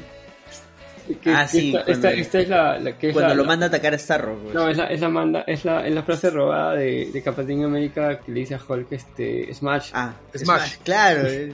Que- 1.22 1.32
Ah, 1.34 1.44
que 1.46 1.48
sí, 1.60 1.68
Esta, 1.70 1.84
cuando- 1.84 1.92
esta- 2.08 2.12
esta 2.22 2.40
es 2.40 2.50
la, 2.50 2.80
la 2.80 2.98
que 2.98 3.08
es 3.10 3.14
Cuando 3.14 3.30
la- 3.30 3.36
lo 3.36 3.44
manda 3.46 3.66
a 3.66 3.70
atacar 3.70 3.94
a 3.94 3.98
Starro. 3.98 4.38
pues. 4.38 4.54
No, 4.54 4.70
es 4.70 4.78
la, 4.78 4.86
es 4.86 5.02
la, 5.02 5.10
manda, 5.10 5.42
es 5.48 5.66
la, 5.66 5.86
es 5.86 5.94
la 5.94 6.04
frase 6.04 6.30
robada 6.30 6.76
de, 6.76 7.10
de 7.12 7.22
Capitán 7.24 7.64
América 7.66 8.20
que 8.20 8.32
le 8.32 8.40
dice 8.42 8.56
a 8.56 8.60
Hulk 8.66 8.92
este, 8.92 9.54
Smash. 9.54 9.90
Ah, 9.94 10.14
Smash. 10.34 10.44
Smash, 10.44 10.78
claro. 10.84 11.22
eh. 11.28 11.54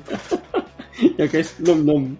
Ya 1.17 1.27
que 1.27 1.39
es 1.39 1.59
nom 1.59 1.83
nom. 1.85 2.17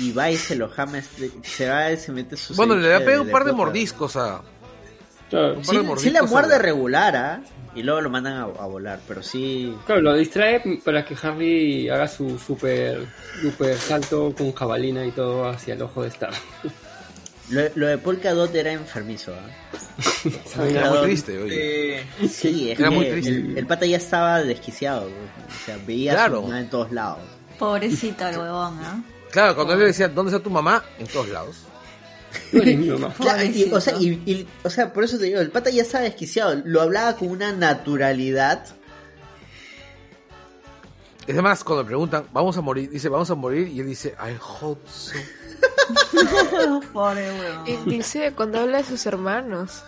Y 0.00 0.12
va 0.12 0.30
y 0.30 0.36
se 0.36 0.56
lo 0.56 0.68
jama, 0.68 0.98
este- 0.98 1.30
se 1.42 1.68
va 1.68 1.92
y 1.92 1.96
se 1.96 2.10
mete 2.12 2.36
su 2.36 2.54
Bueno, 2.54 2.74
le 2.74 2.88
da 2.88 2.98
pega 3.00 3.20
un 3.20 3.30
par 3.30 3.44
de 3.44 3.52
mordiscos 3.52 4.16
a. 4.16 4.40
Claro, 5.28 5.54
Un 5.58 5.62
par 5.62 5.64
Sí, 5.64 5.76
de 5.86 5.96
sí 5.98 6.10
la 6.10 6.20
a 6.20 6.22
muerde 6.24 6.50
la- 6.50 6.58
regular, 6.58 7.16
¿ah? 7.16 7.40
Y 7.74 7.82
luego 7.84 8.00
lo 8.00 8.10
mandan 8.10 8.32
a, 8.34 8.42
a 8.42 8.66
volar, 8.66 8.98
pero 9.06 9.22
sí... 9.22 9.72
claro, 9.86 10.00
lo 10.00 10.16
distrae 10.16 10.60
para 10.84 11.04
que 11.04 11.14
Harry 11.22 11.88
haga 11.88 12.08
su 12.08 12.36
super, 12.36 13.06
super 13.40 13.76
salto 13.76 14.34
con 14.36 14.52
jabalina 14.52 15.06
y 15.06 15.12
todo 15.12 15.48
hacia 15.48 15.74
el 15.74 15.82
ojo 15.82 16.02
de 16.02 16.08
Star. 16.08 16.32
Lo, 17.50 17.62
lo 17.76 17.86
de 17.86 17.98
Polka 17.98 18.32
Dot 18.32 18.52
era 18.56 18.72
enfermizo, 18.72 19.32
¿ah? 19.34 19.76
¿Saben? 20.46 20.76
Era 20.76 20.90
muy 20.90 21.02
triste, 21.02 21.38
oye. 21.40 21.98
Eh, 22.00 22.04
Sí, 22.28 22.70
es 22.72 22.78
Era 22.80 22.88
que 22.88 22.94
muy 22.96 23.06
triste. 23.10 23.30
el, 23.30 23.58
el 23.58 23.66
pata 23.66 23.86
ya 23.86 23.98
estaba 23.98 24.40
desquiciado, 24.42 25.02
güey. 25.02 25.12
o 25.14 25.64
sea, 25.66 25.78
veía 25.86 26.12
Claro. 26.14 26.46
su 26.46 26.52
en 26.52 26.70
todos 26.70 26.90
lados. 26.90 27.18
Pobrecito 27.58 28.26
el 28.26 28.36
huevón, 28.38 28.78
¿ah? 28.82 29.00
Claro, 29.30 29.54
cuando 29.54 29.74
él 29.74 29.80
le 29.80 29.86
decía, 29.86 30.08
¿dónde 30.08 30.32
está 30.32 30.42
tu 30.42 30.50
mamá? 30.50 30.82
En 30.98 31.06
todos 31.06 31.28
lados. 31.28 31.56
No 32.52 32.62
eres 32.62 32.78
mi 32.78 32.88
mamá. 32.88 33.12
Claro, 33.18 33.42
y- 33.44 33.70
o, 33.72 33.80
sea, 33.80 33.94
y, 33.98 34.08
y- 34.24 34.48
o 34.62 34.70
sea, 34.70 34.92
por 34.92 35.02
eso 35.02 35.18
te 35.18 35.24
digo, 35.24 35.40
el 35.40 35.50
pata 35.50 35.68
ya 35.70 35.82
estaba 35.82 36.04
desquiciado, 36.04 36.60
lo 36.64 36.80
hablaba 36.80 37.16
con 37.16 37.28
una 37.28 37.52
naturalidad. 37.52 38.64
Es 41.26 41.36
más, 41.42 41.62
cuando 41.64 41.82
le 41.82 41.86
preguntan, 41.88 42.26
vamos 42.32 42.56
a 42.56 42.60
morir, 42.60 42.88
dice, 42.90 43.08
vamos 43.08 43.30
a 43.30 43.34
morir, 43.34 43.68
y 43.68 43.80
él 43.80 43.86
dice, 43.86 44.14
I 44.20 44.36
hope 44.60 44.80
so. 44.88 45.12
Pobre. 46.92 47.28
Inclusive 47.66 48.32
cuando 48.32 48.60
habla 48.60 48.78
de 48.78 48.84
sus 48.84 49.04
hermanos. 49.06 49.82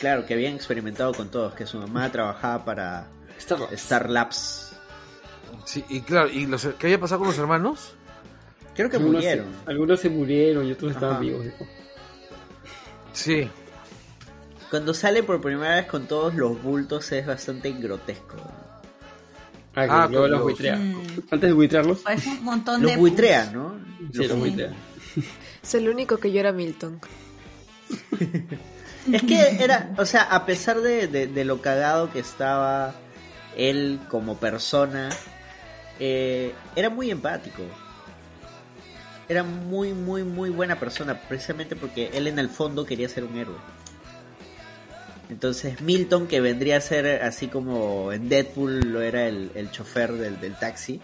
Claro, 0.00 0.26
que 0.26 0.34
habían 0.34 0.54
experimentado 0.54 1.12
con 1.14 1.30
todos, 1.30 1.54
que 1.54 1.66
su 1.66 1.78
mamá 1.78 2.10
trabajaba 2.12 2.64
para. 2.64 3.08
Star 3.72 4.08
Labs. 4.08 4.72
Sí, 5.64 5.84
y 5.88 6.00
claro, 6.02 6.28
¿y 6.28 6.46
los, 6.46 6.62
qué 6.78 6.86
había 6.88 7.00
pasado 7.00 7.20
con 7.20 7.28
los 7.28 7.38
hermanos? 7.38 7.94
Creo 8.74 8.88
que 8.88 8.96
Algunos 8.96 9.16
murieron. 9.22 9.46
se- 9.64 9.70
algunos 9.70 10.00
se 10.00 10.08
murieron 10.10 10.66
y 10.66 10.72
otros 10.72 10.92
estaban 10.92 11.20
vivos. 11.20 11.46
Sí. 13.12 13.48
Cuando 14.70 14.94
sale 14.94 15.22
por 15.22 15.40
primera 15.42 15.76
vez 15.76 15.86
con 15.86 16.06
todos 16.06 16.34
los 16.34 16.62
bultos 16.62 17.12
es 17.12 17.26
bastante 17.26 17.72
grotesco. 17.72 18.36
Ah, 19.74 19.86
que 19.86 19.90
Ah, 19.90 20.08
los 20.10 20.30
los- 20.30 20.42
buitrea. 20.42 20.76
Mm. 20.76 21.02
Antes 21.30 21.48
de 21.50 21.52
buitrearlos, 21.52 21.98
Parece 22.00 22.30
un 22.30 22.44
montón 22.44 22.82
Los 22.82 22.90
de... 22.92 22.96
buitrea, 22.96 23.50
¿no? 23.52 23.74
sí, 23.98 24.18
Los 24.18 24.26
los 24.28 24.34
Sí. 24.34 24.38
buitrea. 24.38 24.72
Es 25.62 25.74
el 25.74 25.88
único 25.88 26.16
que 26.18 26.32
llora 26.32 26.52
Milton. 26.52 27.00
Es 29.12 29.22
que 29.24 29.62
era, 29.64 29.90
o 29.98 30.04
sea, 30.06 30.22
a 30.22 30.46
pesar 30.46 30.80
de, 30.80 31.08
de- 31.08 31.26
de 31.26 31.44
lo 31.44 31.60
cagado 31.60 32.10
que 32.12 32.20
estaba 32.20 32.94
él 33.56 33.98
como 34.08 34.36
persona, 34.38 35.08
eh, 35.98 36.54
era 36.76 36.88
muy 36.88 37.10
empático. 37.10 37.62
Era 39.32 39.44
muy, 39.44 39.94
muy, 39.94 40.24
muy 40.24 40.50
buena 40.50 40.78
persona, 40.78 41.18
precisamente 41.26 41.74
porque 41.74 42.10
él 42.12 42.26
en 42.26 42.38
el 42.38 42.50
fondo 42.50 42.84
quería 42.84 43.08
ser 43.08 43.24
un 43.24 43.38
héroe. 43.38 43.56
Entonces 45.30 45.80
Milton, 45.80 46.26
que 46.26 46.42
vendría 46.42 46.76
a 46.76 46.80
ser 46.82 47.22
así 47.22 47.48
como 47.48 48.12
en 48.12 48.28
Deadpool 48.28 48.92
lo 48.92 49.00
era 49.00 49.26
el, 49.26 49.50
el 49.54 49.70
chofer 49.70 50.12
del, 50.12 50.38
del 50.38 50.54
taxi, 50.54 51.00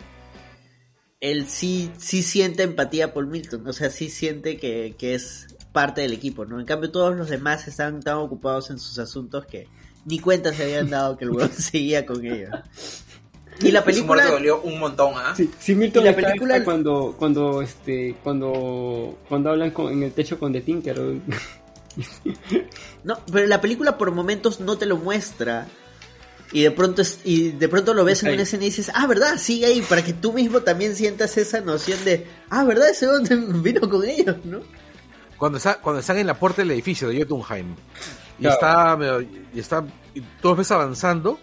él 1.20 1.48
sí, 1.48 1.90
sí 1.96 2.22
siente 2.22 2.64
empatía 2.64 3.14
por 3.14 3.26
Milton, 3.26 3.66
o 3.66 3.72
sea, 3.72 3.88
sí 3.88 4.10
siente 4.10 4.58
que, 4.58 4.94
que 4.98 5.14
es 5.14 5.46
parte 5.72 6.02
del 6.02 6.12
equipo, 6.12 6.44
¿no? 6.44 6.60
En 6.60 6.66
cambio 6.66 6.90
todos 6.90 7.16
los 7.16 7.30
demás 7.30 7.66
están 7.66 8.02
tan 8.02 8.16
ocupados 8.16 8.68
en 8.68 8.78
sus 8.78 8.98
asuntos 8.98 9.46
que 9.46 9.68
ni 10.04 10.18
cuenta 10.18 10.52
se 10.52 10.64
habían 10.64 10.90
dado 10.90 11.16
que 11.16 11.24
el 11.24 11.30
huevón 11.30 11.52
seguía 11.56 12.04
con 12.04 12.22
ellos. 12.26 12.50
Y 13.60 13.72
la 13.72 13.80
Su 13.80 13.86
película... 13.86 14.22
muerte 14.22 14.32
dolió 14.32 14.60
un 14.62 14.78
montón, 14.78 15.14
¿ah? 15.16 15.34
Sí, 15.36 15.50
sí, 15.58 15.74
Milton 15.74 16.02
Y 16.02 16.06
la 16.06 16.14
película- 16.16 16.54
está 16.54 16.64
cuando, 16.64 17.14
cuando, 17.18 17.60
este, 17.62 18.14
cuando, 18.22 19.18
cuando 19.28 19.50
hablan 19.50 19.70
con- 19.72 19.92
en 19.92 20.02
el 20.04 20.12
techo 20.12 20.38
con 20.38 20.52
The 20.52 20.60
Tinker. 20.60 20.96
No, 23.04 23.18
pero 23.32 23.46
la 23.46 23.60
película 23.60 23.96
por 23.98 24.10
momentos 24.12 24.60
no 24.60 24.76
te 24.78 24.86
lo 24.86 24.96
muestra. 24.96 25.66
Y 26.52 26.62
de 26.62 26.70
pronto 26.70 27.02
es- 27.02 27.20
y 27.24 27.50
de 27.50 27.68
pronto 27.68 27.92
lo 27.94 28.04
ves 28.04 28.22
en 28.22 28.32
una 28.32 28.42
escena 28.42 28.62
y 28.64 28.66
dices, 28.66 28.90
ah, 28.94 29.06
¿verdad? 29.06 29.36
Sigue 29.38 29.66
ahí, 29.66 29.82
para 29.82 30.02
que 30.02 30.12
tú 30.14 30.32
mismo 30.32 30.60
también 30.60 30.94
sientas 30.96 31.36
esa 31.36 31.60
noción 31.60 32.02
de, 32.04 32.26
ah, 32.50 32.64
¿verdad? 32.64 32.88
Ese 32.90 33.06
hombre 33.06 33.36
vino 33.62 33.88
con 33.88 34.04
ellos, 34.04 34.36
¿no? 34.44 34.60
Cuando, 35.36 35.58
está, 35.58 35.80
cuando 35.80 36.00
están 36.00 36.18
en 36.18 36.26
la 36.26 36.38
puerta 36.38 36.62
del 36.62 36.70
edificio 36.72 37.08
de 37.08 37.18
Jotunheim. 37.18 37.74
Y 38.38 38.42
Claro. 38.42 38.54
está, 38.54 39.24
y 39.54 39.58
está, 39.60 39.84
y 40.14 40.20
tú 40.40 40.54
ves 40.54 40.70
avanzando, 40.70 41.38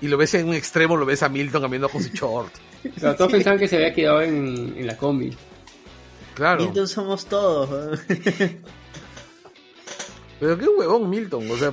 y 0.00 0.08
lo 0.08 0.16
ves 0.16 0.34
en 0.34 0.48
un 0.48 0.54
extremo, 0.54 0.96
lo 0.96 1.04
ves 1.06 1.22
a 1.22 1.28
Milton 1.28 1.62
caminando 1.62 1.88
con 1.88 2.02
su 2.02 2.10
short. 2.10 2.52
Todos 3.00 3.30
pensaban 3.30 3.58
que 3.58 3.68
se 3.68 3.76
había 3.76 3.92
quedado 3.94 4.22
en, 4.22 4.74
en 4.76 4.86
la 4.86 4.96
combi. 4.96 5.36
Claro. 6.34 6.64
Milton 6.64 6.88
somos 6.88 7.26
todos. 7.26 7.98
Pero 10.40 10.56
qué 10.58 10.68
huevón 10.68 11.10
Milton, 11.10 11.50
o 11.50 11.56
sea, 11.58 11.72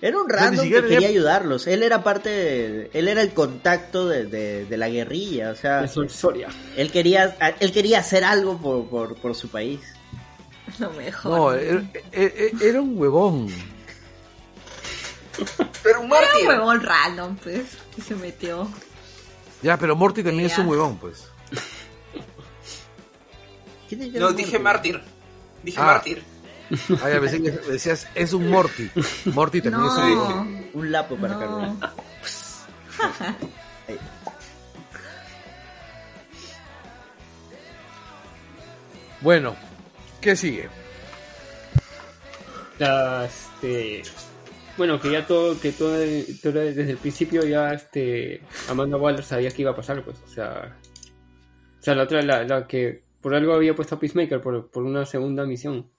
Era 0.00 0.18
un 0.20 0.28
random 0.28 0.68
que 0.68 0.82
quería 0.84 1.08
ayudarlos. 1.08 1.66
Él 1.66 1.82
era 1.82 2.04
parte, 2.04 2.28
de- 2.28 2.90
él 2.92 3.08
era 3.08 3.22
el 3.22 3.30
contacto 3.32 4.06
de, 4.08 4.26
de- 4.26 4.66
de 4.66 4.76
la 4.76 4.88
guerrilla. 4.88 5.50
O 5.50 5.56
sea, 5.56 5.82
De 5.82 5.88
Sol 5.88 6.08
Soria. 6.10 6.48
él 6.76 6.92
quería, 6.92 7.36
él 7.58 7.72
quería 7.72 7.98
hacer 7.98 8.22
algo 8.22 8.56
por, 8.58 8.86
por, 8.88 9.16
por 9.16 9.34
su 9.34 9.48
país. 9.48 9.80
Lo 10.78 10.90
mejor. 10.92 11.32
no, 11.32 11.52
era, 11.54 11.82
era- 12.12 12.32
era 12.62 12.80
un 12.80 12.96
huevón. 12.98 13.48
Pero 15.82 16.00
un 16.00 16.06
Era 16.06 16.20
mártir. 16.20 16.42
un 16.42 16.48
huevón 16.48 16.82
random, 16.82 17.36
pues, 17.36 17.64
que 17.94 18.02
se 18.02 18.14
metió. 18.14 18.68
Ya, 19.62 19.76
pero 19.76 19.96
Morty 19.96 20.22
también 20.22 20.46
es 20.50 20.58
un 20.58 20.66
huevón, 20.68 20.98
pues. 20.98 21.28
¿Qué 23.88 23.96
tiene 23.96 24.10
que 24.12 24.18
No, 24.18 24.32
dije 24.32 24.58
mártir. 24.58 25.00
Dije 25.62 25.78
Ah. 25.80 25.84
mártir. 25.86 26.22
Ah, 27.02 27.08
ya 27.10 27.20
pensé 27.20 27.40
que 27.42 27.50
decías, 27.52 28.08
es 28.14 28.32
un 28.32 28.50
Morty. 28.50 28.90
Morty 29.26 29.60
también 29.62 29.84
es 29.86 29.92
un 29.92 30.02
huevón. 30.04 30.60
No, 30.62 30.66
Un 30.80 30.92
lapo 30.92 31.16
para 31.16 31.34
no. 31.36 31.78
Bueno, 39.20 39.56
¿qué 40.20 40.36
sigue? 40.36 40.68
Este, 42.78 44.02
bueno, 44.76 45.00
que 45.00 45.10
ya 45.10 45.26
todo, 45.26 45.58
que 45.60 45.72
todo, 45.72 45.96
todo 46.42 46.52
desde 46.52 46.90
el 46.90 46.96
principio 46.98 47.44
ya 47.44 47.72
este, 47.72 48.42
Amanda 48.68 48.96
Waller 48.96 49.24
sabía 49.24 49.50
que 49.50 49.62
iba 49.62 49.70
a 49.72 49.76
pasar, 49.76 50.02
pues, 50.04 50.18
o 50.24 50.28
sea, 50.28 50.76
o 51.78 51.82
sea, 51.82 51.94
la 51.94 52.02
otra, 52.04 52.22
la, 52.22 52.44
la 52.44 52.66
que 52.66 53.02
por 53.20 53.34
algo 53.34 53.54
había 53.54 53.74
puesto 53.74 53.94
a 53.94 54.00
Peacemaker 54.00 54.40
por, 54.40 54.70
por 54.70 54.82
una 54.84 55.04
segunda 55.06 55.44
misión. 55.46 55.90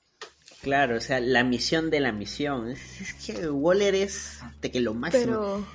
Claro, 0.61 0.97
o 0.97 1.01
sea, 1.01 1.19
la 1.19 1.43
misión 1.43 1.89
de 1.89 1.99
la 1.99 2.11
misión. 2.11 2.69
Es, 2.69 3.01
es 3.01 3.13
que 3.13 3.49
Waller 3.49 3.95
es 3.95 4.39
de 4.61 4.71
que 4.71 4.79
lo 4.79 4.93
máximo. 4.93 5.23
Pero. 5.25 5.65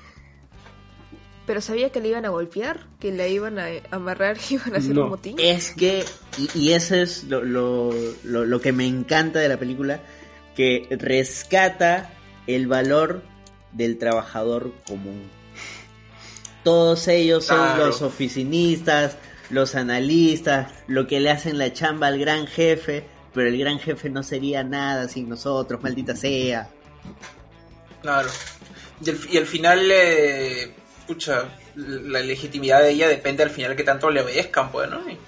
Pero 1.46 1.60
sabía 1.60 1.90
que 1.90 2.00
le 2.00 2.08
iban 2.08 2.24
a 2.24 2.28
golpear, 2.28 2.86
que 3.00 3.10
la 3.10 3.26
iban 3.26 3.58
a 3.58 3.66
amarrar, 3.90 4.38
que 4.38 4.54
iban 4.54 4.74
a 4.74 4.78
hacer 4.78 4.94
No. 4.94 5.04
un 5.04 5.10
motín. 5.10 5.36
Es 5.38 5.72
que, 5.72 6.04
y, 6.38 6.58
y 6.58 6.72
eso 6.72 6.94
es 6.94 7.24
lo, 7.24 7.42
lo, 7.42 7.90
lo, 8.24 8.44
lo 8.44 8.60
que 8.60 8.72
me 8.72 8.86
encanta 8.86 9.40
de 9.40 9.48
la 9.48 9.56
película, 9.56 10.00
que 10.54 10.86
rescata 10.90 12.10
el 12.46 12.66
valor 12.66 13.22
del 13.72 13.98
trabajador 13.98 14.72
común. 14.86 15.22
Todos 16.64 17.08
ellos 17.08 17.44
son 17.46 17.56
Claro. 17.58 17.86
los 17.86 18.02
oficinistas, 18.02 19.16
los 19.50 19.74
analistas, 19.74 20.70
lo 20.86 21.06
que 21.06 21.20
le 21.20 21.30
hacen 21.30 21.58
la 21.58 21.72
chamba 21.72 22.06
al 22.06 22.18
gran 22.18 22.46
jefe, 22.46 23.04
pero 23.34 23.48
el 23.48 23.58
gran 23.58 23.78
jefe 23.78 24.10
no 24.10 24.22
sería 24.22 24.62
nada 24.62 25.08
sin 25.08 25.28
nosotros, 25.28 25.82
maldita 25.82 26.14
sea. 26.14 26.68
Claro. 28.00 28.28
Y 29.04 29.10
al, 29.10 29.18
y 29.30 29.36
al 29.38 29.46
final, 29.46 29.80
eh, 29.90 30.74
pucha, 31.06 31.44
la 31.74 32.20
legitimidad 32.20 32.80
de 32.82 32.90
ella 32.90 33.08
depende 33.08 33.42
al 33.42 33.50
final 33.50 33.74
que 33.74 33.82
tanto 33.84 34.10
le 34.10 34.20
obedezcan, 34.20 34.70
pues, 34.70 34.88
¿no? 34.88 34.98
Y- 35.08 35.18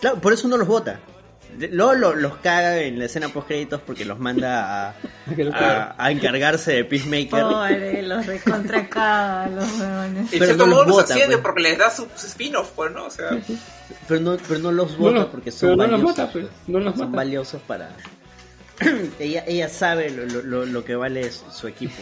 Claro, 0.00 0.20
por 0.20 0.32
eso 0.32 0.46
no 0.48 0.56
los 0.56 0.68
vota. 0.68 1.00
Luego 1.72 1.94
lo- 1.94 2.14
los 2.14 2.36
caga 2.38 2.78
en 2.80 2.98
la 2.98 3.04
escena 3.06 3.28
post 3.28 3.48
créditos 3.48 3.80
porque 3.80 4.04
los 4.04 4.18
manda 4.18 4.88
a, 4.90 4.94
a, 5.52 5.94
a 5.98 6.10
encargarse 6.10 6.72
de 6.72 6.84
Peacemaker. 6.84 7.40
Pobre, 7.42 8.02
los 8.02 8.26
recontra 8.26 8.88
caga, 8.88 9.48
los 9.48 9.70
huevones. 9.78 10.32
En 10.32 10.38
Pero 10.38 10.44
cierto 10.46 10.56
no 10.56 10.66
los 10.66 10.74
modo 10.76 10.84
los 10.84 10.92
vota, 10.96 11.14
asciende 11.14 11.36
pues. 11.36 11.42
porque 11.42 11.62
les 11.62 11.78
da 11.78 11.90
su, 11.90 12.06
su 12.16 12.26
spin-off, 12.26 12.70
pues, 12.76 12.92
¿no? 12.92 13.04
O 13.06 13.10
sea, 13.10 13.30
Pero 14.08 14.20
no, 14.20 14.36
pero 14.48 14.60
no 14.60 14.72
los 14.72 14.96
vota 14.96 15.30
porque 15.30 15.50
son 15.50 15.70
pero 15.70 15.76
no 15.76 15.82
los 15.82 15.90
valiosos. 16.02 16.18
mata, 16.18 16.32
pues, 16.32 16.46
no 16.66 16.80
los 16.80 16.96
son 16.96 17.06
mata. 17.06 17.16
valiosos 17.16 17.62
para... 17.62 17.90
ella, 19.18 19.44
ella 19.46 19.68
sabe 19.68 20.10
lo, 20.10 20.24
lo- 20.26 20.42
lo, 20.42 20.66
lo 20.66 20.84
que 20.84 20.94
vale 20.96 21.30
su, 21.32 21.50
su 21.50 21.66
equipo. 21.68 21.94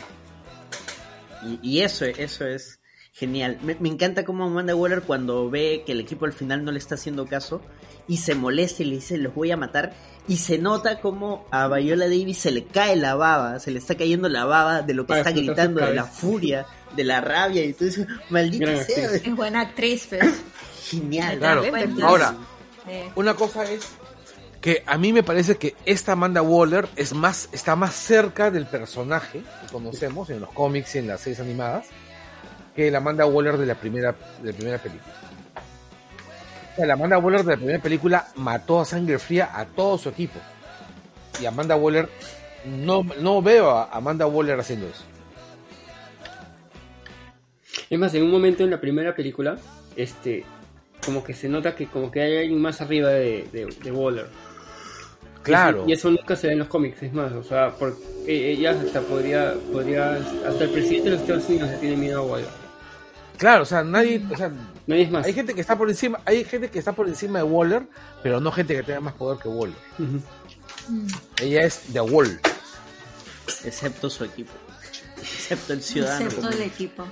Y, 1.42 1.58
y 1.62 1.80
eso, 1.82 2.04
eso 2.04 2.46
es... 2.46 2.80
genial. 3.14 3.58
Me, 3.62 3.76
me 3.76 3.88
encanta 3.88 4.24
cómo 4.24 4.44
Amanda 4.44 4.74
Waller 4.74 5.02
cuando 5.02 5.48
ve 5.48 5.84
que 5.86 5.92
el 5.92 6.00
equipo 6.00 6.26
al 6.26 6.32
final 6.32 6.64
no 6.64 6.72
le 6.72 6.78
está 6.78 6.96
haciendo 6.96 7.26
caso 7.26 7.60
y 8.08 8.18
se 8.18 8.34
molesta 8.34 8.82
y 8.82 8.86
le 8.86 8.96
dice 8.96 9.16
los 9.16 9.34
voy 9.34 9.50
a 9.52 9.56
matar 9.56 9.94
y 10.26 10.38
se 10.38 10.58
nota 10.58 11.00
como 11.00 11.46
a 11.50 11.68
Viola 11.68 12.06
Davis 12.06 12.38
se 12.38 12.50
le 12.50 12.64
cae 12.64 12.96
la 12.96 13.14
baba, 13.14 13.60
se 13.60 13.70
le 13.70 13.78
está 13.78 13.94
cayendo 13.94 14.28
la 14.28 14.44
baba 14.44 14.82
de 14.82 14.94
lo 14.94 15.04
que 15.04 15.08
Para 15.08 15.20
está 15.20 15.32
gritando, 15.32 15.84
de 15.84 15.94
la 15.94 16.04
furia, 16.04 16.66
de 16.96 17.04
la 17.04 17.20
rabia 17.20 17.64
y 17.64 17.72
tú 17.72 17.84
dices, 17.84 18.06
maldita 18.30 18.66
Gran 18.66 18.84
sea, 18.84 19.04
actriz. 19.04 19.22
Es 19.26 19.36
buena 19.36 19.60
actriz, 19.60 20.06
pero... 20.10 20.26
genial. 20.90 21.38
Claro. 21.38 21.62
Ahora, 22.02 22.34
Eh, 22.86 23.10
una 23.14 23.34
cosa 23.34 23.64
es 23.70 23.88
que 24.60 24.82
a 24.86 24.98
mí 24.98 25.12
me 25.12 25.22
parece 25.22 25.56
que 25.56 25.74
esta 25.86 26.12
Amanda 26.12 26.42
Waller 26.42 26.88
es 26.96 27.14
más, 27.14 27.48
está 27.52 27.76
más 27.76 27.94
cerca 27.94 28.50
del 28.50 28.66
personaje 28.66 29.40
que 29.40 29.72
conocemos 29.72 30.28
en 30.30 30.40
los 30.40 30.50
cómics 30.50 30.94
y 30.94 30.98
en 30.98 31.06
las 31.06 31.20
series 31.20 31.40
animadas 31.40 31.86
que 32.74 32.90
la 32.90 32.98
Amanda 32.98 33.26
Waller 33.26 33.56
de 33.56 33.66
la 33.66 33.74
primera, 33.74 34.14
de 34.42 34.52
la 34.52 34.56
primera 34.56 34.78
película. 34.78 35.14
O 36.72 36.76
sea, 36.76 36.86
la 36.86 36.94
Amanda 36.94 37.18
Waller 37.18 37.44
de 37.44 37.52
la 37.52 37.56
primera 37.56 37.78
película 37.82 38.28
mató 38.36 38.80
a 38.80 38.84
sangre 38.84 39.18
fría 39.18 39.50
a 39.54 39.64
todo 39.64 39.96
su 39.96 40.08
equipo. 40.08 40.40
Y 41.40 41.46
Amanda 41.46 41.76
Waller, 41.76 42.08
no, 42.66 43.04
no 43.20 43.42
veo 43.42 43.70
a 43.70 43.84
Amanda 43.92 44.26
Waller 44.26 44.58
haciendo 44.58 44.86
eso. 44.86 45.04
Es 47.90 47.98
más, 47.98 48.14
en 48.14 48.24
un 48.24 48.30
momento 48.30 48.64
en 48.64 48.70
la 48.70 48.80
primera 48.80 49.14
película, 49.14 49.56
este, 49.94 50.44
como 51.04 51.22
que 51.22 51.34
se 51.34 51.48
nota 51.48 51.76
que 51.76 51.86
como 51.86 52.10
que 52.10 52.22
hay 52.22 52.38
alguien 52.38 52.60
más 52.60 52.80
arriba 52.80 53.10
de, 53.10 53.46
de, 53.52 53.66
de 53.66 53.92
Waller. 53.92 54.26
Claro. 55.42 55.84
Y 55.86 55.92
eso 55.92 56.10
nunca 56.10 56.34
se 56.34 56.46
ve 56.46 56.54
en 56.54 56.60
los 56.60 56.68
cómics, 56.68 57.02
es 57.02 57.12
más, 57.12 57.30
o 57.32 57.42
sea, 57.42 57.70
porque 57.78 58.00
ella 58.26 58.70
hasta 58.70 59.00
podría, 59.02 59.54
podría, 59.70 60.14
hasta 60.14 60.64
el 60.64 60.70
presidente 60.70 61.10
de 61.10 61.10
los 61.10 61.20
Estados 61.20 61.48
Unidos 61.48 61.70
le 61.70 61.76
tiene 61.76 61.96
miedo 61.96 62.20
a 62.20 62.22
Waller. 62.22 62.63
Claro, 63.38 63.62
o 63.62 63.66
sea, 63.66 63.82
nadie, 63.82 64.22
o 64.32 64.36
sea, 64.36 64.50
Nadie 64.86 65.02
es 65.02 65.10
más. 65.10 65.26
hay 65.26 65.32
gente 65.32 65.54
que 65.54 65.60
está 65.60 65.76
por 65.76 65.88
encima, 65.90 66.20
hay 66.24 66.44
gente 66.44 66.70
que 66.70 66.78
está 66.78 66.92
por 66.92 67.08
encima 67.08 67.38
de 67.40 67.44
Waller, 67.44 67.82
pero 68.22 68.40
no 68.40 68.52
gente 68.52 68.74
que 68.76 68.82
tenga 68.82 69.00
más 69.00 69.14
poder 69.14 69.38
que 69.42 69.48
Waller. 69.48 69.76
Ella 71.40 71.62
es 71.64 71.80
The 71.92 72.00
Wall. 72.00 72.38
Excepto 73.64 74.08
su 74.10 74.24
equipo. 74.24 74.52
Excepto 75.18 75.72
el 75.72 75.82
ciudadano. 75.82 76.26
excepto 76.26 76.48
el 76.50 76.62
equipo. 76.62 77.04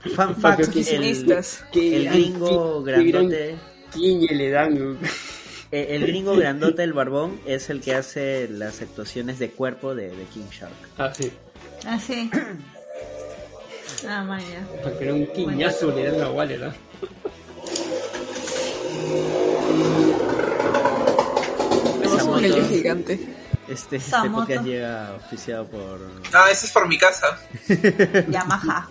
Fun 0.00 0.14
Porque 0.14 0.40
fact, 0.40 0.60
el, 0.60 0.68
oficinistas. 0.68 1.64
Qué 1.72 1.96
el 1.96 2.08
gringo 2.10 2.82
grandote, 2.82 3.56
piñe 3.92 4.28
le 4.34 4.50
dan. 4.50 4.98
eh, 5.72 5.86
el 5.90 6.06
gringo 6.06 6.36
grandote 6.36 6.82
del 6.82 6.92
barbón 6.92 7.40
es 7.46 7.70
el 7.70 7.80
que 7.80 7.94
hace 7.94 8.46
las 8.48 8.82
actuaciones 8.82 9.38
de 9.38 9.50
cuerpo 9.50 9.94
de, 9.94 10.10
de 10.14 10.24
King 10.26 10.48
Shark. 10.50 10.72
Ah, 10.98 11.12
sí. 11.14 11.32
Ah, 11.84 11.98
sí. 11.98 12.30
Ah, 14.08 14.24
vaya. 14.28 14.66
Porque 14.82 15.04
era 15.04 15.14
un 15.14 15.26
quiñazo 15.28 15.90
le 15.92 16.10
dan 16.10 16.22
a 16.22 16.30
Waller, 16.30 16.64
¿ah? 16.64 16.74
Esa 22.02 22.24
Un 22.24 22.26
moto, 22.26 22.40
genio 22.40 22.68
gigante. 22.68 23.18
este, 23.68 23.96
este 23.96 24.30
podcast 24.30 24.64
llega 24.64 25.08
auspiciado 25.08 25.66
por 25.66 26.00
Ah, 26.32 26.48
eso 26.50 26.66
es 26.66 26.72
por 26.72 26.86
mi 26.88 26.98
casa. 26.98 27.38
Yamaha. 28.30 28.88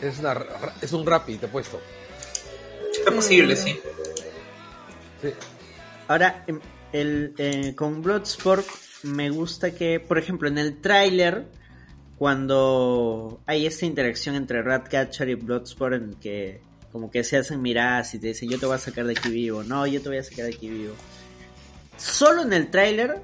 Es, 0.00 0.18
una, 0.18 0.34
ra- 0.34 0.74
es 0.80 0.92
un 0.92 1.06
Rappi, 1.06 1.36
te 1.38 1.46
he 1.46 1.48
puesto. 1.48 1.80
Es 3.06 3.12
posible, 3.12 3.56
sí. 3.56 3.78
Sí. 5.22 5.30
Ahora, 6.08 6.44
em, 6.46 6.60
el, 6.92 7.34
eh, 7.38 7.74
con 7.74 8.02
Bloodsport 8.02 8.66
me 9.04 9.30
gusta 9.30 9.74
que, 9.74 10.00
por 10.00 10.18
ejemplo, 10.18 10.48
en 10.48 10.58
el 10.58 10.80
tráiler, 10.80 11.46
cuando 12.18 13.40
hay 13.46 13.66
esta 13.66 13.86
interacción 13.86 14.34
entre 14.34 14.62
Ratcatcher 14.62 15.28
y 15.28 15.34
Bloodsport 15.34 15.94
en 15.94 16.14
que 16.14 16.60
como 16.92 17.10
que 17.10 17.24
se 17.24 17.36
hacen 17.36 17.60
miradas 17.60 18.14
y 18.14 18.18
te 18.20 18.28
dicen 18.28 18.48
yo 18.48 18.58
te 18.58 18.66
voy 18.66 18.76
a 18.76 18.78
sacar 18.78 19.04
de 19.06 19.12
aquí 19.12 19.28
vivo, 19.28 19.64
no, 19.64 19.86
yo 19.86 20.00
te 20.00 20.08
voy 20.08 20.18
a 20.18 20.22
sacar 20.22 20.44
de 20.46 20.54
aquí 20.54 20.68
vivo. 20.68 20.94
Solo 21.96 22.42
en 22.42 22.52
el 22.52 22.70
tráiler, 22.70 23.16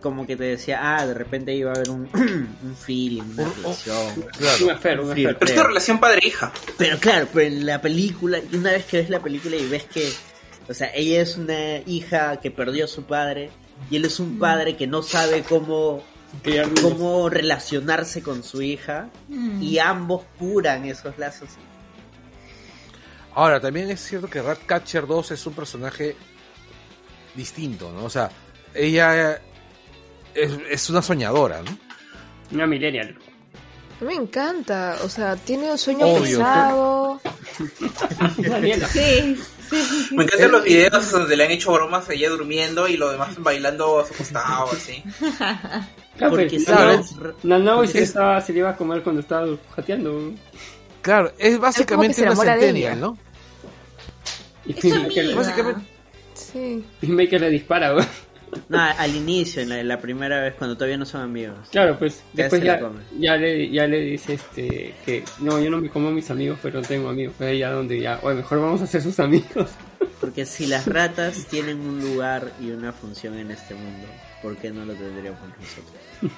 como 0.00 0.26
que 0.26 0.36
te 0.36 0.44
decía, 0.44 0.80
ah, 0.96 1.06
de 1.06 1.14
repente 1.14 1.54
iba 1.54 1.70
a 1.72 1.74
haber 1.74 1.90
un, 1.90 2.08
un 2.62 2.76
feeling, 2.76 3.22
una 3.22 3.42
Un- 3.44 3.54
relación. 3.56 4.06
Un 4.16 4.22
Claro. 4.22 4.70
affair, 4.70 5.00
un 5.00 5.14
Sí, 5.14 5.24
affair. 5.26 5.36
Pero 5.38 5.50
es 5.52 5.58
una 5.58 5.66
relación 5.68 6.00
padre-hija. 6.00 6.52
Pero 6.78 6.98
claro, 6.98 7.28
pero 7.32 7.46
en 7.46 7.66
la 7.66 7.80
película, 7.82 8.38
y 8.50 8.56
una 8.56 8.72
vez 8.72 8.84
que 8.86 8.98
ves 8.98 9.10
la 9.10 9.20
película 9.20 9.56
y 9.56 9.66
ves 9.68 9.84
que, 9.84 10.08
o 10.68 10.74
sea, 10.74 10.90
ella 10.94 11.20
es 11.20 11.36
una 11.36 11.78
hija 11.86 12.38
que 12.40 12.50
perdió 12.50 12.84
a 12.84 12.88
su 12.88 13.04
padre 13.04 13.50
y 13.90 13.96
él 13.96 14.04
es 14.04 14.20
un 14.20 14.38
padre 14.38 14.76
que 14.76 14.86
no 14.86 15.02
sabe 15.02 15.42
cómo. 15.42 16.02
Cómo 16.82 17.28
relacionarse 17.28 18.22
con 18.22 18.42
su 18.42 18.62
hija 18.62 19.08
y 19.60 19.78
ambos 19.78 20.22
curan 20.38 20.84
esos 20.84 21.18
lazos. 21.18 21.50
Ahora, 23.34 23.60
también 23.60 23.90
es 23.90 24.00
cierto 24.00 24.28
que 24.28 24.42
Ratcatcher 24.42 25.06
2 25.06 25.30
es 25.30 25.46
un 25.46 25.54
personaje 25.54 26.16
distinto, 27.34 27.92
¿no? 27.92 28.04
O 28.04 28.10
sea, 28.10 28.30
ella 28.74 29.40
es, 30.34 30.50
es 30.68 30.90
una 30.90 31.00
soñadora, 31.00 31.62
¿no? 31.62 31.78
Una 32.52 32.66
millennial. 32.66 33.16
A 34.00 34.04
mí 34.04 34.16
me 34.16 34.22
encanta. 34.22 34.96
O 35.04 35.08
sea, 35.08 35.36
tiene 35.36 35.70
un 35.70 35.78
sueño 35.78 36.06
Obvio, 36.06 36.38
pesado. 36.38 37.20
Daniela. 38.38 38.88
Sí, 39.70 40.08
Me 40.16 40.24
encantan 40.24 40.50
los 40.52 40.64
videos 40.64 41.10
donde 41.10 41.36
le 41.36 41.44
han 41.44 41.50
hecho 41.52 41.72
bromas 41.72 42.08
a 42.08 42.12
ella 42.14 42.28
durmiendo 42.30 42.88
y 42.88 42.96
los 42.96 43.12
demás 43.12 43.34
bailando 43.38 44.00
a 44.00 44.06
su 44.06 44.14
costado, 44.14 44.70
así. 44.72 45.02
Claro, 46.16 46.30
Porque 46.36 46.62
claro, 46.64 47.02
Nanao- 47.44 47.86
se, 47.86 47.98
es- 48.02 48.08
estaba, 48.08 48.40
se 48.40 48.52
le 48.52 48.58
iba 48.58 48.70
a 48.70 48.76
comer 48.76 49.02
cuando 49.02 49.20
estaba 49.20 49.46
jateando. 49.74 50.32
Claro, 51.02 51.32
es 51.38 51.58
básicamente 51.58 52.20
una 52.22 52.36
centennial. 52.36 53.00
¿no? 53.00 53.16
Y 54.66 54.72
es 54.72 54.80
su 54.80 54.88
Maker, 54.88 55.24
amiga. 55.24 55.36
Básicamente, 55.36 55.80
Sí. 56.34 56.84
Maker 57.02 57.40
le 57.42 57.50
dispara, 57.50 57.92
güey. 57.92 58.06
No, 58.68 58.78
al 58.80 59.14
inicio, 59.14 59.62
en 59.62 59.68
la, 59.68 59.82
la 59.82 60.00
primera 60.00 60.40
vez, 60.40 60.54
cuando 60.54 60.74
todavía 60.76 60.96
no 60.96 61.04
son 61.06 61.20
amigos. 61.22 61.56
Claro, 61.70 61.98
pues 61.98 62.22
Ya 62.32 62.44
después 62.44 62.62
ya, 62.62 62.80
ya, 63.18 63.36
le, 63.36 63.70
ya 63.70 63.86
le 63.86 64.00
dice 64.00 64.34
este 64.34 64.94
que 65.04 65.24
no, 65.40 65.60
yo 65.60 65.70
no 65.70 65.78
me 65.80 65.88
como 65.88 66.08
a 66.08 66.10
mis 66.10 66.30
amigos, 66.30 66.58
pero 66.62 66.80
no 66.80 66.86
tengo 66.86 67.08
amigos. 67.08 67.34
Pues 67.38 67.50
ahí 67.50 67.58
ya 67.58 67.70
donde 67.70 68.00
ya, 68.00 68.18
oye, 68.22 68.36
mejor 68.36 68.60
vamos 68.60 68.82
a 68.82 68.86
ser 68.86 69.02
sus 69.02 69.18
amigos. 69.20 69.70
Porque 70.20 70.44
si 70.46 70.66
las 70.66 70.86
ratas 70.86 71.46
tienen 71.46 71.80
un 71.80 72.00
lugar 72.00 72.52
y 72.60 72.70
una 72.70 72.92
función 72.92 73.38
en 73.38 73.50
este 73.50 73.74
mundo, 73.74 74.06
¿por 74.42 74.56
qué 74.56 74.70
no 74.70 74.84
lo 74.84 74.94
tendríamos 74.94 75.40
nosotros? 75.40 76.34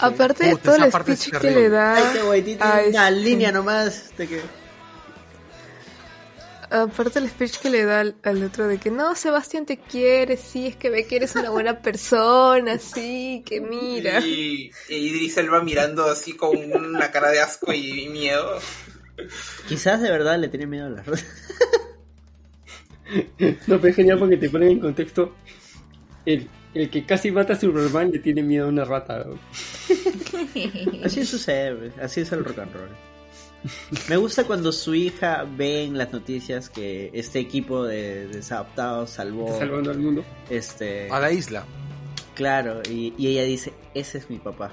Aparte 0.00 0.46
de 0.46 0.56
todo 0.56 0.76
el 0.76 0.90
speech 0.90 1.30
que 1.40 1.50
le 1.50 1.68
da. 1.68 1.94
Ay, 1.96 2.04
qué 2.14 2.22
guaitito, 2.22 2.64
a 2.64 2.80
una 2.88 3.08
este- 3.08 3.20
línea 3.20 3.52
nomás. 3.52 4.12
de 4.16 4.26
que- 4.26 4.63
Aparte 6.70 7.18
el 7.18 7.28
speech 7.28 7.58
que 7.58 7.70
le 7.70 7.84
da 7.84 8.00
al, 8.00 8.16
al 8.22 8.42
otro 8.44 8.66
de 8.68 8.78
que 8.78 8.90
no, 8.90 9.14
Sebastián 9.14 9.66
te 9.66 9.78
quiere, 9.78 10.36
sí, 10.36 10.66
es 10.66 10.76
que 10.76 10.90
ve 10.90 11.06
que 11.06 11.16
eres 11.16 11.34
una 11.36 11.50
buena 11.50 11.80
persona, 11.80 12.78
sí, 12.78 13.42
que 13.46 13.60
mira. 13.60 14.20
Y, 14.20 14.70
y 14.88 14.94
Idris 14.94 15.36
Elba 15.36 15.62
mirando 15.62 16.04
así 16.06 16.34
con 16.34 16.56
una 16.56 17.10
cara 17.10 17.30
de 17.30 17.40
asco 17.40 17.72
y 17.72 18.08
miedo. 18.08 18.58
Quizás 19.68 20.00
de 20.00 20.10
verdad 20.10 20.38
le 20.38 20.48
tiene 20.48 20.66
miedo 20.66 20.86
a 20.86 20.90
las 20.90 21.06
ratas. 21.06 21.26
No, 23.66 23.76
pero 23.80 23.88
es 23.88 23.96
genial 23.96 24.18
porque 24.18 24.36
te 24.36 24.50
ponen 24.50 24.70
en 24.70 24.80
contexto 24.80 25.34
el, 26.26 26.48
el 26.74 26.90
que 26.90 27.04
casi 27.04 27.30
mata 27.30 27.52
a 27.52 27.60
Superman 27.60 28.10
le 28.10 28.18
tiene 28.18 28.42
miedo 28.42 28.66
a 28.66 28.68
una 28.68 28.84
rata. 28.84 29.22
güey. 29.24 29.38
Así 31.04 31.24
sucede, 31.24 31.92
así 32.00 32.22
es 32.22 32.32
el 32.32 32.44
rock 32.44 32.58
and 32.60 32.72
roll. 32.74 33.13
Me 34.08 34.16
gusta 34.16 34.44
cuando 34.44 34.72
su 34.72 34.94
hija 34.94 35.46
ve 35.56 35.84
en 35.84 35.96
las 35.96 36.12
noticias 36.12 36.68
que 36.68 37.10
este 37.14 37.38
equipo 37.38 37.84
de 37.84 38.26
desadaptados 38.28 39.10
salvó, 39.10 39.46
Está 39.46 39.60
salvando 39.60 39.90
al 39.90 39.98
mundo. 39.98 40.24
este, 40.50 41.10
a 41.10 41.18
la 41.20 41.32
isla. 41.32 41.64
claro, 42.34 42.82
y, 42.90 43.14
y 43.16 43.28
ella 43.28 43.44
dice, 43.44 43.72
ese 43.94 44.18
es 44.18 44.28
mi 44.28 44.38
papá. 44.38 44.72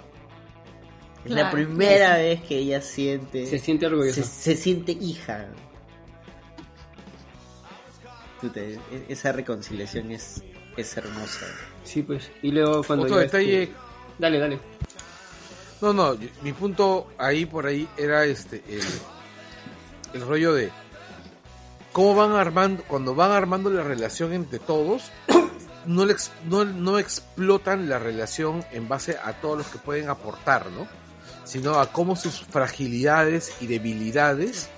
Es 1.24 1.32
la 1.32 1.52
primera 1.52 2.18
vez 2.18 2.42
que 2.42 2.58
ella 2.58 2.82
siente, 2.82 3.46
Se 3.46 3.60
siente 3.60 3.86
orgulloso. 3.86 4.22
se, 4.22 4.28
se 4.28 4.56
siente 4.56 4.92
hija. 4.94 5.48
Puta, 8.42 8.60
e- 8.60 8.80
esa 9.08 9.32
reconciliación 9.32 10.12
es, 10.12 10.42
es 10.78 10.98
hermosa. 10.98 11.46
Sí, 11.84 12.02
pues. 12.02 12.32
Y 12.42 12.52
luego 12.52 12.84
cuando. 12.84 13.06
Otro 13.06 13.22
este- 13.22 13.72
Dale, 14.18 14.40
dale. 14.40 14.60
No, 15.82 15.94
no, 15.94 16.18
mi 16.42 16.54
punto 16.54 17.08
ahí 17.18 17.46
por 17.46 17.66
ahí 17.66 17.88
era 17.98 18.26
este 18.26 18.64
el, 18.70 18.84
el 20.14 20.28
rollo 20.28 20.54
de 20.54 20.72
cómo 21.92 22.16
van 22.16 22.32
armando, 22.32 22.84
cuando 22.88 23.16
van 23.16 23.32
armando 23.32 23.70
la 23.70 23.84
relación 23.84 24.34
entre 24.34 24.60
todos, 24.60 25.12
no, 25.86 26.06
le 26.06 26.16
no, 26.46 26.66
no 26.66 27.00
explotan 27.00 27.90
la 27.90 28.00
relación 28.00 28.64
en 28.72 28.88
base 28.88 29.18
a 29.24 29.34
todos 29.34 29.58
los 29.60 29.68
que 29.68 29.80
pueden 29.80 30.10
aportar, 30.10 30.68
¿no? 30.72 30.88
Sino 31.44 31.80
a 31.80 31.92
cómo 31.92 32.16
sus 32.16 32.42
fragilidades 32.42 33.54
y 33.62 33.68
debilidades 33.68 34.70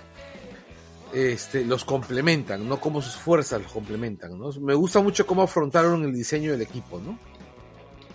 este, 1.14 1.64
los 1.65 1.85
complementan, 1.85 2.67
no 2.67 2.80
cómo 2.80 3.01
sus 3.01 3.15
fuerzas 3.15 3.61
los 3.61 3.72
complementan, 3.72 4.38
¿no? 4.40 4.51
Me 4.61 4.73
gusta 4.73 4.99
mucho 4.99 5.27
cómo 5.27 5.43
afrontaron 5.43 6.03
el 6.03 6.14
diseño 6.14 6.51
del 6.51 6.61
equipo, 6.61 6.99
¿no? 6.99 7.19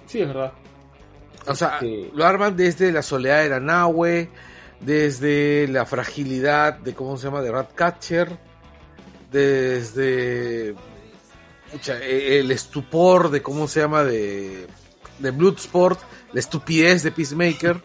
Sí, 0.06 0.20
es 0.20 0.28
verdad. 0.28 0.52
O 1.48 1.54
sea, 1.54 1.80
lo 2.12 2.24
arman 2.24 2.56
desde 2.56 2.92
la 2.92 3.02
soledad 3.02 3.42
de 3.42 3.48
la 3.48 3.60
Nahue, 3.60 4.28
desde 4.80 5.66
la 5.68 5.86
fragilidad 5.86 6.74
de 6.78 6.94
cómo 6.94 7.16
se 7.16 7.24
llama 7.24 7.42
de 7.42 7.50
Ratcatcher, 7.50 8.38
desde 9.30 10.74
pucha, 11.72 11.98
e- 12.02 12.40
el 12.40 12.50
estupor 12.50 13.30
de 13.30 13.42
cómo 13.42 13.68
se 13.68 13.80
llama 13.80 14.04
de, 14.04 14.66
de 15.18 15.30
Bloodsport, 15.30 16.00
la 16.32 16.40
estupidez 16.40 17.02
de 17.02 17.12
Peacemaker. 17.12 17.80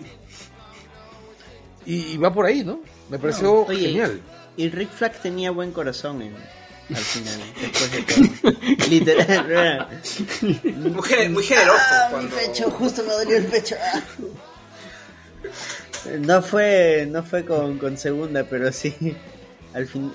Y, 1.85 2.13
y 2.13 2.17
va 2.17 2.33
por 2.33 2.45
ahí, 2.45 2.63
¿no? 2.63 2.79
Me 3.09 3.19
pareció 3.19 3.65
Oye, 3.65 3.87
genial. 3.87 4.21
Y 4.55 4.69
Rick 4.69 4.91
Flag 4.91 5.21
tenía 5.21 5.51
buen 5.51 5.71
corazón 5.71 6.21
en, 6.21 6.33
al 6.89 6.95
final, 6.97 7.39
después 7.61 7.91
de 7.91 8.01
todo. 8.01 8.87
Literal. 8.89 9.87
Muy, 10.41 11.01
gener- 11.01 11.29
muy 11.29 11.43
generoso. 11.43 11.79
Ah, 11.79 12.05
mi 12.07 12.11
cuando- 12.13 12.35
pecho, 12.35 12.69
justo 12.71 13.03
me 13.03 13.13
dolió 13.13 13.37
el 13.37 13.45
pecho. 13.45 13.75
ah. 13.81 14.01
No 16.19 16.41
fue, 16.41 17.07
no 17.09 17.23
fue 17.23 17.45
con, 17.45 17.77
con 17.77 17.97
segunda, 17.97 18.43
pero 18.43 18.71
sí. 18.71 18.93
Al 19.73 19.87
fin. 19.87 20.11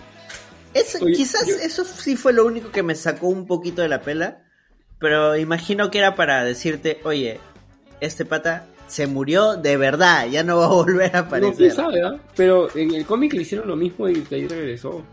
Eso, 0.75 0.99
Oye, 1.03 1.15
quizás 1.15 1.47
yo- 1.47 1.57
eso 1.57 1.85
sí 1.85 2.17
fue 2.17 2.33
lo 2.33 2.45
único 2.45 2.71
que 2.71 2.83
me 2.83 2.95
sacó 2.95 3.29
un 3.29 3.47
poquito 3.47 3.83
de 3.83 3.89
la 3.89 4.03
pela. 4.03 4.43
Pero 4.99 5.37
imagino 5.37 5.91
que 5.91 5.99
era 5.99 6.15
para 6.17 6.45
decirte, 6.45 7.01
oye, 7.05 7.41
este 8.01 8.25
pata 8.25 8.67
se 8.89 9.07
murió 9.07 9.55
de 9.57 9.77
verdad, 9.77 10.27
ya 10.27 10.43
no 10.43 10.59
va 10.59 10.65
a 10.67 10.69
volver 10.69 11.15
a 11.17 11.23
No, 11.23 11.29
quién 11.29 11.45
aparecer. 11.45 11.73
sabe, 11.73 12.03
¿ah? 12.03 12.17
Pero 12.37 12.69
en 12.77 12.95
el 12.95 13.05
cómic 13.07 13.33
le 13.35 13.43
hicieron 13.43 13.69
lo 13.69 13.77
mismo 13.77 14.09
y 14.09 14.21
de 14.23 14.37
ahí 14.37 14.49
regresó. 14.49 15.05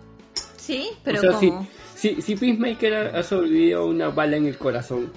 Sí, 0.65 0.89
pero 1.03 1.19
o 1.19 1.21
sea, 1.21 1.39
si, 1.39 1.49
como... 1.49 1.67
si, 1.95 2.21
si 2.21 2.35
Peacemaker 2.35 2.93
ha, 3.15 3.19
ha 3.19 3.23
sobrevivido 3.23 3.81
a 3.81 3.85
una 3.85 4.09
bala 4.09 4.37
en 4.37 4.45
el 4.47 4.57
corazón, 4.57 5.11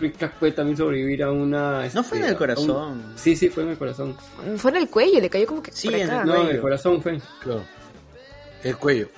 Rick 0.00 0.16
Flag 0.18 0.38
puede 0.38 0.52
también 0.52 0.76
sobrevivir 0.76 1.22
a 1.22 1.30
una... 1.32 1.86
No 1.94 2.02
fue 2.04 2.18
en 2.18 2.24
este, 2.24 2.32
el 2.32 2.38
corazón. 2.38 2.70
un- 3.10 3.18
Sí, 3.18 3.34
sí, 3.36 3.48
fue 3.48 3.64
en 3.64 3.70
el 3.70 3.78
corazón. 3.78 4.16
Fue 4.56 4.70
en 4.70 4.76
el 4.78 4.88
cuello, 4.88 5.20
le 5.20 5.28
cayó 5.30 5.46
como 5.46 5.62
que 5.62 5.72
Sí, 5.72 5.88
por 5.88 5.96
en 5.98 6.10
acá. 6.10 6.20
el 6.22 6.26
No, 6.26 6.42
en 6.42 6.48
el 6.56 6.60
corazón 6.60 7.02
fue. 7.02 7.20
Claro. 7.42 7.64
El 8.62 8.76
cuello. 8.76 9.08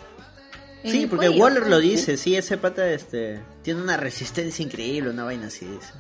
Sí, 0.84 1.02
el 1.02 1.08
porque 1.08 1.26
cuello, 1.26 1.42
Waller 1.42 1.66
lo 1.68 1.78
dice, 1.78 2.16
sí, 2.16 2.36
ese 2.36 2.58
pata 2.58 2.90
este 2.92 3.40
tiene 3.62 3.82
una 3.82 3.96
resistencia 3.96 4.62
increíble, 4.64 5.10
una 5.10 5.24
vaina 5.24 5.46
así 5.48 5.66
dice. 5.66 5.92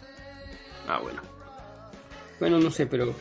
Ah, 0.88 1.00
bueno. 1.02 1.20
Bueno, 2.38 2.58
no 2.58 2.70
sé, 2.70 2.86
pero... 2.86 3.14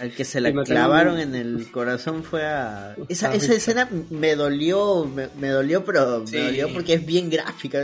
Al 0.00 0.12
que 0.12 0.24
se 0.24 0.40
la 0.42 0.52
clavaron 0.64 1.18
en 1.20 1.34
el 1.34 1.70
corazón 1.70 2.24
fue 2.24 2.44
a... 2.44 2.96
Esa, 3.08 3.30
Ah, 3.30 3.34
esa 3.34 3.54
escena 3.54 3.88
me 4.10 4.34
dolió, 4.34 5.04
me, 5.04 5.28
me 5.38 5.48
dolió, 5.50 5.84
pero 5.84 6.26
Sí. 6.26 6.36
me 6.36 6.42
dolió 6.46 6.72
porque 6.72 6.94
es 6.94 7.06
bien 7.06 7.30
gráfica. 7.30 7.82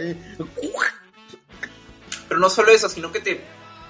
Pero 2.29 2.41
no 2.41 2.49
solo 2.51 2.73
eso, 2.73 2.89
sino 2.89 3.13
que 3.13 3.21
te, 3.21 3.41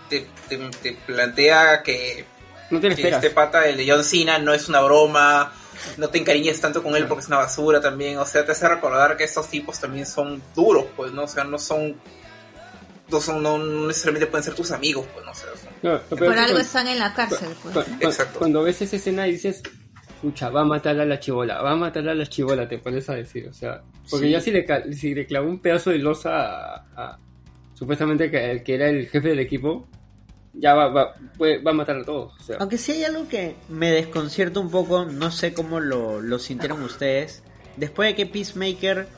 te, 0.09 0.27
te, 0.49 0.59
te 0.83 0.93
plantea 1.07 1.83
que, 1.83 2.25
No 2.71 2.81
te 2.81 2.91
lo 2.91 2.97
que 2.97 3.09
este 3.09 3.31
pata, 3.31 3.67
el 3.69 3.77
de 3.77 3.89
John 3.91 4.05
Cena, 4.05 4.39
no 4.39 4.53
es 4.53 4.69
una 4.69 4.81
broma, 4.81 5.53
no 5.97 6.09
te 6.09 6.19
encariñes 6.19 6.61
tanto 6.61 6.83
con 6.83 6.97
él 6.97 7.07
porque 7.07 7.23
es 7.23 7.29
una 7.29 7.39
basura 7.39 7.81
también. 7.81 8.19
O 8.19 8.27
sea, 8.27 8.45
te 8.45 8.53
hace 8.53 8.69
recordar 8.69 9.17
que 9.17 9.25
estos 9.25 9.49
tipos 9.49 9.79
también 9.81 10.07
son 10.07 10.43
duros, 10.55 10.87
pues, 10.97 11.13
¿no? 11.13 11.25
O 11.25 11.29
sea, 11.29 11.45
no 11.45 11.59
son. 11.59 11.97
No, 13.09 13.21
son, 13.21 13.43
no 13.43 13.59
necesariamente 13.87 14.27
pueden 14.27 14.43
ser 14.45 14.55
tus 14.55 14.71
amigos, 14.71 15.07
pues, 15.13 15.25
¿no? 15.25 15.33
O 15.33 15.35
sea, 15.35 15.49
son- 15.63 15.72
No, 15.83 15.99
Por 16.01 16.23
algo 16.23 16.35
cuando- 16.35 16.59
están 16.61 16.87
en 16.89 16.99
la 16.99 17.13
cárcel, 17.13 17.49
pues. 17.63 17.75
cu- 17.75 17.81
cu- 17.93 17.97
Exacto. 18.07 18.39
Cuando 18.39 18.63
ves 18.63 18.81
esa 18.83 18.97
escena 18.97 19.27
y 19.27 19.33
dices, 19.33 19.63
pucha, 20.21 20.49
va 20.51 20.61
a 20.61 20.65
matar 20.65 20.99
a 21.01 21.05
la 21.05 21.19
chivola, 21.19 21.61
va 21.61 21.73
a 21.73 21.77
matar 21.77 22.09
a 22.09 22.15
la 22.15 22.27
chivola, 22.27 22.69
te 22.69 22.79
pones 22.79 23.09
a 23.11 23.15
decir, 23.15 23.49
o 23.49 23.53
sea, 23.53 23.83
porque 24.09 24.27
Sí. 24.27 24.33
ya 24.33 24.41
si 24.41 24.51
le, 24.53 24.93
si 24.95 25.15
le 25.15 25.27
clavó 25.27 25.49
un 25.49 25.59
pedazo 25.61 25.91
de 25.91 25.99
losa 25.99 26.31
a, 26.75 26.85
a- 26.97 27.19
supuestamente 27.75 28.31
que 28.31 28.51
el 28.53 28.63
que 28.63 28.75
era 28.77 28.89
el 28.89 29.09
jefe 29.09 29.29
del 29.31 29.41
equipo, 29.41 29.89
ya 30.55 30.75
va, 30.75 30.89
va, 30.89 31.15
puede- 31.37 31.59
va 31.63 31.73
a 31.73 31.75
matar 31.75 31.97
a 31.97 32.05
todos, 32.05 32.35
o 32.39 32.43
sea, 32.45 32.57
Aunque 32.61 32.79
sí 32.79 32.93
hay 32.93 33.05
algo 33.05 33.27
que 33.29 33.57
me 33.69 33.91
desconcierta 33.91 34.61
un 34.61 34.71
poco, 34.71 35.05
no 35.07 35.31
sé 35.33 35.53
cómo 35.55 35.81
lo, 35.81 36.21
lo 36.21 36.39
sintieron 36.39 36.81
ustedes. 36.85 37.43
Después 37.77 38.11
de 38.11 38.15
que 38.15 38.27
Peacemaker 38.27 39.09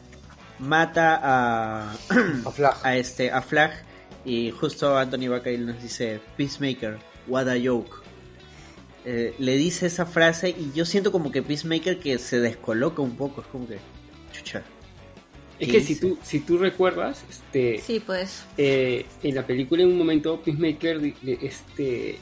mata 0.60 1.20
a, 1.22 1.92
A 2.46 2.50
Flag. 2.52 2.76
a 2.82 2.96
este 2.96 3.30
a 3.30 3.42
Flag 3.42 3.72
y 4.24 4.50
justo 4.50 4.96
Anthony 4.96 5.28
Bacall 5.28 5.66
nos 5.66 5.82
dice 5.82 6.20
Peacemaker, 6.36 6.98
what 7.26 7.48
a 7.48 7.56
joke. 7.62 8.02
Eh, 9.04 9.34
le 9.38 9.56
dice 9.56 9.86
esa 9.86 10.06
frase 10.06 10.48
y 10.50 10.72
yo 10.74 10.86
siento 10.86 11.12
como 11.12 11.30
que 11.30 11.42
Peacemaker 11.42 11.98
que 11.98 12.18
se 12.18 12.40
descoloca 12.40 13.02
un 13.02 13.16
poco, 13.16 13.42
es 13.42 13.46
como 13.48 13.68
que 13.68 13.78
chucha. 14.32 14.62
es 15.58 15.66
¿qué 15.66 15.72
que 15.72 15.80
si 15.82 15.96
tú, 15.96 16.18
si 16.22 16.40
tú 16.40 16.56
recuerdas, 16.56 17.22
este, 17.28 17.80
Sí, 17.80 18.00
pues. 18.00 18.44
eh, 18.56 19.04
en 19.22 19.34
la 19.34 19.46
película 19.46 19.82
en 19.82 19.90
un 19.90 19.98
momento 19.98 20.40
Peacemaker, 20.40 21.12
este, 21.42 22.18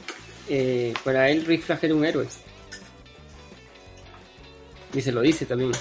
eh, 0.49 0.93
para 1.05 1.29
él 1.29 1.45
Rick 1.45 1.61
Flag 1.61 1.79
era 1.83 1.95
un 1.95 2.03
héroe. 2.03 2.27
Y 4.93 5.01
se 5.01 5.11
lo 5.11 5.21
dice 5.21 5.45
también. 5.45 5.71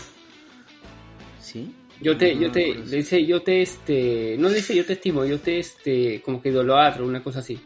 ¿Sí? 1.41 1.75
Yo 2.03 2.17
te, 2.17 2.35
No, 2.35 2.41
yo 2.43 2.51
te, 2.53 2.75
le 2.75 2.97
dice, 2.99 3.25
yo 3.25 3.43
te, 3.43 3.63
este, 3.63 4.37
no 4.39 4.49
le 4.49 4.57
dice 4.57 4.75
yo 4.75 4.85
te 4.85 4.95
estimo, 4.95 5.25
yo 5.25 5.39
te, 5.41 5.59
este, 5.59 6.21
como 6.23 6.43
que 6.43 6.49
idolatro, 6.51 7.07
una 7.07 7.23
cosa 7.23 7.39
así. 7.41 7.59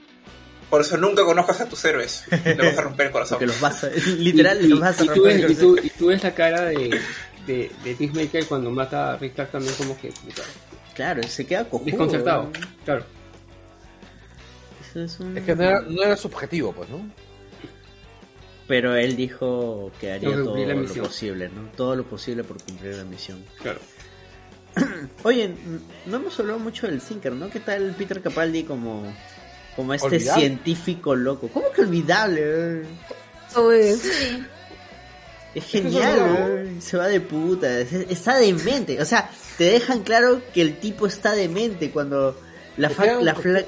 Por 0.71 0.81
eso 0.81 0.97
nunca 0.97 1.25
conozcas 1.25 1.61
a 1.61 1.69
tus 1.69 1.85
héroes. 1.85 2.25
Le 2.45 2.55
vas 2.55 2.77
a 2.79 2.83
romper 2.83 3.07
el 3.07 3.13
corazón. 3.13 3.37
Porque 3.39 3.47
los 3.47 3.61
vas 3.61 3.85
a, 3.85 3.91
literal 4.19 4.65
y, 4.65 4.69
los 4.69 4.81
vas 4.81 5.01
a 5.01 5.05
y 5.05 5.07
tú 5.09 5.15
romper. 5.15 5.41
ves, 5.43 5.51
y, 5.51 5.55
tú, 5.55 5.77
y 5.83 5.91
tú 5.91 6.07
ves 6.07 6.23
la 6.23 6.35
cara 6.35 6.65
de, 6.67 6.99
de, 7.47 7.71
de 7.85 7.95
Peacemaker 7.95 8.47
cuando 8.47 8.71
mata 8.71 9.13
a 9.13 9.17
Rick 9.17 9.35
Flag 9.35 9.51
también 9.53 9.75
como 9.75 9.97
que 10.01 10.09
puta, 10.09 10.43
Claro, 10.95 11.23
se 11.25 11.47
queda 11.47 11.65
cojudo. 11.69 11.87
desconcertado, 11.87 12.51
claro. 12.85 13.05
Eso 14.91 15.03
es 15.03 15.21
un- 15.21 15.37
Es 15.37 15.45
que 15.45 15.55
no 15.55 15.63
era, 15.63 15.81
no 15.83 16.03
era 16.03 16.17
subjetivo, 16.17 16.73
pues, 16.73 16.89
¿no? 16.89 17.01
Pero 18.67 18.97
él 18.97 19.15
dijo 19.15 19.93
que 20.01 20.11
haría 20.13 20.31
todo 20.43 20.57
lo 20.57 20.85
posible, 21.05 21.49
¿no? 21.49 21.69
Todo 21.77 21.95
lo 21.95 22.03
posible 22.05 22.43
por 22.43 22.61
cumplir 22.63 22.95
la 22.97 23.05
misión. 23.05 23.45
Claro. 23.63 23.79
Oye, 25.23 25.51
no 26.07 26.17
hemos 26.17 26.39
hablado 26.39 26.59
mucho 26.59 26.87
del 26.87 27.01
Thinker, 27.01 27.33
¿no? 27.33 27.51
¿Qué 27.51 27.61
tal 27.61 27.95
Peter 27.97 28.21
Capaldi 28.23 28.65
como, 28.65 29.05
como 29.75 29.95
este 29.95 30.07
Olvidable. 30.09 30.41
científico 30.41 31.15
loco? 31.15 31.49
¿Cómo 31.49 31.71
que 31.73 31.81
olvidable? 31.83 32.83
Eso 33.49 33.73
es. 33.73 34.01
Sí. 34.01 34.45
Es 35.55 35.65
genial, 35.65 36.19
no- 36.19 36.49
eh, 36.49 36.77
se 36.81 36.99
va 36.99 37.07
de 37.09 37.21
puta, 37.21 37.81
es- 37.81 37.93
está 37.93 38.37
demente. 38.37 39.01
O 39.01 39.05
sea, 39.07 39.31
te 39.57 39.65
dejan 39.65 40.03
claro 40.03 40.43
que 40.53 40.61
el 40.61 40.77
tipo 40.79 41.07
está 41.07 41.33
demente 41.33 41.91
cuando 41.91 42.39
la, 42.77 42.91
fa- 42.91 43.21
la, 43.23 43.35
fla- 43.35 43.65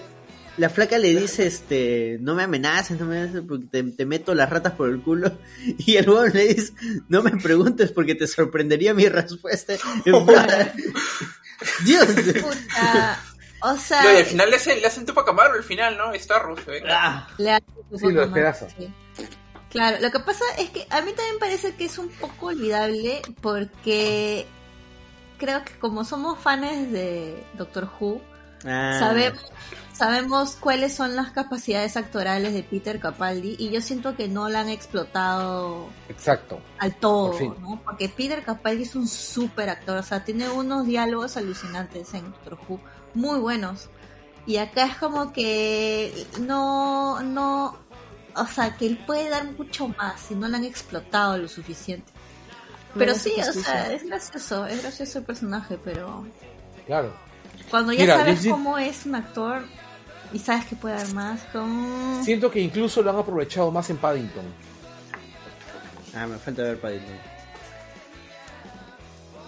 la 0.58 0.68
flaca 0.68 0.98
le 0.98 1.14
dice, 1.14 1.46
este, 1.46 2.18
no 2.20 2.34
me 2.34 2.42
amenaces, 2.42 2.98
no 2.98 3.06
me 3.06 3.18
amenaces 3.18 3.42
porque 3.48 3.66
te, 3.66 3.82
te 3.82 4.06
meto 4.06 4.34
las 4.34 4.50
ratas 4.50 4.72
por 4.74 4.90
el 4.90 5.00
culo. 5.00 5.38
Y 5.78 5.96
el 5.96 6.08
huevón 6.08 6.32
le 6.34 6.54
dice, 6.54 6.72
no 7.08 7.22
me 7.22 7.30
preguntes 7.32 7.92
porque 7.92 8.14
te 8.14 8.26
sorprendería 8.26 8.92
mi 8.92 9.08
respuesta. 9.08 9.74
En 10.04 10.26
plan, 10.26 10.72
Dios. 11.84 12.06
Puta. 12.06 13.22
O 13.60 13.76
sea, 13.76 14.02
No, 14.02 14.12
y 14.12 14.16
al 14.16 14.24
final 14.24 14.50
le 14.50 14.56
hacen, 14.56 14.80
le 14.80 14.86
hacen 14.86 15.06
Tupacamaro 15.06 15.54
al 15.54 15.64
final, 15.64 15.96
¿no? 15.96 16.12
Está 16.12 16.38
Russo, 16.38 16.72
¿eh? 16.72 16.82
Ah, 16.88 17.28
le 17.38 17.52
hace 17.52 17.64
un 17.90 17.98
Sí, 17.98 18.12
lo 18.12 18.26
sí. 18.54 18.92
Claro, 19.70 19.98
lo 20.00 20.10
que 20.10 20.20
pasa 20.20 20.44
es 20.58 20.70
que 20.70 20.86
a 20.90 21.00
mí 21.02 21.12
también 21.12 21.38
parece 21.38 21.74
que 21.74 21.84
es 21.86 21.98
un 21.98 22.08
poco 22.08 22.46
olvidable 22.46 23.20
porque 23.40 24.46
creo 25.38 25.64
que 25.64 25.72
como 25.78 26.04
somos 26.04 26.38
fans 26.38 26.90
de 26.92 27.42
Doctor 27.54 27.88
Who, 27.98 28.20
ah. 28.64 28.96
sabemos, 28.98 29.44
sabemos 29.98 30.56
cuáles 30.56 30.94
son 30.94 31.16
las 31.16 31.32
capacidades 31.32 31.96
actorales 31.96 32.54
de 32.54 32.62
Peter 32.62 33.00
Capaldi 33.00 33.56
y 33.58 33.70
yo 33.70 33.80
siento 33.80 34.14
que 34.16 34.28
no 34.28 34.48
la 34.48 34.60
han 34.60 34.68
explotado 34.68 35.88
Exacto. 36.08 36.60
al 36.78 36.94
todo, 36.94 37.30
Por 37.32 37.38
fin. 37.38 37.54
¿no? 37.60 37.80
Porque 37.84 38.08
Peter 38.08 38.44
Capaldi 38.44 38.84
es 38.84 38.94
un 38.94 39.08
súper 39.08 39.68
actor, 39.68 39.96
o 39.98 40.02
sea, 40.02 40.24
tiene 40.24 40.48
unos 40.48 40.86
diálogos 40.86 41.36
alucinantes 41.36 42.14
en 42.14 42.30
Doctor 42.30 42.58
Who, 42.68 42.80
muy 43.14 43.40
buenos. 43.40 43.90
Y 44.46 44.56
acá 44.58 44.86
es 44.86 44.96
como 44.96 45.32
que 45.32 46.26
no, 46.40 47.20
no, 47.22 47.76
o 48.36 48.46
sea, 48.46 48.76
que 48.76 48.86
él 48.86 48.98
puede 49.04 49.28
dar 49.28 49.44
mucho 49.52 49.88
más 49.88 50.20
si 50.20 50.34
no 50.36 50.46
lo 50.48 50.56
han 50.56 50.64
explotado 50.64 51.36
lo 51.36 51.48
suficiente. 51.48 52.10
Pero 52.94 53.12
No 53.12 53.18
sí, 53.18 53.32
o 53.38 53.52
sea, 53.52 53.92
es 53.92 54.06
gracioso, 54.06 54.64
es 54.66 54.80
gracioso 54.80 55.18
el 55.18 55.24
personaje, 55.24 55.78
pero 55.84 56.24
Claro. 56.86 57.12
cuando 57.70 57.92
ya 57.92 58.00
Mira, 58.02 58.16
sabes 58.16 58.42
yo 58.44 58.52
cómo 58.52 58.78
es 58.78 59.04
un 59.04 59.16
actor 59.16 59.64
y 60.32 60.38
sabes 60.38 60.64
que 60.66 60.76
puede 60.76 60.94
dar 60.96 61.12
más, 61.14 61.40
como... 61.52 62.22
Siento 62.22 62.50
que 62.50 62.60
incluso 62.60 63.02
lo 63.02 63.10
han 63.10 63.18
aprovechado 63.18 63.70
más 63.70 63.88
en 63.90 63.96
Paddington. 63.98 64.44
Ah, 66.14 66.26
me 66.26 66.38
falta 66.38 66.62
ver 66.62 66.80
Paddington. 66.80 67.14
La 67.14 67.20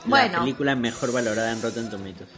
Bueno. 0.07 0.39
película 0.41 0.75
mejor 0.76 1.12
valorada 1.12 1.52
en 1.52 1.62
Rotten 1.62 1.91
Tomatoes. 1.91 2.31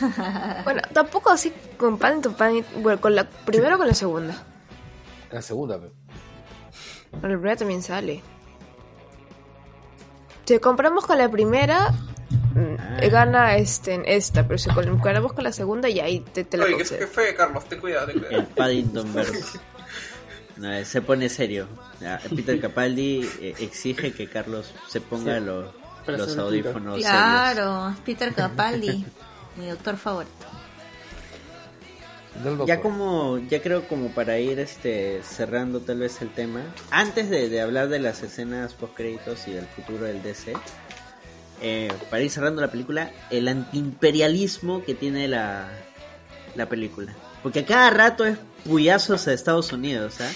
Bueno, 0.64 0.80
tampoco 0.92 1.30
así 1.30 1.52
con 1.76 1.98
Paddington, 1.98 2.34
Paddington- 2.36 2.82
Bueno, 2.82 3.00
con 3.00 3.14
la 3.14 3.28
primero 3.28 3.78
con 3.78 3.86
la 3.86 3.94
segunda. 3.94 4.34
La 5.30 5.42
segunda, 5.42 5.78
pe. 5.80 5.90
Pero 7.20 7.28
la 7.28 7.34
primera 7.38 7.56
también 7.56 7.82
sale. 7.82 8.22
Si 10.44 10.58
compramos 10.60 11.06
con 11.06 11.18
la 11.18 11.28
primera. 11.30 11.92
Gana 13.10 13.56
este, 13.56 13.94
en 13.94 14.02
esta. 14.06 14.46
Pero 14.46 14.58
si 14.58 14.70
comparamos 14.70 15.32
con 15.32 15.44
la 15.44 15.52
segunda, 15.52 15.88
ya 15.88 16.04
ahí 16.04 16.20
te, 16.20 16.44
te 16.44 16.56
la 16.56 16.64
Oye, 16.64 16.78
¿qué, 16.78 17.06
fue, 17.06 17.34
Carlos? 17.34 17.64
Ten 17.66 17.80
cuidado, 17.80 18.06
ten 18.06 18.16
El 18.16 18.24
cuidado. 18.26 18.48
Paddington 18.54 19.14
verse. 19.14 19.58
No, 20.56 20.72
eh, 20.72 20.86
se 20.86 21.02
pone 21.02 21.28
serio. 21.28 21.68
Peter 22.34 22.58
Capaldi 22.62 23.28
eh, 23.40 23.54
exige 23.60 24.12
que 24.12 24.26
Carlos 24.26 24.72
se 24.88 25.02
ponga 25.02 25.38
Sí. 25.38 25.44
los, 25.44 25.74
los 26.06 26.38
audífonos 26.38 26.94
serios. 26.94 27.10
Claro, 27.10 27.94
Peter 28.06 28.32
Capaldi, 28.32 29.04
mi 29.56 29.66
doctor 29.66 29.98
favorito. 29.98 30.46
Ya 32.66 32.80
como, 32.80 33.38
ya 33.48 33.62
creo 33.62 33.88
como 33.88 34.10
para 34.10 34.38
ir 34.38 34.58
este 34.58 35.22
cerrando 35.22 35.80
tal 35.80 36.00
vez 36.00 36.20
el 36.20 36.30
tema, 36.30 36.60
antes 36.90 37.30
de, 37.30 37.48
de 37.48 37.60
hablar 37.60 37.88
de 37.88 37.98
las 37.98 38.22
escenas 38.22 38.74
post 38.74 38.94
créditos 38.94 39.48
y 39.48 39.52
del 39.52 39.66
futuro 39.66 40.04
del 40.04 40.22
DC, 40.22 40.52
eh, 41.60 41.92
para 42.10 42.22
ir 42.22 42.30
cerrando 42.30 42.60
la 42.60 42.70
película, 42.70 43.10
el 43.30 43.48
antiimperialismo 43.48 44.84
que 44.84 44.94
tiene 44.94 45.28
la, 45.28 45.68
la 46.54 46.68
película. 46.68 47.14
Porque 47.42 47.60
a 47.60 47.66
cada 47.66 47.90
rato 47.90 48.24
es 48.24 48.38
puyazos 48.64 49.28
a 49.28 49.32
Estados 49.32 49.72
Unidos, 49.72 50.20
¿ah? 50.20 50.30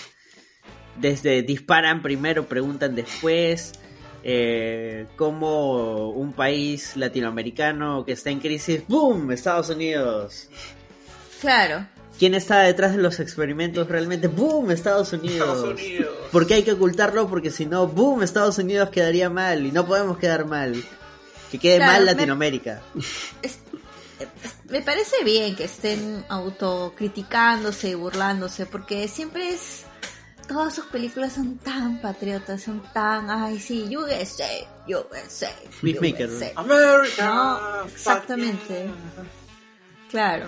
Desde 0.97 1.43
disparan 1.43 2.03
primero, 2.03 2.47
preguntan 2.47 2.95
después, 2.95 3.73
eh, 4.23 5.07
como 5.17 6.11
un 6.11 6.35
país 6.35 6.97
latinoamericano 6.97 8.05
que 8.05 8.13
está 8.13 8.31
en 8.31 8.41
crisis, 8.41 8.83
¡boom! 8.87 9.33
Estados 9.33 9.71
Unidos. 9.71 10.49
Claro. 11.41 11.87
¿Quién 12.19 12.35
está 12.35 12.61
detrás 12.61 12.95
de 12.95 13.01
los 13.01 13.19
experimentos 13.19 13.89
realmente? 13.89 14.29
¡Boom! 14.29 14.73
Estados 14.73 15.15
Unidos. 15.15 15.49
Estados 15.49 15.81
Unidos. 15.81 16.15
¿Por 16.31 16.47
qué 16.47 16.55
hay 16.55 16.63
que 16.65 16.73
ocultarlo? 16.73 17.29
Porque 17.29 17.51
si 17.51 17.65
no, 17.65 17.87
¡boom! 17.87 18.23
Estados 18.23 18.59
Unidos 18.59 18.91
quedaría 18.91 19.31
mal 19.31 19.65
y 19.65 19.73
no 19.73 19.87
podemos 19.87 20.19
quedar 20.19 20.45
mal. 20.45 20.75
Que 21.51 21.59
quede 21.59 21.77
Claro, 21.79 21.93
mal 21.93 22.01
me- 22.05 22.13
Latinoamérica. 22.13 22.81
Me 24.69 24.83
parece 24.83 25.25
bien 25.25 25.57
que 25.57 25.65
estén 25.65 26.25
autocriticándose 26.29 27.91
y 27.91 27.95
burlándose, 27.95 28.67
porque 28.67 29.09
siempre 29.09 29.51
es. 29.51 29.85
Todas 30.47 30.75
sus 30.75 30.87
películas 30.87 31.33
son 31.35 31.59
tan 31.59 32.01
patriotas, 32.01 32.63
son 32.63 32.83
tan. 32.93 33.31
Ay, 33.31 33.59
sí, 33.61 33.97
USA, 33.97 34.49
USA. 34.89 35.51
Peacemaker, 35.81 36.29
USA". 36.29 36.53
America. 36.57 37.25
No, 37.35 37.85
exactamente. 37.85 38.91
Claro. 40.11 40.47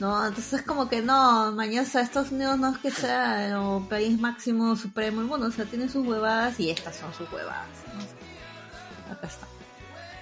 No, 0.00 0.26
entonces 0.26 0.54
es 0.54 0.62
como 0.62 0.88
que 0.88 1.02
no, 1.02 1.52
mañana 1.52 1.86
Estados 1.86 2.32
Unidos 2.32 2.58
no 2.58 2.72
es 2.72 2.78
que 2.78 2.90
sea 2.90 3.46
el 3.48 3.86
país 3.86 4.18
máximo 4.18 4.74
supremo 4.76 5.20
del 5.20 5.28
mundo, 5.28 5.46
o 5.46 5.50
sea, 5.52 5.66
tiene 5.66 5.88
sus 5.88 6.04
huevadas 6.06 6.58
y 6.58 6.70
estas 6.70 6.96
son 6.96 7.14
sus 7.14 7.30
huevadas. 7.30 7.68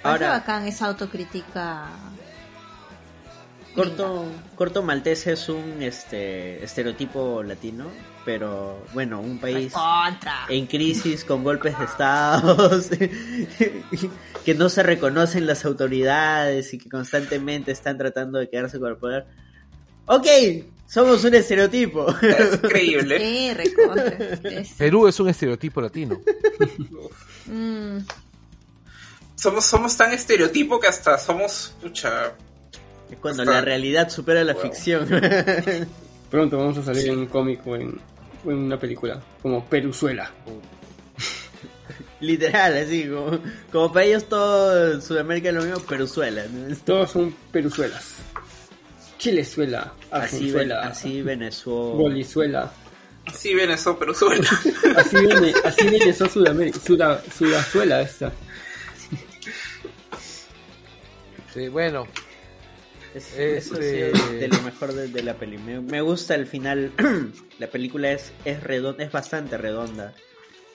Ahora 0.02 0.30
bacán 0.30 0.66
esa 0.66 0.86
autocrítica. 0.86 1.86
Corto, 3.74 4.26
Corto 4.54 4.82
Maltese 4.82 5.32
es 5.32 5.48
un 5.48 5.80
este 5.80 6.62
estereotipo 6.62 7.42
latino, 7.42 7.86
pero 8.22 8.84
bueno, 8.92 9.18
un 9.20 9.38
país 9.38 9.72
Contra. 9.72 10.44
en 10.50 10.66
crisis 10.66 11.24
con 11.24 11.42
golpes 11.42 11.78
de 11.78 11.84
estados 11.86 12.90
que 14.44 14.54
no 14.54 14.68
se 14.68 14.82
reconocen 14.82 15.46
las 15.46 15.64
autoridades 15.64 16.74
y 16.74 16.78
que 16.78 16.90
constantemente 16.90 17.72
están 17.72 17.96
tratando 17.96 18.38
de 18.38 18.50
quedarse 18.50 18.78
con 18.78 18.90
el 18.90 18.96
poder. 18.98 19.24
Ok, 20.04 20.26
somos 20.86 21.24
un 21.24 21.34
estereotipo. 21.34 22.06
Es 22.20 22.54
increíble. 22.62 23.18
Sí, 23.20 23.54
recontra. 23.54 24.18
Es- 24.50 24.72
Perú 24.74 25.08
es 25.08 25.18
un 25.18 25.30
estereotipo 25.30 25.80
latino. 25.80 26.20
mm, 27.46 27.96
Somos, 29.42 29.64
somos 29.64 29.96
tan 29.96 30.12
estereotipo 30.12 30.78
que 30.78 30.86
hasta 30.86 31.18
somos, 31.18 31.74
pucha, 31.82 32.32
Es 33.10 33.18
cuando 33.20 33.44
la 33.44 33.60
realidad 33.60 34.08
supera 34.08 34.44
la 34.44 34.52
Wow. 34.52 34.62
ficción. 34.62 35.08
Pronto 36.30 36.58
vamos 36.58 36.78
a 36.78 36.84
salir 36.84 37.08
en 37.08 37.18
un 37.18 37.26
cómic 37.26 37.66
o 37.66 37.74
en, 37.74 38.00
o 38.44 38.50
en 38.52 38.56
una 38.58 38.78
película, 38.78 39.20
como 39.42 39.64
Peruzuela. 39.68 40.30
Literal, 42.20 42.76
así 42.76 43.08
como, 43.08 43.40
como 43.72 43.92
para 43.92 44.06
ellos 44.06 44.28
todo 44.28 45.00
Sudamérica 45.00 45.48
es 45.48 45.54
lo 45.56 45.62
mismo, 45.62 45.80
Peruzuela. 45.80 46.44
Todos 46.86 47.10
son 47.10 47.34
Peruzuelas. 47.50 48.14
Chilezuela, 49.18 49.92
Así, 50.10 50.36
Argenzuela, 50.36 50.80
así 50.82 51.22
Venezuela. 51.22 51.94
Bolizuela. 51.96 52.72
sí 53.34 53.54
ven 53.54 53.70
eso, 53.72 53.98
pero 53.98 54.14
suena. 54.14 54.48
Así 54.96 55.16
viene, 55.16 55.52
así 55.64 55.86
eso 56.08 56.28
Sudamérica, 56.28 56.78
Suda, 56.84 57.22
Sudazuela 57.36 58.02
esta. 58.02 58.32
Sí, 61.52 61.68
bueno, 61.68 62.06
Es- 63.14 63.36
Este- 63.36 63.56
Eso 63.58 63.74
ha 63.74 63.82
sido 63.82 64.32
de 64.32 64.48
lo 64.48 64.62
mejor 64.62 64.92
de, 64.94 65.08
de 65.08 65.22
la 65.22 65.34
peli. 65.34 65.58
Me, 65.58 65.80
me 65.80 66.00
gusta 66.00 66.34
el 66.34 66.46
final. 66.46 66.92
la 67.58 67.66
película 67.66 68.10
es, 68.12 68.32
es 68.46 68.62
redonda, 68.62 69.04
es 69.04 69.12
bastante 69.12 69.58
redonda. 69.58 70.14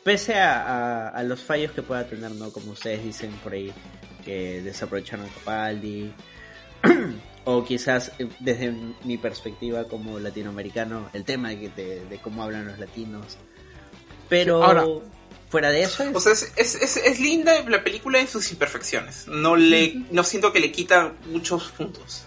Pese 0.03 0.35
a, 0.35 0.61
a- 0.61 1.09
a 1.09 1.23
los 1.23 1.41
fallos 1.41 1.72
que 1.72 1.81
pueda 1.81 2.06
tener, 2.07 2.31
¿no? 2.31 2.51
Como 2.51 2.72
ustedes 2.73 3.03
dicen 3.03 3.31
por 3.43 3.53
ahí, 3.53 3.73
que 4.23 4.61
desaprovecharon 4.61 5.25
a 5.25 5.30
Capaldi. 5.30 6.14
o 7.45 7.64
quizás 7.65 8.11
eh, 8.19 8.27
desde 8.39 8.72
mi 9.03 9.17
perspectiva 9.17 9.85
como 9.85 10.19
latinoamericano, 10.19 11.09
el 11.14 11.23
tema 11.23 11.49
de, 11.49 12.06
de 12.07 12.17
cómo 12.22 12.43
hablan 12.43 12.67
los 12.67 12.77
latinos. 12.77 13.38
Pero 14.30 14.64
Ahora- 14.64 14.85
fuera 15.50 15.69
de 15.69 15.84
eso, 15.84 16.03
es- 16.03 16.16
O 16.16 16.19
sea, 16.19 16.34
es, 16.34 16.51
es, 16.56 16.76
es, 16.76 16.98
es 16.98 17.19
linda 17.19 17.53
la 17.67 17.84
película 17.84 18.19
en 18.19 18.27
sus 18.27 18.51
imperfecciones. 18.51 19.27
No 19.27 19.56
le 19.56 20.03
no 20.11 20.24
siento 20.24 20.51
que 20.53 20.59
le 20.59 20.72
quita 20.72 21.14
muchos 21.32 21.72
puntos. 21.72 22.24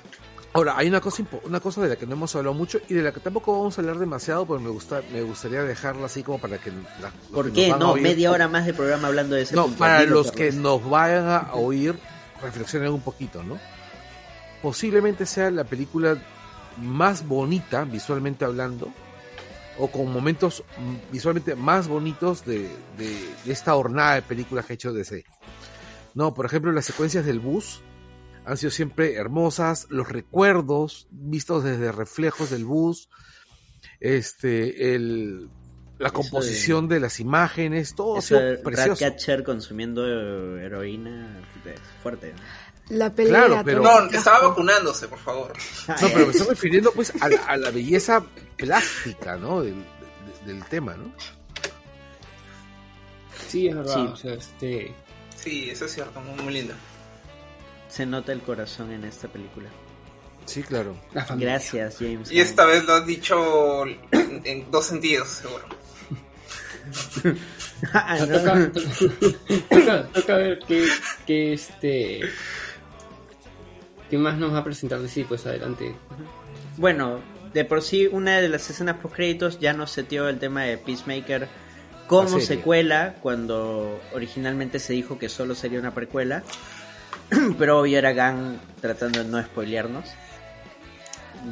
ahora 0.52 0.74
hay 0.76 0.89
una 0.89 1.00
cosa 1.00 1.23
una 1.44 1.60
cosa 1.60 1.81
de 1.82 1.90
la 1.90 1.97
que 1.97 2.07
no 2.07 2.15
hemos 2.15 2.34
hablado 2.34 2.55
mucho 2.55 2.81
y 2.89 2.94
de 2.94 3.02
la 3.02 3.12
que 3.12 3.20
tampoco 3.20 3.52
vamos 3.57 3.78
a 3.78 3.82
hablar 3.82 3.99
demasiado, 3.99 4.47
pero 4.47 4.58
me 4.58 4.70
gusta 4.70 5.00
me 5.12 5.23
gustaría 5.23 5.62
dejarla 5.62 6.07
así 6.07 6.23
como 6.24 6.40
para 6.40 6.58
que 6.58 6.70
la- 6.70 7.12
¿por 7.32 7.47
que 7.52 7.66
qué 7.66 7.68
no? 7.68 7.92
oír- 7.94 8.02
Media 8.02 8.31
hora 8.32 8.49
más 8.49 8.66
de 8.66 8.74
programa 8.74 9.08
hablando 9.08 9.36
de 9.36 9.42
ese 9.42 9.55
No, 9.55 9.65
punto. 9.65 9.78
para 9.78 10.00
Dilo, 10.00 10.15
los 10.16 10.32
que 10.32 10.50
nos 10.52 10.89
vayan 10.90 11.28
a 11.28 11.52
oír, 11.55 11.94
reflexionen 12.42 12.90
un 12.92 13.02
poquito, 13.02 13.42
¿no? 13.44 13.58
Posiblemente 14.62 15.24
sea 15.26 15.50
la 15.50 15.65
película 15.65 16.18
más 16.78 17.26
bonita, 17.26 17.84
visualmente 17.84 18.44
hablando, 18.44 18.92
o 19.78 19.89
con 19.90 20.12
momentos 20.12 20.62
visualmente 21.12 21.55
más 21.55 21.89
bonitos 21.89 22.44
de, 22.44 22.68
de- 22.99 23.28
de 23.44 23.52
esta 23.52 23.74
hornada 23.74 24.16
de 24.16 24.23
películas 24.23 24.66
que 24.66 24.73
ha 24.73 24.74
hecho 24.74 24.92
DC. 24.92 25.24
No, 26.15 26.34
por 26.34 26.44
ejemplo, 26.47 26.73
las 26.73 26.84
secuencias 26.84 27.24
del 27.24 27.39
bus 27.40 27.81
han 28.44 28.57
sido 28.57 28.70
siempre 28.70 29.15
hermosas, 29.15 29.86
los 29.90 30.08
recuerdos 30.08 31.07
vistos 31.10 31.62
desde 31.62 31.92
reflejos 31.92 32.50
del 32.50 32.65
bus, 32.65 33.08
este, 34.00 34.94
el, 34.94 35.49
la 35.99 36.10
composición 36.10 36.89
de... 36.89 37.00
las 37.00 37.20
imágenes, 37.20 37.94
todo 37.94 38.16
ha 38.16 38.18
Eso. 38.18 38.39
Ratcatcher 38.99 39.44
consumiendo 39.44 40.05
eh, 40.07 40.65
heroína 40.65 41.40
fuerte. 42.02 42.32
La 42.90 43.10
pelea 43.14 43.46
Claro, 43.46 43.62
pero- 43.64 43.82
No, 43.82 44.06
estaba 44.10 44.48
vacunándose, 44.48 45.08
por 45.08 45.18
favor. 45.18 45.52
No, 45.88 45.94
pero 46.12 46.26
me 46.26 46.32
estoy 46.32 46.46
refiriendo 46.48 46.92
pues 46.92 47.12
a 47.20 47.28
la, 47.28 47.40
a 47.44 47.56
la 47.56 47.70
belleza 47.70 48.22
plástica, 48.56 49.36
¿no? 49.36 49.62
Del, 49.62 49.74
de- 50.44 50.52
del 50.52 50.64
tema, 50.66 50.94
¿no? 50.96 51.10
Sí, 53.48 53.68
es 53.68 53.74
verdad. 53.76 53.94
Sí. 53.94 54.00
O 54.12 54.16
sea, 54.16 54.34
este, 54.34 54.94
Sí, 55.36 55.70
eso 55.70 55.86
es 55.86 55.92
cierto, 55.94 56.20
muy, 56.20 56.42
muy 56.44 56.52
lindo. 56.52 56.74
Se 57.88 58.04
nota 58.06 58.32
el 58.32 58.40
corazón 58.42 58.92
en 58.92 59.04
esta 59.04 59.26
película. 59.28 59.68
Sí, 60.46 60.62
claro. 60.62 60.96
Gracias, 61.36 61.96
James. 61.98 62.30
Y 62.30 62.40
esta 62.40 62.64
vez 62.66 62.84
lo 62.84 62.94
has 62.94 63.06
dicho 63.06 63.86
en, 63.86 64.42
en 64.44 64.70
dos 64.70 64.86
sentidos, 64.86 65.28
seguro. 65.28 65.64
Ah, 67.94 68.18
no. 68.18 68.26
Toca, 68.26 68.72
toca, 69.70 70.08
toca 70.12 70.34
ver 70.36 70.58
qué, 70.68 70.86
qué, 71.26 71.52
este. 71.54 72.20
¿Qué 74.10 74.18
más 74.18 74.36
nos 74.39 74.52
va 74.52 74.58
a 74.58 74.64
presentar 74.64 74.98
de 75.00 75.08
sí? 75.08 75.24
Pues 75.24 75.47
adelante. 75.47 75.94
Bueno, 76.76 77.20
de 77.55 77.64
por 77.64 77.80
sí, 77.80 78.08
una 78.10 78.39
de 78.39 78.48
las 78.48 78.68
escenas 78.68 78.97
post 78.97 79.14
créditos 79.14 79.60
ya 79.60 79.72
nos 79.72 79.92
setió 79.92 80.28
el 80.28 80.39
tema 80.39 80.64
de 80.64 80.78
Peacemaker 80.78 81.48
como 82.08 82.40
secuela, 82.40 83.14
cuando 83.22 84.00
originalmente 84.12 84.80
se 84.80 84.94
dijo 84.94 85.16
que 85.16 85.28
solo 85.28 85.55
sería 85.55 85.78
una 85.78 85.94
precuela. 85.94 86.42
Pero 87.58 87.78
hoy 87.78 87.94
era 87.94 88.12
Gang 88.12 88.56
tratando 88.80 89.22
de 89.22 89.30
no 89.30 89.40
spoilearnos. 89.40 90.06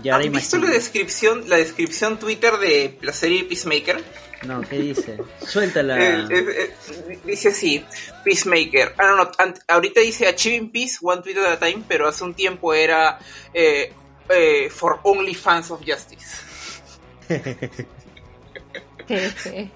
Y 0.03 0.09
ahora 0.09 0.25
¿Has 0.25 0.33
visto 0.33 0.59
la 0.59 0.71
descripción, 0.71 1.49
la 1.49 1.57
descripción 1.57 2.19
Twitter 2.19 2.59
de 2.59 2.99
la 3.03 3.13
serie 3.13 3.45
Peacemaker? 3.45 4.03
No, 4.47 4.61
¿qué 4.61 4.79
dice? 4.79 5.19
Suéltala. 5.45 5.99
Eh, 5.99 6.27
eh, 6.31 6.75
eh, 7.11 7.19
dice 7.25 7.49
así, 7.49 7.85
Peacemaker. 8.25 8.95
Ah, 8.97 9.07
no, 9.09 9.17
no, 9.17 9.31
ahorita 9.67 10.01
dice 10.01 10.29
Achieving 10.29 10.71
Peace, 10.71 10.99
one 11.01 11.23
tweet 11.23 11.37
at 11.39 11.55
a 11.55 11.59
time, 11.59 11.83
pero 11.89 12.07
hace 12.07 12.23
un 12.23 12.35
tiempo 12.35 12.73
era 12.73 13.19
eh, 13.53 13.93
eh, 14.29 14.71
For 14.71 15.01
Only 15.03 15.35
Fans 15.35 15.71
of 15.71 15.83
Justice. 15.85 16.43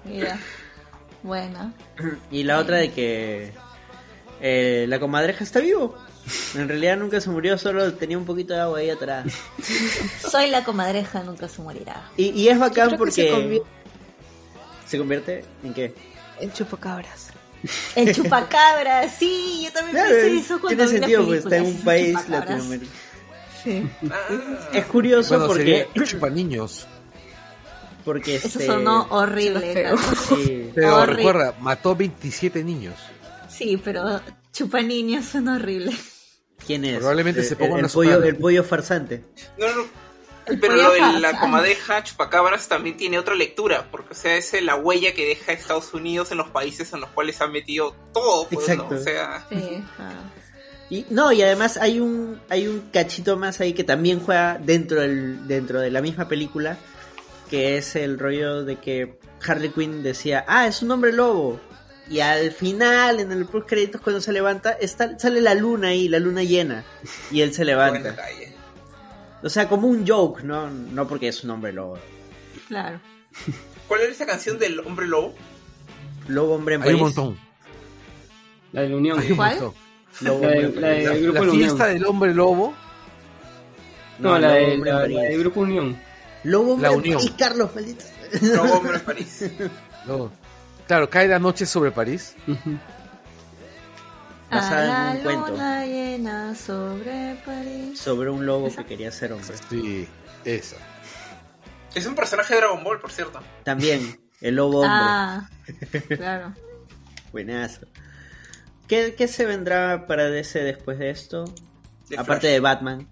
Mira. 0.05 0.39
Bueno. 1.23 1.73
Y 2.31 2.43
la 2.43 2.59
otra 2.59 2.77
de 2.77 2.91
que 2.91 3.51
eh, 4.41 4.85
la 4.87 4.99
comadreja 4.99 5.43
está 5.43 5.59
vivo. 5.59 5.97
En 6.55 6.67
realidad 6.69 6.97
nunca 6.97 7.19
se 7.19 7.29
murió, 7.29 7.57
solo 7.57 7.93
tenía 7.95 8.17
un 8.17 8.25
poquito 8.25 8.53
de 8.53 8.61
agua 8.61 8.79
ahí 8.79 8.89
atrás. 8.89 9.25
Soy 10.31 10.49
la 10.49 10.63
comadreja, 10.63 11.21
nunca 11.23 11.47
se 11.49 11.61
morirá. 11.61 12.09
Y, 12.17 12.29
y 12.29 12.47
es 12.47 12.57
bacán 12.59 12.91
se 12.91 12.97
porque... 12.97 13.29
convierte- 13.31 13.67
¿Se 14.87 14.97
convierte 14.97 15.45
en 15.63 15.73
qué? 15.73 15.93
En 16.39 16.51
chupacabras. 16.53 17.27
El 17.95 18.13
chupacabra, 18.13 19.09
sí, 19.09 19.61
yo 19.65 19.71
también 19.71 19.95
Claro, 19.95 20.09
pensé 20.15 20.37
eso 20.37 20.59
cuando 20.61 20.83
tiene 20.85 20.91
vi 20.91 20.99
la 20.99 21.07
sentido, 21.07 21.25
pues 21.25 21.39
está 21.43 21.57
en 21.57 21.65
un 21.65 21.81
país 21.81 22.07
chupacabras. 22.11 22.49
latinoamericano. 22.49 22.91
Sí. 23.63 23.89
Ah, 24.11 24.69
Es 24.73 24.85
curioso 24.85 25.29
Bueno, 25.29 25.47
porque, 25.47 25.87
sería 25.93 26.05
chupa 26.05 26.29
niños. 26.29 26.85
porque 28.03 28.35
Eso 28.35 28.47
este, 28.47 28.65
sonó 28.65 29.07
horrible. 29.11 29.95
Sí. 30.27 30.71
Pero 30.75 30.95
Horrible. 30.97 31.15
recuerda, 31.15 31.55
mató 31.59 31.95
27 31.95 32.63
niños. 32.63 32.95
Sí, 33.49 33.79
pero 33.83 34.19
chupa 34.51 34.81
niños 34.81 35.25
suena 35.25 35.55
horrible. 35.55 35.91
¿Quién 36.65 36.85
es? 36.85 36.97
Probablemente 36.97 37.41
El- 37.41 37.45
se 37.45 37.55
ponga 37.55 37.79
el, 37.79 37.85
el 37.85 37.91
pollo, 37.91 38.23
el 38.23 38.35
pollo 38.37 38.63
farsante. 38.63 39.23
no, 39.57 39.67
no, 39.75 39.85
El 40.45 40.59
Pero 40.59 40.75
lo 40.75 40.91
de 40.91 41.19
la 41.19 41.39
comadeja 41.39 42.03
chupacabras 42.03 42.67
también 42.67 42.97
tiene 42.97 43.17
otra 43.19 43.35
lectura, 43.35 43.87
porque 43.91 44.11
o 44.11 44.15
sea, 44.15 44.35
es 44.37 44.53
la 44.61 44.75
huella 44.75 45.13
que 45.13 45.25
deja 45.25 45.51
Estados 45.53 45.93
Unidos 45.93 46.31
en 46.31 46.37
los 46.37 46.49
países 46.49 46.91
en 46.93 47.01
los 47.01 47.09
cuales 47.11 47.39
ha 47.41 47.47
metido 47.47 47.95
todo, 48.13 48.47
pues, 48.49 48.67
¿no? 48.67 48.73
Exacto. 48.73 48.95
O 48.95 48.99
sea, 48.99 49.45
Sí, 49.49 49.83
ah. 49.99 50.11
Y 50.89 51.05
no, 51.09 51.31
y 51.31 51.41
además 51.41 51.77
hay 51.77 51.99
un 51.99 52.39
hay 52.49 52.67
un 52.67 52.81
cachito 52.91 53.35
más 53.37 53.59
ahí 53.61 53.73
que 53.73 53.83
también 53.83 54.19
juega 54.19 54.59
dentro 54.61 54.99
del 55.01 55.47
dentro 55.47 55.79
de 55.79 55.89
la 55.89 56.01
misma 56.01 56.27
película, 56.27 56.77
que 57.49 57.77
es 57.77 57.95
el 57.95 58.19
rollo 58.19 58.63
de 58.63 58.75
que 58.79 59.17
Harley 59.47 59.69
Quinn 59.69 60.03
decía, 60.03 60.43
"Ah, 60.47 60.67
es 60.67 60.81
un 60.83 60.91
hombre 60.91 61.11
lobo." 61.13 61.59
Y 62.09 62.19
al 62.19 62.51
final 62.51 63.19
en 63.21 63.31
el 63.31 63.45
post 63.45 63.67
créditos 63.67 64.01
cuando 64.01 64.19
se 64.21 64.33
levanta, 64.33 64.71
está, 64.73 65.17
sale 65.17 65.39
la 65.41 65.53
luna 65.55 65.89
ahí, 65.89 66.09
la 66.09 66.19
luna 66.19 66.43
llena, 66.43 66.83
y 67.31 67.41
él 67.41 67.53
se 67.53 67.63
levanta. 67.65 68.15
O 69.41 69.49
sea, 69.49 69.67
como 69.69 69.87
un 69.87 70.05
joke, 70.07 70.43
no 70.43 70.69
no 70.69 71.07
porque 71.07 71.27
es 71.29 71.43
un 71.43 71.51
hombre 71.51 71.71
lobo. 71.73 71.97
claro. 72.67 72.99
¿Cuál 73.87 74.01
era 74.01 74.11
esa 74.11 74.25
canción 74.25 74.57
del 74.59 74.79
hombre 74.79 75.07
lobo? 75.07 75.33
Lobo 76.27 76.55
hombre 76.55 76.75
en 76.75 76.83
Hay 76.83 76.93
un 76.93 76.99
París. 76.99 77.15
montón. 77.17 77.39
La 78.71 78.81
de 78.81 78.89
la 78.89 78.95
Unión. 78.95 79.21
¿Cuál? 79.35 79.59
Lobo 80.21 80.41
La 80.43 80.49
de- 80.49 80.69
la 80.79 80.93
el 80.95 81.23
grupo 81.23 81.39
La 81.39 81.45
La 81.45 81.51
Unión. 81.51 81.57
fiesta 81.57 81.87
del 81.87 82.05
hombre 82.05 82.33
lobo. 82.33 82.73
No, 84.19 84.37
la, 84.39 84.47
Lobo 84.49 84.53
de, 84.59 84.73
hombre 84.73 84.89
en 84.89 84.95
la, 84.95 85.01
París. 85.01 85.17
la 85.17 85.23
de 85.23 85.37
Grupo 85.37 85.59
Unión. 85.61 85.99
Lobo 86.43 86.73
hombre 86.73 86.87
La 86.89 86.93
en 86.93 86.99
Unión. 86.99 87.17
París, 87.19 87.33
Carlos, 87.37 87.69
maldito. 87.75 88.05
Lobo 88.41 88.73
hombre 88.73 88.95
en 88.97 89.01
París. 89.01 89.45
No. 90.07 90.31
Claro, 90.87 91.09
cae 91.09 91.27
la 91.27 91.39
noche 91.39 91.65
sobre 91.65 91.91
París. 91.91 92.35
Basada 94.51 94.83
en 94.85 94.91
A 94.91 95.11
un 95.11 95.17
la 95.17 95.23
cuento. 95.23 95.51
luna 95.51 95.85
llena 95.85 96.55
sobre 96.55 97.35
París. 97.45 97.99
Sobre 97.99 98.29
un 98.29 98.45
lobo 98.45 98.69
que 98.75 98.85
quería 98.85 99.11
ser 99.11 99.33
hombre. 99.33 99.55
Sí, 99.69 100.07
esa. 100.45 100.75
Es 101.95 102.05
un 102.05 102.15
personaje 102.15 102.53
de 102.53 102.59
Dragon 102.61 102.83
Ball, 102.83 102.99
por 102.99 103.11
cierto. 103.11 103.39
También, 103.63 104.19
el 104.41 104.55
lobo 104.55 104.81
hombre. 104.81 104.91
Ah, 104.93 105.49
claro. 106.17 106.53
Buenazo. 107.31 107.87
¿Qué, 108.87 109.15
qué 109.17 109.27
se 109.27 109.45
vendrá 109.45 110.05
para 110.05 110.25
DC 110.29 110.59
después 110.63 110.99
de 110.99 111.09
esto? 111.09 111.45
Aparte 112.17 112.41
Flash. 112.41 112.51
de 112.53 112.59
Batman. 112.59 113.07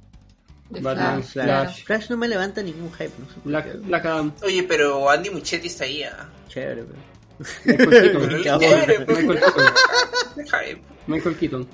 Batman, 0.69 1.23
Flash, 1.23 1.83
Flash. 1.85 2.09
no 2.09 2.17
me 2.17 2.27
levanta 2.27 2.61
ningún 2.61 2.91
hype, 2.93 3.11
no 3.17 3.25
sé 3.25 3.33
Black. 3.43 3.77
Black 3.81 4.05
Adam. 4.05 4.31
Oye, 4.43 4.63
pero 4.63 5.09
Andy 5.09 5.29
Muchetti 5.29 5.67
está 5.67 5.83
ahí, 5.85 6.03
¿ah? 6.03 6.29
Chévere, 6.47 6.83
pero... 6.83 7.10
Michael 7.65 7.89
Keaton. 7.89 8.43
Cabrón. 8.43 8.71
Michael 9.07 9.39
Keaton. 9.39 9.67
Michael 11.07 11.35
Keaton. 11.37 11.67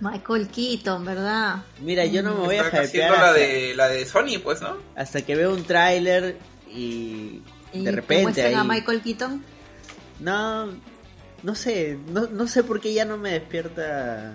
Michael 0.00 0.48
Keaton, 0.48 1.04
¿verdad? 1.04 1.56
Mira, 1.80 2.06
yo 2.06 2.22
no 2.22 2.34
me 2.34 2.40
voy 2.46 2.56
a 2.56 2.62
Está 2.62 2.68
hypear 2.84 2.84
haciendo 2.86 3.14
hasta, 3.14 3.26
la 3.26 3.32
de, 3.34 3.74
la 3.76 3.88
de 3.88 4.06
Sony, 4.06 4.38
pues, 4.42 4.62
¿no? 4.62 4.78
hasta 4.96 5.22
que 5.22 5.36
veo 5.36 5.52
un 5.52 5.64
tráiler 5.64 6.38
y 6.68 7.42
¿Y 7.72 7.78
de 7.80 7.84
te 7.84 7.92
repente 7.92 8.22
muestran 8.22 8.54
a 8.54 8.62
ahí... 8.62 8.68
Michael 8.68 9.02
Keaton? 9.02 9.44
No, 10.20 10.68
no 11.42 11.54
sé, 11.54 11.98
no, 12.08 12.28
no 12.28 12.48
sé 12.48 12.64
por 12.64 12.80
qué 12.80 12.94
ya 12.94 13.04
no 13.04 13.16
me 13.18 13.32
despierta... 13.32 14.32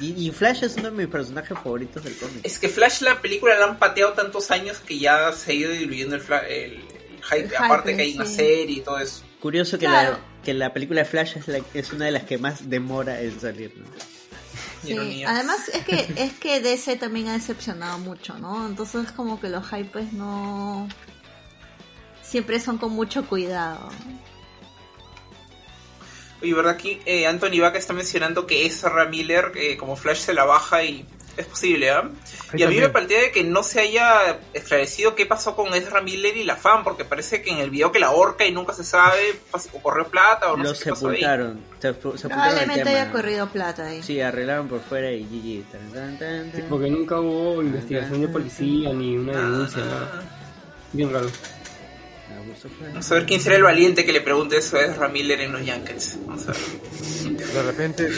Y, 0.00 0.28
y 0.28 0.30
Flash 0.30 0.64
es 0.64 0.76
uno 0.76 0.90
de 0.90 0.96
mis 0.96 1.06
personajes 1.08 1.58
favoritos 1.58 2.02
del 2.04 2.16
cómic. 2.16 2.40
Es 2.42 2.58
que 2.58 2.68
Flash, 2.70 3.02
la 3.02 3.20
película, 3.20 3.58
la 3.58 3.66
han 3.66 3.78
pateado 3.78 4.12
tantos 4.14 4.50
años 4.50 4.78
que 4.80 4.98
ya 4.98 5.30
se 5.32 5.52
ha 5.52 5.54
ido 5.54 5.70
diluyendo 5.72 6.16
el, 6.16 6.22
fla- 6.22 6.46
el, 6.46 6.72
el 6.72 6.80
hype. 7.22 7.48
hype, 7.48 7.56
Aparte 7.56 7.94
que 7.96 8.02
hay 8.02 8.14
una 8.16 8.24
sí. 8.24 8.34
serie 8.36 8.76
y 8.76 8.80
todo 8.80 8.98
eso. 8.98 9.22
Curioso 9.40 9.78
que, 9.78 9.86
Claro. 9.86 10.12
la, 10.12 10.42
que 10.44 10.54
la 10.54 10.72
película 10.72 11.00
de 11.02 11.08
Flash 11.08 11.36
es, 11.38 11.48
la- 11.48 11.60
es 11.74 11.92
una 11.92 12.04
de 12.06 12.10
las 12.12 12.24
que 12.24 12.38
más 12.38 12.68
demora 12.68 13.20
en 13.20 13.40
salir. 13.40 13.72
¿no? 13.76 13.86
Sí. 14.82 14.92
Ironía. 14.92 15.30
Además 15.30 15.68
es 15.72 15.84
que 15.84 16.12
es 16.16 16.32
que 16.34 16.60
DC 16.60 16.96
también 16.96 17.28
ha 17.28 17.32
decepcionado 17.34 17.98
mucho, 17.98 18.38
¿no? 18.38 18.66
Entonces 18.66 19.10
como 19.12 19.40
que 19.40 19.48
los 19.48 19.64
hypes 19.72 20.12
no 20.12 20.88
siempre 22.22 22.60
son 22.60 22.78
con 22.78 22.92
mucho 22.92 23.26
cuidado. 23.26 23.88
Oye, 26.42 26.54
¿verdad? 26.54 26.72
Aquí 26.72 27.00
eh, 27.04 27.26
Anthony 27.26 27.60
Vaca 27.60 27.78
está 27.78 27.92
mencionando 27.92 28.46
que 28.46 28.64
Ezra 28.64 29.04
Miller, 29.06 29.52
eh, 29.56 29.76
como 29.76 29.96
Flash, 29.96 30.20
se 30.20 30.32
la 30.34 30.44
baja 30.44 30.82
y 30.84 31.04
es 31.40 31.46
posible, 31.46 31.90
¿ah? 31.90 32.08
Ahí 32.52 32.60
Y 32.60 32.62
a 32.64 32.68
mí 32.68 32.76
me 32.78 32.88
plantea 32.88 33.20
de 33.20 33.30
que 33.30 33.44
no 33.44 33.62
se 33.62 33.80
haya 33.80 34.38
esclarecido 34.52 35.14
qué 35.14 35.26
pasó 35.26 35.54
con 35.56 35.72
Ezra 35.74 36.00
Miller 36.00 36.36
y 36.36 36.44
la 36.44 36.56
fan, 36.56 36.82
porque 36.84 37.04
parece 37.04 37.42
que 37.42 37.50
en 37.50 37.58
el 37.58 37.70
video 37.70 37.92
que 37.92 37.98
la 38.00 38.08
ahorca 38.08 38.44
y 38.44 38.52
nunca 38.52 38.72
se 38.72 38.84
sabe 38.84 39.40
o 39.52 39.80
corrió 39.80 40.06
plata 40.08 40.52
o 40.52 40.56
no 40.56 40.64
Lo 40.64 40.74
sé 40.74 40.84
qué 40.84 40.90
pasó 40.90 41.08
ahí. 41.08 41.16
sepultaron. 41.16 41.60
se- 41.80 41.88
sepultaron 41.92 42.14
el 42.24 42.30
Probablemente 42.30 42.84
tema. 42.84 42.90
haya 43.02 43.12
corrido 43.12 43.48
plata 43.48 43.86
ahí. 43.86 44.02
Sí, 44.02 44.20
arreglaron 44.20 44.68
por 44.68 44.80
fuera 44.80 45.10
y 45.12 45.22
GG. 45.24 45.70
Tan, 45.72 45.92
tan, 45.92 46.18
tan, 46.18 46.52
Sí, 46.52 46.58
tan. 46.60 46.68
porque 46.68 46.90
nunca 46.90 47.20
hubo 47.20 47.62
investigación 47.62 48.20
de 48.22 48.28
policía 48.28 48.92
ni 48.92 49.16
una 49.16 49.32
denuncia, 49.32 49.84
nada. 49.84 50.22
Bien 50.92 51.12
raro. 51.12 51.28
Vamos 52.92 53.10
a 53.12 53.14
ver 53.14 53.26
quién 53.26 53.40
será 53.40 53.56
el 53.56 53.62
valiente 53.62 54.04
que 54.04 54.12
le 54.12 54.20
pregunte 54.20 54.56
eso 54.58 54.76
a 54.76 54.82
Ezra 54.82 55.08
Miller 55.08 55.40
en 55.40 55.52
los 55.52 55.64
Yankees. 55.64 56.18
Vamos 56.26 56.48
a 56.48 56.52
ver. 56.52 57.36
De 57.36 57.62
repente. 57.62 58.08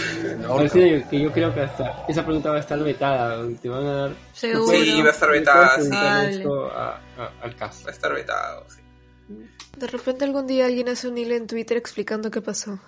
Parece 0.49 1.07
que 1.11 1.21
yo 1.21 1.33
creo 1.33 1.53
que 1.55 1.61
hasta 1.61 2.05
esa 2.09 2.25
pregunta 2.25 2.51
va 2.51 2.57
a 2.57 2.61
estar 2.61 2.83
vetada. 2.83 3.47
Te 3.61 3.69
van 3.69 3.87
a 3.87 3.93
dar. 3.93 4.13
Seguro. 4.33 4.73
Sí, 4.73 5.03
va 5.03 5.09
a 5.09 5.13
estar 5.13 5.31
vetada, 5.31 5.81
sí. 5.81 5.91
a- 5.93 7.01
a- 7.19 7.33
al 7.43 7.57
caso. 7.57 7.85
Va 7.85 7.91
a 7.91 7.93
estar 7.95 8.13
vetado. 8.15 8.65
sí. 8.69 8.81
De 9.79 9.87
repente 9.87 10.25
algún 10.25 10.47
día 10.47 10.67
alguien 10.67 10.89
hace 10.91 11.09
un 11.09 11.17
hilo 11.17 11.35
en 11.35 11.47
Twitter 11.47 11.77
explicando 11.77 12.31
qué 12.31 12.41
pasó. 12.43 12.79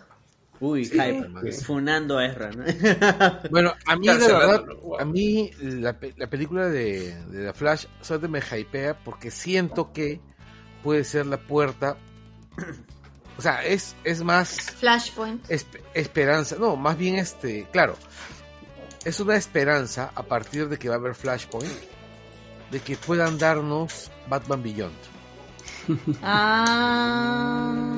Uy, 0.60 0.84
Sí. 0.84 0.92
hype. 0.98 1.52
Funando 1.64 2.18
a 2.18 2.26
Ezra, 2.26 2.50
¿no? 2.52 2.64
Bueno, 3.50 3.74
a 3.86 3.96
mí, 3.96 4.06
la 4.06 4.14
verdad, 4.14 4.64
a 5.00 5.04
mí 5.04 5.50
la, 5.60 5.98
pe- 5.98 6.14
la 6.16 6.28
película 6.28 6.68
de, 6.68 7.14
de 7.26 7.46
The 7.46 7.52
Flash 7.54 7.86
solamente 8.00 8.28
me 8.52 8.60
hypea 8.60 8.96
porque 9.02 9.30
siento 9.30 9.92
que 9.92 10.20
puede 10.84 11.02
ser 11.04 11.26
la 11.26 11.38
puerta. 11.38 11.96
O 13.36 13.42
sea, 13.42 13.64
es, 13.64 13.96
es 14.04 14.22
más 14.22 14.48
Flashpoint. 14.78 15.44
esp- 15.48 15.80
esperanza. 15.92 16.54
No, 16.56 16.76
más 16.76 16.96
bien 16.96 17.16
este, 17.16 17.66
claro. 17.72 17.96
Es 19.04 19.18
una 19.18 19.34
esperanza 19.34 20.12
a 20.14 20.22
partir 20.22 20.68
de 20.68 20.78
que 20.78 20.88
va 20.88 20.94
a 20.94 20.98
haber 20.98 21.16
Flashpoint 21.16 21.66
de 22.70 22.78
que 22.80 22.96
puedan 22.96 23.36
darnos 23.36 24.12
Batman 24.28 24.62
Beyond. 24.62 24.94
Ah. 26.22 27.96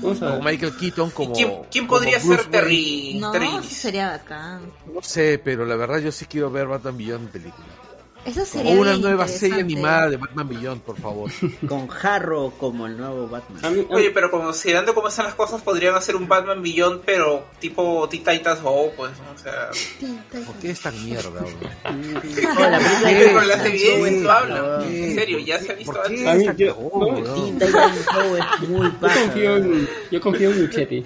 Ver. 0.00 0.42
Michael 0.42 0.74
Keaton 0.78 1.10
como. 1.10 1.32
¿Y 1.32 1.34
quién, 1.34 1.52
quién 1.70 1.86
como 1.86 1.98
podría 2.00 2.18
Bruce 2.18 2.42
ser. 2.44 2.50
Terry, 2.50 3.18
No, 3.20 3.62
sería 3.62 4.08
bacán. 4.12 4.72
No 4.92 5.02
sé, 5.02 5.38
pero 5.38 5.66
la 5.66 5.76
verdad 5.76 5.98
yo 5.98 6.10
sí 6.12 6.24
quiero 6.24 6.50
ver 6.50 6.66
Batman 6.66 6.96
Beyond 6.96 7.26
en 7.26 7.30
película. 7.32 7.66
Eso 8.28 8.42
O 8.42 8.44
sería 8.44 8.72
una 8.74 8.96
nueva 8.96 9.26
serie 9.26 9.60
animada 9.60 10.10
de 10.10 10.16
Batman 10.18 10.48
Beyond, 10.48 10.82
por 10.82 10.98
favor. 11.00 11.30
Con 11.68 11.88
Harrow 12.02 12.52
como 12.58 12.86
el 12.86 12.96
nuevo 12.98 13.26
Batman. 13.28 13.74
mí- 13.74 13.86
Oye, 13.90 14.10
pero 14.10 14.30
considerando 14.30 14.94
cómo 14.94 15.08
están 15.08 15.24
las 15.26 15.34
cosas, 15.34 15.62
podrían 15.62 15.94
hacer 15.94 16.14
un 16.16 16.28
Batman 16.28 16.62
Beyond, 16.62 17.02
pero 17.06 17.46
tipo 17.58 18.06
Teen 18.08 18.22
Titans 18.24 18.60
Go, 18.60 18.92
pues, 18.96 19.12
¿no? 19.18 19.32
o 19.34 19.38
sea... 19.38 19.70
¿Por 20.44 20.54
qué 20.56 20.70
es 20.70 20.80
tan 20.80 21.04
mierda, 21.04 21.30
bro? 21.30 21.48
La 21.84 22.20
película 22.20 22.80
Sí, 23.08 23.14
de 23.14 23.24
pero 23.26 23.40
la 23.42 23.54
hace 23.54 23.70
bien, 23.70 24.26
habla. 24.28 24.84
En 24.86 25.14
serio, 25.14 25.38
ya 25.38 25.58
se 25.58 25.72
ha 25.72 25.74
visto 25.74 25.92
¿Por 25.92 26.06
antes. 26.06 26.26
A 26.26 26.34
mí, 26.34 26.44
yo- 26.58 26.76
cagó, 26.76 26.90
no, 27.00 27.06
weón? 27.14 27.34
Teen 27.34 27.58
Titans 27.58 28.06
Go 28.06 28.36
es 28.36 28.68
muy 28.68 28.86
yo 28.90 29.00
confío 29.00 29.56
en, 29.56 29.88
yo 30.10 30.20
confío 30.20 30.50
en 30.50 30.60
Luchetti 30.62 31.04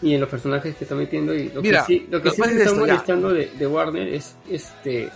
y 0.00 0.14
en 0.14 0.20
los 0.20 0.28
personajes 0.28 0.76
que 0.76 0.84
está 0.84 0.94
metiendo 0.94 1.34
y 1.34 1.48
lo 1.50 1.60
Mira, 1.60 1.80
que 1.84 1.86
sí, 1.94 2.06
lo 2.08 2.22
que 2.22 2.28
lo 2.28 2.34
sí 2.34 2.40
más 2.40 2.52
me 2.52 2.62
está 2.62 2.72
molestando 2.74 3.30
de, 3.32 3.46
de 3.58 3.66
Warner 3.66 4.08
es 4.14 4.36
este 4.48 5.10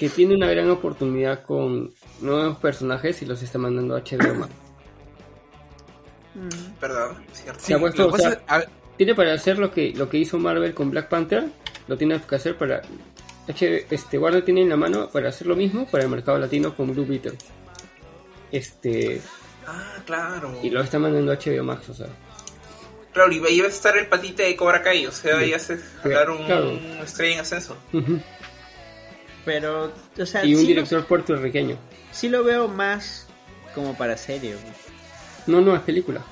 que 0.00 0.08
tiene 0.08 0.34
una 0.34 0.46
gran 0.48 0.70
oportunidad 0.70 1.42
con 1.44 1.92
nuevos 2.22 2.56
personajes 2.56 3.20
y 3.20 3.26
los 3.26 3.42
está 3.42 3.58
mandando 3.58 3.94
a 3.94 4.00
HBO 4.00 4.34
Max. 4.34 4.52
Perdón, 6.80 7.16
cierto. 7.34 7.60
Se 7.60 7.74
ha 7.74 7.78
puesto, 7.78 8.04
Lo 8.04 8.08
que 8.08 8.14
o 8.14 8.18
sea, 8.18 8.30
pasa 8.30 8.40
es- 8.42 8.50
a 8.50 8.58
ver, 8.60 8.68
tiene 8.96 9.14
para 9.14 9.34
hacer 9.34 9.58
lo 9.58 9.70
que 9.70 9.92
lo 9.94 10.08
que 10.08 10.16
hizo 10.16 10.38
Marvel 10.38 10.72
con 10.72 10.90
Black 10.90 11.08
Panther, 11.08 11.48
lo 11.86 11.98
tiene 11.98 12.18
que 12.20 12.34
hacer 12.34 12.56
para 12.56 12.80
H- 13.48 13.86
este 13.90 14.18
Warner 14.18 14.42
tiene 14.44 14.62
en 14.62 14.68
la 14.70 14.76
mano 14.76 15.10
para 15.10 15.28
hacer 15.28 15.46
lo 15.46 15.54
mismo 15.56 15.86
para 15.86 16.04
el 16.04 16.08
mercado 16.10 16.38
latino 16.38 16.74
con 16.74 16.92
Blue 16.94 17.04
Beetle. 17.04 17.36
Este 18.52 19.20
Ah, 19.66 19.96
claro. 20.06 20.58
y 20.62 20.70
lo 20.70 20.80
está 20.80 20.98
mandando 20.98 21.32
a 21.32 21.36
HBO 21.36 21.62
Max, 21.64 21.88
o 21.90 21.94
sea. 21.94 22.06
Claro, 23.12 23.32
y 23.32 23.44
ahí 23.44 23.60
va 23.60 23.66
a 23.66 23.70
estar 23.70 23.96
el 23.98 24.06
patita 24.06 24.44
de 24.44 24.54
Cobra 24.56 24.82
Kai, 24.82 25.04
o 25.06 25.12
sea, 25.12 25.40
Sí. 25.40 25.50
ya 25.50 25.58
se 25.58 25.76
jalar 26.02 26.30
un 26.30 26.46
Claro. 26.46 26.70
estrella 27.04 27.34
en 27.34 27.40
ascenso. 27.40 27.76
Ujú. 27.92 28.20
Pero, 29.50 29.92
o 30.16 30.26
sea, 30.26 30.44
Y 30.44 30.54
un 30.54 30.60
sí, 30.60 30.68
director 30.68 31.04
puertorriqueño. 31.06 31.70
lo, 31.70 31.78
sí 32.12 32.28
lo 32.28 32.44
veo 32.44 32.68
más 32.68 33.26
como 33.74 33.94
para 33.96 34.16
serie. 34.16 34.54
No, 35.48 35.60
no, 35.60 35.74
es 35.74 35.82
película. 35.82 36.22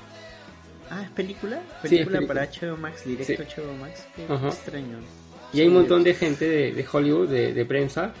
Ah, 0.89 1.01
¿es 1.03 1.09
película? 1.09 1.57
Sí, 1.83 1.89
Película 1.89 2.19
es 2.19 2.25
película. 2.27 2.27
para 2.27 2.69
HBO 2.71 2.77
Max, 2.77 3.03
directo 3.03 3.43
Sí. 3.43 3.61
HBO 3.61 3.73
Max. 3.73 4.07
Qué 4.15 4.25
Ajá. 4.29 4.47
extraño. 4.47 4.99
Y 5.51 5.59
hay 5.59 5.67
un 5.67 5.73
montón 5.73 6.01
de 6.03 6.13
gente 6.13 6.47
de, 6.47 6.71
de 6.71 6.85
Hollywood, 6.89 7.27
de, 7.29 7.53
de 7.53 7.65
prensa, 7.65 8.13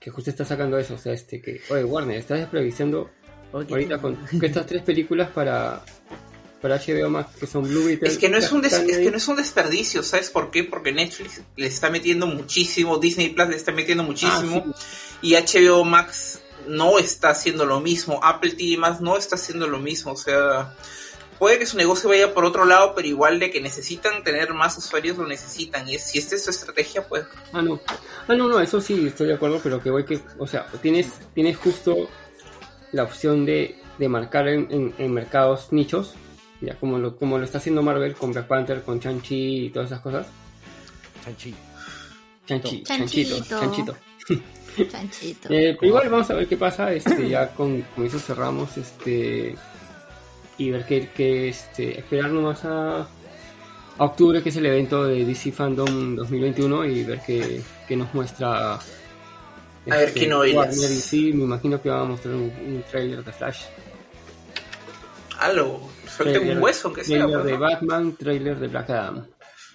que 0.00 0.10
justo 0.10 0.28
está 0.30 0.44
sacando 0.44 0.76
eso. 0.76 0.94
O 0.94 0.98
sea, 0.98 1.12
este 1.12 1.40
que, 1.40 1.60
oye, 1.70 1.84
Warner, 1.84 2.16
estás 2.18 2.40
desprevisando 2.40 3.10
Oye, 3.52 3.66
¿qué 3.68 3.72
ahorita 3.74 3.98
con 3.98 4.18
estas 4.42 4.66
tres 4.66 4.82
películas 4.82 5.30
para, 5.30 5.84
para 6.62 6.78
HBO 6.78 7.10
Max, 7.10 7.30
que 7.38 7.46
son 7.46 7.64
Blue 7.68 7.84
Beetle. 7.84 8.08
Es 8.08 8.16
que 8.18 8.28
no 8.30 8.38
es 8.38 8.50
un 8.52 8.62
des- 8.62 8.72
es 8.72 8.98
que 8.98 9.10
no 9.10 9.16
es 9.18 9.28
un 9.28 9.36
desperdicio, 9.36 10.02
¿sabes 10.02 10.30
por 10.30 10.50
qué? 10.50 10.64
Porque 10.64 10.92
Netflix 10.92 11.42
le 11.56 11.66
está 11.66 11.90
metiendo 11.90 12.26
muchísimo, 12.26 12.98
Disney 12.98 13.30
Plus 13.30 13.48
le 13.48 13.56
está 13.56 13.72
metiendo 13.72 14.04
muchísimo 14.04 14.64
Ah, 14.66 14.72
y 15.20 15.34
HBO 15.34 15.84
Max 15.84 16.40
no 16.68 16.98
está 16.98 17.30
haciendo 17.30 17.66
lo 17.66 17.80
mismo, 17.80 18.20
Apple 18.22 18.52
TV 18.52 18.76
Más 18.78 19.00
no 19.00 19.16
está 19.18 19.34
haciendo 19.34 19.66
lo 19.66 19.80
mismo, 19.80 20.12
o 20.12 20.16
sea, 20.16 20.74
puede 21.40 21.58
que 21.58 21.66
su 21.66 21.76
negocio 21.76 22.08
vaya 22.08 22.32
por 22.32 22.44
otro 22.44 22.64
lado, 22.64 22.94
pero 22.94 23.08
igual 23.08 23.40
de 23.40 23.50
que 23.50 23.60
necesitan 23.60 24.22
tener 24.22 24.54
más 24.54 24.78
usuarios 24.78 25.18
lo 25.18 25.26
necesitan 25.26 25.88
y 25.88 25.98
si 25.98 26.18
esta 26.18 26.36
es 26.36 26.44
su 26.44 26.50
estrategia, 26.50 27.06
pues 27.08 27.24
Ah, 27.52 27.60
no. 27.62 27.80
Ah, 28.28 28.34
no, 28.34 28.46
no, 28.46 28.60
eso 28.60 28.80
sí, 28.80 29.04
estoy 29.08 29.26
de 29.26 29.34
acuerdo, 29.34 29.58
pero 29.60 29.82
que 29.82 29.90
voy 29.90 30.04
que, 30.04 30.20
o 30.38 30.46
sea, 30.46 30.66
tienes, 30.80 31.08
tienes 31.34 31.56
justo 31.56 32.08
la 32.92 33.02
opción 33.02 33.44
de, 33.44 33.74
de 33.98 34.08
marcar 34.08 34.46
en, 34.46 34.68
en- 34.70 34.94
en 34.98 35.12
mercados 35.12 35.72
nichos, 35.72 36.14
ya 36.62 36.74
como 36.76 36.98
lo, 36.98 37.16
como 37.16 37.38
lo 37.38 37.44
está 37.44 37.58
haciendo 37.58 37.82
Marvel 37.82 38.14
con 38.14 38.32
Black 38.32 38.46
Panther, 38.46 38.82
con 38.82 39.00
Chanchi 39.00 39.66
y 39.66 39.70
todas 39.70 39.90
esas 39.90 40.00
cosas. 40.00 40.26
Chanchi. 41.24 41.54
Chanchi, 42.46 42.82
Chanchito. 42.82 43.38
chanchito, 43.38 43.60
chanchito. 43.60 43.96
Chanchito. 44.90 45.48
Eh, 45.52 45.76
pero 45.78 45.86
igual 45.86 46.08
vamos 46.08 46.30
a 46.30 46.34
ver 46.34 46.48
qué 46.48 46.56
pasa, 46.56 46.90
este, 46.94 47.28
ya 47.28 47.48
con, 47.54 47.82
con 47.94 48.06
eso 48.06 48.18
cerramos, 48.18 48.74
este, 48.78 49.54
y 50.56 50.70
ver 50.70 50.86
qué, 50.86 51.10
qué, 51.14 51.50
este, 51.50 51.98
esperar 51.98 52.30
nomás 52.30 52.64
a, 52.64 53.00
a 53.00 53.06
octubre, 53.98 54.42
que 54.42 54.48
es 54.48 54.56
el 54.56 54.64
evento 54.64 55.04
de 55.04 55.26
DC 55.26 55.52
Fandom 55.52 56.16
2021, 56.16 56.86
y 56.86 57.04
ver 57.04 57.20
qué, 57.20 57.60
qué 57.86 57.96
nos 57.96 58.14
muestra. 58.14 58.78
este, 59.84 59.92
A 59.92 59.96
ver 59.98 60.14
qué 60.14 60.26
novelas. 60.26 60.80
DC, 60.80 61.16
me 61.34 61.44
imagino 61.44 61.82
que 61.82 61.90
va 61.90 62.00
a 62.00 62.04
mostrar 62.04 62.34
un, 62.34 62.44
un 62.44 62.82
trailer 62.90 63.22
de 63.22 63.30
Flash. 63.30 63.64
algo, 65.38 65.90
suelte 66.16 66.38
Trailer- 66.40 66.56
un 66.56 66.62
hueso 66.62 66.88
aunque 66.88 67.04
sea. 67.04 67.18
Trailer 67.22 67.42
de 67.44 67.52
¿no? 67.52 67.58
Batman, 67.60 68.16
trailer 68.16 68.58
de 68.60 68.68
Black 68.68 68.90
Adam. 68.90 69.26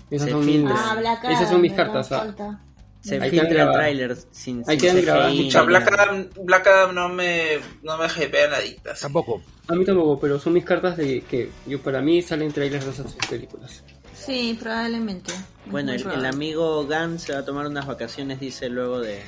Esas 0.10 0.30
son 0.30 0.46
mis. 0.46 0.64
Ah, 0.72 0.96
Black 0.98 1.24
esas 1.26 1.50
son 1.50 1.62
mis 1.62 1.74
cartas. 1.74 2.12
ah. 2.12 2.60
Se 3.02 3.16
Ahí 3.22 3.30
filtra 3.30 3.48
el 3.48 3.54
grabadas. 3.54 3.76
tráiler 3.78 4.18
sin, 4.32 4.58
Ahí 4.68 4.78
sin 4.78 4.80
quedan 4.80 5.02
grabadas 5.06 5.34
Pucha, 5.36 5.62
Black. 5.62 5.94
Adam, 5.94 6.28
Black 6.44 6.68
Adam 6.68 6.96
no 6.96 7.10
me, 7.10 7.60
no 7.84 7.98
me 7.98 8.06
hypea 8.08 8.50
nadita. 8.50 8.96
sí. 8.96 9.02
Tampoco. 9.04 9.42
A 9.68 9.76
mí 9.76 9.86
tampoco, 9.86 10.20
pero 10.20 10.40
son 10.40 10.54
mis 10.54 10.66
cartas 10.66 10.98
de 10.98 11.22
que 11.22 11.50
yo 11.68 11.80
para 11.82 12.02
mí 12.02 12.22
salen 12.22 12.52
trailers 12.52 12.86
de 12.86 12.92
esas 12.92 13.14
películas. 13.30 13.84
Sí, 14.14 14.58
probablemente. 14.60 15.32
Bueno, 15.68 15.94
el, 15.94 16.26
amigo 16.26 16.86
Gunn 16.86 17.20
se 17.20 17.34
va 17.34 17.40
a 17.40 17.46
tomar 17.46 17.68
unas 17.68 17.86
vacaciones, 17.86 18.40
dice 18.42 18.68
luego 18.68 19.00
de, 19.00 19.22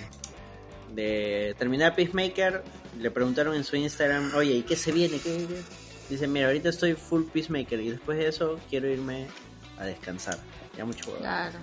de 0.93 1.55
terminar 1.57 1.95
Peacemaker. 1.95 2.63
Le 2.99 3.11
preguntaron 3.11 3.55
en 3.55 3.63
su 3.63 3.75
Instagram, 3.77 4.31
oye, 4.35 4.55
¿y 4.55 4.63
qué 4.63 4.75
se 4.75 4.91
viene? 4.91 5.19
¿Qué, 5.19 5.45
qué?". 5.47 5.61
Dice, 6.09 6.27
mira, 6.27 6.47
ahorita 6.47 6.69
estoy 6.69 6.93
full 6.93 7.23
Peacemaker 7.31 7.79
y 7.79 7.89
después 7.91 8.17
de 8.17 8.27
eso 8.27 8.59
quiero 8.69 8.89
irme 8.89 9.27
a 9.77 9.85
descansar. 9.85 10.37
Ya 10.77 10.85
mucho 10.85 11.05
huevo. 11.09 11.19
Claro. 11.19 11.57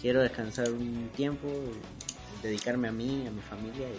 Quiero 0.00 0.22
descansar 0.22 0.70
un 0.70 1.10
tiempo, 1.16 1.48
dedicarme 2.42 2.88
a 2.88 2.92
mí, 2.92 3.24
a 3.26 3.30
mi 3.30 3.42
familia. 3.42 3.88
Y... 3.88 3.92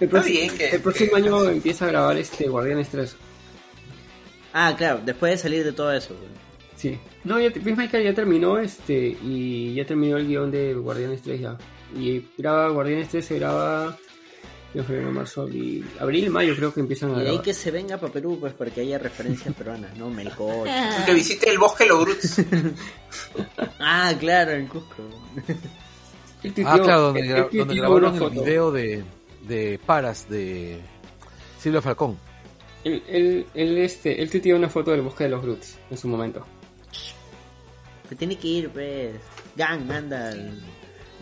El, 0.00 0.06
Está 0.06 0.08
próximo- 0.08 0.38
bien 0.40 0.56
que- 0.56 0.68
el 0.70 0.80
próximo 0.80 1.10
que- 1.10 1.16
año 1.16 1.44
empieza 1.50 1.84
a 1.84 1.88
grabar 1.88 2.16
este 2.16 2.48
Guardianes 2.48 2.88
3. 2.88 3.16
Ah, 4.52 4.74
claro, 4.76 5.00
después 5.04 5.32
de 5.32 5.38
salir 5.38 5.64
de 5.64 5.72
todo 5.72 5.92
eso. 5.92 6.14
güey. 6.14 6.28
Sí. 6.76 6.98
No, 7.24 7.40
ya, 7.40 7.50
Peacemaker 7.50 8.02
ya 8.02 8.14
terminó 8.14 8.58
este 8.58 9.16
y 9.22 9.74
ya 9.74 9.84
terminó 9.84 10.16
el 10.16 10.26
guion 10.26 10.50
de 10.50 10.74
Guardianes 10.74 11.22
3 11.22 11.40
ya. 11.40 11.58
Y 11.96 12.26
graba 12.38 12.68
Guardianes 12.70 13.08
3 13.08 13.24
se 13.24 13.38
graba 13.38 13.96
en 14.74 14.84
febrero, 14.84 15.12
marzo, 15.12 15.42
abril, 15.42 15.88
abril, 16.00 16.30
mayo 16.30 16.54
creo 16.56 16.74
que 16.74 16.80
empiezan 16.80 17.14
a 17.14 17.22
Y 17.22 17.26
ahí 17.28 17.38
que 17.38 17.54
se 17.54 17.70
venga 17.70 17.96
para 17.96 18.12
Perú, 18.12 18.38
pues 18.40 18.52
porque 18.54 18.80
haya 18.80 18.98
referencias 18.98 19.54
peruanas, 19.54 19.96
¿no? 19.96 20.10
Melcoch. 20.10 20.66
Ah, 20.68 21.02
Que 21.06 21.14
visite 21.14 21.48
el 21.50 21.58
bosque 21.58 21.84
de 21.84 21.90
los 21.90 22.04
Gruts. 22.04 22.42
Ah, 23.78 24.12
claro, 24.18 24.52
en 24.52 24.66
Cusco. 24.66 25.02
Tuiteó- 26.42 26.64
Ah, 26.68 26.78
claro, 26.82 27.00
donde, 27.02 27.20
gra- 27.22 27.36
donde 27.42 27.50
tuiteó 27.50 27.74
grabaron 27.76 28.22
el 28.22 28.30
video 28.30 28.72
de, 28.72 29.04
de 29.46 29.80
Paras 29.84 30.28
de 30.28 30.80
Silvia 31.60 31.80
Falcón. 31.82 32.16
Él, 32.82 33.02
él, 33.08 33.46
él, 33.54 33.78
este, 33.78 34.20
él 34.22 34.30
tuiteó 34.30 34.56
una 34.56 34.68
foto 34.68 34.90
del 34.90 35.02
bosque 35.02 35.24
de 35.24 35.30
los 35.30 35.42
Groots 35.42 35.78
en 35.90 35.96
su 35.96 36.08
momento. 36.08 36.44
Se 38.08 38.16
tiene 38.16 38.36
que 38.36 38.48
ir, 38.48 38.70
pues. 38.70 39.12
Gang, 39.56 39.90
anda. 39.90 40.34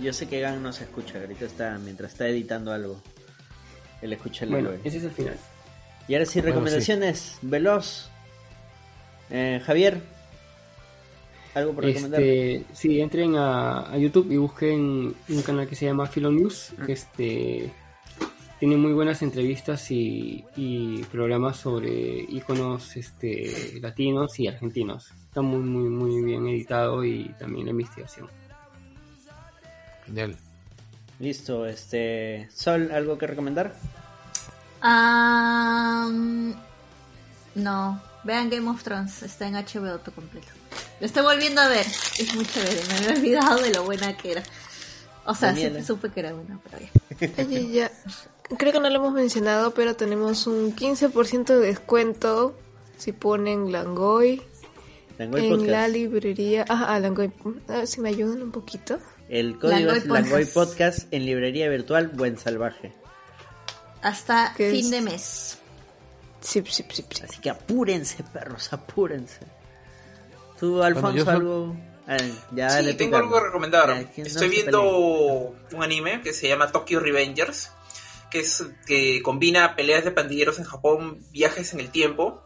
Yo 0.00 0.12
sé 0.12 0.26
que 0.28 0.40
Gang 0.40 0.58
no 0.60 0.72
se 0.72 0.84
escucha, 0.84 1.20
ahorita 1.20 1.44
está, 1.44 1.78
mientras 1.78 2.12
está 2.12 2.26
editando 2.28 2.72
algo. 2.72 3.00
El 4.02 4.18
Bueno, 4.50 4.70
héroe. 4.70 4.80
ese 4.84 4.98
es 4.98 5.04
el 5.04 5.10
final. 5.12 5.36
Y 6.08 6.14
ahora 6.14 6.26
sí, 6.26 6.40
Bueno, 6.40 6.54
recomendaciones. 6.56 7.38
Veloz. 7.42 8.08
Eh, 9.30 9.60
Javier. 9.64 10.00
¿Algo 11.54 11.72
por 11.74 11.84
recomendar? 11.84 12.20
Este, 12.20 12.64
sí, 12.74 13.00
entren 13.00 13.36
a, 13.36 13.90
a 13.92 13.96
YouTube 13.98 14.30
y 14.32 14.36
busquen 14.36 15.14
un 15.28 15.42
canal 15.42 15.68
que 15.68 15.76
se 15.76 15.84
llama 15.86 16.06
Philo 16.06 16.30
News, 16.30 16.72
Mm. 16.78 16.84
que 16.86 16.92
este 16.92 17.72
tiene 18.58 18.76
muy 18.76 18.92
buenas 18.92 19.22
entrevistas 19.22 19.90
y, 19.90 20.44
y 20.56 21.02
programas 21.10 21.56
sobre 21.56 21.90
iconos 22.28 22.96
este, 22.96 23.78
latinos 23.80 24.38
y 24.38 24.46
argentinos. 24.46 25.10
Está 25.28 25.42
muy 25.42 25.58
muy 25.60 25.88
muy 25.88 26.22
bien 26.22 26.46
editado 26.48 27.04
y 27.04 27.28
también 27.40 27.64
la 27.66 27.70
investigación. 27.72 28.28
Genial. 30.06 30.36
Listo, 31.22 31.66
este. 31.66 32.48
Sol, 32.52 32.90
¿algo 32.90 33.16
que 33.16 33.28
recomendar? 33.28 33.76
Ah, 34.80 36.10
no, 37.54 38.02
vean 38.24 38.50
Game 38.50 38.68
of 38.68 38.82
Thrones, 38.82 39.22
está 39.22 39.46
en 39.46 39.54
HBO 39.54 40.00
todo 40.00 40.12
completo. 40.16 40.48
Lo 40.98 41.06
estoy 41.06 41.22
volviendo 41.22 41.60
a 41.60 41.68
ver, 41.68 41.86
es 42.18 42.34
muy 42.34 42.44
chévere, 42.44 42.80
me 42.88 42.94
había 42.94 43.10
olvidado 43.20 43.62
de 43.62 43.70
lo 43.72 43.84
buena 43.84 44.16
que 44.16 44.32
era. 44.32 44.42
O 45.24 45.36
sea, 45.36 45.50
Daniela. 45.50 45.70
siempre 45.70 45.86
supe 45.86 46.10
que 46.10 46.18
era 46.18 46.32
buena, 46.32 46.58
pero 46.64 46.84
ya. 46.84 47.44
Oye, 47.44 47.68
ya. 47.70 47.92
Creo 48.58 48.72
que 48.72 48.80
no 48.80 48.90
lo 48.90 48.96
hemos 48.96 49.12
mencionado, 49.12 49.74
pero 49.74 49.94
tenemos 49.94 50.48
un 50.48 50.74
15% 50.74 51.44
de 51.44 51.66
descuento 51.68 52.58
si 52.96 53.12
ponen 53.12 53.70
Langoy 53.70 54.42
Langoy 55.18 55.44
en 55.44 55.50
Podcast. 55.50 55.70
la 55.70 55.86
librería. 55.86 56.64
Ah, 56.68 56.86
ah, 56.88 56.98
Langoy. 56.98 57.30
A 57.68 57.72
ver 57.72 57.86
si 57.86 58.00
me 58.00 58.08
ayudan 58.08 58.42
un 58.42 58.50
poquito. 58.50 58.98
El 59.32 59.58
código 59.58 59.78
Langoy 59.78 59.96
es 59.96 60.06
Langoy 60.06 60.44
Podcast. 60.44 60.54
Podcast 60.54 61.14
en 61.14 61.24
librería 61.24 61.66
virtual 61.70 62.08
Buen 62.08 62.36
Salvaje. 62.36 62.92
Hasta 64.02 64.52
¿Qué 64.54 64.70
fin 64.70 64.84
es? 64.84 64.90
de 64.90 65.00
mes. 65.00 65.58
Sí, 66.42 66.62
sí, 66.68 66.84
sí, 66.90 67.04
sí. 67.08 67.22
Así 67.26 67.40
que 67.40 67.48
apúrense, 67.48 68.22
perros, 68.24 68.70
apúrense. 68.74 69.40
Tú, 70.60 70.82
Alfonso, 70.82 71.30
algo. 71.30 71.74
Ah, 72.06 72.18
ya, 72.54 72.82
Sí, 72.82 72.92
tengo 72.92 73.16
algo 73.16 73.32
que 73.32 73.40
recomendar. 73.46 73.88
No 73.88 74.22
Estoy 74.22 74.50
viendo 74.50 75.54
un 75.72 75.82
anime 75.82 76.20
que 76.20 76.34
se 76.34 76.48
llama 76.48 76.70
Tokyo 76.70 77.00
Revengers, 77.00 77.70
que 78.30 78.40
es 78.40 78.62
que 78.86 79.22
combina 79.22 79.74
peleas 79.74 80.04
de 80.04 80.10
pandilleros 80.10 80.58
en 80.58 80.64
Japón, 80.64 81.24
viajes 81.30 81.72
en 81.72 81.80
el 81.80 81.88
tiempo, 81.88 82.42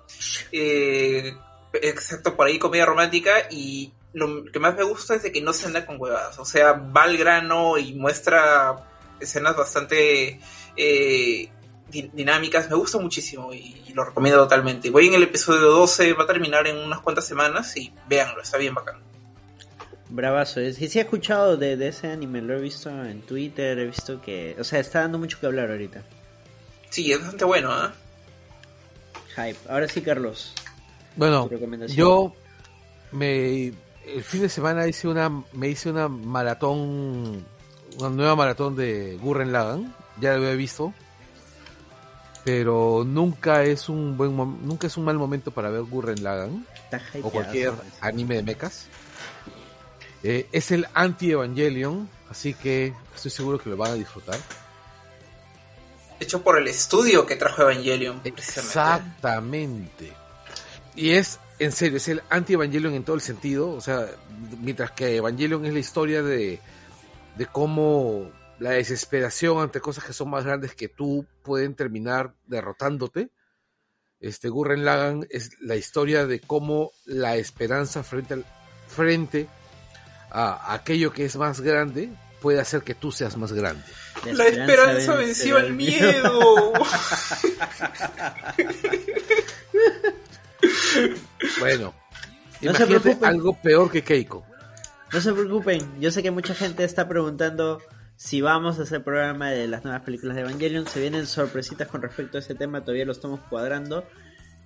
eh, 0.53 1.35
exacto, 1.83 2.37
por 2.37 2.47
ahí 2.47 2.61
comedia 2.61 2.87
romántica 2.87 3.33
y 3.51 3.93
lo 4.17 4.45
que 4.51 4.59
más 4.59 4.75
me 4.75 4.83
gusta 4.83 5.15
es 5.15 5.23
de 5.23 5.31
que 5.33 5.41
no 5.43 5.53
se 5.53 5.67
anda 5.67 5.85
con 5.87 6.01
huevadas, 6.01 6.39
o 6.39 6.45
sea, 6.45 6.73
va 6.73 7.03
al 7.05 7.17
grano 7.17 7.77
y 7.79 7.95
muestra 7.95 8.77
escenas 9.21 9.57
bastante 9.57 10.41
eh, 10.77 11.49
di- 11.89 12.11
dinámicas, 12.13 12.69
me 12.71 12.77
gusta 12.77 12.99
muchísimo 12.99 13.53
y, 13.53 13.83
y 13.87 13.93
lo 13.95 14.05
recomiendo 14.05 14.41
totalmente. 14.43 14.91
Voy 14.91 15.07
en 15.09 15.15
el 15.15 15.23
episodio 15.23 15.71
12, 15.71 16.15
va 16.15 16.25
a 16.25 16.27
terminar 16.27 16.67
en 16.67 16.79
unas 16.79 17.01
cuantas 17.01 17.27
semanas 17.27 17.77
y 17.77 17.93
véanlo, 18.09 18.41
está 18.43 18.57
bien 18.59 18.75
bacán. 18.75 19.01
Bravazo. 20.09 20.61
es- 20.61 20.77
Sí, 20.77 20.89
sí 20.89 20.99
he 20.99 21.03
escuchado 21.03 21.57
de, 21.57 21.77
de 21.77 21.89
ese 21.89 22.11
anime, 22.11 22.41
lo 22.41 22.57
he 22.57 22.61
visto 22.61 22.89
en 22.91 23.21
Twitter, 23.23 23.79
he 23.79 23.87
visto 23.87 24.21
que... 24.23 24.57
O 24.59 24.65
sea, 24.65 24.81
está 24.81 25.01
dando 25.01 25.19
mucho 25.19 25.39
que 25.41 25.47
hablar 25.47 25.71
ahorita. 25.71 26.03
Sí, 26.91 27.11
es 27.13 27.19
bastante 27.21 27.45
bueno, 27.45 27.71
¿ah? 27.73 27.93
Hype. 29.37 29.59
Ahora 29.69 29.89
sí, 29.89 30.01
Carlos. 30.01 30.53
Bueno, 31.17 31.49
yo 31.89 32.33
me 33.13 33.73
el 34.07 34.23
fin 34.23 34.43
de 34.43 34.49
semana 34.49 34.87
hice 34.87 35.09
una 35.09 35.29
me 35.53 35.69
hice 35.69 35.91
una 35.91 36.09
maratón 36.09 37.45
una 37.99 38.11
nueva 38.11 38.37
maratón 38.37 38.77
de 38.77 39.19
Gurren 39.21 39.53
Lagann, 39.53 39.95
ya 40.21 40.33
lo 40.33 40.37
había 40.37 40.55
visto. 40.55 40.93
Pero 42.45 43.03
nunca 43.05 43.65
es 43.65 43.89
un 43.89 44.17
buen 44.17 44.37
nunca 44.37 44.87
es 44.87 44.97
un 44.97 45.05
mal 45.05 45.19
momento 45.19 45.51
para 45.51 45.69
ver 45.69 45.83
Gurren 45.83 46.19
hypeado, 46.19 46.51
o 47.23 47.31
cualquier 47.31 47.73
anime 48.01 48.37
de 48.37 48.43
mechas. 48.45 48.87
Eh, 50.23 50.47
es 50.53 50.71
el 50.71 50.87
anti-Evangelion, 50.95 52.09
así 52.31 52.55
que 52.55 52.95
estoy 53.15 53.31
seguro 53.31 53.59
que 53.59 53.69
lo 53.69 53.77
van 53.77 53.93
a 53.93 53.95
disfrutar. 53.95 54.39
Hecho 56.21 56.43
por 56.43 56.59
el 56.59 56.69
estudio 56.69 57.27
que 57.27 57.37
trajo 57.37 57.63
Evangelion, 57.63 58.21
precisamente. 58.21 58.69
Exactamente. 58.69 60.13
Y 60.95 61.11
es, 61.11 61.41
en 61.59 61.73
serio, 61.73 61.97
es 61.97 62.09
el 62.09 62.23
anti-Evangelion 62.29 62.95
en 62.95 63.05
todo 63.05 63.17
el 63.17 63.23
sentido. 63.23 63.71
O 63.71 63.81
sea, 63.81 64.07
mientras 64.61 64.91
que 64.91 65.17
Evangelion 65.17 65.65
es 65.65 65.73
la 65.73 65.79
historia 65.79 66.23
de, 66.23 66.61
de 67.37 67.47
cómo 67.47 68.31
la 68.59 68.71
desesperación 68.71 69.59
ante 69.61 69.81
cosas 69.81 70.05
que 70.05 70.13
son 70.13 70.31
más 70.31 70.45
grandes 70.45 70.75
que 70.75 70.89
tú 70.89 71.27
pueden 71.43 71.75
terminar 71.75 72.35
derrotándote. 72.47 73.31
Este 74.19 74.49
Gurren 74.49 74.85
Lagan 74.85 75.27
es 75.31 75.61
la 75.61 75.77
historia 75.77 76.27
de 76.27 76.41
cómo 76.41 76.93
la 77.05 77.37
esperanza 77.37 78.03
frente, 78.03 78.35
al, 78.35 78.47
frente 78.89 79.47
a 80.31 80.75
aquello 80.75 81.13
que 81.13 81.27
es 81.27 81.37
más 81.37 81.61
grande 81.61 82.11
puede 82.41 82.61
hacer 82.61 82.83
que 82.83 82.95
tú 82.95 83.13
seas 83.13 83.37
más 83.37 83.53
grande. 83.53 83.85
La 84.33 84.47
esperanza 84.47 85.15
venció 85.17 85.59
al 85.59 85.73
miedo. 85.75 86.73
bueno, 91.61 91.95
No 91.95 92.59
se 92.61 92.67
imagínate 92.67 93.01
preocupen. 93.01 93.29
algo 93.29 93.57
peor 93.63 93.91
que 93.91 94.03
Keiko. 94.03 94.45
No 95.13 95.21
se 95.21 95.33
preocupen, 95.33 96.01
yo 96.01 96.11
sé 96.11 96.23
que 96.23 96.31
mucha 96.31 96.55
gente 96.55 96.85
está 96.85 97.09
preguntando 97.09 97.81
si 98.17 98.41
vamos 98.41 98.79
a 98.79 98.83
hacer 98.83 99.05
programa 99.05 99.51
de 99.51 99.69
las 99.69 99.85
nuevas 99.85 100.03
películas 100.03 100.35
de 100.37 100.43
Evangelion. 100.43 100.87
Se 100.89 101.01
vienen 101.01 101.27
sorpresitas 101.27 101.89
con 101.89 102.03
respecto 102.03 102.39
a 102.39 102.41
ese 102.41 102.55
tema, 102.55 102.81
todavía 102.81 103.05
lo 103.05 103.13
estamos 103.13 103.41
cuadrando. 103.49 104.05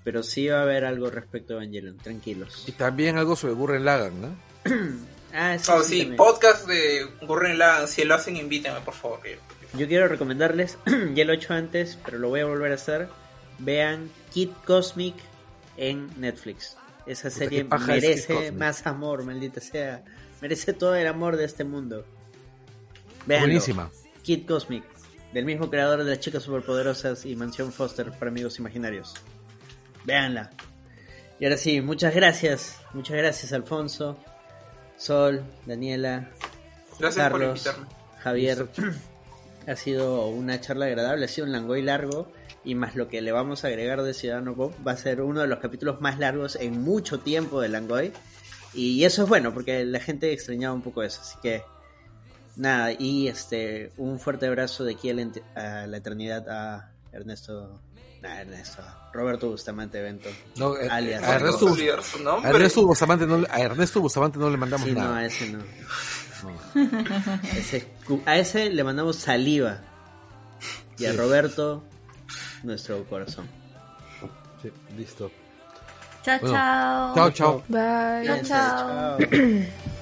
Pero 0.02 0.22
sí 0.22 0.48
va 0.48 0.60
a 0.60 0.62
haber 0.62 0.86
algo 0.86 1.10
respecto 1.10 1.52
a 1.52 1.56
Evangelion, 1.58 1.98
tranquilos. 1.98 2.64
Y 2.66 2.72
también 2.72 3.18
algo 3.18 3.36
sobre 3.36 3.52
Gurren 3.54 3.84
Lagan, 3.84 4.20
¿no? 4.20 4.36
Ah, 5.32 5.56
sí, 5.60 5.70
Oh, 5.72 5.82
sí, 5.84 5.88
sí, 5.90 5.98
también. 6.00 6.16
podcast 6.16 6.66
de 6.66 7.06
Gurren 7.24 7.56
Lagann, 7.56 7.86
si 7.86 8.02
lo 8.04 8.14
hacen 8.16 8.36
invítenme 8.36 8.80
por 8.80 8.94
favor. 8.94 9.20
que- 9.20 9.38
Yo 9.78 9.86
quiero 9.86 10.08
recomendarles, 10.08 10.76
ya 11.14 11.24
lo 11.24 11.32
he 11.32 11.36
hecho 11.36 11.52
antes, 11.54 11.98
pero 12.04 12.18
lo 12.18 12.30
voy 12.30 12.40
a 12.40 12.46
volver 12.46 12.72
a 12.72 12.74
hacer. 12.76 13.06
Vean 13.60 14.10
Kid 14.32 14.48
Cosmic 14.66 15.14
en 15.81 16.09
Netflix. 16.20 16.76
Esa 17.07 17.31
serie 17.31 17.67
es 17.68 17.86
merece 17.86 18.52
más 18.52 18.86
amor, 18.86 19.25
maldita 19.25 19.60
sea. 19.60 20.05
Merece 20.41 20.75
todo 20.75 20.94
el 20.94 21.07
amor 21.07 21.36
de 21.36 21.47
este 21.47 21.65
mundo. 21.65 22.05
Véanlo. 23.26 23.47
Buenísima. 23.47 23.91
Kid 24.23 24.47
Cosmic, 24.47 24.84
del 25.33 25.47
mismo 25.47 25.70
creador 25.70 26.05
de 26.05 26.10
las 26.10 26.20
chicas 26.20 26.42
superpoderosas 26.42 27.25
y 27.25 27.34
Mansión 27.34 27.73
Foster 27.73 28.12
para 28.12 28.31
amigos 28.31 28.59
imaginarios. 28.59 29.15
Véanla. 30.05 30.50
Y 31.41 31.44
ahora 31.44 31.57
sí, 31.57 31.81
muchas 31.81 32.15
gracias. 32.15 32.76
Muchas 32.92 33.17
gracias, 33.17 33.52
Alfonso, 33.55 34.18
Sol, 34.99 35.42
Daniela, 35.65 36.31
Gracias 36.99 37.31
por 37.31 37.41
Carlos, 37.41 37.67
invitarme. 37.67 37.86
Javier. 38.20 38.68
Ha 39.67 39.76
sido 39.76 40.26
una 40.28 40.59
charla 40.59 40.86
agradable, 40.86 41.26
ha 41.26 41.28
sido 41.28 41.47
un 41.47 41.52
langoy 41.52 41.83
largo. 41.83 42.33
Y 42.64 42.74
más 42.74 42.94
lo 42.94 43.08
que 43.08 43.22
le 43.22 43.32
vamos 43.32 43.64
a 43.64 43.68
agregar 43.68 44.02
de 44.02 44.12
Ciudadano 44.12 44.55
Pop, 44.55 44.74
va 44.86 44.92
a 44.92 44.97
ser 44.97 45.22
uno 45.22 45.40
de 45.40 45.47
los 45.47 45.60
capítulos 45.60 46.00
más 46.00 46.18
largos 46.18 46.56
en 46.56 46.80
mucho 46.82 47.20
tiempo 47.20 47.60
de 47.60 47.68
Langoy. 47.70 48.12
Y 48.74 49.02
eso 49.05 49.22
es 49.22 49.28
bueno, 49.28 49.52
porque 49.55 49.84
la 49.84 49.98
gente 50.00 50.32
extrañaba 50.32 50.74
un 50.74 50.82
poco 50.82 51.02
eso. 51.02 51.20
Así 51.22 51.36
que, 51.42 51.62
nada, 52.56 52.92
y 52.92 53.28
este 53.28 53.92
un 53.97 54.20
fuerte 54.20 54.47
abrazo 54.47 54.84
de 54.84 54.92
aquí 54.92 55.08
a 55.10 55.14
la, 55.14 55.22
ent- 55.22 55.42
a 55.56 55.86
la 55.86 55.97
eternidad 55.97 56.48
a 56.48 56.92
Ernesto. 57.12 57.80
nah, 58.22 58.40
Ernesto. 58.42 58.82
Roberto 59.14 59.48
Bustamante 59.48 59.98
Evento. 59.98 60.28
No, 60.56 60.76
eh, 60.76 60.86
Alias. 60.89 61.22
a, 61.24 61.34
Ernesto, 61.36 61.66
a. 61.66 62.48
Ernesto 62.50 62.86
Bustamante 62.86 63.26
no, 63.26 63.39
le- 63.39 63.48
a 63.50 63.60
Ernesto 63.60 64.00
Bustamante 64.02 64.39
no 64.39 64.50
le 64.50 64.56
mandamos 64.58 64.86
Sí, 64.86 64.92
no, 64.94 65.00
nada. 65.00 65.16
a 65.16 65.24
ese 65.26 65.50
no. 65.50 65.58
No. 66.44 67.39
Ese- 67.56 67.89
a 68.26 68.39
ese 68.39 68.70
le 68.70 68.84
mandamos 68.84 69.16
saliva. 69.16 69.80
Y 70.98 71.06
a. 71.06 71.12
Roberto, 71.14 71.82
nuestro 72.62 73.05
corazón. 73.05 73.48
Sí, 74.62 74.70
listo. 74.97 75.30
Chao, 76.22 76.39
Bueno, 76.40 76.55
chao. 76.55 77.14
Chao, 77.14 77.30
chao. 77.30 77.62
Bye. 77.68 78.42
Chao. 78.44 79.18
chao. 79.18 79.18